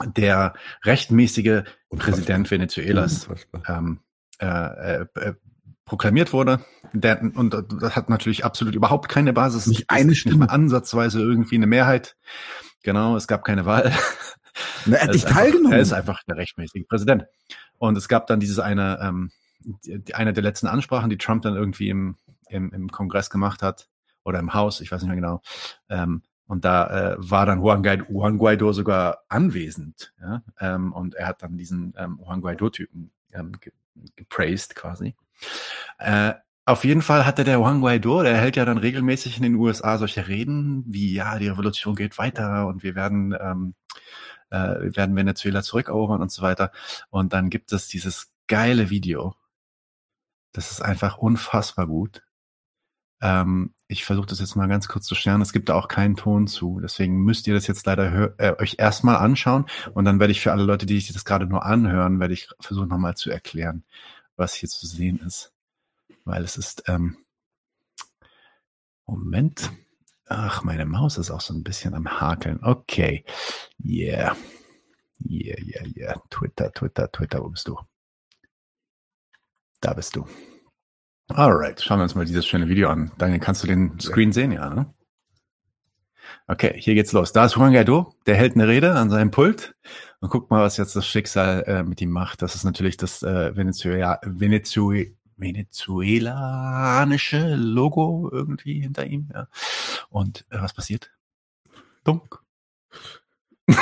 der 0.03 0.53
rechtmäßige 0.83 1.63
Präsident 1.89 2.49
Venezuelas 2.49 3.27
ähm, 3.67 3.99
äh, 4.39 4.45
äh, 4.45 5.05
äh, 5.15 5.33
proklamiert 5.85 6.33
wurde. 6.33 6.65
Der, 6.93 7.21
und 7.21 7.55
das 7.81 7.95
hat 7.95 8.09
natürlich 8.09 8.45
absolut 8.45 8.73
überhaupt 8.73 9.09
keine 9.09 9.31
Basis. 9.31 9.67
Nicht 9.67 9.89
eine 9.89 10.15
Stimme. 10.15 10.37
Nicht 10.37 10.47
mal 10.47 10.53
ansatzweise 10.53 11.21
irgendwie 11.21 11.55
eine 11.55 11.67
Mehrheit. 11.67 12.15
Genau, 12.81 13.15
es 13.15 13.27
gab 13.27 13.43
keine 13.43 13.65
Wahl. 13.65 13.93
Na, 14.85 14.97
er 14.97 15.03
hat 15.03 15.13
nicht 15.13 15.27
teilgenommen. 15.27 15.73
Er 15.73 15.79
ist 15.79 15.93
einfach 15.93 16.23
der 16.23 16.37
rechtmäßige 16.37 16.87
Präsident. 16.87 17.25
Und 17.77 17.97
es 17.97 18.07
gab 18.07 18.27
dann 18.27 18.39
dieses 18.39 18.59
eine, 18.59 18.99
ähm, 19.01 19.31
die, 19.59 20.15
eine 20.15 20.33
der 20.33 20.43
letzten 20.43 20.67
Ansprachen, 20.67 21.09
die 21.09 21.17
Trump 21.17 21.43
dann 21.43 21.55
irgendwie 21.55 21.89
im, 21.89 22.17
im, 22.49 22.71
im 22.71 22.89
Kongress 22.89 23.29
gemacht 23.29 23.61
hat 23.61 23.87
oder 24.23 24.39
im 24.39 24.53
Haus, 24.53 24.81
ich 24.81 24.91
weiß 24.91 25.01
nicht 25.01 25.09
mehr 25.09 25.17
genau, 25.17 25.41
ähm, 25.89 26.23
und 26.47 26.65
da 26.65 27.13
äh, 27.13 27.15
war 27.17 27.45
dann 27.45 27.61
Juan 27.61 27.83
Guaido, 27.83 28.05
Juan 28.09 28.37
Guaido 28.37 28.73
sogar 28.73 29.23
anwesend. 29.29 30.13
Ja? 30.21 30.43
Ähm, 30.59 30.91
und 30.93 31.15
er 31.15 31.27
hat 31.27 31.41
dann 31.41 31.57
diesen 31.57 31.93
ähm, 31.97 32.19
Juan 32.21 32.41
Guaido-Typen 32.41 33.11
ähm, 33.33 33.53
gepraised 34.15 34.75
quasi. 34.75 35.15
Äh, 35.99 36.33
auf 36.65 36.85
jeden 36.85 37.01
Fall 37.01 37.25
hatte 37.25 37.43
der 37.43 37.55
Juan 37.55 37.81
Guaido, 37.81 38.23
der 38.23 38.37
hält 38.37 38.55
ja 38.55 38.65
dann 38.65 38.77
regelmäßig 38.77 39.37
in 39.37 39.43
den 39.43 39.55
USA 39.55 39.97
solche 39.97 40.27
Reden 40.27 40.83
wie, 40.87 41.13
ja, 41.13 41.37
die 41.37 41.49
Revolution 41.49 41.95
geht 41.95 42.17
weiter 42.17 42.67
und 42.67 42.83
wir 42.83 42.95
werden, 42.95 43.35
ähm, 43.39 43.75
äh, 44.49 44.81
wir 44.81 44.95
werden 44.95 45.15
Venezuela 45.15 45.61
zurückerobern 45.61 46.21
und 46.21 46.31
so 46.31 46.41
weiter. 46.41 46.71
Und 47.09 47.33
dann 47.33 47.49
gibt 47.49 47.71
es 47.73 47.87
dieses 47.87 48.31
geile 48.47 48.89
Video. 48.89 49.35
Das 50.53 50.71
ist 50.71 50.81
einfach 50.81 51.17
unfassbar 51.17 51.87
gut. 51.87 52.23
Ähm, 53.21 53.73
ich 53.93 54.05
versuche 54.05 54.25
das 54.25 54.39
jetzt 54.39 54.55
mal 54.55 54.67
ganz 54.67 54.87
kurz 54.87 55.05
zu 55.05 55.15
scheren. 55.15 55.41
Es 55.41 55.53
gibt 55.53 55.69
da 55.69 55.75
auch 55.75 55.87
keinen 55.87 56.15
Ton 56.15 56.47
zu. 56.47 56.79
Deswegen 56.81 57.23
müsst 57.23 57.47
ihr 57.47 57.53
das 57.53 57.67
jetzt 57.67 57.85
leider 57.85 58.33
äh, 58.39 58.55
euch 58.59 58.75
erstmal 58.79 59.17
anschauen. 59.17 59.65
Und 59.93 60.05
dann 60.05 60.19
werde 60.19 60.31
ich 60.31 60.41
für 60.41 60.51
alle 60.51 60.63
Leute, 60.63 60.85
die 60.85 60.99
sich 60.99 61.13
das 61.13 61.25
gerade 61.25 61.45
nur 61.45 61.63
anhören, 61.63 62.19
werde 62.19 62.33
ich 62.33 62.49
versuchen 62.59 62.89
nochmal 62.89 63.15
zu 63.15 63.29
erklären, 63.29 63.83
was 64.35 64.53
hier 64.55 64.67
zu 64.67 64.85
sehen 64.87 65.19
ist. 65.19 65.53
Weil 66.25 66.43
es 66.43 66.57
ist, 66.57 66.83
ähm, 66.87 67.17
Moment. 69.05 69.71
Ach, 70.25 70.63
meine 70.63 70.85
Maus 70.85 71.17
ist 71.17 71.29
auch 71.29 71.41
so 71.41 71.53
ein 71.53 71.63
bisschen 71.63 71.93
am 71.93 72.19
Hakeln. 72.19 72.63
Okay. 72.63 73.25
Yeah. 73.83 74.35
Yeah, 75.23 75.59
yeah, 75.61 75.85
yeah. 75.95 76.21
Twitter, 76.29 76.71
Twitter, 76.71 77.11
Twitter, 77.11 77.43
wo 77.43 77.49
bist 77.49 77.67
du? 77.67 77.77
Da 79.81 79.93
bist 79.93 80.15
du. 80.15 80.25
Alright, 81.29 81.81
schauen 81.81 81.99
wir 81.99 82.03
uns 82.03 82.15
mal 82.15 82.25
dieses 82.25 82.45
schöne 82.45 82.67
Video 82.67 82.89
an. 82.89 83.11
Daniel, 83.17 83.39
kannst 83.39 83.63
du 83.63 83.67
den 83.67 83.99
Screen 83.99 84.31
sehen? 84.31 84.51
Ja, 84.51 84.69
ne? 84.69 84.93
Okay, 86.47 86.75
hier 86.77 86.93
geht's 86.93 87.13
los. 87.13 87.31
Da 87.31 87.45
ist 87.45 87.55
Juan 87.55 87.71
Guaido, 87.71 88.13
der 88.25 88.35
hält 88.35 88.55
eine 88.55 88.67
Rede 88.67 88.93
an 88.93 89.09
seinem 89.09 89.31
Pult 89.31 89.75
und 90.19 90.29
guckt 90.29 90.51
mal, 90.51 90.61
was 90.61 90.77
jetzt 90.77 90.95
das 90.95 91.07
Schicksal 91.07 91.63
äh, 91.65 91.83
mit 91.83 92.01
ihm 92.01 92.11
macht. 92.11 92.41
Das 92.41 92.55
ist 92.55 92.65
natürlich 92.65 92.97
das 92.97 93.23
äh, 93.23 93.55
Venezuela, 93.55 94.19
Venezuela, 94.23 95.09
venezuelanische 95.37 97.55
Logo 97.55 98.29
irgendwie 98.31 98.81
hinter 98.81 99.05
ihm. 99.05 99.29
Ja. 99.33 99.47
Und 100.09 100.45
äh, 100.49 100.61
was 100.61 100.73
passiert? 100.73 101.11
Dunk. 102.03 102.39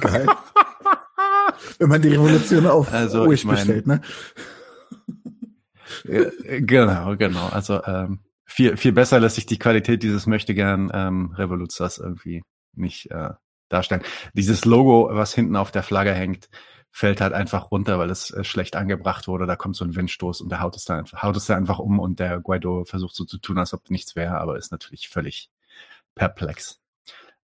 Geil. 0.00 0.26
Wenn 1.78 1.88
man 1.88 2.02
die 2.02 2.08
Revolution 2.08 2.66
auf 2.66 2.92
also, 2.92 3.28
Wish 3.28 3.46
bestellt, 3.46 3.86
ne? 3.86 4.02
Genau, 6.04 7.16
genau. 7.16 7.46
Also 7.48 7.82
ähm, 7.84 8.20
viel, 8.44 8.76
viel 8.76 8.92
besser 8.92 9.20
lässt 9.20 9.36
sich 9.36 9.46
die 9.46 9.58
Qualität 9.58 10.02
dieses 10.02 10.26
möchte 10.26 10.54
gern 10.54 10.90
ähm, 10.92 11.32
Revoluzers 11.32 11.98
irgendwie 11.98 12.42
nicht 12.74 13.10
äh, 13.10 13.30
darstellen. 13.68 14.02
Dieses 14.34 14.64
Logo, 14.64 15.08
was 15.12 15.34
hinten 15.34 15.56
auf 15.56 15.70
der 15.70 15.82
Flagge 15.82 16.12
hängt, 16.12 16.48
fällt 16.90 17.20
halt 17.20 17.32
einfach 17.32 17.72
runter, 17.72 17.98
weil 17.98 18.10
es 18.10 18.30
äh, 18.30 18.44
schlecht 18.44 18.76
angebracht 18.76 19.26
wurde. 19.26 19.46
Da 19.46 19.56
kommt 19.56 19.76
so 19.76 19.84
ein 19.84 19.96
Windstoß 19.96 20.40
und 20.40 20.50
der 20.50 20.60
haut 20.60 20.76
es 20.76 20.84
da 20.84 20.98
einfach, 20.98 21.22
haut 21.22 21.36
es 21.36 21.46
da 21.46 21.56
einfach 21.56 21.78
um 21.78 21.98
und 21.98 22.20
der 22.20 22.38
Guaido 22.40 22.84
versucht 22.84 23.16
so 23.16 23.24
zu 23.24 23.38
tun, 23.38 23.58
als 23.58 23.74
ob 23.74 23.90
nichts 23.90 24.14
wäre, 24.14 24.38
aber 24.38 24.56
ist 24.56 24.70
natürlich 24.70 25.08
völlig 25.08 25.50
perplex. 26.14 26.80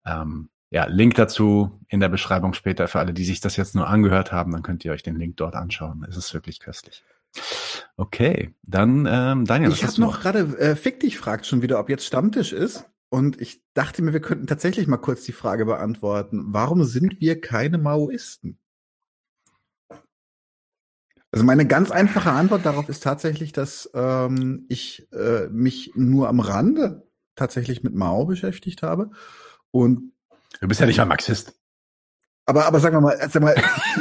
Ähm, 0.05 0.49
ja, 0.69 0.85
Link 0.85 1.15
dazu 1.15 1.79
in 1.89 1.99
der 1.99 2.07
Beschreibung 2.07 2.53
später 2.53 2.87
für 2.87 2.99
alle, 2.99 3.13
die 3.13 3.25
sich 3.25 3.41
das 3.41 3.57
jetzt 3.57 3.75
nur 3.75 3.89
angehört 3.89 4.31
haben, 4.31 4.53
dann 4.53 4.63
könnt 4.63 4.85
ihr 4.85 4.93
euch 4.93 5.03
den 5.03 5.17
Link 5.17 5.35
dort 5.35 5.55
anschauen. 5.55 6.05
Es 6.07 6.15
ist 6.15 6.33
wirklich 6.33 6.61
köstlich. 6.61 7.03
Okay, 7.97 8.55
dann 8.63 9.07
ähm, 9.09 9.45
Daniel. 9.45 9.71
Ich 9.71 9.83
habe 9.83 10.01
noch 10.01 10.21
gerade, 10.21 10.39
äh, 10.57 10.75
Fick 10.75 10.99
dich 10.99 11.17
fragt 11.17 11.45
schon 11.45 11.61
wieder, 11.61 11.79
ob 11.79 11.89
jetzt 11.89 12.05
Stammtisch 12.05 12.53
ist. 12.53 12.85
Und 13.09 13.41
ich 13.41 13.61
dachte 13.73 14.01
mir, 14.01 14.13
wir 14.13 14.21
könnten 14.21 14.47
tatsächlich 14.47 14.87
mal 14.87 14.97
kurz 14.97 15.23
die 15.23 15.33
Frage 15.33 15.65
beantworten. 15.65 16.45
Warum 16.47 16.85
sind 16.85 17.19
wir 17.19 17.41
keine 17.41 17.77
Maoisten? 17.77 18.57
Also 21.31 21.45
meine 21.45 21.65
ganz 21.65 21.91
einfache 21.91 22.31
Antwort 22.31 22.65
darauf 22.65 22.89
ist 22.89 23.03
tatsächlich, 23.03 23.51
dass 23.53 23.89
ähm, 23.93 24.65
ich 24.69 25.07
äh, 25.13 25.47
mich 25.49 25.91
nur 25.95 26.27
am 26.27 26.39
Rande 26.39 27.07
tatsächlich 27.35 27.83
mit 27.83 27.93
Mao 27.93 28.25
beschäftigt 28.25 28.81
habe. 28.81 29.11
Und 29.71 30.13
du 30.59 30.67
bist 30.67 30.79
ja 30.79 30.85
nicht 30.85 30.97
mal 30.97 31.05
Marxist. 31.05 31.60
Aber, 32.51 32.65
aber 32.65 32.81
sagen 32.81 32.97
wir 32.97 32.99
mal, 32.99 33.17
sag 33.29 33.41
mal 33.41 33.55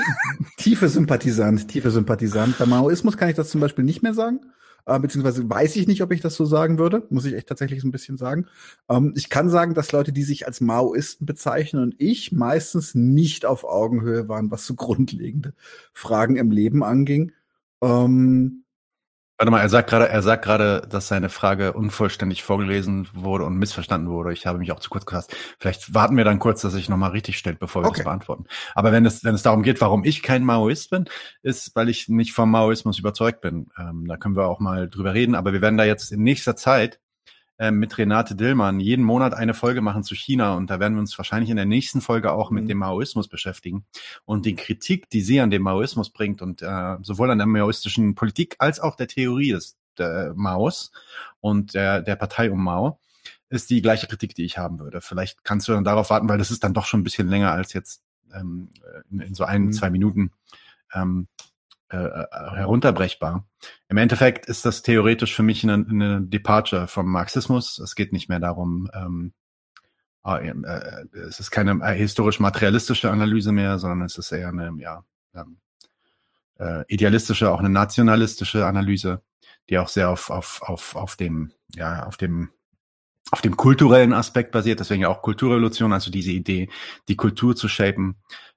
tiefe 0.56 0.88
Sympathisant, 0.88 1.68
tiefe 1.68 1.92
Sympathisant. 1.92 2.58
Bei 2.58 2.66
Maoismus 2.66 3.16
kann 3.16 3.28
ich 3.28 3.36
das 3.36 3.48
zum 3.48 3.60
Beispiel 3.60 3.84
nicht 3.84 4.02
mehr 4.02 4.12
sagen. 4.12 4.40
Äh, 4.86 4.98
beziehungsweise 4.98 5.48
weiß 5.48 5.76
ich 5.76 5.86
nicht, 5.86 6.02
ob 6.02 6.10
ich 6.10 6.20
das 6.20 6.34
so 6.34 6.44
sagen 6.44 6.76
würde, 6.76 7.06
muss 7.10 7.26
ich 7.26 7.34
echt 7.34 7.46
tatsächlich 7.46 7.80
so 7.80 7.86
ein 7.86 7.92
bisschen 7.92 8.16
sagen. 8.16 8.46
Ähm, 8.88 9.12
ich 9.16 9.30
kann 9.30 9.48
sagen, 9.50 9.74
dass 9.74 9.92
Leute, 9.92 10.12
die 10.12 10.24
sich 10.24 10.48
als 10.48 10.60
Maoisten 10.60 11.26
bezeichnen 11.26 11.80
und 11.80 11.94
ich 11.98 12.32
meistens 12.32 12.96
nicht 12.96 13.46
auf 13.46 13.62
Augenhöhe 13.62 14.28
waren, 14.28 14.50
was 14.50 14.66
so 14.66 14.74
grundlegende 14.74 15.54
Fragen 15.92 16.34
im 16.34 16.50
Leben 16.50 16.82
anging. 16.82 17.30
Ähm, 17.80 18.64
Warte 19.40 19.52
mal, 19.52 19.62
er 19.62 19.70
sagt 19.70 19.88
gerade, 19.88 20.06
er 20.06 20.20
sagt 20.20 20.44
gerade, 20.44 20.86
dass 20.86 21.08
seine 21.08 21.30
Frage 21.30 21.72
unvollständig 21.72 22.42
vorgelesen 22.42 23.08
wurde 23.14 23.46
und 23.46 23.56
missverstanden 23.56 24.10
wurde. 24.10 24.34
Ich 24.34 24.44
habe 24.44 24.58
mich 24.58 24.70
auch 24.70 24.80
zu 24.80 24.90
kurz 24.90 25.06
gefasst. 25.06 25.34
Vielleicht 25.58 25.94
warten 25.94 26.14
wir 26.18 26.24
dann 26.24 26.38
kurz, 26.38 26.60
dass 26.60 26.74
ich 26.74 26.90
nochmal 26.90 27.12
richtig 27.12 27.38
stellt, 27.38 27.58
bevor 27.58 27.82
wir 27.82 27.88
okay. 27.88 28.00
das 28.00 28.04
beantworten. 28.04 28.44
Aber 28.74 28.92
wenn 28.92 29.06
es, 29.06 29.24
wenn 29.24 29.34
es 29.34 29.40
darum 29.40 29.62
geht, 29.62 29.80
warum 29.80 30.04
ich 30.04 30.22
kein 30.22 30.44
Maoist 30.44 30.90
bin, 30.90 31.06
ist, 31.40 31.74
weil 31.74 31.88
ich 31.88 32.10
nicht 32.10 32.34
vom 32.34 32.50
Maoismus 32.50 32.98
überzeugt 32.98 33.40
bin. 33.40 33.70
Ähm, 33.78 34.04
da 34.06 34.18
können 34.18 34.36
wir 34.36 34.46
auch 34.46 34.60
mal 34.60 34.90
drüber 34.90 35.14
reden. 35.14 35.34
Aber 35.34 35.54
wir 35.54 35.62
werden 35.62 35.78
da 35.78 35.84
jetzt 35.84 36.12
in 36.12 36.22
nächster 36.22 36.54
Zeit 36.54 37.00
ähm, 37.60 37.78
mit 37.78 37.98
Renate 37.98 38.34
Dillmann 38.34 38.80
jeden 38.80 39.04
Monat 39.04 39.34
eine 39.34 39.52
Folge 39.52 39.82
machen 39.82 40.02
zu 40.02 40.14
China 40.14 40.54
und 40.54 40.70
da 40.70 40.80
werden 40.80 40.94
wir 40.94 41.00
uns 41.00 41.16
wahrscheinlich 41.18 41.50
in 41.50 41.56
der 41.56 41.66
nächsten 41.66 42.00
Folge 42.00 42.32
auch 42.32 42.50
mit 42.50 42.64
mhm. 42.64 42.68
dem 42.68 42.78
Maoismus 42.78 43.28
beschäftigen 43.28 43.84
und 44.24 44.46
die 44.46 44.56
Kritik, 44.56 45.10
die 45.10 45.20
sie 45.20 45.40
an 45.40 45.50
dem 45.50 45.62
Maoismus 45.62 46.08
bringt 46.08 46.40
und 46.40 46.62
äh, 46.62 46.96
sowohl 47.02 47.30
an 47.30 47.36
der 47.36 47.46
maoistischen 47.46 48.14
Politik 48.14 48.56
als 48.58 48.80
auch 48.80 48.96
der 48.96 49.08
Theorie 49.08 49.52
des 49.52 49.76
der 49.98 50.32
Maos 50.34 50.90
und 51.40 51.74
der, 51.74 52.00
der 52.00 52.16
Partei 52.16 52.50
um 52.50 52.64
Mao 52.64 52.98
ist 53.50 53.68
die 53.68 53.82
gleiche 53.82 54.06
Kritik, 54.06 54.34
die 54.34 54.44
ich 54.44 54.56
haben 54.56 54.78
würde. 54.78 55.02
Vielleicht 55.02 55.44
kannst 55.44 55.68
du 55.68 55.72
dann 55.72 55.84
darauf 55.84 56.08
warten, 56.08 56.28
weil 56.28 56.38
das 56.38 56.50
ist 56.50 56.64
dann 56.64 56.72
doch 56.72 56.86
schon 56.86 57.00
ein 57.00 57.04
bisschen 57.04 57.28
länger 57.28 57.52
als 57.52 57.74
jetzt 57.74 58.02
ähm, 58.32 58.70
in, 59.10 59.20
in 59.20 59.34
so 59.34 59.44
ein, 59.44 59.64
mhm. 59.64 59.72
zwei 59.72 59.90
Minuten. 59.90 60.32
Ähm, 60.94 61.28
äh, 61.90 61.96
äh, 61.96 62.26
herunterbrechbar. 62.30 63.48
Im 63.88 63.96
Endeffekt 63.96 64.46
ist 64.46 64.64
das 64.64 64.82
theoretisch 64.82 65.34
für 65.34 65.42
mich 65.42 65.64
eine, 65.64 65.74
eine 65.74 66.20
Departure 66.22 66.86
vom 66.86 67.10
Marxismus. 67.10 67.80
Es 67.80 67.96
geht 67.96 68.12
nicht 68.12 68.28
mehr 68.28 68.38
darum, 68.38 68.88
ähm, 68.94 69.32
ah, 70.22 70.38
äh, 70.38 70.54
es 71.26 71.40
ist 71.40 71.50
keine 71.50 71.72
äh, 71.82 71.96
historisch-materialistische 71.96 73.10
Analyse 73.10 73.50
mehr, 73.50 73.80
sondern 73.80 74.02
es 74.02 74.16
ist 74.18 74.30
eher 74.30 74.50
eine 74.50 74.72
ja, 74.78 75.04
ähm, 75.34 75.58
äh, 76.60 76.84
idealistische, 76.86 77.50
auch 77.50 77.58
eine 77.58 77.70
nationalistische 77.70 78.66
Analyse, 78.66 79.22
die 79.68 79.78
auch 79.78 79.88
sehr 79.88 80.10
auf, 80.10 80.30
auf, 80.30 80.62
auf, 80.62 80.94
auf 80.94 81.16
dem, 81.16 81.52
ja, 81.74 82.06
auf 82.06 82.16
dem 82.16 82.50
auf 83.32 83.40
dem 83.42 83.56
kulturellen 83.56 84.12
Aspekt 84.12 84.52
basiert, 84.52 84.80
deswegen 84.80 85.02
ja 85.02 85.08
auch 85.08 85.22
Kulturrevolution, 85.22 85.92
also 85.92 86.10
diese 86.10 86.32
Idee, 86.32 86.68
die 87.08 87.16
Kultur 87.16 87.54
zu 87.54 87.68
shapen. 87.68 88.16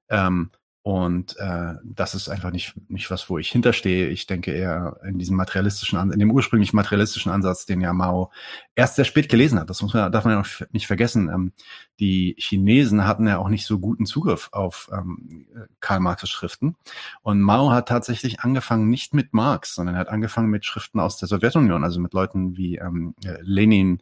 Ähm, 0.10 0.52
und 0.84 1.38
äh, 1.38 1.76
das 1.86 2.14
ist 2.14 2.28
einfach 2.28 2.52
nicht, 2.52 2.74
nicht 2.90 3.10
was, 3.10 3.30
wo 3.30 3.38
ich 3.38 3.50
hinterstehe. 3.50 4.10
Ich 4.10 4.28
denke 4.28 4.52
eher 4.52 4.98
in 5.08 5.18
diesem 5.18 5.38
materialistischen, 5.38 6.12
in 6.12 6.20
dem 6.20 6.30
ursprünglichen 6.30 6.76
materialistischen 6.76 7.32
Ansatz, 7.32 7.66
den 7.66 7.80
ja 7.80 7.94
Mao 7.94 8.32
erst 8.76 8.98
sehr 8.98 9.06
spät 9.06 9.30
gelesen 9.30 9.58
hat. 9.58 9.70
Das 9.70 9.82
muss 9.82 9.94
man, 9.94 10.12
darf 10.12 10.26
man 10.26 10.34
ja 10.34 10.42
auch 10.42 10.68
nicht 10.74 10.88
vergessen. 10.88 11.30
Ähm, 11.30 11.53
die 12.02 12.36
Chinesen 12.38 13.08
hatten 13.08 13.28
ja 13.28 13.38
auch 13.38 13.48
nicht 13.48 13.66
so 13.66 13.80
guten 13.80 14.06
Zugriff 14.06 14.50
auf 14.52 14.90
ähm, 14.92 15.48
Karl 15.80 16.02
Marx' 16.02 16.30
Schriften. 16.30 16.76
Und 17.22 17.40
Mao 17.40 17.72
hat 17.72 17.88
tatsächlich 17.88 18.42
angefangen 18.42 18.90
nicht 18.90 19.14
mit 19.14 19.34
Marx, 19.34 19.76
sondern 19.76 19.95
er 19.95 20.02
hat 20.02 20.10
angefangen 20.10 20.50
mit 20.50 20.66
Schriften 20.66 21.00
aus 21.00 21.16
der 21.16 21.30
Sowjetunion, 21.30 21.86
also 21.86 22.02
mit 22.02 22.14
Leuten 22.14 22.58
wie 22.58 22.76
ähm, 22.76 23.16
Lenin, 23.40 24.00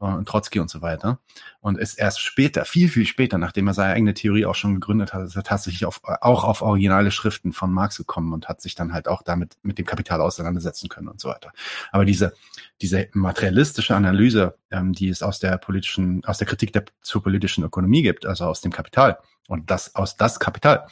und 0.00 0.26
Trotzki 0.26 0.58
und 0.58 0.70
so 0.70 0.80
weiter. 0.82 1.18
Und 1.60 1.78
ist 1.78 1.94
erst 1.94 2.20
später, 2.20 2.64
viel, 2.64 2.88
viel 2.88 3.04
später, 3.04 3.36
nachdem 3.38 3.68
er 3.68 3.74
seine 3.74 3.92
eigene 3.92 4.14
Theorie 4.14 4.46
auch 4.46 4.54
schon 4.54 4.74
gegründet 4.74 5.12
hat, 5.12 5.22
ist 5.22 5.36
er 5.36 5.42
tatsächlich 5.42 5.84
auf, 5.84 6.00
auch 6.02 6.44
auf 6.44 6.62
originale 6.62 7.10
Schriften 7.10 7.52
von 7.52 7.70
Marx 7.72 7.98
gekommen 7.98 8.32
und 8.32 8.48
hat 8.48 8.62
sich 8.62 8.74
dann 8.74 8.92
halt 8.92 9.08
auch 9.08 9.22
damit 9.22 9.56
mit 9.62 9.78
dem 9.78 9.84
Kapital 9.84 10.20
auseinandersetzen 10.22 10.88
können 10.88 11.08
und 11.08 11.20
so 11.20 11.28
weiter. 11.28 11.52
Aber 11.92 12.06
diese, 12.06 12.32
diese 12.80 13.08
materialistische 13.12 13.94
Analyse, 13.94 14.56
ähm, 14.70 14.92
die 14.92 15.10
es 15.10 15.22
aus 15.22 15.38
der 15.38 15.58
politischen, 15.58 16.24
aus 16.24 16.38
der 16.38 16.46
Kritik 16.46 16.72
der, 16.72 16.84
zur 17.02 17.22
politischen 17.22 17.62
Ökonomie 17.62 18.02
gibt, 18.02 18.24
also 18.24 18.46
aus 18.46 18.62
dem 18.62 18.72
Kapital, 18.72 19.18
und 19.48 19.70
das 19.70 19.96
aus 19.96 20.16
das 20.16 20.38
Kapital, 20.38 20.86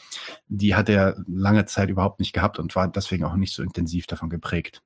die 0.49 0.75
hat 0.75 0.89
er 0.89 1.17
lange 1.29 1.65
Zeit 1.67 1.91
überhaupt 1.91 2.19
nicht 2.19 2.33
gehabt 2.33 2.59
und 2.59 2.75
war 2.75 2.89
deswegen 2.89 3.25
auch 3.25 3.37
nicht 3.37 3.55
so 3.55 3.63
intensiv 3.63 4.07
davon 4.07 4.29
geprägt. 4.31 4.83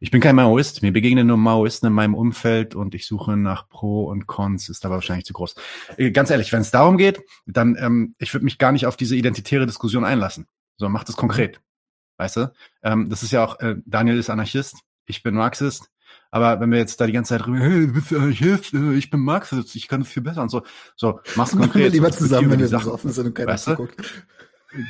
Ich 0.00 0.10
bin 0.10 0.20
kein 0.20 0.36
Maoist. 0.36 0.82
Mir 0.82 0.92
begegnen 0.92 1.26
nur 1.26 1.36
Maoisten 1.36 1.86
in 1.86 1.92
meinem 1.92 2.14
Umfeld 2.14 2.74
und 2.74 2.94
ich 2.94 3.06
suche 3.06 3.36
nach 3.36 3.68
Pro 3.68 4.04
und 4.04 4.26
Cons, 4.26 4.68
ist 4.68 4.84
aber 4.84 4.96
wahrscheinlich 4.96 5.24
zu 5.24 5.32
groß. 5.32 5.54
Äh, 5.96 6.10
ganz 6.10 6.30
ehrlich, 6.30 6.52
wenn 6.52 6.60
es 6.60 6.70
darum 6.70 6.98
geht, 6.98 7.20
dann, 7.46 7.76
ähm, 7.80 8.14
ich 8.18 8.32
würde 8.34 8.44
mich 8.44 8.58
gar 8.58 8.72
nicht 8.72 8.86
auf 8.86 8.96
diese 8.96 9.16
identitäre 9.16 9.66
Diskussion 9.66 10.04
einlassen. 10.04 10.46
So, 10.76 10.88
macht 10.88 11.08
es 11.08 11.16
konkret. 11.16 11.60
Weißt 12.16 12.36
du? 12.36 12.52
Ähm, 12.82 13.08
das 13.08 13.22
ist 13.22 13.32
ja 13.32 13.44
auch, 13.44 13.60
äh, 13.60 13.76
Daniel 13.84 14.18
ist 14.18 14.30
Anarchist, 14.30 14.76
ich 15.06 15.22
bin 15.22 15.34
Marxist. 15.34 15.90
Aber 16.30 16.60
wenn 16.60 16.70
wir 16.70 16.78
jetzt 16.78 17.00
da 17.00 17.06
die 17.06 17.12
ganze 17.12 17.34
Zeit 17.34 17.46
drüber, 17.46 17.58
hey, 17.58 17.86
du 17.86 17.92
bist 17.92 18.12
Anarchist, 18.12 18.74
äh, 18.74 18.94
ich 18.94 19.10
bin 19.10 19.20
Marxist, 19.20 19.74
ich 19.76 19.88
kann 19.88 20.02
es 20.02 20.08
viel 20.08 20.22
besser 20.22 20.42
und 20.42 20.50
so. 20.50 20.62
So, 20.96 21.20
mach's 21.36 21.52
konkret. 21.52 21.68
Machen 21.68 21.80
wir 21.82 21.90
lieber 21.90 22.10
zusammen, 22.10 22.50
wenn 22.50 22.60
wir 22.60 22.68
Sachen 22.68 22.90
offen 22.90 23.12
sind 23.12 23.26
und 23.26 23.34
keiner 23.34 23.52
weißt 23.52 23.68
du? 23.68 23.88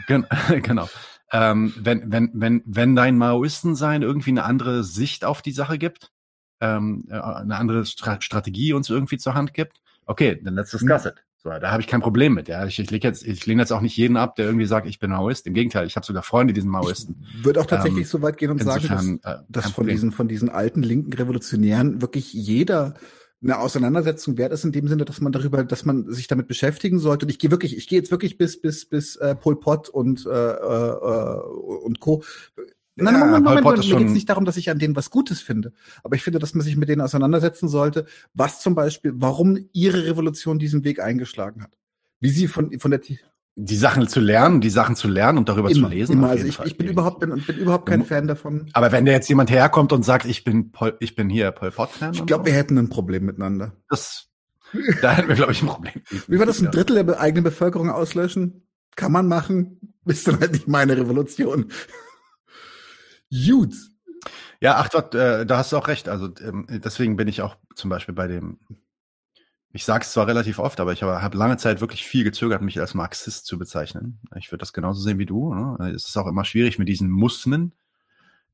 genau 0.62 0.88
ähm, 1.32 1.74
wenn, 1.76 2.10
wenn, 2.10 2.30
wenn, 2.34 2.62
wenn 2.64 2.96
dein 2.96 3.18
Maoistensein 3.18 4.02
irgendwie 4.02 4.30
eine 4.30 4.44
andere 4.44 4.84
Sicht 4.84 5.24
auf 5.24 5.42
die 5.42 5.52
Sache 5.52 5.78
gibt, 5.78 6.10
ähm, 6.60 7.04
äh, 7.08 7.14
eine 7.14 7.56
andere 7.56 7.84
Stra 7.84 8.20
Strategie 8.20 8.72
uns 8.72 8.90
irgendwie 8.90 9.18
zur 9.18 9.34
Hand 9.34 9.54
gibt, 9.54 9.80
okay, 10.06 10.40
dann 10.42 10.54
let's 10.54 10.70
discuss 10.70 11.06
it. 11.06 11.14
So, 11.40 11.50
da 11.50 11.70
habe 11.70 11.80
ich 11.80 11.86
kein 11.86 12.00
Problem 12.00 12.34
mit. 12.34 12.48
Ja, 12.48 12.66
ich, 12.66 12.80
ich, 12.80 12.90
leg 12.90 13.04
jetzt, 13.04 13.24
ich 13.24 13.46
lehne 13.46 13.62
jetzt 13.62 13.72
auch 13.72 13.80
nicht 13.80 13.96
jeden 13.96 14.16
ab, 14.16 14.34
der 14.34 14.46
irgendwie 14.46 14.66
sagt, 14.66 14.88
ich 14.88 14.98
bin 14.98 15.10
Maoist. 15.10 15.46
Im 15.46 15.54
Gegenteil, 15.54 15.86
ich 15.86 15.94
habe 15.94 16.04
sogar 16.04 16.24
Freunde, 16.24 16.52
die 16.52 16.60
sind 16.60 16.70
Maoisten. 16.70 17.24
Ich 17.38 17.44
würde 17.44 17.60
auch 17.60 17.66
tatsächlich 17.66 18.06
ähm, 18.06 18.10
so 18.10 18.22
weit 18.22 18.38
gehen 18.38 18.50
und 18.50 18.60
insofern, 18.60 18.98
sagen, 18.98 19.20
dass, 19.22 19.40
äh, 19.40 19.44
dass 19.48 19.70
von 19.70 19.86
diesen 19.86 20.10
von 20.10 20.26
diesen 20.26 20.48
alten 20.50 20.82
linken 20.82 21.12
Revolutionären 21.12 22.02
wirklich 22.02 22.32
jeder 22.32 22.94
eine 23.42 23.58
Auseinandersetzung 23.58 24.36
wert 24.36 24.52
ist 24.52 24.64
in 24.64 24.72
dem 24.72 24.88
Sinne, 24.88 25.04
dass 25.04 25.20
man 25.20 25.32
darüber, 25.32 25.62
dass 25.62 25.84
man 25.84 26.10
sich 26.12 26.26
damit 26.26 26.48
beschäftigen 26.48 26.98
sollte. 26.98 27.26
Und 27.26 27.30
ich 27.30 27.38
gehe 27.38 27.50
wirklich, 27.50 27.76
ich 27.76 27.86
gehe 27.86 27.98
jetzt 27.98 28.10
wirklich 28.10 28.36
bis 28.36 28.60
bis 28.60 28.84
bis 28.86 29.16
äh, 29.16 29.34
Pol 29.36 29.60
Pot 29.60 29.88
und 29.88 30.26
äh, 30.26 30.30
äh, 30.30 31.40
und 31.84 32.00
Co. 32.00 32.24
Nein, 33.00 33.14
ja, 33.14 33.20
Moment, 33.20 33.44
Moment, 33.44 33.64
Moment. 33.64 33.88
mir 33.88 33.96
geht 33.96 34.06
es 34.08 34.12
nicht 34.12 34.28
darum, 34.28 34.44
dass 34.44 34.56
ich 34.56 34.70
an 34.70 34.80
denen 34.80 34.96
was 34.96 35.10
Gutes 35.10 35.40
finde. 35.40 35.72
Aber 36.02 36.16
ich 36.16 36.24
finde, 36.24 36.40
dass 36.40 36.54
man 36.54 36.64
sich 36.64 36.76
mit 36.76 36.88
denen 36.88 37.00
auseinandersetzen 37.00 37.68
sollte, 37.68 38.06
was 38.34 38.60
zum 38.60 38.74
Beispiel, 38.74 39.12
warum 39.14 39.68
ihre 39.72 40.04
Revolution 40.04 40.58
diesen 40.58 40.82
Weg 40.82 40.98
eingeschlagen 41.00 41.62
hat. 41.62 41.78
Wie 42.18 42.30
sie 42.30 42.48
von, 42.48 42.76
von 42.80 42.90
der 42.90 43.00
die 43.60 43.76
Sachen 43.76 44.06
zu 44.06 44.20
lernen, 44.20 44.60
die 44.60 44.70
Sachen 44.70 44.94
zu 44.94 45.08
lernen 45.08 45.36
und 45.36 45.48
darüber 45.48 45.68
immer, 45.68 45.88
zu 45.88 45.94
lesen. 45.94 46.12
Immer. 46.12 46.28
Also 46.28 46.46
ich, 46.46 46.60
ich 46.60 46.78
bin 46.78 46.86
überhaupt 46.86 47.18
bin, 47.18 47.30
bin 47.44 47.56
überhaupt 47.58 47.86
kein 47.86 48.04
Fan 48.04 48.28
davon. 48.28 48.70
Aber 48.72 48.92
wenn 48.92 49.04
da 49.04 49.10
jetzt 49.10 49.28
jemand 49.28 49.50
herkommt 49.50 49.92
und 49.92 50.04
sagt, 50.04 50.26
ich 50.26 50.44
bin 50.44 50.70
Pol, 50.70 50.96
ich 51.00 51.16
bin 51.16 51.28
hier 51.28 51.50
Pol 51.50 51.72
Pot 51.72 51.90
Fan, 51.90 52.14
ich 52.14 52.24
glaube, 52.24 52.44
so. 52.44 52.46
wir 52.46 52.52
hätten 52.52 52.78
ein 52.78 52.88
Problem 52.88 53.24
miteinander. 53.24 53.72
Das, 53.90 54.28
da 55.02 55.10
hätten 55.10 55.28
wir 55.28 55.34
glaube 55.34 55.50
ich 55.50 55.60
ein 55.60 55.66
Problem. 55.66 55.94
Wie 56.28 56.38
war 56.38 56.46
das 56.46 56.60
ein 56.60 56.70
Drittel 56.70 57.04
der 57.04 57.20
eigenen 57.20 57.42
Bevölkerung 57.42 57.90
auslöschen? 57.90 58.62
Kann 58.94 59.10
man 59.10 59.26
machen, 59.26 59.94
ist 60.06 60.28
dann 60.28 60.38
halt 60.38 60.52
nicht 60.52 60.68
meine 60.68 60.96
Revolution. 60.96 61.72
Gut. 63.30 63.74
Ja, 64.60 64.76
ach 64.76 64.90
Gott, 64.90 65.16
äh, 65.16 65.44
da 65.46 65.58
hast 65.58 65.72
du 65.72 65.78
auch 65.78 65.88
recht. 65.88 66.08
Also 66.08 66.28
ähm, 66.40 66.66
deswegen 66.68 67.16
bin 67.16 67.26
ich 67.26 67.42
auch 67.42 67.56
zum 67.74 67.90
Beispiel 67.90 68.14
bei 68.14 68.28
dem 68.28 68.58
ich 69.72 69.84
sage 69.84 70.02
es 70.02 70.12
zwar 70.12 70.26
relativ 70.26 70.58
oft, 70.58 70.80
aber 70.80 70.92
ich 70.92 71.02
habe 71.02 71.22
hab 71.22 71.34
lange 71.34 71.58
Zeit 71.58 71.80
wirklich 71.80 72.04
viel 72.04 72.24
gezögert, 72.24 72.62
mich 72.62 72.80
als 72.80 72.94
Marxist 72.94 73.46
zu 73.46 73.58
bezeichnen. 73.58 74.18
Ich 74.36 74.50
würde 74.50 74.60
das 74.60 74.72
genauso 74.72 75.00
sehen 75.00 75.18
wie 75.18 75.26
du. 75.26 75.54
Ne? 75.54 75.92
Es 75.94 76.08
ist 76.08 76.16
auch 76.16 76.26
immer 76.26 76.44
schwierig 76.44 76.78
mit 76.78 76.88
diesen 76.88 77.10
Musmen. 77.10 77.74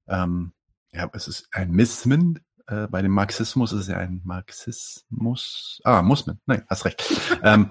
Ähm, 0.08 0.52
ja, 0.92 1.08
es 1.12 1.28
ist 1.28 1.48
ein 1.52 1.70
Mismen. 1.70 2.40
Äh, 2.66 2.88
bei 2.88 3.00
dem 3.02 3.12
Marxismus 3.12 3.72
ist 3.72 3.82
es 3.82 3.88
ja 3.88 3.98
ein 3.98 4.22
Marxismus. 4.24 5.80
Ah, 5.84 6.02
Musmen. 6.02 6.40
Nein, 6.46 6.64
hast 6.68 6.84
recht. 6.84 7.04
ähm, 7.42 7.70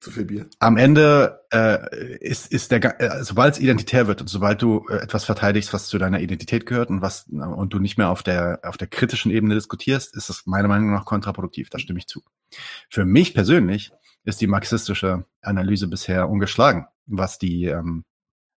Zu 0.00 0.12
viel 0.12 0.26
Bier. 0.26 0.46
Am 0.60 0.76
Ende 0.76 1.40
äh, 1.52 2.16
ist, 2.18 2.52
ist 2.52 2.70
der, 2.70 3.00
äh, 3.00 3.24
sobald 3.24 3.54
es 3.54 3.60
identitär 3.60 4.06
wird 4.06 4.20
und 4.20 4.28
sobald 4.28 4.62
du 4.62 4.86
äh, 4.88 4.98
etwas 4.98 5.24
verteidigst, 5.24 5.72
was 5.72 5.88
zu 5.88 5.98
deiner 5.98 6.20
Identität 6.20 6.66
gehört 6.66 6.88
und 6.88 7.02
was 7.02 7.26
und 7.28 7.72
du 7.72 7.80
nicht 7.80 7.98
mehr 7.98 8.08
auf 8.10 8.22
der 8.22 8.60
auf 8.62 8.76
der 8.76 8.86
kritischen 8.86 9.32
Ebene 9.32 9.56
diskutierst, 9.56 10.14
ist 10.14 10.30
es 10.30 10.46
meiner 10.46 10.68
Meinung 10.68 10.92
nach 10.92 11.04
kontraproduktiv. 11.04 11.68
Da 11.70 11.80
stimme 11.80 11.98
ich 11.98 12.06
zu. 12.06 12.22
Für 12.88 13.04
mich 13.04 13.34
persönlich 13.34 13.90
ist 14.22 14.40
die 14.40 14.46
marxistische 14.46 15.24
Analyse 15.42 15.88
bisher 15.88 16.28
ungeschlagen, 16.28 16.86
was 17.06 17.40
die 17.40 17.64
ähm, 17.64 18.04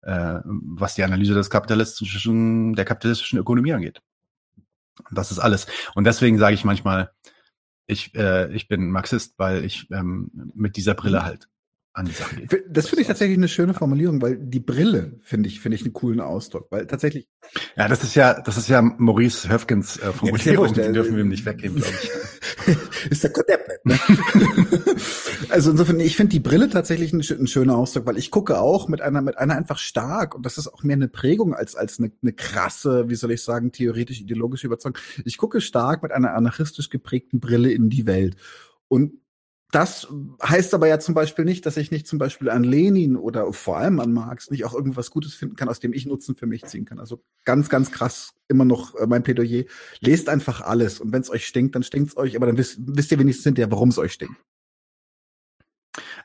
äh, 0.01 0.39
was 0.43 0.95
die 0.95 1.03
Analyse 1.03 1.35
des 1.35 1.49
kapitalistischen 1.49 2.73
der 2.73 2.83
kapitalistischen 2.83 3.39
Ökonomie 3.39 3.71
angeht. 3.71 4.01
Das 5.09 5.31
ist 5.31 5.39
alles. 5.39 5.67
Und 5.95 6.03
deswegen 6.03 6.37
sage 6.37 6.55
ich 6.55 6.65
manchmal, 6.65 7.11
ich, 7.89 8.15
äh, 8.15 8.53
ich 8.53 8.67
bin 8.67 8.91
Marxist, 8.91 9.33
weil 9.37 9.65
ich 9.65 9.89
ähm, 9.91 10.29
mit 10.53 10.77
dieser 10.77 10.93
Brille 10.93 11.23
halt 11.23 11.49
an 11.93 12.05
die 12.05 12.11
Sache 12.11 12.35
gehe. 12.35 12.63
Das 12.69 12.87
finde 12.87 13.01
ich 13.01 13.07
tatsächlich 13.07 13.37
eine 13.37 13.47
schöne 13.47 13.73
Formulierung, 13.73 14.21
weil 14.21 14.37
die 14.37 14.59
Brille 14.59 15.19
finde 15.21 15.49
ich 15.49 15.59
finde 15.59 15.75
ich 15.75 15.83
einen 15.83 15.93
coolen 15.93 16.19
Ausdruck, 16.19 16.67
weil 16.69 16.85
tatsächlich. 16.85 17.27
Ja, 17.75 17.87
das 17.87 18.03
ist 18.03 18.15
ja 18.15 18.39
das 18.41 18.57
ist 18.57 18.69
ja 18.69 18.81
Maurice 18.81 19.49
Höfgens 19.49 19.97
äh, 19.97 20.11
Formulierung, 20.13 20.73
ja, 20.75 20.87
die 20.87 20.93
dürfen 20.93 21.15
wir 21.15 21.23
ihm 21.23 21.29
nicht 21.29 21.45
weggeben, 21.45 21.77
glaube 21.77 21.93
ich. 22.01 22.77
ist 23.11 23.23
der 23.23 23.31
Konzept, 23.31 23.85
ne? 23.85 23.99
also 25.49 25.71
insofern, 25.71 25.99
ich 25.99 26.15
finde 26.15 26.31
die 26.31 26.39
Brille 26.39 26.69
tatsächlich 26.69 27.11
ein, 27.11 27.21
ein, 27.21 27.47
schöner 27.47 27.75
Ausdruck, 27.75 28.05
weil 28.05 28.17
ich 28.17 28.29
gucke 28.29 28.59
auch 28.59 28.87
mit 28.87 29.01
einer 29.01 29.21
mit 29.21 29.37
einer 29.37 29.55
einfach 29.55 29.79
stark 29.79 30.35
und 30.35 30.45
das 30.45 30.57
ist 30.57 30.67
auch 30.67 30.83
mehr 30.83 30.95
eine 30.95 31.07
Prägung 31.07 31.55
als 31.55 31.75
als 31.75 31.99
eine, 31.99 32.11
eine 32.21 32.33
krasse, 32.33 33.09
wie 33.09 33.15
soll 33.15 33.31
ich 33.31 33.43
sagen, 33.43 33.71
theoretisch 33.71 34.21
ideologische 34.21 34.67
Überzeugung. 34.67 34.99
Ich 35.25 35.37
gucke 35.37 35.59
stark 35.59 36.03
mit 36.03 36.11
einer 36.11 36.35
anarchistisch 36.35 36.89
geprägten 36.89 37.39
Brille 37.39 37.71
in 37.71 37.89
die 37.89 38.05
Welt 38.05 38.35
und 38.87 39.13
das 39.71 40.07
heißt 40.41 40.73
aber 40.73 40.87
ja 40.87 40.99
zum 40.99 41.13
Beispiel 41.13 41.45
nicht, 41.45 41.65
dass 41.65 41.77
ich 41.77 41.91
nicht 41.91 42.07
zum 42.07 42.17
Beispiel 42.17 42.49
an 42.49 42.63
Lenin 42.63 43.15
oder 43.15 43.53
vor 43.53 43.77
allem 43.77 43.99
an 43.99 44.11
Marx 44.11 44.49
nicht 44.49 44.65
auch 44.65 44.73
irgendwas 44.73 45.11
Gutes 45.11 45.35
finden 45.35 45.55
kann, 45.55 45.69
aus 45.69 45.79
dem 45.79 45.93
ich 45.93 46.07
Nutzen 46.07 46.35
für 46.35 46.47
mich 46.47 46.65
ziehen 46.65 46.85
kann. 46.85 46.99
Also 46.99 47.21
ganz, 47.45 47.69
ganz 47.69 47.91
krass 47.91 48.33
immer 48.47 48.65
noch 48.65 48.95
äh, 48.95 49.05
mein 49.05 49.21
Plädoyer. 49.21 49.65
Lest 49.99 50.27
einfach 50.27 50.61
alles 50.61 50.99
und 50.99 51.11
wenn 51.13 51.21
es 51.21 51.29
euch 51.29 51.45
stinkt, 51.45 51.75
dann 51.75 51.83
stinkt's 51.83 52.17
euch, 52.17 52.35
aber 52.35 52.47
dann 52.47 52.57
wisst, 52.57 52.79
wisst 52.79 53.11
ihr 53.11 53.19
wenigstens 53.19 53.43
hinterher, 53.43 53.71
warum 53.71 53.89
es 53.89 53.99
euch 53.99 54.13
stinkt. 54.13 54.35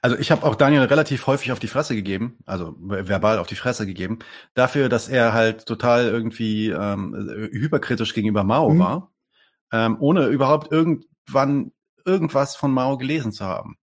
Also 0.01 0.17
ich 0.17 0.31
habe 0.31 0.45
auch 0.45 0.55
Daniel 0.55 0.83
relativ 0.83 1.27
häufig 1.27 1.53
auf 1.53 1.59
die 1.59 1.67
Fresse 1.67 1.95
gegeben, 1.95 2.39
also 2.47 2.77
verbal 2.79 3.39
auf 3.39 3.47
die 3.47 3.55
Fresse 3.57 3.87
gegeben, 3.87 4.21
dafür, 4.55 4.89
dass 4.89 5.09
er 5.09 5.33
halt 5.33 5.67
total 5.67 6.07
irgendwie 6.07 6.71
ähm, 6.71 7.15
hyperkritisch 7.53 8.15
gegenüber 8.15 8.45
Mao 8.45 8.71
mhm. 8.71 8.79
war, 8.79 9.13
ähm, 9.73 9.97
ohne 10.01 10.29
überhaupt 10.29 10.73
irgendwann 10.73 11.73
irgendwas 12.05 12.57
von 12.57 12.73
Mao 12.73 12.99
gelesen 12.99 13.33
zu 13.33 13.45
haben. 13.45 13.79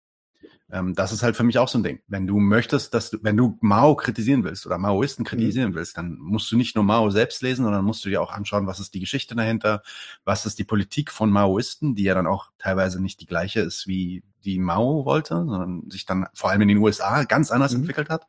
Ähm, 0.72 0.96
das 0.96 1.12
ist 1.12 1.22
halt 1.22 1.36
für 1.36 1.44
mich 1.44 1.60
auch 1.60 1.68
so 1.68 1.78
ein 1.78 1.84
Ding. 1.84 2.00
Wenn 2.08 2.28
du 2.28 2.40
möchtest, 2.40 2.94
dass 2.94 3.10
du, 3.10 3.18
wenn 3.22 3.36
du 3.36 3.58
Mao 3.62 3.96
kritisieren 3.96 4.44
willst 4.44 4.66
oder 4.66 4.78
Maoisten 4.78 5.26
kritisieren 5.26 5.72
mhm. 5.72 5.76
willst, 5.76 5.98
dann 5.98 6.18
musst 6.18 6.52
du 6.52 6.58
nicht 6.58 6.76
nur 6.76 6.86
Mao 6.86 7.10
selbst 7.10 7.42
lesen, 7.42 7.64
sondern 7.64 7.84
musst 7.84 8.06
du 8.06 8.10
dir 8.10 8.22
auch 8.22 8.32
anschauen, 8.32 8.68
was 8.68 8.80
ist 8.80 8.94
die 8.94 9.02
Geschichte 9.02 9.36
dahinter, 9.36 9.84
was 10.24 10.46
ist 10.46 10.60
die 10.60 10.64
Politik 10.64 11.12
von 11.12 11.30
Maoisten, 11.30 11.96
die 11.96 12.04
ja 12.04 12.16
dann 12.16 12.28
auch 12.28 12.52
teilweise 12.58 13.02
nicht 13.02 13.20
die 13.20 13.26
gleiche 13.26 13.60
ist, 13.60 13.88
wie 13.88 14.24
die 14.46 14.60
Mao 14.60 15.06
wollte, 15.06 15.36
sondern 15.36 15.90
sich 15.90 16.06
dann 16.06 16.28
vor 16.34 16.50
allem 16.50 16.62
in 16.62 16.70
den 16.70 16.78
USA 16.78 17.24
ganz 17.26 17.52
anders 17.52 17.74
mhm. 17.74 17.82
entwickelt 17.82 18.10
hat. 18.10 18.28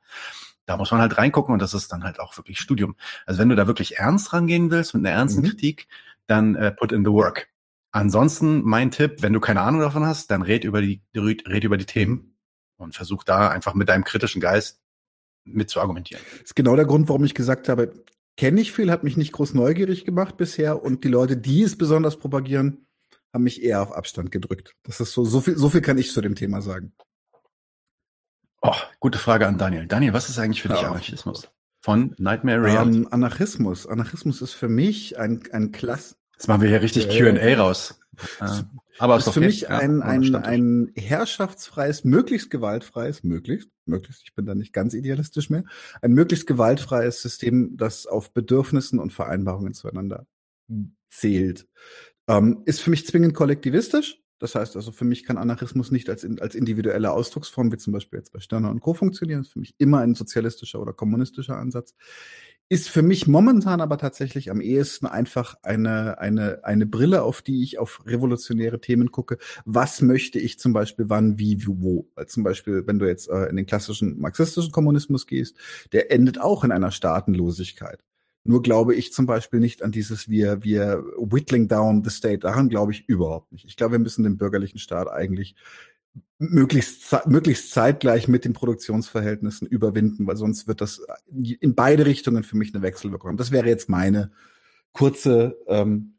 Da 0.67 0.77
muss 0.77 0.91
man 0.91 1.01
halt 1.01 1.19
reingucken 1.19 1.53
und 1.53 1.63
das 1.63 1.75
ist 1.75 1.93
dann 1.93 2.05
halt 2.05 2.21
auch 2.21 2.37
wirklich 2.37 2.61
Studium. 2.61 2.97
Also 3.27 3.41
wenn 3.41 3.49
du 3.49 3.57
da 3.57 3.67
wirklich 3.67 3.99
ernst 3.99 4.33
rangehen 4.33 4.71
willst 4.71 4.95
mit 4.95 5.05
einer 5.07 5.17
ernsten 5.17 5.43
mhm. 5.43 5.49
Kritik, 5.49 5.89
dann 6.27 6.55
äh, 6.55 6.73
put 6.73 6.93
in 6.93 7.05
the 7.05 7.11
work. 7.11 7.52
Ansonsten 7.93 8.63
mein 8.63 8.91
Tipp, 8.91 9.17
wenn 9.21 9.35
du 9.35 9.41
keine 9.41 9.61
Ahnung 9.61 9.83
davon 9.83 10.07
hast, 10.07 10.31
dann 10.31 10.43
red 10.43 10.65
über 10.65 10.81
die, 10.81 11.03
red, 11.15 11.65
über 11.65 11.77
die 11.77 11.85
Themen 11.85 12.39
und 12.79 12.95
versuch 12.95 13.23
da 13.23 13.51
einfach 13.51 13.75
mit 13.75 13.91
deinem 13.91 14.05
kritischen 14.05 14.41
Geist 14.41 14.81
mit 15.45 15.69
zu 15.69 15.81
argumentieren. 15.81 16.23
Das 16.33 16.43
ist 16.43 16.57
genau 16.57 16.75
der 16.75 16.87
Grund, 16.87 17.09
warum 17.09 17.25
ich 17.25 17.35
gesagt 17.35 17.69
habe, 17.69 17.93
kenne 18.37 18.61
ich 18.61 18.73
viel, 18.73 18.91
hat 18.91 19.05
mich 19.05 19.19
nicht 19.19 19.33
groß 19.33 19.53
neugierig 19.53 20.07
gemacht 20.07 20.39
bisher 20.39 20.83
und 20.83 21.05
die 21.05 21.09
Leute, 21.09 21.37
die 21.37 21.63
es 21.63 21.77
besonders 21.77 22.19
propagieren, 22.19 22.87
haben 23.33 23.45
mich 23.45 23.63
eher 23.63 23.83
auf 23.83 23.93
Abstand 23.93 24.31
gedrückt. 24.31 24.75
Das 24.85 25.01
ist 25.01 25.13
so, 25.13 25.25
so 25.25 25.41
viel, 25.41 25.57
so 25.57 25.69
viel 25.69 25.83
kann 25.83 25.99
ich 25.99 26.13
zu 26.13 26.21
dem 26.23 26.35
Thema 26.35 26.63
sagen. 26.63 26.95
Oh, 28.63 28.75
gute 29.01 29.19
Frage 29.19 29.47
an 29.47 29.59
Daniel. 29.59 29.87
Daniel, 29.87 30.13
was 30.13 30.29
ist 30.29 30.39
eigentlich 30.39 30.63
für 30.63 30.69
dich 30.69 30.79
Anarchismus? 30.79 31.51
Von 31.81 32.15
Nightmare 32.19 32.63
Reality? 32.63 33.01
Um, 33.01 33.13
Anarchismus. 33.13 33.87
Anarchismus 33.87 34.41
ist 34.41 34.53
für 34.53 34.69
mich 34.69 35.19
ein, 35.19 35.43
ein 35.51 35.73
Klass, 35.73 36.17
Jetzt 36.33 36.49
machen 36.49 36.63
wir 36.63 36.69
hier 36.69 36.83
richtig 36.83 37.09
äh, 37.09 37.33
Q&A 37.33 37.55
raus. 37.61 38.01
Ja. 38.41 38.65
Aber 38.99 39.17
ist 39.17 39.31
für 39.31 39.41
mich 39.41 39.63
ja, 39.63 39.71
ein, 39.71 40.03
ein, 40.03 40.35
ein 40.35 40.93
herrschaftsfreies, 40.95 42.05
möglichst 42.05 42.51
gewaltfreies, 42.51 43.25
möglichst, 43.25 43.69
möglichst, 43.87 44.23
ich 44.25 44.35
bin 44.35 44.47
da 44.47 44.55
nicht 44.55 44.73
ganz 44.73 44.95
idealistisch 44.95 45.51
mehr, 45.51 45.65
ein 46.03 46.13
möglichst 46.13 46.47
gewaltfreies 46.47 47.23
System, 47.23 47.77
das 47.77 48.07
auf 48.07 48.33
Bedürfnissen 48.33 48.99
und 48.99 49.13
Vereinbarungen 49.13 49.75
zueinander 49.75 50.27
zählt. 51.09 51.67
Ähm, 52.29 52.63
ist 52.67 52.81
für 52.81 52.91
mich 52.91 53.07
zwingend 53.07 53.35
kollektivistisch. 53.35 54.19
Das 54.39 54.57
heißt 54.57 54.75
also, 54.75 54.91
für 54.91 55.05
mich 55.05 55.23
kann 55.23 55.39
Anarchismus 55.39 55.93
nicht 55.93 56.11
als, 56.11 56.27
als 56.41 56.55
individuelle 56.57 57.13
Ausdrucksform, 57.13 57.71
wie 57.71 57.77
zum 57.77 57.93
Beispiel 57.93 58.19
jetzt 58.19 58.33
bei 58.33 58.41
Stirner 58.41 58.71
und 58.71 58.81
Co. 58.81 58.93
funktionieren. 58.93 59.41
Das 59.41 59.49
ist 59.49 59.53
für 59.53 59.61
mich 59.61 59.75
immer 59.79 60.01
ein 60.01 60.17
sozialistischer 60.17 60.81
oder 60.81 60.93
kommunistischer 60.93 61.57
Ansatz 61.57 61.95
ist 62.73 62.89
für 62.89 63.03
mich 63.03 63.27
momentan 63.27 63.83
aber 63.83 63.99
tatsächlich 63.99 64.51
am 64.51 64.63
ehesten 64.63 65.05
einfach 65.05 65.57
eine, 65.63 66.19
eine, 66.19 66.65
eine 66.65 66.87
Brille, 66.87 67.23
auf 67.23 67.43
die 67.43 67.63
ich 67.63 67.79
auf 67.79 68.01
revolutionäre 68.07 68.81
Themen 68.81 69.13
gucke. 69.13 69.37
Was 69.67 70.01
möchte 70.01 70.39
ich 70.39 70.59
zum 70.59 70.73
Beispiel 70.73 71.11
wann, 71.11 71.39
wie, 71.39 71.67
wo? 71.67 72.09
Zum 72.27 72.45
Beispiel, 72.45 72.87
wenn 72.87 72.99
du 72.99 73.07
jetzt 73.07 73.29
äh, 73.29 73.45
in 73.51 73.57
den 73.57 73.67
klassischen 73.67 74.19
marxistischen 74.19 74.73
Kommunismus 74.73 75.27
gehst, 75.27 75.59
der 75.93 76.11
endet 76.11 76.41
auch 76.41 76.65
in 76.65 76.73
einer 76.73 76.93
Staatenlosigkeit. 76.93 78.03
Nur 78.43 78.63
glaube 78.63 78.95
ich 78.95 79.13
zum 79.13 79.27
Beispiel 79.27 79.61
nicht 79.61 79.83
an 79.83 79.93
dieses 79.93 80.31
wir, 80.31 80.65
wir 80.65 81.05
whittling 81.19 81.69
down 81.69 82.03
the 82.03 82.11
state. 82.11 82.39
Daran 82.39 82.71
glaube 82.71 82.93
ich 82.93 83.07
überhaupt 83.07 83.53
nicht. 83.53 83.67
Ich 83.67 83.77
glaube, 83.77 83.93
wir 83.93 83.99
müssen 83.99 84.23
den 84.23 84.39
bürgerlichen 84.39 84.79
Staat 84.79 85.11
eigentlich 85.11 85.57
möglichst, 86.39 87.27
möglichst 87.27 87.71
zeitgleich 87.71 88.29
mit 88.29 88.45
den 88.45 88.53
Produktionsverhältnissen 88.53 89.67
überwinden, 89.67 90.27
weil 90.27 90.37
sonst 90.37 90.67
wird 90.67 90.81
das 90.81 91.01
in 91.31 91.75
beide 91.75 92.05
Richtungen 92.07 92.43
für 92.43 92.57
mich 92.57 92.75
eine 92.75 92.83
Wechselwirkung. 92.83 93.37
Das 93.37 93.51
wäre 93.51 93.69
jetzt 93.69 93.89
meine 93.89 94.33
kurze 94.93 95.57
ähm, 95.69 96.17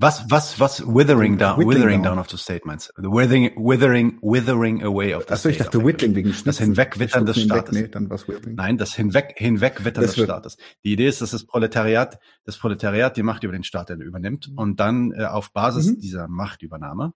was, 0.00 0.30
was, 0.30 0.60
was 0.60 0.80
withering 0.86 1.38
down, 1.38 1.58
withering, 1.58 1.68
withering 1.68 2.02
down. 2.04 2.18
of 2.20 2.30
the 2.30 2.36
statements. 2.36 2.88
The 2.96 3.10
withering, 3.10 3.50
withering, 3.56 4.20
withering 4.22 4.84
away 4.84 5.12
of 5.12 5.24
the 5.26 5.32
Achso, 5.32 5.48
ich 5.48 5.58
dachte 5.58 5.84
whittling 5.84 6.14
wegen 6.14 6.32
Schnitzen. 6.32 6.44
Das 6.46 6.58
Hinwegwittern 6.58 7.26
des 7.26 7.40
Staates. 7.40 7.74
Nee, 7.74 7.88
dann 7.88 8.08
was 8.08 8.28
withering. 8.28 8.54
Nein, 8.54 8.78
das 8.78 8.94
Hinweg, 8.94 9.34
Hinwegwittern 9.36 10.04
des 10.04 10.14
Staates. 10.14 10.56
Die 10.84 10.92
Idee 10.92 11.08
ist, 11.08 11.20
dass 11.20 11.32
das 11.32 11.44
Proletariat, 11.44 12.20
das 12.44 12.58
Proletariat 12.58 13.16
die 13.16 13.24
Macht 13.24 13.42
über 13.42 13.52
den 13.52 13.64
Staat 13.64 13.90
übernimmt 13.90 14.48
mhm. 14.48 14.58
und 14.58 14.78
dann 14.78 15.10
äh, 15.10 15.24
auf 15.24 15.52
Basis 15.52 15.88
mhm. 15.88 15.98
dieser 15.98 16.28
Machtübernahme 16.28 17.12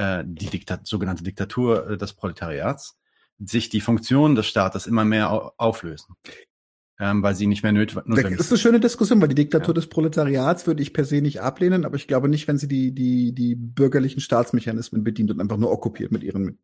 äh, 0.00 0.24
die 0.26 0.46
Diktat 0.46 0.86
sogenannte 0.86 1.22
Diktatur 1.22 1.90
äh, 1.90 1.98
des 1.98 2.14
Proletariats, 2.14 2.98
sich 3.38 3.68
die 3.68 3.80
Funktionen 3.80 4.34
des 4.34 4.46
Staates 4.46 4.86
immer 4.86 5.04
mehr 5.04 5.30
au 5.30 5.52
auflösen. 5.58 6.14
Ähm, 6.98 7.22
weil 7.22 7.34
sie 7.34 7.46
nicht 7.46 7.62
mehr 7.62 7.72
nötig 7.72 7.94
sind. 7.94 8.14
Das 8.14 8.46
ist 8.46 8.52
eine 8.52 8.58
schöne 8.58 8.80
Diskussion, 8.80 9.22
weil 9.22 9.28
die 9.28 9.34
Diktatur 9.34 9.74
ja. 9.74 9.76
des 9.76 9.86
Proletariats 9.86 10.66
würde 10.66 10.82
ich 10.82 10.92
per 10.92 11.06
se 11.06 11.22
nicht 11.22 11.40
ablehnen, 11.40 11.86
aber 11.86 11.96
ich 11.96 12.06
glaube 12.06 12.28
nicht, 12.28 12.46
wenn 12.46 12.58
sie 12.58 12.68
die, 12.68 12.92
die, 12.92 13.32
die 13.32 13.54
bürgerlichen 13.54 14.20
Staatsmechanismen 14.20 15.02
bedient 15.02 15.30
und 15.30 15.40
einfach 15.40 15.56
nur 15.56 15.72
okkupiert 15.72 16.12
mit 16.12 16.22
ihren 16.22 16.58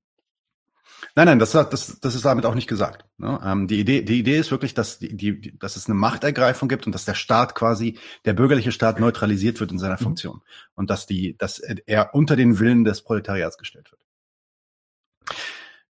Nein, 1.14 1.26
nein, 1.26 1.38
das, 1.38 1.52
das, 1.52 1.98
das 2.00 2.14
ist 2.14 2.24
damit 2.24 2.44
auch 2.44 2.54
nicht 2.54 2.68
gesagt. 2.68 3.06
Ne? 3.18 3.40
Ähm, 3.42 3.68
die, 3.68 3.80
Idee, 3.80 4.02
die 4.02 4.18
Idee 4.18 4.38
ist 4.38 4.50
wirklich, 4.50 4.74
dass, 4.74 4.98
die, 4.98 5.16
die, 5.16 5.58
dass 5.58 5.76
es 5.76 5.86
eine 5.86 5.94
Machtergreifung 5.94 6.68
gibt 6.68 6.86
und 6.86 6.92
dass 6.92 7.04
der 7.04 7.14
Staat 7.14 7.54
quasi, 7.54 7.98
der 8.24 8.34
bürgerliche 8.34 8.72
Staat 8.72 9.00
neutralisiert 9.00 9.60
wird 9.60 9.72
in 9.72 9.78
seiner 9.78 9.98
mhm. 9.98 10.04
Funktion. 10.04 10.42
Und 10.74 10.90
dass, 10.90 11.06
die, 11.06 11.36
dass 11.36 11.58
er 11.58 12.14
unter 12.14 12.36
den 12.36 12.58
Willen 12.58 12.84
des 12.84 13.02
Proletariats 13.02 13.58
gestellt 13.58 13.90
wird. 13.90 14.02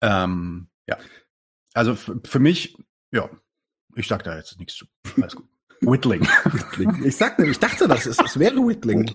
Ähm, 0.01 0.67
ja. 0.88 0.97
Also 1.73 1.95
für 1.95 2.39
mich, 2.39 2.77
ja, 3.11 3.30
ich 3.95 4.07
sag 4.07 4.23
da 4.23 4.35
jetzt 4.35 4.57
nichts 4.59 4.75
zu. 4.75 4.85
Alles 5.17 5.35
gut. 5.35 5.47
Whittling. 5.81 6.27
Ich 7.03 7.17
sagte, 7.17 7.43
ich 7.45 7.57
dachte, 7.57 7.88
das 7.88 8.05
ist, 8.05 8.21
es 8.21 8.38
wäre 8.38 8.57
Whittling. 8.57 9.11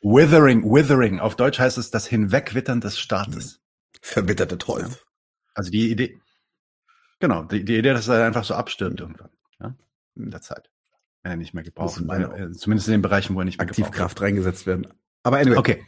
Withering, 0.00 0.64
withering. 0.64 1.20
Auf 1.20 1.36
Deutsch 1.36 1.58
heißt 1.58 1.76
es 1.76 1.90
das 1.90 2.06
Hinwegwittern 2.06 2.80
des 2.80 2.98
Staates. 2.98 3.60
Verwitterte 4.06 4.58
Teufel. 4.58 4.98
Also 5.54 5.70
die 5.70 5.90
Idee, 5.90 6.20
genau, 7.20 7.44
die, 7.44 7.64
die 7.64 7.78
Idee, 7.78 7.94
dass 7.94 8.06
er 8.06 8.26
einfach 8.26 8.44
so 8.44 8.52
abstirbt 8.52 9.00
irgendwann, 9.00 9.30
ja, 9.58 9.74
in 10.14 10.30
der 10.30 10.42
Zeit. 10.42 10.70
Wenn 11.22 11.32
er 11.32 11.36
nicht 11.38 11.54
mehr 11.54 11.64
gebraucht 11.64 12.06
wird. 12.06 12.38
Äh, 12.38 12.52
zumindest 12.52 12.86
in 12.88 12.92
den 12.92 13.02
Bereichen, 13.02 13.34
wo 13.34 13.38
er 13.38 13.46
nicht 13.46 13.58
mehr 13.58 13.66
Aktivkraft 13.66 14.20
reingesetzt 14.20 14.66
werden. 14.66 14.88
Aber 15.22 15.38
anyway. 15.38 15.56
Okay. 15.56 15.86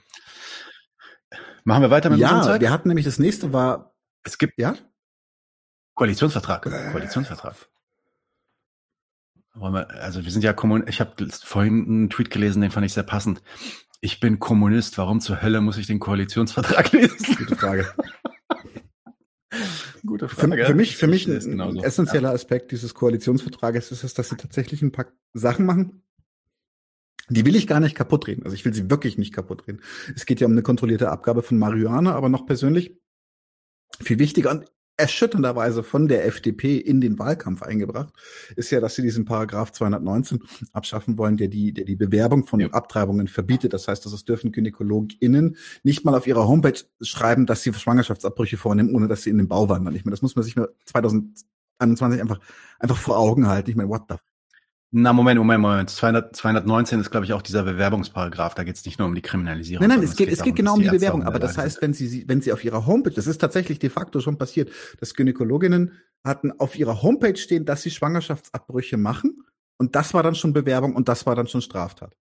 Machen 1.65 1.83
wir 1.83 1.91
weiter 1.91 2.09
mit 2.09 2.19
ja, 2.19 2.31
unserem 2.31 2.55
Zeug? 2.55 2.63
wir 2.63 2.71
hatten 2.71 2.89
nämlich 2.89 3.05
das 3.05 3.19
nächste 3.19 3.53
war. 3.53 3.95
Es 4.23 4.39
gibt, 4.39 4.59
ja? 4.59 4.77
Koalitionsvertrag. 5.93 6.65
Äh. 6.65 6.93
Koalitionsvertrag. 6.93 7.69
Also 9.61 10.25
wir 10.25 10.33
sind 10.33 10.43
ja 10.43 10.55
Kommun. 10.55 10.87
Ich 10.89 11.01
habe 11.01 11.29
vorhin 11.31 11.85
einen 11.87 12.11
Tweet 12.11 12.31
gelesen, 12.31 12.63
den 12.63 12.71
fand 12.71 12.87
ich 12.87 12.95
sehr 12.95 13.03
passend. 13.03 13.43
Ich 14.01 14.21
bin 14.21 14.39
Kommunist. 14.39 14.99
Warum 14.99 15.21
zur 15.21 15.43
Hölle 15.43 15.61
muss 15.61 15.79
ich 15.79 15.87
den 15.87 15.99
Koalitionsvertrag 15.99 16.93
lesen? 16.93 17.37
Gute 17.37 17.57
Frage. 17.57 17.95
Gute 20.05 20.29
Frage. 20.29 20.57
Für, 20.57 20.67
für 20.67 20.75
mich, 20.75 20.97
für 20.97 21.07
mich 21.07 21.27
ein, 21.27 21.61
ein 21.61 21.77
essentieller 21.79 22.31
Aspekt 22.31 22.73
dieses 22.73 22.95
Koalitionsvertrages 22.95 23.91
ist 23.91 24.05
es, 24.05 24.15
dass 24.15 24.29
sie 24.29 24.37
tatsächlich 24.37 24.83
ein 24.83 24.93
paar 24.93 25.07
Sachen 25.33 25.67
machen, 25.67 26.03
die 27.29 27.45
will 27.45 27.57
ich 27.57 27.67
gar 27.67 27.81
nicht 27.81 27.97
kaputt 27.97 28.27
reden. 28.29 28.45
Also 28.45 28.55
ich 28.55 28.65
will 28.65 28.73
sie 28.73 28.89
wirklich 28.89 29.19
nicht 29.19 29.35
kaputt 29.35 29.67
reden. 29.67 29.81
Es 30.15 30.27
geht 30.27 30.41
ja 30.41 30.47
um 30.47 30.53
eine 30.53 30.63
kontrollierte 30.63 31.11
Abgabe 31.11 31.43
von 31.43 31.59
Marihuana, 31.59 32.15
aber 32.15 32.29
noch 32.29 32.47
persönlich 32.47 33.01
viel 34.01 34.19
wichtiger 34.19 34.51
und 34.51 34.71
erschütternderweise 34.97 35.83
von 35.83 36.09
der 36.09 36.27
FDP 36.27 36.79
in 36.79 37.01
den 37.01 37.19
Wahlkampf 37.19 37.63
eingebracht, 37.63 38.13
ist 38.57 38.71
ja, 38.71 38.81
dass 38.81 38.95
sie 38.95 39.03
diesen 39.03 39.25
Paragraph 39.25 39.73
219 39.73 40.43
abschaffen 40.73 41.19
wollen, 41.19 41.37
der 41.37 41.49
die, 41.49 41.73
der 41.73 41.85
die 41.85 41.97
Bewerbung 41.97 42.47
von 42.47 42.61
ja. 42.61 42.69
Abtreibungen 42.71 43.29
verbietet. 43.29 43.73
Das 43.73 43.89
heißt, 43.89 44.05
dass 44.05 44.13
es 44.13 44.25
dürfen 44.25 44.53
GynäkologInnen 44.53 45.57
nicht 45.83 46.05
mal 46.05 46.15
auf 46.15 46.27
ihrer 46.27 46.49
Homepage 46.49 46.81
schreiben, 47.03 47.47
dass 47.47 47.63
sie 47.63 47.73
Schwangerschaftsabbrüche 47.73 48.57
vornehmen, 48.57 48.95
ohne 48.95 49.09
dass 49.09 49.23
sie 49.23 49.31
in 49.31 49.39
den 49.39 49.49
Bau 49.49 49.69
wandern. 49.69 49.95
Ich 49.95 50.05
meine, 50.05 50.13
das 50.13 50.23
muss 50.23 50.37
man 50.37 50.45
sich 50.45 50.57
mal 50.57 50.69
2021 50.87 52.21
einfach, 52.21 52.41
einfach 52.79 52.97
vor 52.97 53.19
Augen 53.19 53.49
halten. 53.49 53.71
Ich 53.71 53.77
meine, 53.77 53.89
what 53.89 54.03
the 54.09 54.17
na, 54.99 55.13
Moment, 55.13 55.39
Moment, 55.39 55.61
Moment. 55.61 55.91
200, 55.91 56.35
219 56.35 57.01
ist, 57.01 57.11
glaube 57.11 57.27
ich, 57.27 57.33
auch 57.35 57.43
dieser 57.43 57.65
Bewerbungsparagraph. 57.65 58.55
Da 58.55 58.65
geht 58.65 58.77
es 58.77 58.85
nicht 58.87 58.99
nur 58.99 59.07
um 59.07 59.15
die 59.15 59.21
Kriminalisierung. 59.21 59.87
Nein, 59.87 59.99
nein, 59.99 60.09
es 60.09 60.17
geht, 60.17 60.29
es 60.31 60.39
geht, 60.39 60.47
geht 60.47 60.57
genau 60.57 60.75
um 60.75 60.83
die 60.83 60.89
Bewerbung. 60.89 61.23
Aber 61.25 61.39
das 61.39 61.59
heißt, 61.59 61.83
wenn 61.83 61.93
Sie, 61.93 62.25
wenn 62.27 62.41
Sie 62.41 62.51
auf 62.53 62.65
Ihrer 62.65 62.87
Homepage, 62.87 63.13
das 63.13 63.27
ist 63.27 63.39
tatsächlich 63.39 63.79
de 63.79 63.91
facto 63.91 64.21
schon 64.21 64.39
passiert, 64.39 64.71
dass 64.99 65.15
Gynäkologinnen 65.15 65.93
hatten 66.25 66.53
auf 66.59 66.79
ihrer 66.79 67.03
Homepage 67.03 67.37
stehen, 67.37 67.65
dass 67.65 67.83
sie 67.83 67.91
Schwangerschaftsabbrüche 67.91 68.97
machen. 68.97 69.37
Und 69.79 69.95
das 69.95 70.15
war 70.15 70.23
dann 70.23 70.35
schon 70.35 70.53
Bewerbung 70.53 70.95
und 70.97 71.09
das 71.09 71.27
war 71.27 71.35
dann 71.35 71.47
schon 71.47 71.61
Straftat. 71.61 72.17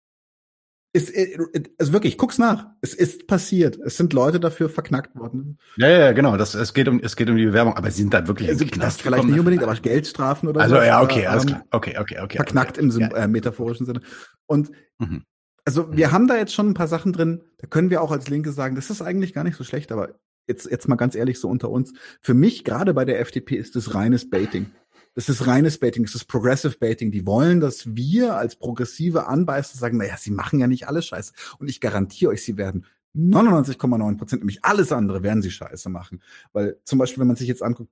Ist, 0.96 1.10
äh, 1.10 1.38
also 1.78 1.92
wirklich, 1.92 2.18
guck's 2.18 2.38
nach. 2.38 2.68
Es 2.80 2.94
ist 2.94 3.28
passiert. 3.28 3.78
Es 3.84 3.98
sind 3.98 4.14
Leute 4.14 4.40
dafür 4.40 4.70
verknackt 4.70 5.14
worden. 5.18 5.58
Ja, 5.76 5.90
ja, 5.90 6.12
genau. 6.14 6.38
Das, 6.38 6.56
es 6.56 6.74
geht 6.74 6.88
um, 6.88 7.02
es 7.04 7.18
geht 7.18 7.30
um 7.30 7.36
die 7.36 7.44
Bewerbung, 7.44 7.76
aber 7.76 7.92
sie 7.92 8.04
sind 8.04 8.14
da 8.14 8.26
wirklich 8.30 8.48
also, 8.48 8.64
Das 8.64 8.96
vielleicht 8.96 9.26
nicht 9.26 9.38
unbedingt, 9.38 9.62
aber 9.62 9.76
Geldstrafen 9.76 10.48
oder 10.48 10.62
also, 10.62 10.76
so. 10.76 10.80
Also 10.80 10.88
ja, 10.88 11.02
okay, 11.02 11.28
alles 11.28 11.44
ähm, 11.44 11.50
klar. 11.50 11.66
Okay, 11.72 11.98
okay, 12.00 12.20
okay. 12.22 12.38
Verknackt 12.38 12.78
okay, 12.80 12.88
im 12.88 13.12
äh, 13.14 13.28
metaphorischen 13.28 13.86
Sinne. 13.86 14.00
Und 14.46 14.72
mhm. 15.00 15.24
also 15.66 15.92
wir 15.92 16.14
haben 16.14 16.30
da 16.30 16.38
jetzt 16.38 16.54
schon 16.54 16.70
ein 16.70 16.76
paar 16.76 16.88
Sachen 16.88 17.12
drin. 17.12 17.42
Da 17.58 17.68
können 17.68 17.90
wir 17.90 18.02
auch 18.02 18.12
als 18.14 18.30
Linke 18.30 18.54
sagen, 18.54 18.76
das 18.76 18.90
ist 18.90 19.02
eigentlich 19.02 19.34
gar 19.34 19.44
nicht 19.44 19.58
so 19.58 19.66
schlecht, 19.66 19.92
aber 19.92 20.16
jetzt, 20.48 20.72
jetzt 20.72 20.88
mal 20.88 20.96
ganz 20.96 21.16
ehrlich 21.16 21.42
so 21.42 21.50
unter 21.50 21.70
uns. 21.72 21.92
Für 22.22 22.34
mich, 22.34 22.64
gerade 22.64 22.94
bei 22.94 23.04
der 23.04 23.20
FDP, 23.20 23.58
ist 23.58 23.76
es 23.76 23.96
reines 23.96 24.30
Baiting. 24.30 24.68
Das 25.16 25.30
ist 25.30 25.48
reines 25.48 25.78
Baiting, 25.80 26.04
das 26.04 26.14
ist 26.14 26.26
Progressive 26.26 26.78
Baiting. 26.78 27.10
Die 27.10 27.26
wollen, 27.26 27.62
dass 27.62 27.96
wir 27.96 28.36
als 28.36 28.58
progressive 28.58 29.28
Anbeißer 29.28 29.78
sagen, 29.78 29.98
naja, 29.98 30.18
sie 30.18 30.32
machen 30.32 30.60
ja 30.60 30.68
nicht 30.68 30.88
alles 30.88 31.06
scheiße. 31.08 31.34
Und 31.58 31.70
ich 31.70 31.80
garantiere 31.80 32.32
euch, 32.32 32.44
sie 32.44 32.58
werden 32.58 32.86
99,9 33.16 34.18
Prozent, 34.18 34.42
nämlich 34.42 34.66
alles 34.66 34.92
andere 34.92 35.24
werden 35.24 35.42
sie 35.42 35.52
scheiße 35.52 35.90
machen. 35.90 36.22
Weil 36.52 36.78
zum 36.84 37.00
Beispiel, 37.00 37.22
wenn 37.22 37.28
man 37.28 37.38
sich 37.38 37.48
jetzt 37.48 37.64
anguckt, 37.64 37.90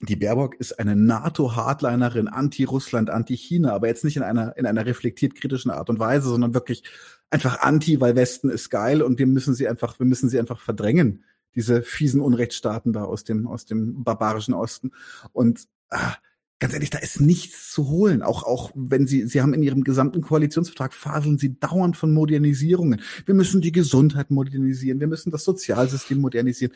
die 0.00 0.16
Baerbock 0.16 0.56
ist 0.56 0.78
eine 0.78 0.96
NATO-Hardlinerin, 0.96 2.28
anti-Russland, 2.28 3.08
anti-China, 3.08 3.72
aber 3.72 3.86
jetzt 3.86 4.04
nicht 4.04 4.16
in 4.16 4.24
einer, 4.24 4.56
in 4.56 4.66
einer 4.66 4.84
reflektiert 4.84 5.36
kritischen 5.36 5.70
Art 5.70 5.88
und 5.88 6.00
Weise, 6.00 6.28
sondern 6.28 6.54
wirklich 6.54 6.82
einfach 7.30 7.60
anti, 7.60 8.00
weil 8.00 8.16
Westen 8.16 8.50
ist 8.50 8.68
geil 8.68 9.00
und 9.00 9.18
wir 9.18 9.28
müssen 9.28 9.54
sie 9.54 9.68
einfach, 9.68 9.98
wir 10.00 10.06
müssen 10.06 10.28
sie 10.28 10.40
einfach 10.40 10.60
verdrängen, 10.60 11.24
diese 11.54 11.82
fiesen 11.82 12.20
Unrechtsstaaten 12.20 12.92
da 12.92 13.04
aus 13.04 13.24
dem, 13.24 13.46
aus 13.46 13.64
dem 13.64 14.02
barbarischen 14.02 14.54
Osten. 14.54 14.90
Und 15.32 15.68
ah, 15.90 16.16
ganz 16.62 16.74
ehrlich, 16.74 16.90
da 16.90 16.98
ist 16.98 17.20
nichts 17.20 17.72
zu 17.72 17.88
holen. 17.88 18.22
Auch, 18.22 18.44
auch 18.44 18.70
wenn 18.76 19.08
Sie, 19.08 19.26
Sie 19.26 19.42
haben 19.42 19.52
in 19.52 19.64
Ihrem 19.64 19.82
gesamten 19.82 20.20
Koalitionsvertrag 20.20 20.94
faseln 20.94 21.36
Sie 21.36 21.58
dauernd 21.58 21.96
von 21.96 22.14
Modernisierungen. 22.14 23.00
Wir 23.26 23.34
müssen 23.34 23.60
die 23.60 23.72
Gesundheit 23.72 24.30
modernisieren. 24.30 25.00
Wir 25.00 25.08
müssen 25.08 25.32
das 25.32 25.42
Sozialsystem 25.42 26.20
modernisieren. 26.20 26.72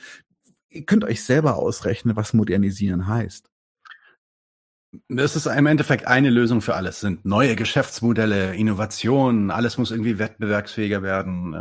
Ihr 0.71 0.85
könnt 0.85 1.05
euch 1.05 1.23
selber 1.23 1.57
ausrechnen, 1.57 2.17
was 2.17 2.35
modernisieren 2.35 3.07
heißt. 3.07 3.49
Das 5.09 5.37
ist 5.37 5.47
im 5.47 5.67
Endeffekt 5.67 6.09
eine 6.09 6.31
Lösung 6.31 6.63
für 6.63 6.75
alles. 6.75 6.99
Sind 6.99 7.25
neue 7.25 7.55
Geschäftsmodelle, 7.55 8.57
Innovationen, 8.57 9.53
alles 9.53 9.79
muss 9.79 9.93
irgendwie 9.93 10.19
wettbewerbsfähiger 10.19 11.03
werden. 11.05 11.55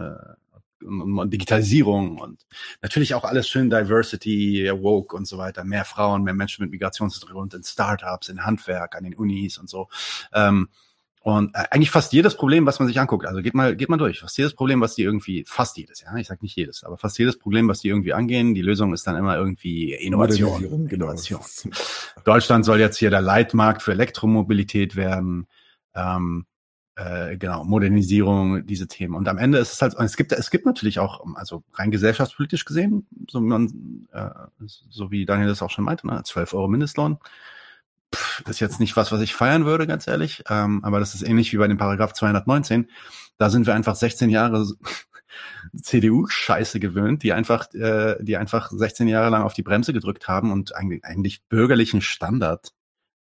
Äh, 0.85 1.19
und 1.19 1.31
Digitalisierung 1.31 2.17
und 2.17 2.45
natürlich 2.81 3.13
auch 3.13 3.23
alles 3.23 3.47
schön 3.49 3.69
Diversity, 3.69 4.69
Woke 4.71 5.15
und 5.15 5.25
so 5.27 5.37
weiter. 5.37 5.63
Mehr 5.63 5.85
Frauen, 5.85 6.23
mehr 6.23 6.33
Menschen 6.33 6.63
mit 6.63 6.71
Migrationshintergrund 6.71 7.53
in 7.53 7.63
Startups, 7.63 8.29
in 8.29 8.45
Handwerk, 8.45 8.95
an 8.95 9.03
den 9.03 9.15
Unis 9.15 9.57
und 9.57 9.69
so. 9.69 9.87
Ähm, 10.33 10.69
und 11.25 11.55
äh, 11.55 11.63
eigentlich 11.71 11.89
fast 11.89 12.13
jedes 12.13 12.35
Problem, 12.35 12.67
was 12.67 12.77
man 12.77 12.87
sich 12.87 12.99
anguckt, 12.99 13.25
also 13.25 13.41
geht 13.41 13.55
mal, 13.55 13.75
geht 13.75 13.89
mal 13.89 13.97
durch. 13.97 14.19
Fast 14.19 14.37
jedes 14.37 14.53
Problem, 14.53 14.79
was 14.79 14.93
die 14.93 15.01
irgendwie, 15.01 15.43
fast 15.47 15.75
jedes, 15.75 16.01
ja, 16.01 16.15
ich 16.17 16.27
sag 16.27 16.43
nicht 16.43 16.55
jedes, 16.55 16.83
aber 16.83 16.99
fast 16.99 17.17
jedes 17.17 17.39
Problem, 17.39 17.67
was 17.67 17.79
die 17.79 17.87
irgendwie 17.87 18.13
angehen, 18.13 18.53
die 18.53 18.61
Lösung 18.61 18.93
ist 18.93 19.07
dann 19.07 19.15
immer 19.15 19.35
irgendwie 19.35 19.93
Innovation. 19.93 20.87
Innovation. 20.87 21.41
Deutschland 22.25 22.63
soll 22.63 22.79
jetzt 22.79 22.97
hier 22.97 23.09
der 23.09 23.21
Leitmarkt 23.21 23.81
für 23.81 23.93
Elektromobilität 23.93 24.95
werden. 24.95 25.47
Ähm, 25.95 26.45
äh, 26.95 27.37
genau, 27.37 27.63
Modernisierung, 27.65 28.65
diese 28.65 28.87
Themen. 28.87 29.15
Und 29.15 29.27
am 29.27 29.37
Ende 29.37 29.57
ist 29.57 29.73
es 29.73 29.81
halt, 29.81 29.95
es 29.99 30.15
gibt, 30.15 30.31
es 30.31 30.49
gibt 30.49 30.65
natürlich 30.65 30.99
auch, 30.99 31.25
also 31.35 31.63
rein 31.73 31.91
gesellschaftspolitisch 31.91 32.65
gesehen, 32.65 33.05
so 33.29 33.41
wie 33.41 33.47
man, 33.47 34.07
äh, 34.13 34.29
so 34.89 35.11
wie 35.11 35.25
Daniel 35.25 35.49
das 35.49 35.61
auch 35.61 35.71
schon 35.71 35.83
meinte, 35.83 36.07
ne, 36.07 36.21
12 36.23 36.53
Euro 36.53 36.67
Mindestlohn. 36.67 37.17
Pff, 38.13 38.43
ist 38.47 38.61
jetzt 38.61 38.79
nicht 38.79 38.95
was, 38.95 39.11
was 39.11 39.21
ich 39.21 39.33
feiern 39.33 39.65
würde, 39.65 39.87
ganz 39.87 40.07
ehrlich. 40.07 40.43
Ähm, 40.49 40.83
aber 40.85 40.99
das 40.99 41.15
ist 41.15 41.23
ähnlich 41.23 41.51
wie 41.51 41.57
bei 41.57 41.67
dem 41.67 41.77
Paragraph 41.77 42.13
219. 42.13 42.89
Da 43.37 43.49
sind 43.49 43.67
wir 43.67 43.75
einfach 43.75 43.95
16 43.95 44.29
Jahre 44.29 44.65
CDU-Scheiße 45.75 46.79
gewöhnt, 46.79 47.23
die 47.23 47.33
einfach, 47.33 47.73
äh, 47.73 48.15
die 48.21 48.37
einfach 48.37 48.71
16 48.71 49.09
Jahre 49.09 49.29
lang 49.31 49.43
auf 49.43 49.53
die 49.53 49.63
Bremse 49.63 49.91
gedrückt 49.91 50.29
haben 50.29 50.51
und 50.53 50.75
eigentlich, 50.75 51.03
eigentlich 51.03 51.43
bürgerlichen 51.49 51.99
Standard 52.01 52.71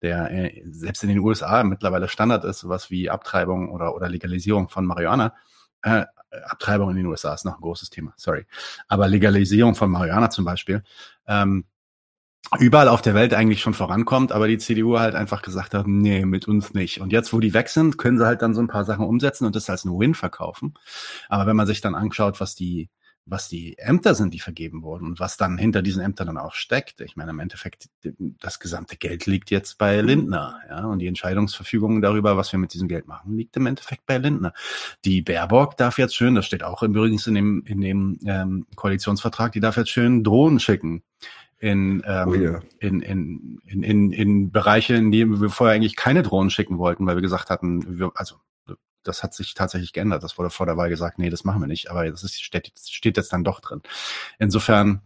der 0.03 0.31
äh, 0.31 0.63
selbst 0.71 1.03
in 1.03 1.09
den 1.09 1.19
USA 1.19 1.63
mittlerweile 1.65 2.09
Standard 2.09 2.45
ist, 2.45 2.61
sowas 2.61 2.91
wie 2.91 3.11
Abtreibung 3.11 3.71
oder, 3.71 3.95
oder 3.95 4.09
Legalisierung 4.09 4.69
von 4.69 4.85
Marihuana. 4.85 5.35
Äh, 5.83 6.07
Abtreibung 6.45 6.91
in 6.91 6.97
den 6.97 7.07
USA 7.07 7.35
ist 7.35 7.45
noch 7.45 7.57
ein 7.57 7.61
großes 7.61 7.91
Thema, 7.91 8.15
sorry. 8.17 8.47
Aber 8.89 9.09
Legalisierung 9.09 9.75
von 9.75 9.91
Marihuana 9.91 10.31
zum 10.31 10.45
Beispiel, 10.45 10.83
ähm, 11.27 11.65
überall 12.59 12.89
auf 12.89 13.03
der 13.03 13.15
Welt 13.15 13.35
eigentlich 13.35 13.61
schon 13.61 13.75
vorankommt, 13.75 14.33
aber 14.33 14.49
die 14.49 14.59
CDU 14.59 14.99
halt 14.99 15.15
einfach 15.15 15.43
gesagt 15.43 15.75
hat, 15.75 15.87
nee, 15.87 16.25
mit 16.25 16.49
uns 16.49 16.75
nicht. 16.75 17.01
Und 17.01 17.13
jetzt, 17.13 17.33
wo 17.33 17.41
die 17.41 17.55
weg 17.55 17.69
sind, 17.69 17.99
können 17.99 18.19
sie 18.19 18.27
halt 18.27 18.43
dann 18.43 18.55
so 18.55 18.61
ein 18.61 18.69
paar 18.69 18.85
Sachen 18.85 19.07
umsetzen 19.07 19.47
und 19.47 19.57
das 19.57 19.71
als 19.71 19.85
einen 19.87 19.99
Win 19.99 20.15
verkaufen. 20.15 20.75
Aber 21.29 21.47
wenn 21.47 21.57
man 21.57 21.67
sich 21.67 21.81
dann 21.81 21.95
anschaut, 21.95 22.41
was 22.41 22.55
die 22.55 22.91
was 23.25 23.49
die 23.49 23.79
Ämter 23.79 24.15
sind, 24.15 24.35
die 24.35 24.41
vergeben 24.41 24.83
wurden 24.83 25.07
und 25.07 25.21
was 25.21 25.37
dann 25.37 25.57
hinter 25.57 25.83
diesen 25.83 26.03
Ämtern 26.03 26.27
dann 26.27 26.39
auch 26.39 26.55
steckt. 26.55 27.01
Ich 27.01 27.17
meine, 27.17 27.31
im 27.31 27.39
Endeffekt, 27.39 27.89
das 28.41 28.59
gesamte 28.59 28.97
Geld 28.97 29.27
liegt 29.27 29.51
jetzt 29.51 29.79
bei 29.79 30.01
Lindner, 30.01 30.59
ja, 30.69 30.85
und 30.87 30.99
die 30.99 31.07
Entscheidungsverfügung 31.07 32.03
darüber, 32.03 32.37
was 32.37 32.53
wir 32.53 32.59
mit 32.59 32.75
diesem 32.75 32.89
Geld 32.89 33.07
machen, 33.07 33.37
liegt 33.37 33.57
im 33.57 33.67
Endeffekt 33.67 34.07
bei 34.07 34.19
Lindner. 34.19 34.53
Die 35.05 35.23
Baerbock 35.23 35.77
darf 35.77 35.99
jetzt 35.99 36.17
schön, 36.17 36.35
das 36.35 36.47
steht 36.47 36.65
auch 36.65 36.83
übrigens 36.83 37.27
in 37.27 37.35
dem, 37.35 37.63
in 37.67 37.81
dem 37.81 38.19
ähm, 38.27 38.67
Koalitionsvertrag, 38.75 39.53
die 39.53 39.61
darf 39.61 39.77
jetzt 39.77 39.91
schön 39.91 40.25
Drohnen 40.25 40.59
schicken 40.59 41.03
in, 41.63 42.03
ähm, 42.05 42.29
oh 42.29 42.35
yeah. 42.35 42.61
in, 42.81 43.01
in, 43.01 43.61
in, 43.67 43.83
in, 43.85 44.11
in 44.11 44.51
Bereiche, 44.51 44.95
in 44.95 45.13
denen 45.13 45.41
wir 45.41 45.49
vorher 45.49 45.77
eigentlich 45.77 45.95
keine 45.95 46.25
Drohnen 46.25 46.51
schicken 46.51 46.79
wollten, 46.79 47.07
weil 47.07 47.17
wir 47.17 47.23
gesagt 47.23 47.51
hatten, 47.51 48.01
wir, 48.01 48.11
also 48.17 48.37
das 49.03 49.23
hat 49.23 49.35
sich 49.35 49.55
tatsächlich 49.55 49.93
geändert. 49.93 50.23
Das 50.23 50.39
wurde 50.39 50.51
vor 50.51 50.67
der 50.67 50.77
Wahl 50.77 50.89
gesagt, 50.89 51.19
nee, 51.19 51.31
das 51.31 51.45
machen 51.45 51.61
wir 51.61 51.67
nicht. 51.67 51.91
Aber 51.91 52.09
das 52.11 52.23
ist, 52.23 52.43
steht, 52.43 52.73
steht 52.89 53.17
jetzt 53.17 53.33
dann 53.33 53.45
doch 53.45 53.61
drin. 53.61 53.83
Insofern. 54.39 55.03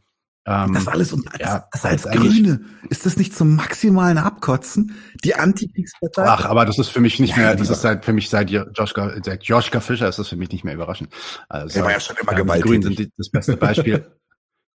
Ähm, 0.48 0.74
das 0.74 0.86
alles 0.86 1.12
und 1.12 1.28
ja, 1.40 1.68
das 1.72 1.84
als 1.84 2.04
Grüne 2.04 2.60
ist 2.88 3.04
das 3.04 3.16
nicht 3.16 3.34
zum 3.34 3.56
maximalen 3.56 4.16
Abkotzen? 4.16 4.94
Die 5.24 5.34
Antikriegspartei? 5.34 6.24
Ach, 6.24 6.44
aber 6.44 6.64
das 6.64 6.78
ist 6.78 6.88
für 6.88 7.00
mich 7.00 7.18
nicht 7.18 7.36
mehr. 7.36 7.56
Das 7.56 7.68
ist 7.68 7.80
seit 7.80 8.04
für 8.04 8.12
mich 8.12 8.30
seit 8.30 8.50
Joschka, 8.50 9.16
seit 9.24 9.42
Joschka 9.42 9.80
Fischer 9.80 10.08
ist 10.08 10.20
das 10.20 10.28
für 10.28 10.36
mich 10.36 10.52
nicht 10.52 10.62
mehr 10.62 10.74
überraschend. 10.74 11.12
Also, 11.48 11.80
er 11.80 11.84
war 11.84 11.92
ja 11.92 12.00
schon 12.00 12.16
immer 12.20 12.32
ähm, 12.32 12.38
gewaltig. 12.38 12.62
Die 12.62 12.68
Grünen 12.68 12.82
sind 12.82 12.98
die, 12.98 13.10
das 13.16 13.30
beste 13.30 13.56
Beispiel. 13.56 14.06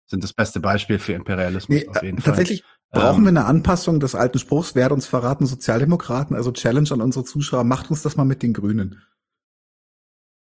sind 0.08 0.24
das 0.24 0.32
beste 0.32 0.60
Beispiel 0.60 0.98
für 0.98 1.12
Imperialismus 1.12 1.80
nee, 1.80 1.88
auf 1.88 2.02
jeden 2.02 2.16
tatsächlich 2.16 2.24
Fall. 2.24 2.32
Tatsächlich 2.32 2.77
brauchen 2.90 3.18
ähm, 3.18 3.24
wir 3.24 3.28
eine 3.28 3.44
Anpassung 3.44 4.00
des 4.00 4.14
alten 4.14 4.38
Spruchs, 4.38 4.74
wer 4.74 4.90
uns 4.92 5.06
verraten, 5.06 5.46
Sozialdemokraten, 5.46 6.36
also 6.36 6.52
Challenge 6.52 6.90
an 6.92 7.00
unsere 7.02 7.24
Zuschauer, 7.24 7.64
macht 7.64 7.90
uns 7.90 8.02
das 8.02 8.16
mal 8.16 8.24
mit 8.24 8.42
den 8.42 8.52
Grünen. 8.52 9.02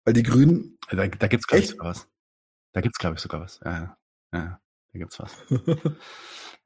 Weil 0.05 0.13
die 0.13 0.23
Grünen. 0.23 0.77
Da, 0.89 1.07
da 1.07 1.27
gibt's 1.27 1.47
glaube 1.47 1.63
ich 1.63 1.69
sogar 1.69 1.89
was. 1.89 2.07
Da 2.73 2.81
gibt's 2.81 2.97
glaube 2.97 3.15
ich 3.15 3.21
sogar 3.21 3.41
was. 3.41 3.59
Ja, 3.63 3.97
ja, 4.33 4.59
da 4.93 4.99
gibt's 4.99 5.19
was. 5.19 5.35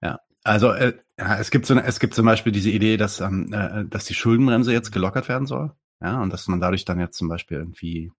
ja. 0.01 0.19
Also 0.43 0.71
äh, 0.71 0.93
ja, 1.17 1.39
es 1.39 1.49
gibt 1.49 1.65
so 1.65 1.75
es 1.75 1.99
gibt 1.99 2.13
zum 2.13 2.25
Beispiel 2.25 2.51
diese 2.51 2.69
Idee, 2.69 2.97
dass 2.97 3.19
ähm, 3.19 3.51
äh, 3.51 3.85
dass 3.85 4.05
die 4.05 4.13
Schuldenbremse 4.13 4.71
jetzt 4.71 4.91
gelockert 4.91 5.27
werden 5.27 5.47
soll, 5.47 5.73
ja, 6.01 6.21
und 6.21 6.31
dass 6.31 6.47
man 6.47 6.59
dadurch 6.59 6.85
dann 6.85 6.99
jetzt 6.99 7.17
zum 7.17 7.27
Beispiel 7.27 7.57
irgendwie 7.57 8.11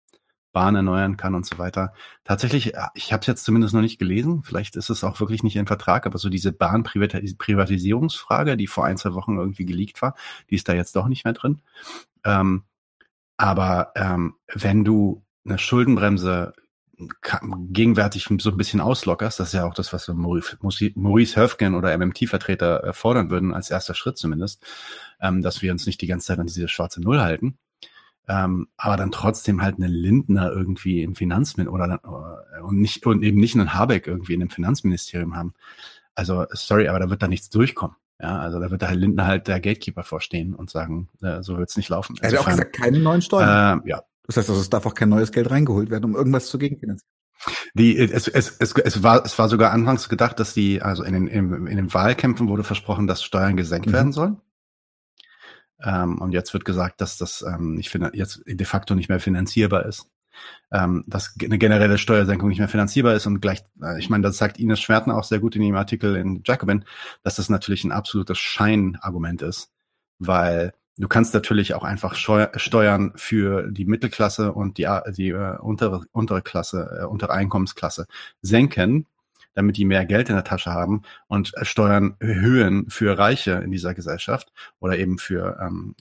Bahn 0.56 0.74
erneuern 0.74 1.18
kann 1.18 1.34
und 1.34 1.44
so 1.44 1.58
weiter. 1.58 1.92
Tatsächlich, 2.24 2.72
ich 2.94 3.12
habe 3.12 3.20
es 3.20 3.26
jetzt 3.26 3.44
zumindest 3.44 3.74
noch 3.74 3.82
nicht 3.82 3.98
gelesen. 3.98 4.42
Vielleicht 4.42 4.74
ist 4.76 4.88
es 4.88 5.04
auch 5.04 5.20
wirklich 5.20 5.42
nicht 5.42 5.56
im 5.56 5.66
Vertrag, 5.66 6.06
aber 6.06 6.16
so 6.16 6.30
diese 6.30 6.50
Bahnprivatisierungsfrage, 6.50 8.56
die 8.56 8.66
vor 8.66 8.86
ein 8.86 8.96
zwei 8.96 9.12
Wochen 9.12 9.36
irgendwie 9.36 9.66
geleakt 9.66 10.00
war, 10.00 10.14
die 10.48 10.54
ist 10.54 10.66
da 10.66 10.72
jetzt 10.72 10.96
doch 10.96 11.08
nicht 11.08 11.26
mehr 11.26 11.34
drin. 11.34 11.60
Ähm, 12.24 12.62
aber 13.36 13.92
ähm, 13.96 14.36
wenn 14.50 14.82
du 14.82 15.26
eine 15.44 15.58
Schuldenbremse 15.58 16.54
gegenwärtig 17.68 18.26
so 18.40 18.50
ein 18.50 18.56
bisschen 18.56 18.80
auslockerst, 18.80 19.38
das 19.38 19.48
ist 19.48 19.52
ja 19.52 19.66
auch 19.66 19.74
das, 19.74 19.92
was 19.92 20.08
Maurice, 20.08 21.36
Höfgen 21.36 21.74
oder 21.74 21.94
MMT-Vertreter 21.98 22.94
fordern 22.94 23.28
würden, 23.28 23.52
als 23.52 23.70
erster 23.70 23.92
Schritt 23.92 24.16
zumindest, 24.16 24.64
ähm, 25.20 25.42
dass 25.42 25.60
wir 25.60 25.70
uns 25.70 25.84
nicht 25.84 26.00
die 26.00 26.06
ganze 26.06 26.28
Zeit 26.28 26.38
an 26.38 26.46
diese 26.46 26.68
schwarze 26.68 27.02
Null 27.02 27.20
halten, 27.20 27.58
ähm, 28.28 28.68
aber 28.76 28.96
dann 28.96 29.12
trotzdem 29.12 29.62
halt 29.62 29.76
eine 29.76 29.86
Lindner 29.86 30.50
irgendwie 30.50 31.02
im 31.02 31.14
Finanzministerium 31.14 31.74
oder 31.74 32.00
äh, 32.56 32.60
und 32.62 32.80
nicht 32.80 33.06
und 33.06 33.22
eben 33.22 33.38
nicht 33.38 33.54
einen 33.54 33.74
Habeck 33.74 34.06
irgendwie 34.06 34.34
in 34.34 34.40
dem 34.40 34.50
Finanzministerium 34.50 35.36
haben. 35.36 35.54
Also 36.14 36.46
sorry, 36.50 36.88
aber 36.88 36.98
da 36.98 37.10
wird 37.10 37.22
da 37.22 37.28
nichts 37.28 37.50
durchkommen. 37.50 37.96
Ja, 38.20 38.38
also 38.38 38.58
da 38.58 38.70
wird 38.70 38.80
der 38.80 38.88
Herr 38.88 38.96
Lindner 38.96 39.26
halt 39.26 39.46
der 39.46 39.60
Gatekeeper 39.60 40.02
vorstehen 40.02 40.54
und 40.54 40.70
sagen, 40.70 41.08
äh, 41.22 41.42
so 41.42 41.58
wird's 41.58 41.76
nicht 41.76 41.90
laufen. 41.90 42.16
Er 42.20 42.32
hat 42.32 42.38
auch 42.38 42.48
gesagt, 42.48 42.74
keine 42.74 42.98
neuen 42.98 43.20
Steuern. 43.20 43.82
Äh, 43.84 43.90
ja. 43.90 44.02
Das 44.26 44.38
heißt 44.38 44.48
also, 44.48 44.60
es 44.60 44.70
darf 44.70 44.86
auch 44.86 44.94
kein 44.94 45.10
neues 45.10 45.32
Geld 45.32 45.50
reingeholt 45.50 45.90
werden, 45.90 46.04
um 46.04 46.16
irgendwas 46.16 46.46
zu 46.46 46.58
gegenfinanzieren. 46.58 47.12
Die, 47.74 47.96
es, 47.96 48.26
es, 48.28 48.48
es, 48.58 48.72
es, 48.72 49.02
war, 49.02 49.24
es 49.24 49.38
war 49.38 49.48
sogar 49.48 49.70
anfangs 49.70 50.08
gedacht, 50.08 50.40
dass 50.40 50.54
die, 50.54 50.80
also 50.82 51.04
in 51.04 51.12
den, 51.12 51.26
in, 51.26 51.66
in 51.66 51.76
den 51.76 51.92
Wahlkämpfen 51.92 52.48
wurde 52.48 52.64
versprochen, 52.64 53.06
dass 53.06 53.22
Steuern 53.22 53.56
gesenkt 53.56 53.88
mhm. 53.88 53.92
werden 53.92 54.12
sollen. 54.12 54.40
Ähm, 55.82 56.20
und 56.20 56.32
jetzt 56.32 56.52
wird 56.54 56.64
gesagt, 56.64 57.00
dass 57.00 57.18
das 57.18 57.42
ähm, 57.42 57.74
nicht 57.74 57.96
jetzt 58.12 58.42
de 58.46 58.66
facto 58.66 58.94
nicht 58.94 59.08
mehr 59.08 59.20
finanzierbar 59.20 59.86
ist. 59.86 60.10
Ähm, 60.70 61.04
dass 61.06 61.34
eine 61.42 61.56
generelle 61.58 61.96
Steuersenkung 61.96 62.50
nicht 62.50 62.58
mehr 62.58 62.68
finanzierbar 62.68 63.14
ist 63.14 63.26
und 63.26 63.40
gleich, 63.40 63.62
äh, 63.82 63.98
ich 63.98 64.10
meine, 64.10 64.22
das 64.22 64.36
sagt 64.36 64.58
Ines 64.58 64.80
Schwertner 64.80 65.16
auch 65.16 65.24
sehr 65.24 65.38
gut 65.38 65.56
in 65.56 65.62
ihrem 65.62 65.76
Artikel 65.76 66.16
in 66.16 66.42
Jacobin, 66.44 66.84
dass 67.22 67.36
das 67.36 67.48
natürlich 67.48 67.84
ein 67.84 67.92
absolutes 67.92 68.38
Scheinargument 68.38 69.40
ist, 69.42 69.70
weil 70.18 70.74
du 70.98 71.08
kannst 71.08 71.34
natürlich 71.34 71.74
auch 71.74 71.84
einfach 71.84 72.14
Steuern 72.14 73.12
für 73.16 73.70
die 73.70 73.84
Mittelklasse 73.84 74.52
und 74.52 74.78
die, 74.78 74.88
die 75.16 75.30
äh, 75.30 75.56
untere, 75.58 76.04
untere 76.12 76.42
Klasse, 76.42 77.00
äh, 77.00 77.04
untere 77.04 77.32
Einkommensklasse 77.32 78.06
senken, 78.42 79.06
damit 79.56 79.76
die 79.76 79.84
mehr 79.84 80.06
Geld 80.06 80.28
in 80.28 80.36
der 80.36 80.44
Tasche 80.44 80.72
haben 80.72 81.02
und 81.26 81.52
äh, 81.56 81.64
Steuern 81.64 82.14
erhöhen 82.20 82.88
für 82.88 83.18
Reiche 83.18 83.52
in 83.52 83.72
dieser 83.72 83.94
Gesellschaft 83.94 84.52
oder 84.78 84.96
eben 84.98 85.18
für 85.18 85.58
ähm, 85.60 85.96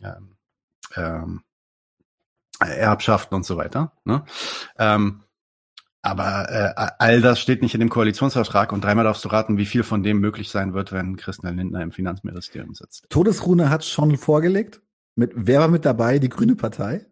ähm, 0.95 1.41
Erbschaften 2.59 3.35
und 3.35 3.45
so 3.45 3.57
weiter. 3.57 3.93
Ne? 4.03 4.23
Ähm, 4.77 5.23
aber 6.01 6.49
äh, 6.51 6.91
all 6.99 7.21
das 7.21 7.39
steht 7.39 7.63
nicht 7.63 7.73
in 7.73 7.79
dem 7.79 7.89
Koalitionsvertrag 7.89 8.71
und 8.71 8.83
dreimal 8.83 9.05
darfst 9.05 9.25
du 9.25 9.29
raten, 9.29 9.57
wie 9.57 9.65
viel 9.65 9.81
von 9.83 10.03
dem 10.03 10.19
möglich 10.19 10.49
sein 10.49 10.73
wird, 10.75 10.91
wenn 10.91 11.15
Christian 11.15 11.57
Lindner 11.57 11.81
im 11.81 11.91
Finanzministerium 11.91 12.75
sitzt. 12.75 13.07
Todesrune 13.09 13.71
hat 13.71 13.83
schon 13.83 14.15
vorgelegt. 14.17 14.81
Mit, 15.15 15.31
wer 15.33 15.61
war 15.61 15.67
mit 15.67 15.85
dabei? 15.85 16.19
Die 16.19 16.29
Grüne 16.29 16.55
Partei? 16.55 17.07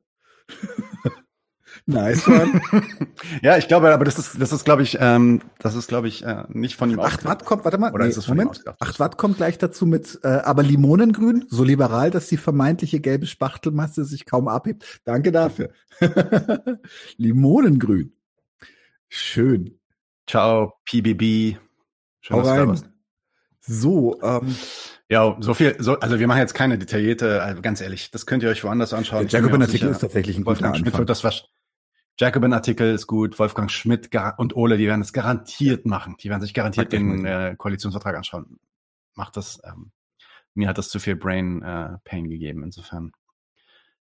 Nice 1.86 2.28
one. 2.28 2.62
ja, 3.42 3.58
ich 3.58 3.68
glaube, 3.68 3.94
aber 3.94 4.06
das 4.06 4.18
ist, 4.18 4.42
das 4.42 4.54
ist, 4.54 4.64
glaube 4.64 4.84
ich, 4.84 4.98
ähm, 5.02 5.42
das 5.60 5.76
ist, 5.76 5.90
glaube 5.90 6.08
ich, 6.08 6.24
äh, 6.24 6.46
nicht 6.48 6.78
von 6.78 6.90
ihm 6.90 7.00
8 7.00 7.26
Watt 7.26 7.44
kommt, 7.44 7.66
warte 7.66 7.78
mal, 7.78 7.92
Oder 7.92 8.06
nee, 8.06 8.10
ist 8.10 8.18
es 8.18 8.28
Moment. 8.28 8.64
8 8.80 9.00
Watt 9.00 9.18
kommt 9.18 9.38
gleich 9.38 9.58
dazu 9.58 9.86
mit, 9.86 10.20
äh, 10.24 10.28
aber 10.28 10.64
Limonengrün, 10.64 11.46
so 11.50 11.64
liberal, 11.64 12.10
dass 12.10 12.28
die 12.28 12.38
vermeintliche 12.38 13.02
gelbe 13.02 13.26
Spachtelmasse 13.26 14.06
sich 14.06 14.26
kaum 14.26 14.48
abhebt. 14.48 15.02
Danke 15.04 15.34
dafür. 15.34 15.72
Limonengrün. 17.18 18.14
Schön. 19.10 19.80
Ciao, 20.26 20.76
PBB. 20.86 21.58
Schön, 22.22 22.38
Hau 22.38 22.40
rein. 22.40 22.82
So, 23.60 24.22
ähm, 24.22 24.56
ja, 25.10 25.38
so 25.40 25.54
viel, 25.54 25.76
so, 25.80 26.00
also 26.00 26.20
wir 26.20 26.28
machen 26.28 26.40
jetzt 26.40 26.54
keine 26.54 26.78
detaillierte, 26.78 27.44
also 27.44 27.62
ganz 27.62 27.82
ehrlich, 27.82 28.12
das 28.12 28.26
könnt 28.26 28.44
ihr 28.44 28.50
euch 28.50 28.64
woanders 28.64 28.94
anschauen. 28.94 29.28
Der 29.28 29.40
Jacobin-Artikel 29.40 29.90
ist 29.90 30.00
tatsächlich 30.00 30.38
ein 30.38 30.44
guter 30.44 30.74
Schmidt 30.76 30.98
wird 30.98 31.10
das 31.10 31.24
Jacobin-Artikel 32.20 32.94
ist 32.94 33.08
gut, 33.08 33.40
Wolfgang 33.40 33.72
Schmidt 33.72 34.10
und 34.38 34.56
Ole, 34.56 34.78
die 34.78 34.88
werden 34.88 35.02
es 35.02 35.14
garantiert 35.14 35.86
machen. 35.86 36.16
Die 36.22 36.30
werden 36.30 36.42
sich 36.42 36.54
garantiert 36.54 36.92
den 36.92 37.26
äh, 37.26 37.56
Koalitionsvertrag 37.58 38.16
anschauen. 38.16 38.60
Macht 39.16 39.36
das, 39.38 39.60
ähm, 39.64 39.92
mir 40.54 40.68
hat 40.68 40.78
das 40.78 40.90
zu 40.90 41.00
viel 41.00 41.16
Brain 41.16 41.62
äh, 41.64 41.98
Pain 42.04 42.30
gegeben, 42.30 42.64
insofern. 42.64 43.12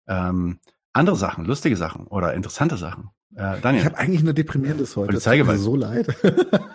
Ähm, 0.08 0.60
andere 0.94 1.16
Sachen, 1.16 1.46
lustige 1.46 1.76
Sachen 1.76 2.08
oder 2.08 2.34
interessante 2.34 2.78
Sachen. 2.78 3.10
Äh, 3.36 3.60
Daniel. 3.62 3.82
Ich 3.82 3.86
habe 3.86 3.98
eigentlich 3.98 4.24
nur 4.24 4.34
deprimierendes 4.34 4.96
heute. 4.96 5.08
Polizeigewalt. 5.08 5.60
so 5.60 5.76
leid. 5.76 6.08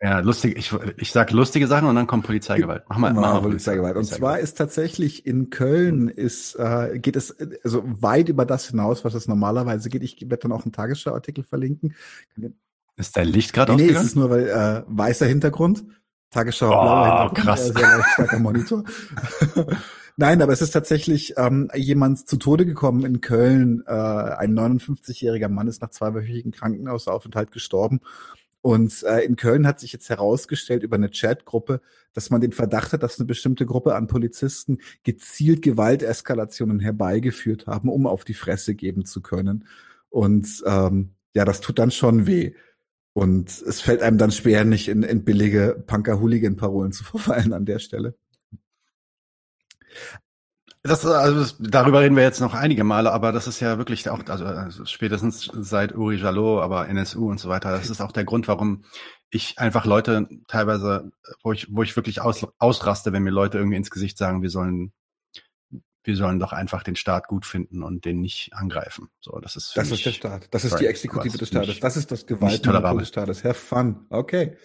Ja, 0.00 0.18
lustig. 0.18 0.58
Ich, 0.58 0.74
ich 0.98 1.10
sag 1.10 1.30
lustige 1.30 1.66
Sachen 1.66 1.88
und 1.88 1.94
dann 1.94 2.06
kommt 2.06 2.26
Polizeigewalt. 2.26 2.84
Mach 2.88 2.98
mal, 2.98 3.14
mach 3.14 3.34
mal 3.34 3.40
Polizeigewalt. 3.40 3.96
Und 3.96 4.04
zwar 4.04 4.38
ist 4.38 4.58
tatsächlich 4.58 5.24
in 5.24 5.48
Köln 5.48 6.08
ist 6.08 6.54
äh, 6.56 6.98
geht 6.98 7.16
es 7.16 7.34
also 7.64 7.82
weit 7.84 8.28
über 8.28 8.44
das 8.44 8.68
hinaus, 8.68 9.04
was 9.04 9.14
es 9.14 9.26
normalerweise 9.26 9.88
geht. 9.88 10.02
Ich 10.02 10.20
werde 10.20 10.42
dann 10.42 10.52
auch 10.52 10.64
einen 10.64 10.72
Tagesschau-Artikel 10.72 11.44
verlinken. 11.44 11.94
Ist 12.96 13.16
dein 13.16 13.28
Licht 13.28 13.54
gerade 13.54 13.74
nee, 13.74 13.84
ausgegangen? 13.84 13.94
Nee, 13.94 14.04
es 14.04 14.08
ist 14.10 14.16
nur 14.16 14.30
weil 14.30 14.48
äh, 14.48 14.82
weißer 14.86 15.26
Hintergrund, 15.26 15.84
Tagesschau 16.30 16.66
oh, 16.66 16.70
blauer 16.70 17.04
Hintergrund, 17.04 17.38
krass. 17.38 17.70
Äh, 17.70 17.72
sehr 17.72 17.96
leicht 17.96 18.08
starker 18.10 18.38
Monitor. 18.38 18.84
Nein, 20.18 20.40
aber 20.40 20.52
es 20.52 20.62
ist 20.62 20.70
tatsächlich 20.70 21.34
ähm, 21.36 21.70
jemand 21.74 22.26
zu 22.26 22.36
Tode 22.36 22.64
gekommen 22.64 23.04
in 23.04 23.20
Köln. 23.20 23.82
Äh, 23.86 23.92
ein 23.92 24.58
59-jähriger 24.58 25.48
Mann 25.48 25.68
ist 25.68 25.82
nach 25.82 25.90
zweiwöchigen 25.90 26.52
Krankenhausaufenthalt 26.52 27.52
gestorben. 27.52 28.00
Und 28.66 29.04
äh, 29.04 29.20
in 29.20 29.36
Köln 29.36 29.64
hat 29.64 29.78
sich 29.78 29.92
jetzt 29.92 30.08
herausgestellt 30.08 30.82
über 30.82 30.96
eine 30.96 31.08
Chatgruppe, 31.08 31.80
dass 32.14 32.30
man 32.30 32.40
den 32.40 32.50
Verdacht 32.50 32.92
hat, 32.92 33.04
dass 33.04 33.16
eine 33.16 33.24
bestimmte 33.24 33.64
Gruppe 33.64 33.94
an 33.94 34.08
Polizisten 34.08 34.78
gezielt 35.04 35.62
Gewalteskalationen 35.62 36.80
herbeigeführt 36.80 37.68
haben, 37.68 37.88
um 37.88 38.08
auf 38.08 38.24
die 38.24 38.34
Fresse 38.34 38.74
geben 38.74 39.04
zu 39.04 39.22
können. 39.22 39.68
Und 40.10 40.64
ähm, 40.66 41.10
ja, 41.32 41.44
das 41.44 41.60
tut 41.60 41.78
dann 41.78 41.92
schon 41.92 42.26
weh. 42.26 42.54
Und 43.12 43.50
es 43.50 43.80
fällt 43.80 44.02
einem 44.02 44.18
dann 44.18 44.32
schwer, 44.32 44.64
nicht 44.64 44.88
in, 44.88 45.04
in 45.04 45.24
billige 45.24 45.80
Punker-Hooligan-Parolen 45.86 46.90
zu 46.90 47.04
verfallen 47.04 47.52
an 47.52 47.66
der 47.66 47.78
Stelle. 47.78 48.16
Das, 50.86 51.04
also 51.04 51.40
das, 51.40 51.56
darüber 51.58 52.00
reden 52.00 52.16
wir 52.16 52.22
jetzt 52.22 52.40
noch 52.40 52.54
einige 52.54 52.84
Male, 52.84 53.12
aber 53.12 53.32
das 53.32 53.46
ist 53.46 53.60
ja 53.60 53.78
wirklich 53.78 54.08
auch, 54.08 54.20
also, 54.28 54.44
also 54.44 54.84
spätestens 54.84 55.50
seit 55.54 55.94
Uri 55.94 56.16
Jalot, 56.16 56.62
aber 56.62 56.88
NSU 56.88 57.30
und 57.30 57.38
so 57.38 57.48
weiter, 57.48 57.70
das 57.70 57.90
ist 57.90 58.00
auch 58.00 58.12
der 58.12 58.24
Grund, 58.24 58.48
warum 58.48 58.84
ich 59.30 59.58
einfach 59.58 59.84
Leute 59.84 60.28
teilweise, 60.48 61.10
wo 61.42 61.52
ich, 61.52 61.68
wo 61.70 61.82
ich 61.82 61.96
wirklich 61.96 62.20
aus, 62.20 62.46
ausraste, 62.58 63.12
wenn 63.12 63.22
mir 63.22 63.30
Leute 63.30 63.58
irgendwie 63.58 63.76
ins 63.76 63.90
Gesicht 63.90 64.18
sagen, 64.18 64.42
wir 64.42 64.50
sollen, 64.50 64.92
wir 66.04 66.16
sollen 66.16 66.38
doch 66.38 66.52
einfach 66.52 66.82
den 66.82 66.96
Staat 66.96 67.26
gut 67.26 67.44
finden 67.44 67.82
und 67.82 68.04
den 68.04 68.20
nicht 68.20 68.52
angreifen. 68.52 69.08
So, 69.20 69.38
das 69.40 69.56
ist. 69.56 69.72
Das 69.76 69.90
ist 69.90 70.06
der 70.06 70.12
Staat. 70.12 70.48
Das 70.52 70.64
ist 70.64 70.78
die 70.78 70.86
Exekutive 70.86 71.36
des 71.36 71.48
Staates. 71.48 71.80
Das 71.80 71.96
ist 71.96 72.12
das 72.12 72.26
Gewaltmonopol 72.26 72.98
des 73.00 73.08
Staates. 73.08 73.44
Have 73.44 73.54
fun. 73.54 74.06
Okay. 74.10 74.56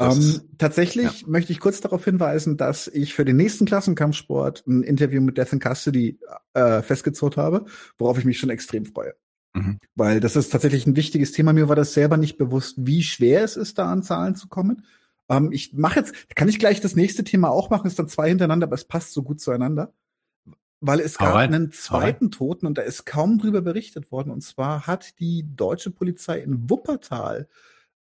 Ähm, 0.00 0.40
tatsächlich 0.56 1.20
ja. 1.20 1.28
möchte 1.28 1.52
ich 1.52 1.60
kurz 1.60 1.80
darauf 1.80 2.04
hinweisen, 2.04 2.56
dass 2.56 2.86
ich 2.88 3.14
für 3.14 3.24
den 3.24 3.36
nächsten 3.36 3.66
Klassenkampfsport 3.66 4.66
ein 4.66 4.82
Interview 4.82 5.20
mit 5.20 5.36
Death 5.36 5.52
in 5.52 5.60
Custody 5.60 6.18
äh, 6.54 6.82
festgezurrt 6.82 7.36
habe, 7.36 7.66
worauf 7.98 8.18
ich 8.18 8.24
mich 8.24 8.38
schon 8.38 8.50
extrem 8.50 8.86
freue. 8.86 9.14
Mhm. 9.54 9.78
Weil 9.94 10.20
das 10.20 10.34
ist 10.36 10.50
tatsächlich 10.50 10.86
ein 10.86 10.96
wichtiges 10.96 11.32
Thema. 11.32 11.52
Mir 11.52 11.68
war 11.68 11.76
das 11.76 11.92
selber 11.92 12.16
nicht 12.16 12.38
bewusst, 12.38 12.76
wie 12.78 13.02
schwer 13.02 13.44
es 13.44 13.56
ist, 13.56 13.78
da 13.78 13.92
an 13.92 14.02
Zahlen 14.02 14.34
zu 14.34 14.48
kommen. 14.48 14.84
Ähm, 15.28 15.52
ich 15.52 15.74
mache 15.74 16.00
jetzt, 16.00 16.14
kann 16.34 16.48
ich 16.48 16.58
gleich 16.58 16.80
das 16.80 16.96
nächste 16.96 17.22
Thema 17.22 17.50
auch 17.50 17.68
machen, 17.68 17.86
ist 17.86 17.98
dann 17.98 18.08
zwei 18.08 18.30
hintereinander, 18.30 18.66
aber 18.66 18.74
es 18.74 18.86
passt 18.86 19.12
so 19.12 19.22
gut 19.22 19.40
zueinander. 19.40 19.92
Weil 20.84 20.98
es 20.98 21.16
gab 21.16 21.36
einen 21.36 21.70
zweiten 21.70 22.32
Toten 22.32 22.66
und 22.66 22.76
da 22.76 22.82
ist 22.82 23.04
kaum 23.04 23.38
drüber 23.38 23.60
berichtet 23.60 24.10
worden. 24.10 24.32
Und 24.32 24.40
zwar 24.40 24.88
hat 24.88 25.20
die 25.20 25.44
deutsche 25.54 25.92
Polizei 25.92 26.40
in 26.40 26.68
Wuppertal 26.68 27.46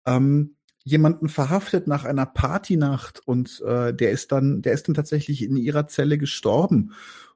ähm, 0.07 0.55
jemanden 0.83 1.29
verhaftet 1.29 1.87
nach 1.87 2.05
einer 2.05 2.25
Partynacht 2.25 3.21
und 3.25 3.61
äh, 3.61 3.93
der 3.93 4.11
ist 4.11 4.31
dann, 4.31 4.61
der 4.61 4.73
ist 4.73 4.87
dann 4.87 4.95
tatsächlich 4.95 5.43
in 5.43 5.55
ihrer 5.55 5.87
Zelle 5.87 6.17
gestorben. 6.17 6.93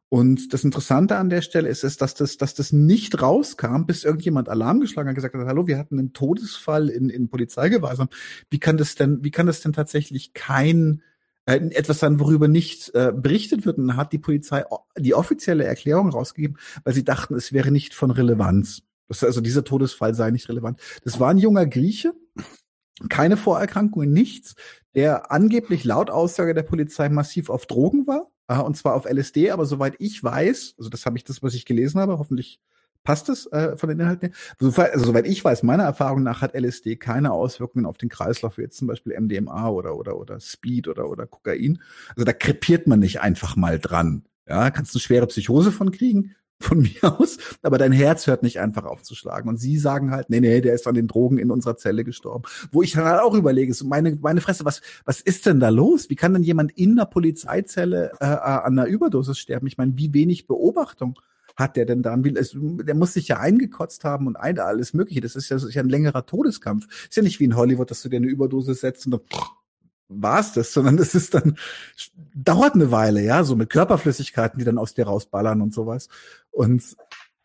Und 0.10 0.54
das 0.54 0.64
Interessante 0.64 1.18
an 1.18 1.30
der 1.30 1.42
Stelle 1.42 1.68
ist, 1.68 1.84
ist, 1.84 2.02
dass 2.02 2.14
das, 2.14 2.38
dass 2.38 2.54
das 2.54 2.72
nicht 2.72 3.22
rauskam, 3.22 3.86
bis 3.86 4.04
irgendjemand 4.04 4.50
Alarm 4.50 4.80
geschlagen 4.80 5.10
hat, 5.10 5.16
gesagt 5.16 5.36
hat, 5.36 5.48
hallo, 5.48 5.68
wir 5.68 5.78
hatten 5.78 6.00
einen 6.00 6.14
Todesfall 6.14 6.90
in, 6.90 7.10
in 7.10 7.28
Polizeigewahrsam. 7.28 8.10
Wie 8.50 8.60
kann 8.60 8.78
das 8.78 8.96
denn, 8.96 9.24
wie 9.24 9.32
kann 9.32 9.48
das 9.48 9.62
denn 9.62 9.74
tatsächlich 9.74 10.34
kein, 10.34 11.02
äh, 11.46 11.56
etwas 11.56 12.00
sein, 12.00 12.20
worüber 12.20 12.48
nicht 12.48 12.94
äh, 12.94 13.12
berichtet 13.16 13.66
wird? 13.66 13.78
Und 13.78 13.88
dann 13.88 13.98
hat 13.98 14.14
die 14.14 14.20
Polizei 14.20 14.64
die 14.98 15.16
offizielle 15.16 15.66
Erklärung 15.66 16.10
rausgegeben, 16.10 16.58
weil 16.84 16.94
sie 16.94 17.04
dachten, 17.04 17.34
es 17.34 17.52
wäre 17.52 17.72
nicht 17.72 17.94
von 17.94 18.12
Relevanz. 18.12 18.84
Das, 19.08 19.24
also 19.24 19.42
dieser 19.42 19.64
Todesfall 19.64 20.14
sei 20.14 20.32
nicht 20.32 20.50
relevant. 20.50 20.80
Das 21.04 21.20
war 21.20 21.30
ein 21.30 21.40
junger 21.40 21.66
Grieche, 21.66 22.14
keine 23.10 23.38
Vorerkrankungen, 23.38 24.12
nichts, 24.12 24.56
der 24.96 25.32
angeblich 25.32 25.84
laut 25.84 26.10
Aussage 26.10 26.54
der 26.54 26.64
Polizei 26.64 27.10
massiv 27.10 27.50
auf 27.50 27.66
Drogen 27.66 28.08
war, 28.08 28.32
äh, 28.48 28.58
und 28.60 28.78
zwar 28.78 28.96
auf 28.96 29.06
LSD, 29.06 29.52
aber 29.52 29.66
soweit 29.66 29.96
ich 30.00 30.24
weiß, 30.24 30.76
also 30.78 30.90
das 30.90 31.06
habe 31.06 31.18
ich 31.18 31.24
das, 31.24 31.44
was 31.44 31.54
ich 31.54 31.66
gelesen 31.66 32.00
habe, 32.00 32.18
hoffentlich 32.18 32.60
passt 33.06 33.30
es 33.30 33.46
äh, 33.48 33.78
von 33.78 33.88
den 33.88 34.00
Inhalten 34.00 34.30
her. 34.30 34.38
Also, 34.92 35.06
soweit 35.06 35.28
ich 35.28 35.46
weiß, 35.46 35.64
meiner 35.64 35.84
Erfahrung 35.84 36.24
nach 36.24 36.42
hat 36.42 36.56
LSD 36.56 36.98
keine 36.98 37.32
Auswirkungen 37.32 37.86
auf 37.86 37.98
den 37.98 38.10
Kreislauf, 38.10 38.58
wie 38.58 38.64
jetzt 38.64 38.78
zum 38.78 38.88
Beispiel 38.88 39.18
MDMA 39.18 39.70
oder 39.70 39.96
oder 39.96 40.18
oder 40.18 40.40
Speed 40.42 40.88
oder 40.90 41.08
oder 41.10 41.26
Kokain. 41.28 41.82
Also 42.10 42.26
da 42.26 42.34
krepiert 42.34 42.88
man 42.88 43.00
nicht 43.00 43.22
einfach 43.22 43.56
mal 43.56 43.80
dran. 43.80 44.26
Ja, 44.48 44.70
kannst 44.72 44.94
eine 44.96 45.02
schwere 45.02 45.28
Psychose 45.28 45.72
von 45.72 45.92
kriegen, 45.92 46.36
von 46.60 46.80
mir 46.82 47.20
aus, 47.20 47.38
aber 47.62 47.78
dein 47.78 47.92
Herz 47.92 48.28
hört 48.28 48.44
nicht 48.44 48.60
einfach 48.60 48.86
auf 48.86 49.04
zu 49.04 49.16
schlagen. 49.16 49.50
Und 49.50 49.58
sie 49.58 49.78
sagen 49.78 50.12
halt, 50.12 50.30
nee, 50.30 50.40
nee, 50.40 50.62
der 50.62 50.74
ist 50.74 50.88
an 50.88 50.96
den 50.96 51.08
Drogen 51.08 51.38
in 51.38 51.52
unserer 51.52 51.78
Zelle 51.78 52.04
gestorben. 52.04 52.44
Wo 52.72 52.82
ich 52.82 52.94
dann 52.94 53.06
halt 53.06 53.22
auch 53.22 53.34
überlege, 53.34 53.74
so 53.74 53.86
meine, 53.86 54.18
meine 54.22 54.42
Fresse, 54.42 54.66
was, 54.66 54.82
was 55.06 55.22
ist 55.22 55.46
denn 55.46 55.60
da 55.60 55.70
los? 55.70 56.10
Wie 56.10 56.16
kann 56.16 56.34
denn 56.34 56.44
jemand 56.44 56.72
in 56.72 56.96
der 56.96 57.06
Polizeizelle 57.06 58.12
äh, 58.20 58.26
an 58.26 58.80
einer 58.80 58.88
Überdosis 58.88 59.38
sterben? 59.38 59.68
Ich 59.68 59.78
meine, 59.78 59.98
wie 59.98 60.14
wenig 60.14 60.48
Beobachtung 60.48 61.20
hat 61.56 61.78
der 61.78 61.86
denn 61.86 62.04
dann? 62.04 62.24
Der 62.24 62.96
muss 62.96 63.14
sich 63.14 63.30
ja 63.30 63.40
eingekotzt 63.40 64.04
haben 64.04 64.28
und 64.28 64.36
ein, 64.36 64.60
alles 64.60 64.94
Mögliche. 64.94 65.22
Das 65.22 65.36
ist 65.36 65.50
ja, 65.50 65.56
das 65.56 65.64
ist 65.64 65.74
ja 65.74 65.84
ein 65.84 65.90
längerer 65.90 66.26
Todeskampf. 66.26 66.88
Ist 67.08 67.16
ja 67.16 67.24
nicht 67.24 67.40
wie 67.40 67.46
in 67.46 67.56
Hollywood, 67.56 67.90
dass 67.92 68.02
du 68.02 68.10
dir 68.10 68.18
eine 68.18 68.28
Überdosis 68.28 68.82
setzt 68.82 69.06
und 69.06 69.12
dann 69.12 69.22
war's 70.08 70.54
das, 70.54 70.74
sondern 70.74 70.98
es 70.98 71.16
ist 71.16 71.34
dann, 71.34 71.58
dauert 72.34 72.76
eine 72.76 72.92
Weile, 72.92 73.22
ja, 73.22 73.44
so 73.44 73.56
mit 73.56 73.70
Körperflüssigkeiten, 73.70 74.60
die 74.60 74.66
dann 74.66 74.78
aus 74.78 74.94
dir 74.94 75.06
rausballern 75.06 75.62
und 75.62 75.74
sowas. 75.74 76.10
Und 76.52 76.96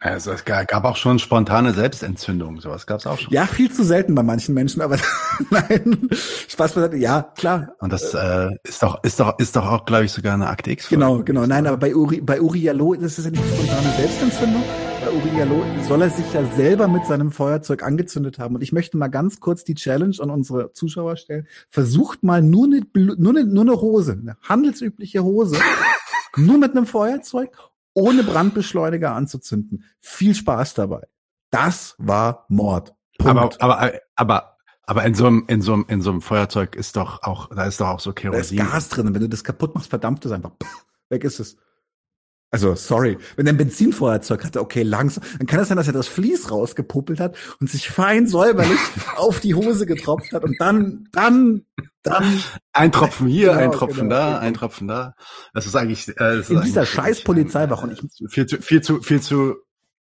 also 0.02 0.32
es 0.32 0.46
gab 0.46 0.84
auch 0.84 0.96
schon 0.96 1.18
spontane 1.18 1.74
Selbstentzündungen, 1.74 2.58
sowas 2.60 2.86
gab 2.86 3.00
es 3.00 3.06
auch 3.06 3.18
schon. 3.18 3.30
Ja, 3.34 3.44
viel 3.44 3.70
zu 3.70 3.84
selten 3.84 4.14
bei 4.14 4.22
manchen 4.22 4.54
Menschen, 4.54 4.80
aber 4.80 4.96
nein, 5.50 6.08
Spaß 6.48 6.72
beiseite, 6.72 6.96
ja, 6.96 7.30
klar. 7.36 7.74
Und 7.80 7.92
das 7.92 8.14
äh, 8.14 8.48
ist 8.62 8.82
doch, 8.82 9.04
ist 9.04 9.20
doch, 9.20 9.38
ist 9.38 9.56
doch 9.56 9.66
auch, 9.66 9.84
glaube 9.84 10.06
ich, 10.06 10.12
sogar 10.12 10.32
eine 10.32 10.48
Akte 10.48 10.70
X. 10.70 10.88
Genau, 10.88 11.22
genau. 11.22 11.44
Nein, 11.44 11.66
aber 11.66 11.76
bei 11.76 11.94
Uri, 11.94 12.22
bei 12.22 12.40
Uri 12.40 12.60
Jallo, 12.60 12.94
das 12.94 13.18
ist 13.18 13.26
ja 13.26 13.30
nicht 13.30 13.44
spontane 13.44 13.94
Selbstentzündung. 13.96 14.64
Bei 15.10 15.16
Uri 15.16 15.38
Jallo 15.38 15.64
soll 15.88 16.02
er 16.02 16.10
sich 16.10 16.32
ja 16.32 16.44
selber 16.54 16.86
mit 16.86 17.04
seinem 17.04 17.32
Feuerzeug 17.32 17.82
angezündet 17.82 18.38
haben. 18.38 18.54
Und 18.54 18.62
ich 18.62 18.70
möchte 18.70 18.96
mal 18.96 19.08
ganz 19.08 19.40
kurz 19.40 19.64
die 19.64 19.74
Challenge 19.74 20.14
an 20.20 20.30
unsere 20.30 20.72
Zuschauer 20.72 21.16
stellen. 21.16 21.48
Versucht 21.68 22.22
mal 22.22 22.42
nur 22.42 22.66
eine, 22.66 22.82
nur 22.94 23.30
eine, 23.30 23.44
nur 23.44 23.62
eine 23.62 23.80
Hose, 23.80 24.12
eine 24.12 24.36
handelsübliche 24.42 25.24
Hose, 25.24 25.58
nur 26.36 26.58
mit 26.58 26.76
einem 26.76 26.86
Feuerzeug 26.86 27.56
ohne 27.92 28.22
Brandbeschleuniger 28.22 29.12
anzuzünden. 29.12 29.84
Viel 29.98 30.36
Spaß 30.36 30.74
dabei. 30.74 31.08
Das 31.50 31.96
war 31.98 32.44
Mord. 32.48 32.94
Punkt. 33.18 33.60
Aber, 33.60 33.80
aber, 33.80 33.92
aber, 34.14 34.56
aber 34.84 35.04
in 35.04 35.14
so 35.14 35.26
einem, 35.26 35.44
in 35.48 35.60
so 35.60 35.72
einem, 35.72 35.86
in 35.88 36.02
so 36.02 36.10
einem 36.10 36.20
Feuerzeug 36.20 36.76
ist 36.76 36.94
doch 36.94 37.24
auch, 37.24 37.48
da 37.48 37.64
ist 37.64 37.80
doch 37.80 37.88
auch 37.88 38.00
so 38.00 38.12
Kerosin. 38.12 38.58
Da 38.58 38.64
ist 38.64 38.70
Gas 38.70 38.88
drin. 38.90 39.12
Wenn 39.12 39.22
du 39.22 39.28
das 39.28 39.42
kaputt 39.42 39.74
machst, 39.74 39.90
verdampft 39.90 40.24
es 40.26 40.30
einfach. 40.30 40.52
Weg 41.08 41.24
ist 41.24 41.40
es. 41.40 41.56
Also, 42.52 42.74
sorry. 42.74 43.16
Wenn 43.36 43.46
er 43.46 43.52
ein 43.52 43.56
Benzinfeuerzeug 43.56 44.44
hatte, 44.44 44.60
okay, 44.60 44.82
langsam, 44.82 45.22
dann 45.38 45.46
kann 45.46 45.60
es 45.60 45.68
sein, 45.68 45.76
dass 45.76 45.86
er 45.86 45.92
das 45.92 46.08
Vlies 46.08 46.50
rausgepuppelt 46.50 47.20
hat 47.20 47.36
und 47.60 47.70
sich 47.70 47.88
fein 47.88 48.26
säuberlich 48.26 48.78
auf 49.16 49.38
die 49.38 49.54
Hose 49.54 49.86
getropft 49.86 50.32
hat 50.32 50.42
und 50.42 50.60
dann, 50.60 51.08
dann, 51.12 51.64
dann. 52.02 52.42
Ein 52.72 52.90
Tropfen 52.90 53.28
hier, 53.28 53.50
genau, 53.50 53.60
ein 53.60 53.72
Tropfen 53.72 54.08
genau, 54.08 54.16
da, 54.16 54.38
ein 54.38 54.54
Tropfen 54.54 54.88
da. 54.88 55.14
Das 55.54 55.66
ist 55.66 55.76
eigentlich, 55.76 56.08
äh, 56.08 56.14
das 56.16 56.50
In 56.50 56.58
ist 56.58 56.66
dieser 56.66 56.86
scheiß 56.86 57.22
Polizeiwache 57.22 57.86
und 57.86 57.92
ich, 57.92 58.32
viel 58.32 58.46
zu, 58.46 58.60
viel 58.60 58.82
zu, 58.82 59.00
viel 59.00 59.20
zu, 59.20 59.56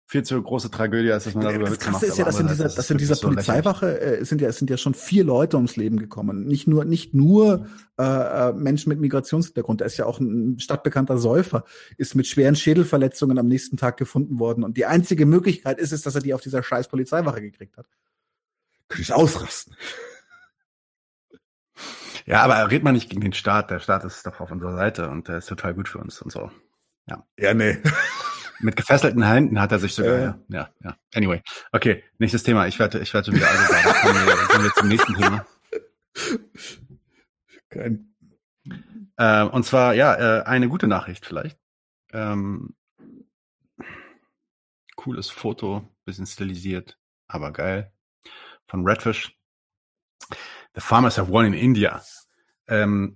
viel 0.07 0.23
zu 0.25 0.43
große 0.43 0.71
Tragödie, 0.71 1.11
als 1.11 1.25
dass 1.25 1.35
man 1.35 1.45
darüber 1.45 1.67
Das 1.71 1.79
Krasse 1.79 2.07
ist 2.07 2.19
ja, 2.19 2.25
dass 2.25 2.39
in 2.39 2.47
dieser, 2.47 2.69
dass 2.69 2.91
in 2.91 2.99
dieser 2.99 3.17
Polizeiwache 3.17 4.01
äh, 4.01 4.25
sind 4.25 4.41
ja, 4.41 4.49
es 4.49 4.59
sind 4.59 4.69
ja 4.69 4.77
schon 4.77 4.95
vier 4.95 5.25
Leute 5.25 5.57
ums 5.57 5.77
Leben 5.77 5.99
gekommen. 5.99 6.47
Nicht 6.47 6.67
nur, 6.67 6.85
nicht 6.85 7.15
nur 7.15 7.67
äh, 7.99 8.03
äh, 8.03 8.53
Menschen 8.53 8.91
mit 8.91 9.01
Migrationshintergrund. 9.01 9.81
Da 9.81 9.85
ist 9.85 9.97
ja 9.97 10.07
auch 10.07 10.21
ein 10.21 10.59
stadtbekannter 10.59 11.19
Säufer, 11.19 11.65
ist 11.97 12.15
mit 12.15 12.27
schweren 12.27 12.57
Schädelverletzungen 12.57 13.39
am 13.39 13.49
nächsten 13.49 13.77
Tag 13.77 13.97
gefunden 13.97 14.39
worden. 14.39 14.65
Und 14.65 14.77
die 14.77 14.87
einzige 14.87 15.25
Möglichkeit 15.25 15.79
ist 15.79 15.93
es, 15.93 16.03
dass 16.03 16.15
er 16.15 16.21
die 16.21 16.35
auf 16.35 16.43
dieser 16.43 16.63
scheiß 16.63 16.89
Polizeiwache 16.89 17.41
gekriegt 17.41 17.77
hat. 17.79 17.87
Könnte 18.89 19.03
ich 19.03 19.13
ausrasten. 19.13 19.77
Ja, 22.25 22.43
aber 22.43 22.71
red 22.71 22.85
mal 22.85 22.93
nicht 22.93 23.11
gegen 23.11 23.23
den 23.23 23.33
Staat. 23.33 23.71
Der 23.73 23.81
Staat 23.81 24.05
ist 24.05 24.25
doch 24.25 24.39
auf 24.39 24.53
unserer 24.53 24.77
Seite 24.77 25.11
und 25.11 25.27
der 25.27 25.39
ist 25.39 25.49
total 25.49 25.75
gut 25.75 25.89
für 25.89 25.99
uns 25.99 26.23
und 26.23 26.31
so. 26.31 26.53
Ja. 27.09 27.27
Ja, 27.37 27.53
nee. 27.53 27.79
Mit 28.63 28.77
gefesselten 28.77 29.25
Händen 29.25 29.61
hat 29.61 29.73
er 29.73 29.81
sich 29.81 29.95
sogar, 29.95 30.15
äh. 30.15 30.23
ja, 30.23 30.39
ja, 30.49 30.71
ja. 30.85 30.97
Anyway. 31.15 31.43
Okay, 31.73 32.05
nächstes 32.19 32.45
Thema. 32.45 32.67
Ich 32.69 32.79
werde, 32.79 33.01
ich 33.01 33.13
werde 33.13 33.33
wieder 33.33 33.49
also 33.49 33.73
sagen. 33.73 33.95
Kommen 34.03 34.27
wir, 34.27 34.37
kommen 34.47 34.65
wir 34.65 34.73
zum 34.73 34.89
nächsten 34.89 35.15
Thema. 35.15 35.47
Kein. 37.69 38.15
Äh, 39.17 39.43
und 39.43 39.65
zwar, 39.65 39.95
ja, 39.95 40.15
äh, 40.15 40.43
eine 40.45 40.69
gute 40.69 40.87
Nachricht 40.87 41.27
vielleicht. 41.27 41.59
Ähm, 42.13 42.75
cooles 44.97 45.29
Foto, 45.29 45.89
bisschen 46.05 46.27
stilisiert, 46.27 46.99
aber 47.27 47.53
geil. 47.53 47.93
Von 48.67 48.87
Redfish. 48.87 49.37
The 50.75 50.81
Farmers 50.81 51.19
Have 51.19 51.31
Won 51.31 51.47
in 51.47 51.55
India. 51.55 52.03
Ähm, 52.69 53.15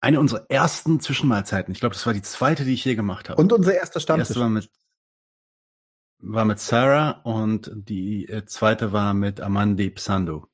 eine 0.00 0.20
unserer 0.20 0.46
ersten 0.50 1.00
Zwischenmahlzeiten. 1.00 1.72
Ich 1.72 1.80
glaube, 1.80 1.94
das 1.94 2.06
war 2.06 2.12
die 2.12 2.22
zweite, 2.22 2.64
die 2.64 2.74
ich 2.74 2.82
hier 2.82 2.94
gemacht 2.94 3.28
habe. 3.28 3.40
Und 3.40 3.52
unser 3.52 3.74
erster 3.74 4.00
Stammtisch. 4.00 4.28
Die 4.28 4.32
erste 4.32 4.40
war 4.40 4.50
mit, 4.50 4.70
war 6.26 6.44
mit 6.44 6.58
Sarah 6.58 7.20
und 7.22 7.70
die 7.74 8.28
äh, 8.28 8.44
zweite 8.46 8.92
war 8.92 9.14
mit 9.14 9.40
Amandi 9.40 9.90
Psando. 9.90 10.48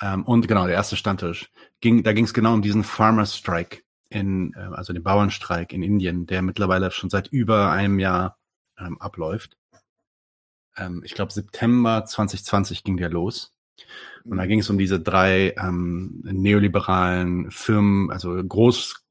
Ähm, 0.00 0.24
und 0.24 0.46
genau, 0.48 0.66
der 0.66 0.74
erste 0.74 0.96
Stammtisch. 0.96 1.50
Ging, 1.80 2.02
da 2.02 2.12
ging 2.12 2.24
es 2.24 2.34
genau 2.34 2.54
um 2.54 2.62
diesen 2.62 2.84
Farmer 2.84 3.26
Strike 3.26 3.82
in, 4.08 4.54
äh, 4.54 4.60
also 4.74 4.92
den 4.92 5.02
Bauernstreik 5.02 5.72
in 5.72 5.82
Indien, 5.82 6.26
der 6.26 6.42
mittlerweile 6.42 6.90
schon 6.90 7.10
seit 7.10 7.28
über 7.28 7.70
einem 7.70 7.98
Jahr 7.98 8.38
ähm, 8.78 9.00
abläuft. 9.00 9.56
Ähm, 10.76 11.02
ich 11.04 11.14
glaube, 11.14 11.32
September 11.32 12.04
2020 12.04 12.84
ging 12.84 12.96
der 12.96 13.10
los. 13.10 13.54
Und 14.24 14.38
da 14.38 14.46
ging 14.46 14.60
es 14.60 14.70
um 14.70 14.78
diese 14.78 15.00
drei 15.00 15.54
ähm, 15.56 16.20
neoliberalen 16.24 17.50
Firmen, 17.50 18.10
also 18.10 18.42
Groß, 18.42 19.04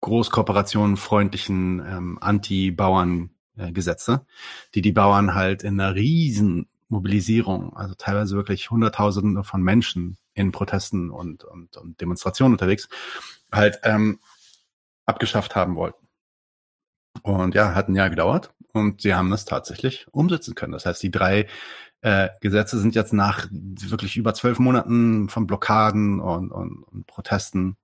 Großkooperationen 0.00 0.96
freundlichen 0.96 1.80
ähm, 1.86 2.18
Anti-Bauern-Gesetze, 2.20 3.35
äh, 3.56 3.72
die 4.74 4.82
die 4.82 4.92
Bauern 4.92 5.34
halt 5.34 5.62
in 5.62 5.80
einer 5.80 5.94
riesen 5.94 6.68
Mobilisierung, 6.88 7.76
also 7.76 7.94
teilweise 7.94 8.36
wirklich 8.36 8.70
Hunderttausende 8.70 9.42
von 9.42 9.62
Menschen 9.62 10.18
in 10.34 10.52
Protesten 10.52 11.10
und, 11.10 11.44
und, 11.44 11.76
und 11.76 12.00
Demonstrationen 12.00 12.54
unterwegs, 12.54 12.88
halt 13.52 13.80
ähm, 13.82 14.20
abgeschafft 15.04 15.56
haben 15.56 15.76
wollten. 15.76 16.06
Und 17.22 17.54
ja, 17.54 17.74
hat 17.74 17.88
ein 17.88 17.96
Jahr 17.96 18.10
gedauert 18.10 18.52
und 18.72 19.00
sie 19.00 19.14
haben 19.14 19.30
das 19.30 19.46
tatsächlich 19.46 20.06
umsetzen 20.12 20.54
können. 20.54 20.72
Das 20.72 20.86
heißt, 20.86 21.02
die 21.02 21.10
drei 21.10 21.46
äh, 22.02 22.28
Gesetze 22.40 22.78
sind 22.78 22.94
jetzt 22.94 23.12
nach 23.12 23.48
wirklich 23.50 24.16
über 24.16 24.34
zwölf 24.34 24.58
Monaten 24.58 25.28
von 25.28 25.46
Blockaden 25.46 26.20
und, 26.20 26.52
und, 26.52 26.82
und 26.84 27.06
Protesten 27.06 27.76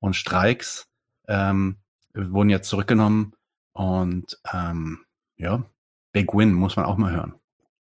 und 0.00 0.16
Streiks 0.16 0.88
ähm, 1.28 1.76
wurden 2.14 2.50
jetzt 2.50 2.68
zurückgenommen 2.68 3.34
und 3.72 4.38
ähm, 4.52 5.04
ja, 5.36 5.64
Big 6.12 6.32
Win 6.34 6.52
muss 6.52 6.76
man 6.76 6.84
auch 6.84 6.96
mal 6.96 7.12
hören. 7.12 7.34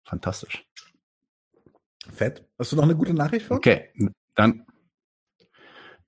Fantastisch. 0.04 0.66
Fett. 2.12 2.46
Hast 2.58 2.72
du 2.72 2.76
noch 2.76 2.82
eine 2.84 2.96
gute 2.96 3.14
Nachricht 3.14 3.46
für 3.46 3.54
uns? 3.54 3.58
Okay, 3.58 3.90
dann 4.34 4.66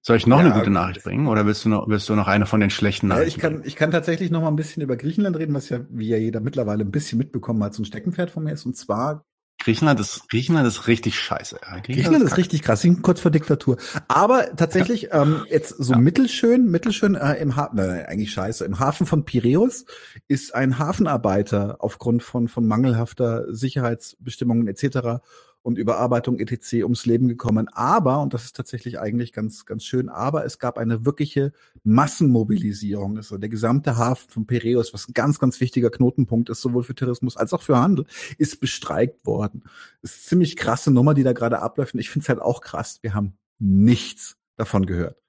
soll 0.03 0.19
ich 0.19 0.27
noch 0.27 0.39
ja, 0.39 0.45
eine 0.45 0.55
gute 0.55 0.71
Nachricht 0.71 1.03
bringen 1.03 1.27
oder 1.27 1.47
willst 1.47 1.65
du 1.65 1.69
noch, 1.69 1.89
willst 1.89 2.09
du 2.09 2.15
noch 2.15 2.29
eine 2.29 2.47
von 2.47 2.61
den 2.61 2.71
schlechten 2.71 3.09
Nachrichten? 3.09 3.41
Ja, 3.41 3.49
ich 3.49 3.55
kann, 3.55 3.65
ich 3.65 3.77
kann 3.77 3.91
tatsächlich 3.91 4.31
noch 4.31 4.41
mal 4.41 4.49
ein 4.49 4.57
bisschen 4.57 4.83
über 4.83 4.97
Griechenland 4.97 5.37
reden, 5.37 5.55
was 5.55 5.69
ja, 5.69 5.81
wie 5.91 6.09
ja 6.09 6.17
jeder 6.17 6.41
mittlerweile 6.41 6.85
ein 6.85 6.91
bisschen 6.91 7.19
mitbekommen 7.19 7.63
hat, 7.65 7.75
so 7.75 7.83
ein 7.83 7.87
Steckenpferd 7.87 8.31
von 8.31 8.45
mir 8.45 8.53
ist. 8.53 8.67
Und 8.67 8.77
zwar 8.77 9.25
Griechenland 9.67 9.99
ist, 9.99 10.29
Griechenland 10.29 10.65
ist 10.69 10.87
richtig 10.87 11.19
scheiße. 11.19 11.57
Griechenland, 11.57 11.87
Griechenland 11.87 12.25
ist, 12.25 12.31
ist 12.31 12.39
richtig 12.39 12.63
krass, 12.63 12.83
sind 12.83 13.03
kurz 13.03 13.19
vor 13.19 13.33
Diktatur. 13.33 13.79
Aber 14.07 14.55
tatsächlich, 14.55 15.09
ja. 15.11 15.23
ähm, 15.23 15.45
jetzt 15.51 15.71
so 15.71 15.95
ja. 15.95 15.99
mittelschön, 15.99 16.71
mittelschön 16.71 17.17
äh, 17.17 17.35
im 17.35 17.57
Hafen, 17.57 17.75
nein, 17.75 18.07
eigentlich 18.07 18.31
scheiße, 18.31 18.65
im 18.65 18.79
Hafen 18.79 19.07
von 19.07 19.25
Piräus 19.25 19.85
ist 20.29 20.55
ein 20.55 20.79
Hafenarbeiter 20.79 21.79
aufgrund 21.81 22.23
von, 22.23 22.47
von 22.47 22.65
mangelhafter 22.65 23.53
Sicherheitsbestimmungen 23.53 24.69
etc 24.69 25.19
und 25.67 25.79
Überarbeitung 25.79 26.39
etc. 26.39 26.85
ums 26.85 27.07
Leben 27.07 27.27
gekommen. 27.27 27.67
Aber, 27.73 28.23
und 28.23 28.33
das 28.33 28.45
ist 28.45 28.55
tatsächlich 28.55 29.01
eigentlich 29.01 29.33
ganz, 29.33 29.67
ganz 29.67 29.83
schön, 29.83 30.09
aber 30.09 30.45
es 30.45 30.61
gab 30.61 30.79
eine 30.79 31.05
wirkliche 31.05 31.53
Massenmobilisierung. 31.83 33.17
Also 33.17 33.37
der 33.37 33.49
gesamte 33.49 33.97
Hafen 33.97 34.31
von 34.31 34.47
Piräus, 34.47 34.95
was 34.95 35.09
ein 35.09 35.13
ganz, 35.13 35.41
ganz 35.41 35.61
wichtiger 35.61 35.91
Knotenpunkt 35.91 36.51
ist, 36.51 36.61
sowohl 36.61 36.85
für 36.85 36.95
Tourismus 36.95 37.37
als 37.37 37.53
auch 37.53 37.63
für 37.63 37.79
Handel, 37.79 38.07
ist 38.39 38.61
bestreikt 38.61 39.27
worden. 39.27 39.65
Das 40.03 40.13
ist 40.13 40.27
ziemlich 40.27 40.55
krasse 40.55 40.93
Nummer, 40.93 41.15
die 41.15 41.25
da 41.25 41.33
gerade 41.33 41.59
abläuft. 41.59 41.95
Und 41.95 42.01
ich 42.01 42.11
finde 42.11 42.23
es 42.23 42.29
halt 42.29 42.41
auch 42.41 42.61
krass. 42.61 43.01
Wir 43.03 43.15
haben 43.15 43.37
nichts 43.59 44.37
davon 44.55 44.87
gehört. 44.87 45.21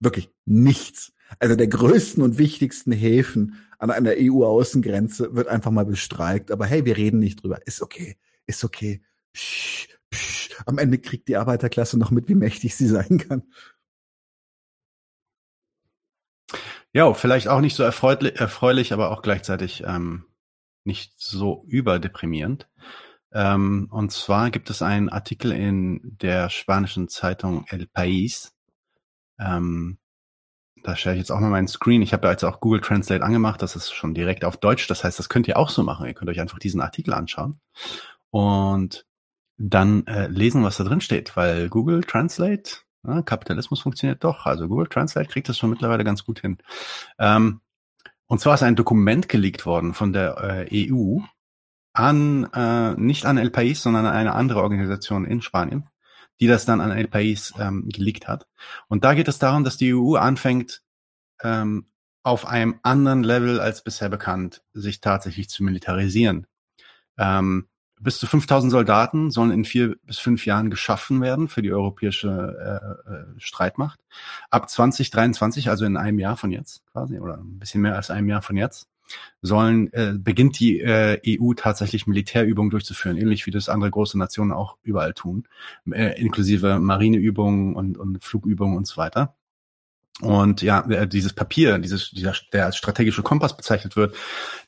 Wirklich 0.00 0.30
nichts. 0.44 1.12
Also 1.38 1.54
der 1.54 1.68
größten 1.68 2.24
und 2.24 2.38
wichtigsten 2.38 2.90
Häfen 2.90 3.54
an 3.78 3.92
einer 3.92 4.14
EU-Außengrenze 4.18 5.36
wird 5.36 5.46
einfach 5.46 5.70
mal 5.70 5.86
bestreikt. 5.86 6.50
Aber 6.50 6.66
hey, 6.66 6.84
wir 6.84 6.96
reden 6.96 7.20
nicht 7.20 7.44
drüber. 7.44 7.64
Ist 7.66 7.82
okay. 7.82 8.16
Ist 8.48 8.64
okay 8.64 9.00
am 10.66 10.78
Ende 10.78 10.98
kriegt 10.98 11.28
die 11.28 11.36
Arbeiterklasse 11.36 11.98
noch 11.98 12.10
mit, 12.10 12.28
wie 12.28 12.34
mächtig 12.34 12.76
sie 12.76 12.86
sein 12.86 13.18
kann. 13.18 13.42
Ja, 16.92 17.12
vielleicht 17.12 17.48
auch 17.48 17.60
nicht 17.60 17.76
so 17.76 17.82
erfreulich, 17.82 18.40
erfreulich 18.40 18.92
aber 18.92 19.10
auch 19.10 19.20
gleichzeitig 19.22 19.82
ähm, 19.86 20.24
nicht 20.84 21.12
so 21.16 21.64
überdeprimierend. 21.66 22.68
Ähm, 23.32 23.88
und 23.90 24.12
zwar 24.12 24.50
gibt 24.50 24.70
es 24.70 24.80
einen 24.80 25.10
Artikel 25.10 25.52
in 25.52 26.00
der 26.02 26.48
spanischen 26.48 27.08
Zeitung 27.08 27.66
El 27.68 27.86
País, 27.86 28.52
ähm, 29.38 29.98
da 30.82 30.94
stelle 30.94 31.16
ich 31.16 31.20
jetzt 31.20 31.32
auch 31.32 31.40
mal 31.40 31.50
meinen 31.50 31.66
Screen. 31.66 32.00
Ich 32.00 32.12
habe 32.12 32.28
ja 32.28 32.32
jetzt 32.32 32.44
auch 32.44 32.60
Google 32.60 32.80
Translate 32.80 33.24
angemacht. 33.24 33.60
Das 33.60 33.74
ist 33.74 33.92
schon 33.92 34.14
direkt 34.14 34.44
auf 34.44 34.56
Deutsch. 34.56 34.86
Das 34.86 35.02
heißt, 35.02 35.18
das 35.18 35.28
könnt 35.28 35.48
ihr 35.48 35.58
auch 35.58 35.68
so 35.68 35.82
machen. 35.82 36.06
Ihr 36.06 36.14
könnt 36.14 36.30
euch 36.30 36.40
einfach 36.40 36.60
diesen 36.60 36.80
Artikel 36.80 37.12
anschauen 37.12 37.60
und 38.30 39.04
dann 39.58 40.06
äh, 40.06 40.28
lesen, 40.28 40.64
was 40.64 40.76
da 40.76 40.84
drin 40.84 41.00
steht, 41.00 41.36
weil 41.36 41.68
Google 41.68 42.02
Translate, 42.04 42.78
ja, 43.06 43.22
Kapitalismus 43.22 43.80
funktioniert 43.80 44.22
doch. 44.24 44.46
Also 44.46 44.68
Google 44.68 44.88
Translate 44.88 45.28
kriegt 45.28 45.48
das 45.48 45.58
schon 45.58 45.70
mittlerweile 45.70 46.04
ganz 46.04 46.24
gut 46.24 46.40
hin. 46.40 46.58
Ähm, 47.18 47.60
und 48.26 48.40
zwar 48.40 48.54
ist 48.54 48.62
ein 48.62 48.76
Dokument 48.76 49.28
geleakt 49.28 49.66
worden 49.66 49.94
von 49.94 50.12
der 50.12 50.66
äh, 50.70 50.90
EU 50.92 51.20
an, 51.92 52.44
äh, 52.52 52.94
nicht 52.94 53.24
an 53.24 53.38
El 53.38 53.50
País, 53.50 53.76
sondern 53.76 54.06
an 54.06 54.14
eine 54.14 54.34
andere 54.34 54.62
Organisation 54.62 55.24
in 55.24 55.40
Spanien 55.40 55.88
die 56.40 56.46
das 56.46 56.64
dann 56.64 56.80
an 56.80 56.90
El 56.90 57.06
País 57.06 57.52
ähm, 57.58 57.88
geleakt 57.88 58.28
hat. 58.28 58.46
Und 58.88 59.04
da 59.04 59.14
geht 59.14 59.28
es 59.28 59.38
darum, 59.38 59.64
dass 59.64 59.76
die 59.76 59.94
EU 59.94 60.16
anfängt, 60.16 60.82
ähm, 61.42 61.90
auf 62.22 62.46
einem 62.46 62.80
anderen 62.82 63.22
Level 63.22 63.60
als 63.60 63.84
bisher 63.84 64.08
bekannt, 64.08 64.62
sich 64.72 65.00
tatsächlich 65.00 65.48
zu 65.48 65.62
militarisieren. 65.62 66.46
Ähm, 67.18 67.68
bis 68.00 68.18
zu 68.18 68.26
5000 68.26 68.70
Soldaten 68.70 69.30
sollen 69.30 69.50
in 69.50 69.64
vier 69.64 69.96
bis 70.04 70.18
fünf 70.18 70.44
Jahren 70.46 70.70
geschaffen 70.70 71.20
werden 71.20 71.48
für 71.48 71.62
die 71.62 71.72
europäische 71.72 72.82
äh, 73.08 73.12
äh, 73.12 73.24
Streitmacht. 73.38 74.00
Ab 74.50 74.68
2023, 74.68 75.70
also 75.70 75.84
in 75.84 75.96
einem 75.96 76.18
Jahr 76.18 76.36
von 76.36 76.50
jetzt 76.50 76.84
quasi, 76.92 77.18
oder 77.18 77.38
ein 77.38 77.58
bisschen 77.58 77.80
mehr 77.80 77.96
als 77.96 78.10
einem 78.10 78.28
Jahr 78.28 78.42
von 78.42 78.56
jetzt, 78.56 78.88
sollen 79.40 79.92
äh, 79.92 80.14
beginnt 80.18 80.58
die 80.58 80.80
äh, 80.80 81.20
EU 81.26 81.54
tatsächlich 81.54 82.06
Militärübungen 82.06 82.70
durchzuführen, 82.70 83.16
ähnlich 83.16 83.46
wie 83.46 83.50
das 83.50 83.68
andere 83.68 83.90
große 83.90 84.18
Nationen 84.18 84.52
auch 84.52 84.76
überall 84.82 85.14
tun, 85.14 85.46
äh, 85.90 86.20
inklusive 86.20 86.78
Marineübungen 86.80 87.74
und, 87.76 87.98
und 87.98 88.22
Flugübungen 88.22 88.76
und 88.76 88.86
so 88.86 88.96
weiter. 88.96 89.36
Und 90.20 90.62
ja, 90.62 90.80
äh, 90.90 91.06
dieses 91.06 91.34
Papier, 91.34 91.78
dieses, 91.78 92.10
dieser, 92.10 92.34
der 92.52 92.66
als 92.66 92.76
strategische 92.76 93.22
Kompass 93.22 93.56
bezeichnet 93.56 93.96
wird, 93.96 94.16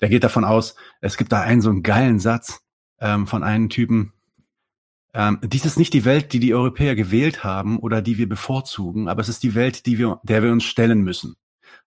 der 0.00 0.08
geht 0.08 0.24
davon 0.24 0.44
aus, 0.44 0.76
es 1.00 1.16
gibt 1.16 1.32
da 1.32 1.40
einen 1.40 1.62
so 1.62 1.70
einen 1.70 1.82
geilen 1.82 2.18
Satz 2.18 2.60
ähm, 3.00 3.26
von 3.26 3.42
einem 3.42 3.68
Typen, 3.68 4.12
ähm, 5.14 5.38
dies 5.42 5.64
ist 5.64 5.78
nicht 5.78 5.94
die 5.94 6.04
Welt, 6.04 6.32
die 6.32 6.40
die 6.40 6.54
Europäer 6.54 6.94
gewählt 6.94 7.44
haben 7.44 7.78
oder 7.78 8.02
die 8.02 8.18
wir 8.18 8.28
bevorzugen, 8.28 9.08
aber 9.08 9.20
es 9.20 9.28
ist 9.28 9.42
die 9.42 9.54
Welt, 9.54 9.86
die 9.86 9.98
wir, 9.98 10.20
der 10.22 10.42
wir 10.42 10.52
uns 10.52 10.64
stellen 10.64 11.02
müssen 11.02 11.36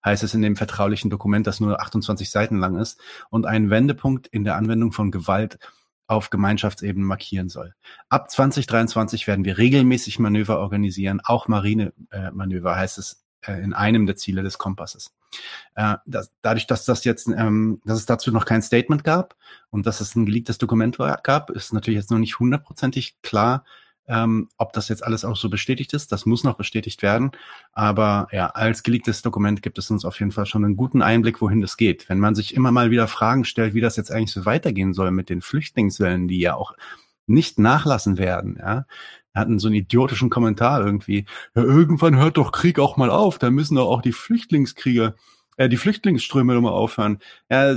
heißt 0.03 0.23
es 0.23 0.33
in 0.33 0.41
dem 0.41 0.55
vertraulichen 0.55 1.09
Dokument, 1.09 1.47
das 1.47 1.59
nur 1.59 1.81
28 1.81 2.29
Seiten 2.29 2.57
lang 2.57 2.77
ist 2.77 2.99
und 3.29 3.45
einen 3.45 3.69
Wendepunkt 3.69 4.27
in 4.27 4.43
der 4.43 4.55
Anwendung 4.55 4.91
von 4.91 5.11
Gewalt 5.11 5.59
auf 6.07 6.29
Gemeinschaftsebene 6.29 7.05
markieren 7.05 7.47
soll. 7.47 7.73
Ab 8.09 8.29
2023 8.29 9.27
werden 9.27 9.45
wir 9.45 9.57
regelmäßig 9.57 10.19
Manöver 10.19 10.59
organisieren, 10.59 11.21
auch 11.23 11.47
Marinemanöver 11.47 12.75
heißt 12.75 12.97
es 12.97 13.13
äh, 13.13 13.17
in 13.47 13.73
einem 13.73 14.05
der 14.05 14.15
Ziele 14.15 14.43
des 14.43 14.57
Kompasses. 14.57 15.13
Äh, 15.75 15.95
das, 16.05 16.31
dadurch, 16.41 16.67
dass 16.67 16.85
das 16.85 17.03
jetzt, 17.03 17.27
ähm, 17.27 17.81
dass 17.85 17.99
es 17.99 18.05
dazu 18.05 18.31
noch 18.31 18.45
kein 18.45 18.61
Statement 18.61 19.03
gab 19.03 19.35
und 19.69 19.85
dass 19.85 20.01
es 20.01 20.15
ein 20.15 20.25
geleaktes 20.25 20.57
Dokument 20.57 20.99
war, 20.99 21.19
gab, 21.23 21.49
ist 21.49 21.73
natürlich 21.73 21.99
jetzt 21.99 22.11
noch 22.11 22.19
nicht 22.19 22.39
hundertprozentig 22.39 23.21
klar, 23.21 23.63
ähm, 24.07 24.49
ob 24.57 24.73
das 24.73 24.89
jetzt 24.89 25.03
alles 25.03 25.23
auch 25.23 25.37
so 25.37 25.49
bestätigt 25.49 25.93
ist, 25.93 26.11
das 26.11 26.25
muss 26.25 26.43
noch 26.43 26.55
bestätigt 26.57 27.01
werden. 27.01 27.31
Aber 27.71 28.27
ja, 28.31 28.47
als 28.47 28.83
geleaktes 28.83 29.21
Dokument 29.21 29.61
gibt 29.61 29.77
es 29.77 29.89
uns 29.89 30.05
auf 30.05 30.19
jeden 30.19 30.31
Fall 30.31 30.45
schon 30.45 30.65
einen 30.65 30.75
guten 30.75 31.01
Einblick, 31.01 31.39
wohin 31.41 31.61
das 31.61 31.77
geht. 31.77 32.09
Wenn 32.09 32.19
man 32.19 32.35
sich 32.35 32.53
immer 32.53 32.71
mal 32.71 32.91
wieder 32.91 33.07
Fragen 33.07 33.45
stellt, 33.45 33.73
wie 33.73 33.81
das 33.81 33.95
jetzt 33.95 34.11
eigentlich 34.11 34.31
so 34.33 34.45
weitergehen 34.45 34.93
soll 34.93 35.11
mit 35.11 35.29
den 35.29 35.41
Flüchtlingswellen, 35.41 36.27
die 36.27 36.39
ja 36.39 36.55
auch 36.55 36.73
nicht 37.27 37.59
nachlassen 37.59 38.17
werden, 38.17 38.57
ja. 38.59 38.85
Wir 39.33 39.41
hatten 39.41 39.59
so 39.59 39.67
einen 39.67 39.75
idiotischen 39.75 40.29
Kommentar 40.29 40.85
irgendwie. 40.85 41.25
Ja, 41.55 41.63
irgendwann 41.63 42.17
hört 42.17 42.37
doch 42.37 42.51
Krieg 42.51 42.79
auch 42.79 42.97
mal 42.97 43.09
auf. 43.09 43.39
Da 43.39 43.49
müssen 43.49 43.75
doch 43.75 43.89
auch 43.89 44.01
die 44.01 44.11
Flüchtlingskrieger 44.11 45.15
äh, 45.57 45.69
die 45.69 45.77
Flüchtlingsströme 45.77 46.55
immer 46.55 46.71
aufhören. 46.71 47.19
Ja, 47.49 47.75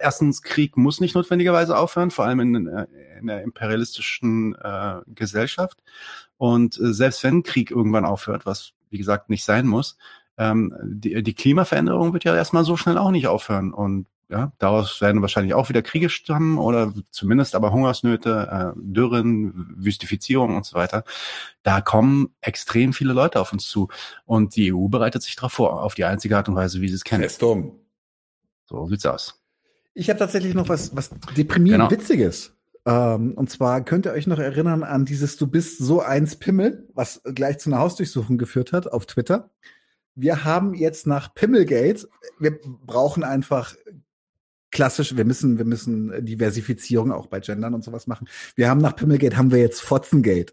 erstens, 0.00 0.42
Krieg 0.42 0.76
muss 0.76 1.00
nicht 1.00 1.14
notwendigerweise 1.14 1.76
aufhören, 1.76 2.10
vor 2.10 2.26
allem 2.26 2.40
in, 2.40 2.66
äh, 2.66 2.86
in 3.18 3.26
der 3.26 3.42
imperialistischen 3.42 4.54
äh, 4.56 5.00
Gesellschaft. 5.06 5.82
Und 6.36 6.78
äh, 6.78 6.92
selbst 6.92 7.22
wenn 7.24 7.42
Krieg 7.42 7.70
irgendwann 7.70 8.04
aufhört, 8.04 8.44
was 8.46 8.72
wie 8.90 8.98
gesagt 8.98 9.30
nicht 9.30 9.44
sein 9.44 9.66
muss, 9.66 9.96
ähm, 10.36 10.74
die, 10.82 11.22
die 11.22 11.34
Klimaveränderung 11.34 12.12
wird 12.12 12.24
ja 12.24 12.34
erstmal 12.34 12.64
so 12.64 12.76
schnell 12.76 12.98
auch 12.98 13.10
nicht 13.10 13.28
aufhören. 13.28 13.72
Und 13.72 14.06
ja, 14.30 14.52
daraus 14.58 15.00
werden 15.00 15.22
wahrscheinlich 15.22 15.54
auch 15.54 15.68
wieder 15.68 15.82
Kriege 15.82 16.08
stammen 16.08 16.58
oder 16.58 16.94
zumindest 17.10 17.56
aber 17.56 17.72
Hungersnöte, 17.72 18.74
äh, 18.76 18.80
Dürren, 18.80 19.74
Wüstifizierung 19.76 20.56
und 20.56 20.64
so 20.64 20.76
weiter. 20.76 21.04
Da 21.64 21.80
kommen 21.80 22.32
extrem 22.40 22.92
viele 22.92 23.12
Leute 23.12 23.40
auf 23.40 23.52
uns 23.52 23.66
zu. 23.66 23.88
Und 24.26 24.54
die 24.54 24.72
EU 24.72 24.86
bereitet 24.86 25.22
sich 25.22 25.34
darauf 25.34 25.52
vor, 25.52 25.82
auf 25.82 25.94
die 25.94 26.04
einzige 26.04 26.36
Art 26.36 26.48
und 26.48 26.54
Weise, 26.54 26.80
wie 26.80 26.88
sie 26.88 26.94
es 26.94 27.04
kennen. 27.04 27.24
Festung. 27.24 27.80
So 28.66 28.86
sieht's 28.86 29.04
aus. 29.04 29.42
Ich 29.94 30.08
habe 30.08 30.18
tatsächlich 30.20 30.54
noch 30.54 30.68
was, 30.68 30.94
was 30.94 31.10
deprimierend 31.36 31.88
Genau. 31.88 32.00
Witziges. 32.00 32.54
Ähm, 32.86 33.32
und 33.34 33.50
zwar 33.50 33.84
könnt 33.84 34.06
ihr 34.06 34.12
euch 34.12 34.28
noch 34.28 34.38
erinnern 34.38 34.84
an 34.84 35.04
dieses 35.04 35.36
Du 35.36 35.48
bist 35.48 35.78
so 35.78 36.00
eins 36.00 36.36
Pimmel, 36.36 36.88
was 36.94 37.20
gleich 37.34 37.58
zu 37.58 37.68
einer 37.70 37.80
Hausdurchsuchung 37.80 38.38
geführt 38.38 38.72
hat 38.72 38.86
auf 38.86 39.06
Twitter. 39.06 39.50
Wir 40.14 40.44
haben 40.44 40.74
jetzt 40.74 41.06
nach 41.06 41.34
Pimmelgate, 41.34 42.08
wir 42.38 42.60
brauchen 42.62 43.24
einfach 43.24 43.74
klassisch, 44.70 45.16
wir 45.16 45.24
müssen, 45.24 45.58
wir 45.58 45.64
müssen 45.64 46.24
Diversifizierung 46.24 47.12
auch 47.12 47.26
bei 47.26 47.40
Gendern 47.40 47.74
und 47.74 47.84
sowas 47.84 48.06
machen. 48.06 48.28
Wir 48.54 48.68
haben 48.68 48.80
nach 48.80 48.96
Pimmelgate 48.96 49.36
haben 49.36 49.50
wir 49.50 49.58
jetzt 49.58 49.80
Fotzengate. 49.80 50.52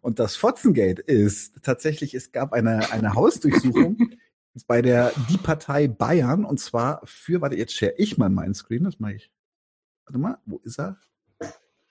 Und 0.00 0.18
das 0.18 0.36
Fotzengate 0.36 1.02
ist 1.02 1.62
tatsächlich, 1.62 2.14
es 2.14 2.32
gab 2.32 2.52
eine, 2.52 2.92
eine 2.92 3.14
Hausdurchsuchung 3.14 4.10
bei 4.66 4.82
der 4.82 5.12
Die 5.28 5.38
Partei 5.38 5.88
Bayern 5.88 6.44
und 6.44 6.58
zwar 6.58 7.00
für, 7.04 7.40
warte, 7.40 7.56
jetzt 7.56 7.74
share 7.74 7.94
ich 7.96 8.18
mal 8.18 8.28
meinen 8.28 8.54
Screen, 8.54 8.84
das 8.84 8.98
mache 8.98 9.14
ich. 9.14 9.30
Warte 10.04 10.18
mal, 10.18 10.38
wo 10.46 10.58
ist 10.64 10.78
er? 10.78 10.98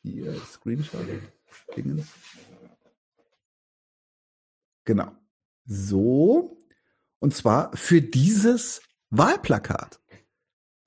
Hier, 0.04 0.36
Screenshot. 0.36 1.06
Dingens. 1.76 2.08
Genau. 4.86 5.12
So. 5.66 6.58
Und 7.20 7.36
zwar 7.36 7.76
für 7.76 8.02
dieses 8.02 8.82
Wahlplakat. 9.10 10.00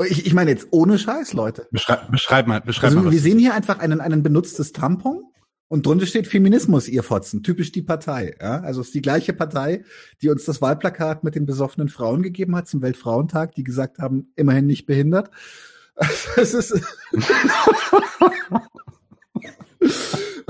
Ich, 0.08 0.26
ich 0.26 0.34
meine 0.34 0.50
jetzt 0.50 0.68
ohne 0.70 0.98
Scheiß, 0.98 1.32
Leute. 1.34 1.68
Beschreib, 1.70 2.10
beschreib 2.10 2.46
mal, 2.46 2.60
beschreib 2.60 2.90
Also 2.90 3.02
mal. 3.02 3.10
wir 3.10 3.20
sehen 3.20 3.38
hier 3.38 3.54
einfach 3.54 3.78
einen, 3.80 4.00
einen 4.00 4.22
benutztes 4.22 4.72
Tampon 4.72 5.24
und 5.68 5.86
drunter 5.86 6.06
steht 6.06 6.26
Feminismus, 6.26 6.88
ihr 6.88 7.02
Fotzen. 7.02 7.42
Typisch 7.42 7.70
die 7.70 7.82
Partei. 7.82 8.34
Ja? 8.40 8.60
Also 8.60 8.80
es 8.80 8.88
ist 8.88 8.94
die 8.94 9.02
gleiche 9.02 9.32
Partei, 9.32 9.84
die 10.22 10.28
uns 10.28 10.44
das 10.44 10.62
Wahlplakat 10.62 11.22
mit 11.22 11.34
den 11.34 11.46
besoffenen 11.46 11.88
Frauen 11.88 12.22
gegeben 12.22 12.56
hat 12.56 12.66
zum 12.66 12.82
Weltfrauentag, 12.82 13.54
die 13.54 13.62
gesagt 13.62 13.98
haben, 13.98 14.32
immerhin 14.36 14.66
nicht 14.66 14.86
behindert. 14.86 15.30
Das 16.34 16.54
ist 16.54 16.72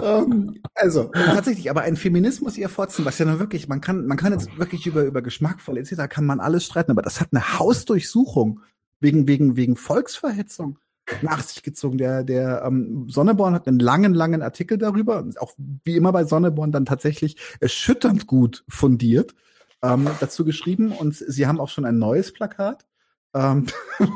ähm, 0.00 0.60
also 0.74 1.10
tatsächlich, 1.12 1.70
aber 1.70 1.80
ein 1.80 1.96
Feminismus 1.96 2.56
ihr 2.56 2.68
Fotzen, 2.68 3.04
was 3.04 3.18
ja 3.18 3.24
nun 3.24 3.40
wirklich, 3.40 3.66
man 3.66 3.80
kann, 3.80 4.06
man 4.06 4.16
kann 4.16 4.32
jetzt 4.32 4.56
wirklich 4.58 4.86
über 4.86 5.02
über 5.02 5.22
geschmackvoll 5.22 5.78
etc. 5.78 6.08
kann 6.08 6.24
man 6.24 6.38
alles 6.38 6.64
streiten, 6.64 6.92
aber 6.92 7.02
das 7.02 7.20
hat 7.20 7.30
eine 7.32 7.58
Hausdurchsuchung 7.58 8.60
wegen 9.00 9.26
wegen 9.26 9.56
wegen 9.56 9.76
Volksverhetzung 9.76 10.78
nach 11.22 11.42
sich 11.42 11.62
gezogen. 11.62 11.98
Der 11.98 12.22
der 12.24 12.62
ähm, 12.64 13.08
Sonneborn 13.08 13.54
hat 13.54 13.66
einen 13.66 13.80
langen 13.80 14.14
langen 14.14 14.42
Artikel 14.42 14.78
darüber, 14.78 15.26
auch 15.38 15.54
wie 15.84 15.96
immer 15.96 16.12
bei 16.12 16.24
Sonneborn 16.24 16.72
dann 16.72 16.86
tatsächlich 16.86 17.36
erschütternd 17.60 18.26
gut 18.26 18.64
fundiert 18.68 19.34
ähm, 19.82 20.08
dazu 20.20 20.44
geschrieben 20.44 20.92
und 20.92 21.14
sie 21.14 21.46
haben 21.46 21.60
auch 21.60 21.68
schon 21.68 21.84
ein 21.84 21.98
neues 21.98 22.32
Plakat. 22.32 22.86
Ähm, 23.32 23.66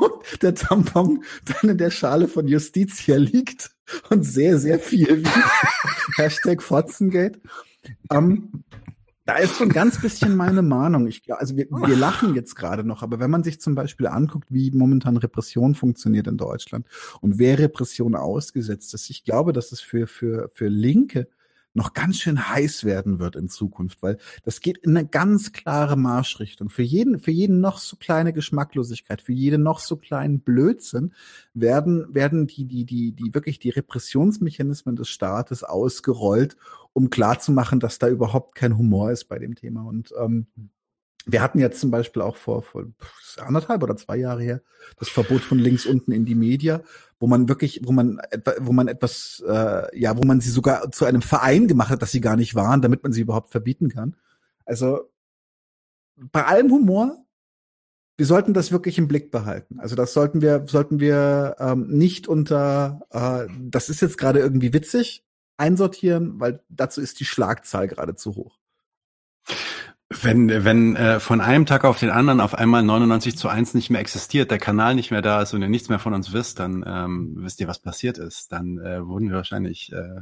der 0.41 0.55
Tampon 0.55 1.23
dann 1.45 1.71
in 1.71 1.77
der 1.77 1.91
Schale 1.91 2.27
von 2.27 2.47
Justitia 2.47 3.17
liegt 3.17 3.71
und 4.09 4.23
sehr, 4.23 4.59
sehr 4.59 4.79
viel 4.79 5.19
wiegt. 5.19 5.29
Hashtag 6.17 6.61
Fotzengate. 6.61 7.39
Ähm, 8.11 8.63
da 9.25 9.37
ist 9.37 9.57
so 9.57 9.63
ein 9.63 9.69
ganz 9.69 9.99
bisschen 9.99 10.35
meine 10.35 10.61
Mahnung. 10.61 11.07
Ich 11.07 11.23
glaube, 11.23 11.41
also 11.41 11.57
wir, 11.57 11.67
wir 11.69 11.95
lachen 11.95 12.35
jetzt 12.35 12.55
gerade 12.55 12.83
noch, 12.83 13.01
aber 13.01 13.19
wenn 13.19 13.31
man 13.31 13.43
sich 13.43 13.59
zum 13.59 13.73
Beispiel 13.73 14.07
anguckt, 14.07 14.51
wie 14.51 14.69
momentan 14.71 15.17
Repression 15.17 15.73
funktioniert 15.73 16.27
in 16.27 16.37
Deutschland 16.37 16.85
und 17.21 17.39
wer 17.39 17.57
Repression 17.57 18.15
ausgesetzt 18.15 18.93
ist, 18.93 19.09
ich 19.09 19.23
glaube, 19.23 19.51
dass 19.51 19.71
es 19.71 19.81
für, 19.81 20.05
für, 20.05 20.49
für 20.53 20.67
Linke 20.67 21.27
noch 21.75 21.93
ganz 21.93 22.17
schön 22.17 22.49
heiß 22.49 22.85
werden 22.85 23.19
wird 23.19 23.35
in 23.35 23.49
Zukunft, 23.49 24.01
weil 24.01 24.17
das 24.43 24.61
geht 24.61 24.77
in 24.77 24.97
eine 24.97 25.05
ganz 25.05 25.51
klare 25.51 25.97
Marschrichtung. 25.97 26.69
Für 26.69 26.83
jeden, 26.83 27.19
für 27.19 27.31
jeden 27.31 27.59
noch 27.59 27.77
so 27.77 27.97
kleine 27.97 28.33
Geschmacklosigkeit, 28.33 29.21
für 29.21 29.33
jeden 29.33 29.61
noch 29.61 29.79
so 29.79 29.97
kleinen 29.97 30.39
Blödsinn 30.39 31.13
werden, 31.53 32.07
werden 32.13 32.47
die, 32.47 32.65
die, 32.65 32.85
die, 32.85 33.11
die 33.11 33.33
wirklich 33.33 33.59
die 33.59 33.69
Repressionsmechanismen 33.69 34.95
des 34.95 35.09
Staates 35.09 35.63
ausgerollt, 35.63 36.55
um 36.93 37.09
klarzumachen, 37.09 37.79
dass 37.79 37.99
da 37.99 38.07
überhaupt 38.07 38.55
kein 38.55 38.77
Humor 38.77 39.11
ist 39.11 39.25
bei 39.25 39.37
dem 39.37 39.55
Thema. 39.55 39.83
Und 39.83 40.13
ähm, 40.17 40.47
wir 41.25 41.41
hatten 41.41 41.59
jetzt 41.59 41.79
zum 41.79 41.91
Beispiel 41.91 42.21
auch 42.21 42.35
vor, 42.35 42.61
vor 42.61 42.85
anderthalb 43.37 43.81
oder 43.83 43.95
zwei 43.97 44.17
Jahre 44.17 44.43
her 44.43 44.61
das 44.97 45.09
Verbot 45.09 45.41
von 45.41 45.57
links 45.57 45.85
unten 45.85 46.11
in 46.11 46.25
die 46.25 46.35
Media, 46.35 46.81
wo 47.19 47.27
man 47.27 47.49
wirklich, 47.49 47.81
wo 47.83 47.91
man 47.91 48.21
wo 48.59 48.71
man 48.71 48.87
etwas, 48.87 49.43
äh, 49.47 49.99
ja, 49.99 50.17
wo 50.17 50.23
man 50.23 50.39
sie 50.39 50.51
sogar 50.51 50.91
zu 50.91 51.05
einem 51.05 51.21
Verein 51.21 51.67
gemacht 51.67 51.89
hat, 51.89 52.01
dass 52.01 52.11
sie 52.11 52.21
gar 52.21 52.35
nicht 52.35 52.53
waren, 52.55 52.81
damit 52.81 53.03
man 53.03 53.11
sie 53.11 53.21
überhaupt 53.21 53.49
verbieten 53.49 53.89
kann. 53.89 54.15
Also 54.65 55.11
bei 56.15 56.45
allem 56.45 56.71
Humor, 56.71 57.25
wir 58.17 58.25
sollten 58.25 58.53
das 58.53 58.71
wirklich 58.71 58.97
im 58.97 59.07
Blick 59.07 59.31
behalten. 59.31 59.79
Also 59.79 59.95
das 59.95 60.13
sollten 60.13 60.41
wir, 60.41 60.65
sollten 60.67 60.99
wir 60.99 61.55
ähm, 61.59 61.87
nicht 61.87 62.27
unter, 62.27 63.01
äh, 63.09 63.51
das 63.59 63.89
ist 63.89 64.01
jetzt 64.01 64.17
gerade 64.17 64.39
irgendwie 64.39 64.73
witzig, 64.73 65.25
einsortieren, 65.57 66.39
weil 66.39 66.61
dazu 66.69 67.01
ist 67.01 67.19
die 67.19 67.25
Schlagzahl 67.25 67.87
gerade 67.87 68.15
zu 68.15 68.35
hoch. 68.35 68.59
Wenn, 70.09 70.63
wenn 70.63 70.95
äh, 70.95 71.19
von 71.19 71.41
einem 71.41 71.65
Tag 71.65 71.83
auf 71.83 71.99
den 71.99 72.11
anderen 72.11 72.39
auf 72.39 72.53
einmal 72.53 72.83
99 72.83 73.37
zu 73.37 73.49
1 73.49 73.73
nicht 73.73 73.89
mehr 73.89 74.01
existiert, 74.01 74.51
der 74.51 74.59
Kanal 74.59 74.93
nicht 74.93 75.09
mehr 75.09 75.23
da 75.23 75.41
ist 75.41 75.53
und 75.53 75.63
ihr 75.63 75.67
nichts 75.67 75.89
mehr 75.89 75.97
von 75.97 76.13
uns 76.13 76.31
wisst, 76.31 76.59
dann 76.59 76.83
ähm, 76.85 77.33
wisst 77.39 77.59
ihr, 77.59 77.67
was 77.67 77.79
passiert 77.79 78.19
ist. 78.19 78.51
Dann 78.51 78.77
äh, 78.77 79.03
wurden 79.05 79.29
wir 79.29 79.37
wahrscheinlich 79.37 79.91
äh, 79.91 80.21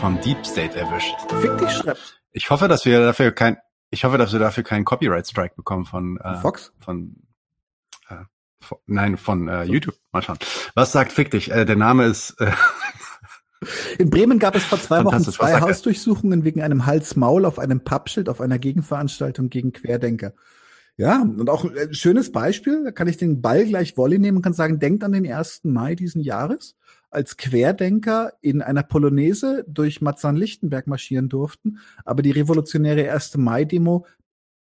vom 0.00 0.20
Deep 0.20 0.44
State 0.44 0.78
erwischt. 0.78 1.14
Fick 1.40 1.56
dich, 1.58 1.70
schreibt. 1.70 2.20
Ich 2.32 2.50
hoffe, 2.50 2.68
dass 2.68 2.84
wir 2.84 3.00
dafür 3.00 3.32
kein, 3.32 3.56
ich 3.88 4.04
hoffe, 4.04 4.18
dass 4.18 4.32
wir 4.32 4.38
dafür 4.38 4.62
keinen 4.62 4.84
Copyright 4.84 5.26
Strike 5.26 5.54
bekommen 5.56 5.86
von 5.86 6.18
äh, 6.18 6.36
Fox? 6.36 6.74
von 6.78 7.16
äh, 8.08 8.16
von, 8.60 8.78
nein 8.86 9.16
von 9.16 9.48
äh, 9.48 9.64
YouTube. 9.64 9.96
Mal 10.12 10.20
schauen. 10.20 10.38
Was 10.74 10.92
sagt 10.92 11.12
Fick 11.12 11.30
dich? 11.30 11.50
Äh, 11.50 11.64
der 11.64 11.76
Name 11.76 12.04
ist 12.04 12.38
äh, 12.38 12.52
In 13.98 14.08
Bremen 14.08 14.38
gab 14.38 14.56
es 14.56 14.64
vor 14.64 14.80
zwei 14.80 15.04
Wochen 15.04 15.22
zwei? 15.22 15.60
Hausdurchsuchungen 15.60 16.44
wegen 16.44 16.62
einem 16.62 16.86
Hals-Maul 16.86 17.44
auf 17.44 17.58
einem 17.58 17.80
Pappschild 17.84 18.28
auf 18.28 18.40
einer 18.40 18.58
Gegenveranstaltung 18.58 19.50
gegen 19.50 19.72
Querdenker. 19.72 20.32
Ja, 20.96 21.22
und 21.22 21.48
auch 21.48 21.64
ein 21.64 21.94
schönes 21.94 22.30
Beispiel, 22.30 22.84
da 22.84 22.90
kann 22.90 23.08
ich 23.08 23.16
den 23.16 23.40
Ball 23.40 23.64
gleich 23.64 23.96
Volley 23.96 24.18
nehmen 24.18 24.38
und 24.38 24.42
kann 24.42 24.52
sagen, 24.52 24.78
denkt 24.78 25.02
an 25.02 25.12
den 25.12 25.30
1. 25.30 25.60
Mai 25.64 25.94
diesen 25.94 26.20
Jahres, 26.20 26.76
als 27.10 27.36
Querdenker 27.36 28.34
in 28.40 28.62
einer 28.62 28.82
Polonaise 28.82 29.64
durch 29.66 30.00
Marzahn-Lichtenberg 30.00 30.86
marschieren 30.86 31.28
durften, 31.28 31.78
aber 32.04 32.22
die 32.22 32.30
revolutionäre 32.30 33.10
1. 33.10 33.36
Mai-Demo 33.38 34.06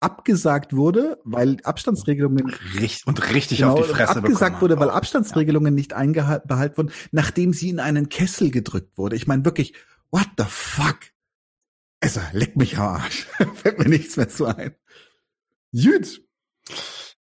abgesagt 0.00 0.74
wurde, 0.74 1.20
weil 1.24 1.58
Abstandsregelungen 1.64 2.50
richtig 2.78 3.06
und 3.06 3.32
richtig 3.32 3.58
Genau, 3.58 3.74
auf 3.74 3.86
die 3.86 3.92
Fresse 3.92 4.18
abgesagt 4.18 4.60
wurde, 4.60 4.78
weil. 4.78 4.90
Abstandsregelungen 4.90 5.74
nicht 5.74 5.92
eingehalten 5.92 6.76
wurden, 6.76 6.92
nachdem 7.10 7.52
sie 7.52 7.68
in 7.70 7.80
einen 7.80 8.08
Kessel 8.08 8.50
gedrückt 8.50 8.96
wurde. 8.96 9.16
Ich 9.16 9.26
meine 9.26 9.44
wirklich, 9.44 9.74
what 10.10 10.28
the 10.36 10.44
fuck? 10.46 10.98
Also, 12.00 12.20
leck 12.32 12.56
mich 12.56 12.78
am 12.78 12.86
Arsch. 12.86 13.26
Fällt 13.54 13.78
mir 13.78 13.88
nichts 13.88 14.16
mehr 14.16 14.28
zu 14.28 14.46
ein. 14.46 14.74
Gut. 15.72 16.22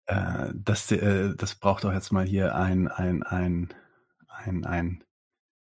Äh, 0.06 0.52
das, 0.54 0.90
äh, 0.92 1.34
das 1.36 1.56
braucht 1.56 1.84
doch 1.84 1.92
jetzt 1.92 2.12
mal 2.12 2.24
hier 2.24 2.54
ein, 2.54 2.88
ein, 2.88 3.22
ein, 3.24 3.74
ein, 4.28 4.64
ein, 4.64 5.04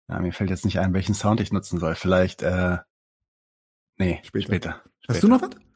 ja, 0.09 0.21
mir 0.21 0.33
fällt 0.33 0.51
jetzt 0.51 0.65
nicht 0.65 0.79
ein, 0.79 0.93
welchen 0.93 1.15
Sound 1.15 1.41
ich 1.41 1.53
nutzen 1.53 1.81
soll. 1.81 1.95
Vielleicht, 1.95 2.43
äh, 2.43 2.79
nee, 3.97 4.21
Später. 4.25 4.47
später. 4.47 4.71
Hast 5.09 5.19
später. 5.19 5.21
du 5.21 5.29
noch 5.29 5.43
was? 5.43 5.68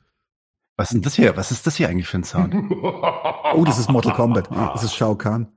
Was 0.77 0.89
ist 0.89 0.95
denn 0.95 1.03
das 1.03 1.15
hier? 1.15 1.37
Was 1.37 1.51
ist 1.51 1.67
das 1.67 1.77
hier 1.77 1.89
eigentlich 1.89 2.09
für 2.09 2.19
ein 2.19 2.25
Sound? 2.25 2.55
Oh, 3.55 3.65
das 3.67 3.79
ist 3.79 3.91
Mortal 3.91 4.15
Kombat. 4.15 4.49
Das 4.51 4.83
ist 4.83 4.95
Shao 4.95 5.15
Kahn. 5.15 5.53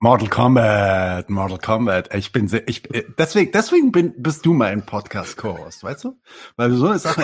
Mortal 0.00 0.28
Kombat, 0.28 1.28
Mortal 1.28 1.58
Kombat. 1.58 2.14
Ich 2.14 2.32
bin 2.32 2.48
sehr, 2.48 2.66
ich, 2.66 2.92
äh, 2.94 3.04
deswegen, 3.18 3.52
deswegen 3.52 3.92
bin, 3.92 4.14
bist 4.16 4.46
du 4.46 4.54
mein 4.54 4.84
Podcast-Co-Host, 4.86 5.84
weißt 5.84 6.04
du? 6.04 6.18
Weil 6.56 6.70
du 6.70 6.76
so 6.76 6.88
eine 6.88 6.98
Sache 6.98 7.22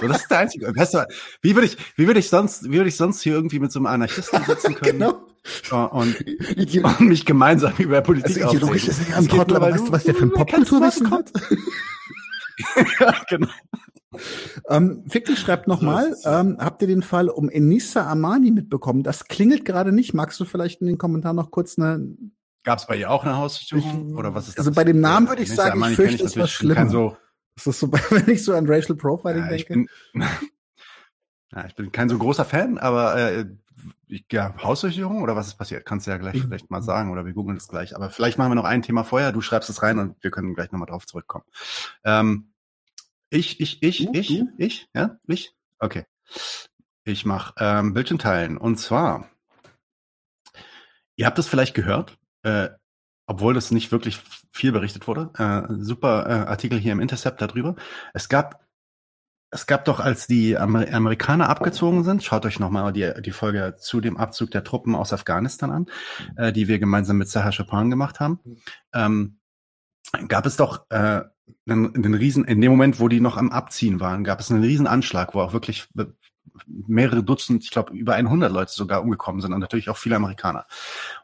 so, 0.00 0.08
das 0.08 0.22
ist 0.22 0.30
der 0.30 0.38
einzige. 0.38 0.76
Weißt 0.76 0.94
du, 0.94 1.06
wie 1.42 1.54
würde 1.54 1.66
ich, 1.66 1.76
wie 1.96 2.06
würde 2.08 2.18
ich 2.18 2.28
sonst, 2.28 2.64
wie 2.64 2.74
würde 2.74 2.88
ich 2.88 2.96
sonst 2.96 3.22
hier 3.22 3.34
irgendwie 3.34 3.60
mit 3.60 3.70
so 3.70 3.78
einem 3.78 3.86
Anarchisten 3.86 4.42
sitzen 4.44 4.74
können 4.74 4.98
Genau. 5.68 5.86
und, 5.88 6.16
und 6.84 7.00
mich 7.00 7.24
gemeinsam 7.24 7.72
über 7.78 8.00
Politik 8.02 8.42
Also 8.44 8.56
ideologisch 8.56 8.88
ist 8.88 9.08
ja 9.08 9.16
ein 9.16 9.26
Trottel, 9.28 9.56
aber 9.56 9.70
weißt 9.72 9.88
du, 9.88 9.92
was 9.92 10.04
der 10.04 10.14
für 10.14 10.24
ein 10.24 10.32
Popkulturwissen 10.32 11.08
kommt. 11.08 11.32
hat? 11.34 11.42
ja, 13.00 13.14
genau. 13.28 13.48
Ähm, 14.68 15.04
Fickli 15.08 15.36
schreibt 15.36 15.68
nochmal, 15.68 16.16
ähm, 16.24 16.56
habt 16.58 16.82
ihr 16.82 16.88
den 16.88 17.02
Fall 17.02 17.28
um 17.28 17.48
Enissa 17.48 18.10
Amani 18.10 18.50
mitbekommen? 18.50 19.02
Das 19.02 19.26
klingelt 19.26 19.64
gerade 19.64 19.92
nicht. 19.92 20.14
Magst 20.14 20.40
du 20.40 20.44
vielleicht 20.44 20.80
in 20.80 20.86
den 20.86 20.98
Kommentaren 20.98 21.36
noch 21.36 21.50
kurz 21.50 21.78
eine, 21.78 22.16
Gab 22.62 22.78
es 22.78 22.86
bei 22.86 22.96
ihr 22.96 23.10
auch 23.10 23.24
eine 23.24 23.36
Hausdurchsuchung? 23.38 24.16
Oder 24.16 24.34
was 24.34 24.48
ist 24.48 24.58
das? 24.58 24.66
Also 24.66 24.74
bei 24.76 24.84
dem 24.84 25.00
Namen 25.00 25.28
würde 25.28 25.42
ich 25.42 25.48
Nessa 25.48 25.62
sagen, 25.62 25.78
ich 25.78 25.82
Amani 25.82 25.94
fürchte, 25.96 26.16
kenn 26.18 26.26
es 26.26 26.36
war 26.36 26.42
kein 26.42 26.48
schlimmer. 26.48 26.90
So, 26.90 27.16
ist 27.56 27.66
das 27.66 27.78
so, 27.78 27.92
wenn 28.10 28.28
ich 28.28 28.44
so 28.44 28.54
an 28.54 28.66
Racial 28.66 28.96
Profiling 28.96 29.44
ja, 29.44 29.52
ich 29.52 29.64
denke? 29.66 29.88
bin, 30.12 30.22
ja, 31.52 31.64
ich 31.66 31.74
bin 31.74 31.90
kein 31.90 32.08
so 32.08 32.18
großer 32.18 32.44
Fan, 32.44 32.76
aber 32.78 33.16
äh, 33.16 33.46
ich, 34.08 34.26
ja, 34.30 34.54
Hausdurchsuchung 34.62 35.22
oder 35.22 35.36
was 35.36 35.46
ist 35.46 35.54
passiert? 35.54 35.86
Kannst 35.86 36.06
du 36.06 36.10
ja 36.10 36.18
gleich 36.18 36.34
Mhm. 36.34 36.48
vielleicht 36.48 36.70
mal 36.70 36.82
sagen 36.82 37.10
oder 37.10 37.24
wir 37.24 37.32
googeln 37.32 37.56
das 37.56 37.68
gleich. 37.68 37.96
Aber 37.96 38.10
vielleicht 38.10 38.36
machen 38.36 38.50
wir 38.50 38.56
noch 38.56 38.64
ein 38.64 38.82
Thema 38.82 39.04
vorher. 39.04 39.32
Du 39.32 39.40
schreibst 39.40 39.70
es 39.70 39.82
rein 39.82 39.98
und 39.98 40.22
wir 40.22 40.30
können 40.30 40.54
gleich 40.54 40.70
nochmal 40.70 40.88
drauf 40.88 41.06
zurückkommen. 41.06 41.44
Ähm, 42.04 42.49
ich, 43.30 43.60
ich, 43.60 43.82
ich, 43.82 44.06
Du, 44.06 44.12
ich, 44.12 44.28
du? 44.28 44.48
ich, 44.58 44.88
ja, 44.94 45.16
ich. 45.26 45.54
Okay. 45.78 46.04
Ich 47.04 47.24
mache 47.24 47.54
ähm, 47.58 47.94
Bildschirm 47.94 48.18
teilen. 48.18 48.56
Und 48.58 48.76
zwar, 48.76 49.30
ihr 51.16 51.26
habt 51.26 51.38
es 51.38 51.48
vielleicht 51.48 51.74
gehört, 51.74 52.18
äh, 52.42 52.68
obwohl 53.26 53.54
das 53.54 53.70
nicht 53.70 53.92
wirklich 53.92 54.20
viel 54.50 54.72
berichtet 54.72 55.06
wurde. 55.06 55.30
Äh, 55.38 55.72
super 55.82 56.26
äh, 56.26 56.48
Artikel 56.48 56.78
hier 56.78 56.92
im 56.92 57.00
Intercept 57.00 57.40
darüber. 57.40 57.76
Es 58.12 58.28
gab 58.28 58.66
es 59.52 59.66
gab 59.66 59.84
doch, 59.84 59.98
als 59.98 60.28
die 60.28 60.56
Amer 60.56 60.86
Amerikaner 60.92 61.48
abgezogen 61.48 62.04
sind, 62.04 62.22
schaut 62.22 62.46
euch 62.46 62.60
nochmal 62.60 62.92
die, 62.92 63.12
die 63.20 63.32
Folge 63.32 63.74
zu 63.78 64.00
dem 64.00 64.16
Abzug 64.16 64.52
der 64.52 64.62
Truppen 64.62 64.94
aus 64.94 65.12
Afghanistan 65.12 65.72
an, 65.72 65.86
äh, 66.36 66.52
die 66.52 66.68
wir 66.68 66.78
gemeinsam 66.78 67.18
mit 67.18 67.28
Sahar 67.28 67.52
Chopin 67.52 67.90
gemacht 67.90 68.20
haben. 68.20 68.38
Ähm, 68.94 69.40
gab 70.28 70.46
es 70.46 70.56
doch 70.56 70.88
äh, 70.90 71.22
einen, 71.68 71.94
einen 71.94 72.14
riesen, 72.14 72.44
in 72.44 72.60
dem 72.60 72.70
Moment, 72.70 73.00
wo 73.00 73.08
die 73.08 73.20
noch 73.20 73.36
am 73.36 73.50
Abziehen 73.50 74.00
waren, 74.00 74.24
gab 74.24 74.40
es 74.40 74.50
einen 74.50 74.62
riesen 74.62 74.86
Anschlag, 74.86 75.34
wo 75.34 75.40
auch 75.40 75.52
wirklich 75.52 75.88
mehrere 76.66 77.22
Dutzend, 77.22 77.64
ich 77.64 77.70
glaube 77.70 77.92
über 77.94 78.14
100 78.14 78.52
Leute 78.52 78.72
sogar 78.72 79.02
umgekommen 79.02 79.40
sind 79.40 79.52
und 79.52 79.60
natürlich 79.60 79.88
auch 79.88 79.96
viele 79.96 80.16
Amerikaner. 80.16 80.66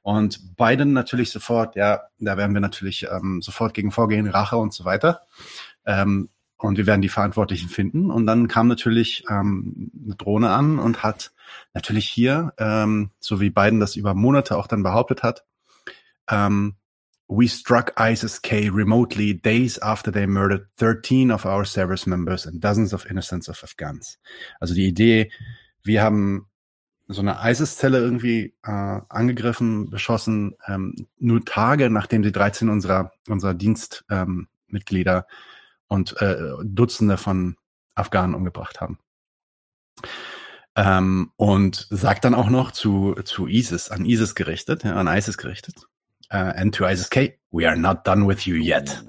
Und 0.03 0.57
Biden 0.57 0.93
natürlich 0.93 1.31
sofort, 1.31 1.77
ja, 1.77 2.03
da 2.19 2.37
werden 2.37 2.55
wir 2.55 2.61
natürlich 2.61 3.07
ähm, 3.11 3.43
sofort 3.43 3.75
gegen 3.75 3.91
vorgehen, 3.91 4.29
Rache 4.29 4.57
und 4.57 4.73
so 4.73 4.85
weiter. 4.85 5.23
Ähm, 5.85 6.29
und 6.59 6.79
wir 6.79 6.87
werden 6.87 7.03
die 7.03 7.11
Verantwortlichen 7.11 7.69
finden. 7.69 8.11
Und 8.11 8.27
dann 8.27 8.49
kam 8.49 8.67
natürlich 8.67 9.25
ähm, 9.29 9.91
eine 10.05 10.15
Drohne 10.15 10.51
an 10.51 10.79
und 10.79 11.03
hat 11.03 11.33
natürlich 11.75 12.09
hier, 12.09 12.55
ähm, 12.59 13.11
so 13.21 13.41
wie 13.41 13.51
Biden 13.51 13.79
das 13.79 13.97
über 13.97 14.15
Monate 14.15 14.57
auch 14.57 14.67
dann 14.67 14.83
behauptet 14.83 15.23
hat, 15.23 15.45
ähm, 16.31 16.77
We 17.29 17.49
struck 17.49 17.93
ISIS-K 17.99 18.71
remotely 18.71 19.35
days 19.35 19.79
after 19.79 20.13
they 20.13 20.27
murdered 20.27 20.67
13 20.77 21.33
of 21.33 21.45
our 21.45 21.65
service 21.65 22.07
members 22.07 22.47
and 22.47 22.61
dozens 22.61 22.93
of 22.93 23.05
innocents 23.11 23.49
of 23.49 23.63
Afghans. 23.65 24.19
Also 24.61 24.75
die 24.75 24.87
Idee, 24.87 25.31
wir 25.83 26.03
haben 26.03 26.47
so 27.09 27.21
eine 27.21 27.39
ISIS-Zelle 27.43 27.99
irgendwie 27.99 28.55
äh, 28.65 29.01
angegriffen, 29.09 29.91
beschossen, 29.91 30.55
ähm, 30.67 31.07
nur 31.19 31.45
Tage 31.45 31.91
nachdem 31.91 32.23
die 32.23 32.33
13 32.33 32.69
unserer, 32.69 33.13
unserer 33.29 33.55
Dienstmitglieder 33.55 35.17
ähm, 35.19 35.27
und 35.89 36.21
äh, 36.21 36.37
Dutzende 36.65 37.17
von 37.17 37.57
Afghanen 37.95 38.35
umgebracht 38.35 38.81
haben. 38.81 38.99
Ähm, 40.75 41.33
und 41.37 41.87
sagt 41.91 42.25
dann 42.25 42.35
auch 42.35 42.51
noch 42.51 42.71
zu, 42.71 43.15
zu 43.25 43.47
ISIS, 43.47 43.91
an 43.91 44.05
ISIS 44.05 44.35
gerichtet, 44.35 44.85
ja, 44.85 44.95
an 44.95 45.07
ISIS 45.07 45.39
gerichtet, 45.39 45.87
äh, 46.31 46.37
and 46.37 46.75
to 46.75 46.87
ISIS-K, 46.87 47.39
we 47.51 47.67
are 47.67 47.77
not 47.77 48.07
done 48.07 48.27
with 48.27 48.47
you 48.47 48.57
yet. 48.57 49.03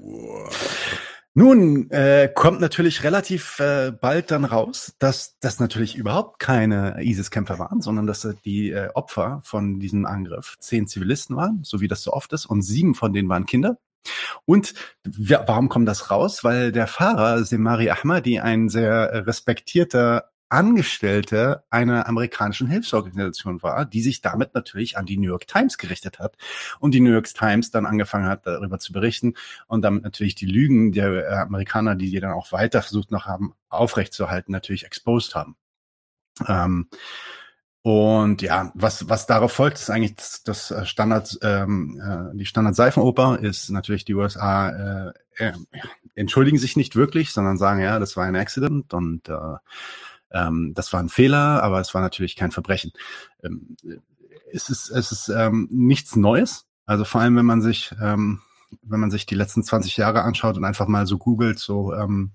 Nun 1.34 1.88
äh, 1.92 2.28
kommt 2.34 2.60
natürlich 2.60 3.04
relativ 3.04 3.60
äh, 3.60 3.92
bald 3.92 4.32
dann 4.32 4.44
raus, 4.44 4.94
dass 4.98 5.38
das 5.38 5.60
natürlich 5.60 5.94
überhaupt 5.94 6.40
keine 6.40 6.96
ISIS-Kämpfer 7.00 7.60
waren, 7.60 7.80
sondern 7.80 8.08
dass 8.08 8.26
die 8.44 8.72
äh, 8.72 8.88
Opfer 8.94 9.40
von 9.44 9.78
diesem 9.78 10.04
Angriff 10.04 10.56
zehn 10.58 10.88
Zivilisten 10.88 11.36
waren, 11.36 11.60
so 11.62 11.80
wie 11.80 11.86
das 11.86 12.02
so 12.02 12.12
oft 12.12 12.32
ist, 12.32 12.46
und 12.46 12.62
sieben 12.62 12.96
von 12.96 13.12
denen 13.12 13.28
waren 13.28 13.46
Kinder. 13.46 13.78
Und 14.46 14.74
ja, 15.16 15.44
warum 15.46 15.68
kommt 15.68 15.86
das 15.86 16.10
raus? 16.10 16.42
Weil 16.42 16.72
der 16.72 16.88
Fahrer, 16.88 17.44
Semari 17.44 17.90
Ahmadi, 17.90 18.40
ein 18.40 18.68
sehr 18.68 19.26
respektierter 19.26 20.30
Angestellter 20.48 21.64
einer 21.70 22.08
amerikanischen 22.08 22.68
Hilfsorganisation 22.68 23.62
war, 23.62 23.84
die 23.84 24.02
sich 24.02 24.20
damit 24.20 24.54
natürlich 24.54 24.96
an 24.96 25.06
die 25.06 25.18
New 25.18 25.28
York 25.28 25.46
Times 25.46 25.78
gerichtet 25.78 26.18
hat 26.18 26.36
und 26.80 26.92
die 26.94 27.00
New 27.00 27.12
York 27.12 27.32
Times 27.32 27.70
dann 27.70 27.86
angefangen 27.86 28.26
hat, 28.26 28.46
darüber 28.46 28.78
zu 28.78 28.92
berichten 28.92 29.34
und 29.66 29.82
damit 29.82 30.04
natürlich 30.04 30.34
die 30.34 30.46
Lügen 30.46 30.92
der 30.92 31.28
äh, 31.28 31.34
Amerikaner, 31.34 31.94
die 31.94 32.10
die 32.10 32.20
dann 32.20 32.32
auch 32.32 32.52
weiter 32.52 32.82
versucht 32.82 33.10
noch 33.10 33.26
haben, 33.26 33.54
aufrechtzuerhalten, 33.68 34.52
natürlich 34.52 34.84
exposed 34.84 35.34
haben. 35.34 35.56
Ähm, 36.46 36.88
und 37.82 38.42
ja, 38.42 38.70
was, 38.74 39.08
was 39.08 39.26
darauf 39.26 39.52
folgt, 39.52 39.78
ist 39.78 39.88
eigentlich 39.88 40.16
das, 40.16 40.42
das 40.42 40.88
Standard, 40.88 41.38
ähm, 41.42 42.00
äh, 42.04 42.36
die 42.36 42.44
Standard-Seifenoper 42.44 43.38
ist 43.40 43.70
natürlich 43.70 44.04
die 44.04 44.14
USA 44.14 45.08
äh, 45.08 45.12
äh, 45.36 45.52
entschuldigen 46.14 46.58
sich 46.58 46.76
nicht 46.76 46.96
wirklich, 46.96 47.32
sondern 47.32 47.56
sagen, 47.56 47.80
ja, 47.80 47.98
das 47.98 48.16
war 48.16 48.26
ein 48.26 48.36
Accident 48.36 48.92
und 48.92 49.28
äh, 49.28 49.56
ähm, 50.32 50.72
das 50.74 50.92
war 50.92 51.00
ein 51.00 51.08
Fehler, 51.08 51.62
aber 51.62 51.80
es 51.80 51.94
war 51.94 52.02
natürlich 52.02 52.36
kein 52.36 52.50
Verbrechen. 52.50 52.92
Ähm, 53.42 53.76
es 54.52 54.70
ist, 54.70 54.90
es 54.90 55.12
ist 55.12 55.28
ähm, 55.28 55.68
nichts 55.70 56.16
Neues. 56.16 56.66
Also 56.86 57.04
vor 57.04 57.20
allem, 57.20 57.36
wenn 57.36 57.46
man 57.46 57.60
sich, 57.60 57.94
ähm, 58.02 58.40
wenn 58.82 59.00
man 59.00 59.10
sich 59.10 59.26
die 59.26 59.34
letzten 59.34 59.62
20 59.62 59.96
Jahre 59.96 60.22
anschaut 60.22 60.56
und 60.56 60.64
einfach 60.64 60.88
mal 60.88 61.06
so 61.06 61.18
googelt, 61.18 61.58
so 61.58 61.92
ähm, 61.92 62.32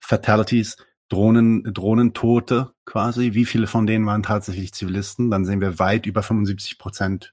Fatalities, 0.00 0.76
Drohnen, 1.08 1.62
Drohnentote 1.72 2.72
quasi. 2.84 3.34
Wie 3.34 3.44
viele 3.44 3.66
von 3.66 3.86
denen 3.86 4.06
waren 4.06 4.22
tatsächlich 4.22 4.74
Zivilisten? 4.74 5.30
Dann 5.30 5.44
sehen 5.44 5.60
wir 5.60 5.78
weit 5.78 6.06
über 6.06 6.22
75 6.22 6.78
Prozent, 6.78 7.32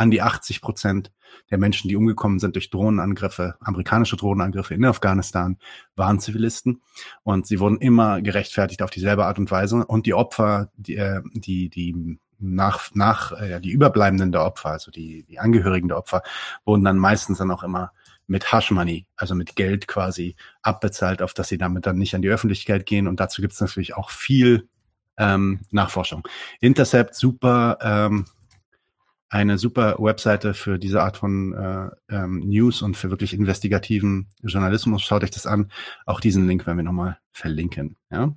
an 0.00 0.10
die 0.10 0.22
80 0.22 0.62
Prozent 0.62 1.12
der 1.50 1.58
Menschen, 1.58 1.88
die 1.88 1.94
umgekommen 1.94 2.38
sind 2.38 2.54
durch 2.56 2.70
Drohnenangriffe, 2.70 3.56
amerikanische 3.60 4.16
Drohnenangriffe 4.16 4.72
in 4.72 4.86
Afghanistan, 4.86 5.58
waren 5.94 6.18
Zivilisten. 6.18 6.80
Und 7.22 7.46
sie 7.46 7.60
wurden 7.60 7.76
immer 7.76 8.22
gerechtfertigt 8.22 8.80
auf 8.80 8.88
dieselbe 8.88 9.26
Art 9.26 9.38
und 9.38 9.50
Weise. 9.50 9.84
Und 9.84 10.06
die 10.06 10.14
Opfer, 10.14 10.70
die, 10.74 10.96
äh, 10.96 11.20
die, 11.34 11.68
die 11.68 12.18
nach, 12.38 12.88
nach 12.94 13.32
äh, 13.32 13.60
die 13.60 13.72
Überbleibenden 13.72 14.32
der 14.32 14.42
Opfer, 14.42 14.70
also 14.70 14.90
die, 14.90 15.24
die 15.24 15.38
Angehörigen 15.38 15.88
der 15.88 15.98
Opfer, 15.98 16.22
wurden 16.64 16.82
dann 16.82 16.96
meistens 16.96 17.36
dann 17.36 17.50
auch 17.50 17.62
immer 17.62 17.92
mit 18.26 18.54
Hush 18.54 18.70
Money, 18.70 19.06
also 19.16 19.34
mit 19.34 19.54
Geld 19.54 19.86
quasi 19.86 20.34
abbezahlt, 20.62 21.20
auf 21.20 21.34
dass 21.34 21.48
sie 21.48 21.58
damit 21.58 21.84
dann 21.84 21.98
nicht 21.98 22.14
an 22.14 22.22
die 22.22 22.30
Öffentlichkeit 22.30 22.86
gehen. 22.86 23.06
Und 23.06 23.20
dazu 23.20 23.42
gibt 23.42 23.52
es 23.52 23.60
natürlich 23.60 23.96
auch 23.96 24.08
viel 24.08 24.66
ähm, 25.18 25.60
Nachforschung. 25.70 26.26
Intercept, 26.60 27.14
super, 27.14 27.76
ähm, 27.82 28.24
eine 29.30 29.58
super 29.58 29.96
Webseite 29.98 30.54
für 30.54 30.78
diese 30.78 31.02
Art 31.02 31.16
von 31.16 31.54
äh, 31.54 32.14
ähm, 32.14 32.40
News 32.40 32.82
und 32.82 32.96
für 32.96 33.10
wirklich 33.10 33.32
investigativen 33.32 34.28
Journalismus. 34.42 35.02
Schaut 35.02 35.22
euch 35.22 35.30
das 35.30 35.46
an. 35.46 35.70
Auch 36.04 36.20
diesen 36.20 36.46
Link 36.46 36.66
werden 36.66 36.78
wir 36.78 36.84
nochmal 36.84 37.18
verlinken. 37.32 37.96
Ja? 38.10 38.34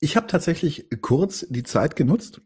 Ich 0.00 0.16
habe 0.16 0.28
tatsächlich 0.28 0.86
kurz 1.00 1.46
die 1.50 1.64
Zeit 1.64 1.96
genutzt, 1.96 2.40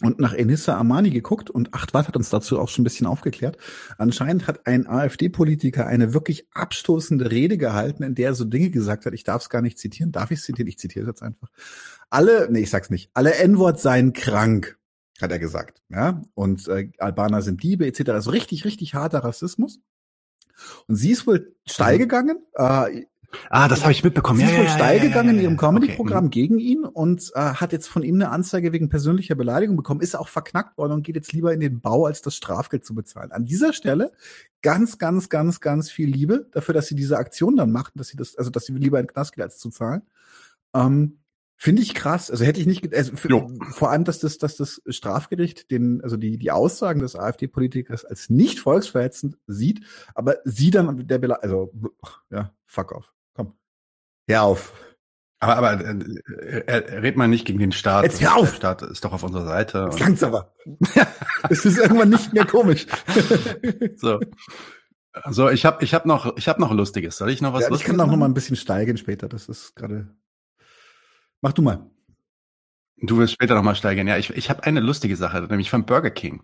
und 0.00 0.18
nach 0.18 0.34
Enissa 0.34 0.76
Amani 0.76 1.10
geguckt 1.10 1.50
und 1.50 1.72
Achtwart 1.72 2.08
hat 2.08 2.16
uns 2.16 2.28
dazu 2.28 2.58
auch 2.58 2.68
schon 2.68 2.82
ein 2.82 2.84
bisschen 2.84 3.06
aufgeklärt. 3.06 3.58
Anscheinend 3.96 4.48
hat 4.48 4.66
ein 4.66 4.88
AfD-Politiker 4.88 5.86
eine 5.86 6.12
wirklich 6.12 6.48
abstoßende 6.52 7.30
Rede 7.30 7.58
gehalten, 7.58 8.02
in 8.02 8.16
der 8.16 8.30
er 8.30 8.34
so 8.34 8.44
Dinge 8.44 8.70
gesagt 8.70 9.06
hat. 9.06 9.14
Ich 9.14 9.22
darf 9.22 9.42
es 9.42 9.50
gar 9.50 9.62
nicht 9.62 9.78
zitieren. 9.78 10.10
Darf 10.10 10.32
ich 10.32 10.42
zitieren? 10.42 10.66
Ich 10.66 10.78
zitiere 10.78 11.06
jetzt 11.06 11.22
einfach. 11.22 11.48
Alle, 12.10 12.48
nee, 12.50 12.60
ich 12.60 12.70
sag's 12.70 12.90
nicht. 12.90 13.10
Alle 13.14 13.34
N-Wort 13.36 13.78
seien 13.78 14.12
krank, 14.12 14.78
hat 15.20 15.30
er 15.30 15.38
gesagt. 15.38 15.82
Ja, 15.88 16.22
und 16.34 16.68
äh, 16.68 16.90
Albaner 16.98 17.42
sind 17.42 17.62
Diebe 17.62 17.86
etc. 17.86 18.10
Also 18.10 18.30
richtig, 18.30 18.64
richtig 18.64 18.94
harter 18.94 19.20
Rassismus. 19.20 19.80
Und 20.86 20.96
sie 20.96 21.10
ist 21.10 21.26
wohl 21.26 21.54
steil 21.66 21.98
gegangen. 21.98 22.38
Äh, 22.54 23.06
Ah, 23.50 23.68
das 23.68 23.82
habe 23.82 23.92
ich 23.92 24.04
mitbekommen. 24.04 24.38
Sie 24.38 24.44
ja, 24.44 24.50
ist 24.50 24.58
wohl 24.58 24.64
ja, 24.64 24.70
steil 24.70 24.96
ja, 24.98 25.02
ja, 25.02 25.08
gegangen 25.08 25.28
ja, 25.28 25.32
in 25.32 25.38
ja. 25.38 25.42
ihrem 25.44 25.56
Comedy-Programm 25.56 26.26
Okay, 26.26 26.40
gegen 26.40 26.58
ihn 26.58 26.84
und 26.84 27.32
äh, 27.34 27.40
hat 27.40 27.72
jetzt 27.72 27.88
von 27.88 28.02
ihm 28.02 28.16
eine 28.16 28.30
Anzeige 28.30 28.72
wegen 28.72 28.88
persönlicher 28.88 29.34
Beleidigung 29.34 29.76
bekommen, 29.76 30.00
ist 30.00 30.14
auch 30.14 30.28
verknackt 30.28 30.78
worden 30.78 30.92
und 30.92 31.02
geht 31.02 31.16
jetzt 31.16 31.32
lieber 31.32 31.52
in 31.52 31.60
den 31.60 31.80
Bau, 31.80 32.06
als 32.06 32.22
das 32.22 32.36
Strafgeld 32.36 32.84
zu 32.84 32.94
bezahlen. 32.94 33.32
An 33.32 33.44
dieser 33.44 33.72
Stelle 33.72 34.12
ganz, 34.62 34.98
ganz, 34.98 35.28
ganz, 35.28 35.60
ganz 35.60 35.90
viel 35.90 36.08
Liebe 36.08 36.48
dafür, 36.52 36.74
dass 36.74 36.86
sie 36.86 36.94
diese 36.94 37.18
Aktion 37.18 37.56
dann 37.56 37.72
macht, 37.72 37.92
dass 37.96 38.08
sie 38.08 38.16
das, 38.16 38.36
also 38.36 38.50
dass 38.50 38.66
sie 38.66 38.72
lieber 38.72 39.00
in 39.00 39.06
den 39.06 39.12
Knast 39.12 39.34
geht, 39.34 39.42
als 39.42 39.58
zu 39.58 39.70
zahlen. 39.70 40.02
Ähm, 40.74 41.18
Finde 41.56 41.82
ich 41.82 41.94
krass. 41.94 42.30
Also 42.30 42.44
hätte 42.44 42.60
ich 42.60 42.66
nicht, 42.66 42.94
also 42.94 43.16
für, 43.16 43.46
vor 43.70 43.90
allem, 43.90 44.04
dass 44.04 44.18
das, 44.18 44.38
dass 44.38 44.56
das 44.56 44.82
Strafgericht 44.88 45.70
den, 45.70 46.02
also 46.02 46.16
die, 46.16 46.36
die 46.36 46.50
Aussagen 46.50 47.00
des 47.00 47.16
AfD-Politikers 47.16 48.04
als 48.04 48.28
nicht 48.28 48.60
volksverhetzend 48.60 49.38
sieht, 49.46 49.84
aber 50.14 50.36
sie 50.44 50.70
dann 50.70 51.06
der 51.06 51.18
Bele 51.18 51.42
also 51.42 51.72
ja, 52.30 52.52
fuck 52.66 52.92
off. 52.92 53.12
Komm. 53.34 53.54
Hör 54.28 54.42
auf. 54.42 54.72
Aber, 55.44 55.56
aber 55.56 55.82
äh, 55.82 56.98
red 57.00 57.16
mal 57.16 57.28
nicht 57.28 57.44
gegen 57.44 57.58
den 57.58 57.72
Staat. 57.72 58.04
Jetzt 58.04 58.22
hör 58.22 58.36
auf! 58.36 58.50
Der 58.50 58.56
Staat 58.56 58.82
ist 58.82 59.04
doch 59.04 59.12
auf 59.12 59.22
unserer 59.22 59.44
Seite. 59.44 59.88
Jetzt 59.90 60.00
langt's 60.00 60.22
aber. 60.22 60.54
es 61.50 61.64
ist 61.66 61.78
irgendwann 61.78 62.10
nicht 62.10 62.32
mehr 62.32 62.46
komisch. 62.46 62.86
so. 63.96 64.20
So, 65.30 65.48
ich 65.50 65.64
habe 65.64 65.84
ich 65.84 65.94
hab 65.94 66.06
noch, 66.06 66.36
ich 66.36 66.48
hab 66.48 66.58
noch 66.58 66.72
Lustiges. 66.72 67.18
Soll 67.18 67.30
ich 67.30 67.40
noch 67.40 67.52
was 67.52 67.68
ja, 67.68 67.70
ich 67.74 67.84
kann 67.84 68.00
auch 68.00 68.06
noch 68.06 68.16
mal 68.16 68.26
ein 68.26 68.34
bisschen 68.34 68.56
steigen 68.56 68.96
später. 68.96 69.28
Das 69.28 69.48
ist 69.48 69.76
gerade. 69.76 70.08
Mach 71.44 71.52
du 71.52 71.60
mal. 71.60 71.90
Du 72.96 73.18
willst 73.18 73.34
später 73.34 73.54
noch 73.54 73.62
mal 73.62 73.74
steigern. 73.74 74.08
Ja, 74.08 74.16
ich, 74.16 74.30
ich 74.30 74.48
habe 74.48 74.62
eine 74.62 74.80
lustige 74.80 75.14
Sache, 75.14 75.42
nämlich 75.42 75.68
von 75.68 75.84
Burger 75.84 76.10
King. 76.10 76.42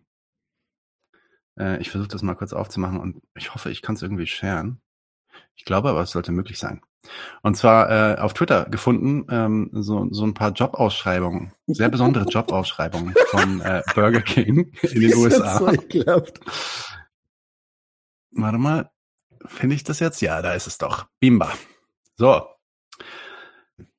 Äh, 1.59 1.81
ich 1.81 1.89
versuche 1.91 2.11
das 2.11 2.21
mal 2.21 2.35
kurz 2.35 2.53
aufzumachen 2.53 3.01
und 3.01 3.23
ich 3.35 3.55
hoffe, 3.55 3.71
ich 3.71 3.81
kann 3.81 3.95
es 3.95 4.03
irgendwie 4.03 4.27
sharen. 4.27 4.83
Ich 5.57 5.65
glaube 5.65 5.89
aber, 5.89 6.03
es 6.03 6.11
sollte 6.11 6.33
möglich 6.33 6.59
sein. 6.59 6.83
Und 7.41 7.57
zwar 7.57 8.19
äh, 8.19 8.21
auf 8.21 8.35
Twitter 8.35 8.67
gefunden, 8.67 9.25
ähm, 9.31 9.71
so, 9.73 10.07
so 10.11 10.25
ein 10.25 10.35
paar 10.35 10.53
Jobausschreibungen, 10.53 11.55
sehr 11.67 11.89
besondere 11.89 12.25
Jobausschreibungen 12.29 13.15
von 13.29 13.63
äh, 13.63 13.83
Burger 13.95 14.21
King 14.21 14.71
in 14.83 15.01
den 15.01 15.15
USA. 15.15 15.61
So. 15.61 16.25
Warte 18.33 18.59
mal, 18.59 18.91
finde 19.47 19.77
ich 19.77 19.83
das 19.83 19.99
jetzt? 20.01 20.21
Ja, 20.21 20.43
da 20.43 20.53
ist 20.53 20.67
es 20.67 20.77
doch. 20.77 21.07
Bimba. 21.21 21.55
So. 22.17 22.45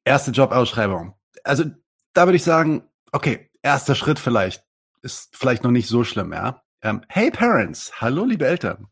Erste 0.03 0.31
Jobausschreibung. 0.31 1.15
Also, 1.43 1.65
da 2.13 2.25
würde 2.25 2.35
ich 2.35 2.43
sagen, 2.43 2.83
okay, 3.11 3.49
erster 3.61 3.95
Schritt 3.95 4.19
vielleicht. 4.19 4.63
Ist 5.01 5.35
vielleicht 5.35 5.63
noch 5.63 5.71
nicht 5.71 5.87
so 5.87 6.03
schlimm, 6.03 6.33
ja. 6.33 6.61
Ähm, 6.83 7.01
hey 7.09 7.31
Parents, 7.31 7.91
hallo 8.01 8.25
liebe 8.25 8.45
Eltern. 8.45 8.87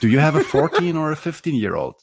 Do 0.00 0.08
you 0.08 0.20
have 0.20 0.38
a 0.38 0.42
14 0.42 0.96
or 0.96 1.12
a 1.12 1.16
15 1.16 1.54
year 1.54 1.74
old? 1.74 1.96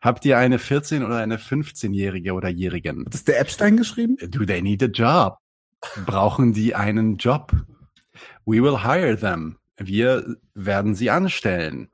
Habt 0.00 0.24
ihr 0.24 0.36
eine 0.36 0.58
14 0.58 1.04
oder 1.04 1.18
eine 1.18 1.36
15-jährige 1.36 2.32
oder 2.32 2.48
jährigen? 2.48 3.04
Das 3.08 3.24
der 3.24 3.38
Epstein 3.38 3.76
geschrieben? 3.76 4.16
Do 4.20 4.44
they 4.44 4.60
need 4.60 4.82
a 4.82 4.86
job? 4.86 5.38
Brauchen 6.04 6.52
die 6.52 6.74
einen 6.74 7.16
Job? 7.16 7.52
We 8.44 8.62
will 8.62 8.82
hire 8.82 9.16
them. 9.16 9.58
Wir 9.76 10.36
werden 10.54 10.94
sie 10.94 11.10
anstellen. 11.10 11.88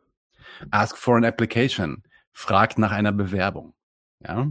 Ask 0.71 0.97
for 0.97 1.17
an 1.17 1.25
application. 1.25 2.03
Fragt 2.33 2.79
nach 2.79 2.93
einer 2.93 3.13
Bewerbung. 3.13 3.75
Ja. 4.21 4.51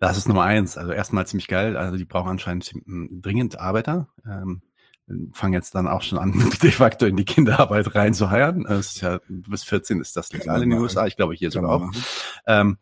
Das 0.00 0.16
ist 0.16 0.28
Nummer 0.28 0.44
eins. 0.44 0.78
Also 0.78 0.92
erstmal 0.92 1.26
ziemlich 1.26 1.48
geil. 1.48 1.76
Also 1.76 1.96
die 1.96 2.04
brauchen 2.04 2.28
anscheinend 2.28 2.72
mm, 2.86 3.20
dringend 3.20 3.58
Arbeiter. 3.58 4.08
Ähm, 4.26 4.62
fangen 5.32 5.54
jetzt 5.54 5.74
dann 5.74 5.88
auch 5.88 6.02
schon 6.02 6.18
an, 6.18 6.52
de 6.62 6.70
facto 6.70 7.06
in 7.06 7.16
die 7.16 7.24
Kinderarbeit 7.24 7.94
reinzuheiern. 7.94 8.66
Es 8.66 8.94
ist 8.94 9.00
ja, 9.00 9.20
bis 9.28 9.64
14 9.64 10.00
ist 10.00 10.16
das 10.16 10.32
legal 10.32 10.62
in 10.62 10.70
den 10.70 10.78
USA. 10.78 11.06
Ich 11.06 11.16
glaube 11.16 11.34
hier 11.34 11.50
sogar 11.50 11.78
man 11.78 11.90
auch. 11.90 11.94
Ähm, 12.46 12.78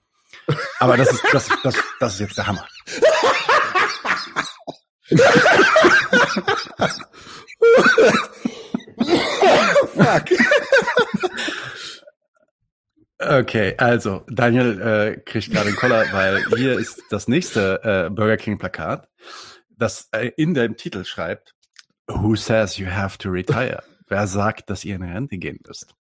aber 0.80 0.96
das 0.96 1.12
ist, 1.12 1.24
das, 1.32 1.48
das, 1.62 1.76
das 2.00 2.14
ist 2.14 2.20
jetzt 2.20 2.38
der 2.38 2.46
Hammer. 2.46 2.66
Fuck. 9.94 10.38
Okay, 13.18 13.74
also 13.78 14.24
Daniel 14.28 14.80
äh, 14.80 15.20
kriegt 15.20 15.50
gerade 15.50 15.68
einen 15.68 15.76
Koller, 15.76 16.04
weil 16.12 16.44
hier 16.56 16.78
ist 16.78 17.02
das 17.08 17.28
nächste 17.28 17.80
äh, 17.82 18.10
Burger 18.10 18.36
King 18.36 18.58
Plakat, 18.58 19.08
das 19.70 20.08
äh, 20.12 20.32
in 20.36 20.52
dem 20.52 20.76
Titel 20.76 21.04
schreibt, 21.04 21.54
Who 22.08 22.36
says 22.36 22.76
you 22.76 22.86
have 22.86 23.16
to 23.18 23.30
retire? 23.30 23.82
Wer 24.08 24.26
sagt, 24.26 24.68
dass 24.68 24.84
ihr 24.84 24.96
in 24.96 25.02
Rente 25.02 25.38
gehen 25.38 25.58
müsst? 25.66 25.95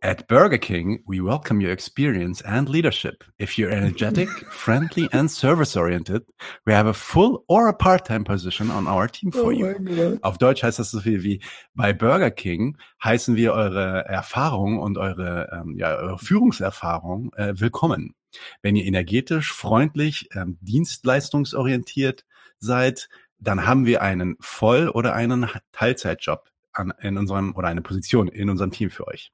At 0.00 0.28
Burger 0.28 0.58
King, 0.58 1.02
we 1.06 1.20
welcome 1.20 1.60
your 1.60 1.72
experience 1.72 2.40
and 2.42 2.68
leadership. 2.68 3.24
If 3.36 3.58
you're 3.58 3.70
energetic, 3.70 4.28
friendly 4.48 5.08
and 5.12 5.28
service-oriented, 5.28 6.22
we 6.64 6.72
have 6.72 6.86
a 6.86 6.94
full 6.94 7.44
or 7.48 7.66
a 7.66 7.72
part-time 7.72 8.22
position 8.22 8.70
on 8.70 8.86
our 8.86 9.08
team 9.08 9.32
for 9.32 9.46
Oh 9.46 9.50
you. 9.50 10.18
Auf 10.22 10.38
Deutsch 10.38 10.62
heißt 10.62 10.78
das 10.78 10.92
so 10.92 11.00
viel 11.00 11.24
wie 11.24 11.42
bei 11.74 11.92
Burger 11.92 12.30
King 12.30 12.76
heißen 13.02 13.34
wir 13.34 13.54
eure 13.54 14.04
Erfahrung 14.04 14.78
und 14.78 14.98
eure, 14.98 15.48
ähm, 15.52 15.74
ja, 15.76 15.96
eure 15.96 16.18
Führungserfahrung 16.18 17.32
äh, 17.34 17.54
willkommen. 17.58 18.14
Wenn 18.62 18.76
ihr 18.76 18.84
energetisch, 18.84 19.52
freundlich, 19.52 20.28
ähm, 20.32 20.58
dienstleistungsorientiert 20.60 22.24
seid, 22.60 23.08
dann 23.40 23.66
haben 23.66 23.84
wir 23.84 24.02
einen 24.02 24.36
Voll- 24.38 24.90
oder 24.90 25.14
einen 25.14 25.48
Teilzeitjob 25.72 26.48
an, 26.72 26.92
in 27.00 27.18
unserem 27.18 27.56
oder 27.56 27.66
eine 27.66 27.82
Position 27.82 28.28
in 28.28 28.48
unserem 28.48 28.70
Team 28.70 28.90
für 28.90 29.08
euch. 29.08 29.32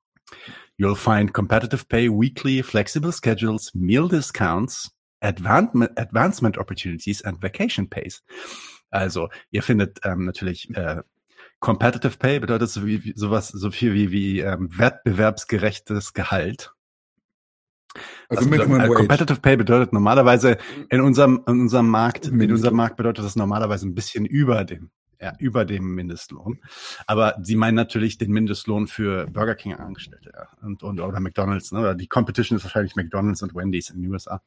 You'll 0.76 0.96
find 0.96 1.32
competitive 1.32 1.88
pay, 1.88 2.08
weekly, 2.08 2.62
flexible 2.62 3.12
schedules, 3.12 3.72
meal 3.74 4.08
discounts, 4.08 4.90
advancement, 5.22 6.58
opportunities 6.58 7.20
and 7.22 7.40
vacation 7.40 7.88
pays. 7.88 8.22
Also, 8.90 9.28
ihr 9.50 9.62
findet 9.62 10.00
ähm, 10.04 10.24
natürlich 10.24 10.68
äh, 10.74 11.02
Competitive 11.60 12.18
Pay 12.18 12.40
bedeutet 12.40 12.68
so 12.68 12.84
wie, 12.84 13.14
sowas, 13.16 13.48
so 13.48 13.70
viel 13.70 13.94
wie, 13.94 14.10
wie 14.10 14.40
ähm, 14.40 14.68
wettbewerbsgerechtes 14.76 16.12
Gehalt. 16.12 16.72
Also 18.28 18.50
bedeutet- 18.50 18.84
äh. 18.84 18.94
Competitive 18.94 19.40
Pay 19.40 19.56
bedeutet 19.56 19.92
normalerweise 19.92 20.58
in 20.90 21.00
unserem, 21.00 21.42
in 21.46 21.60
unserem 21.60 21.88
Markt, 21.88 22.26
in 22.26 22.52
unserem 22.52 22.76
Markt 22.76 22.96
bedeutet 22.96 23.24
das 23.24 23.34
normalerweise 23.36 23.86
ein 23.88 23.94
bisschen 23.94 24.26
über 24.26 24.64
dem, 24.64 24.90
ja, 25.24 25.32
über 25.38 25.64
dem 25.64 25.94
Mindestlohn. 25.94 26.60
Aber 27.06 27.36
sie 27.42 27.56
meinen 27.56 27.74
natürlich 27.74 28.18
den 28.18 28.30
Mindestlohn 28.30 28.86
für 28.86 29.26
Burger 29.26 29.54
King 29.54 29.74
Angestellte, 29.74 30.32
ja, 30.34 30.48
und, 30.62 30.82
und, 30.82 31.00
oder 31.00 31.18
McDonalds, 31.18 31.72
ne? 31.72 31.80
Oder 31.80 31.94
die 31.94 32.06
Competition 32.06 32.58
ist 32.58 32.64
wahrscheinlich 32.64 32.94
McDonalds 32.94 33.42
und 33.42 33.54
Wendy's 33.54 33.88
in 33.88 34.02
den 34.02 34.12
USA. 34.12 34.42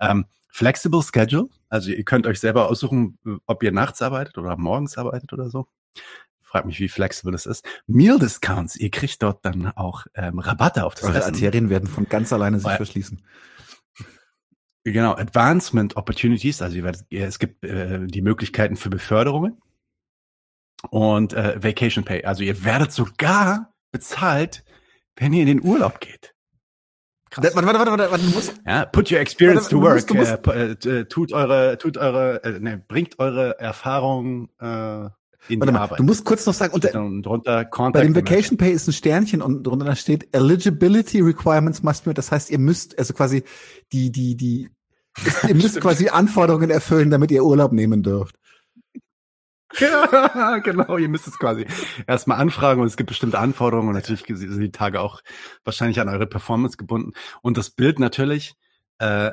Ähm, 0.00 0.24
Flexible 0.48 1.02
Schedule, 1.02 1.50
also 1.68 1.90
ihr 1.90 2.04
könnt 2.04 2.26
euch 2.26 2.40
selber 2.40 2.70
aussuchen, 2.70 3.18
ob 3.44 3.62
ihr 3.62 3.72
nachts 3.72 4.00
arbeitet 4.00 4.38
oder 4.38 4.56
morgens 4.56 4.96
arbeitet 4.96 5.34
oder 5.34 5.50
so. 5.50 5.66
Frag 6.40 6.64
mich, 6.64 6.80
wie 6.80 6.88
flexibel 6.88 7.30
das 7.30 7.44
ist. 7.44 7.66
Meal 7.86 8.18
Discounts, 8.18 8.76
ihr 8.76 8.90
kriegt 8.90 9.22
dort 9.22 9.44
dann 9.44 9.70
auch 9.72 10.06
ähm, 10.14 10.38
Rabatte 10.38 10.86
auf 10.86 10.94
das 10.94 11.04
Eure 11.04 11.18
Essen. 11.18 11.34
Arterien 11.34 11.68
werden 11.68 11.88
von 11.88 12.08
ganz 12.08 12.32
alleine 12.32 12.58
sich 12.58 12.72
verschließen. 12.72 13.20
Genau, 14.84 15.14
Advancement 15.14 15.96
Opportunities, 15.96 16.62
also 16.62 16.78
es 17.10 17.38
gibt 17.38 17.64
äh, 17.64 18.06
die 18.06 18.22
Möglichkeiten 18.22 18.76
für 18.76 18.88
Beförderungen 18.88 19.60
und 20.90 21.32
äh, 21.32 21.62
Vacation 21.62 22.04
Pay. 22.04 22.24
Also 22.24 22.42
ihr 22.42 22.64
werdet 22.64 22.92
sogar 22.92 23.72
bezahlt, 23.92 24.64
wenn 25.16 25.32
ihr 25.32 25.42
in 25.42 25.46
den 25.48 25.62
Urlaub 25.62 26.00
geht. 26.00 26.32
Krass. 27.30 27.54
Warte, 27.54 27.66
warte, 27.66 27.78
warte, 27.90 28.10
warte, 28.10 28.24
du 28.24 28.30
musst. 28.30 28.54
Ja, 28.66 28.84
put 28.86 29.10
your 29.10 29.18
experience 29.18 29.64
Warte, 29.64 29.74
to 29.74 29.80
du 29.80 29.86
work. 29.86 30.06
du 30.06 30.14
musst- 30.14 30.86
äh, 30.86 31.00
äh, 31.00 31.04
tut 31.06 31.32
eure, 31.32 31.76
tut 31.78 31.96
eure, 31.98 32.42
äh, 32.44 32.60
ne, 32.60 32.82
bringt 32.86 33.18
eure 33.18 33.58
Erfahrung 33.58 34.48
äh, 34.60 34.64
in 35.48 35.60
Warte 35.60 35.66
die 35.66 35.72
mal, 35.72 35.78
Arbeit. 35.80 35.98
du 35.98 36.04
musst 36.04 36.24
kurz 36.24 36.46
noch 36.46 36.54
sagen, 36.54 36.72
unter, 36.74 37.00
Und 37.00 37.22
drunter 37.22 37.56
bei 37.56 37.64
Contact 37.64 38.04
dem 38.04 38.12
America. 38.12 38.30
Vacation 38.30 38.58
Pay 38.58 38.72
ist 38.72 38.88
ein 38.88 38.92
Sternchen 38.92 39.42
und 39.42 39.62
drunter 39.64 39.84
da 39.86 39.96
steht 39.96 40.28
Eligibility 40.34 41.20
Requirements 41.20 41.82
must 41.82 42.04
be. 42.04 42.14
Das 42.14 42.30
heißt, 42.32 42.50
ihr 42.50 42.58
müsst 42.58 42.98
also 42.98 43.12
quasi 43.14 43.42
die 43.92 44.10
die 44.10 44.36
die 44.36 44.70
ihr 45.48 45.54
müsst 45.54 45.80
quasi 45.80 46.08
Anforderungen 46.08 46.70
erfüllen, 46.70 47.10
damit 47.10 47.30
ihr 47.30 47.44
Urlaub 47.44 47.72
nehmen 47.72 48.02
dürft. 48.02 48.36
Ja, 49.80 50.58
genau, 50.64 50.96
ihr 50.96 51.08
müsst 51.08 51.26
es 51.26 51.38
quasi 51.38 51.66
erstmal 52.06 52.40
anfragen 52.40 52.80
und 52.80 52.86
es 52.86 52.96
gibt 52.96 53.08
bestimmte 53.08 53.38
Anforderungen 53.38 53.88
und 53.88 53.94
natürlich 53.94 54.24
sind 54.26 54.60
die 54.60 54.70
Tage 54.70 55.00
auch 55.00 55.20
wahrscheinlich 55.64 56.00
an 56.00 56.08
eure 56.08 56.26
Performance 56.26 56.76
gebunden. 56.76 57.12
Und 57.42 57.56
das 57.58 57.70
Bild 57.70 57.98
natürlich, 57.98 58.54
äh, 58.98 59.32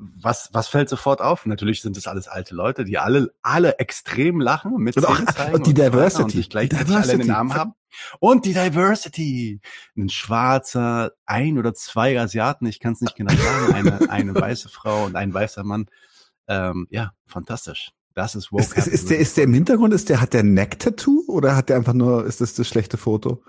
was, 0.00 0.50
was 0.52 0.68
fällt 0.68 0.88
sofort 0.88 1.20
auf? 1.20 1.44
Natürlich 1.44 1.82
sind 1.82 1.96
es 1.96 2.06
alles 2.06 2.28
alte 2.28 2.54
Leute, 2.54 2.84
die 2.84 2.98
alle, 2.98 3.32
alle 3.42 3.78
extrem 3.80 4.40
lachen, 4.40 4.76
mit 4.76 4.96
Und 4.96 5.04
auch- 5.06 5.24
zeigen 5.26 5.54
und 5.56 5.66
die 5.66 5.76
weiter 5.76 5.90
Diversity. 5.90 6.22
und 6.22 6.30
sich 6.30 6.50
gleichzeitig 6.50 6.86
Die 6.86 6.94
alle 6.94 7.02
in 7.12 7.18
den 7.18 7.26
Diversity. 7.26 7.32
Arm 7.32 7.54
haben. 7.54 7.72
Und 8.20 8.44
die 8.44 8.52
Diversity. 8.54 9.60
Ein 9.96 10.08
schwarzer, 10.08 11.12
ein 11.26 11.58
oder 11.58 11.74
zwei 11.74 12.18
Asiaten, 12.20 12.66
ich 12.66 12.78
kann 12.80 12.92
es 12.92 13.00
nicht 13.00 13.16
genau 13.16 13.34
sagen, 13.34 13.74
eine, 13.74 14.10
eine 14.10 14.34
weiße 14.34 14.68
Frau 14.68 15.04
und 15.04 15.16
ein 15.16 15.34
weißer 15.34 15.64
Mann. 15.64 15.86
Ähm, 16.46 16.86
ja, 16.90 17.12
fantastisch. 17.26 17.90
Das 18.18 18.34
ist 18.34 18.50
woke 18.50 18.64
Ist, 18.64 18.76
ist, 18.76 18.88
ist 18.88 19.10
der 19.10 19.18
ist 19.20 19.36
der 19.36 19.44
im 19.44 19.54
Hintergrund 19.54 19.94
ist 19.94 20.08
der 20.08 20.20
hat 20.20 20.32
der 20.32 20.42
Neck 20.42 20.80
Tattoo 20.80 21.22
oder 21.28 21.54
hat 21.54 21.68
der 21.68 21.76
einfach 21.76 21.92
nur 21.92 22.26
ist 22.26 22.40
das 22.40 22.52
das 22.52 22.66
schlechte 22.66 22.96
Foto? 22.96 23.44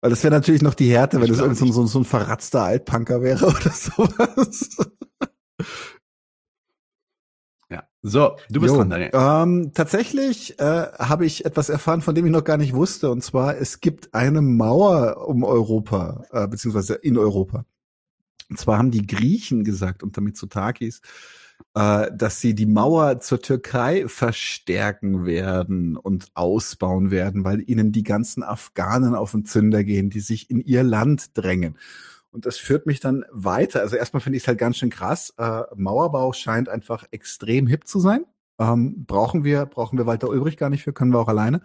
Weil 0.00 0.10
das 0.10 0.24
wäre 0.24 0.34
natürlich 0.34 0.60
noch 0.60 0.74
die 0.74 0.90
Härte, 0.90 1.18
wenn 1.20 1.30
Ich 1.30 1.38
das 1.38 1.56
so, 1.56 1.66
so, 1.66 1.86
so 1.86 2.00
ein 2.00 2.04
verratzter 2.04 2.64
Altpunker 2.64 3.22
wäre 3.22 3.46
oder 3.46 3.70
sowas. 3.70 4.76
Ja. 7.70 7.84
So, 8.02 8.36
du 8.50 8.60
bist 8.60 8.72
Jo, 8.72 8.78
dran, 8.78 8.90
Daniel. 8.90 9.10
Ähm, 9.12 9.70
tatsächlich 9.72 10.58
äh, 10.58 10.88
habe 10.98 11.24
ich 11.24 11.44
etwas 11.44 11.68
erfahren, 11.68 12.02
von 12.02 12.16
dem 12.16 12.26
ich 12.26 12.32
noch 12.32 12.42
gar 12.42 12.56
nicht 12.56 12.74
wusste. 12.74 13.12
Und 13.12 13.22
zwar, 13.22 13.56
es 13.56 13.78
gibt 13.78 14.12
eine 14.14 14.42
Mauer 14.42 15.28
um 15.28 15.44
Europa, 15.44 16.24
äh, 16.32 16.48
beziehungsweise 16.48 16.94
in 16.94 17.16
Europa. 17.16 17.64
Und 18.50 18.58
zwar 18.58 18.78
haben 18.78 18.90
die 18.90 19.06
Griechen 19.06 19.62
gesagt 19.62 20.02
unter 20.02 20.20
Mitsotakis, 20.20 21.02
äh, 21.74 22.10
dass 22.12 22.40
sie 22.40 22.54
die 22.54 22.66
Mauer 22.66 23.20
zur 23.20 23.40
Türkei 23.40 24.08
verstärken 24.08 25.26
werden 25.26 25.96
und 25.96 26.28
ausbauen 26.34 27.10
werden, 27.10 27.44
weil 27.44 27.62
ihnen 27.68 27.92
die 27.92 28.02
ganzen 28.02 28.42
Afghanen 28.42 29.14
auf 29.14 29.32
den 29.32 29.44
Zünder 29.44 29.84
gehen, 29.84 30.10
die 30.10 30.20
sich 30.20 30.50
in 30.50 30.60
ihr 30.60 30.82
Land 30.82 31.36
drängen. 31.36 31.76
Und 32.30 32.46
das 32.46 32.58
führt 32.58 32.86
mich 32.86 33.00
dann 33.00 33.24
weiter. 33.30 33.80
Also 33.80 33.96
erstmal 33.96 34.20
finde 34.20 34.36
ich 34.36 34.42
es 34.42 34.48
halt 34.48 34.58
ganz 34.58 34.76
schön 34.76 34.90
krass. 34.90 35.34
Äh, 35.38 35.62
Mauerbau 35.74 36.32
scheint 36.32 36.68
einfach 36.68 37.04
extrem 37.10 37.66
hip 37.66 37.86
zu 37.86 38.00
sein. 38.00 38.24
Ähm, 38.58 39.04
brauchen 39.06 39.44
wir, 39.44 39.66
brauchen 39.66 39.98
wir 39.98 40.06
Walter 40.06 40.28
Ulbricht 40.28 40.58
gar 40.58 40.70
nicht 40.70 40.82
für, 40.82 40.92
können 40.92 41.12
wir 41.12 41.18
auch 41.18 41.28
alleine. 41.28 41.60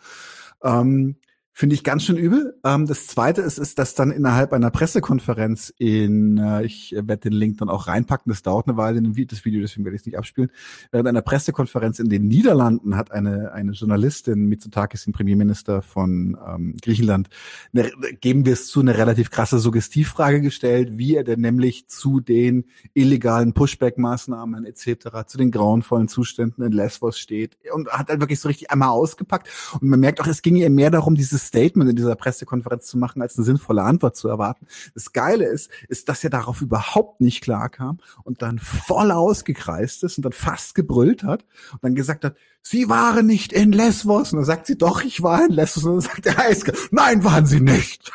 Ähm, 0.63 1.15
Finde 1.53 1.75
ich 1.75 1.83
ganz 1.83 2.03
schön 2.03 2.15
übel. 2.15 2.57
Ähm, 2.63 2.87
das 2.87 3.07
zweite 3.07 3.41
ist, 3.41 3.59
ist, 3.59 3.77
dass 3.77 3.93
dann 3.93 4.09
innerhalb 4.09 4.53
einer 4.53 4.71
Pressekonferenz 4.71 5.71
in, 5.77 6.37
äh, 6.37 6.63
ich 6.63 6.93
werde 6.95 7.29
den 7.29 7.33
Link 7.33 7.57
dann 7.57 7.67
auch 7.69 7.87
reinpacken, 7.87 8.31
das 8.31 8.41
dauert 8.41 8.67
eine 8.67 8.77
Weile, 8.77 9.01
das 9.01 9.45
Video, 9.45 9.59
deswegen 9.59 9.83
werde 9.83 9.95
ich 9.95 10.01
es 10.01 10.05
nicht 10.05 10.17
abspielen. 10.17 10.49
Während 10.91 11.09
einer 11.09 11.21
Pressekonferenz 11.21 11.99
in 11.99 12.07
den 12.07 12.27
Niederlanden 12.27 12.95
hat 12.95 13.11
eine, 13.11 13.51
eine 13.51 13.73
Journalistin, 13.73 14.45
Mitsotakis, 14.45 15.03
den 15.03 15.13
Premierminister 15.13 15.81
von 15.81 16.37
ähm, 16.47 16.77
Griechenland, 16.81 17.27
eine, 17.73 17.91
geben 18.21 18.45
wir 18.45 18.53
es 18.53 18.67
zu, 18.67 18.79
eine 18.79 18.97
relativ 18.97 19.29
krasse 19.29 19.59
Suggestivfrage 19.59 20.39
gestellt, 20.39 20.97
wie 20.97 21.15
er 21.15 21.25
denn 21.25 21.41
nämlich 21.41 21.89
zu 21.89 22.21
den 22.21 22.65
illegalen 22.93 23.53
Pushback-Maßnahmen 23.53 24.65
etc., 24.65 25.27
zu 25.27 25.37
den 25.37 25.51
grauenvollen 25.51 26.07
Zuständen 26.07 26.63
in 26.63 26.71
Lesbos 26.71 27.19
steht 27.19 27.57
und 27.73 27.89
hat 27.89 28.07
halt 28.07 28.21
wirklich 28.21 28.39
so 28.39 28.47
richtig 28.47 28.71
einmal 28.71 28.89
ausgepackt. 28.89 29.49
Und 29.73 29.89
man 29.89 29.99
merkt 29.99 30.21
auch, 30.21 30.27
es 30.27 30.41
ging 30.41 30.55
ihr 30.55 30.69
mehr 30.69 30.91
darum, 30.91 31.15
dieses 31.15 31.40
Statement 31.47 31.89
in 31.89 31.95
dieser 31.95 32.15
Pressekonferenz 32.15 32.87
zu 32.87 32.97
machen, 32.97 33.21
als 33.21 33.37
eine 33.37 33.45
sinnvolle 33.45 33.83
Antwort 33.83 34.15
zu 34.15 34.27
erwarten. 34.27 34.67
Das 34.93 35.13
Geile 35.13 35.45
ist, 35.45 35.69
ist, 35.87 36.09
dass 36.09 36.23
er 36.23 36.29
darauf 36.29 36.61
überhaupt 36.61 37.21
nicht 37.21 37.41
klar 37.41 37.69
kam 37.69 37.99
und 38.23 38.41
dann 38.41 38.59
voll 38.59 39.11
ausgekreist 39.11 40.03
ist 40.03 40.17
und 40.17 40.25
dann 40.25 40.33
fast 40.33 40.75
gebrüllt 40.75 41.23
hat 41.23 41.45
und 41.73 41.83
dann 41.83 41.95
gesagt 41.95 42.25
hat, 42.25 42.35
Sie 42.63 42.89
waren 42.89 43.25
nicht 43.25 43.53
in 43.53 43.71
Lesbos. 43.71 44.31
Und 44.31 44.37
dann 44.37 44.45
sagt 44.45 44.67
sie, 44.67 44.77
doch, 44.77 45.03
ich 45.03 45.23
war 45.23 45.45
in 45.45 45.51
Lesbos. 45.51 45.83
Und 45.83 45.93
dann 45.93 46.01
sagt 46.01 46.25
der 46.25 46.39
Eiske, 46.39 46.73
nein, 46.91 47.23
waren 47.23 47.45
Sie 47.45 47.59
nicht. 47.59 48.11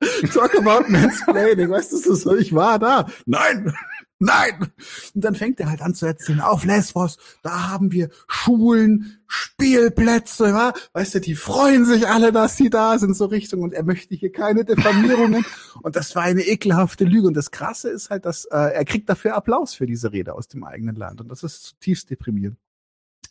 Talk 0.32 0.56
about 0.56 0.88
mansplaining, 0.88 1.70
weißt 1.70 1.92
du, 1.92 2.14
so, 2.14 2.36
ich 2.36 2.54
war 2.54 2.78
da. 2.78 3.06
Nein, 3.26 3.74
nein. 4.18 4.72
Und 5.14 5.24
dann 5.24 5.34
fängt 5.34 5.60
er 5.60 5.70
halt 5.70 5.82
an 5.82 5.94
zu 5.94 6.06
erzählen, 6.06 6.40
auf 6.40 6.64
Lesbos, 6.64 7.18
da 7.42 7.70
haben 7.70 7.92
wir 7.92 8.10
Schulen, 8.26 9.18
Spielplätze, 9.26 10.48
ja? 10.48 10.72
weißt 10.92 11.16
du, 11.16 11.20
die 11.20 11.34
freuen 11.34 11.84
sich 11.84 12.08
alle, 12.08 12.32
dass 12.32 12.56
sie 12.56 12.70
da 12.70 12.98
sind, 12.98 13.14
so 13.14 13.26
Richtung, 13.26 13.62
und 13.62 13.74
er 13.74 13.84
möchte 13.84 14.14
hier 14.14 14.32
keine 14.32 14.64
Diffamierungen. 14.64 15.44
und 15.82 15.96
das 15.96 16.14
war 16.16 16.22
eine 16.22 16.42
ekelhafte 16.42 17.04
Lüge. 17.04 17.28
Und 17.28 17.34
das 17.34 17.50
Krasse 17.50 17.90
ist 17.90 18.10
halt, 18.10 18.24
dass 18.24 18.44
äh, 18.46 18.56
er 18.56 18.84
kriegt 18.84 19.08
dafür 19.08 19.36
Applaus 19.36 19.74
für 19.74 19.86
diese 19.86 20.12
Rede 20.12 20.34
aus 20.34 20.48
dem 20.48 20.64
eigenen 20.64 20.96
Land. 20.96 21.20
Und 21.20 21.28
das 21.28 21.42
ist 21.42 21.62
zutiefst 21.62 22.10
deprimierend. 22.10 22.58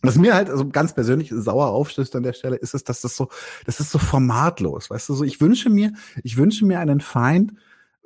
Was 0.03 0.15
mir 0.15 0.35
halt 0.35 0.49
also 0.49 0.67
ganz 0.69 0.93
persönlich 0.93 1.31
sauer 1.35 1.67
aufstößt 1.67 2.15
an 2.15 2.23
der 2.23 2.33
Stelle, 2.33 2.55
ist 2.55 2.75
es, 2.75 2.83
dass 2.83 3.01
das 3.01 3.15
so, 3.15 3.29
das 3.65 3.79
ist 3.79 3.89
so 3.89 3.97
formatlos, 3.97 4.91
weißt 4.91 5.09
du, 5.09 5.15
so 5.15 5.23
ich 5.23 5.41
wünsche 5.41 5.71
mir, 5.71 5.91
ich 6.23 6.37
wünsche 6.37 6.65
mir 6.65 6.79
einen 6.79 7.01
Feind, 7.01 7.53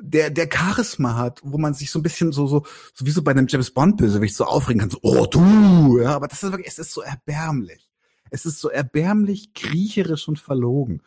der, 0.01 0.29
der 0.29 0.49
Charisma 0.51 1.15
hat, 1.15 1.39
wo 1.43 1.57
man 1.57 1.73
sich 1.73 1.91
so 1.91 1.99
ein 1.99 2.03
bisschen 2.03 2.31
so, 2.31 2.47
so, 2.47 2.65
so 2.93 3.05
wie 3.05 3.11
so 3.11 3.21
bei 3.23 3.31
einem 3.31 3.47
James 3.47 3.71
Bond 3.71 3.97
Bösewicht 3.97 4.35
so 4.35 4.45
aufregen 4.45 4.79
kann, 4.81 4.89
so, 4.89 4.99
oh 5.01 5.25
du, 5.25 5.99
ja, 6.01 6.15
aber 6.15 6.27
das 6.27 6.43
ist 6.43 6.51
wirklich, 6.51 6.67
es 6.67 6.79
ist 6.79 6.91
so 6.91 7.01
erbärmlich. 7.01 7.89
Es 8.29 8.45
ist 8.45 8.59
so 8.59 8.69
erbärmlich, 8.69 9.53
kriecherisch 9.53 10.27
und 10.27 10.39
verlogen. 10.39 11.01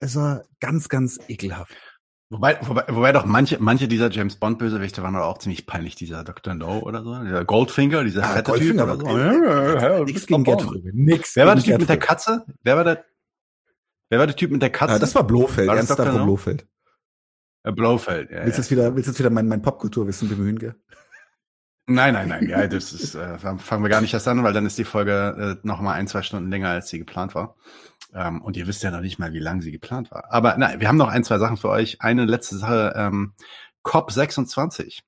Also 0.00 0.40
ganz, 0.58 0.88
ganz 0.88 1.18
ekelhaft. 1.28 1.74
Wobei, 2.30 2.58
wobei, 2.62 2.84
wobei 2.88 3.12
doch 3.12 3.26
manche, 3.26 3.58
manche 3.60 3.88
dieser 3.88 4.10
James 4.10 4.36
Bond 4.36 4.58
Bösewichte 4.58 5.02
waren 5.02 5.12
doch 5.12 5.20
auch 5.20 5.36
ziemlich 5.38 5.66
peinlich. 5.66 5.96
Dieser 5.96 6.24
Dr. 6.24 6.54
No 6.54 6.78
oder 6.78 7.02
so, 7.02 7.22
dieser 7.22 7.44
Goldfinger, 7.44 8.04
dieser 8.04 8.22
Ja, 8.22 8.28
fette 8.28 8.50
Goldfinger 8.52 8.86
Typ 8.86 8.94
oder 8.94 9.04
war 9.04 9.12
so. 9.12 9.16
geil. 9.18 9.42
Ja, 9.44 9.74
ja, 9.74 9.98
ja, 9.98 10.04
Nix 10.04 10.26
gegen. 10.26 10.44
Gertrud. 10.44 10.82
Nix 10.94 11.36
Wer 11.36 11.46
war 11.46 11.54
der 11.56 11.64
Typ 11.64 11.78
mit 11.78 11.88
der. 11.90 11.98
Katze? 11.98 12.46
Wer 12.62 12.76
war 12.76 12.84
der? 12.84 13.04
Wer 14.08 14.18
war 14.18 14.26
der 14.26 14.36
Typ 14.36 14.50
mit 14.50 14.62
der 14.62 14.70
Katze? 14.70 14.94
Ja, 14.94 14.98
das 14.98 15.14
war 15.14 15.24
Blofeld, 15.26 15.68
War 15.68 15.76
das 15.76 15.90
Ernst 15.90 15.98
Dr. 16.00 16.18
No? 16.18 16.24
Blofeld. 16.24 16.66
Äh, 17.64 17.72
Blofeld. 17.72 18.30
Ja, 18.30 18.44
Willst 18.44 18.58
ja. 18.58 18.62
jetzt 18.62 18.70
wieder, 18.70 18.96
willst 18.96 19.08
jetzt 19.08 19.18
wieder 19.18 19.30
mein, 19.30 19.48
mein 19.48 19.62
Popkulturwissen 19.62 20.28
bemühen, 20.28 20.58
gell? 20.58 20.74
Nein, 21.86 22.14
nein, 22.14 22.28
nein. 22.28 22.48
Ja, 22.48 22.66
das 22.68 22.92
ist, 22.92 23.16
äh, 23.16 23.38
fangen 23.38 23.82
wir 23.82 23.88
gar 23.88 24.00
nicht 24.00 24.14
erst 24.14 24.28
an, 24.28 24.42
weil 24.44 24.52
dann 24.52 24.66
ist 24.66 24.78
die 24.78 24.84
Folge 24.84 25.58
äh, 25.62 25.66
noch 25.66 25.80
mal 25.80 25.94
ein, 25.94 26.06
zwei 26.06 26.22
Stunden 26.22 26.48
länger, 26.48 26.70
als 26.70 26.88
sie 26.88 26.98
geplant 26.98 27.34
war. 27.34 27.56
Ähm, 28.14 28.40
und 28.40 28.56
ihr 28.56 28.66
wisst 28.66 28.82
ja 28.82 28.90
noch 28.90 29.00
nicht 29.00 29.18
mal, 29.18 29.32
wie 29.32 29.40
lang 29.40 29.60
sie 29.62 29.72
geplant 29.72 30.10
war. 30.12 30.32
Aber 30.32 30.56
nein, 30.56 30.80
wir 30.80 30.88
haben 30.88 30.96
noch 30.96 31.08
ein, 31.08 31.24
zwei 31.24 31.38
Sachen 31.38 31.56
für 31.56 31.70
euch. 31.70 32.00
Eine 32.00 32.24
letzte 32.24 32.56
Sache, 32.56 32.92
ähm, 32.96 33.34
COP26. 33.84 35.00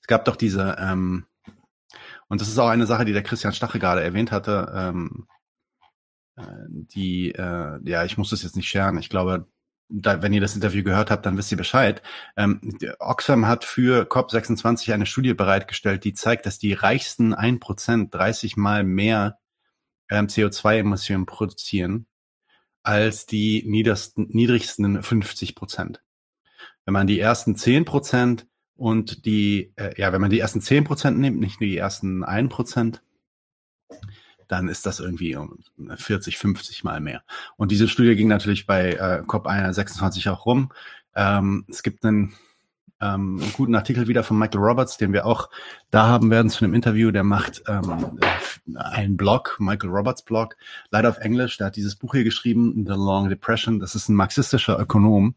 Es 0.00 0.06
gab 0.06 0.24
doch 0.24 0.36
diese, 0.36 0.76
ähm, 0.78 1.26
und 2.28 2.40
das 2.40 2.48
ist 2.48 2.58
auch 2.58 2.68
eine 2.68 2.86
Sache, 2.86 3.04
die 3.04 3.12
der 3.12 3.22
Christian 3.22 3.52
Stache 3.52 3.78
gerade 3.78 4.02
erwähnt 4.02 4.30
hatte, 4.30 4.72
ähm, 4.74 5.26
äh, 6.36 6.42
die, 6.68 7.32
äh, 7.32 7.80
ja, 7.84 8.04
ich 8.04 8.18
muss 8.18 8.30
das 8.30 8.42
jetzt 8.42 8.56
nicht 8.56 8.68
scheren. 8.68 8.98
Ich 8.98 9.10
glaube, 9.10 9.48
da, 9.92 10.22
wenn 10.22 10.32
ihr 10.32 10.40
das 10.40 10.54
Interview 10.54 10.82
gehört 10.82 11.10
habt, 11.10 11.26
dann 11.26 11.36
wisst 11.36 11.52
ihr 11.52 11.58
Bescheid. 11.58 12.02
Ähm, 12.36 12.78
Oxfam 12.98 13.46
hat 13.46 13.64
für 13.64 14.06
COP26 14.06 14.92
eine 14.92 15.06
Studie 15.06 15.34
bereitgestellt, 15.34 16.04
die 16.04 16.14
zeigt, 16.14 16.46
dass 16.46 16.58
die 16.58 16.72
reichsten 16.72 17.34
1% 17.34 18.10
30 18.10 18.56
mal 18.56 18.84
mehr 18.84 19.38
ähm, 20.10 20.26
CO2-Emissionen 20.26 21.26
produzieren 21.26 22.06
als 22.82 23.26
die 23.26 23.62
niedersten, 23.66 24.28
niedrigsten 24.30 25.02
50 25.02 25.54
Prozent. 25.54 26.02
Wenn 26.84 26.94
man 26.94 27.06
die 27.06 27.20
ersten 27.20 27.54
10 27.54 27.84
Prozent 27.84 28.46
und 28.74 29.24
die, 29.24 29.72
äh, 29.76 29.94
ja, 30.00 30.12
wenn 30.12 30.20
man 30.20 30.30
die 30.30 30.40
ersten 30.40 30.60
10 30.60 30.84
Prozent 30.84 31.18
nimmt, 31.18 31.38
nicht 31.38 31.60
nur 31.60 31.68
die 31.68 31.76
ersten 31.76 32.24
1 32.24 32.48
Prozent, 32.50 33.02
dann 34.48 34.68
ist 34.68 34.86
das 34.86 35.00
irgendwie 35.00 35.36
um 35.36 35.58
40, 35.94 36.38
50 36.38 36.84
mal 36.84 37.00
mehr. 37.00 37.22
Und 37.56 37.70
diese 37.70 37.88
Studie 37.88 38.16
ging 38.16 38.28
natürlich 38.28 38.66
bei 38.66 38.92
äh, 38.92 39.22
COP26 39.26 40.30
auch 40.30 40.46
rum. 40.46 40.72
Ähm, 41.14 41.64
es 41.68 41.82
gibt 41.82 42.04
einen, 42.04 42.34
ähm, 43.02 43.42
guten 43.54 43.74
Artikel 43.74 44.06
wieder 44.06 44.22
von 44.22 44.38
Michael 44.38 44.60
Roberts, 44.60 44.96
den 44.96 45.12
wir 45.12 45.26
auch 45.26 45.50
da 45.90 46.06
haben 46.06 46.30
werden 46.30 46.50
zu 46.50 46.64
einem 46.64 46.72
Interview. 46.72 47.10
Der 47.10 47.24
macht 47.24 47.62
ähm, 47.66 48.18
einen 48.76 49.16
Blog, 49.16 49.56
Michael 49.58 49.90
Roberts 49.90 50.22
Blog, 50.22 50.56
leider 50.90 51.08
auf 51.08 51.18
Englisch. 51.18 51.58
Der 51.58 51.66
hat 51.66 51.76
dieses 51.76 51.96
Buch 51.96 52.14
hier 52.14 52.24
geschrieben, 52.24 52.84
The 52.86 52.92
Long 52.92 53.28
Depression. 53.28 53.80
Das 53.80 53.96
ist 53.96 54.08
ein 54.08 54.14
marxistischer 54.14 54.78
Ökonom, 54.78 55.34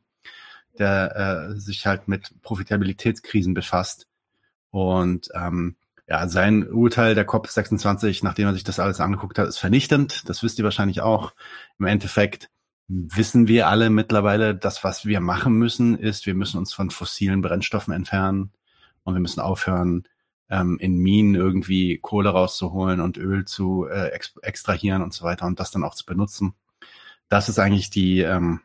der 0.77 1.49
äh, 1.55 1.59
sich 1.59 1.87
halt 1.87 2.07
mit 2.07 2.39
Profitabilitätskrisen 2.43 3.55
befasst 3.55 4.07
Und 4.69 5.29
ähm, 5.33 5.75
ja, 6.07 6.27
sein 6.27 6.69
Urteil 6.69 7.15
der 7.15 7.27
COP26, 7.27 8.19
nachdem 8.23 8.47
er 8.47 8.53
sich 8.53 8.63
das 8.63 8.79
alles 8.79 8.99
angeguckt 8.99 9.39
hat, 9.39 9.47
ist 9.47 9.57
vernichtend. 9.57 10.29
Das 10.29 10.43
wisst 10.43 10.59
ihr 10.59 10.63
wahrscheinlich 10.63 11.01
auch. 11.01 11.33
Im 11.79 11.85
Endeffekt 11.85 12.49
wissen 12.87 13.47
wir 13.47 13.67
alle 13.67 13.89
mittlerweile, 13.89 14.55
dass 14.55 14.83
was 14.83 15.05
wir 15.05 15.19
machen 15.19 15.53
müssen, 15.53 15.97
ist, 15.97 16.27
wir 16.27 16.35
müssen 16.35 16.59
uns 16.59 16.73
von 16.73 16.91
fossilen 16.91 17.41
Brennstoffen 17.41 17.93
entfernen 17.93 18.51
und 19.03 19.15
wir 19.15 19.21
müssen 19.21 19.39
aufhören, 19.39 20.07
ähm, 20.49 20.77
in 20.79 20.97
Minen 20.97 21.33
irgendwie 21.33 21.97
Kohle 21.97 22.29
rauszuholen 22.29 23.01
und 23.01 23.17
Öl 23.17 23.45
zu 23.45 23.87
äh, 23.87 24.09
ex 24.09 24.35
extrahieren 24.43 25.01
und 25.01 25.13
so 25.13 25.25
weiter 25.25 25.47
und 25.47 25.59
das 25.59 25.71
dann 25.71 25.83
auch 25.83 25.95
zu 25.95 26.05
benutzen. 26.05 26.53
Das 27.29 27.49
ist 27.49 27.57
eigentlich 27.57 27.89
die, 27.89 28.19
ähm, 28.19 28.61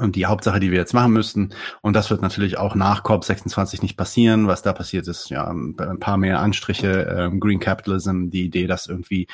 die 0.00 0.26
Hauptsache, 0.26 0.60
die 0.60 0.70
wir 0.70 0.78
jetzt 0.78 0.94
machen 0.94 1.12
müssten. 1.12 1.50
Und 1.80 1.94
das 1.94 2.10
wird 2.10 2.22
natürlich 2.22 2.56
auch 2.56 2.74
nach 2.74 3.04
COP26 3.04 3.82
nicht 3.82 3.96
passieren. 3.96 4.46
Was 4.46 4.62
da 4.62 4.72
passiert 4.72 5.08
ist, 5.08 5.28
ja, 5.28 5.48
ein 5.50 5.98
paar 5.98 6.16
mehr 6.16 6.40
Anstriche, 6.40 7.02
ähm, 7.02 7.40
Green 7.40 7.60
Capitalism, 7.60 8.30
die 8.30 8.44
Idee, 8.44 8.66
dass 8.66 8.86
irgendwie 8.86 9.26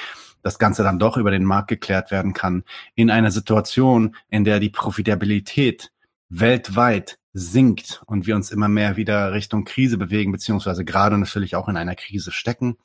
das 0.43 0.59
Ganze 0.59 0.83
dann 0.83 0.99
doch 0.99 1.17
über 1.17 1.31
den 1.31 1.45
Markt 1.45 1.69
geklärt 1.69 2.11
werden 2.11 2.33
kann, 2.33 2.65
in 2.95 3.11
einer 3.11 3.31
Situation, 3.31 4.17
in 4.29 4.45
der 4.45 4.61
die 4.61 4.71
Profitabilität 4.71 5.91
weltweit 6.29 7.19
sinkt 7.33 8.03
und 8.07 8.27
wir 8.27 8.37
uns 8.37 8.51
immer 8.51 8.69
mehr 8.69 8.97
wieder 8.97 9.33
Richtung 9.33 9.65
Krise 9.65 9.99
bewegen, 9.99 10.33
beziehungsweise 10.33 10.85
gerade 10.85 11.19
natürlich 11.19 11.57
auch 11.57 11.69
in 11.69 11.77
einer 11.77 11.95
Krise 11.95 12.33
stecken, 12.33 12.77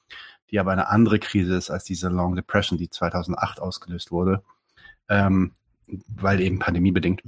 die 0.51 0.59
aber 0.59 0.72
eine 0.72 0.90
andere 0.90 1.19
Krise 1.19 1.56
ist 1.56 1.69
als 1.69 1.83
diese 1.83 2.09
Long 2.09 2.35
Depression, 2.35 2.77
die 2.77 2.90
2008 2.90 3.59
ausgelöst 3.59 4.11
wurde, 4.11 4.43
ähm, 5.09 5.53
weil 5.88 6.42
eben 6.42 6.59
pandemiebedingt. 6.59 7.24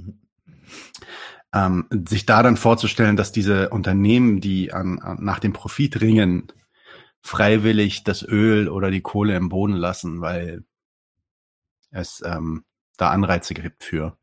Ähm, 1.54 1.86
sich 2.08 2.26
da 2.26 2.42
dann 2.42 2.56
vorzustellen, 2.56 3.16
dass 3.16 3.32
diese 3.32 3.70
Unternehmen, 3.70 4.40
die 4.40 4.72
an, 4.72 4.98
an, 4.98 5.18
nach 5.24 5.38
dem 5.38 5.52
Profit 5.52 6.00
ringen, 6.00 6.52
freiwillig 7.22 8.04
das 8.04 8.22
Öl 8.22 8.68
oder 8.68 8.90
die 8.90 9.00
Kohle 9.00 9.36
im 9.36 9.48
Boden 9.48 9.74
lassen, 9.74 10.20
weil 10.20 10.64
es 11.90 12.22
ähm, 12.24 12.64
da 12.96 13.10
Anreize 13.10 13.54
gibt 13.54 13.84
für, 13.84 14.16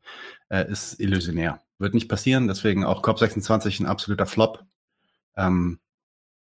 äh, 0.48 0.70
ist 0.70 1.00
illusionär. 1.00 1.60
Wird 1.78 1.94
nicht 1.94 2.08
passieren, 2.08 2.46
deswegen 2.46 2.84
auch 2.84 3.02
COP26 3.02 3.80
ein 3.80 3.86
absoluter 3.86 4.26
Flop. 4.26 4.64
Ähm, 5.36 5.80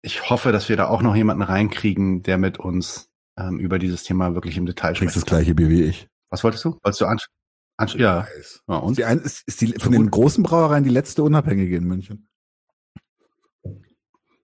ich 0.01 0.30
hoffe, 0.30 0.51
dass 0.51 0.69
wir 0.69 0.77
da 0.77 0.88
auch 0.88 1.01
noch 1.01 1.15
jemanden 1.15 1.41
reinkriegen, 1.41 2.22
der 2.22 2.38
mit 2.38 2.59
uns 2.59 3.09
ähm, 3.38 3.59
über 3.59 3.80
dieses 3.80 4.03
Thema 4.03 4.35
wirklich 4.35 4.57
im 4.57 4.65
Detail 4.65 4.95
spricht. 4.95 5.15
das 5.15 5.25
gleiche 5.25 5.57
wie 5.57 5.83
ich. 5.83 6.07
Was 6.30 6.43
wolltest 6.43 6.64
du? 6.65 6.77
Wolltest 6.83 7.01
du 7.01 7.05
anschauen? 7.05 7.34
Ansch 7.78 7.95
ja. 7.95 8.28
ja. 8.68 8.76
Und? 8.78 8.92
Ist 8.92 8.98
die, 8.98 9.06
ein, 9.06 9.20
ist, 9.20 9.44
ist 9.48 9.62
die 9.62 9.74
von 9.80 9.92
den 9.92 10.10
großen 10.10 10.44
Brauereien 10.44 10.84
die 10.84 10.90
letzte 10.90 11.24
unabhängige 11.24 11.76
in 11.76 11.84
München. 11.86 12.28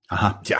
Aha. 0.09 0.41
Tja. 0.43 0.59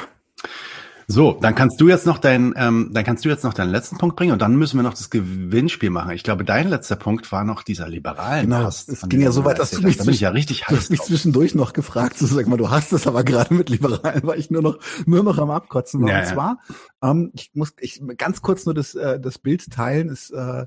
So, 1.08 1.38
dann 1.42 1.56
kannst 1.56 1.82
du 1.82 1.90
jetzt 1.90 2.06
noch 2.06 2.20
dein, 2.20 2.54
ähm, 2.56 2.92
dann 2.94 3.04
kannst 3.04 3.26
du 3.26 3.30
jetzt 3.30 3.44
noch 3.44 3.54
deinen 3.54 3.72
letzten 3.72 3.98
Punkt 3.98 4.16
bringen 4.16 4.32
und 4.32 4.42
dann 4.42 4.56
müssen 4.56 4.78
wir 4.78 4.84
noch 4.84 4.94
das 4.94 5.10
Gewinnspiel 5.10 5.90
machen. 5.90 6.12
Ich 6.12 6.24
glaube, 6.24 6.46
dein 6.46 6.70
letzter 6.70 6.96
Punkt 6.96 7.30
war 7.34 7.44
noch 7.44 7.64
dieser 7.64 7.90
liberalen 7.90 8.46
genau, 8.46 8.64
Pass. 8.64 8.88
Es 8.88 9.02
ging 9.10 9.20
ja 9.20 9.34
so 9.34 9.44
weit, 9.44 9.60
dass 9.60 9.72
du 9.72 9.82
mich, 9.82 9.98
da 9.98 10.10
ja 10.10 10.30
richtig 10.30 10.64
du 10.70 10.78
hast 10.78 10.90
mich 10.90 11.02
zwischendurch 11.02 11.54
noch 11.54 11.74
gefragt, 11.74 12.18
so 12.18 12.26
sag 12.28 12.48
mal, 12.48 12.56
du 12.56 12.70
hast 12.70 12.94
es 12.94 13.08
aber 13.08 13.26
gerade 13.26 13.54
mit 13.54 13.70
liberalen, 13.70 14.22
weil 14.24 14.40
ich 14.40 14.52
nur 14.52 14.62
noch 14.62 14.80
nur 15.06 15.22
noch 15.24 15.38
am 15.38 15.52
abkotzen 15.52 16.02
war. 16.02 16.10
Ja, 16.10 16.20
und 16.20 16.28
zwar, 16.28 16.60
ähm, 17.04 17.32
ich 17.34 17.52
muss 17.54 17.74
ich 17.82 18.02
ganz 18.16 18.42
kurz 18.42 18.66
nur 18.66 18.74
das 18.74 18.96
äh, 18.96 19.20
das 19.20 19.38
Bild 19.38 19.70
teilen. 19.70 20.08
Ist 20.08 20.32
äh, 20.32 20.66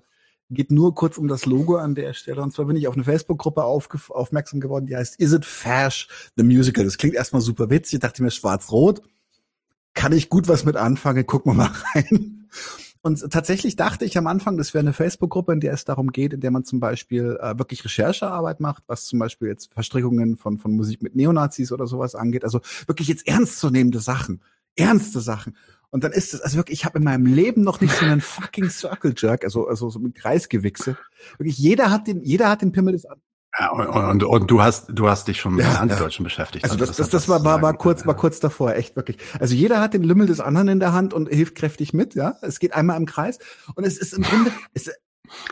geht 0.50 0.70
nur 0.70 0.94
kurz 0.94 1.18
um 1.18 1.28
das 1.28 1.46
Logo 1.46 1.76
an 1.76 1.94
der 1.94 2.12
Stelle. 2.12 2.42
Und 2.42 2.52
zwar 2.52 2.66
bin 2.66 2.76
ich 2.76 2.88
auf 2.88 2.94
eine 2.94 3.04
Facebook-Gruppe 3.04 3.64
aufmerksam 3.64 4.60
geworden, 4.60 4.86
die 4.86 4.96
heißt 4.96 5.16
Is 5.20 5.32
It 5.32 5.44
Fash 5.44 6.08
the 6.36 6.42
Musical? 6.42 6.84
Das 6.84 6.98
klingt 6.98 7.14
erstmal 7.14 7.42
super 7.42 7.70
witzig. 7.70 7.94
Ich 7.94 8.00
dachte 8.00 8.22
mir, 8.22 8.30
schwarz-rot. 8.30 9.02
Kann 9.94 10.12
ich 10.12 10.28
gut 10.28 10.48
was 10.48 10.64
mit 10.64 10.76
anfangen? 10.76 11.26
Gucken 11.26 11.52
wir 11.52 11.56
mal 11.56 11.72
rein. 11.94 12.48
Und 13.04 13.20
tatsächlich 13.30 13.76
dachte 13.76 14.06
ich 14.06 14.16
am 14.16 14.26
Anfang, 14.26 14.56
das 14.56 14.72
wäre 14.72 14.80
eine 14.80 14.94
Facebook-Gruppe, 14.94 15.52
in 15.52 15.60
der 15.60 15.74
es 15.74 15.84
darum 15.84 16.10
geht, 16.10 16.32
in 16.32 16.40
der 16.40 16.50
man 16.50 16.64
zum 16.64 16.80
Beispiel 16.80 17.38
äh, 17.38 17.58
wirklich 17.58 17.84
Recherchearbeit 17.84 18.60
macht, 18.60 18.82
was 18.86 19.04
zum 19.04 19.18
Beispiel 19.18 19.48
jetzt 19.48 19.74
Verstrickungen 19.74 20.38
von, 20.38 20.56
von 20.56 20.74
Musik 20.74 21.02
mit 21.02 21.14
Neonazis 21.14 21.70
oder 21.70 21.86
sowas 21.86 22.14
angeht. 22.14 22.44
Also 22.44 22.60
wirklich 22.86 23.08
jetzt 23.08 23.28
ernstzunehmende 23.28 24.00
Sachen. 24.00 24.40
Ernste 24.74 25.20
Sachen. 25.20 25.54
Und 25.94 26.02
dann 26.02 26.10
ist 26.10 26.34
es, 26.34 26.40
also 26.40 26.56
wirklich, 26.56 26.80
ich 26.80 26.84
habe 26.84 26.98
in 26.98 27.04
meinem 27.04 27.24
Leben 27.24 27.62
noch 27.62 27.80
nicht 27.80 27.94
so 27.94 28.04
einen 28.04 28.20
fucking 28.20 28.68
Circle 28.68 29.14
Jerk, 29.16 29.44
also, 29.44 29.68
also 29.68 29.90
so 29.90 30.00
mit 30.00 30.16
Kreisgewichse. 30.16 30.96
Wirklich, 31.38 31.56
jeder 31.56 31.92
hat 31.92 32.08
den, 32.08 32.20
jeder 32.20 32.50
hat 32.50 32.62
den 32.62 32.72
Pimmel 32.72 32.94
des 32.94 33.06
ja, 33.56 33.70
und, 33.70 33.86
und, 33.86 34.24
und 34.24 34.50
du 34.50 34.60
hast 34.60 34.86
du 34.88 35.08
hast 35.08 35.28
dich 35.28 35.38
schon 35.38 35.54
mit 35.54 35.64
ja, 35.64 35.74
Antideutschen 35.74 36.24
ja. 36.24 36.26
beschäftigt. 36.26 36.64
Also, 36.64 36.74
also 36.74 36.86
das, 36.86 36.96
das, 36.96 37.10
das, 37.10 37.28
war, 37.28 37.44
war, 37.44 37.62
war 37.62 37.74
kurz 37.74 38.04
war 38.04 38.16
kurz 38.16 38.40
davor, 38.40 38.74
echt 38.74 38.96
wirklich. 38.96 39.18
Also 39.38 39.54
jeder 39.54 39.80
hat 39.80 39.94
den 39.94 40.02
Lümmel 40.02 40.26
des 40.26 40.40
anderen 40.40 40.66
in 40.66 40.80
der 40.80 40.92
Hand 40.92 41.14
und 41.14 41.28
hilft 41.28 41.54
kräftig 41.54 41.94
mit, 41.94 42.16
ja. 42.16 42.34
Es 42.42 42.58
geht 42.58 42.74
einmal 42.74 42.96
im 42.96 43.06
Kreis 43.06 43.38
und 43.76 43.84
es 43.84 43.96
ist 43.96 44.14
im 44.14 44.24
Grunde, 44.24 44.50
es, 44.72 44.90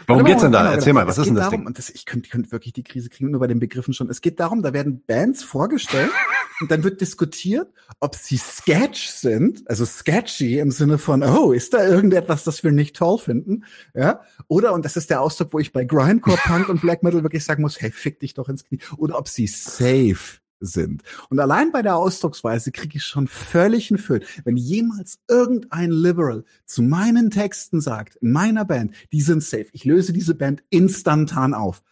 Warum 0.07 0.25
geht's 0.25 0.43
denn 0.43 0.53
da? 0.53 0.63
Genau, 0.63 0.73
Erzähl 0.73 0.93
mal, 0.93 1.07
was 1.07 1.19
ist 1.19 1.27
denn 1.27 1.35
das 1.35 1.45
darum, 1.47 1.61
Ding? 1.61 1.67
Und 1.67 1.79
das, 1.79 1.91
ich 1.91 2.05
könnte, 2.05 2.29
könnte 2.29 2.53
wirklich 2.53 2.73
die 2.73 2.83
Krise 2.83 3.09
kriegen, 3.09 3.31
nur 3.31 3.41
bei 3.41 3.47
den 3.47 3.59
Begriffen 3.59 3.95
schon. 3.95 4.11
Es 4.11 4.21
geht 4.21 4.39
darum, 4.39 4.63
da 4.63 4.73
werden 4.73 5.03
Bands 5.07 5.43
vorgestellt 5.43 6.11
und 6.61 6.71
dann 6.71 6.85
wird 6.85 7.01
diskutiert, 7.01 7.69
ob 8.01 8.15
sie 8.15 8.37
sketch 8.37 9.09
sind, 9.09 9.63
also 9.67 9.85
sketchy 9.85 10.59
im 10.59 10.71
Sinne 10.71 10.99
von, 10.99 11.23
oh, 11.23 11.53
ist 11.53 11.73
da 11.75 11.87
irgendetwas, 11.87 12.45
das 12.45 12.63
wir 12.63 12.73
nicht 12.73 12.97
toll 12.97 13.19
finden, 13.19 13.65
ja? 13.95 14.21
Oder, 14.49 14.73
und 14.73 14.85
das 14.85 14.97
ist 14.97 15.11
der 15.11 15.21
Ausdruck, 15.21 15.53
wo 15.53 15.59
ich 15.59 15.73
bei 15.73 15.85
Grindcore, 15.85 16.39
Punk 16.45 16.69
und 16.69 16.81
Black 16.81 17.03
Metal 17.03 17.23
wirklich 17.23 17.45
sagen 17.45 17.63
muss, 17.63 17.81
hey, 17.81 17.91
fick 17.91 18.21
dich 18.21 18.35
doch 18.35 18.49
ins 18.49 18.65
Knie. 18.65 18.81
Oder 18.99 19.19
ob 19.19 19.29
sie 19.29 19.47
safe 19.47 20.42
sind. 20.63 21.03
Und 21.29 21.41
allein 21.41 21.73
bei 21.73 21.83
der 21.83 21.97
Ausdrucksweise 21.97 22.73
kriege 22.73 22.97
ich 22.97 23.05
schon 23.05 23.27
völlig 23.27 23.91
einen 23.91 23.99
Füll. 23.99 24.23
Wenn 24.45 24.57
jemals 24.57 25.19
irgendein 25.29 25.91
Liberal 25.91 26.45
zu 26.65 26.83
meinen 26.83 27.31
Texten 27.31 27.81
sagt, 27.81 28.17
in 28.17 28.33
meiner 28.33 28.65
Band, 28.65 28.95
die 29.13 29.21
sind 29.21 29.43
safe, 29.43 29.67
ich 29.73 29.85
löse 29.85 30.13
diese 30.13 30.35
Band 30.35 30.63
instantan 30.71 31.55
auf. 31.55 31.83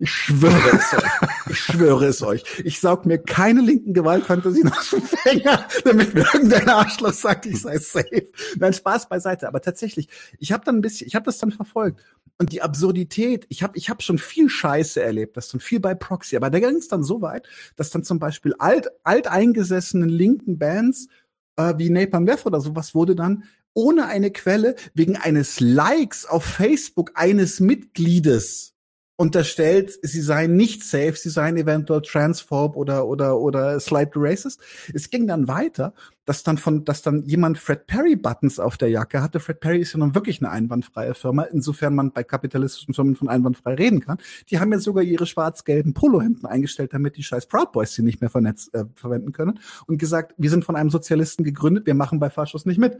Ich 0.00 0.10
schwöre 0.10 0.70
es 0.76 0.94
euch. 0.94 1.30
Ich 1.50 1.58
schwöre 1.58 2.06
es 2.06 2.22
euch. 2.22 2.44
Ich 2.64 2.78
saug 2.78 3.04
mir 3.04 3.18
keine 3.18 3.60
linken 3.62 3.94
Gewaltfantasien 3.94 4.70
aus 4.70 4.90
dem 4.90 5.02
Fänger, 5.02 5.66
damit 5.84 6.14
mir 6.14 6.24
irgendein 6.32 6.68
Arschloch 6.68 7.12
sagt, 7.12 7.46
ich 7.46 7.60
sei 7.60 7.78
safe. 7.78 8.28
Nein, 8.58 8.72
Spaß 8.72 9.08
beiseite. 9.08 9.48
Aber 9.48 9.60
tatsächlich, 9.60 10.08
ich 10.38 10.52
habe 10.52 10.64
dann 10.64 10.76
ein 10.76 10.80
bisschen, 10.82 11.08
ich 11.08 11.16
habe 11.16 11.24
das 11.24 11.38
dann 11.38 11.50
verfolgt. 11.50 12.00
Und 12.38 12.52
die 12.52 12.62
Absurdität, 12.62 13.46
ich 13.48 13.64
habe 13.64 13.76
ich 13.76 13.90
hab 13.90 14.00
schon 14.02 14.18
viel 14.18 14.48
Scheiße 14.48 15.02
erlebt, 15.02 15.36
das 15.36 15.50
schon 15.50 15.58
viel 15.58 15.80
bei 15.80 15.96
Proxy, 15.96 16.36
aber 16.36 16.50
da 16.50 16.60
ging 16.60 16.76
es 16.76 16.86
dann 16.86 17.02
so 17.02 17.20
weit, 17.20 17.48
dass 17.74 17.90
dann 17.90 18.04
zum 18.04 18.20
Beispiel 18.20 18.54
alt, 18.60 18.88
alteingesessenen 19.02 20.08
linken 20.08 20.58
Bands 20.58 21.08
äh, 21.56 21.74
wie 21.76 21.90
Napalm 21.90 22.26
Death 22.26 22.46
oder 22.46 22.60
sowas 22.60 22.94
wurde 22.94 23.16
dann 23.16 23.42
ohne 23.74 24.06
eine 24.06 24.30
Quelle 24.30 24.76
wegen 24.94 25.16
eines 25.16 25.58
Likes 25.58 26.26
auf 26.26 26.44
Facebook 26.44 27.12
eines 27.14 27.58
Mitgliedes 27.58 28.77
unterstellt, 29.18 29.98
sie 30.02 30.20
seien 30.20 30.54
nicht 30.54 30.84
safe, 30.84 31.14
sie 31.16 31.28
seien 31.28 31.56
eventuell 31.56 32.02
transphob 32.02 32.76
oder 32.76 33.04
oder 33.08 33.36
oder 33.36 33.80
slightly 33.80 34.22
racist. 34.24 34.60
Es 34.94 35.10
ging 35.10 35.26
dann 35.26 35.48
weiter, 35.48 35.92
dass 36.24 36.44
dann 36.44 36.56
von, 36.56 36.84
dass 36.84 37.02
dann 37.02 37.24
jemand 37.24 37.58
Fred 37.58 37.88
Perry 37.88 38.14
Buttons 38.14 38.60
auf 38.60 38.76
der 38.76 38.90
Jacke 38.90 39.20
hatte. 39.20 39.40
Fred 39.40 39.58
Perry 39.58 39.80
ist 39.80 39.92
ja 39.92 39.98
nun 39.98 40.14
wirklich 40.14 40.40
eine 40.40 40.52
einwandfreie 40.52 41.14
Firma, 41.14 41.42
insofern 41.42 41.96
man 41.96 42.12
bei 42.12 42.22
kapitalistischen 42.22 42.94
Firmen 42.94 43.16
von 43.16 43.28
einwandfrei 43.28 43.74
reden 43.74 43.98
kann. 44.00 44.18
Die 44.50 44.60
haben 44.60 44.70
jetzt 44.72 44.84
sogar 44.84 45.02
ihre 45.02 45.26
schwarz-gelben 45.26 45.94
Polohemden 45.94 46.46
eingestellt, 46.46 46.94
damit 46.94 47.16
die 47.16 47.24
scheiß 47.24 47.46
Proud 47.46 47.72
Boys 47.72 47.94
sie 47.94 48.02
nicht 48.02 48.20
mehr 48.20 48.30
vernetzt, 48.30 48.72
äh, 48.72 48.84
verwenden 48.94 49.32
können 49.32 49.58
und 49.88 49.98
gesagt, 49.98 50.34
wir 50.38 50.50
sind 50.50 50.64
von 50.64 50.76
einem 50.76 50.90
Sozialisten 50.90 51.42
gegründet, 51.42 51.86
wir 51.86 51.94
machen 51.94 52.20
bei 52.20 52.30
Faschos 52.30 52.66
nicht 52.66 52.78
mit. 52.78 52.96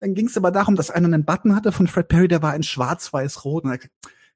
Dann 0.00 0.14
ging 0.14 0.28
es 0.28 0.38
aber 0.38 0.52
darum, 0.52 0.74
dass 0.74 0.90
einer 0.90 1.08
einen 1.08 1.26
Button 1.26 1.54
hatte 1.54 1.70
von 1.70 1.86
Fred 1.86 2.08
Perry, 2.08 2.28
der 2.28 2.40
war 2.40 2.56
in 2.56 2.62
schwarz-weiß-rot. 2.62 3.64
Und 3.64 3.72
er 3.72 3.78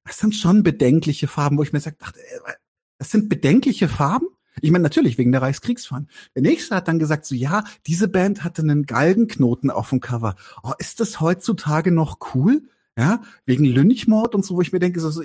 das 0.04 0.18
sind 0.18 0.34
schon 0.34 0.62
bedenkliche 0.62 1.28
Farben, 1.28 1.58
wo 1.58 1.62
ich 1.62 1.72
mir 1.72 1.80
sage, 1.80 1.96
äh, 2.00 2.52
das 2.98 3.10
sind 3.10 3.28
bedenkliche 3.28 3.88
Farben? 3.88 4.26
Ich 4.60 4.70
meine, 4.70 4.82
natürlich 4.82 5.18
wegen 5.18 5.32
der 5.32 5.42
Reichskriegsfahnen. 5.42 6.08
Der 6.34 6.42
nächste 6.42 6.76
hat 6.76 6.86
dann 6.86 6.98
gesagt, 6.98 7.26
so 7.26 7.34
ja, 7.34 7.64
diese 7.86 8.06
Band 8.06 8.44
hatte 8.44 8.62
einen 8.62 8.86
Galgenknoten 8.86 9.70
auf 9.70 9.90
dem 9.90 10.00
Cover. 10.00 10.36
Oh, 10.62 10.72
ist 10.78 11.00
das 11.00 11.20
heutzutage 11.20 11.90
noch 11.90 12.18
cool? 12.34 12.62
Ja, 12.96 13.22
wegen 13.44 13.64
Lynchmord 13.64 14.36
und 14.36 14.44
so, 14.44 14.54
wo 14.54 14.60
ich 14.60 14.72
mir 14.72 14.78
denke, 14.78 15.00
so, 15.00 15.10
so 15.10 15.22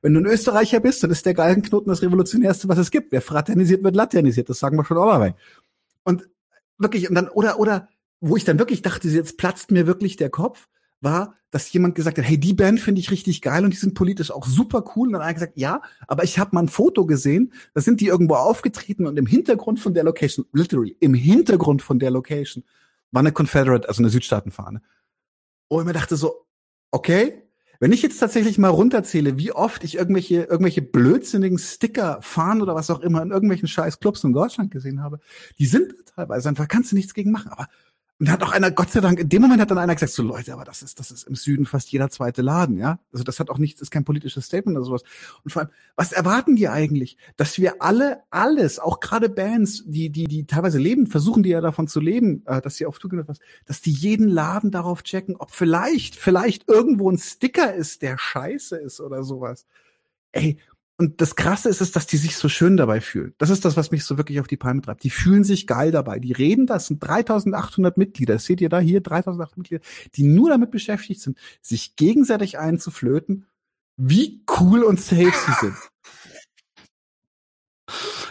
wenn 0.00 0.14
du 0.14 0.20
ein 0.20 0.26
Österreicher 0.26 0.78
bist, 0.78 1.02
dann 1.02 1.10
ist 1.10 1.26
der 1.26 1.34
Galgenknoten 1.34 1.88
das 1.88 2.02
Revolutionärste, 2.02 2.68
was 2.68 2.78
es 2.78 2.92
gibt. 2.92 3.10
Wer 3.10 3.20
fraternisiert, 3.20 3.82
wird 3.82 3.96
laternisiert. 3.96 4.48
Das 4.48 4.60
sagen 4.60 4.76
wir 4.76 4.84
schon 4.84 4.96
dabei. 4.96 5.34
Und 6.04 6.28
wirklich, 6.78 7.08
und 7.08 7.16
dann, 7.16 7.28
oder, 7.28 7.58
oder, 7.58 7.88
wo 8.20 8.36
ich 8.36 8.44
dann 8.44 8.60
wirklich 8.60 8.82
dachte, 8.82 9.08
jetzt 9.08 9.36
platzt 9.38 9.72
mir 9.72 9.88
wirklich 9.88 10.16
der 10.16 10.30
Kopf, 10.30 10.68
war, 11.04 11.36
dass 11.50 11.72
jemand 11.72 11.94
gesagt 11.94 12.18
hat, 12.18 12.24
hey, 12.24 12.36
die 12.36 12.54
Band 12.54 12.80
finde 12.80 13.00
ich 13.00 13.12
richtig 13.12 13.40
geil 13.40 13.64
und 13.64 13.70
die 13.70 13.76
sind 13.76 13.94
politisch 13.94 14.32
auch 14.32 14.44
super 14.44 14.84
cool. 14.96 15.06
Und 15.06 15.12
dann 15.12 15.22
hat 15.22 15.28
er 15.28 15.34
gesagt, 15.34 15.56
ja, 15.56 15.82
aber 16.08 16.24
ich 16.24 16.40
habe 16.40 16.50
mal 16.52 16.62
ein 16.62 16.68
Foto 16.68 17.06
gesehen, 17.06 17.52
da 17.74 17.80
sind 17.80 18.00
die 18.00 18.08
irgendwo 18.08 18.34
aufgetreten 18.34 19.06
und 19.06 19.16
im 19.16 19.26
Hintergrund 19.26 19.78
von 19.78 19.94
der 19.94 20.02
Location, 20.02 20.46
literally, 20.52 20.96
im 20.98 21.14
Hintergrund 21.14 21.82
von 21.82 22.00
der 22.00 22.10
Location 22.10 22.64
war 23.12 23.20
eine 23.20 23.30
Confederate, 23.30 23.88
also 23.88 24.02
eine 24.02 24.10
Südstaatenfahne. 24.10 24.82
Und 25.68 25.80
ich 25.82 25.86
mir 25.86 25.92
dachte 25.92 26.16
so, 26.16 26.46
okay, 26.90 27.44
Wenn 27.80 27.92
ich 27.92 28.02
jetzt 28.02 28.18
tatsächlich 28.18 28.56
mal 28.56 28.68
runterzähle, 28.68 29.36
wie 29.36 29.52
oft 29.52 29.84
ich 29.84 29.96
irgendwelche, 29.96 30.44
irgendwelche 30.44 30.82
blödsinnigen 30.82 31.58
Sticker, 31.58 32.18
fahren 32.22 32.62
oder 32.62 32.74
was 32.74 32.90
auch 32.90 33.00
immer 33.00 33.20
in 33.22 33.30
irgendwelchen 33.30 33.68
scheiß 33.68 33.98
Clubs 34.00 34.24
in 34.24 34.32
Deutschland 34.32 34.70
gesehen 34.70 35.02
habe, 35.02 35.20
die 35.58 35.66
sind 35.66 35.92
teilweise 36.14 36.48
einfach, 36.48 36.68
kannst 36.68 36.92
du 36.92 36.96
nichts 36.96 37.14
gegen 37.14 37.30
machen. 37.30 37.50
Aber 37.50 37.68
und 38.20 38.28
da 38.28 38.32
hat 38.32 38.44
auch 38.44 38.52
einer, 38.52 38.70
Gott 38.70 38.90
sei 38.90 39.00
Dank, 39.00 39.18
in 39.18 39.28
dem 39.28 39.42
Moment 39.42 39.60
hat 39.60 39.72
dann 39.72 39.78
einer 39.78 39.94
gesagt, 39.94 40.12
so 40.12 40.22
Leute, 40.22 40.52
aber 40.52 40.64
das 40.64 40.82
ist, 40.82 41.00
das 41.00 41.10
ist 41.10 41.24
im 41.26 41.34
Süden 41.34 41.66
fast 41.66 41.90
jeder 41.90 42.10
zweite 42.10 42.42
Laden, 42.42 42.78
ja. 42.78 43.00
Also 43.12 43.24
das 43.24 43.40
hat 43.40 43.50
auch 43.50 43.58
nichts, 43.58 43.80
ist 43.80 43.90
kein 43.90 44.04
politisches 44.04 44.46
Statement 44.46 44.78
oder 44.78 44.86
sowas. 44.86 45.02
Und 45.42 45.50
vor 45.50 45.62
allem, 45.62 45.70
was 45.96 46.12
erwarten 46.12 46.54
die 46.54 46.68
eigentlich? 46.68 47.16
Dass 47.36 47.58
wir 47.58 47.82
alle, 47.82 48.22
alles, 48.30 48.78
auch 48.78 49.00
gerade 49.00 49.28
Bands, 49.28 49.82
die, 49.84 50.10
die, 50.10 50.24
die 50.24 50.46
teilweise 50.46 50.78
leben, 50.78 51.08
versuchen 51.08 51.42
die 51.42 51.50
ja 51.50 51.60
davon 51.60 51.88
zu 51.88 51.98
leben, 51.98 52.44
äh, 52.46 52.60
dass 52.60 52.76
sie 52.76 52.86
auf 52.86 53.00
gehen, 53.00 53.24
was, 53.26 53.40
dass 53.66 53.80
die 53.80 53.92
jeden 53.92 54.28
Laden 54.28 54.70
darauf 54.70 55.02
checken, 55.02 55.34
ob 55.36 55.50
vielleicht, 55.50 56.14
vielleicht 56.14 56.68
irgendwo 56.68 57.10
ein 57.10 57.18
Sticker 57.18 57.74
ist, 57.74 58.02
der 58.02 58.16
scheiße 58.16 58.76
ist 58.76 59.00
oder 59.00 59.24
sowas. 59.24 59.66
Ey, 60.30 60.58
und 60.96 61.20
das 61.20 61.34
Krasse 61.34 61.68
ist, 61.68 61.80
ist, 61.80 61.96
dass 61.96 62.06
die 62.06 62.16
sich 62.16 62.36
so 62.36 62.48
schön 62.48 62.76
dabei 62.76 63.00
fühlen. 63.00 63.34
Das 63.38 63.50
ist 63.50 63.64
das, 63.64 63.76
was 63.76 63.90
mich 63.90 64.04
so 64.04 64.16
wirklich 64.16 64.38
auf 64.38 64.46
die 64.46 64.56
Palme 64.56 64.80
treibt. 64.80 65.02
Die 65.02 65.10
fühlen 65.10 65.42
sich 65.42 65.66
geil 65.66 65.90
dabei. 65.90 66.20
Die 66.20 66.32
reden, 66.32 66.66
das 66.66 66.86
sind 66.86 67.02
3800 67.02 67.96
Mitglieder. 67.96 68.34
Das 68.34 68.44
seht 68.44 68.60
ihr 68.60 68.68
da 68.68 68.78
hier, 68.78 69.00
3800 69.00 69.56
Mitglieder, 69.56 69.84
die 70.14 70.22
nur 70.22 70.50
damit 70.50 70.70
beschäftigt 70.70 71.20
sind, 71.20 71.36
sich 71.60 71.96
gegenseitig 71.96 72.58
einzuflöten, 72.58 73.46
wie 73.96 74.44
cool 74.60 74.84
und 74.84 75.00
safe 75.00 75.32
sie 75.46 75.52
sind. 75.60 75.76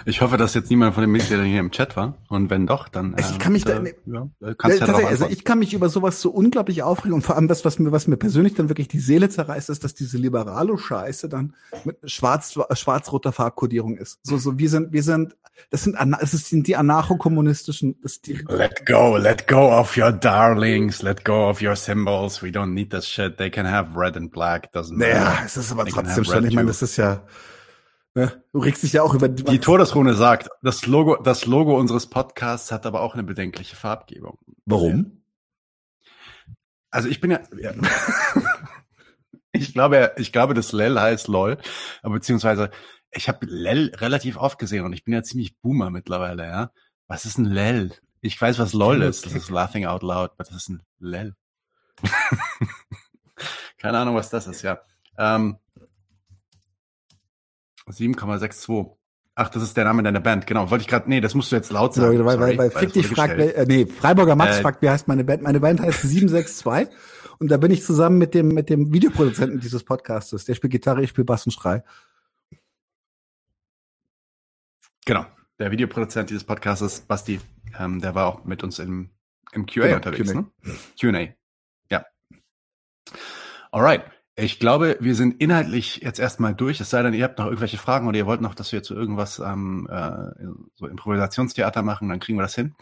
Ich 0.05 0.21
hoffe, 0.21 0.37
dass 0.37 0.53
jetzt 0.53 0.69
niemand 0.69 0.93
von 0.93 1.01
den 1.01 1.11
Mitgliedern 1.11 1.45
hier 1.45 1.59
im 1.59 1.71
Chat 1.71 1.95
war. 1.95 2.15
Und 2.29 2.49
wenn 2.49 2.67
doch, 2.67 2.87
dann. 2.87 3.15
Also 3.15 3.33
ich 3.33 3.39
kann 3.39 3.53
mich 3.53 3.65
äh, 3.65 3.69
da, 3.69 3.79
nee, 3.79 3.93
ja, 4.05 4.27
kannst 4.57 4.79
ja, 4.79 4.87
ja 4.87 5.07
also 5.07 5.27
ich 5.27 5.43
kann 5.43 5.59
mich 5.59 5.73
über 5.73 5.89
sowas 5.89 6.21
so 6.21 6.29
unglaublich 6.29 6.83
aufregen 6.83 7.13
und 7.13 7.21
vor 7.21 7.35
allem 7.35 7.47
das, 7.47 7.65
was 7.65 7.79
mir, 7.79 7.91
was 7.91 8.07
mir 8.07 8.17
persönlich 8.17 8.55
dann 8.55 8.69
wirklich 8.69 8.87
die 8.87 8.99
Seele 8.99 9.29
zerreißt, 9.29 9.69
ist, 9.69 9.83
dass 9.83 9.93
diese 9.93 10.17
Liberalo-Scheiße 10.17 11.29
dann 11.29 11.53
mit 11.85 11.97
schwarz, 12.05 12.57
schwarz-roter 12.73 13.31
Farbkodierung 13.31 13.97
ist. 13.97 14.19
So, 14.23 14.37
so, 14.37 14.57
wir 14.57 14.69
sind, 14.69 14.91
wir 14.91 15.03
sind, 15.03 15.35
das 15.69 15.83
sind, 15.83 15.97
es 16.19 16.31
sind 16.31 16.67
die 16.67 16.75
anarcho-kommunistischen, 16.75 17.95
das. 18.01 18.21
Let 18.49 18.85
go, 18.85 19.17
let 19.17 19.47
go 19.47 19.71
of 19.71 19.97
your 19.97 20.11
darlings, 20.11 21.01
let 21.01 21.23
go 21.23 21.49
of 21.49 21.61
your 21.61 21.75
symbols. 21.75 22.41
We 22.41 22.49
don't 22.49 22.73
need 22.73 22.91
this 22.91 23.07
shit. 23.07 23.37
They 23.37 23.49
can 23.49 23.65
have 23.65 23.97
red 23.97 24.17
and 24.17 24.31
black, 24.31 24.73
doesn't 24.73 24.97
matter. 24.97 25.13
Naja, 25.13 25.37
es 25.45 25.57
ist 25.57 25.71
aber 25.71 25.85
They 25.85 25.93
trotzdem 25.93 26.23
schon, 26.23 26.45
ich 26.45 26.55
meine, 26.55 26.67
das 26.67 26.81
ist 26.81 26.97
ja, 26.97 27.21
ne? 28.15 28.43
du 28.51 28.59
regst 28.59 28.83
dich 28.83 28.93
ja 28.93 29.03
auch 29.03 29.13
über 29.13 29.29
Die 29.29 29.59
Todesrune 29.59 30.13
sagt, 30.13 30.49
das 30.61 30.85
Logo, 30.85 31.17
das 31.17 31.45
Logo 31.45 31.77
unseres 31.77 32.07
Podcasts 32.07 32.71
hat 32.71 32.85
aber 32.85 33.01
auch 33.01 33.13
eine 33.13 33.23
bedenkliche 33.23 33.75
Farbgebung. 33.75 34.37
Warum? 34.65 35.23
Also 36.91 37.09
ich 37.09 37.19
bin 37.19 37.31
ja, 37.31 37.41
ja. 37.59 37.73
ich 39.51 39.73
glaube, 39.73 40.13
ich 40.17 40.31
glaube, 40.31 40.53
das 40.53 40.71
Lel 40.71 40.99
heißt 40.99 41.27
LOL, 41.27 41.57
aber 42.03 42.13
beziehungsweise 42.13 42.69
ich 43.11 43.27
habe 43.27 43.45
Lel 43.47 43.91
relativ 43.95 44.37
oft 44.37 44.59
gesehen 44.59 44.85
und 44.85 44.93
ich 44.93 45.03
bin 45.03 45.13
ja 45.13 45.23
ziemlich 45.23 45.59
Boomer 45.59 45.89
mittlerweile, 45.89 46.45
ja. 46.45 46.71
Was 47.07 47.25
ist 47.25 47.37
ein 47.37 47.45
Lel? 47.45 47.93
Ich 48.21 48.39
weiß, 48.39 48.59
was 48.59 48.73
LOL 48.73 49.01
ist. 49.01 49.25
Das 49.25 49.33
ist 49.33 49.49
Laughing 49.49 49.85
Out 49.85 50.03
Loud, 50.03 50.31
aber 50.31 50.43
das 50.43 50.55
ist 50.55 50.69
ein 50.69 50.81
Lel. 50.99 51.35
Keine 53.77 53.97
Ahnung, 53.97 54.15
was 54.15 54.29
das 54.29 54.47
ist, 54.47 54.61
ja. 54.61 54.79
Ähm, 55.17 55.57
7,62. 57.87 58.95
Ach, 59.35 59.49
das 59.49 59.63
ist 59.63 59.75
der 59.75 59.85
Name 59.85 60.03
deiner 60.03 60.19
Band, 60.19 60.45
genau. 60.45 60.69
Wollte 60.69 60.83
ich 60.83 60.87
gerade, 60.87 61.09
nee, 61.09 61.19
das 61.19 61.33
musst 61.33 61.51
du 61.51 61.55
jetzt 61.55 61.71
laut 61.71 61.93
sagen. 61.95 62.19
Weil, 62.19 62.25
weil, 62.25 62.37
Sorry, 62.37 62.57
weil, 62.57 62.57
weil 62.57 62.71
Fick 62.71 62.93
dich 62.93 63.07
fragt, 63.07 63.39
äh, 63.39 63.65
nee, 63.67 63.85
Freiburger 63.87 64.35
Max 64.35 64.57
Äh, 64.57 64.61
fragt, 64.61 64.81
wie 64.83 64.89
heißt 64.89 65.07
meine 65.07 65.23
Band? 65.23 65.41
Meine 65.41 65.59
Band 65.59 65.81
heißt 65.81 66.01
762 66.03 66.95
und 67.39 67.49
da 67.49 67.57
bin 67.57 67.71
ich 67.71 67.83
zusammen 67.83 68.19
mit 68.19 68.35
dem, 68.35 68.49
mit 68.49 68.69
dem 68.69 68.93
Videoproduzenten 68.93 69.59
dieses 69.59 69.83
Podcastes. 69.83 70.45
Der 70.45 70.53
spielt 70.53 70.71
Gitarre, 70.71 71.01
ich 71.03 71.09
spiele 71.09 71.25
Bass 71.25 71.45
und 71.45 71.51
Schrei. 71.51 71.83
Genau. 75.05 75.25
Der 75.59 75.71
Videoproduzent 75.71 76.29
dieses 76.29 76.43
Podcasts, 76.43 77.01
Basti, 77.01 77.39
ähm, 77.79 78.01
der 78.01 78.15
war 78.15 78.27
auch 78.27 78.45
mit 78.45 78.63
uns 78.63 78.79
im, 78.79 79.09
im 79.51 79.65
QA 79.65 79.83
Genau, 79.85 79.95
unterwegs, 79.97 80.31
Q&A. 80.31 80.41
ne? 80.41 80.47
Q&A. 80.99 81.93
Ja. 81.93 82.05
Alright. 83.71 84.03
Ich 84.35 84.57
glaube, 84.57 84.97
wir 84.99 85.13
sind 85.13 85.39
inhaltlich 85.39 85.97
jetzt 85.97 86.19
erstmal 86.19 86.55
durch. 86.55 86.79
Es 86.81 86.89
sei 86.89 87.03
denn, 87.03 87.13
ihr 87.13 87.23
habt 87.23 87.37
noch 87.37 87.45
irgendwelche 87.45 87.77
Fragen 87.77 88.07
oder 88.07 88.17
ihr 88.17 88.25
wollt 88.25 88.41
noch, 88.41 88.55
dass 88.55 88.71
wir 88.71 88.81
zu 88.81 88.95
irgendwas 88.95 89.37
ähm, 89.37 89.87
äh, 89.91 90.31
so 90.73 90.87
Improvisationstheater 90.87 91.83
machen, 91.83 92.09
dann 92.09 92.19
kriegen 92.19 92.39
wir 92.39 92.43
das 92.43 92.55
hin. 92.55 92.73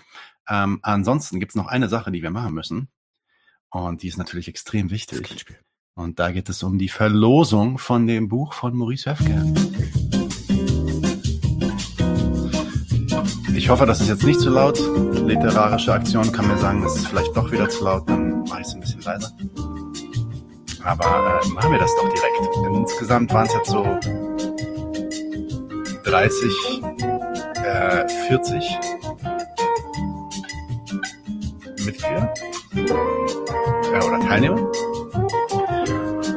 Ähm, 0.48 0.80
ansonsten 0.82 1.42
gibt's 1.42 1.56
noch 1.56 1.68
eine 1.68 1.90
Sache, 1.90 2.12
die 2.12 2.22
wir 2.22 2.32
machen 2.32 2.54
müssen. 2.54 2.88
Und 3.70 4.02
die 4.02 4.08
ist 4.08 4.18
natürlich 4.18 4.48
extrem 4.48 4.92
wichtig. 4.92 5.46
Und 5.94 6.20
da 6.20 6.32
geht 6.32 6.48
es 6.48 6.64
um 6.64 6.78
die 6.78 6.90
Verlosung 6.90 7.78
von 7.78 8.08
dem 8.08 8.30
Buch 8.30 8.54
von 8.54 8.74
Maurice 8.74 9.12
Höfke. 9.12 9.44
Ich 13.54 13.70
hoffe, 13.70 13.86
das 13.86 14.00
ist 14.00 14.08
jetzt 14.08 14.24
nicht 14.24 14.40
zu 14.40 14.50
laut. 14.50 14.80
Literarische 15.28 15.94
Aktion 15.94 16.32
kann 16.32 16.48
mir 16.48 16.58
sagen, 16.58 16.82
das 16.82 16.96
ist 16.96 17.08
vielleicht 17.08 17.36
doch 17.36 17.52
wieder 17.52 17.68
zu 17.68 17.84
laut, 17.84 18.10
dann 18.10 18.40
mache 18.44 18.62
ich 18.62 18.68
es 18.68 18.74
ein 18.74 18.80
bisschen 18.80 19.02
leiser. 19.02 19.32
Aber 20.84 21.40
äh, 21.44 21.48
machen 21.50 21.72
wir 21.72 21.80
das 21.80 21.92
doch 21.96 22.10
direkt. 22.10 22.76
Insgesamt 22.76 23.34
waren 23.34 23.48
es 23.48 23.54
jetzt 23.54 23.70
so 23.70 23.84
30, 26.04 26.52
äh, 27.64 28.08
40 28.28 28.80
Mitglieder 31.86 32.34
ja, 33.94 34.04
oder 34.04 34.20
Teilnehmer. 34.28 34.72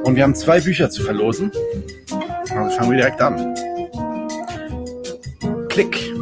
Und 0.05 0.17
wir 0.17 0.23
haben 0.23 0.35
zwei 0.35 0.61
Bücher 0.61 0.91
zu 0.91 1.03
verlosen. 1.03 1.51
Also 2.51 2.77
fangen 2.77 2.91
wir 2.91 2.99
direkt 2.99 3.21
an. 3.21 3.55
Klick. 5.69 6.15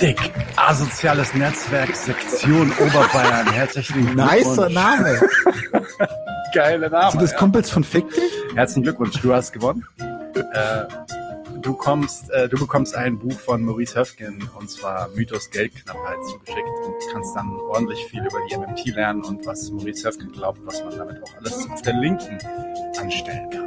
Dick. 0.00 0.32
Asoziales 0.56 1.34
Netzwerk, 1.34 1.94
Sektion 1.94 2.72
Oberbayern. 2.78 3.50
Herzlichen 3.52 4.14
Nicer 4.14 4.68
Glückwunsch. 4.68 4.74
Name. 4.74 5.20
Geile 6.54 6.90
Name. 6.90 7.10
Sind 7.10 7.22
das 7.22 7.32
ja. 7.32 7.38
Kumpels 7.38 7.70
von 7.70 7.82
Fick 7.82 8.08
dich? 8.08 8.32
Herzlichen 8.54 8.84
Glückwunsch, 8.84 9.20
du 9.20 9.34
hast 9.34 9.52
gewonnen. 9.52 9.84
Äh, 9.98 10.84
du 11.60 11.74
kommst, 11.74 12.30
äh, 12.30 12.48
du 12.48 12.58
bekommst 12.58 12.94
ein 12.94 13.18
Buch 13.18 13.38
von 13.38 13.62
Maurice 13.62 13.98
Höfgen 13.98 14.48
und 14.58 14.70
zwar 14.70 15.08
Mythos 15.14 15.50
Geldknappheit 15.50 16.18
zugeschickt 16.30 16.68
und 16.84 16.94
kannst 17.12 17.34
dann 17.34 17.50
ordentlich 17.68 18.04
viel 18.06 18.20
über 18.20 18.38
die 18.48 18.56
MMT 18.56 18.86
lernen 18.94 19.24
und 19.24 19.44
was 19.46 19.70
Maurice 19.70 20.06
Höfgen 20.06 20.30
glaubt, 20.30 20.60
was 20.64 20.82
man 20.84 20.96
damit 20.96 21.22
auch 21.22 21.36
alles 21.38 21.68
auf 21.70 21.82
der 21.82 21.94
Linken 21.94 22.38
anstellen 23.00 23.50
kann. 23.50 23.66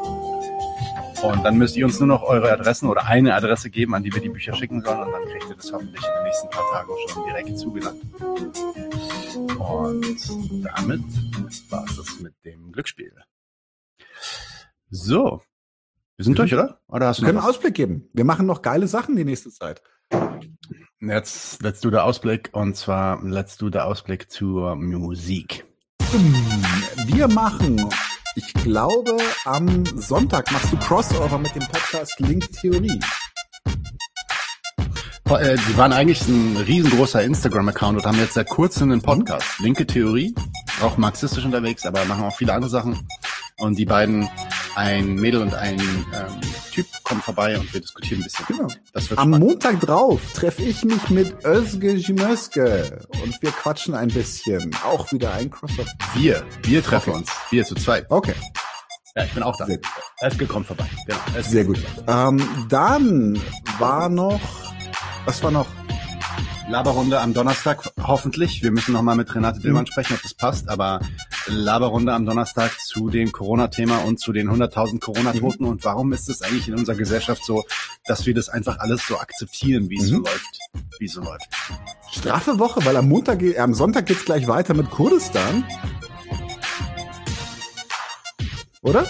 Und 1.23 1.43
dann 1.43 1.57
müsst 1.57 1.75
ihr 1.77 1.85
uns 1.85 1.99
nur 1.99 2.07
noch 2.07 2.23
eure 2.23 2.51
Adressen 2.51 2.87
oder 2.87 3.05
eine 3.05 3.35
Adresse 3.35 3.69
geben, 3.69 3.93
an 3.93 4.03
die 4.03 4.13
wir 4.13 4.21
die 4.21 4.29
Bücher 4.29 4.55
schicken 4.55 4.81
sollen. 4.81 5.01
Und 5.01 5.11
dann 5.11 5.25
kriegt 5.25 5.49
ihr 5.49 5.55
das 5.55 5.71
hoffentlich 5.71 6.03
in 6.03 6.13
den 6.13 6.23
nächsten 6.23 6.49
paar 6.49 6.63
Tagen 6.71 6.89
schon 7.07 7.25
direkt 7.25 7.57
zugesandt. 7.59 8.01
Und 9.59 10.65
damit 10.65 11.03
war 11.71 11.85
es 11.85 11.97
das 11.97 12.19
mit 12.19 12.33
dem 12.43 12.71
Glücksspiel. 12.71 13.13
So. 14.89 15.41
Wir 16.17 16.25
sind 16.25 16.37
durch, 16.39 16.53
oder? 16.53 16.79
Oder 16.87 17.07
hast 17.07 17.19
du 17.19 17.23
Wir 17.23 17.27
können 17.27 17.39
einen? 17.39 17.47
Ausblick 17.47 17.75
geben. 17.75 18.09
Wir 18.13 18.25
machen 18.25 18.45
noch 18.45 18.61
geile 18.61 18.87
Sachen 18.87 19.15
die 19.15 19.25
nächste 19.25 19.51
Zeit. 19.51 19.81
Jetzt 20.99 21.61
let's 21.63 21.81
do 21.81 21.89
the 21.89 21.97
Ausblick 21.97 22.49
und 22.53 22.75
zwar 22.75 23.23
let's 23.23 23.57
do 23.57 23.69
the 23.71 23.79
Ausblick 23.79 24.29
zur 24.29 24.75
Musik. 24.75 25.65
Wir 27.07 27.27
machen, 27.27 27.89
ich 28.35 28.53
glaube, 28.53 29.17
am 29.45 29.85
Sonntag 29.85 30.51
machst 30.51 30.71
du 30.71 30.77
Crossover 30.77 31.37
mit 31.37 31.53
dem 31.55 31.63
Podcast 31.63 32.19
Link 32.19 32.51
Theorie. 32.53 32.99
Äh, 35.29 35.57
Die 35.67 35.77
waren 35.77 35.93
eigentlich 35.93 36.27
ein 36.27 36.57
riesengroßer 36.57 37.23
Instagram-Account 37.23 37.99
und 37.99 38.05
haben 38.05 38.19
jetzt 38.19 38.33
seit 38.33 38.49
kurzem 38.49 38.91
einen 38.91 39.01
Podcast. 39.01 39.59
Linke 39.59 39.85
Theorie, 39.87 40.35
auch 40.81 40.97
marxistisch 40.97 41.45
unterwegs, 41.45 41.85
aber 41.85 42.03
machen 42.05 42.23
auch 42.25 42.35
viele 42.35 42.53
andere 42.53 42.69
Sachen. 42.69 43.07
Und 43.61 43.77
die 43.77 43.85
beiden 43.85 44.27
ein 44.75 45.15
Mädel 45.15 45.41
und 45.41 45.53
ein 45.53 45.79
ähm, 45.79 46.41
Typ 46.73 46.85
kommen 47.03 47.21
vorbei 47.21 47.57
und 47.59 47.71
wir 47.73 47.79
diskutieren 47.81 48.21
ein 48.21 48.23
bisschen. 48.23 48.45
Genau. 48.47 48.67
Das 48.93 49.09
wird 49.09 49.19
Am 49.19 49.29
spannend. 49.29 49.47
Montag 49.47 49.79
drauf 49.81 50.19
treffe 50.33 50.63
ich 50.63 50.83
mich 50.83 51.09
mit 51.09 51.45
Özge 51.45 51.91
Jimöske 51.93 53.05
und 53.23 53.41
wir 53.41 53.51
quatschen 53.51 53.93
ein 53.93 54.07
bisschen. 54.07 54.75
Auch 54.83 55.11
wieder 55.11 55.33
ein 55.33 55.51
Crossover. 55.51 55.85
Wir, 56.15 56.43
wir 56.63 56.83
treffen 56.83 57.09
Okay. 57.11 57.19
uns. 57.19 57.29
Wir 57.49 57.65
zu 57.65 57.75
zweit. 57.75 58.05
Okay, 58.09 58.33
Ja, 59.15 59.25
ich 59.25 59.31
bin 59.33 59.43
auch 59.43 59.57
da. 59.57 59.65
Sehr. 59.65 59.79
Eske 60.21 60.45
kommt 60.47 60.67
vorbei. 60.67 60.85
Genau. 61.05 61.19
Sehr 61.41 61.65
gut. 61.65 61.79
Ähm, 62.07 62.41
dann 62.69 63.39
war 63.77 64.07
noch, 64.09 64.39
was 65.25 65.43
war 65.43 65.51
noch? 65.51 65.67
Laberrunde 66.69 67.19
am 67.19 67.33
Donnerstag, 67.33 67.91
hoffentlich. 68.01 68.63
Wir 68.63 68.71
müssen 68.71 68.93
nochmal 68.93 69.15
mit 69.15 69.33
Renate 69.35 69.59
Mhm. 69.59 69.63
Dillmann 69.63 69.87
sprechen, 69.87 70.13
ob 70.15 70.21
das 70.21 70.33
passt, 70.33 70.69
aber 70.69 71.01
Laberrunde 71.47 72.13
am 72.13 72.25
Donnerstag 72.25 72.79
zu 72.79 73.09
dem 73.09 73.31
Corona-Thema 73.31 73.97
und 74.05 74.19
zu 74.19 74.31
den 74.31 74.49
100.000 74.49 74.99
Corona-Toten 75.01 75.63
Mhm. 75.65 75.69
und 75.69 75.83
warum 75.83 76.13
ist 76.13 76.29
es 76.29 76.41
eigentlich 76.41 76.67
in 76.69 76.75
unserer 76.75 76.95
Gesellschaft 76.95 77.43
so, 77.43 77.63
dass 78.05 78.25
wir 78.25 78.33
das 78.33 78.47
einfach 78.49 78.79
alles 78.79 79.05
so 79.05 79.17
akzeptieren, 79.19 79.89
wie 79.89 79.97
es 79.97 80.07
so 80.07 80.17
Mhm. 80.19 80.23
läuft, 80.25 80.59
wie 80.99 81.05
es 81.05 81.13
so 81.13 81.21
läuft. 81.21 81.49
Straffe 82.11 82.57
Woche, 82.59 82.85
weil 82.85 82.95
am 82.95 83.09
Montag, 83.09 83.41
äh, 83.41 83.57
am 83.57 83.73
Sonntag 83.73 84.05
geht's 84.05 84.23
gleich 84.25 84.47
weiter 84.47 84.73
mit 84.73 84.89
Kurdistan. 84.91 85.65
Oder? 88.81 89.05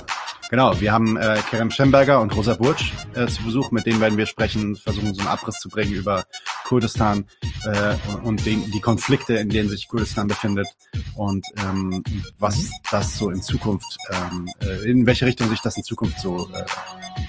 Genau, 0.50 0.80
wir 0.82 0.92
haben 0.92 1.16
äh, 1.16 1.40
Kerem 1.50 1.72
Schemberger 1.72 2.20
und 2.20 2.36
Rosa 2.36 2.56
Bursch 2.56 2.92
äh, 3.14 3.28
zu 3.28 3.42
Besuch, 3.44 3.72
mit 3.72 3.86
denen 3.86 4.02
werden 4.02 4.18
wir 4.18 4.26
sprechen, 4.26 4.76
versuchen 4.76 5.14
so 5.14 5.22
einen 5.22 5.30
Abriss 5.30 5.60
zu 5.60 5.70
bringen 5.70 5.94
über 5.94 6.26
Kurdistan 6.72 7.26
äh, 7.66 7.96
und, 8.24 8.46
den, 8.46 8.72
die 8.72 8.80
Konflikte, 8.80 9.34
in 9.34 9.50
denen 9.50 9.68
sich 9.68 9.90
Kurdistan 9.90 10.30
befindet 10.30 10.70
und 11.18 11.46
ähm, 11.58 12.02
was 12.40 12.72
das 12.90 13.18
so 13.18 13.30
in 13.30 13.42
Zukunft, 13.42 13.98
ähm, 14.10 14.48
äh, 14.62 14.90
in 14.90 15.06
welche 15.06 15.26
Richtung 15.26 15.50
sich 15.50 15.60
das 15.60 15.76
in 15.76 15.84
Zukunft 15.84 16.20
so 16.20 16.48
äh, 16.54 16.64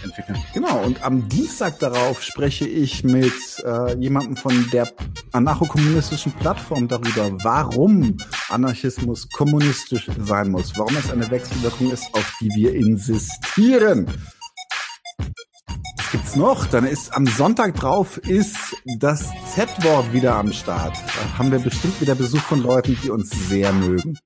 entwickelt. 0.04 0.38
Genau, 0.54 0.84
und 0.84 1.02
am 1.02 1.28
Dienstag 1.28 1.80
darauf 1.80 2.22
spreche 2.22 2.68
ich 2.68 3.02
mit 3.02 3.32
äh, 3.64 3.96
jemandem 3.98 4.36
von 4.36 4.70
der 4.70 4.92
anarcho-kommunistischen 5.32 6.30
Plattform 6.34 6.86
darüber, 6.86 7.32
warum 7.42 8.16
Anarchismus 8.48 9.28
kommunistisch 9.28 10.08
sein 10.20 10.52
muss, 10.52 10.78
warum 10.78 10.96
es 10.96 11.10
eine 11.10 11.28
Wechselwirkung 11.32 11.90
ist, 11.90 12.14
auf 12.14 12.32
die 12.40 12.50
wir 12.50 12.76
insistieren. 12.76 14.06
Gibt's 16.32 16.36
noch? 16.36 16.66
Dann 16.66 16.86
ist 16.86 17.14
am 17.14 17.26
Sonntag 17.26 17.74
drauf 17.74 18.16
ist 18.16 18.56
das 18.98 19.30
Z-Wort 19.54 20.14
wieder 20.14 20.36
am 20.36 20.50
Start. 20.52 20.96
Da 20.96 21.38
haben 21.38 21.52
wir 21.52 21.58
bestimmt 21.58 22.00
wieder 22.00 22.14
Besuch 22.14 22.40
von 22.40 22.62
Leuten, 22.62 22.96
die 23.02 23.10
uns 23.10 23.30
sehr 23.48 23.70
mögen. 23.72 24.18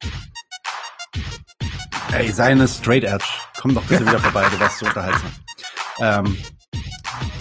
Ey, 2.12 2.30
seine 2.30 2.68
Straight 2.68 3.02
Edge, 3.02 3.24
komm 3.60 3.74
doch 3.74 3.82
bitte 3.84 4.06
wieder 4.06 4.20
vorbei, 4.20 4.46
du 4.48 4.60
warst 4.60 4.78
so 4.78 4.86
unterhaltsam. 4.86 5.32
Ähm, 5.98 6.38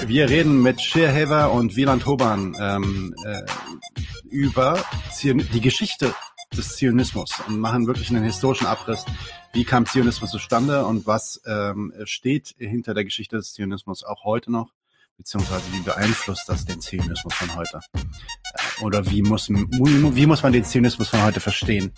wir 0.08 0.30
reden 0.30 0.64
mit 0.64 0.82
Sheerhaver 0.82 1.52
und 1.52 1.76
Wieland 1.76 2.08
Hoban 2.08 2.56
ähm, 2.60 3.14
äh, 3.24 3.44
über 4.32 4.84
Zion 5.12 5.48
die 5.54 5.62
Geschichte 5.62 6.16
des 6.58 6.76
Zionismus 6.78 7.30
und 7.48 7.60
machen 7.60 7.86
wirklich 7.86 8.10
einen 8.10 8.24
historischen 8.24 8.66
Abriss. 8.66 9.06
Wie 9.56 9.64
kam 9.64 9.86
Zionismus 9.86 10.32
zustande 10.32 10.86
und 10.86 11.08
was 11.08 11.42
ähm, 11.46 11.94
steht 12.04 12.56
hinter 12.58 12.94
der 12.94 13.06
Geschichte 13.06 13.38
des 13.38 13.54
Zionismus 13.54 14.04
auch 14.04 14.26
heute 14.26 14.52
noch? 14.52 14.74
Beziehungsweise 15.16 15.64
wie 15.72 15.80
beeinflusst 15.80 16.50
das 16.50 16.66
den 16.66 16.82
Zionismus 16.82 17.34
von 17.34 17.56
heute? 17.56 17.80
Äh, 17.94 18.84
Oder 18.84 19.10
wie 19.10 19.22
muss, 19.22 19.48
wie, 19.48 20.16
wie 20.16 20.26
muss 20.26 20.44
man 20.44 20.52
den 20.52 20.66
Zionismus 20.66 21.08
von 21.08 21.24
heute 21.24 21.40
verstehen? 21.40 21.94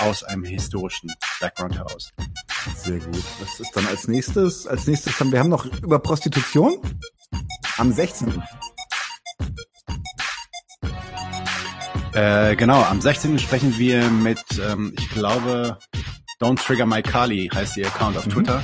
Aus 0.00 0.22
einem 0.22 0.44
historischen 0.44 1.10
Background 1.40 1.76
heraus. 1.76 2.10
Sehr 2.76 2.98
gut. 2.98 3.24
Was 3.40 3.58
ist 3.58 3.74
dann 3.74 3.86
als 3.86 4.06
nächstes? 4.06 4.66
Als 4.66 4.86
nächstes 4.86 5.18
haben 5.18 5.32
wir 5.32 5.38
haben 5.38 5.48
noch 5.48 5.64
über 5.82 6.00
Prostitution 6.00 6.76
am 7.78 7.90
16. 7.90 8.42
Äh, 12.12 12.54
genau, 12.56 12.82
am 12.82 13.00
16. 13.00 13.38
sprechen 13.38 13.78
wir 13.78 14.10
mit, 14.10 14.44
ähm, 14.60 14.92
ich 14.98 15.08
glaube, 15.08 15.78
Don't 16.40 16.56
Trigger 16.64 16.86
My 16.86 17.02
Kali 17.02 17.50
heißt 17.52 17.76
ihr 17.76 17.86
Account 17.88 18.16
auf 18.16 18.26
Mhm. 18.26 18.30
Twitter. 18.30 18.62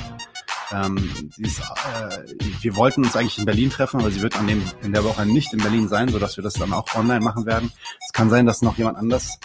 Ähm, 0.71 1.29
sie 1.35 1.43
ist, 1.43 1.59
äh, 1.59 2.23
wir 2.61 2.75
wollten 2.75 3.03
uns 3.03 3.15
eigentlich 3.15 3.37
in 3.37 3.45
Berlin 3.45 3.69
treffen, 3.69 3.99
aber 3.99 4.09
sie 4.09 4.21
wird 4.21 4.35
an 4.37 4.47
dem, 4.47 4.63
in 4.81 4.93
der 4.93 5.03
Woche 5.03 5.25
nicht 5.25 5.53
in 5.53 5.59
Berlin 5.59 5.87
sein, 5.87 6.09
sodass 6.09 6.37
wir 6.37 6.43
das 6.43 6.53
dann 6.53 6.73
auch 6.73 6.95
online 6.95 7.19
machen 7.19 7.45
werden. 7.45 7.71
Es 8.03 8.13
kann 8.13 8.29
sein, 8.29 8.45
dass 8.45 8.61
noch 8.61 8.77
jemand 8.77 8.97
anders 8.97 9.37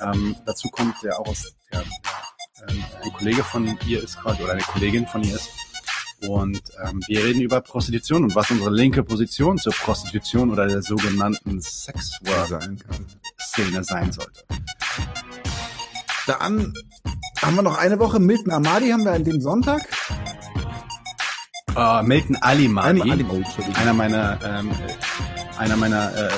ähm, 0.00 0.34
dazu 0.46 0.68
kommt, 0.68 0.94
der 1.02 1.18
auch 1.18 1.26
aus, 1.26 1.52
der, 1.72 1.82
ähm, 2.68 2.84
ein 3.02 3.12
Kollege 3.12 3.44
von 3.44 3.78
ihr 3.86 4.02
ist 4.02 4.18
quasi 4.18 4.42
oder 4.42 4.52
eine 4.52 4.62
Kollegin 4.62 5.06
von 5.06 5.22
ihr 5.22 5.34
ist. 5.34 5.50
Und 6.26 6.60
ähm, 6.84 7.02
wir 7.08 7.24
reden 7.24 7.42
über 7.42 7.60
Prostitution 7.60 8.22
und 8.24 8.34
was 8.36 8.50
unsere 8.50 8.70
linke 8.70 9.02
Position 9.02 9.58
zur 9.58 9.72
Prostitution 9.72 10.50
oder 10.50 10.68
der 10.68 10.80
sogenannten 10.82 11.60
Sexwork 11.60 12.46
sein 12.46 12.80
sein 13.82 14.12
sollte. 14.12 14.44
Dann 16.26 16.72
haben 17.42 17.56
wir 17.56 17.62
noch 17.62 17.78
eine 17.78 17.98
Woche? 17.98 18.18
Milton 18.20 18.52
Amadi 18.52 18.90
haben 18.90 19.04
wir 19.04 19.12
an 19.12 19.24
dem 19.24 19.40
Sonntag. 19.40 19.82
Uh, 21.74 22.02
Milton 22.02 22.36
Ali 22.36 22.68
Madi, 22.68 23.00
Einmal 23.00 23.10
Ali- 23.12 23.26
oh, 23.30 23.42
einer 23.80 23.94
meiner 23.94 24.38
ähm, 24.44 24.70
äh, 24.70 25.58
einer 25.58 25.76
meiner 25.76 26.14
äh, 26.14 26.28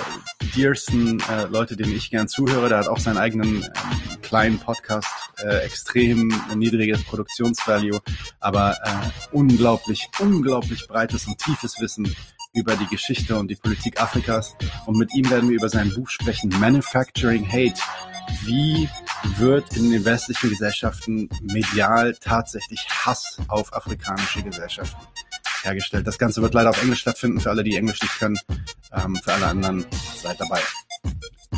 dearsten 0.56 1.18
äh, 1.20 1.46
Leute, 1.50 1.76
dem 1.76 1.92
ich 1.94 2.10
gern 2.10 2.28
zuhöre, 2.28 2.68
der 2.68 2.78
hat 2.78 2.88
auch 2.88 2.98
seinen 3.00 3.16
eigenen 3.18 3.62
ähm, 3.64 4.20
kleinen 4.22 4.58
Podcast, 4.60 5.08
äh, 5.38 5.56
extrem 5.64 6.32
niedriges 6.54 7.02
Produktionsvalue, 7.02 8.00
aber 8.38 8.76
äh, 8.84 8.90
unglaublich, 9.32 10.08
unglaublich 10.20 10.86
breites 10.86 11.26
und 11.26 11.38
tiefes 11.38 11.80
Wissen 11.80 12.14
über 12.54 12.76
die 12.76 12.86
Geschichte 12.86 13.36
und 13.36 13.48
die 13.48 13.56
Politik 13.56 14.00
Afrikas. 14.00 14.56
Und 14.86 14.96
mit 14.96 15.14
ihm 15.14 15.28
werden 15.30 15.48
wir 15.48 15.56
über 15.56 15.68
sein 15.68 15.92
Buch 15.92 16.08
sprechen, 16.08 16.50
Manufacturing 16.60 17.46
Hate. 17.46 17.80
Wie 18.44 18.88
wird 19.36 19.76
in 19.76 19.90
den 19.90 20.04
westlichen 20.04 20.50
Gesellschaften 20.50 21.28
medial 21.42 22.14
tatsächlich 22.14 22.86
Hass 22.88 23.38
auf 23.48 23.74
afrikanische 23.74 24.42
Gesellschaften 24.42 25.00
hergestellt? 25.62 26.06
Das 26.06 26.18
Ganze 26.18 26.40
wird 26.40 26.54
leider 26.54 26.70
auf 26.70 26.82
Englisch 26.82 27.00
stattfinden, 27.00 27.40
für 27.40 27.50
alle, 27.50 27.64
die 27.64 27.76
Englisch 27.76 28.00
nicht 28.00 28.18
können. 28.18 28.38
Ähm, 28.92 29.16
für 29.16 29.32
alle 29.32 29.46
anderen 29.46 29.84
seid 30.22 30.40
dabei. 30.40 30.60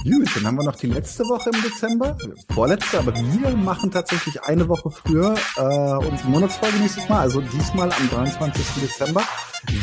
Gut, 0.04 0.36
dann 0.36 0.46
haben 0.46 0.56
wir 0.58 0.64
noch 0.64 0.76
die 0.76 0.86
letzte 0.86 1.24
Woche 1.24 1.50
im 1.50 1.62
Dezember. 1.62 2.16
Vorletzte, 2.52 2.98
aber 2.98 3.14
wir 3.14 3.56
machen 3.56 3.90
tatsächlich 3.90 4.40
eine 4.42 4.68
Woche 4.68 4.90
früher 4.90 5.34
äh, 5.56 6.06
unsere 6.06 6.28
Monatsfolge 6.28 6.76
nächstes 6.78 7.08
Mal. 7.08 7.20
Also 7.20 7.40
diesmal 7.40 7.90
am 7.92 8.10
23. 8.10 8.64
Dezember. 8.82 9.22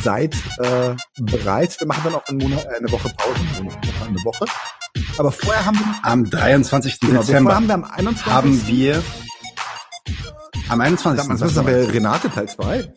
Seid 0.01 0.35
äh, 0.59 0.95
bereit. 1.19 1.77
Wir 1.79 1.87
machen 1.87 2.01
dann 2.05 2.15
auch 2.15 2.29
Monat, 2.31 2.65
äh, 2.65 2.77
eine 2.77 2.91
Woche 2.91 3.09
Pause. 3.17 3.39
Eine 4.05 4.23
Woche. 4.23 4.45
Aber 5.17 5.31
vorher 5.31 5.65
haben 5.65 5.77
wir, 5.77 5.95
Am 6.03 6.29
23. 6.29 6.99
genau, 6.99 7.21
Dezember 7.21 7.55
haben 7.55 7.67
wir 7.67 7.73
am 7.73 7.83
21. 7.83 8.25
haben 8.25 8.67
wir 8.67 9.03
am 10.69 10.81
21. 10.81 11.23
Am 11.23 11.31
21. 11.31 11.57
haben 11.57 11.67
wir 11.67 11.93
Renate 11.93 12.29
Teil 12.29 12.47
2. 12.47 12.93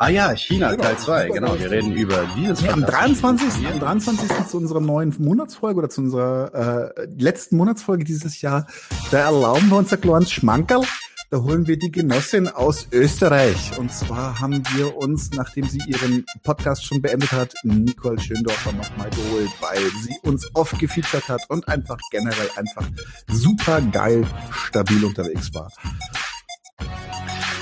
ah 0.00 0.08
ja, 0.08 0.34
China. 0.36 0.74
Teil 0.76 0.96
2, 0.96 1.28
genau. 1.28 1.58
Wir 1.58 1.70
reden 1.70 1.92
über 1.92 2.26
dieses 2.36 2.62
Nee, 2.62 2.70
am 2.70 2.80
fantastische 2.80 3.20
23. 3.20 3.64
Buch. 3.64 3.72
am 3.72 3.80
23. 3.80 4.46
zu 4.48 4.56
unserer 4.56 4.80
neuen 4.80 5.14
Monatsfolge 5.18 5.78
oder 5.78 5.90
zu 5.90 6.00
unserer 6.00 6.94
äh, 6.96 7.06
letzten 7.18 7.56
Monatsfolge 7.56 8.04
dieses 8.04 8.40
Jahr, 8.40 8.66
da 9.10 9.18
erlauben 9.18 9.68
wir 9.68 9.76
uns 9.76 9.92
ein 9.92 10.00
kleines 10.00 10.32
Schmankerl. 10.32 10.82
Da 11.30 11.38
holen 11.38 11.68
wir 11.68 11.78
die 11.78 11.92
Genossin 11.92 12.48
aus 12.48 12.88
Österreich. 12.90 13.78
Und 13.78 13.92
zwar 13.92 14.40
haben 14.40 14.64
wir 14.74 14.96
uns, 14.96 15.30
nachdem 15.30 15.68
sie 15.68 15.78
ihren 15.86 16.24
Podcast 16.42 16.84
schon 16.84 17.00
beendet 17.00 17.30
hat, 17.30 17.54
Nicole 17.62 18.18
Schöndorfer 18.18 18.72
nochmal 18.72 19.10
geholt, 19.10 19.50
weil 19.60 19.78
sie 20.02 20.16
uns 20.28 20.50
oft 20.54 20.76
gefeatured 20.80 21.28
hat 21.28 21.42
und 21.48 21.68
einfach 21.68 21.98
generell 22.10 22.50
einfach 22.56 22.88
super 23.28 23.80
geil 23.80 24.26
stabil 24.50 25.04
unterwegs 25.04 25.54
war. 25.54 25.70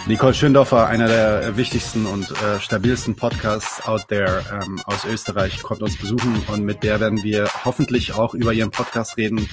Nicole 0.08 0.32
Schöndorfer, 0.32 0.86
einer 0.86 1.06
der 1.06 1.58
wichtigsten 1.58 2.06
und 2.06 2.30
äh, 2.30 2.58
stabilsten 2.60 3.14
Podcasts 3.14 3.86
out 3.86 4.08
there 4.08 4.42
ähm, 4.50 4.80
aus 4.86 5.04
Österreich, 5.04 5.62
kommt 5.62 5.82
uns 5.82 5.98
besuchen 5.98 6.42
und 6.48 6.64
mit 6.64 6.82
der 6.82 6.98
werden 6.98 7.22
wir 7.22 7.46
hoffentlich 7.66 8.14
auch 8.14 8.32
über 8.32 8.54
ihren 8.54 8.70
Podcast 8.70 9.18
reden, 9.18 9.50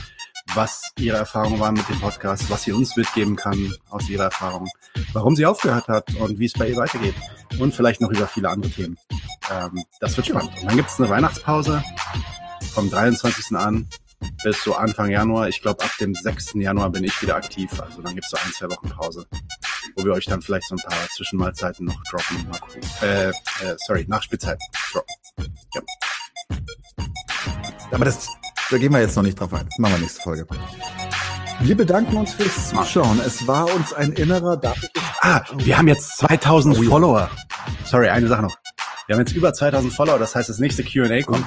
was 0.54 0.94
ihre 0.98 1.18
Erfahrungen 1.18 1.60
waren 1.60 1.74
mit 1.74 1.90
dem 1.90 2.00
Podcast, 2.00 2.50
was 2.50 2.64
sie 2.64 2.72
uns 2.72 2.96
mitgeben 2.96 3.36
kann 3.36 3.76
aus 3.90 4.08
ihrer 4.08 4.24
Erfahrung, 4.24 4.70
warum 5.12 5.36
sie 5.36 5.46
aufgehört 5.46 5.90
hat 5.90 6.16
und 6.16 6.40
wie 6.40 6.46
es 6.46 6.54
bei 6.54 6.70
ihr 6.70 6.78
weitergeht 6.78 7.16
und 7.60 7.76
vielleicht 7.76 8.00
noch 8.00 8.10
über 8.10 8.26
viele 8.26 8.50
andere 8.50 8.72
Themen. 8.72 8.98
Ähm, 9.52 9.84
das 10.00 10.16
wird 10.16 10.28
spannend. 10.28 10.52
Und 10.62 10.70
dann 10.70 10.78
gibt 10.78 10.90
es 10.90 10.98
eine 11.02 11.10
Weihnachtspause 11.10 11.84
vom 12.74 12.90
23. 12.90 13.58
an 13.58 13.90
bis 14.44 14.64
so 14.64 14.76
Anfang 14.76 15.12
Januar. 15.12 15.50
Ich 15.50 15.62
glaube, 15.62 15.84
ab 15.84 15.92
dem 16.00 16.14
6. 16.14 16.54
Januar 16.56 16.90
bin 16.90 17.04
ich 17.04 17.22
wieder 17.22 17.36
aktiv. 17.36 17.70
Also 17.80 18.02
dann 18.02 18.16
gibt 18.16 18.26
es 18.26 18.32
so 18.32 18.38
ein, 18.38 18.54
zwei 18.54 18.74
Wochen 18.74 18.90
Pause, 18.90 19.28
wo 19.96 20.06
wir 20.06 20.14
euch 20.14 20.26
dann 20.26 20.42
vielleicht 20.42 20.68
so 20.68 20.76
ein 20.76 20.82
paar 20.82 21.08
Zwischenmahlzeiten 21.16 21.86
noch 21.86 22.02
droppen. 22.10 22.48
Mal 22.50 22.60
gucken. 22.60 22.82
Äh, 23.02 23.30
äh, 23.30 23.34
sorry, 23.86 24.06
Nachspielzeiten 24.08 24.60
droppen. 24.92 25.16
Aber 27.92 28.06
das, 28.06 28.28
da 28.70 28.78
gehen 28.78 28.92
wir 28.92 29.00
jetzt 29.00 29.16
noch 29.16 29.24
nicht 29.24 29.40
drauf 29.40 29.54
ein. 29.54 29.66
Das 29.66 29.78
machen 29.78 29.94
wir 29.94 30.00
nächste 30.00 30.22
Folge. 30.22 30.48
Wir 31.62 31.78
bedanken 31.78 32.18
uns 32.18 32.34
fürs 32.34 32.70
Zuschauen. 32.70 33.22
Es 33.26 33.48
war 33.48 33.74
uns 33.74 33.94
ein 33.94 34.12
innerer, 34.14 34.60
ich, 34.64 34.90
Ah, 35.22 35.42
wir 35.56 35.78
haben 35.78 35.88
jetzt 35.88 36.18
2000 36.18 36.78
Follower. 36.86 37.30
Sorry, 37.86 38.10
eine 38.10 38.28
Sache 38.28 38.44
noch. 38.44 38.56
Wir 39.08 39.16
haben 39.16 39.22
jetzt 39.22 39.36
über 39.36 39.54
2000 39.54 39.94
Follower, 39.94 40.20
das 40.20 40.36
heißt, 40.36 40.50
das 40.50 40.60
nächste 40.60 40.84
Q&A 40.84 41.22
kommt. 41.22 41.46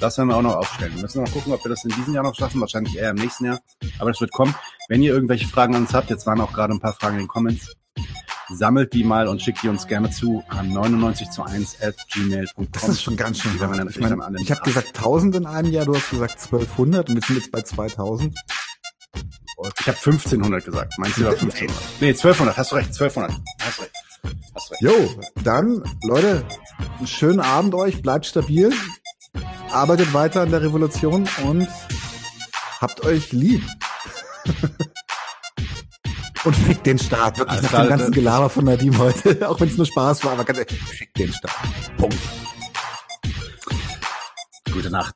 Das 0.00 0.18
werden 0.18 0.28
wir 0.28 0.36
auch 0.36 0.42
noch 0.42 0.56
aufstellen. 0.56 0.94
Wir 0.94 1.02
müssen 1.02 1.22
noch 1.22 1.32
gucken, 1.32 1.52
ob 1.52 1.64
wir 1.64 1.70
das 1.70 1.84
in 1.84 1.90
diesem 1.90 2.14
Jahr 2.14 2.24
noch 2.24 2.34
schaffen, 2.34 2.60
wahrscheinlich 2.60 2.96
eher 2.96 3.10
im 3.10 3.16
nächsten 3.16 3.46
Jahr. 3.46 3.60
Aber 3.98 4.10
das 4.10 4.20
wird 4.20 4.32
kommen. 4.32 4.54
Wenn 4.88 5.02
ihr 5.02 5.12
irgendwelche 5.12 5.48
Fragen 5.48 5.74
an 5.74 5.82
uns 5.82 5.94
habt, 5.94 6.10
jetzt 6.10 6.26
waren 6.26 6.40
auch 6.40 6.52
gerade 6.52 6.74
ein 6.74 6.80
paar 6.80 6.94
Fragen 6.94 7.14
in 7.16 7.22
den 7.22 7.28
Comments, 7.28 7.74
sammelt 8.48 8.92
die 8.92 9.04
mal 9.04 9.28
und 9.28 9.42
schickt 9.42 9.62
die 9.62 9.68
uns 9.68 9.86
gerne 9.86 10.10
zu 10.10 10.44
an 10.48 10.72
99 10.72 11.30
zu 11.30 11.42
1 11.42 11.82
at 11.82 11.96
gmail.com. 12.12 12.68
Das 12.72 12.88
ist 12.88 13.02
schon 13.02 13.16
ganz 13.16 13.40
schön 13.40 13.52
Ich, 13.54 13.60
meine, 14.00 14.40
ich 14.40 14.50
habe 14.50 14.60
gesagt 14.62 14.88
1000 14.88 15.36
in 15.36 15.46
einem 15.46 15.72
Jahr, 15.72 15.84
du 15.84 15.94
hast 15.94 16.10
gesagt 16.10 16.34
1200 16.34 17.08
und 17.08 17.14
wir 17.16 17.22
sind 17.22 17.36
jetzt 17.36 17.52
bei 17.52 17.62
2000. 17.62 18.34
Ich 19.80 19.86
habe 19.86 19.96
1500 19.96 20.64
gesagt. 20.64 20.94
Meinst 20.98 21.16
du 21.16 21.24
war 21.24 21.30
1500? 21.30 21.76
Nee, 22.00 22.08
1200. 22.08 22.56
Hast 22.56 22.72
du 22.72 22.76
recht. 22.76 22.88
1200. 22.88 23.32
Hast 23.60 23.80
recht. 23.80 23.92
Hast 24.54 24.70
recht. 24.70 24.82
Jo, 24.82 24.92
dann, 25.42 25.82
Leute, 26.02 26.44
einen 26.98 27.06
schönen 27.06 27.40
Abend 27.40 27.74
euch, 27.74 28.02
bleibt 28.02 28.26
stabil, 28.26 28.72
arbeitet 29.70 30.12
weiter 30.14 30.42
an 30.42 30.50
der 30.50 30.62
Revolution 30.62 31.28
und 31.44 31.68
habt 32.80 33.04
euch 33.04 33.32
lieb. 33.32 33.62
und 36.44 36.54
fickt 36.54 36.86
den 36.86 36.98
Staat, 36.98 37.38
wirklich 37.38 37.58
Alles 37.58 37.72
nach 37.72 37.80
dem 37.80 37.88
ganzen 37.88 38.12
Gelaber 38.12 38.48
von 38.48 38.64
Nadim 38.64 38.96
heute, 38.98 39.48
auch 39.48 39.60
wenn 39.60 39.68
es 39.68 39.76
nur 39.76 39.86
Spaß 39.86 40.24
war, 40.24 40.32
aber 40.32 40.44
ganz 40.44 40.58
ehrlich, 40.58 40.82
fickt 40.82 41.18
den 41.18 41.32
Staat. 41.32 41.56
Punkt. 41.96 42.18
Gute 44.72 44.90
Nacht. 44.90 45.14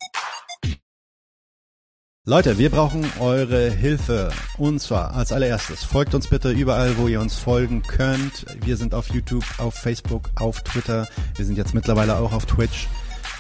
Leute, 2.27 2.59
wir 2.59 2.71
brauchen 2.71 3.11
eure 3.19 3.71
Hilfe. 3.71 4.31
Und 4.59 4.81
zwar 4.81 5.15
als 5.15 5.33
allererstes, 5.33 5.85
folgt 5.85 6.15
uns 6.15 6.29
bitte 6.29 6.51
überall, 6.51 6.99
wo 6.99 7.09
ihr 7.09 7.21
uns 7.21 7.37
folgen 7.37 7.83
könnt. 7.83 8.45
Wir 8.63 8.77
sind 8.77 8.95
auf 8.95 9.09
YouTube, 9.09 9.45
auf 9.59 9.75
Facebook, 9.75 10.31
auf 10.37 10.63
Twitter. 10.63 11.09
Wir 11.37 11.45
sind 11.45 11.57
jetzt 11.57 11.75
mittlerweile 11.75 12.19
auch 12.19 12.33
auf 12.33 12.47
Twitch. 12.47 12.89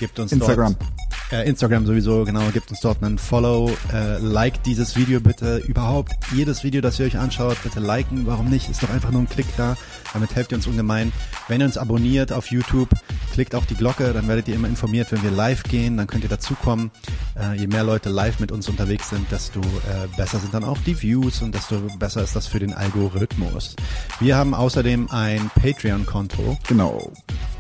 Gebt 0.01 0.19
uns 0.19 0.33
Instagram. 0.33 0.77
Dort, 0.79 1.43
äh, 1.45 1.47
Instagram 1.47 1.85
sowieso, 1.85 2.25
genau. 2.25 2.49
Gebt 2.55 2.70
uns 2.70 2.81
dort 2.81 3.03
einen 3.03 3.19
Follow. 3.19 3.70
Äh, 3.93 4.17
like 4.17 4.62
dieses 4.62 4.97
Video 4.97 5.20
bitte. 5.20 5.59
Überhaupt 5.59 6.15
jedes 6.35 6.65
Video, 6.65 6.81
das 6.81 6.99
ihr 6.99 7.05
euch 7.05 7.19
anschaut, 7.19 7.62
bitte 7.62 7.81
liken. 7.81 8.27
Warum 8.27 8.49
nicht? 8.49 8.70
Ist 8.70 8.83
doch 8.83 8.89
einfach 8.89 9.11
nur 9.11 9.20
ein 9.20 9.29
Klick 9.29 9.55
da. 9.59 9.77
Damit 10.13 10.35
helft 10.35 10.53
ihr 10.53 10.57
uns 10.57 10.67
ungemein. 10.67 11.13
Wenn 11.49 11.61
ihr 11.61 11.67
uns 11.67 11.79
abonniert 11.79 12.33
auf 12.33 12.51
YouTube, 12.51 12.89
klickt 13.33 13.55
auch 13.55 13.65
die 13.65 13.75
Glocke, 13.75 14.13
dann 14.13 14.29
werdet 14.29 14.49
ihr 14.49 14.55
immer 14.55 14.69
informiert, 14.69 15.13
wenn 15.13 15.23
wir 15.23 15.31
live 15.31 15.63
gehen, 15.63 15.97
dann 15.97 16.07
könnt 16.07 16.25
ihr 16.25 16.31
dazukommen. 16.31 16.91
Äh, 17.39 17.57
je 17.57 17.67
mehr 17.67 17.85
Leute 17.85 18.09
live 18.09 18.41
mit 18.41 18.53
uns 18.53 18.69
unterwegs 18.69 19.11
sind, 19.11 19.31
desto 19.31 19.61
äh, 19.61 20.09
besser 20.17 20.39
sind 20.39 20.53
dann 20.53 20.65
auch 20.65 20.79
die 20.79 21.01
Views 21.01 21.43
und 21.43 21.55
desto 21.55 21.81
besser 21.99 22.23
ist 22.23 22.37
das 22.37 22.47
für 22.47 22.59
den 22.59 22.75
Algorithmus. 22.75 23.77
Wir 24.19 24.37
haben 24.37 24.55
außerdem 24.55 25.11
ein 25.11 25.51
Patreon-Konto. 25.61 26.59
Genau. 26.69 27.13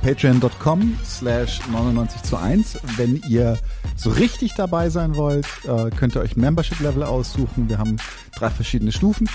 Patreon.com 0.02 0.98
slash 1.04 1.60
99 1.70 2.22
zu 2.22 2.36
1. 2.36 2.78
Wenn 2.96 3.22
ihr 3.28 3.58
so 3.96 4.10
richtig 4.10 4.54
dabei 4.56 4.88
sein 4.90 5.14
wollt, 5.16 5.46
äh, 5.64 5.90
könnt 5.90 6.14
ihr 6.14 6.22
euch 6.22 6.36
Membership-Level 6.36 7.02
aussuchen. 7.02 7.68
Wir 7.68 7.78
haben 7.78 7.96
drei 8.34 8.50
verschiedene 8.50 8.92
Stufen. 8.92 9.28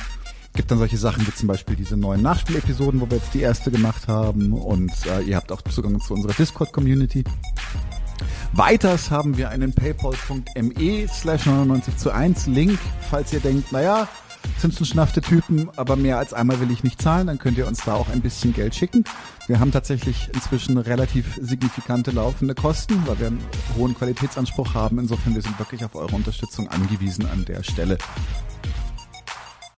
Gibt 0.56 0.72
dann 0.72 0.77
solche 0.77 0.98
Sachen 0.98 1.27
wie 1.27 1.34
zum 1.34 1.48
Beispiel 1.48 1.75
diese 1.75 1.98
neuen 1.98 2.22
Nachspielepisoden, 2.22 3.01
wo 3.01 3.09
wir 3.09 3.17
jetzt 3.17 3.34
die 3.34 3.42
erste 3.42 3.72
gemacht 3.72 4.08
haben. 4.08 4.53
Und 4.53 4.92
äh, 5.06 5.22
ihr 5.22 5.35
habt 5.35 5.51
auch 5.51 5.61
Zugang 5.64 6.00
zu 6.00 6.14
unserer 6.14 6.34
Discord-Community. 6.34 7.24
Weiters 8.53 9.11
haben 9.11 9.35
wir 9.35 9.50
einen 9.50 9.74
paypal.me 9.74 11.08
slash 11.09 11.45
99 11.45 11.98
zu 11.98 12.11
1 12.11 12.48
Link. 12.48 12.80
Falls 13.09 13.34
ihr 13.34 13.42
denkt, 13.42 13.74
naja, 13.74 14.08
sind 14.58 14.74
schon 14.74 14.85
schnaffte 14.85 15.22
Typen, 15.22 15.69
aber 15.75 15.95
mehr 15.95 16.17
als 16.17 16.34
einmal 16.34 16.59
will 16.61 16.72
ich 16.72 16.84
nicht 16.84 17.01
zahlen, 17.01 17.27
dann 17.27 17.38
könnt 17.38 17.58
ihr 17.58 17.67
uns 17.67 17.84
da 17.84 17.95
auch 17.95 18.09
ein 18.09 18.22
bisschen 18.22 18.53
Geld 18.53 18.75
schicken. 18.75 19.03
Wir 19.48 19.59
haben 19.59 19.72
tatsächlich 19.72 20.30
inzwischen 20.34 20.77
relativ 20.77 21.38
signifikante 21.42 22.11
laufende 22.11 22.56
Kosten, 22.56 23.01
weil 23.06 23.19
wir 23.19 23.27
einen 23.27 23.43
hohen 23.77 23.95
Qualitätsanspruch 23.95 24.74
haben. 24.74 25.00
Insofern, 25.00 25.35
wir 25.35 25.42
sind 25.42 25.59
wirklich 25.59 25.84
auf 25.84 25.95
eure 25.95 26.16
Unterstützung 26.16 26.69
angewiesen 26.69 27.27
an 27.27 27.43
der 27.45 27.64
Stelle. 27.64 27.98